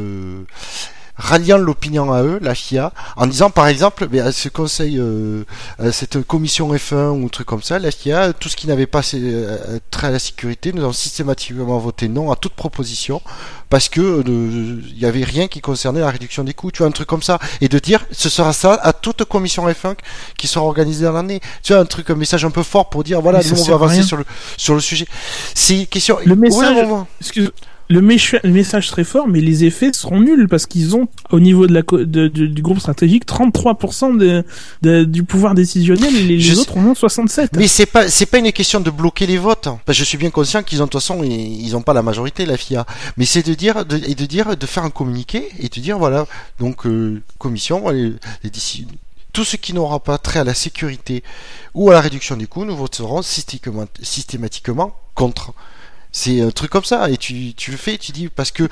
ralliant 1.17 1.57
l'opinion 1.57 2.11
à 2.11 2.23
eux, 2.23 2.39
la 2.41 2.55
FIA, 2.55 2.91
en 3.15 3.27
disant 3.27 3.49
par 3.49 3.67
exemple, 3.67 4.07
mais 4.11 4.19
à 4.19 4.31
ce 4.31 4.49
conseil, 4.49 4.97
euh, 4.99 5.43
à 5.79 5.91
cette 5.91 6.21
commission 6.23 6.73
F1 6.73 7.09
ou 7.09 7.25
un 7.25 7.29
truc 7.29 7.47
comme 7.47 7.61
ça, 7.61 7.79
la 7.79 7.91
FIA, 7.91 8.33
tout 8.33 8.49
ce 8.49 8.55
qui 8.55 8.67
n'avait 8.67 8.87
pas 8.87 9.01
euh, 9.13 9.79
trait 9.91 10.07
à 10.07 10.11
la 10.11 10.19
sécurité, 10.19 10.73
nous 10.73 10.83
avons 10.83 10.93
systématiquement 10.93 11.77
voté 11.79 12.07
non 12.07 12.31
à 12.31 12.35
toute 12.35 12.53
proposition 12.53 13.21
parce 13.69 13.89
que 13.89 14.01
euh, 14.01 14.23
il 14.27 14.99
y 14.99 15.05
avait 15.05 15.23
rien 15.23 15.47
qui 15.47 15.61
concernait 15.61 16.01
la 16.01 16.09
réduction 16.09 16.43
des 16.43 16.53
coûts, 16.53 16.71
tu 16.71 16.79
vois, 16.79 16.87
un 16.87 16.91
truc 16.91 17.07
comme 17.07 17.23
ça, 17.23 17.39
et 17.61 17.69
de 17.69 17.79
dire, 17.79 18.05
ce 18.11 18.29
sera 18.29 18.53
ça 18.53 18.73
à 18.73 18.93
toute 18.93 19.23
commission 19.25 19.67
F1 19.67 19.95
qui 20.37 20.47
sera 20.47 20.65
organisée 20.65 21.05
dans 21.05 21.13
l'année. 21.13 21.39
Tu 21.63 21.73
vois, 21.73 21.81
un 21.81 21.85
truc, 21.85 22.09
un 22.09 22.15
message 22.15 22.45
un 22.45 22.51
peu 22.51 22.63
fort 22.63 22.89
pour 22.89 23.03
dire, 23.03 23.21
voilà, 23.21 23.41
nous 23.43 23.59
on 23.59 23.63
va 23.63 23.73
avancer 23.73 23.95
rien. 23.95 24.03
sur 24.03 24.17
le, 24.17 24.25
sur 24.57 24.73
le 24.73 24.81
sujet. 24.81 25.07
C'est 25.53 25.85
question. 25.85 26.17
Le 26.25 26.35
message-. 26.35 26.85
Excuse 27.21 27.51
le, 27.89 27.99
le 27.99 28.49
message 28.51 28.89
serait 28.89 29.03
fort, 29.03 29.27
mais 29.27 29.41
les 29.41 29.63
effets 29.63 29.91
seront 29.93 30.19
nuls 30.19 30.47
parce 30.47 30.65
qu'ils 30.65 30.95
ont, 30.95 31.07
au 31.31 31.39
niveau 31.39 31.67
de 31.67 31.73
la 31.73 31.81
co- 31.83 31.99
de- 32.03 32.27
de- 32.27 32.47
du 32.47 32.61
groupe 32.61 32.79
stratégique, 32.79 33.25
33% 33.25 34.17
de, 34.17 34.43
de- 34.81 35.03
du 35.03 35.23
pouvoir 35.23 35.53
décisionnel 35.53 36.15
et 36.15 36.23
les, 36.23 36.41
sais- 36.41 36.57
autres 36.59 36.77
en 36.77 36.85
ont 36.87 36.95
67. 36.95 37.51
Mais 37.57 37.67
c'est 37.67 37.85
pas 37.85 38.09
c'est 38.09 38.25
pas 38.25 38.39
une 38.39 38.51
question 38.51 38.79
de 38.79 38.89
bloquer 38.89 39.27
les 39.27 39.37
votes. 39.37 39.67
hein. 39.67 39.79
Parce 39.85 39.97
que 39.97 40.03
je 40.03 40.07
suis 40.09 40.17
bien 40.17 40.31
conscient 40.31 40.63
qu'ils 40.63 40.81
ont 40.81 40.85
de 40.85 40.89
toute 40.89 41.01
façon 41.01 41.23
ils, 41.23 41.31
ils 41.65 41.75
ont 41.75 41.81
pas 41.81 41.93
la 41.93 42.01
majorité 42.01 42.45
la 42.45 42.57
FIA. 42.57 42.85
Mais 43.17 43.25
c'est 43.25 43.45
de 43.45 43.53
dire 43.53 43.85
de, 43.85 43.97
et 43.97 44.15
de 44.15 44.25
dire 44.25 44.57
de 44.57 44.65
faire 44.65 44.83
un 44.83 44.89
communiqué 44.89 45.49
et 45.59 45.69
de 45.69 45.79
dire 45.79 45.97
voilà 45.99 46.25
donc 46.59 46.85
euh, 46.87 47.21
commission 47.37 47.89
les, 47.89 48.13
les 48.43 48.49
déci- 48.49 48.87
tout 49.33 49.43
ce 49.43 49.57
qui 49.57 49.73
n'aura 49.73 49.99
pas 49.99 50.17
trait 50.17 50.39
à 50.39 50.43
la 50.45 50.53
sécurité 50.53 51.21
ou 51.73 51.91
à 51.91 51.93
la 51.93 51.99
réduction 52.01 52.37
des 52.37 52.47
coûts, 52.47 52.63
nous 52.63 52.75
voterons 52.75 53.21
systématiquement, 53.21 53.85
systématiquement 54.01 54.95
contre. 55.13 55.53
C'est 56.17 56.39
un 56.39 56.49
truc 56.49 56.71
comme 56.71 56.85
ça 56.85 57.09
et 57.09 57.17
tu, 57.17 57.53
tu 57.55 57.71
le 57.71 57.77
fais, 57.77 57.97
tu 57.97 58.13
dis 58.13 58.29
parce 58.29 58.49
que 58.49 58.69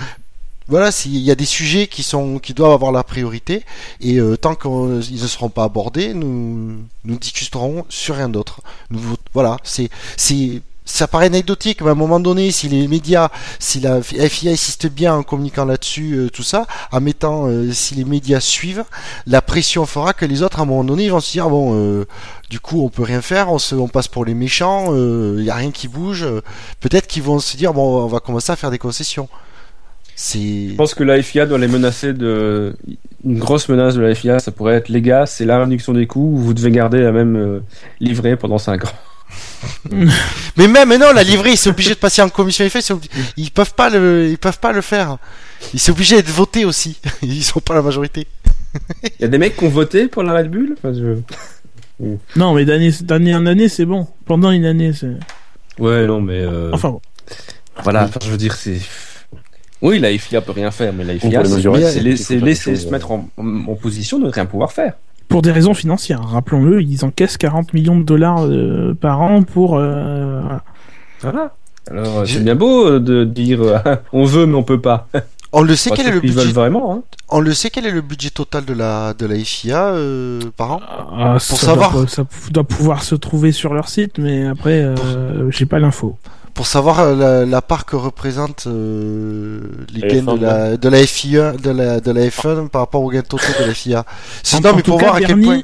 voilà, 0.70 0.94
s'il 0.94 1.18
y 1.18 1.30
a 1.30 1.36
des 1.36 1.44
sujets 1.44 1.88
qui 1.88 2.02
sont 2.02 2.40
qui 2.40 2.54
doivent 2.54 2.72
avoir 2.72 2.94
la 2.94 3.04
priorité 3.04 3.66
et 4.00 4.18
euh, 4.18 4.38
tant 4.38 4.56
qu'ils 4.56 4.72
ne 4.72 5.28
seront 5.28 5.50
pas 5.50 5.66
abordés, 5.66 6.14
nous 6.14 6.78
nous 7.04 7.18
discuterons 7.18 7.86
sur 7.90 8.16
rien 8.16 8.30
d'autre. 8.30 8.62
Nous 8.92 9.02
voilà, 9.34 9.58
c'est 9.66 9.90
c'est 10.16 10.62
ça 10.86 11.08
paraît 11.08 11.28
anecdotique, 11.28 11.82
mais 11.82 11.90
à 11.90 11.92
un 11.92 11.96
moment 11.96 12.20
donné, 12.20 12.52
si 12.52 12.68
les 12.68 12.88
médias, 12.88 13.30
si 13.60 13.80
la 13.80 14.02
FIA 14.02 14.52
insiste 14.52 14.88
bien 14.88 15.14
en 15.16 15.24
communiquant 15.24 15.66
là-dessus, 15.66 16.16
euh, 16.16 16.30
tout 16.30 16.44
ça, 16.44 16.68
en 16.92 17.00
mettant, 17.00 17.48
euh, 17.48 17.72
si 17.72 17.96
les 17.96 18.04
médias 18.04 18.42
suivent, 18.42 18.84
la 19.26 19.42
pression 19.42 19.86
fera 19.86 20.14
que 20.14 20.26
les 20.26 20.44
autres, 20.44 20.60
à 20.60 20.64
un 20.64 20.66
moment 20.66 20.84
donné, 20.84 21.06
ils 21.06 21.12
vont 21.12 21.22
se 21.22 21.32
dire 21.32 21.50
bon, 21.50 21.74
euh, 21.76 22.06
du 22.50 22.60
coup, 22.60 22.84
on 22.84 22.90
peut 22.90 23.04
rien 23.04 23.22
faire, 23.22 23.52
on 23.52 23.58
on 23.74 23.88
passe 23.88 24.08
pour 24.08 24.26
les 24.26 24.34
méchants, 24.34 24.94
il 24.96 25.44
y 25.44 25.50
a 25.50 25.56
rien 25.56 25.72
qui 25.72 25.88
bouge. 25.88 26.28
Peut-être 26.80 27.08
qu'ils 27.08 27.24
vont 27.24 27.40
se 27.40 27.56
dire 27.56 27.74
bon, 27.74 28.04
on 28.04 28.08
va 28.08 28.20
commencer 28.20 28.52
à 28.52 28.56
faire 28.56 28.72
des 28.72 28.78
concessions. 28.78 29.30
Je 30.72 30.76
pense 30.76 30.94
que 30.94 31.04
la 31.04 31.22
FIA 31.22 31.46
doit 31.46 31.58
les 31.58 31.68
menacer 31.68 32.14
de. 32.14 32.76
Une 33.26 33.40
grosse 33.40 33.70
menace 33.70 33.96
de 33.96 34.02
la 34.02 34.14
FIA, 34.14 34.40
ça 34.40 34.52
pourrait 34.52 34.76
être 34.76 34.90
les 34.90 35.02
gars, 35.02 35.26
c'est 35.26 35.46
la 35.46 35.60
réduction 35.60 35.94
des 35.94 36.08
coûts, 36.08 36.36
vous 36.36 36.54
devez 36.54 36.72
garder 36.72 37.00
la 37.00 37.14
même 37.14 37.62
livrée 38.02 38.36
pendant 38.36 38.58
5 38.58 38.84
ans. 38.84 38.92
Mais 40.58 40.68
même 40.68 40.90
mais 40.90 40.98
non, 40.98 41.14
la 41.14 41.24
livrée, 41.24 41.52
ils 41.52 41.58
sont 41.58 41.70
obligés 41.72 41.92
de 41.94 42.00
passer 42.00 42.22
en 42.22 42.30
commission 42.30 42.66
effet, 42.66 42.80
ils, 42.80 42.84
sont 42.84 42.96
obli- 42.98 43.10
ils 43.38 43.52
peuvent 43.52 43.74
pas 43.74 43.90
le, 43.90 44.30
ils 44.30 44.38
peuvent 44.38 44.60
pas 44.60 44.72
le 44.72 44.82
faire. 44.82 45.18
Ils 45.74 45.80
sont 45.80 45.92
obligés 45.94 46.18
d'être 46.18 46.30
votés 46.30 46.66
aussi. 46.66 47.00
Ils 47.22 47.44
sont 47.44 47.60
pas 47.62 47.74
la 47.74 47.82
majorité. 47.82 48.28
Il 49.06 49.22
y 49.22 49.24
a 49.26 49.28
des 49.30 49.38
mecs 49.38 49.56
qui 49.56 49.64
ont 49.64 49.70
voté 49.70 50.08
pour 50.08 50.24
la 50.24 50.34
Red 50.34 50.50
Bull? 50.52 50.76
Enfin, 50.78 50.94
je- 50.94 51.20
Non, 52.36 52.54
mais 52.54 52.66
d'année 52.66 52.92
d'année 53.02 53.34
en 53.36 53.46
année, 53.46 53.70
c'est 53.70 53.86
bon. 53.86 54.08
Pendant 54.26 54.52
une 54.52 54.66
année, 54.66 54.92
c'est. 54.94 55.14
Ouais, 55.80 56.06
non, 56.06 56.20
mais. 56.22 56.42
euh, 56.42 56.72
Enfin 56.74 56.90
bon. 56.90 57.02
Voilà, 57.84 58.04
enfin, 58.06 58.20
je 58.26 58.30
veux 58.32 58.38
dire, 58.38 58.56
c'est. 58.56 58.80
Oui, 59.82 60.00
la 60.00 60.18
FIA 60.18 60.42
peut 60.42 60.52
rien 60.54 60.72
faire, 60.72 60.92
mais 60.94 61.04
la 61.04 61.14
FIA, 61.20 61.30
c'est 61.54 61.62
c'est 61.90 62.02
c'est- 62.18 62.34
laisser, 62.46 62.76
se 62.76 62.90
mettre 62.92 63.12
en, 63.12 63.30
en- 63.38 63.66
en 63.68 63.76
position 63.76 64.20
de 64.20 64.26
ne 64.26 64.32
rien 64.32 64.46
pouvoir 64.46 64.72
faire. 64.74 64.94
Pour 65.30 65.42
des 65.42 65.52
raisons 65.52 65.74
financières, 65.74 66.22
rappelons-le, 66.24 66.82
ils 66.82 67.04
encaissent 67.06 67.38
40 67.38 67.74
millions 67.74 67.98
de 67.98 68.04
dollars 68.04 68.46
euh, 68.46 68.94
par 68.94 69.22
an 69.22 69.42
pour. 69.44 69.78
euh, 69.78 70.42
voilà. 70.42 70.64
Voilà. 71.22 71.54
Alors, 71.90 72.20
euh, 72.20 72.26
c'est 72.26 72.44
bien 72.44 72.56
beau 72.56 73.00
de 73.00 73.24
dire 73.24 73.82
on 74.14 74.26
veut, 74.26 74.46
mais 74.46 74.56
on 74.56 74.64
peut 74.64 74.80
pas. 74.82 75.08
On 75.52 75.62
le 75.62 75.76
sait 75.76 75.92
quel 75.92 76.08
est 76.08 76.12
le 76.12 76.20
budget. 76.20 76.52
vraiment. 76.52 76.94
Hein. 76.94 77.02
On 77.30 77.40
le 77.40 77.54
sait 77.54 77.70
quel 77.70 77.86
est 77.86 77.92
le 77.92 78.02
budget 78.02 78.30
total 78.32 78.66
de 78.66 78.74
la 78.74 79.14
de 79.14 79.26
la 79.26 79.36
FIA 79.36 79.88
euh, 79.94 80.40
par 80.58 80.72
an. 80.74 80.82
Ah, 81.16 81.32
Pour 81.34 81.42
ça 81.42 81.56
savoir. 81.68 81.92
doit, 81.94 82.08
ça 82.08 82.26
doit 82.52 82.64
pouvoir 82.64 83.04
se 83.04 83.16
trouver 83.16 83.52
sur 83.52 83.74
leur 83.74 83.88
site, 83.90 84.18
mais 84.18 84.46
après, 84.48 84.82
euh, 84.82 85.50
j'ai 85.52 85.66
pas 85.66 85.80
l'info. 85.80 86.18
Pour 86.54 86.68
savoir 86.68 87.00
euh, 87.00 87.16
la, 87.16 87.46
la 87.46 87.62
part 87.64 87.86
que 87.86 87.96
représente 87.96 88.68
euh, 88.68 89.62
les 89.92 90.02
La 90.02 90.08
gains 90.08 90.22
F1, 90.22 90.38
de 90.40 90.46
la 90.46 90.78
de 90.78 90.90
la 90.90 91.08
FIA 91.08 91.52
de 91.54 91.72
la 91.72 92.00
de 92.00 92.12
la 92.12 92.22
F1 92.28 92.68
par 92.70 92.82
rapport 92.82 93.02
aux 93.02 93.10
gains 93.10 93.24
totaux 93.24 93.44
de 93.60 93.66
la 93.66 93.74
FIA. 93.74 94.06
C'est 94.44 94.58
En- 94.66 94.76
mais 94.76 94.82
tout 94.84 94.92
pour 94.92 95.00
cas, 95.00 95.06
voir 95.06 95.16
à 95.16 95.20
quel 95.20 95.28
Bernie, 95.30 95.46
point. 95.46 95.62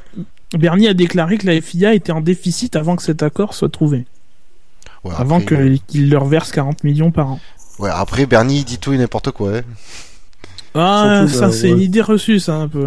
Bernie 0.58 0.88
a 0.88 0.94
déclaré 0.94 1.38
que 1.38 1.46
la 1.46 1.60
FIA 1.60 1.94
était 1.94 2.10
en 2.10 2.20
déficit 2.20 2.74
avant 2.74 2.96
que 2.96 3.02
cet 3.04 3.22
accord 3.22 3.54
soit 3.54 3.70
trouvé. 3.70 4.04
Ouais, 5.04 5.12
avant 5.16 5.40
que- 5.40 5.76
qu'il 5.86 6.10
leur 6.10 6.24
verse 6.26 6.50
40 6.50 6.82
millions 6.84 7.12
par 7.12 7.28
an. 7.28 7.40
Ouais, 7.78 7.90
après 7.92 8.26
Bernie 8.26 8.64
dit 8.64 8.78
tout 8.78 8.92
et 8.92 8.98
n'importe 8.98 9.30
quoi. 9.30 9.58
hein. 9.58 9.62
Ah, 10.74 11.24
Surtout, 11.26 11.32
ça, 11.40 11.44
euh, 11.46 11.50
c'est 11.50 11.66
ouais. 11.66 11.72
une 11.72 11.80
idée 11.80 12.00
reçue, 12.00 12.38
ça, 12.38 12.54
un 12.54 12.68
peu. 12.68 12.86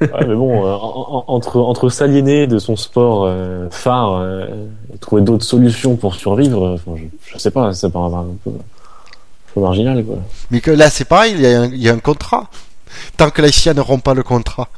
Ouais, 0.00 0.26
mais 0.28 0.34
bon, 0.34 0.64
euh, 0.64 0.74
en- 0.74 1.24
en- 1.28 1.34
entre, 1.34 1.58
entre 1.60 1.88
s'aliéner 1.88 2.46
de 2.46 2.58
son 2.58 2.76
sport 2.76 3.24
euh, 3.26 3.68
phare 3.70 4.14
euh, 4.14 4.46
et 4.94 4.98
trouver 4.98 5.22
d'autres 5.22 5.44
solutions 5.44 5.96
pour 5.96 6.14
survivre, 6.14 6.78
euh, 6.86 6.96
je, 6.96 7.02
je 7.32 7.38
sais 7.38 7.50
pas, 7.50 7.72
ça 7.74 7.90
paraît 7.90 8.14
un 8.14 8.26
peu, 8.44 8.50
un 8.50 9.52
peu 9.54 9.60
marginal, 9.60 10.04
quoi. 10.04 10.18
Mais 10.52 10.60
que 10.60 10.70
là 10.70 10.88
c'est 10.88 11.04
pareil, 11.04 11.34
il 11.36 11.40
y, 11.42 11.46
a 11.46 11.62
un, 11.62 11.66
il 11.66 11.82
y 11.82 11.88
a 11.88 11.92
un 11.92 11.98
contrat. 11.98 12.48
Tant 13.16 13.30
que 13.30 13.42
la 13.42 13.48
FIA 13.48 13.74
ne 13.74 13.80
rompt 13.80 14.02
pas 14.04 14.14
le 14.14 14.22
contrat. 14.22 14.68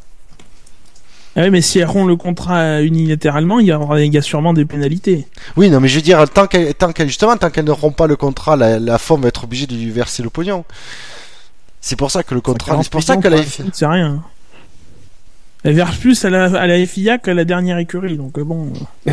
Ah 1.34 1.42
oui, 1.44 1.50
mais 1.50 1.62
si 1.62 1.78
elles 1.78 1.86
rompt 1.86 2.08
le 2.08 2.16
contrat 2.16 2.82
unilatéralement, 2.82 3.58
il 3.60 3.66
y, 3.66 3.72
aura, 3.72 4.00
il 4.02 4.12
y 4.12 4.18
a 4.18 4.22
sûrement 4.22 4.52
des 4.52 4.66
pénalités. 4.66 5.26
Oui, 5.56 5.70
non, 5.70 5.80
mais 5.80 5.88
je 5.88 5.96
veux 5.96 6.02
dire, 6.02 6.28
tant 6.28 6.46
qu'elle, 6.46 6.74
tant 6.74 6.92
qu'elle, 6.92 7.08
justement, 7.08 7.36
tant 7.38 7.48
qu'elle 7.50 7.64
ne 7.64 7.70
rompt 7.70 7.96
pas 7.96 8.06
le 8.06 8.16
contrat, 8.16 8.54
la, 8.56 8.78
la 8.78 8.98
FOM 8.98 9.22
va 9.22 9.28
être 9.28 9.44
obligée 9.44 9.66
de 9.66 9.74
lui 9.74 9.90
verser 9.90 10.22
le 10.22 10.28
pognon. 10.30 10.64
C'est 11.82 11.96
pour 11.96 12.10
ça 12.10 12.22
que 12.22 12.34
le 12.34 12.40
contrat, 12.40 12.78
c'est 12.82 12.90
pour 12.90 13.02
ça 13.02 13.16
que 13.16 13.26
la 13.28 13.42
FIA, 13.42 13.64
C'est 13.72 13.86
rien. 13.86 14.22
Elle 15.64 15.74
verse 15.74 15.96
plus 15.96 16.24
à 16.24 16.30
la, 16.30 16.44
à 16.44 16.66
la 16.66 16.86
FIA 16.86 17.18
qu'à 17.18 17.34
la 17.34 17.44
dernière 17.44 17.76
écurie, 17.78 18.16
donc 18.16 18.38
euh, 18.38 18.44
bon. 18.44 18.72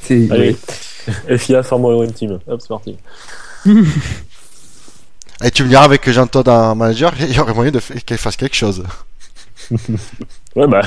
C'est 0.00 0.30
Allez, 0.30 0.56
FIA 1.38 1.62
Formula 1.62 1.96
One 1.96 2.12
Team, 2.12 2.38
hop, 2.46 2.60
c'est 2.60 2.68
parti. 2.68 2.96
et 5.44 5.50
tu 5.50 5.64
me 5.64 5.68
diras 5.68 5.84
avec 5.84 6.10
Jean-Todd 6.10 6.48
en 6.48 6.74
manager, 6.74 7.14
il 7.20 7.34
y 7.34 7.38
aurait 7.38 7.54
moyen 7.54 7.70
de 7.70 7.80
qu'elle 8.04 8.18
fasse 8.18 8.36
quelque 8.36 8.56
chose. 8.56 8.82
Ouais, 10.56 10.68
bah, 10.68 10.82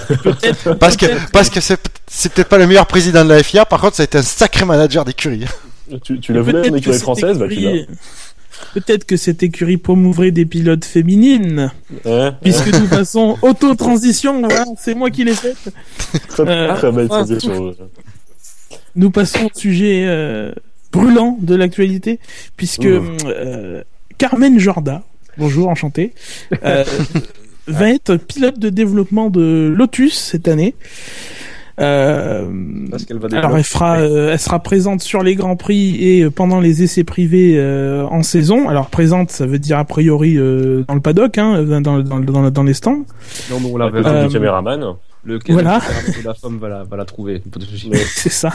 Parce 0.80 0.95
que, 0.95 1.30
parce 1.31 1.49
que 1.49 1.60
c'est, 1.60 1.77
c'est 2.07 2.31
peut-être 2.31 2.48
pas 2.48 2.57
le 2.57 2.68
meilleur 2.68 2.85
président 2.85 3.26
de 3.26 3.30
la 3.34 3.44
FIA, 3.44 3.65
par 3.65 3.81
contre, 3.81 3.98
ça 3.98 4.03
a 4.03 4.06
été 4.06 4.18
un 4.18 4.22
sacré 4.22 4.64
manager 4.64 5.03
d'écurie. 5.03 5.44
tu, 6.06 6.22
tu 6.22 6.31
la 6.31 6.39
voulais 6.39 6.61
Peut-être 6.61 6.72
en 6.72 6.76
que 6.76 6.77
écurie 6.77 6.99
française, 6.99 7.38
bah, 7.38 7.48
tu 7.49 7.60
l'as. 7.60 7.85
Peut-être 8.73 9.05
que 9.05 9.17
cette 9.17 9.43
écurie 9.43 9.77
promouverait 9.77 10.31
des 10.31 10.45
pilotes 10.45 10.85
féminines, 10.85 11.71
Ouais, 12.05 12.31
puisque 12.41 12.73
nous 12.73 12.88
passons 12.88 13.38
auto-transition, 13.41 14.41
voilà, 14.41 14.65
c'est 14.77 14.95
moi 14.95 15.09
qui 15.09 15.23
l'ai 15.23 15.34
faite. 15.34 15.73
très, 16.29 16.43
Euh, 16.47 16.75
très 16.75 16.91
belle 16.91 17.07
ah, 17.09 17.15
transition. 17.15 17.75
Nous 18.95 19.11
passons 19.11 19.45
au 19.45 19.57
sujet 19.57 20.05
euh, 20.07 20.51
brûlant 20.91 21.38
de 21.39 21.55
l'actualité, 21.55 22.19
puisque 22.55 22.85
euh, 22.85 23.84
Carmen 24.17 24.59
Jorda, 24.59 25.03
bonjour, 25.38 25.69
enchanté, 25.69 26.13
euh, 26.63 26.84
va 27.67 27.89
être 27.89 28.15
pilote 28.15 28.57
de 28.59 28.69
développement 28.69 29.29
de 29.29 29.73
Lotus 29.75 30.15
cette 30.15 30.47
année. 30.47 30.75
Euh, 31.80 32.45
Parce 32.90 33.06
qu'elle 33.06 33.20
va 33.20 33.28
alors 33.38 33.56
elle 33.56 33.64
fera, 33.64 33.99
euh, 33.99 34.32
elle 34.32 34.40
sera 34.40 34.60
présente 34.60 35.02
sur 35.02 35.22
les 35.22 35.36
grands 35.36 35.56
prix 35.56 35.95
et 36.04 36.24
euh, 36.24 36.32
pendant 36.32 36.60
les 36.60 36.82
essais 36.82 37.04
privés 37.04 37.54
euh, 37.58 38.04
en 38.06 38.24
saison. 38.24 38.68
Alors 38.68 38.90
présente, 38.90 39.30
ça 39.30 39.45
veut 39.45 39.60
dire 39.60 39.78
a 39.78 39.86
priori 39.86 40.38
euh, 40.38 40.84
dans 40.88 40.95
le 40.95 41.02
paddock, 41.02 41.38
hein, 41.38 41.62
dans, 41.64 41.82
dans, 41.82 42.20
dans, 42.20 42.49
dans 42.49 42.64
les 42.64 42.74
stands. 42.74 43.06
Non, 43.52 43.60
mais 43.62 43.70
on 43.72 43.78
la. 43.78 43.86
Euh, 43.88 44.28
du 44.28 44.34
caméraman. 44.34 44.95
Le 45.24 45.40
voilà. 45.49 45.82
La 46.24 46.34
femme 46.34 46.58
va 46.58 46.70
la, 46.70 46.84
va 46.84 46.95
la 46.98 47.06
trouver. 47.06 47.44
C'est 48.16 48.32
ça. 48.32 48.54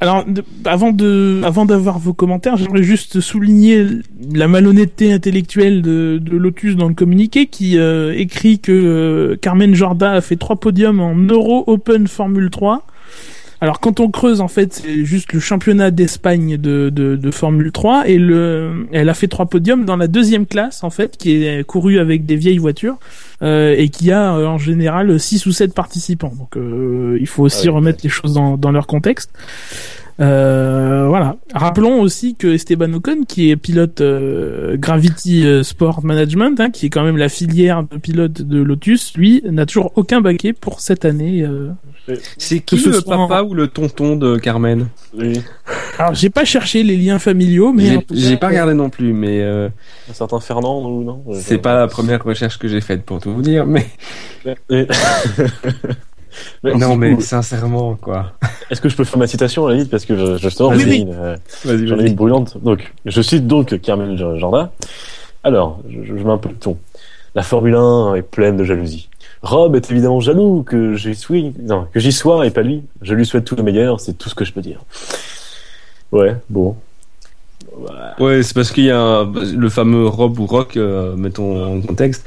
Alors, 0.00 0.24
avant 0.64 0.92
de, 0.92 1.40
avant 1.44 1.64
d'avoir 1.64 1.98
vos 1.98 2.12
commentaires, 2.12 2.56
j'aimerais 2.56 2.82
juste 2.82 3.20
souligner 3.20 3.86
la 4.32 4.48
malhonnêteté 4.48 5.12
intellectuelle 5.12 5.82
de, 5.82 6.18
de 6.20 6.36
Lotus 6.36 6.76
dans 6.76 6.88
le 6.88 6.94
communiqué 6.94 7.46
qui 7.46 7.78
euh, 7.78 8.12
écrit 8.16 8.58
que 8.58 8.72
euh, 8.72 9.36
Carmen 9.36 9.74
Jorda 9.74 10.12
a 10.12 10.20
fait 10.20 10.36
trois 10.36 10.56
podiums 10.56 11.00
en 11.00 11.14
Euro 11.14 11.64
Open 11.66 12.06
Formule 12.08 12.50
3. 12.50 12.84
Alors, 13.64 13.80
quand 13.80 13.98
on 13.98 14.10
creuse, 14.10 14.42
en 14.42 14.48
fait, 14.48 14.74
c'est 14.74 15.06
juste 15.06 15.32
le 15.32 15.40
championnat 15.40 15.90
d'Espagne 15.90 16.58
de, 16.58 16.90
de, 16.90 17.16
de 17.16 17.30
Formule 17.30 17.72
3 17.72 18.06
et 18.06 18.18
le, 18.18 18.86
elle 18.92 19.08
a 19.08 19.14
fait 19.14 19.26
trois 19.26 19.46
podiums 19.46 19.86
dans 19.86 19.96
la 19.96 20.06
deuxième 20.06 20.44
classe, 20.44 20.84
en 20.84 20.90
fait, 20.90 21.16
qui 21.16 21.46
est 21.46 21.64
courue 21.64 21.98
avec 21.98 22.26
des 22.26 22.36
vieilles 22.36 22.58
voitures 22.58 22.98
euh, 23.40 23.74
et 23.74 23.88
qui 23.88 24.12
a 24.12 24.36
euh, 24.36 24.44
en 24.44 24.58
général 24.58 25.18
6 25.18 25.46
ou 25.46 25.52
7 25.52 25.72
participants. 25.72 26.34
Donc 26.38 26.58
euh, 26.58 27.16
il 27.18 27.26
faut 27.26 27.42
aussi 27.42 27.68
Ah 27.68 27.70
oui. 27.70 27.76
remettre 27.76 28.00
les 28.02 28.10
choses 28.10 28.34
dans, 28.34 28.58
dans 28.58 28.70
leur 28.70 28.86
contexte. 28.86 29.30
Euh, 30.20 31.06
voilà. 31.08 31.36
Rappelons 31.54 32.00
aussi 32.00 32.36
que 32.36 32.46
Esteban 32.46 32.92
Ocon, 32.92 33.24
qui 33.26 33.50
est 33.50 33.56
pilote 33.56 34.00
euh, 34.00 34.76
Gravity 34.76 35.44
euh, 35.44 35.62
Sport 35.64 36.04
Management, 36.04 36.60
hein, 36.60 36.70
qui 36.70 36.86
est 36.86 36.90
quand 36.90 37.02
même 37.02 37.16
la 37.16 37.28
filière 37.28 37.82
de 37.82 37.96
pilote 37.98 38.40
de 38.42 38.62
Lotus, 38.62 39.14
lui 39.16 39.42
n'a 39.50 39.66
toujours 39.66 39.92
aucun 39.96 40.20
baquet 40.20 40.52
pour 40.52 40.80
cette 40.80 41.04
année. 41.04 41.42
euh. 41.42 41.70
C'est 42.38 42.60
qui 42.60 42.78
ce 42.78 42.90
le 42.90 43.00
papa 43.00 43.42
en- 43.42 43.46
ou 43.46 43.54
le 43.54 43.66
tonton 43.66 44.14
de 44.16 44.36
Carmen? 44.36 44.88
Oui. 45.16 45.40
Alors 45.98 46.14
j'ai 46.14 46.28
pas 46.30 46.44
cherché 46.44 46.82
les 46.82 46.96
liens 46.96 47.18
familiaux, 47.18 47.72
mais 47.72 47.98
J'ai 48.12 48.36
pas 48.36 48.48
regardé 48.48 48.74
non 48.74 48.90
plus, 48.90 49.12
mais 49.14 49.40
euh, 49.40 49.68
Un 50.10 50.12
certain 50.12 50.38
Fernand 50.38 50.82
ou 50.84 51.02
non 51.02 51.24
c'est 51.32 51.58
pas 51.58 51.74
la 51.74 51.86
première 51.88 52.22
recherche 52.22 52.58
que 52.58 52.68
j'ai 52.68 52.80
faite 52.82 53.04
pour 53.04 53.20
tout 53.20 53.32
vous 53.32 53.42
dire. 53.42 53.64
Mais 53.66 53.86
Non, 56.62 56.96
mais 56.96 57.14
coup, 57.14 57.20
sincèrement, 57.20 57.94
quoi. 57.94 58.32
Est-ce 58.70 58.80
que 58.80 58.88
je 58.88 58.96
peux 58.96 59.04
faire 59.04 59.18
ma 59.18 59.26
citation 59.26 59.66
à 59.66 59.70
la 59.70 59.74
limite 59.76 59.90
parce 59.90 60.04
que 60.04 60.16
je, 60.16 60.36
justement 60.38 60.72
j'en 60.72 60.78
ai 60.80 60.84
Oui, 60.84 60.98
une, 61.00 61.12
euh, 61.14 61.36
Vas-y, 61.64 61.86
j'en 61.86 61.98
ai 61.98 62.06
une 62.08 62.14
brûlante. 62.14 62.56
Donc 62.62 62.92
je 63.04 63.20
cite 63.22 63.46
donc 63.46 63.78
Carmen 63.80 64.16
Jorda. 64.16 64.72
Alors 65.42 65.80
je, 65.88 66.04
je 66.04 66.12
mets 66.24 66.30
un 66.32 66.38
peu 66.38 66.48
le 66.48 66.54
ton. 66.56 66.76
La 67.34 67.42
Formule 67.42 67.74
1 67.74 68.14
est 68.14 68.22
pleine 68.22 68.56
de 68.56 68.64
jalousie. 68.64 69.08
Rob 69.42 69.76
est 69.76 69.90
évidemment 69.90 70.20
jaloux 70.20 70.62
que 70.62 70.94
j'y 70.94 71.14
sois, 71.14 71.52
non, 71.62 71.86
que 71.92 72.00
j'y 72.00 72.12
sois 72.12 72.46
et 72.46 72.50
pas 72.50 72.62
lui. 72.62 72.82
Je 73.02 73.12
lui 73.14 73.26
souhaite 73.26 73.44
tout 73.44 73.56
le 73.56 73.62
meilleur, 73.62 74.00
c'est 74.00 74.16
tout 74.16 74.28
ce 74.30 74.34
que 74.34 74.44
je 74.44 74.52
peux 74.52 74.62
dire. 74.62 74.80
Ouais, 76.12 76.36
bon. 76.48 76.76
Ouais, 78.20 78.42
c'est 78.42 78.54
parce 78.54 78.70
qu'il 78.70 78.84
y 78.84 78.90
a 78.90 78.98
un- 79.00 79.32
le 79.32 79.68
fameux 79.68 80.06
Rob 80.06 80.38
ou 80.38 80.46
Rock, 80.46 80.76
euh, 80.76 81.16
mettons 81.16 81.76
en 81.78 81.80
contexte, 81.80 82.24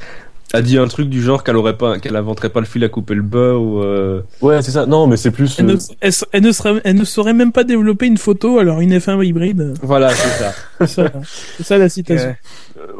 a 0.52 0.62
dit 0.62 0.78
un 0.78 0.86
truc 0.88 1.08
du 1.08 1.22
genre 1.22 1.44
qu'elle 1.44 1.56
aurait 1.56 1.76
pas, 1.76 1.98
qu'elle 1.98 2.16
inventerait 2.16 2.48
pas 2.48 2.60
le 2.60 2.66
fil 2.66 2.82
à 2.84 2.88
couper 2.88 3.14
le 3.14 3.22
beurre 3.22 3.60
ou. 3.60 3.82
euh, 3.82 4.22
Ouais, 4.40 4.62
c'est 4.62 4.70
ça. 4.70 4.86
Non, 4.86 5.06
mais 5.06 5.16
c'est 5.16 5.30
plus. 5.30 5.56
elle, 5.58 5.66
ne, 5.66 5.72
euh, 5.74 5.76
elle, 6.00 6.12
elle 6.32 6.42
ne 6.42 6.52
serait, 6.52 6.80
elle 6.84 6.96
ne 6.96 7.04
saurait 7.04 7.34
même 7.34 7.52
pas 7.52 7.64
développer 7.64 8.06
une 8.06 8.16
photo, 8.18 8.58
alors 8.58 8.80
une 8.80 8.96
F1 8.96 9.22
hybride. 9.24 9.74
Voilà, 9.82 10.10
c'est 10.10 10.28
ça. 10.44 10.52
C'est 10.80 10.86
ça, 10.86 11.10
c'est 11.56 11.64
ça 11.64 11.76
la 11.76 11.88
citation. 11.88 12.36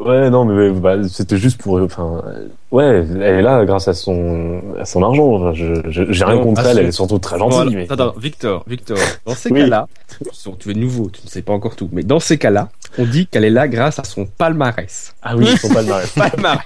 Ouais, 0.01 0.29
non, 0.29 0.43
mais 0.43 0.69
bah, 0.71 0.97
c'était 1.07 1.37
juste 1.37 1.61
pour. 1.61 1.79
Enfin, 1.81 2.21
euh, 2.27 2.47
ouais, 2.71 3.05
elle 3.15 3.21
est 3.21 3.41
là 3.41 3.63
grâce 3.63 3.87
à 3.87 3.93
son, 3.93 4.61
à 4.77 4.83
son 4.83 5.01
argent. 5.01 5.31
Enfin, 5.35 5.53
j'ai 5.53 6.25
rien 6.25 6.39
contre 6.39 6.59
elle, 6.65 6.73
son- 6.73 6.79
elle 6.81 6.85
est 6.87 6.91
surtout 6.91 7.19
très 7.19 7.39
gentille. 7.39 7.55
Voilà. 7.57 7.71
mais... 7.71 7.87
Attends, 7.89 8.13
Victor, 8.19 8.65
Victor, 8.67 8.97
dans 9.25 9.33
ces 9.33 9.49
Oui. 9.49 9.61
cas-là, 9.61 9.87
tu 10.59 10.71
es 10.71 10.73
nouveau, 10.73 11.09
tu 11.09 11.21
ne 11.23 11.29
sais 11.29 11.41
pas 11.41 11.53
encore 11.53 11.77
tout, 11.77 11.87
mais 11.93 12.03
dans 12.03 12.19
ces 12.19 12.37
cas-là, 12.37 12.67
on 12.97 13.05
dit 13.05 13.27
qu'elle 13.27 13.45
est 13.45 13.49
là 13.49 13.67
grâce 13.67 13.99
à 13.99 14.03
son 14.03 14.25
palmarès. 14.25 15.13
Ah 15.21 15.35
oui, 15.37 15.45
le 15.45 15.73
mariage. 15.73 16.09
Palmarès. 16.15 16.65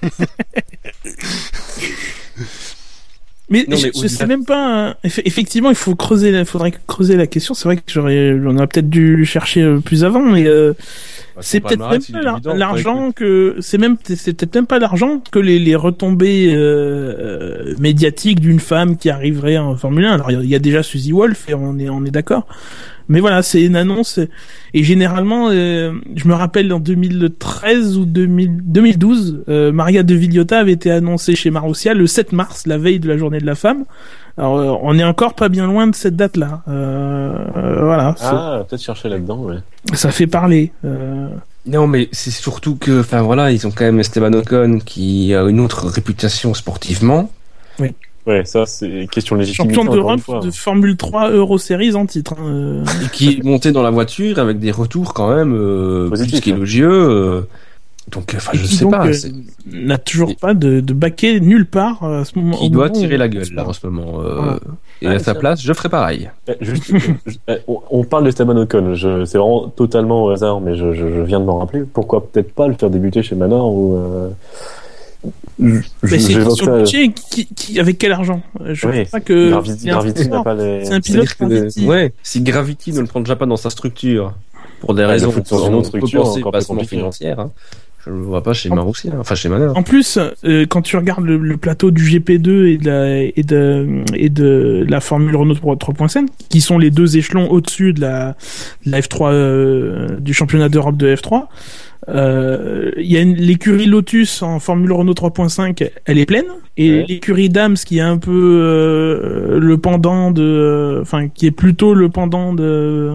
Mais, 3.49 3.65
Non, 3.67 3.75
je, 3.77 3.85
mais 3.87 3.91
je 3.93 3.97
au-delà- 3.99 4.09
sais 4.09 4.25
même 4.25 4.45
pas. 4.45 4.95
eff- 5.03 5.21
Effectivement, 5.25 5.69
il 5.69 5.75
faut 5.75 5.95
creuser. 5.95 6.29
Il 6.31 6.45
faudrait 6.45 6.73
creuser 6.87 7.17
la 7.17 7.27
question. 7.27 7.53
C'est 7.53 7.65
vrai 7.65 7.75
que 7.75 7.83
j'aurais, 7.87 8.33
on 8.33 8.55
aurait 8.57 8.67
peut-être 8.67 8.89
dû 8.89 9.25
chercher 9.25 9.61
euh, 9.61 9.79
plus 9.79 10.03
avant, 10.03 10.21
mais 10.21 10.47
euh, 10.47 10.73
c'est 11.41 11.61
Son 11.61 11.67
peut-être 11.67 11.79
même 11.89 12.01
pas 12.11 12.21
l'argent 12.57 13.11
que 13.11 13.55
c'est 13.59 13.77
même 13.77 13.97
c'est 14.03 14.33
peut-être 14.33 14.55
même 14.55 14.67
pas 14.67 14.79
l'argent 14.79 15.21
que 15.31 15.39
les, 15.39 15.59
les 15.59 15.75
retombées 15.75 16.53
euh, 16.53 16.59
euh, 17.19 17.75
médiatiques 17.79 18.39
d'une 18.39 18.59
femme 18.59 18.97
qui 18.97 19.09
arriverait 19.09 19.57
en 19.57 19.75
Formule 19.75 20.05
1. 20.05 20.11
Alors 20.13 20.31
il 20.31 20.35
y 20.35 20.39
a- 20.39 20.43
il 20.43 20.49
y 20.49 20.55
a 20.55 20.59
déjà 20.59 20.83
Suzy 20.83 21.11
Wolf 21.11 21.49
et 21.49 21.53
on 21.53 21.77
est 21.79 21.89
on 21.89 22.03
est 22.05 22.11
d'accord. 22.11 22.47
Mais 23.09 23.19
voilà, 23.19 23.41
c'est 23.43 23.61
une 23.61 23.75
annonce 23.75 24.17
et 24.73 24.83
généralement, 24.83 25.49
euh, 25.51 25.91
je 26.15 26.25
me 26.27 26.33
rappelle 26.33 26.71
en 26.71 26.79
2013 26.79 27.97
ou 27.97 28.05
2000, 28.05 28.61
2012, 28.63 29.43
euh, 29.49 29.71
Maria 29.73 30.03
de 30.03 30.15
Villota 30.15 30.59
avait 30.59 30.71
été 30.71 30.89
annoncée 30.89 31.35
chez 31.35 31.51
Marussia 31.51 31.93
le 31.93 32.07
7 32.07 32.31
mars, 32.31 32.65
la 32.65 32.77
veille 32.77 32.99
de 33.01 33.07
la 33.09 33.17
journée 33.17 33.39
de 33.39 33.45
la 33.45 33.55
femme. 33.55 33.83
Alors 34.37 34.57
euh, 34.57 34.75
on 34.81 34.97
est 34.97 35.03
encore 35.03 35.33
pas 35.35 35.49
bien 35.49 35.67
loin 35.67 35.87
de 35.87 35.95
cette 35.95 36.15
date-là. 36.15 36.61
Euh, 36.67 37.33
euh, 37.57 37.83
voilà, 37.83 38.15
Ah, 38.21 38.63
peut-être 38.67 38.81
chercher 38.81 39.09
là-dedans, 39.09 39.37
ouais. 39.39 39.57
ça 39.93 40.11
fait 40.11 40.27
parler. 40.27 40.71
Euh, 40.85 41.27
Non, 41.67 41.87
mais 41.87 42.09
c'est 42.11 42.31
surtout 42.31 42.75
que, 42.75 43.01
enfin 43.01 43.21
voilà, 43.21 43.51
ils 43.51 43.65
ont 43.67 43.71
quand 43.71 43.85
même 43.85 43.99
Esteban 43.99 44.33
Ocon 44.33 44.79
qui 44.83 45.33
a 45.35 45.43
une 45.43 45.59
autre 45.59 45.87
réputation 45.87 46.53
sportivement. 46.53 47.29
Ouais, 48.25 48.45
ça, 48.45 48.65
c'est 48.65 49.05
question 49.11 49.35
de 49.35 49.41
légitimité. 49.41 49.75
champion 49.75 49.91
une 49.91 49.97
d'Europe 49.97 50.45
de 50.45 50.49
Formule 50.49 50.95
3 50.95 51.31
Euro 51.31 51.57
Series 51.57 51.93
en 51.93 52.05
titre. 52.05 52.35
hein, 52.39 52.45
euh. 52.45 52.85
et 53.05 53.09
qui 53.11 53.27
est 53.33 53.43
monté 53.43 53.73
dans 53.73 53.83
la 53.83 53.89
voiture 53.89 54.39
avec 54.39 54.59
des 54.59 54.71
retours 54.71 55.13
quand 55.13 55.35
même 55.35 55.53
euh, 55.53 56.07
Positif, 56.09 56.39
plus 56.41 56.51
qu'élogieux. 56.53 56.89
euh. 56.89 57.41
Donc, 58.11 58.33
enfin, 58.35 58.51
Et 58.53 58.57
je 58.57 58.63
qui 58.63 58.75
sais 58.75 58.83
donc, 58.83 58.91
pas. 58.91 59.07
euh, 59.07 59.13
n'a 59.71 59.97
toujours 59.97 60.35
pas 60.35 60.53
de, 60.53 60.81
de 60.81 60.93
baquet 60.93 61.39
nulle 61.39 61.65
part 61.65 62.03
euh, 62.03 62.21
à 62.21 62.25
ce 62.25 62.37
moment. 62.37 62.61
Au 62.61 62.69
doit 62.69 62.87
moment 62.89 62.99
tirer 62.99 63.17
la 63.17 63.29
gueule 63.29 63.47
là 63.53 63.67
en 63.67 63.73
ce 63.73 63.87
moment. 63.87 64.19
euh, 64.21 64.35
Voilà. 64.35 64.59
Et 65.01 65.07
Ouais, 65.07 65.15
à 65.15 65.19
sa 65.19 65.25
ça- 65.25 65.35
place, 65.35 65.61
je 65.61 65.73
ferai 65.73 65.89
pareil. 65.89 66.29
Eh, 66.47 66.53
juste, 66.61 66.83
je- 67.25 67.31
eh, 67.47 67.57
on, 67.89 68.03
parle 68.03 68.25
d'Esteban 68.25 68.57
Ocon. 68.57 68.93
Je, 68.95 69.23
c'est 69.25 69.37
vraiment 69.37 69.69
totalement 69.69 70.25
au 70.25 70.29
hasard, 70.29 70.59
mais 70.61 70.75
je, 70.75 70.93
je, 70.93 71.07
je 71.07 71.21
viens 71.21 71.39
de 71.39 71.45
m'en 71.45 71.59
rappeler. 71.59 71.83
Pourquoi 71.93 72.27
peut-être 72.27 72.53
pas 72.53 72.67
le 72.67 72.73
faire 72.73 72.89
débuter 72.89 73.23
chez 73.23 73.35
Manor 73.35 73.71
ou. 73.73 73.95
Euh... 73.97 74.29
Je, 75.59 75.65
Mais 75.65 75.79
je- 76.03 76.17
c'est 76.17 76.33
ça. 76.33 76.65
de 76.65 76.77
budget, 76.79 77.11
qui, 77.13 77.45
qui, 77.45 77.79
avec 77.79 77.97
quel 77.97 78.11
argent? 78.11 78.41
Euh, 78.59 78.73
Je 78.73 78.87
Oui, 78.87 79.05
crois 79.05 79.19
pas 79.19 79.23
que. 79.23 79.49
Gravity, 79.51 79.79
c'est 79.79 79.89
un 79.89 79.93
Gravity 79.93 80.23
sport. 80.23 80.37
n'a 80.39 80.43
pas 80.43 80.55
les. 80.55 80.85
C'est 80.85 80.93
un 80.93 80.99
pilote 81.01 81.27
Gravity. 81.39 81.85
ouais, 81.87 82.13
si 82.23 82.41
Gravity 82.41 82.91
ne 82.91 82.99
le 83.01 83.05
prend 83.07 83.19
déjà 83.21 83.35
pas 83.37 83.45
dans 83.45 83.55
sa 83.55 83.69
structure, 83.69 84.33
pour 84.81 84.93
des 84.93 85.03
Ah, 85.03 85.05
il 85.05 85.09
raisons 85.11 85.27
le 85.29 85.33
peut 85.35 85.43
structure, 85.45 86.87
financières, 86.87 87.39
hein, 87.39 87.51
je 88.05 88.11
le 88.11 88.17
vois 88.21 88.43
pas 88.43 88.53
chez 88.53 88.69
En- 88.71 88.75
Marussia, 88.75 89.11
enfin 89.19 89.35
chez. 89.35 89.49
En 89.49 89.83
plus, 89.83 90.19
euh, 90.43 90.65
quand 90.67 90.81
tu 90.81 90.97
regardes 90.97 91.25
le, 91.25 91.37
le 91.37 91.57
plateau 91.57 91.89
du 91.91 92.03
GP2 92.03 92.65
et 92.67 92.77
de 92.77 92.85
la, 92.89 93.21
et 93.23 93.43
de, 93.43 94.03
et 94.15 94.29
de 94.29 94.85
la 94.89 94.99
Formule 94.99 95.35
Renault 95.35 95.53
3- 95.55 95.77
3.5, 95.77 96.27
qui 96.49 96.59
sont 96.61 96.77
les 96.77 96.89
deux 96.91 97.17
échelons 97.17 97.49
au-dessus 97.49 97.93
de 97.93 98.01
la, 98.01 98.35
de 98.85 98.91
la 98.91 98.99
F3, 98.99 99.31
euh, 99.31 100.07
du 100.19 100.33
championnat 100.33 100.69
d'Europe 100.69 100.97
de 100.97 101.15
F3, 101.15 101.43
euh, 102.09 102.91
il 102.97 103.09
y 103.11 103.15
a 103.17 103.21
une- 103.21 103.35
l'écurie 103.35 103.85
Lotus 103.85 104.41
en 104.41 104.59
Formule 104.59 104.91
Renault 104.91 105.13
3.5, 105.13 105.89
elle 106.05 106.17
est 106.17 106.25
pleine, 106.25 106.43
et 106.75 106.91
Ouais. 106.91 107.05
l'écurie 107.07 107.47
Dams 107.49 107.75
qui 107.75 107.99
est 107.99 108.01
un 108.01 108.17
peu 108.17 108.31
euh, 108.61 109.59
le 109.59 109.77
pendant 109.77 110.31
de, 110.31 110.99
enfin 111.01 111.29
qui 111.29 111.45
est 111.45 111.51
plutôt 111.51 111.93
le 111.93 112.09
pendant 112.09 112.53
de 112.53 113.11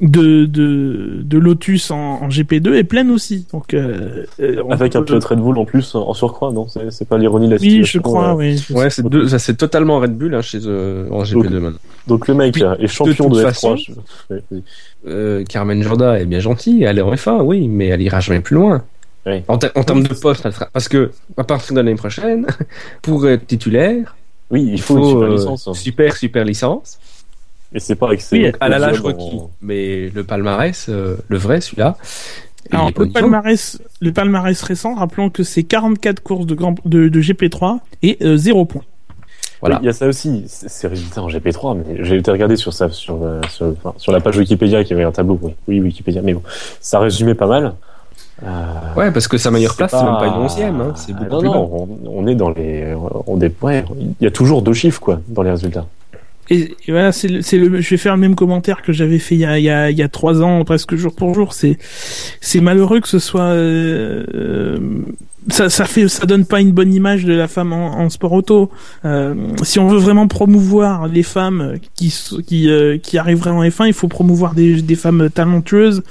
de 0.00 0.44
de, 0.46 1.22
de 1.24 1.38
Lotus 1.38 1.90
en, 1.90 1.96
en 2.22 2.28
GP2 2.28 2.72
est 2.74 2.84
pleine 2.84 3.10
aussi. 3.10 3.46
Donc 3.52 3.74
euh, 3.74 4.24
euh, 4.40 4.62
Avec 4.70 4.94
un 4.94 5.00
peut- 5.00 5.06
pilote 5.06 5.24
Red 5.24 5.38
Bull 5.40 5.58
en 5.58 5.64
plus 5.64 5.94
en 5.94 6.14
surcroît, 6.14 6.52
non? 6.52 6.68
C'est 6.68 6.90
c'est 6.92 7.04
pas 7.08 7.18
l'ironie 7.18 7.46
de 7.48 7.54
la 7.54 7.60
oui, 7.60 7.68
situation. 7.84 7.98
je 7.98 8.02
crois, 8.02 8.30
euh. 8.30 8.36
oui. 8.36 8.64
Ouais, 8.70 8.90
c'est 8.90 9.04
deux- 9.08 9.26
ça 9.28 9.38
c'est 9.38 9.54
totalement 9.56 9.98
Red 9.98 10.16
Bull 10.16 10.34
hein, 10.34 10.42
chez 10.42 10.58
en 10.58 11.22
GP2 11.24 11.58
maintenant. 11.58 11.78
Donc 12.06 12.28
le 12.28 12.34
mec 12.34 12.52
Puis, 12.54 12.62
est 12.62 12.86
champion 12.86 13.28
de 13.28 13.34
de, 13.38 13.42
toute 13.42 13.50
F3. 13.50 13.54
façon- 13.54 13.76
je- 13.76 13.92
ouais, 14.34 14.42
vas-y. 14.50 14.62
Euh, 15.08 15.44
Carmen 15.44 15.82
Jorda 15.82 16.20
est 16.20 16.26
bien 16.26 16.40
gentille, 16.40 16.84
elle 16.84 16.98
est 16.98 17.02
en 17.02 17.12
F1, 17.14 17.42
oui, 17.42 17.66
mais 17.68 17.86
elle 17.88 18.02
ira 18.02 18.20
jamais 18.20 18.40
plus 18.40 18.54
loin. 18.54 18.82
Oui. 19.26 19.42
En, 19.48 19.58
ter- 19.58 19.72
en 19.74 19.82
termes 19.82 20.04
de 20.04 20.14
poste, 20.14 20.42
elle 20.46 20.52
sera... 20.52 20.68
parce 20.72 20.88
que 20.88 21.10
à 21.36 21.44
partir 21.44 21.74
de 21.74 21.80
l'année 21.80 21.96
prochaine, 21.96 22.46
pour 23.02 23.28
être 23.28 23.46
titulaire, 23.46 24.16
oui, 24.50 24.70
il 24.72 24.80
faut, 24.80 24.96
une 24.96 25.04
super 25.04 25.22
euh, 25.28 25.34
licence. 25.34 25.68
hein. 25.68 25.74
super 25.74 26.16
super 26.16 26.44
licence. 26.44 26.98
Et 27.74 27.80
c'est 27.80 27.96
pas 27.96 28.10
excellent. 28.12 28.42
Oui, 28.48 28.52
à 28.60 28.68
la 28.68 28.78
lâche 28.78 29.00
requis. 29.00 29.38
Mais 29.60 30.08
le 30.14 30.24
palmarès, 30.24 30.86
euh, 30.88 31.16
le 31.28 31.36
vrai, 31.38 31.60
celui-là. 31.60 31.96
il 32.70 32.74
Alors, 32.76 32.92
pas 32.92 33.04
le 33.04 33.10
palmarès, 33.10 33.78
le 34.00 34.12
palmarès 34.12 34.62
récent, 34.62 34.94
rappelons 34.94 35.28
que 35.30 35.42
c'est 35.42 35.64
44 35.64 36.20
courses 36.22 36.46
de, 36.46 36.54
grand, 36.54 36.74
de, 36.86 37.08
de 37.08 37.20
GP3 37.20 37.78
et 38.02 38.16
euh, 38.22 38.36
0 38.36 38.64
points. 38.64 38.82
Voilà. 39.60 39.76
Oui, 39.76 39.82
il 39.82 39.86
y 39.86 39.88
a 39.88 39.92
ça 39.92 40.06
aussi, 40.06 40.44
c'est 40.46 40.86
résultat 40.86 41.20
en 41.20 41.28
GP3, 41.28 41.76
mais 41.78 42.04
j'ai 42.04 42.16
été 42.16 42.30
regarder 42.30 42.54
sur 42.56 42.72
ça, 42.72 42.88
sur, 42.90 43.22
euh, 43.22 43.40
sur, 43.50 43.66
enfin, 43.66 43.92
sur 43.96 44.12
la 44.12 44.20
page 44.20 44.36
Wikipédia 44.36 44.84
qui 44.84 44.92
avait 44.92 45.02
un 45.04 45.10
tableau, 45.12 45.38
oui, 45.42 45.52
oui 45.66 45.80
Wikipédia, 45.80 46.22
mais 46.22 46.32
bon, 46.34 46.42
ça 46.80 47.00
résumait 47.00 47.34
pas 47.34 47.48
mal. 47.48 47.74
Euh, 48.44 48.46
Ouais, 48.96 49.10
parce 49.10 49.26
que 49.26 49.36
sa 49.36 49.50
meilleure 49.50 49.74
place, 49.74 49.90
c'est 49.90 50.02
même 50.02 50.16
pas 50.18 50.28
une 50.28 50.34
onzième, 50.34 50.80
hein, 50.80 50.92
c'est 50.94 51.12
Ah, 51.12 51.24
beaucoup 51.24 51.34
non, 51.34 51.40
plus 51.40 51.48
bas. 51.48 51.54
non, 51.54 51.88
on, 52.04 52.20
on 52.22 52.26
est 52.28 52.36
dans 52.36 52.50
les, 52.50 52.94
on 53.26 53.40
est, 53.40 53.52
ouais, 53.62 53.84
il 53.98 54.24
y 54.24 54.26
a 54.28 54.30
toujours 54.30 54.62
deux 54.62 54.72
chiffres 54.74 55.00
quoi 55.00 55.20
dans 55.26 55.42
les 55.42 55.50
résultats. 55.50 55.86
Et, 56.50 56.74
voilà, 56.88 57.12
c'est 57.12 57.28
le, 57.28 57.68
le, 57.68 57.80
je 57.80 57.90
vais 57.90 57.96
faire 57.96 58.14
le 58.14 58.20
même 58.20 58.34
commentaire 58.34 58.82
que 58.82 58.92
j'avais 58.92 59.18
fait 59.18 59.34
il 59.34 59.40
y 59.40 59.44
a, 59.44 59.58
il 59.58 59.64
y 59.64 59.70
a, 59.70 59.90
il 59.90 59.98
y 59.98 60.02
a 60.02 60.08
trois 60.08 60.42
ans, 60.42 60.64
presque 60.64 60.94
jour 60.94 61.14
pour 61.14 61.34
jour. 61.34 61.52
C'est, 61.52 61.78
c'est 62.40 62.60
malheureux 62.60 63.00
que 63.00 63.08
ce 63.08 63.18
soit, 63.18 63.42
euh, 63.42 64.24
euh, 64.34 64.78
ça, 65.50 65.70
ça 65.70 65.84
fait, 65.84 66.08
ça 66.08 66.26
donne 66.26 66.44
pas 66.44 66.60
une 66.60 66.72
bonne 66.72 66.92
image 66.92 67.24
de 67.24 67.32
la 67.32 67.48
femme 67.48 67.72
en, 67.72 67.98
en 67.98 68.10
sport 68.10 68.32
auto. 68.32 68.70
Euh, 69.04 69.34
si 69.62 69.78
on 69.78 69.88
veut 69.88 69.98
vraiment 69.98 70.28
promouvoir 70.28 71.08
les 71.08 71.22
femmes 71.22 71.74
qui, 71.94 72.14
qui, 72.46 72.68
euh, 72.70 72.98
qui 72.98 73.18
arriveraient 73.18 73.50
en 73.50 73.62
F1, 73.62 73.86
il 73.86 73.92
faut 73.92 74.08
promouvoir 74.08 74.54
des, 74.54 74.82
des 74.82 74.94
femmes 74.94 75.30
talentueuses, 75.30 76.02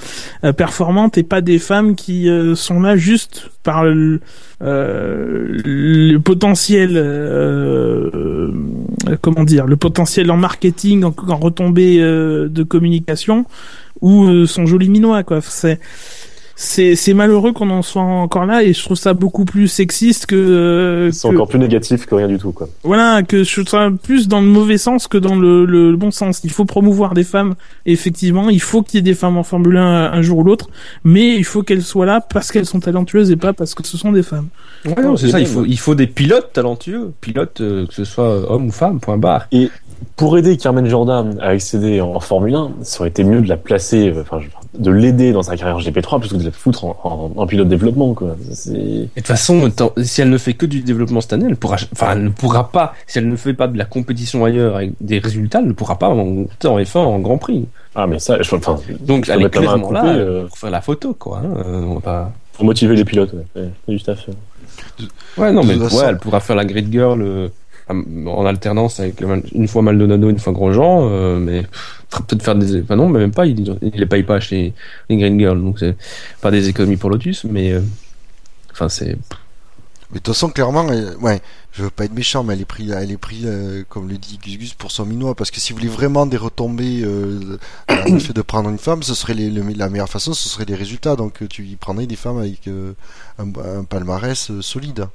euh, 0.44 0.52
performantes 0.52 1.18
et 1.18 1.22
pas 1.22 1.40
des 1.40 1.58
femmes 1.58 1.94
qui 1.94 2.28
euh, 2.28 2.54
sont 2.54 2.80
là 2.80 2.96
juste 2.96 3.50
par 3.62 3.84
le, 3.84 4.20
euh, 4.62 5.58
le 5.64 6.18
potentiel, 6.18 6.92
euh, 6.96 8.50
comment 9.20 9.44
dire, 9.44 9.66
le 9.66 9.76
potentiel 9.76 10.30
en 10.30 10.36
marketing, 10.36 11.04
en, 11.04 11.14
en 11.28 11.36
retombée 11.36 11.98
de 11.98 12.62
communication 12.62 13.44
ou 14.00 14.46
son 14.46 14.64
joli 14.64 14.88
minois 14.88 15.22
quoi. 15.22 15.40
C'est 15.42 15.80
c'est 16.60 16.96
c'est 16.96 17.14
malheureux 17.14 17.52
qu'on 17.52 17.70
en 17.70 17.82
soit 17.82 18.02
encore 18.02 18.44
là 18.44 18.64
et 18.64 18.72
je 18.72 18.82
trouve 18.82 18.96
ça 18.96 19.14
beaucoup 19.14 19.44
plus 19.44 19.68
sexiste 19.68 20.26
que, 20.26 20.34
euh, 20.34 21.12
C'est 21.12 21.28
que- 21.28 21.34
encore 21.34 21.46
plus 21.46 21.60
négatif 21.60 22.04
que 22.06 22.16
rien 22.16 22.26
du 22.26 22.36
tout, 22.36 22.50
quoi. 22.50 22.68
voilà 22.82 23.22
que 23.22 23.44
je 23.44 23.52
trouve 23.60 23.68
ça 23.68 23.90
plus 24.02 24.26
dans 24.26 24.40
le 24.40 24.48
mauvais 24.48 24.76
sens 24.76 25.06
que 25.06 25.18
dans 25.18 25.36
le, 25.36 25.64
le, 25.64 25.92
le 25.92 25.96
bon 25.96 26.10
sens. 26.10 26.40
Il 26.42 26.50
faut 26.50 26.64
promouvoir 26.64 27.14
des 27.14 27.22
femmes 27.22 27.54
et 27.86 27.92
effectivement, 27.92 28.50
il 28.50 28.60
faut 28.60 28.82
qu'il 28.82 28.96
y 28.96 28.98
ait 28.98 29.02
des 29.02 29.14
femmes 29.14 29.36
en 29.36 29.44
Formule 29.44 29.76
1 29.76 30.12
un 30.12 30.22
jour 30.22 30.38
ou 30.38 30.42
l'autre, 30.44 30.68
mais 31.04 31.36
il 31.36 31.44
faut 31.44 31.62
qu'elles 31.62 31.82
soient 31.82 32.06
là 32.06 32.20
parce 32.20 32.50
qu'elles 32.50 32.66
sont 32.66 32.80
talentueuses 32.80 33.30
et 33.30 33.36
pas 33.36 33.52
parce 33.52 33.74
que 33.76 33.86
ce 33.86 33.96
sont 33.96 34.10
des 34.10 34.24
femmes. 34.24 34.48
Ouais, 34.84 35.00
non, 35.00 35.16
c'est 35.16 35.28
ça, 35.28 35.38
il 35.38 35.46
faut, 35.46 35.64
il 35.64 35.78
faut 35.78 35.94
des 35.94 36.08
pilotes 36.08 36.52
talentueux, 36.52 37.12
pilotes, 37.20 37.60
euh, 37.60 37.86
que 37.86 37.94
ce 37.94 38.04
soit 38.04 38.50
homme 38.50 38.66
ou 38.66 38.72
femme, 38.72 38.98
point 38.98 39.16
barre. 39.16 39.46
Pour 40.16 40.36
aider 40.36 40.56
Carmen 40.56 40.86
Jordan 40.86 41.38
à 41.40 41.48
accéder 41.48 42.00
en, 42.00 42.18
Formule 42.20 42.54
1, 42.54 42.70
ça 42.82 43.00
aurait 43.00 43.08
été 43.10 43.22
mieux 43.24 43.40
de 43.40 43.48
la 43.48 43.56
placer, 43.56 44.08
euh, 44.08 44.22
enfin, 44.22 44.40
de 44.78 44.90
l'aider 44.90 45.32
dans 45.32 45.42
sa 45.42 45.56
carrière 45.56 45.78
GP3 45.78 46.20
plutôt 46.20 46.36
que 46.36 46.40
de 46.40 46.46
la 46.46 46.50
foutre 46.52 46.84
en, 46.84 46.96
en, 47.04 47.30
en 47.40 47.46
pilote 47.46 47.68
développement, 47.68 48.14
quoi. 48.14 48.36
Et 48.68 48.72
de 48.72 49.08
toute 49.16 49.26
façon, 49.26 49.70
si 50.02 50.20
elle 50.20 50.30
ne 50.30 50.38
fait 50.38 50.54
que 50.54 50.66
du 50.66 50.80
développement 50.82 51.20
cette 51.20 51.32
année, 51.34 51.46
elle 51.48 51.56
pourra, 51.56 51.76
enfin, 51.92 52.12
elle 52.12 52.24
ne 52.24 52.28
pourra 52.30 52.70
pas, 52.70 52.94
si 53.06 53.18
elle 53.18 53.28
ne 53.28 53.36
fait 53.36 53.54
pas 53.54 53.68
de 53.68 53.78
la 53.78 53.84
compétition 53.84 54.44
ailleurs 54.44 54.76
avec 54.76 54.92
des 55.00 55.18
résultats, 55.20 55.60
elle 55.60 55.68
ne 55.68 55.72
pourra 55.72 55.98
pas 55.98 56.12
monter 56.12 56.66
en 56.68 56.78
F1 56.78 56.98
en 56.98 57.18
Grand 57.20 57.38
Prix. 57.38 57.66
ah, 57.94 58.06
mais 58.06 58.18
ça, 58.18 58.40
je, 58.42 58.54
enfin, 58.56 58.76
Donc, 59.00 59.28
elle 59.28 59.42
est 59.42 59.50
clairement 59.50 59.90
là 59.92 60.00
couper, 60.00 60.12
euh, 60.12 60.42
euh. 60.42 60.46
pour 60.48 60.58
faire 60.58 60.70
la 60.70 60.80
photo, 60.80 61.14
quoi. 61.14 61.42
hein, 61.44 61.62
on 61.64 61.94
va 61.94 62.00
pas- 62.00 62.32
pour 62.54 62.64
motiver 62.64 62.96
les 62.96 63.04
pilotes, 63.04 63.32
ouais. 63.34 63.62
Ouais, 63.62 63.68
c'est 63.86 63.92
juste 63.92 64.08
à 64.08 64.16
faire. 64.16 64.34
Ouais, 65.36 65.52
non, 65.52 65.62
mais 65.64 65.74
ouais, 65.76 65.84
façon- 65.88 66.04
elle 66.08 66.18
pourra 66.18 66.40
faire 66.40 66.56
la 66.56 66.64
grid 66.64 66.90
girl 66.90 67.22
euh, 67.22 67.48
en 67.90 68.46
alternance 68.46 69.00
avec 69.00 69.22
une 69.52 69.68
fois 69.68 69.82
Maldonado, 69.82 70.28
une 70.30 70.38
fois 70.38 70.52
Grosjean, 70.52 71.08
euh, 71.10 71.38
mais 71.38 71.62
peut-être 72.10 72.42
faire 72.42 72.54
des. 72.56 72.82
Enfin, 72.82 72.96
non, 72.96 73.08
mais 73.08 73.20
même 73.20 73.32
pas, 73.32 73.46
il, 73.46 73.58
il 73.82 73.92
les 74.00 74.06
paye 74.06 74.22
pas 74.22 74.40
chez 74.40 74.72
les 75.08 75.16
grid 75.16 75.38
girls, 75.38 75.60
donc 75.60 75.78
c'est 75.78 75.96
pas 76.40 76.50
des 76.50 76.68
économies 76.68 76.96
pour 76.96 77.10
Lotus, 77.10 77.44
mais. 77.44 77.72
euh, 77.72 77.80
Enfin, 78.72 78.88
c'est. 78.88 79.16
Mais 80.10 80.20
de 80.20 80.22
toute 80.22 80.28
façon, 80.34 80.48
clairement, 80.50 80.88
elle- 80.90 81.16
ouais, 81.20 81.40
je 81.72 81.82
veux 81.82 81.90
pas 81.90 82.04
être 82.04 82.14
méchant, 82.14 82.44
mais 82.44 82.54
elle 82.54 82.60
est 82.60 82.64
pris, 82.64 82.90
elle 82.92 83.10
est 83.10 83.18
euh, 83.44 83.82
comme 83.88 84.08
le 84.08 84.16
dit 84.16 84.38
Gus 84.42 84.56
Gus, 84.56 84.72
pour 84.74 84.90
son 84.92 85.04
minois, 85.04 85.34
parce 85.34 85.50
que 85.50 85.58
si 85.60 85.72
vous 85.72 85.78
voulez 85.80 85.90
vraiment 85.90 86.24
des 86.26 86.36
retombées, 86.38 87.02
euh, 87.04 87.58
le 88.06 88.18
fait 88.20 88.32
de 88.32 88.40
prendre 88.40 88.70
une 88.70 88.78
femme, 88.78 89.02
ce 89.02 89.14
serait 89.14 89.34
les, 89.34 89.50
le- 89.50 89.62
la 89.76 89.88
meilleure 89.90 90.08
façon, 90.08 90.32
ce 90.32 90.48
serait 90.48 90.64
les 90.64 90.76
résultats. 90.76 91.16
Donc, 91.16 91.42
euh, 91.42 91.46
tu 91.48 91.64
y 91.64 91.76
prendrais 91.76 92.06
des 92.06 92.16
femmes 92.16 92.38
avec 92.38 92.68
euh, 92.68 92.92
un, 93.38 93.48
un 93.80 93.84
palmarès 93.84 94.50
euh, 94.50 94.62
solide. 94.62 95.08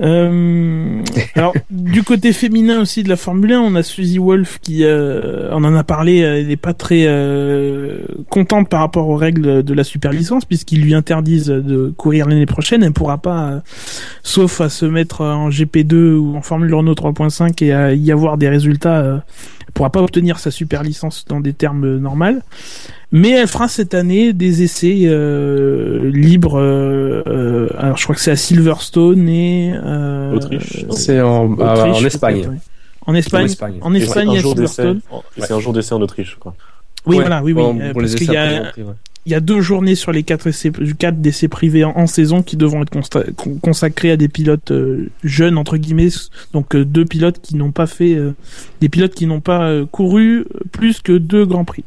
Euh, 0.00 1.02
alors 1.34 1.52
du 1.70 2.02
côté 2.02 2.32
féminin 2.32 2.80
aussi 2.80 3.02
de 3.02 3.08
la 3.08 3.16
Formule 3.16 3.52
1, 3.52 3.60
on 3.60 3.74
a 3.74 3.82
Suzy 3.82 4.18
Wolf 4.18 4.58
qui, 4.62 4.84
euh, 4.84 5.48
on 5.52 5.64
en 5.64 5.74
a 5.74 5.84
parlé, 5.84 6.22
euh, 6.22 6.38
elle 6.38 6.46
n'est 6.46 6.56
pas 6.56 6.72
très 6.72 7.04
euh, 7.06 7.98
contente 8.30 8.68
par 8.68 8.80
rapport 8.80 9.08
aux 9.08 9.16
règles 9.16 9.62
de 9.62 9.74
la 9.74 9.84
super 9.84 10.12
licence 10.12 10.44
puisqu'ils 10.44 10.80
lui 10.80 10.94
interdisent 10.94 11.48
de 11.48 11.92
courir 11.96 12.26
l'année 12.28 12.46
prochaine. 12.46 12.82
Elle 12.82 12.90
ne 12.90 12.94
pourra 12.94 13.18
pas, 13.18 13.62
sauf 14.22 14.60
à 14.60 14.68
se 14.68 14.86
mettre 14.86 15.22
en 15.22 15.50
GP2 15.50 16.14
ou 16.14 16.36
en 16.36 16.42
Formule 16.42 16.74
Renault 16.74 16.94
3.5 16.94 17.64
et 17.64 17.72
à 17.72 17.92
y 17.92 18.12
avoir 18.12 18.38
des 18.38 18.48
résultats, 18.48 19.24
elle 19.70 19.72
pourra 19.72 19.90
pas 19.90 20.02
obtenir 20.02 20.40
sa 20.40 20.50
super 20.50 20.82
licence 20.82 21.24
dans 21.28 21.38
des 21.38 21.52
termes 21.52 21.98
normaux. 21.98 22.40
Mais 23.12 23.30
elle 23.30 23.46
fera 23.46 23.68
cette 23.68 23.94
année 23.94 24.32
des 24.32 24.62
essais 24.64 25.02
euh, 25.04 26.10
libres. 26.12 26.58
euh, 26.58 27.22
euh, 27.28 27.68
alors 27.78 27.96
je 27.96 28.02
crois 28.02 28.16
que 28.16 28.20
c'est 28.20 28.32
à 28.32 28.36
Silverstone 28.36 29.28
et 29.28 29.72
euh, 29.74 30.34
Autriche. 30.34 30.84
C'est 30.90 31.20
en, 31.20 31.56
ah, 31.60 31.74
Autriche, 31.86 32.02
en 32.02 32.06
Espagne. 32.06 32.60
En 33.06 33.14
Espagne. 33.14 33.42
En 33.42 33.46
Espagne. 33.46 33.78
En 33.80 33.94
Et 33.94 34.00
c'est 34.00 34.06
Espagne. 34.06 34.40
Silverstone. 34.40 35.00
C'est 35.38 35.52
un 35.52 35.60
jour 35.60 35.72
d'essai 35.72 35.94
en 35.94 36.02
Autriche, 36.02 36.36
quoi. 36.40 36.54
Oui, 37.06 37.16
Ouais, 37.16 37.22
voilà, 37.22 37.42
oui, 37.44 37.52
oui. 37.52 37.62
euh, 37.80 37.92
parce 37.94 38.14
qu'il 38.16 38.30
y 38.32 38.36
a, 38.36 38.72
ouais. 38.76 38.84
Il 39.26 39.32
y 39.32 39.34
a 39.34 39.40
deux 39.40 39.60
journées 39.60 39.94
sur 39.94 40.12
les 40.12 40.22
quatre 40.22 40.46
essais, 40.46 40.72
quatre 40.98 41.20
d'essais 41.20 41.48
privés 41.48 41.84
en, 41.84 41.90
en 41.96 42.06
saison 42.06 42.42
qui 42.42 42.56
devront 42.56 42.82
être 42.82 42.92
consta- 42.92 43.32
con- 43.34 43.58
consacrés 43.60 44.10
à 44.10 44.16
des 44.16 44.28
pilotes 44.28 44.70
euh, 44.70 45.10
jeunes 45.24 45.58
entre 45.58 45.76
guillemets, 45.76 46.08
donc 46.54 46.74
euh, 46.74 46.84
deux 46.84 47.04
pilotes 47.04 47.40
qui 47.40 47.56
n'ont 47.56 47.72
pas 47.72 47.86
fait, 47.86 48.14
euh, 48.14 48.34
des 48.80 48.88
pilotes 48.88 49.14
qui 49.14 49.26
n'ont 49.26 49.40
pas 49.40 49.62
euh, 49.64 49.84
couru 49.86 50.46
plus 50.72 51.00
que 51.00 51.12
deux 51.12 51.44
grands 51.44 51.64
prix. 51.66 51.84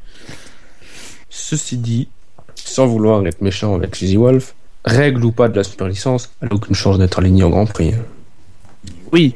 Ceci 1.29 1.77
dit, 1.77 2.07
sans 2.55 2.85
vouloir 2.87 3.25
être 3.25 3.41
méchant 3.41 3.73
avec 3.75 3.95
Suzy 3.95 4.17
Wolf, 4.17 4.53
règle 4.85 5.25
ou 5.25 5.31
pas 5.31 5.49
de 5.49 5.55
la 5.55 5.63
super 5.63 5.87
licence, 5.87 6.31
elle 6.41 6.49
n'a 6.49 6.55
aucune 6.55 6.75
chance 6.75 6.99
d'être 6.99 7.17
alignée 7.19 7.43
en 7.43 7.49
Grand 7.49 7.65
Prix. 7.65 7.93
Oui, 9.11 9.35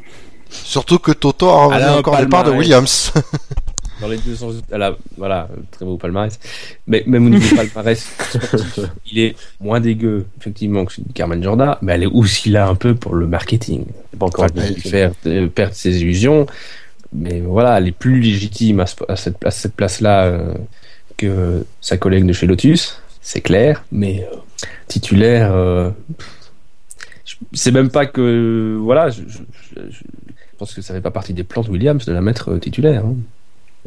Surtout 0.50 0.98
que 1.00 1.12
Toto 1.12 1.50
a 1.50 1.98
encore 1.98 2.18
des 2.20 2.26
parts 2.28 2.46
de. 2.46 2.52
Williams. 2.52 3.12
Dans 4.00 4.08
les 4.08 4.18
deux 4.18 4.36
sens, 4.36 4.56
elle 4.72 4.82
a, 4.84 4.96
voilà, 5.18 5.48
très 5.72 5.84
beau 5.86 5.98
palmarès. 5.98 6.40
Mais 6.86 7.04
même 7.08 7.26
au 7.26 7.30
niveau 7.30 7.56
palmarès, 7.56 8.00
sportif, 8.00 8.80
il 9.12 9.20
est 9.20 9.36
moins 9.60 9.80
dégueu, 9.80 10.26
effectivement, 10.40 10.86
que 10.86 10.94
Carmen 11.14 11.42
Jorda, 11.44 11.80
mais 11.82 11.94
elle 11.94 12.04
est 12.04 12.08
aussi 12.08 12.50
là 12.50 12.68
un 12.68 12.76
peu 12.76 12.94
pour 12.96 13.16
le 13.16 13.26
marketing. 13.28 13.86
Pas 14.20 14.28
encore 14.28 14.46
Enfin, 14.46 14.68
lui 14.68 14.76
fait. 14.82 14.90
faire 14.90 15.12
euh, 15.26 15.48
perdre 15.48 15.74
ses 15.74 16.00
illusions. 16.02 16.46
Mais 17.14 17.40
voilà, 17.42 17.78
elle 17.80 17.88
est 17.88 17.92
plus 17.92 18.20
légitime 18.20 18.82
à, 18.82 18.86
ce- 18.86 18.96
à 19.08 19.16
cette, 19.16 19.44
à 19.46 19.50
cette 19.52 19.74
place-là 19.74 20.26
euh, 20.26 20.54
que 21.16 21.66
sa 21.82 21.98
collègue 21.98 22.26
de 22.26 22.34
chez 22.34 22.46
Lotus, 22.46 23.02
c'est 23.22 23.42
clair. 23.42 23.84
Mais 23.92 24.28
euh, 24.32 24.36
titulaire, 24.88 25.54
euh, 25.54 25.90
c'est 27.54 27.72
même 27.72 27.90
pas 27.90 28.06
que 28.06 28.78
voilà. 28.80 29.10
Je, 29.10 29.22
je- 29.28 29.38
je- 29.76 29.82
je 29.92 30.58
pense 30.58 30.74
que 30.74 30.82
ça 30.82 30.94
fait 30.94 31.02
pas 31.02 31.12
partie 31.12 31.34
des 31.34 31.44
plans 31.44 31.62
de 31.62 31.70
Williams 31.70 32.04
de 32.06 32.12
la 32.14 32.22
mettre 32.22 32.52
euh, 32.52 32.60
titulaire. 32.60 33.06
hein. 33.06 33.16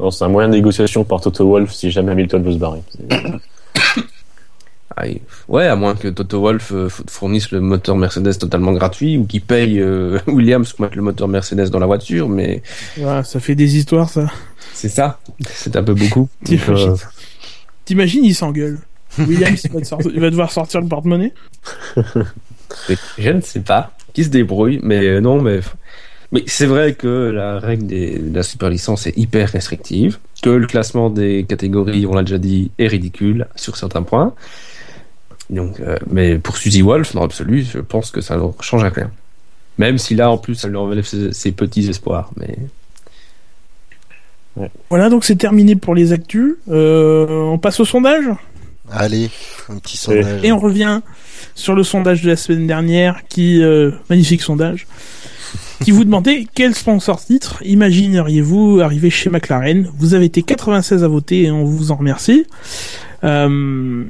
Non, 0.00 0.10
c'est 0.10 0.24
un 0.24 0.28
moyen 0.28 0.48
de 0.48 0.54
négociation 0.54 1.04
par 1.04 1.20
Toto 1.20 1.46
Wolff 1.48 1.72
si 1.72 1.90
jamais 1.90 2.12
Hamilton 2.12 2.42
veut 2.42 2.52
se 2.52 2.58
barrer. 2.58 2.80
Ouais, 5.48 5.66
à 5.66 5.76
moins 5.76 5.94
que 5.94 6.08
Toto 6.08 6.40
Wolff 6.40 6.72
euh, 6.72 6.88
fournisse 7.08 7.52
le 7.52 7.60
moteur 7.60 7.96
Mercedes 7.96 8.36
totalement 8.38 8.72
gratuit 8.72 9.16
ou 9.16 9.24
qu'il 9.24 9.40
paye 9.40 9.80
euh, 9.80 10.18
Williams 10.26 10.70
pour 10.72 10.82
mettre 10.82 10.96
le 10.96 11.02
moteur 11.02 11.26
Mercedes 11.26 11.70
dans 11.70 11.78
la 11.78 11.86
voiture, 11.86 12.28
mais 12.28 12.62
ça 13.24 13.40
fait 13.40 13.54
des 13.54 13.76
histoires 13.78 14.10
ça. 14.10 14.26
c'est 14.74 14.90
ça, 14.90 15.18
c'est 15.48 15.74
un 15.76 15.82
peu 15.82 15.94
beaucoup. 15.94 16.28
T'imagines 17.84 18.24
euh, 18.24 18.26
il 18.28 18.34
s'engueule. 18.34 18.78
Williams, 19.18 19.62
il 19.64 19.70
va, 19.72 19.84
sortir- 19.84 20.10
il 20.14 20.20
va 20.20 20.30
devoir 20.30 20.52
sortir 20.52 20.80
le 20.82 20.86
porte-monnaie. 20.88 21.32
Je 23.18 23.30
ne 23.30 23.40
sais 23.40 23.60
pas. 23.60 23.92
Qui 24.12 24.24
se 24.24 24.28
débrouille, 24.28 24.80
mais 24.82 25.04
euh, 25.06 25.20
non, 25.20 25.40
mais. 25.40 25.60
Mais 26.32 26.44
c'est 26.46 26.66
vrai 26.66 26.94
que 26.94 27.30
la 27.30 27.58
règle 27.58 27.86
des- 27.86 28.18
de 28.18 28.34
la 28.36 28.42
super 28.44 28.70
licence 28.70 29.06
est 29.06 29.16
hyper 29.16 29.48
restrictive, 29.50 30.18
que 30.42 30.50
le 30.50 30.66
classement 30.66 31.10
des 31.10 31.44
catégories, 31.48 32.06
on 32.06 32.14
l'a 32.14 32.22
déjà 32.22 32.38
dit, 32.38 32.70
est 32.78 32.86
ridicule 32.86 33.46
sur 33.56 33.76
certains 33.76 34.02
points. 34.02 34.32
Donc, 35.50 35.80
euh, 35.80 35.96
mais 36.08 36.38
pour 36.38 36.56
Suzy 36.56 36.82
Wolf, 36.82 37.14
dans 37.14 37.22
l'absolu, 37.22 37.64
je 37.64 37.78
pense 37.80 38.12
que 38.12 38.20
ça 38.20 38.36
ne 38.36 38.42
change 38.60 38.84
rien. 38.84 39.10
Même 39.78 39.98
si 39.98 40.14
là, 40.14 40.30
en 40.30 40.38
plus, 40.38 40.54
ça 40.54 40.68
lui 40.68 40.76
enlève 40.76 41.04
ses, 41.04 41.32
ses 41.32 41.50
petits 41.50 41.88
espoirs. 41.88 42.30
Mais 42.36 42.56
Voilà, 44.90 45.08
donc 45.08 45.24
c'est 45.24 45.36
terminé 45.36 45.74
pour 45.76 45.94
les 45.94 46.12
actus. 46.12 46.56
Euh, 46.68 47.26
on 47.28 47.58
passe 47.58 47.80
au 47.80 47.84
sondage? 47.84 48.24
Allez, 48.92 49.30
un 49.68 49.78
petit 49.78 49.96
sondage. 49.96 50.44
et 50.44 50.52
on 50.52 50.58
revient 50.58 51.00
sur 51.54 51.74
le 51.74 51.82
sondage 51.82 52.22
de 52.22 52.28
la 52.28 52.36
semaine 52.36 52.66
dernière, 52.66 53.22
qui 53.28 53.62
euh, 53.62 53.92
magnifique 54.08 54.42
sondage, 54.42 54.86
qui 55.82 55.90
vous 55.90 56.04
demandait 56.04 56.46
quel 56.54 56.74
sponsor 56.74 57.22
titre 57.24 57.62
imagineriez-vous 57.64 58.80
arriver 58.82 59.10
chez 59.10 59.30
McLaren? 59.30 59.88
Vous 59.98 60.14
avez 60.14 60.26
été 60.26 60.42
96 60.42 61.04
à 61.04 61.08
voter 61.08 61.44
et 61.44 61.50
on 61.50 61.64
vous 61.64 61.90
en 61.90 61.96
remercie. 61.96 62.46
Euh, 63.22 64.04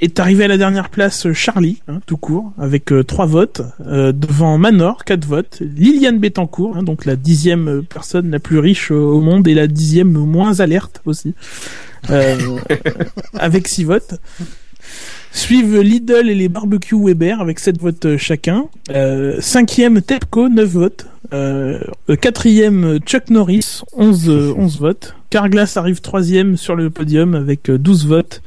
est 0.00 0.20
arrivé 0.20 0.44
à 0.44 0.48
la 0.48 0.56
dernière 0.56 0.88
place 0.88 1.30
Charlie, 1.34 1.82
hein, 1.86 2.00
tout 2.06 2.16
court, 2.16 2.52
avec 2.58 2.92
euh, 2.92 3.04
trois 3.04 3.26
votes, 3.26 3.60
euh, 3.86 4.12
devant 4.12 4.56
Manor, 4.56 5.04
quatre 5.04 5.26
votes, 5.26 5.58
Liliane 5.60 6.18
Bettencourt, 6.18 6.76
hein, 6.76 6.82
donc 6.82 7.04
la 7.04 7.16
dixième 7.16 7.82
personne 7.84 8.30
la 8.30 8.38
plus 8.38 8.58
riche 8.58 8.90
au 8.90 9.20
monde 9.20 9.46
et 9.48 9.54
la 9.54 9.66
dixième 9.66 10.12
moins 10.12 10.60
alerte 10.60 11.02
aussi, 11.04 11.34
euh, 12.08 12.36
avec 13.34 13.68
six 13.68 13.84
votes. 13.84 14.14
Suivent 15.32 15.80
Lidl 15.80 16.28
et 16.30 16.34
les 16.34 16.48
barbecues 16.48 16.96
Weber 16.98 17.40
avec 17.40 17.58
7 17.58 17.80
votes 17.80 18.06
euh, 18.06 18.18
chacun. 18.18 18.66
Euh, 18.90 19.36
cinquième 19.40 20.00
Tepco, 20.02 20.48
9 20.48 20.68
votes. 20.68 21.06
Euh, 21.34 21.78
quatrième 22.22 22.98
Chuck 23.00 23.28
Norris, 23.28 23.82
11, 23.92 24.28
euh, 24.30 24.54
11 24.56 24.78
votes. 24.80 25.14
Carglass 25.28 25.76
arrive 25.76 26.00
troisième 26.00 26.56
sur 26.56 26.74
le 26.74 26.88
podium 26.88 27.34
avec 27.34 27.68
euh, 27.68 27.76
12 27.78 28.06
votes. 28.06 28.42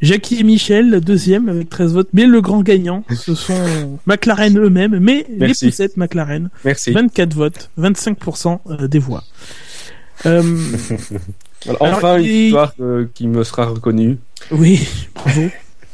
Jackie 0.00 0.40
et 0.40 0.42
Michel, 0.42 1.00
deuxième 1.00 1.50
avec 1.50 1.68
13 1.68 1.92
votes. 1.92 2.08
Mais 2.14 2.24
le 2.24 2.40
grand 2.40 2.62
gagnant, 2.62 3.04
ce 3.14 3.34
sont 3.34 3.98
McLaren 4.06 4.58
eux-mêmes, 4.58 4.98
mais 5.00 5.26
Merci. 5.36 5.66
les 5.66 5.70
poussettes 5.70 5.96
McLaren. 5.98 6.48
Merci. 6.64 6.92
24 6.92 7.34
votes, 7.34 7.70
25% 7.78 8.58
euh, 8.70 8.88
des 8.88 8.98
voix. 8.98 9.22
Euh, 10.24 10.42
Alors, 11.68 11.82
Alors, 11.82 11.98
enfin, 11.98 12.18
une 12.18 12.24
il- 12.24 12.42
victoire 12.44 12.72
euh, 12.80 13.06
qui 13.14 13.28
me 13.28 13.44
sera 13.44 13.66
reconnue. 13.66 14.16
oui, 14.50 14.88
bravo. 15.14 15.42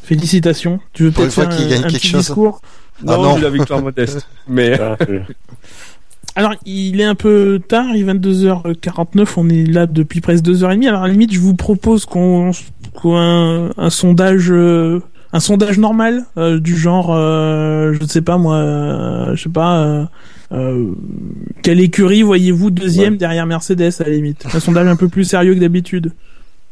Félicitations. 0.09 0.81
Tu 0.95 1.05
veux 1.05 1.11
Pour 1.11 1.25
peut-être 1.25 1.35
faire 1.35 1.49
qu'il 1.51 1.67
un, 1.67 1.69
gagne 1.69 1.79
un 1.81 1.83
quelque 1.89 1.97
petit 1.99 2.09
chose. 2.09 2.21
discours 2.27 2.63
Ah 3.07 3.17
non, 3.17 3.23
non. 3.23 3.39
la 3.39 3.51
victoire 3.51 3.83
modeste. 3.83 4.27
Mais 4.49 4.79
Ah, 4.81 4.97
Alors, 6.35 6.55
il 6.65 7.01
est 7.01 7.05
un 7.05 7.15
peu 7.15 7.61
tard, 7.67 7.87
il 7.95 8.09
est 8.09 8.13
22h49, 8.15 9.29
on 9.37 9.49
est 9.49 9.65
là 9.67 9.87
depuis 9.87 10.21
presque 10.21 10.45
2h30. 10.45 10.87
Alors, 10.89 11.03
à 11.03 11.07
la 11.07 11.13
limite, 11.13 11.33
je 11.33 11.41
vous 11.41 11.55
propose 11.55 12.05
qu'on 12.07 12.53
qu'on 12.95 13.17
un, 13.17 13.71
un 13.77 13.91
sondage 13.91 14.51
euh, 14.51 15.01
un 15.33 15.41
sondage 15.41 15.79
normal 15.79 16.25
euh, 16.37 16.59
du 16.59 16.77
genre 16.77 17.11
euh, 17.15 17.93
je 17.93 18.01
ne 18.03 18.07
sais 18.09 18.23
pas 18.23 18.39
moi, 18.39 18.57
euh, 18.57 19.37
je 19.37 19.43
sais 19.43 19.49
pas 19.51 19.85
euh, 19.85 20.05
euh, 20.53 20.93
quelle 21.63 21.81
écurie 21.81 22.23
voyez-vous 22.23 22.71
deuxième 22.71 23.13
Ouais. 23.13 23.19
derrière 23.19 23.47
Mercedes 23.47 23.93
à 24.01 24.05
la 24.05 24.11
limite? 24.11 24.47
Un 24.53 24.59
sondage 24.61 24.87
un 24.89 24.97
peu 24.97 25.09
plus 25.09 25.25
sérieux 25.25 25.55
que 25.55 25.61
d'habitude. 25.61 26.13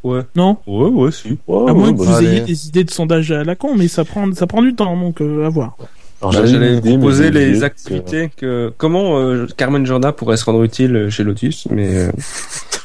Ouais, 0.05 0.21
Non 0.37 0.59
ouais, 0.67 0.89
ouais, 0.89 1.11
si. 1.13 1.39
Ouais, 1.47 1.71
À 1.71 1.75
moins 1.75 1.93
que 1.93 1.99
bah, 1.99 2.05
vous 2.05 2.15
allez. 2.15 2.27
ayez 2.29 2.41
des 2.41 2.69
idées 2.69 2.85
de 2.85 2.91
sondage 2.91 3.31
à 3.33 3.45
la 3.45 3.55
con, 3.57 3.75
mais 3.77 3.89
ça 3.89 4.05
prend 4.05 4.33
ça 4.35 4.47
prend 4.47 4.63
du 4.63 4.75
temps 4.75 4.97
donc 4.99 5.21
euh, 5.21 5.47
à 5.47 5.49
voir. 5.49 5.77
alors, 6.23 6.33
Bah, 6.35 6.47
J'allais 6.47 6.81
proposer 6.81 7.31
les 7.31 7.63
activités 7.65 8.31
que 8.37 8.73
comment 8.77 9.19
euh, 9.19 9.47
Carmen 9.57 9.85
Jorda 9.87 10.13
pourrait 10.13 10.37
se 10.37 10.45
rendre 10.45 10.63
utile 10.63 11.09
chez 11.11 11.25
Lotus, 11.25 11.67
mais 11.71 11.89
euh, 11.95 12.13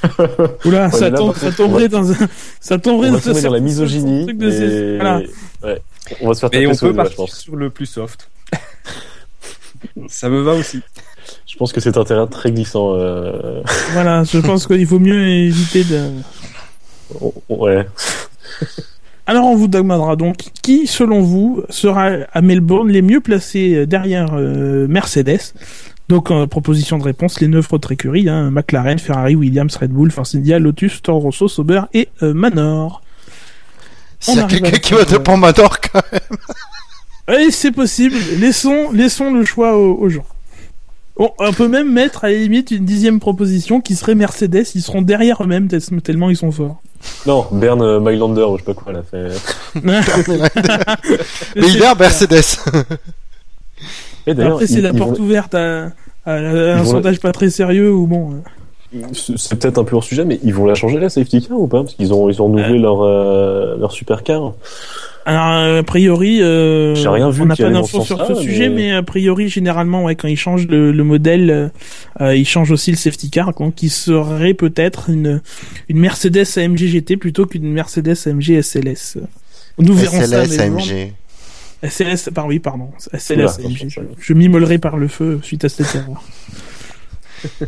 Oula, 0.65 0.85
Ouais, 0.87 0.91
ça, 0.91 1.09
là, 1.09 1.17
tombe- 1.17 1.35
ça 1.37 1.51
tomberait 1.51 1.85
on 1.85 1.99
dans 1.99 2.11
un 2.11 2.15
ça 2.59 2.77
tomberait 2.79 3.09
On 3.09 3.13
va 3.17 3.33
dans 3.33 3.41
dans 3.41 3.51
la 3.53 3.59
misogynie. 3.59 4.25
truc 4.25 4.37
de 4.37 4.49
ces- 4.51 4.63
et- 4.63 4.95
voilà. 4.97 5.21
ouais. 5.63 5.81
On 6.21 6.27
va 6.27 6.33
se 6.33 6.39
faire 6.41 6.49
mais 6.51 6.65
on 6.67 6.73
sur 6.73 6.87
peut 6.89 6.95
partir 6.95 7.27
sur 7.33 7.55
le 7.55 7.69
plus 7.69 7.85
soft. 7.85 8.29
Ça 10.09 10.29
me 10.29 10.41
va 10.41 10.53
aussi. 10.53 10.81
Je 11.47 11.55
pense 11.57 11.71
que 11.73 11.79
c'est 11.79 11.97
un 11.97 12.03
terrain 12.03 12.27
très 12.27 12.51
glissant. 12.51 12.95
Euh... 12.95 13.61
Voilà, 13.93 14.23
je 14.23 14.39
pense 14.39 14.67
qu'il 14.67 14.85
faut 14.87 14.99
mieux 14.99 15.27
éviter 15.27 15.83
de. 15.83 16.09
On- 17.19 17.33
on- 17.49 17.63
Ouais. 17.63 17.85
Alors 19.27 19.45
on 19.45 19.55
vous 19.55 19.67
demandera 19.67 20.15
donc 20.15 20.37
qui, 20.61 20.87
selon 20.87 21.21
vous, 21.21 21.63
sera 21.69 22.09
à 22.33 22.41
Melbourne 22.41 22.89
les 22.89 23.01
mieux 23.01 23.21
placés 23.21 23.75
euh, 23.75 23.85
derrière 23.85 24.33
euh, 24.33 24.87
Mercedes. 24.87 25.39
Donc 26.09 26.31
en 26.31 26.47
proposition 26.47 26.97
de 26.97 27.03
réponse, 27.03 27.39
les 27.39 27.47
neuf 27.47 27.71
autres 27.71 27.91
écuries, 27.93 28.27
hein, 28.27 28.51
McLaren, 28.51 28.99
Ferrari, 28.99 29.35
Williams, 29.35 29.75
Red 29.77 29.91
Bull, 29.91 30.11
Force 30.11 30.35
India, 30.35 30.59
Lotus, 30.59 31.01
Toro 31.01 31.19
Rosso, 31.19 31.47
Sauber 31.47 31.81
et 31.93 32.09
euh, 32.23 32.33
Manor. 32.33 33.01
S'il 34.19 34.35
y 34.35 34.39
a 34.39 34.43
quelqu'un 34.47 34.77
qui 34.77 34.93
vote 34.93 35.11
de- 35.11 35.17
pour 35.17 35.37
Manor, 35.37 35.79
quand 35.79 36.01
Oui, 37.29 37.51
c'est 37.51 37.71
possible. 37.71 38.15
Laissons, 38.39 38.91
laissons 38.91 39.31
le 39.33 39.45
choix 39.45 39.77
aux, 39.77 39.93
aux 39.95 40.09
gens. 40.09 40.25
Bon, 41.15 41.31
on 41.39 41.53
peut 41.53 41.67
même 41.67 41.91
mettre 41.93 42.25
à 42.25 42.29
la 42.29 42.35
limite 42.35 42.71
une 42.71 42.83
dixième 42.83 43.19
proposition 43.19 43.79
qui 43.79 43.95
serait 43.95 44.15
Mercedes. 44.15 44.65
Ils 44.75 44.81
seront 44.81 45.01
derrière 45.03 45.41
eux-mêmes 45.43 45.67
tel- 45.67 46.01
tellement 46.01 46.29
ils 46.29 46.35
sont 46.35 46.51
forts. 46.51 46.81
Non, 47.25 47.45
Bern 47.51 47.81
euh, 47.81 47.99
Mylander 47.99 48.41
ou 48.43 48.57
je 48.57 48.63
sais 48.63 48.73
pas 48.73 48.81
quoi, 48.81 48.93
là. 48.93 49.01
Fait... 49.03 49.29
Mais 51.55 51.67
il 51.67 51.77
est 51.81 51.85
à 51.85 51.95
Mercedes. 51.95 52.59
Et 54.27 54.33
d'ailleurs, 54.33 54.53
Après, 54.53 54.67
c'est 54.67 54.73
ils- 54.75 54.81
la 54.83 54.89
ils 54.89 54.97
porte 54.97 55.17
vont- 55.17 55.23
ouverte 55.23 55.55
à, 55.55 55.85
à- 55.85 55.91
à 56.25 56.33
un 56.35 56.83
vont- 56.83 56.91
sondage 56.91 57.19
pas 57.19 57.31
très 57.31 57.49
sérieux 57.49 57.91
ou 57.91 58.05
bon. 58.07 58.31
euh. 58.33 58.99
C'est 59.13 59.37
c'est 59.37 59.55
peut-être 59.57 59.77
un 59.77 59.83
peu 59.85 59.95
hors 59.95 60.03
sujet, 60.03 60.25
mais 60.25 60.39
ils 60.43 60.53
vont 60.53 60.65
la 60.65 60.75
changer 60.75 60.99
la 60.99 61.09
safety 61.09 61.47
car 61.47 61.57
ou 61.57 61.67
pas? 61.67 61.81
Parce 61.81 61.95
qu'ils 61.95 62.13
ont 62.13 62.29
ils 62.29 62.41
ont 62.41 62.45
renouvelé 62.47 62.77
leur 62.77 63.01
euh, 63.01 63.77
leur 63.79 63.91
supercar. 63.93 64.51
Alors, 65.25 65.47
euh, 65.53 65.79
a 65.81 65.83
priori, 65.83 66.41
euh, 66.41 66.95
J'ai 66.95 67.07
rien 67.07 67.29
vu 67.29 67.43
on 67.43 67.45
n'a 67.45 67.55
pas 67.55 67.69
d'infos 67.69 68.03
sur 68.03 68.25
ce 68.25 68.35
sujet, 68.35 68.69
mais- 68.69 68.91
a 68.91 69.03
priori, 69.03 69.49
généralement, 69.49 70.03
ouais, 70.05 70.15
quand 70.15 70.27
ils 70.27 70.37
changent 70.37 70.67
le, 70.67 70.91
le 70.91 71.03
modèle, 71.03 71.49
euh, 71.51 71.69
euh, 72.21 72.35
ils 72.35 72.47
changent 72.47 72.71
aussi 72.71 72.89
le 72.91 72.97
safety 72.97 73.29
car, 73.29 73.53
donc 73.53 73.75
qui 73.75 73.89
serait 73.89 74.53
peut-être 74.55 75.09
une, 75.11 75.41
une 75.89 75.99
Mercedes 75.99 76.45
AMG 76.57 76.87
GT 76.87 77.17
plutôt 77.17 77.45
qu'une 77.45 77.71
Mercedes 77.71 78.15
AMG 78.25 78.61
SLS. 78.61 79.17
Nous 79.77 79.93
verrons 79.93 80.21
ça. 80.21 80.45
SLS, 80.45 80.69
bon. 80.71 80.77
AMG. 80.79 81.13
SLS, 81.83 82.29
par 82.33 82.47
oui, 82.47 82.59
pardon. 82.59 82.89
SLS, 83.13 83.35
Oula, 83.37 83.51
AMG. 83.67 83.75
attention. 83.75 84.01
Je 84.19 84.33
m'immolerai 84.33 84.77
par 84.79 84.97
le 84.97 85.07
feu 85.07 85.39
suite 85.43 85.63
à 85.65 85.69
cette 85.69 85.93
erreur. 85.95 86.23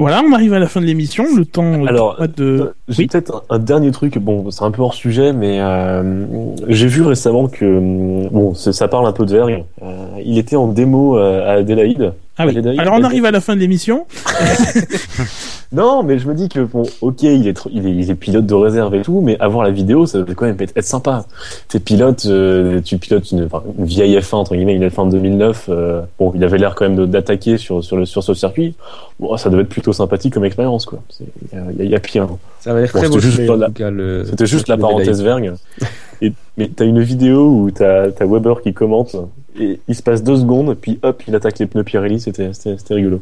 voilà, 0.00 0.22
on 0.28 0.32
arrive 0.32 0.52
à 0.54 0.58
la 0.58 0.66
fin 0.66 0.80
de 0.80 0.86
l'émission. 0.86 1.24
Le 1.36 1.44
temps 1.44 1.84
euh, 1.84 1.86
Alors, 1.86 2.18
de. 2.36 2.74
J'ai 2.88 3.02
Oui. 3.02 3.06
peut-être 3.06 3.44
un, 3.50 3.56
un 3.56 3.58
dernier 3.58 3.90
truc, 3.90 4.18
bon, 4.18 4.50
c'est 4.50 4.64
un 4.64 4.70
peu 4.70 4.82
hors 4.82 4.94
sujet, 4.94 5.32
mais 5.32 5.60
euh, 5.60 6.24
j'ai 6.68 6.86
vu 6.88 7.02
récemment 7.02 7.48
que, 7.48 7.64
hum, 7.64 8.28
bon, 8.28 8.54
ça 8.54 8.88
parle 8.88 9.06
un 9.06 9.12
peu 9.12 9.24
de 9.24 9.32
Vergne. 9.32 9.64
Euh, 9.82 10.06
il 10.24 10.38
était 10.38 10.56
en 10.56 10.66
démo 10.68 11.16
euh, 11.18 11.46
à 11.48 11.52
Adélaïde. 11.58 12.12
Ah 12.36 12.46
oui. 12.46 12.56
Adélaïde, 12.58 12.80
Alors 12.80 12.94
on 12.98 13.04
arrive 13.04 13.24
à 13.24 13.30
la 13.30 13.40
fin 13.40 13.54
de 13.54 13.60
l'émission. 13.60 14.06
Non, 15.72 16.04
mais 16.04 16.20
je 16.20 16.28
me 16.28 16.34
dis 16.34 16.48
que, 16.48 16.60
bon, 16.60 16.84
ok, 17.00 17.22
il 17.24 17.48
est, 17.48 17.58
il 17.72 17.84
est, 17.86 17.90
il 17.90 18.08
est 18.10 18.14
pilote 18.14 18.46
de 18.46 18.54
réserve 18.54 18.94
et 18.94 19.02
tout, 19.02 19.20
mais 19.20 19.36
avoir 19.40 19.64
la 19.64 19.72
vidéo, 19.72 20.06
ça 20.06 20.18
devait 20.18 20.34
quand 20.34 20.46
même 20.46 20.56
être, 20.60 20.72
être 20.76 20.84
sympa. 20.84 21.24
T'es 21.68 21.80
pilote, 21.80 22.26
euh, 22.26 22.80
tu 22.80 22.96
pilotes 22.98 23.32
une, 23.32 23.46
enfin, 23.46 23.60
une 23.76 23.84
vieille 23.84 24.16
F1, 24.16 24.36
entre 24.36 24.54
guillemets, 24.54 24.76
une 24.76 24.86
F1 24.86 25.06
de 25.06 25.12
2009, 25.12 25.66
euh, 25.70 26.02
bon, 26.18 26.30
il 26.36 26.44
avait 26.44 26.58
l'air 26.58 26.76
quand 26.76 26.88
même 26.88 27.06
d'attaquer 27.06 27.58
sur, 27.58 27.82
sur, 27.82 27.96
le, 27.96 28.04
sur 28.06 28.22
ce 28.22 28.34
circuit. 28.34 28.76
Bon, 29.18 29.36
ça 29.36 29.50
devait 29.50 29.62
être 29.62 29.68
plutôt 29.84 29.92
sympathique 29.92 30.32
comme 30.32 30.46
expérience, 30.46 30.86
quoi. 30.86 31.02
Il 31.20 31.84
y 31.84 31.88
y 31.90 31.94
a- 31.94 32.00
pire. 32.00 32.26
Ça 32.60 32.72
va 32.72 32.80
être 32.80 32.92
Bon, 32.94 32.98
très 33.00 33.08
c'était 33.08 33.14
beau. 33.16 33.20
juste 33.20 33.78
la- 33.78 33.90
le- 33.90 34.24
C'était 34.24 34.46
juste 34.46 34.68
la 34.68 34.78
parenthèse 34.78 35.22
vergne. 35.22 35.52
Et, 36.22 36.32
mais 36.56 36.68
t'as 36.74 36.86
une 36.86 37.02
vidéo 37.02 37.50
où 37.50 37.70
t'as 37.70 38.04
as 38.18 38.24
Weber 38.26 38.62
qui 38.62 38.72
commente 38.72 39.14
et 39.60 39.78
il 39.86 39.94
se 39.94 40.02
passe 40.02 40.22
deux 40.22 40.36
secondes, 40.36 40.74
puis 40.80 40.98
hop, 41.02 41.22
il 41.28 41.34
attaque 41.36 41.58
les 41.58 41.66
pneus 41.66 41.84
Pirelli. 41.84 42.18
C'était 42.18 42.50
rigolo. 42.94 43.20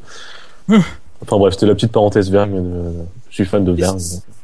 Enfin 0.70 1.36
bref, 1.36 1.55
c'était 1.55 1.66
la 1.66 1.74
petite 1.74 1.90
parenthèse 1.90 2.30
vergne. 2.30 2.55
de- 2.62 2.93
Je 3.30 3.34
suis 3.34 3.44
fan 3.44 3.64
de 3.64 3.72
vergne. 3.72 3.98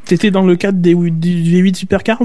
C'était 0.05 0.33
dans 0.33 0.43
le 0.43 0.57
cadre 0.57 0.79
des, 0.79 0.95
du 0.97 1.63
V8 1.63 1.77
Supercars? 1.77 2.19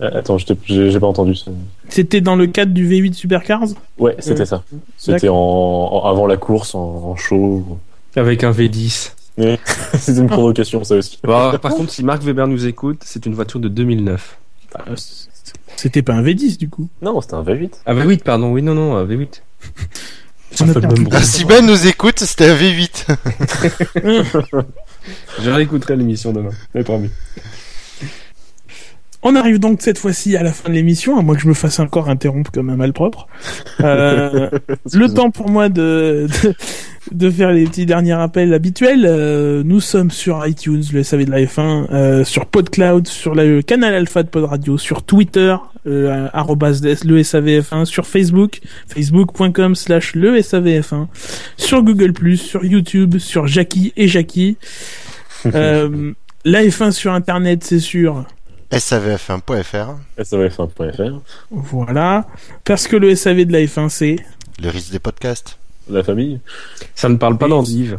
Euh, 0.00 0.10
Attends, 0.14 0.36
j'ai 0.38 1.00
pas 1.00 1.06
entendu. 1.08 1.34
ça. 1.34 1.50
C'était 1.88 2.20
dans 2.20 2.36
le 2.36 2.46
cadre 2.46 2.72
du 2.72 2.88
V8 2.88 3.14
Supercars? 3.14 3.64
Ouais, 3.98 4.14
c'était 4.20 4.46
ça. 4.46 4.62
C'était 4.96 5.28
en, 5.28 5.34
en- 5.34 6.04
avant 6.04 6.26
la 6.28 6.36
course, 6.36 6.76
en, 6.76 6.80
en 7.10 7.16
show. 7.16 7.64
Avec 8.18 8.44
un 8.44 8.50
V10. 8.52 9.12
C'était 9.98 10.18
une 10.18 10.26
provocation, 10.26 10.82
ça 10.84 10.96
aussi. 10.96 11.18
Par 11.22 11.58
contre, 11.60 11.90
si 11.92 12.02
Marc 12.04 12.22
Weber 12.22 12.46
nous 12.48 12.66
écoute, 12.66 13.02
c'est 13.04 13.24
une 13.26 13.34
voiture 13.34 13.60
de 13.60 13.68
2009. 13.68 14.38
Euh, 14.88 14.94
C'était 15.76 16.02
pas 16.02 16.14
un 16.14 16.22
V10 16.22 16.58
du 16.58 16.68
coup. 16.68 16.88
Non, 17.00 17.20
c'était 17.20 17.34
un 17.34 17.42
V8. 17.42 17.70
Ah 17.86 17.94
V8, 17.94 18.22
pardon, 18.22 18.52
oui, 18.52 18.62
non, 18.62 18.74
non, 18.74 18.96
un 18.96 19.04
V8. 19.06 19.40
Ça 20.50 20.64
On 20.64 20.68
a 20.68 20.72
fait 20.72 20.80
le 20.80 20.80
perdu. 20.80 21.02
même 21.02 21.10
Ah, 21.12 21.16
bruit. 21.16 21.26
si 21.26 21.44
Ben 21.44 21.64
nous 21.64 21.86
écoute, 21.86 22.18
c'était 22.20 22.46
un 22.50 22.56
V8. 22.56 23.06
Je 25.42 25.50
réécouterai 25.50 25.96
l'émission 25.96 26.32
demain, 26.32 26.50
mais 26.74 26.82
promis. 26.82 27.10
On 29.22 29.34
arrive 29.34 29.58
donc 29.58 29.82
cette 29.82 29.98
fois-ci 29.98 30.36
à 30.36 30.42
la 30.42 30.52
fin 30.52 30.68
de 30.68 30.74
l'émission, 30.74 31.18
à 31.18 31.22
moins 31.22 31.34
que 31.34 31.40
je 31.40 31.48
me 31.48 31.54
fasse 31.54 31.80
encore 31.80 32.08
interrompre 32.08 32.52
comme 32.52 32.70
un 32.70 32.76
malpropre. 32.76 33.26
Euh, 33.80 34.48
le 34.92 35.08
temps 35.12 35.30
pour 35.30 35.48
moi 35.50 35.68
de, 35.68 36.28
de, 36.44 36.54
de 37.12 37.30
faire 37.30 37.52
les 37.52 37.64
petits 37.64 37.86
derniers 37.86 38.14
rappels 38.14 38.52
habituels. 38.54 39.04
Euh, 39.06 39.62
nous 39.64 39.80
sommes 39.80 40.10
sur 40.10 40.46
iTunes, 40.46 40.82
le 40.92 41.02
SAV 41.02 41.24
de 41.24 41.30
la 41.30 41.40
F1, 41.42 41.86
euh, 41.90 42.24
sur 42.24 42.46
PodCloud, 42.46 43.06
sur 43.06 43.34
le 43.34 43.62
canal 43.62 43.94
Alpha 43.94 44.22
de 44.22 44.28
Pod 44.28 44.44
Radio, 44.44 44.78
sur 44.78 45.02
Twitter, 45.02 45.56
euh, 45.86 46.28
arrobas 46.32 46.80
le 46.82 47.22
SAVF1, 47.22 47.84
sur 47.84 48.06
Facebook, 48.06 48.60
facebook.com 48.88 49.74
slash 49.74 50.14
le 50.14 50.38
SAVF1, 50.38 51.06
sur 51.56 51.82
Google+, 51.82 52.12
sur 52.36 52.64
YouTube, 52.64 53.18
sur 53.18 53.46
Jackie 53.46 53.92
et 53.96 54.08
Jackie. 54.08 54.56
Euh, 55.54 56.14
la 56.44 56.64
F1 56.64 56.90
sur 56.90 57.12
Internet, 57.12 57.62
c'est 57.62 57.78
sûr. 57.78 58.24
SAVF1.fr. 58.72 59.96
SAVF1.fr. 60.18 61.20
Voilà. 61.52 62.26
Parce 62.64 62.88
que 62.88 62.96
le 62.96 63.14
SAV 63.14 63.44
de 63.44 63.52
la 63.52 63.60
F1, 63.60 63.88
c'est... 63.88 64.16
Le 64.60 64.68
risque 64.68 64.90
des 64.90 64.98
podcasts. 64.98 65.58
La 65.90 66.02
famille. 66.02 66.40
Ça 66.94 67.08
ne 67.08 67.16
parle 67.16 67.38
pas 67.38 67.48
d'endive. 67.48 67.98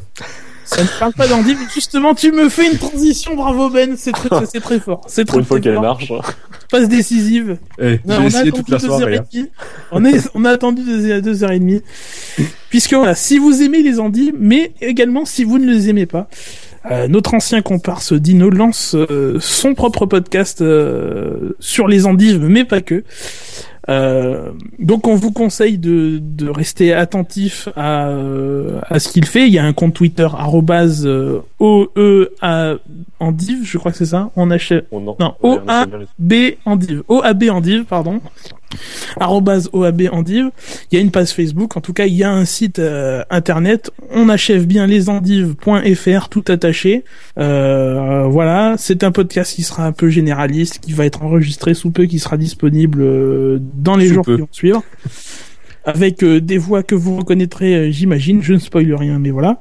Ça 0.64 0.84
ne 0.84 1.00
parle 1.00 1.14
pas 1.14 1.26
mais 1.28 1.56
justement, 1.74 2.14
tu 2.14 2.32
me 2.32 2.48
fais 2.48 2.72
une 2.72 2.78
transition, 2.78 3.36
bravo 3.36 3.70
Ben, 3.70 3.96
c'est 3.98 4.12
très, 4.12 4.30
c'est 4.52 4.60
très 4.60 4.80
fort. 4.80 5.02
C'est 5.08 5.26
Pour 5.26 5.34
très, 5.34 5.40
une 5.40 5.46
fois 5.46 5.60
qu'elle 5.60 5.80
marche. 5.80 6.12
Passe 6.70 6.88
décisive. 6.88 7.58
Eh, 7.82 8.00
on 8.06 8.12
a 8.12 8.26
essayé 8.26 8.52
toute 8.52 8.70
la 8.70 8.78
soirée. 8.78 9.18
hein. 9.18 9.26
demie. 9.34 9.48
On, 9.92 10.06
est, 10.06 10.30
on 10.36 10.46
a 10.46 10.52
attendu 10.52 10.84
deux, 10.84 11.22
deux 11.22 11.44
heures 11.44 11.52
et 11.52 11.60
demie. 11.60 11.82
Puisque 12.70 12.94
voilà, 12.94 13.16
si 13.16 13.40
vous 13.40 13.64
aimez 13.64 13.82
les 13.82 14.00
Andis, 14.00 14.32
mais 14.38 14.74
également 14.80 15.26
si 15.26 15.44
vous 15.44 15.58
ne 15.58 15.66
les 15.72 15.90
aimez 15.90 16.06
pas, 16.06 16.30
Euh, 16.90 17.10
notre 17.10 17.34
ancien 17.34 17.62
comparse 17.62 18.14
Dino 18.14 18.50
lance 18.50 18.96
euh, 18.96 19.38
son 19.42 19.74
propre 19.76 20.06
podcast 20.06 20.62
euh, 20.62 21.54
sur 21.60 21.90
les 21.90 22.06
endives, 22.06 22.40
mais 22.40 22.64
pas 22.64 22.80
que. 22.80 23.04
Euh, 23.88 24.52
donc 24.78 25.08
on 25.08 25.16
vous 25.16 25.32
conseille 25.32 25.78
de, 25.78 26.20
de 26.22 26.50
rester 26.50 26.94
attentif 26.94 27.70
à, 27.78 28.10
euh, 28.10 28.82
à 28.90 29.00
ce 29.00 29.10
qu'il 29.10 29.26
fait. 29.26 29.48
Il 29.48 29.54
y 29.54 29.60
a 29.60 29.64
un 29.66 29.74
compte 29.74 29.94
Twitter 29.94 30.28
arrobase 30.38 31.06
euh, 31.08 31.40
OEA 31.60 32.76
endive, 33.20 33.60
je 33.64 33.78
crois 33.78 33.92
que 33.92 33.98
c'est 33.98 34.06
ça. 34.06 34.32
On 34.36 34.52
achète 34.52 34.88
Oh, 34.92 35.00
non, 35.00 35.16
Non, 35.20 35.34
Ouais, 35.42 35.58
on 35.66 35.68
OA. 35.68 35.80
essaie 35.82 35.90
bien 35.90 36.00
les- 36.00 36.52
B 36.52 36.56
endive, 36.66 37.04
OAB 37.08 37.44
endive, 37.50 37.84
pardon. 37.86 38.20
OAB 39.20 40.02
endive. 40.12 40.52
Il 40.92 40.96
y 40.96 40.98
a 40.98 41.02
une 41.02 41.12
page 41.12 41.30
Facebook, 41.30 41.78
en 41.78 41.82
tout 41.82 41.94
cas 41.94 42.06
il 42.06 42.14
y 42.14 42.24
a 42.24 42.32
un 42.32 42.46
site 42.46 42.80
euh, 42.80 43.24
internet. 43.30 43.92
On 44.12 44.30
achève 44.30 44.66
bien 44.66 44.88
lesendives.fr, 44.88 46.30
tout 46.30 46.44
attaché. 46.48 47.04
Euh, 47.38 48.24
voilà, 48.30 48.76
c'est 48.78 49.04
un 49.04 49.12
podcast 49.12 49.56
qui 49.56 49.64
sera 49.64 49.86
un 49.86 49.92
peu 49.92 50.10
généraliste, 50.10 50.80
qui 50.80 50.94
va 50.94 51.06
être 51.06 51.24
enregistré 51.24 51.74
sous 51.74 51.92
peu, 51.92 52.06
qui 52.06 52.20
sera 52.20 52.38
disponible 52.38 53.02
euh, 53.02 53.60
dans 53.76 53.96
les 53.96 54.08
Sous 54.08 54.14
jours 54.16 54.26
peu. 54.26 54.36
qui 54.36 54.42
vont 54.42 54.48
suivre. 54.52 54.84
Avec 55.86 56.24
euh, 56.24 56.42
des 56.42 56.58
voix 56.58 56.84
que 56.84 56.94
vous 56.96 57.18
reconnaîtrez, 57.18 57.74
euh, 57.76 57.92
j'imagine. 57.92 58.44
Je 58.44 58.54
ne 58.54 58.60
spoil 58.60 58.94
rien, 58.94 59.18
mais 59.18 59.32
voilà. 59.32 59.60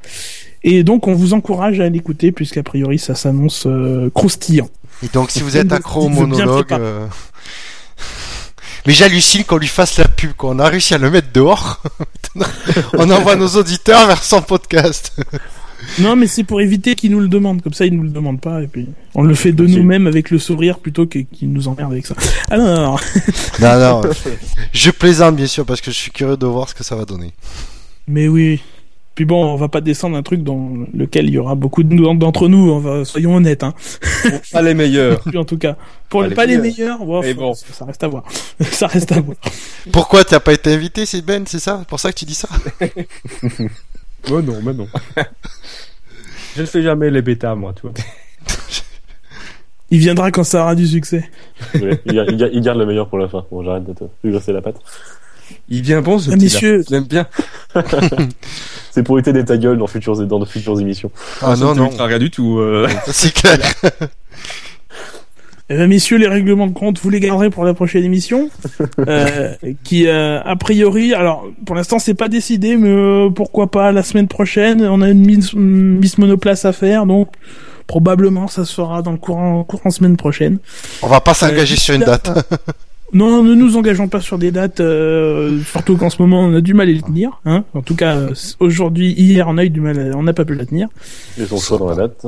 Et 0.64 0.82
donc 0.82 1.06
on 1.06 1.14
vous 1.14 1.32
encourage 1.34 1.80
à 1.80 1.88
l'écouter, 1.88 2.32
puisqu'a 2.32 2.62
priori 2.62 2.98
ça 2.98 3.14
s'annonce 3.14 3.64
euh, 3.66 4.10
croustillant. 4.12 4.68
Et 5.04 5.08
donc, 5.12 5.30
si 5.30 5.40
vous 5.40 5.56
êtes 5.56 5.72
accro 5.72 6.06
au 6.06 6.08
monologue. 6.08 6.74
Mais 8.88 8.94
j'hallucine 8.94 9.44
qu'on 9.44 9.58
lui 9.58 9.68
fasse 9.68 9.98
la 9.98 10.08
pub, 10.08 10.32
qu'on 10.32 10.58
a 10.58 10.66
réussi 10.66 10.94
à 10.94 10.98
le 10.98 11.10
mettre 11.10 11.28
dehors. 11.34 11.82
On 12.94 13.10
envoie 13.10 13.36
nos 13.36 13.48
auditeurs 13.48 14.06
vers 14.06 14.22
son 14.24 14.40
podcast. 14.40 15.14
Non, 15.98 16.16
mais 16.16 16.26
c'est 16.26 16.42
pour 16.42 16.62
éviter 16.62 16.94
qu'ils 16.94 17.10
nous 17.10 17.20
le 17.20 17.28
demandent. 17.28 17.60
Comme 17.60 17.74
ça, 17.74 17.84
ils 17.84 17.94
nous 17.94 18.04
le 18.04 18.08
demandent 18.08 18.40
pas. 18.40 18.62
Et 18.62 18.66
puis, 18.66 18.88
on 19.14 19.24
le 19.24 19.34
fait 19.34 19.52
de 19.52 19.66
nous-mêmes 19.66 20.06
avec 20.06 20.30
le 20.30 20.38
sourire 20.38 20.78
plutôt 20.78 21.04
qu'ils 21.04 21.26
nous 21.42 21.68
emmerdent 21.68 21.92
avec 21.92 22.06
ça. 22.06 22.14
Alors, 22.48 22.98
non, 23.60 23.78
non. 23.78 24.10
Je 24.72 24.90
plaisante, 24.90 25.36
bien 25.36 25.46
sûr, 25.46 25.66
parce 25.66 25.82
que 25.82 25.90
je 25.90 25.96
suis 25.96 26.10
curieux 26.10 26.38
de 26.38 26.46
voir 26.46 26.66
ce 26.70 26.74
que 26.74 26.82
ça 26.82 26.96
va 26.96 27.04
donner. 27.04 27.34
mais 28.06 28.26
oui. 28.26 28.62
Puis 29.18 29.24
bon, 29.24 29.44
on 29.44 29.56
va 29.56 29.66
pas 29.66 29.80
descendre 29.80 30.16
un 30.16 30.22
truc 30.22 30.44
dans 30.44 30.74
lequel 30.94 31.26
il 31.26 31.32
y 31.32 31.38
aura 31.38 31.56
beaucoup 31.56 31.82
d'entre 31.82 32.46
nous. 32.46 32.70
On 32.70 32.78
va, 32.78 33.04
soyons 33.04 33.34
honnêtes. 33.34 33.64
Hein. 33.64 33.74
Pas 34.52 34.62
les 34.62 34.74
meilleurs. 34.74 35.20
En 35.34 35.42
tout 35.44 35.58
cas, 35.58 35.76
pour 36.08 36.20
Pas 36.20 36.26
les 36.26 36.30
les 36.30 36.36
pas 36.36 36.46
les 36.46 36.58
meilleurs. 36.58 36.98
faut- 36.98 37.34
bon. 37.34 37.52
ça 37.52 37.84
reste 37.84 38.04
à 38.04 38.06
voir. 38.06 38.22
ça 38.60 38.86
reste 38.86 39.10
à 39.10 39.20
voir. 39.20 39.36
Pourquoi 39.90 40.22
t'as 40.22 40.38
pas 40.38 40.52
été 40.52 40.72
invité, 40.72 41.04
c'est 41.04 41.20
Ben, 41.22 41.42
c'est 41.48 41.58
ça? 41.58 41.82
Pour 41.88 41.98
ça 41.98 42.12
que 42.12 42.16
tu 42.18 42.26
dis 42.26 42.34
ça? 42.36 42.48
Oh 44.30 44.40
non, 44.40 44.60
mais 44.62 44.72
non. 44.74 44.86
Je 46.54 46.60
ne 46.60 46.66
fais 46.66 46.82
jamais 46.82 47.10
les 47.10 47.22
bêtas, 47.22 47.56
moi, 47.56 47.72
tu 47.74 47.82
vois. 47.82 47.92
Il 49.90 49.98
viendra 49.98 50.30
quand 50.30 50.44
ça 50.44 50.62
aura 50.62 50.74
du 50.76 50.86
succès. 50.86 51.28
Ouais, 51.74 52.00
il, 52.06 52.12
garde, 52.14 52.30
il 52.52 52.60
garde- 52.60 52.78
le 52.78 52.86
meilleur 52.86 53.08
pour 53.08 53.18
la 53.18 53.28
fin. 53.28 53.44
Bon, 53.50 53.64
j'arrête 53.64 53.84
de 53.84 53.94
te 53.94 54.04
lui 54.22 54.30
grosser 54.32 54.52
la 54.52 54.62
patte. 54.62 54.76
Il 55.68 55.82
vient 55.82 56.00
bon, 56.02 56.18
ce 56.18 56.30
Ah, 56.32 56.36
messieurs. 56.36 56.84
Je 56.88 56.94
l'aime 56.94 57.04
bien. 57.04 57.26
C'est 58.90 59.02
pour 59.02 59.18
éviter 59.18 59.32
des 59.32 59.44
ta 59.44 59.56
gueule 59.56 59.78
dans, 59.78 59.86
futures, 59.86 60.16
dans 60.26 60.38
de 60.38 60.44
futures 60.44 60.80
émissions. 60.80 61.10
Ah 61.42 61.54
non, 61.56 61.74
non. 61.74 61.90
Rien 61.98 62.18
du 62.18 62.30
tout. 62.30 62.58
euh. 62.58 62.88
C'est 63.06 63.32
clair. 63.32 63.58
Eh 65.70 65.76
ben, 65.76 65.86
messieurs, 65.86 66.16
les 66.16 66.26
règlements 66.28 66.66
de 66.66 66.72
compte, 66.72 66.98
vous 66.98 67.10
les 67.10 67.20
garderez 67.20 67.50
pour 67.50 67.64
la 67.66 67.74
prochaine 67.74 68.02
émission, 68.02 68.48
euh, 69.06 69.52
qui 69.84 70.06
euh, 70.06 70.40
a 70.42 70.56
priori, 70.56 71.12
alors 71.12 71.46
pour 71.66 71.76
l'instant 71.76 71.98
c'est 71.98 72.14
pas 72.14 72.28
décidé, 72.28 72.78
mais 72.78 72.88
euh, 72.88 73.28
pourquoi 73.28 73.70
pas 73.70 73.92
la 73.92 74.02
semaine 74.02 74.28
prochaine. 74.28 74.82
On 74.82 75.02
a 75.02 75.10
une 75.10 75.26
Miss, 75.26 76.16
Monoplace 76.16 76.64
à 76.64 76.72
faire, 76.72 77.04
donc 77.04 77.28
probablement 77.86 78.48
ça 78.48 78.64
se 78.64 78.72
fera 78.72 79.02
dans 79.02 79.12
le 79.12 79.18
courant 79.18 79.62
courant 79.62 79.90
semaine 79.90 80.16
prochaine. 80.16 80.58
On 81.02 81.06
va 81.08 81.20
pas 81.20 81.34
s'engager 81.34 81.74
Euh, 81.74 81.78
sur 81.78 81.94
une 81.94 82.04
date. 82.04 82.30
Non, 83.12 83.30
non, 83.30 83.42
ne 83.42 83.54
nous 83.54 83.76
engageons 83.76 84.08
pas 84.08 84.20
sur 84.20 84.36
des 84.38 84.50
dates, 84.50 84.80
euh, 84.80 85.60
surtout 85.64 85.96
qu'en 85.96 86.10
ce 86.10 86.20
moment 86.20 86.40
on 86.42 86.54
a 86.54 86.60
du 86.60 86.74
mal 86.74 86.88
à 86.88 86.92
les 86.92 87.00
tenir. 87.00 87.40
Hein. 87.46 87.64
En 87.74 87.80
tout 87.80 87.94
cas, 87.94 88.16
euh, 88.16 88.34
aujourd'hui, 88.60 89.12
hier, 89.12 89.46
on 89.48 89.56
a 89.56 89.64
eu 89.64 89.70
du 89.70 89.80
mal, 89.80 89.98
à- 89.98 90.16
on 90.16 90.22
n'a 90.22 90.34
pas 90.34 90.44
pu 90.44 90.54
la 90.54 90.66
tenir. 90.66 90.88
Ils 91.38 91.46
son 91.46 91.58
choix 91.58 91.78
dans 91.78 91.88
la 91.88 91.94
date. 91.96 92.26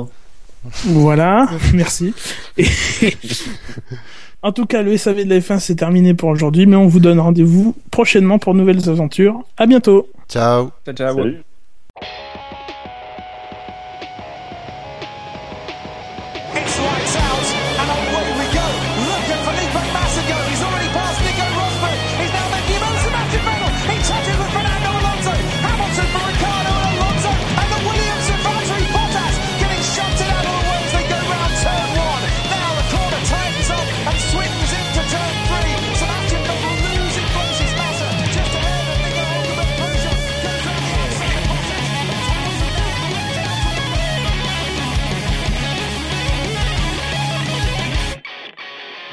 Voilà, 0.86 1.48
merci. 1.74 2.14
Et- 2.56 2.64
en 4.42 4.52
tout 4.52 4.64
cas, 4.66 4.82
le 4.82 4.96
SAV 4.96 5.24
de 5.24 5.28
la 5.30 5.38
F1 5.40 5.58
c'est 5.58 5.74
terminé 5.76 6.14
pour 6.14 6.30
aujourd'hui, 6.30 6.64
mais 6.66 6.76
on 6.76 6.86
vous 6.86 7.00
donne 7.00 7.20
rendez-vous 7.20 7.74
prochainement 7.90 8.38
pour 8.38 8.54
de 8.54 8.58
nouvelles 8.60 8.88
aventures. 8.88 9.38
À 9.58 9.66
bientôt. 9.66 10.08
Ciao. 10.28 10.70
Ciao, 10.86 10.94
ciao. 10.94 11.14
Salut. 11.16 11.42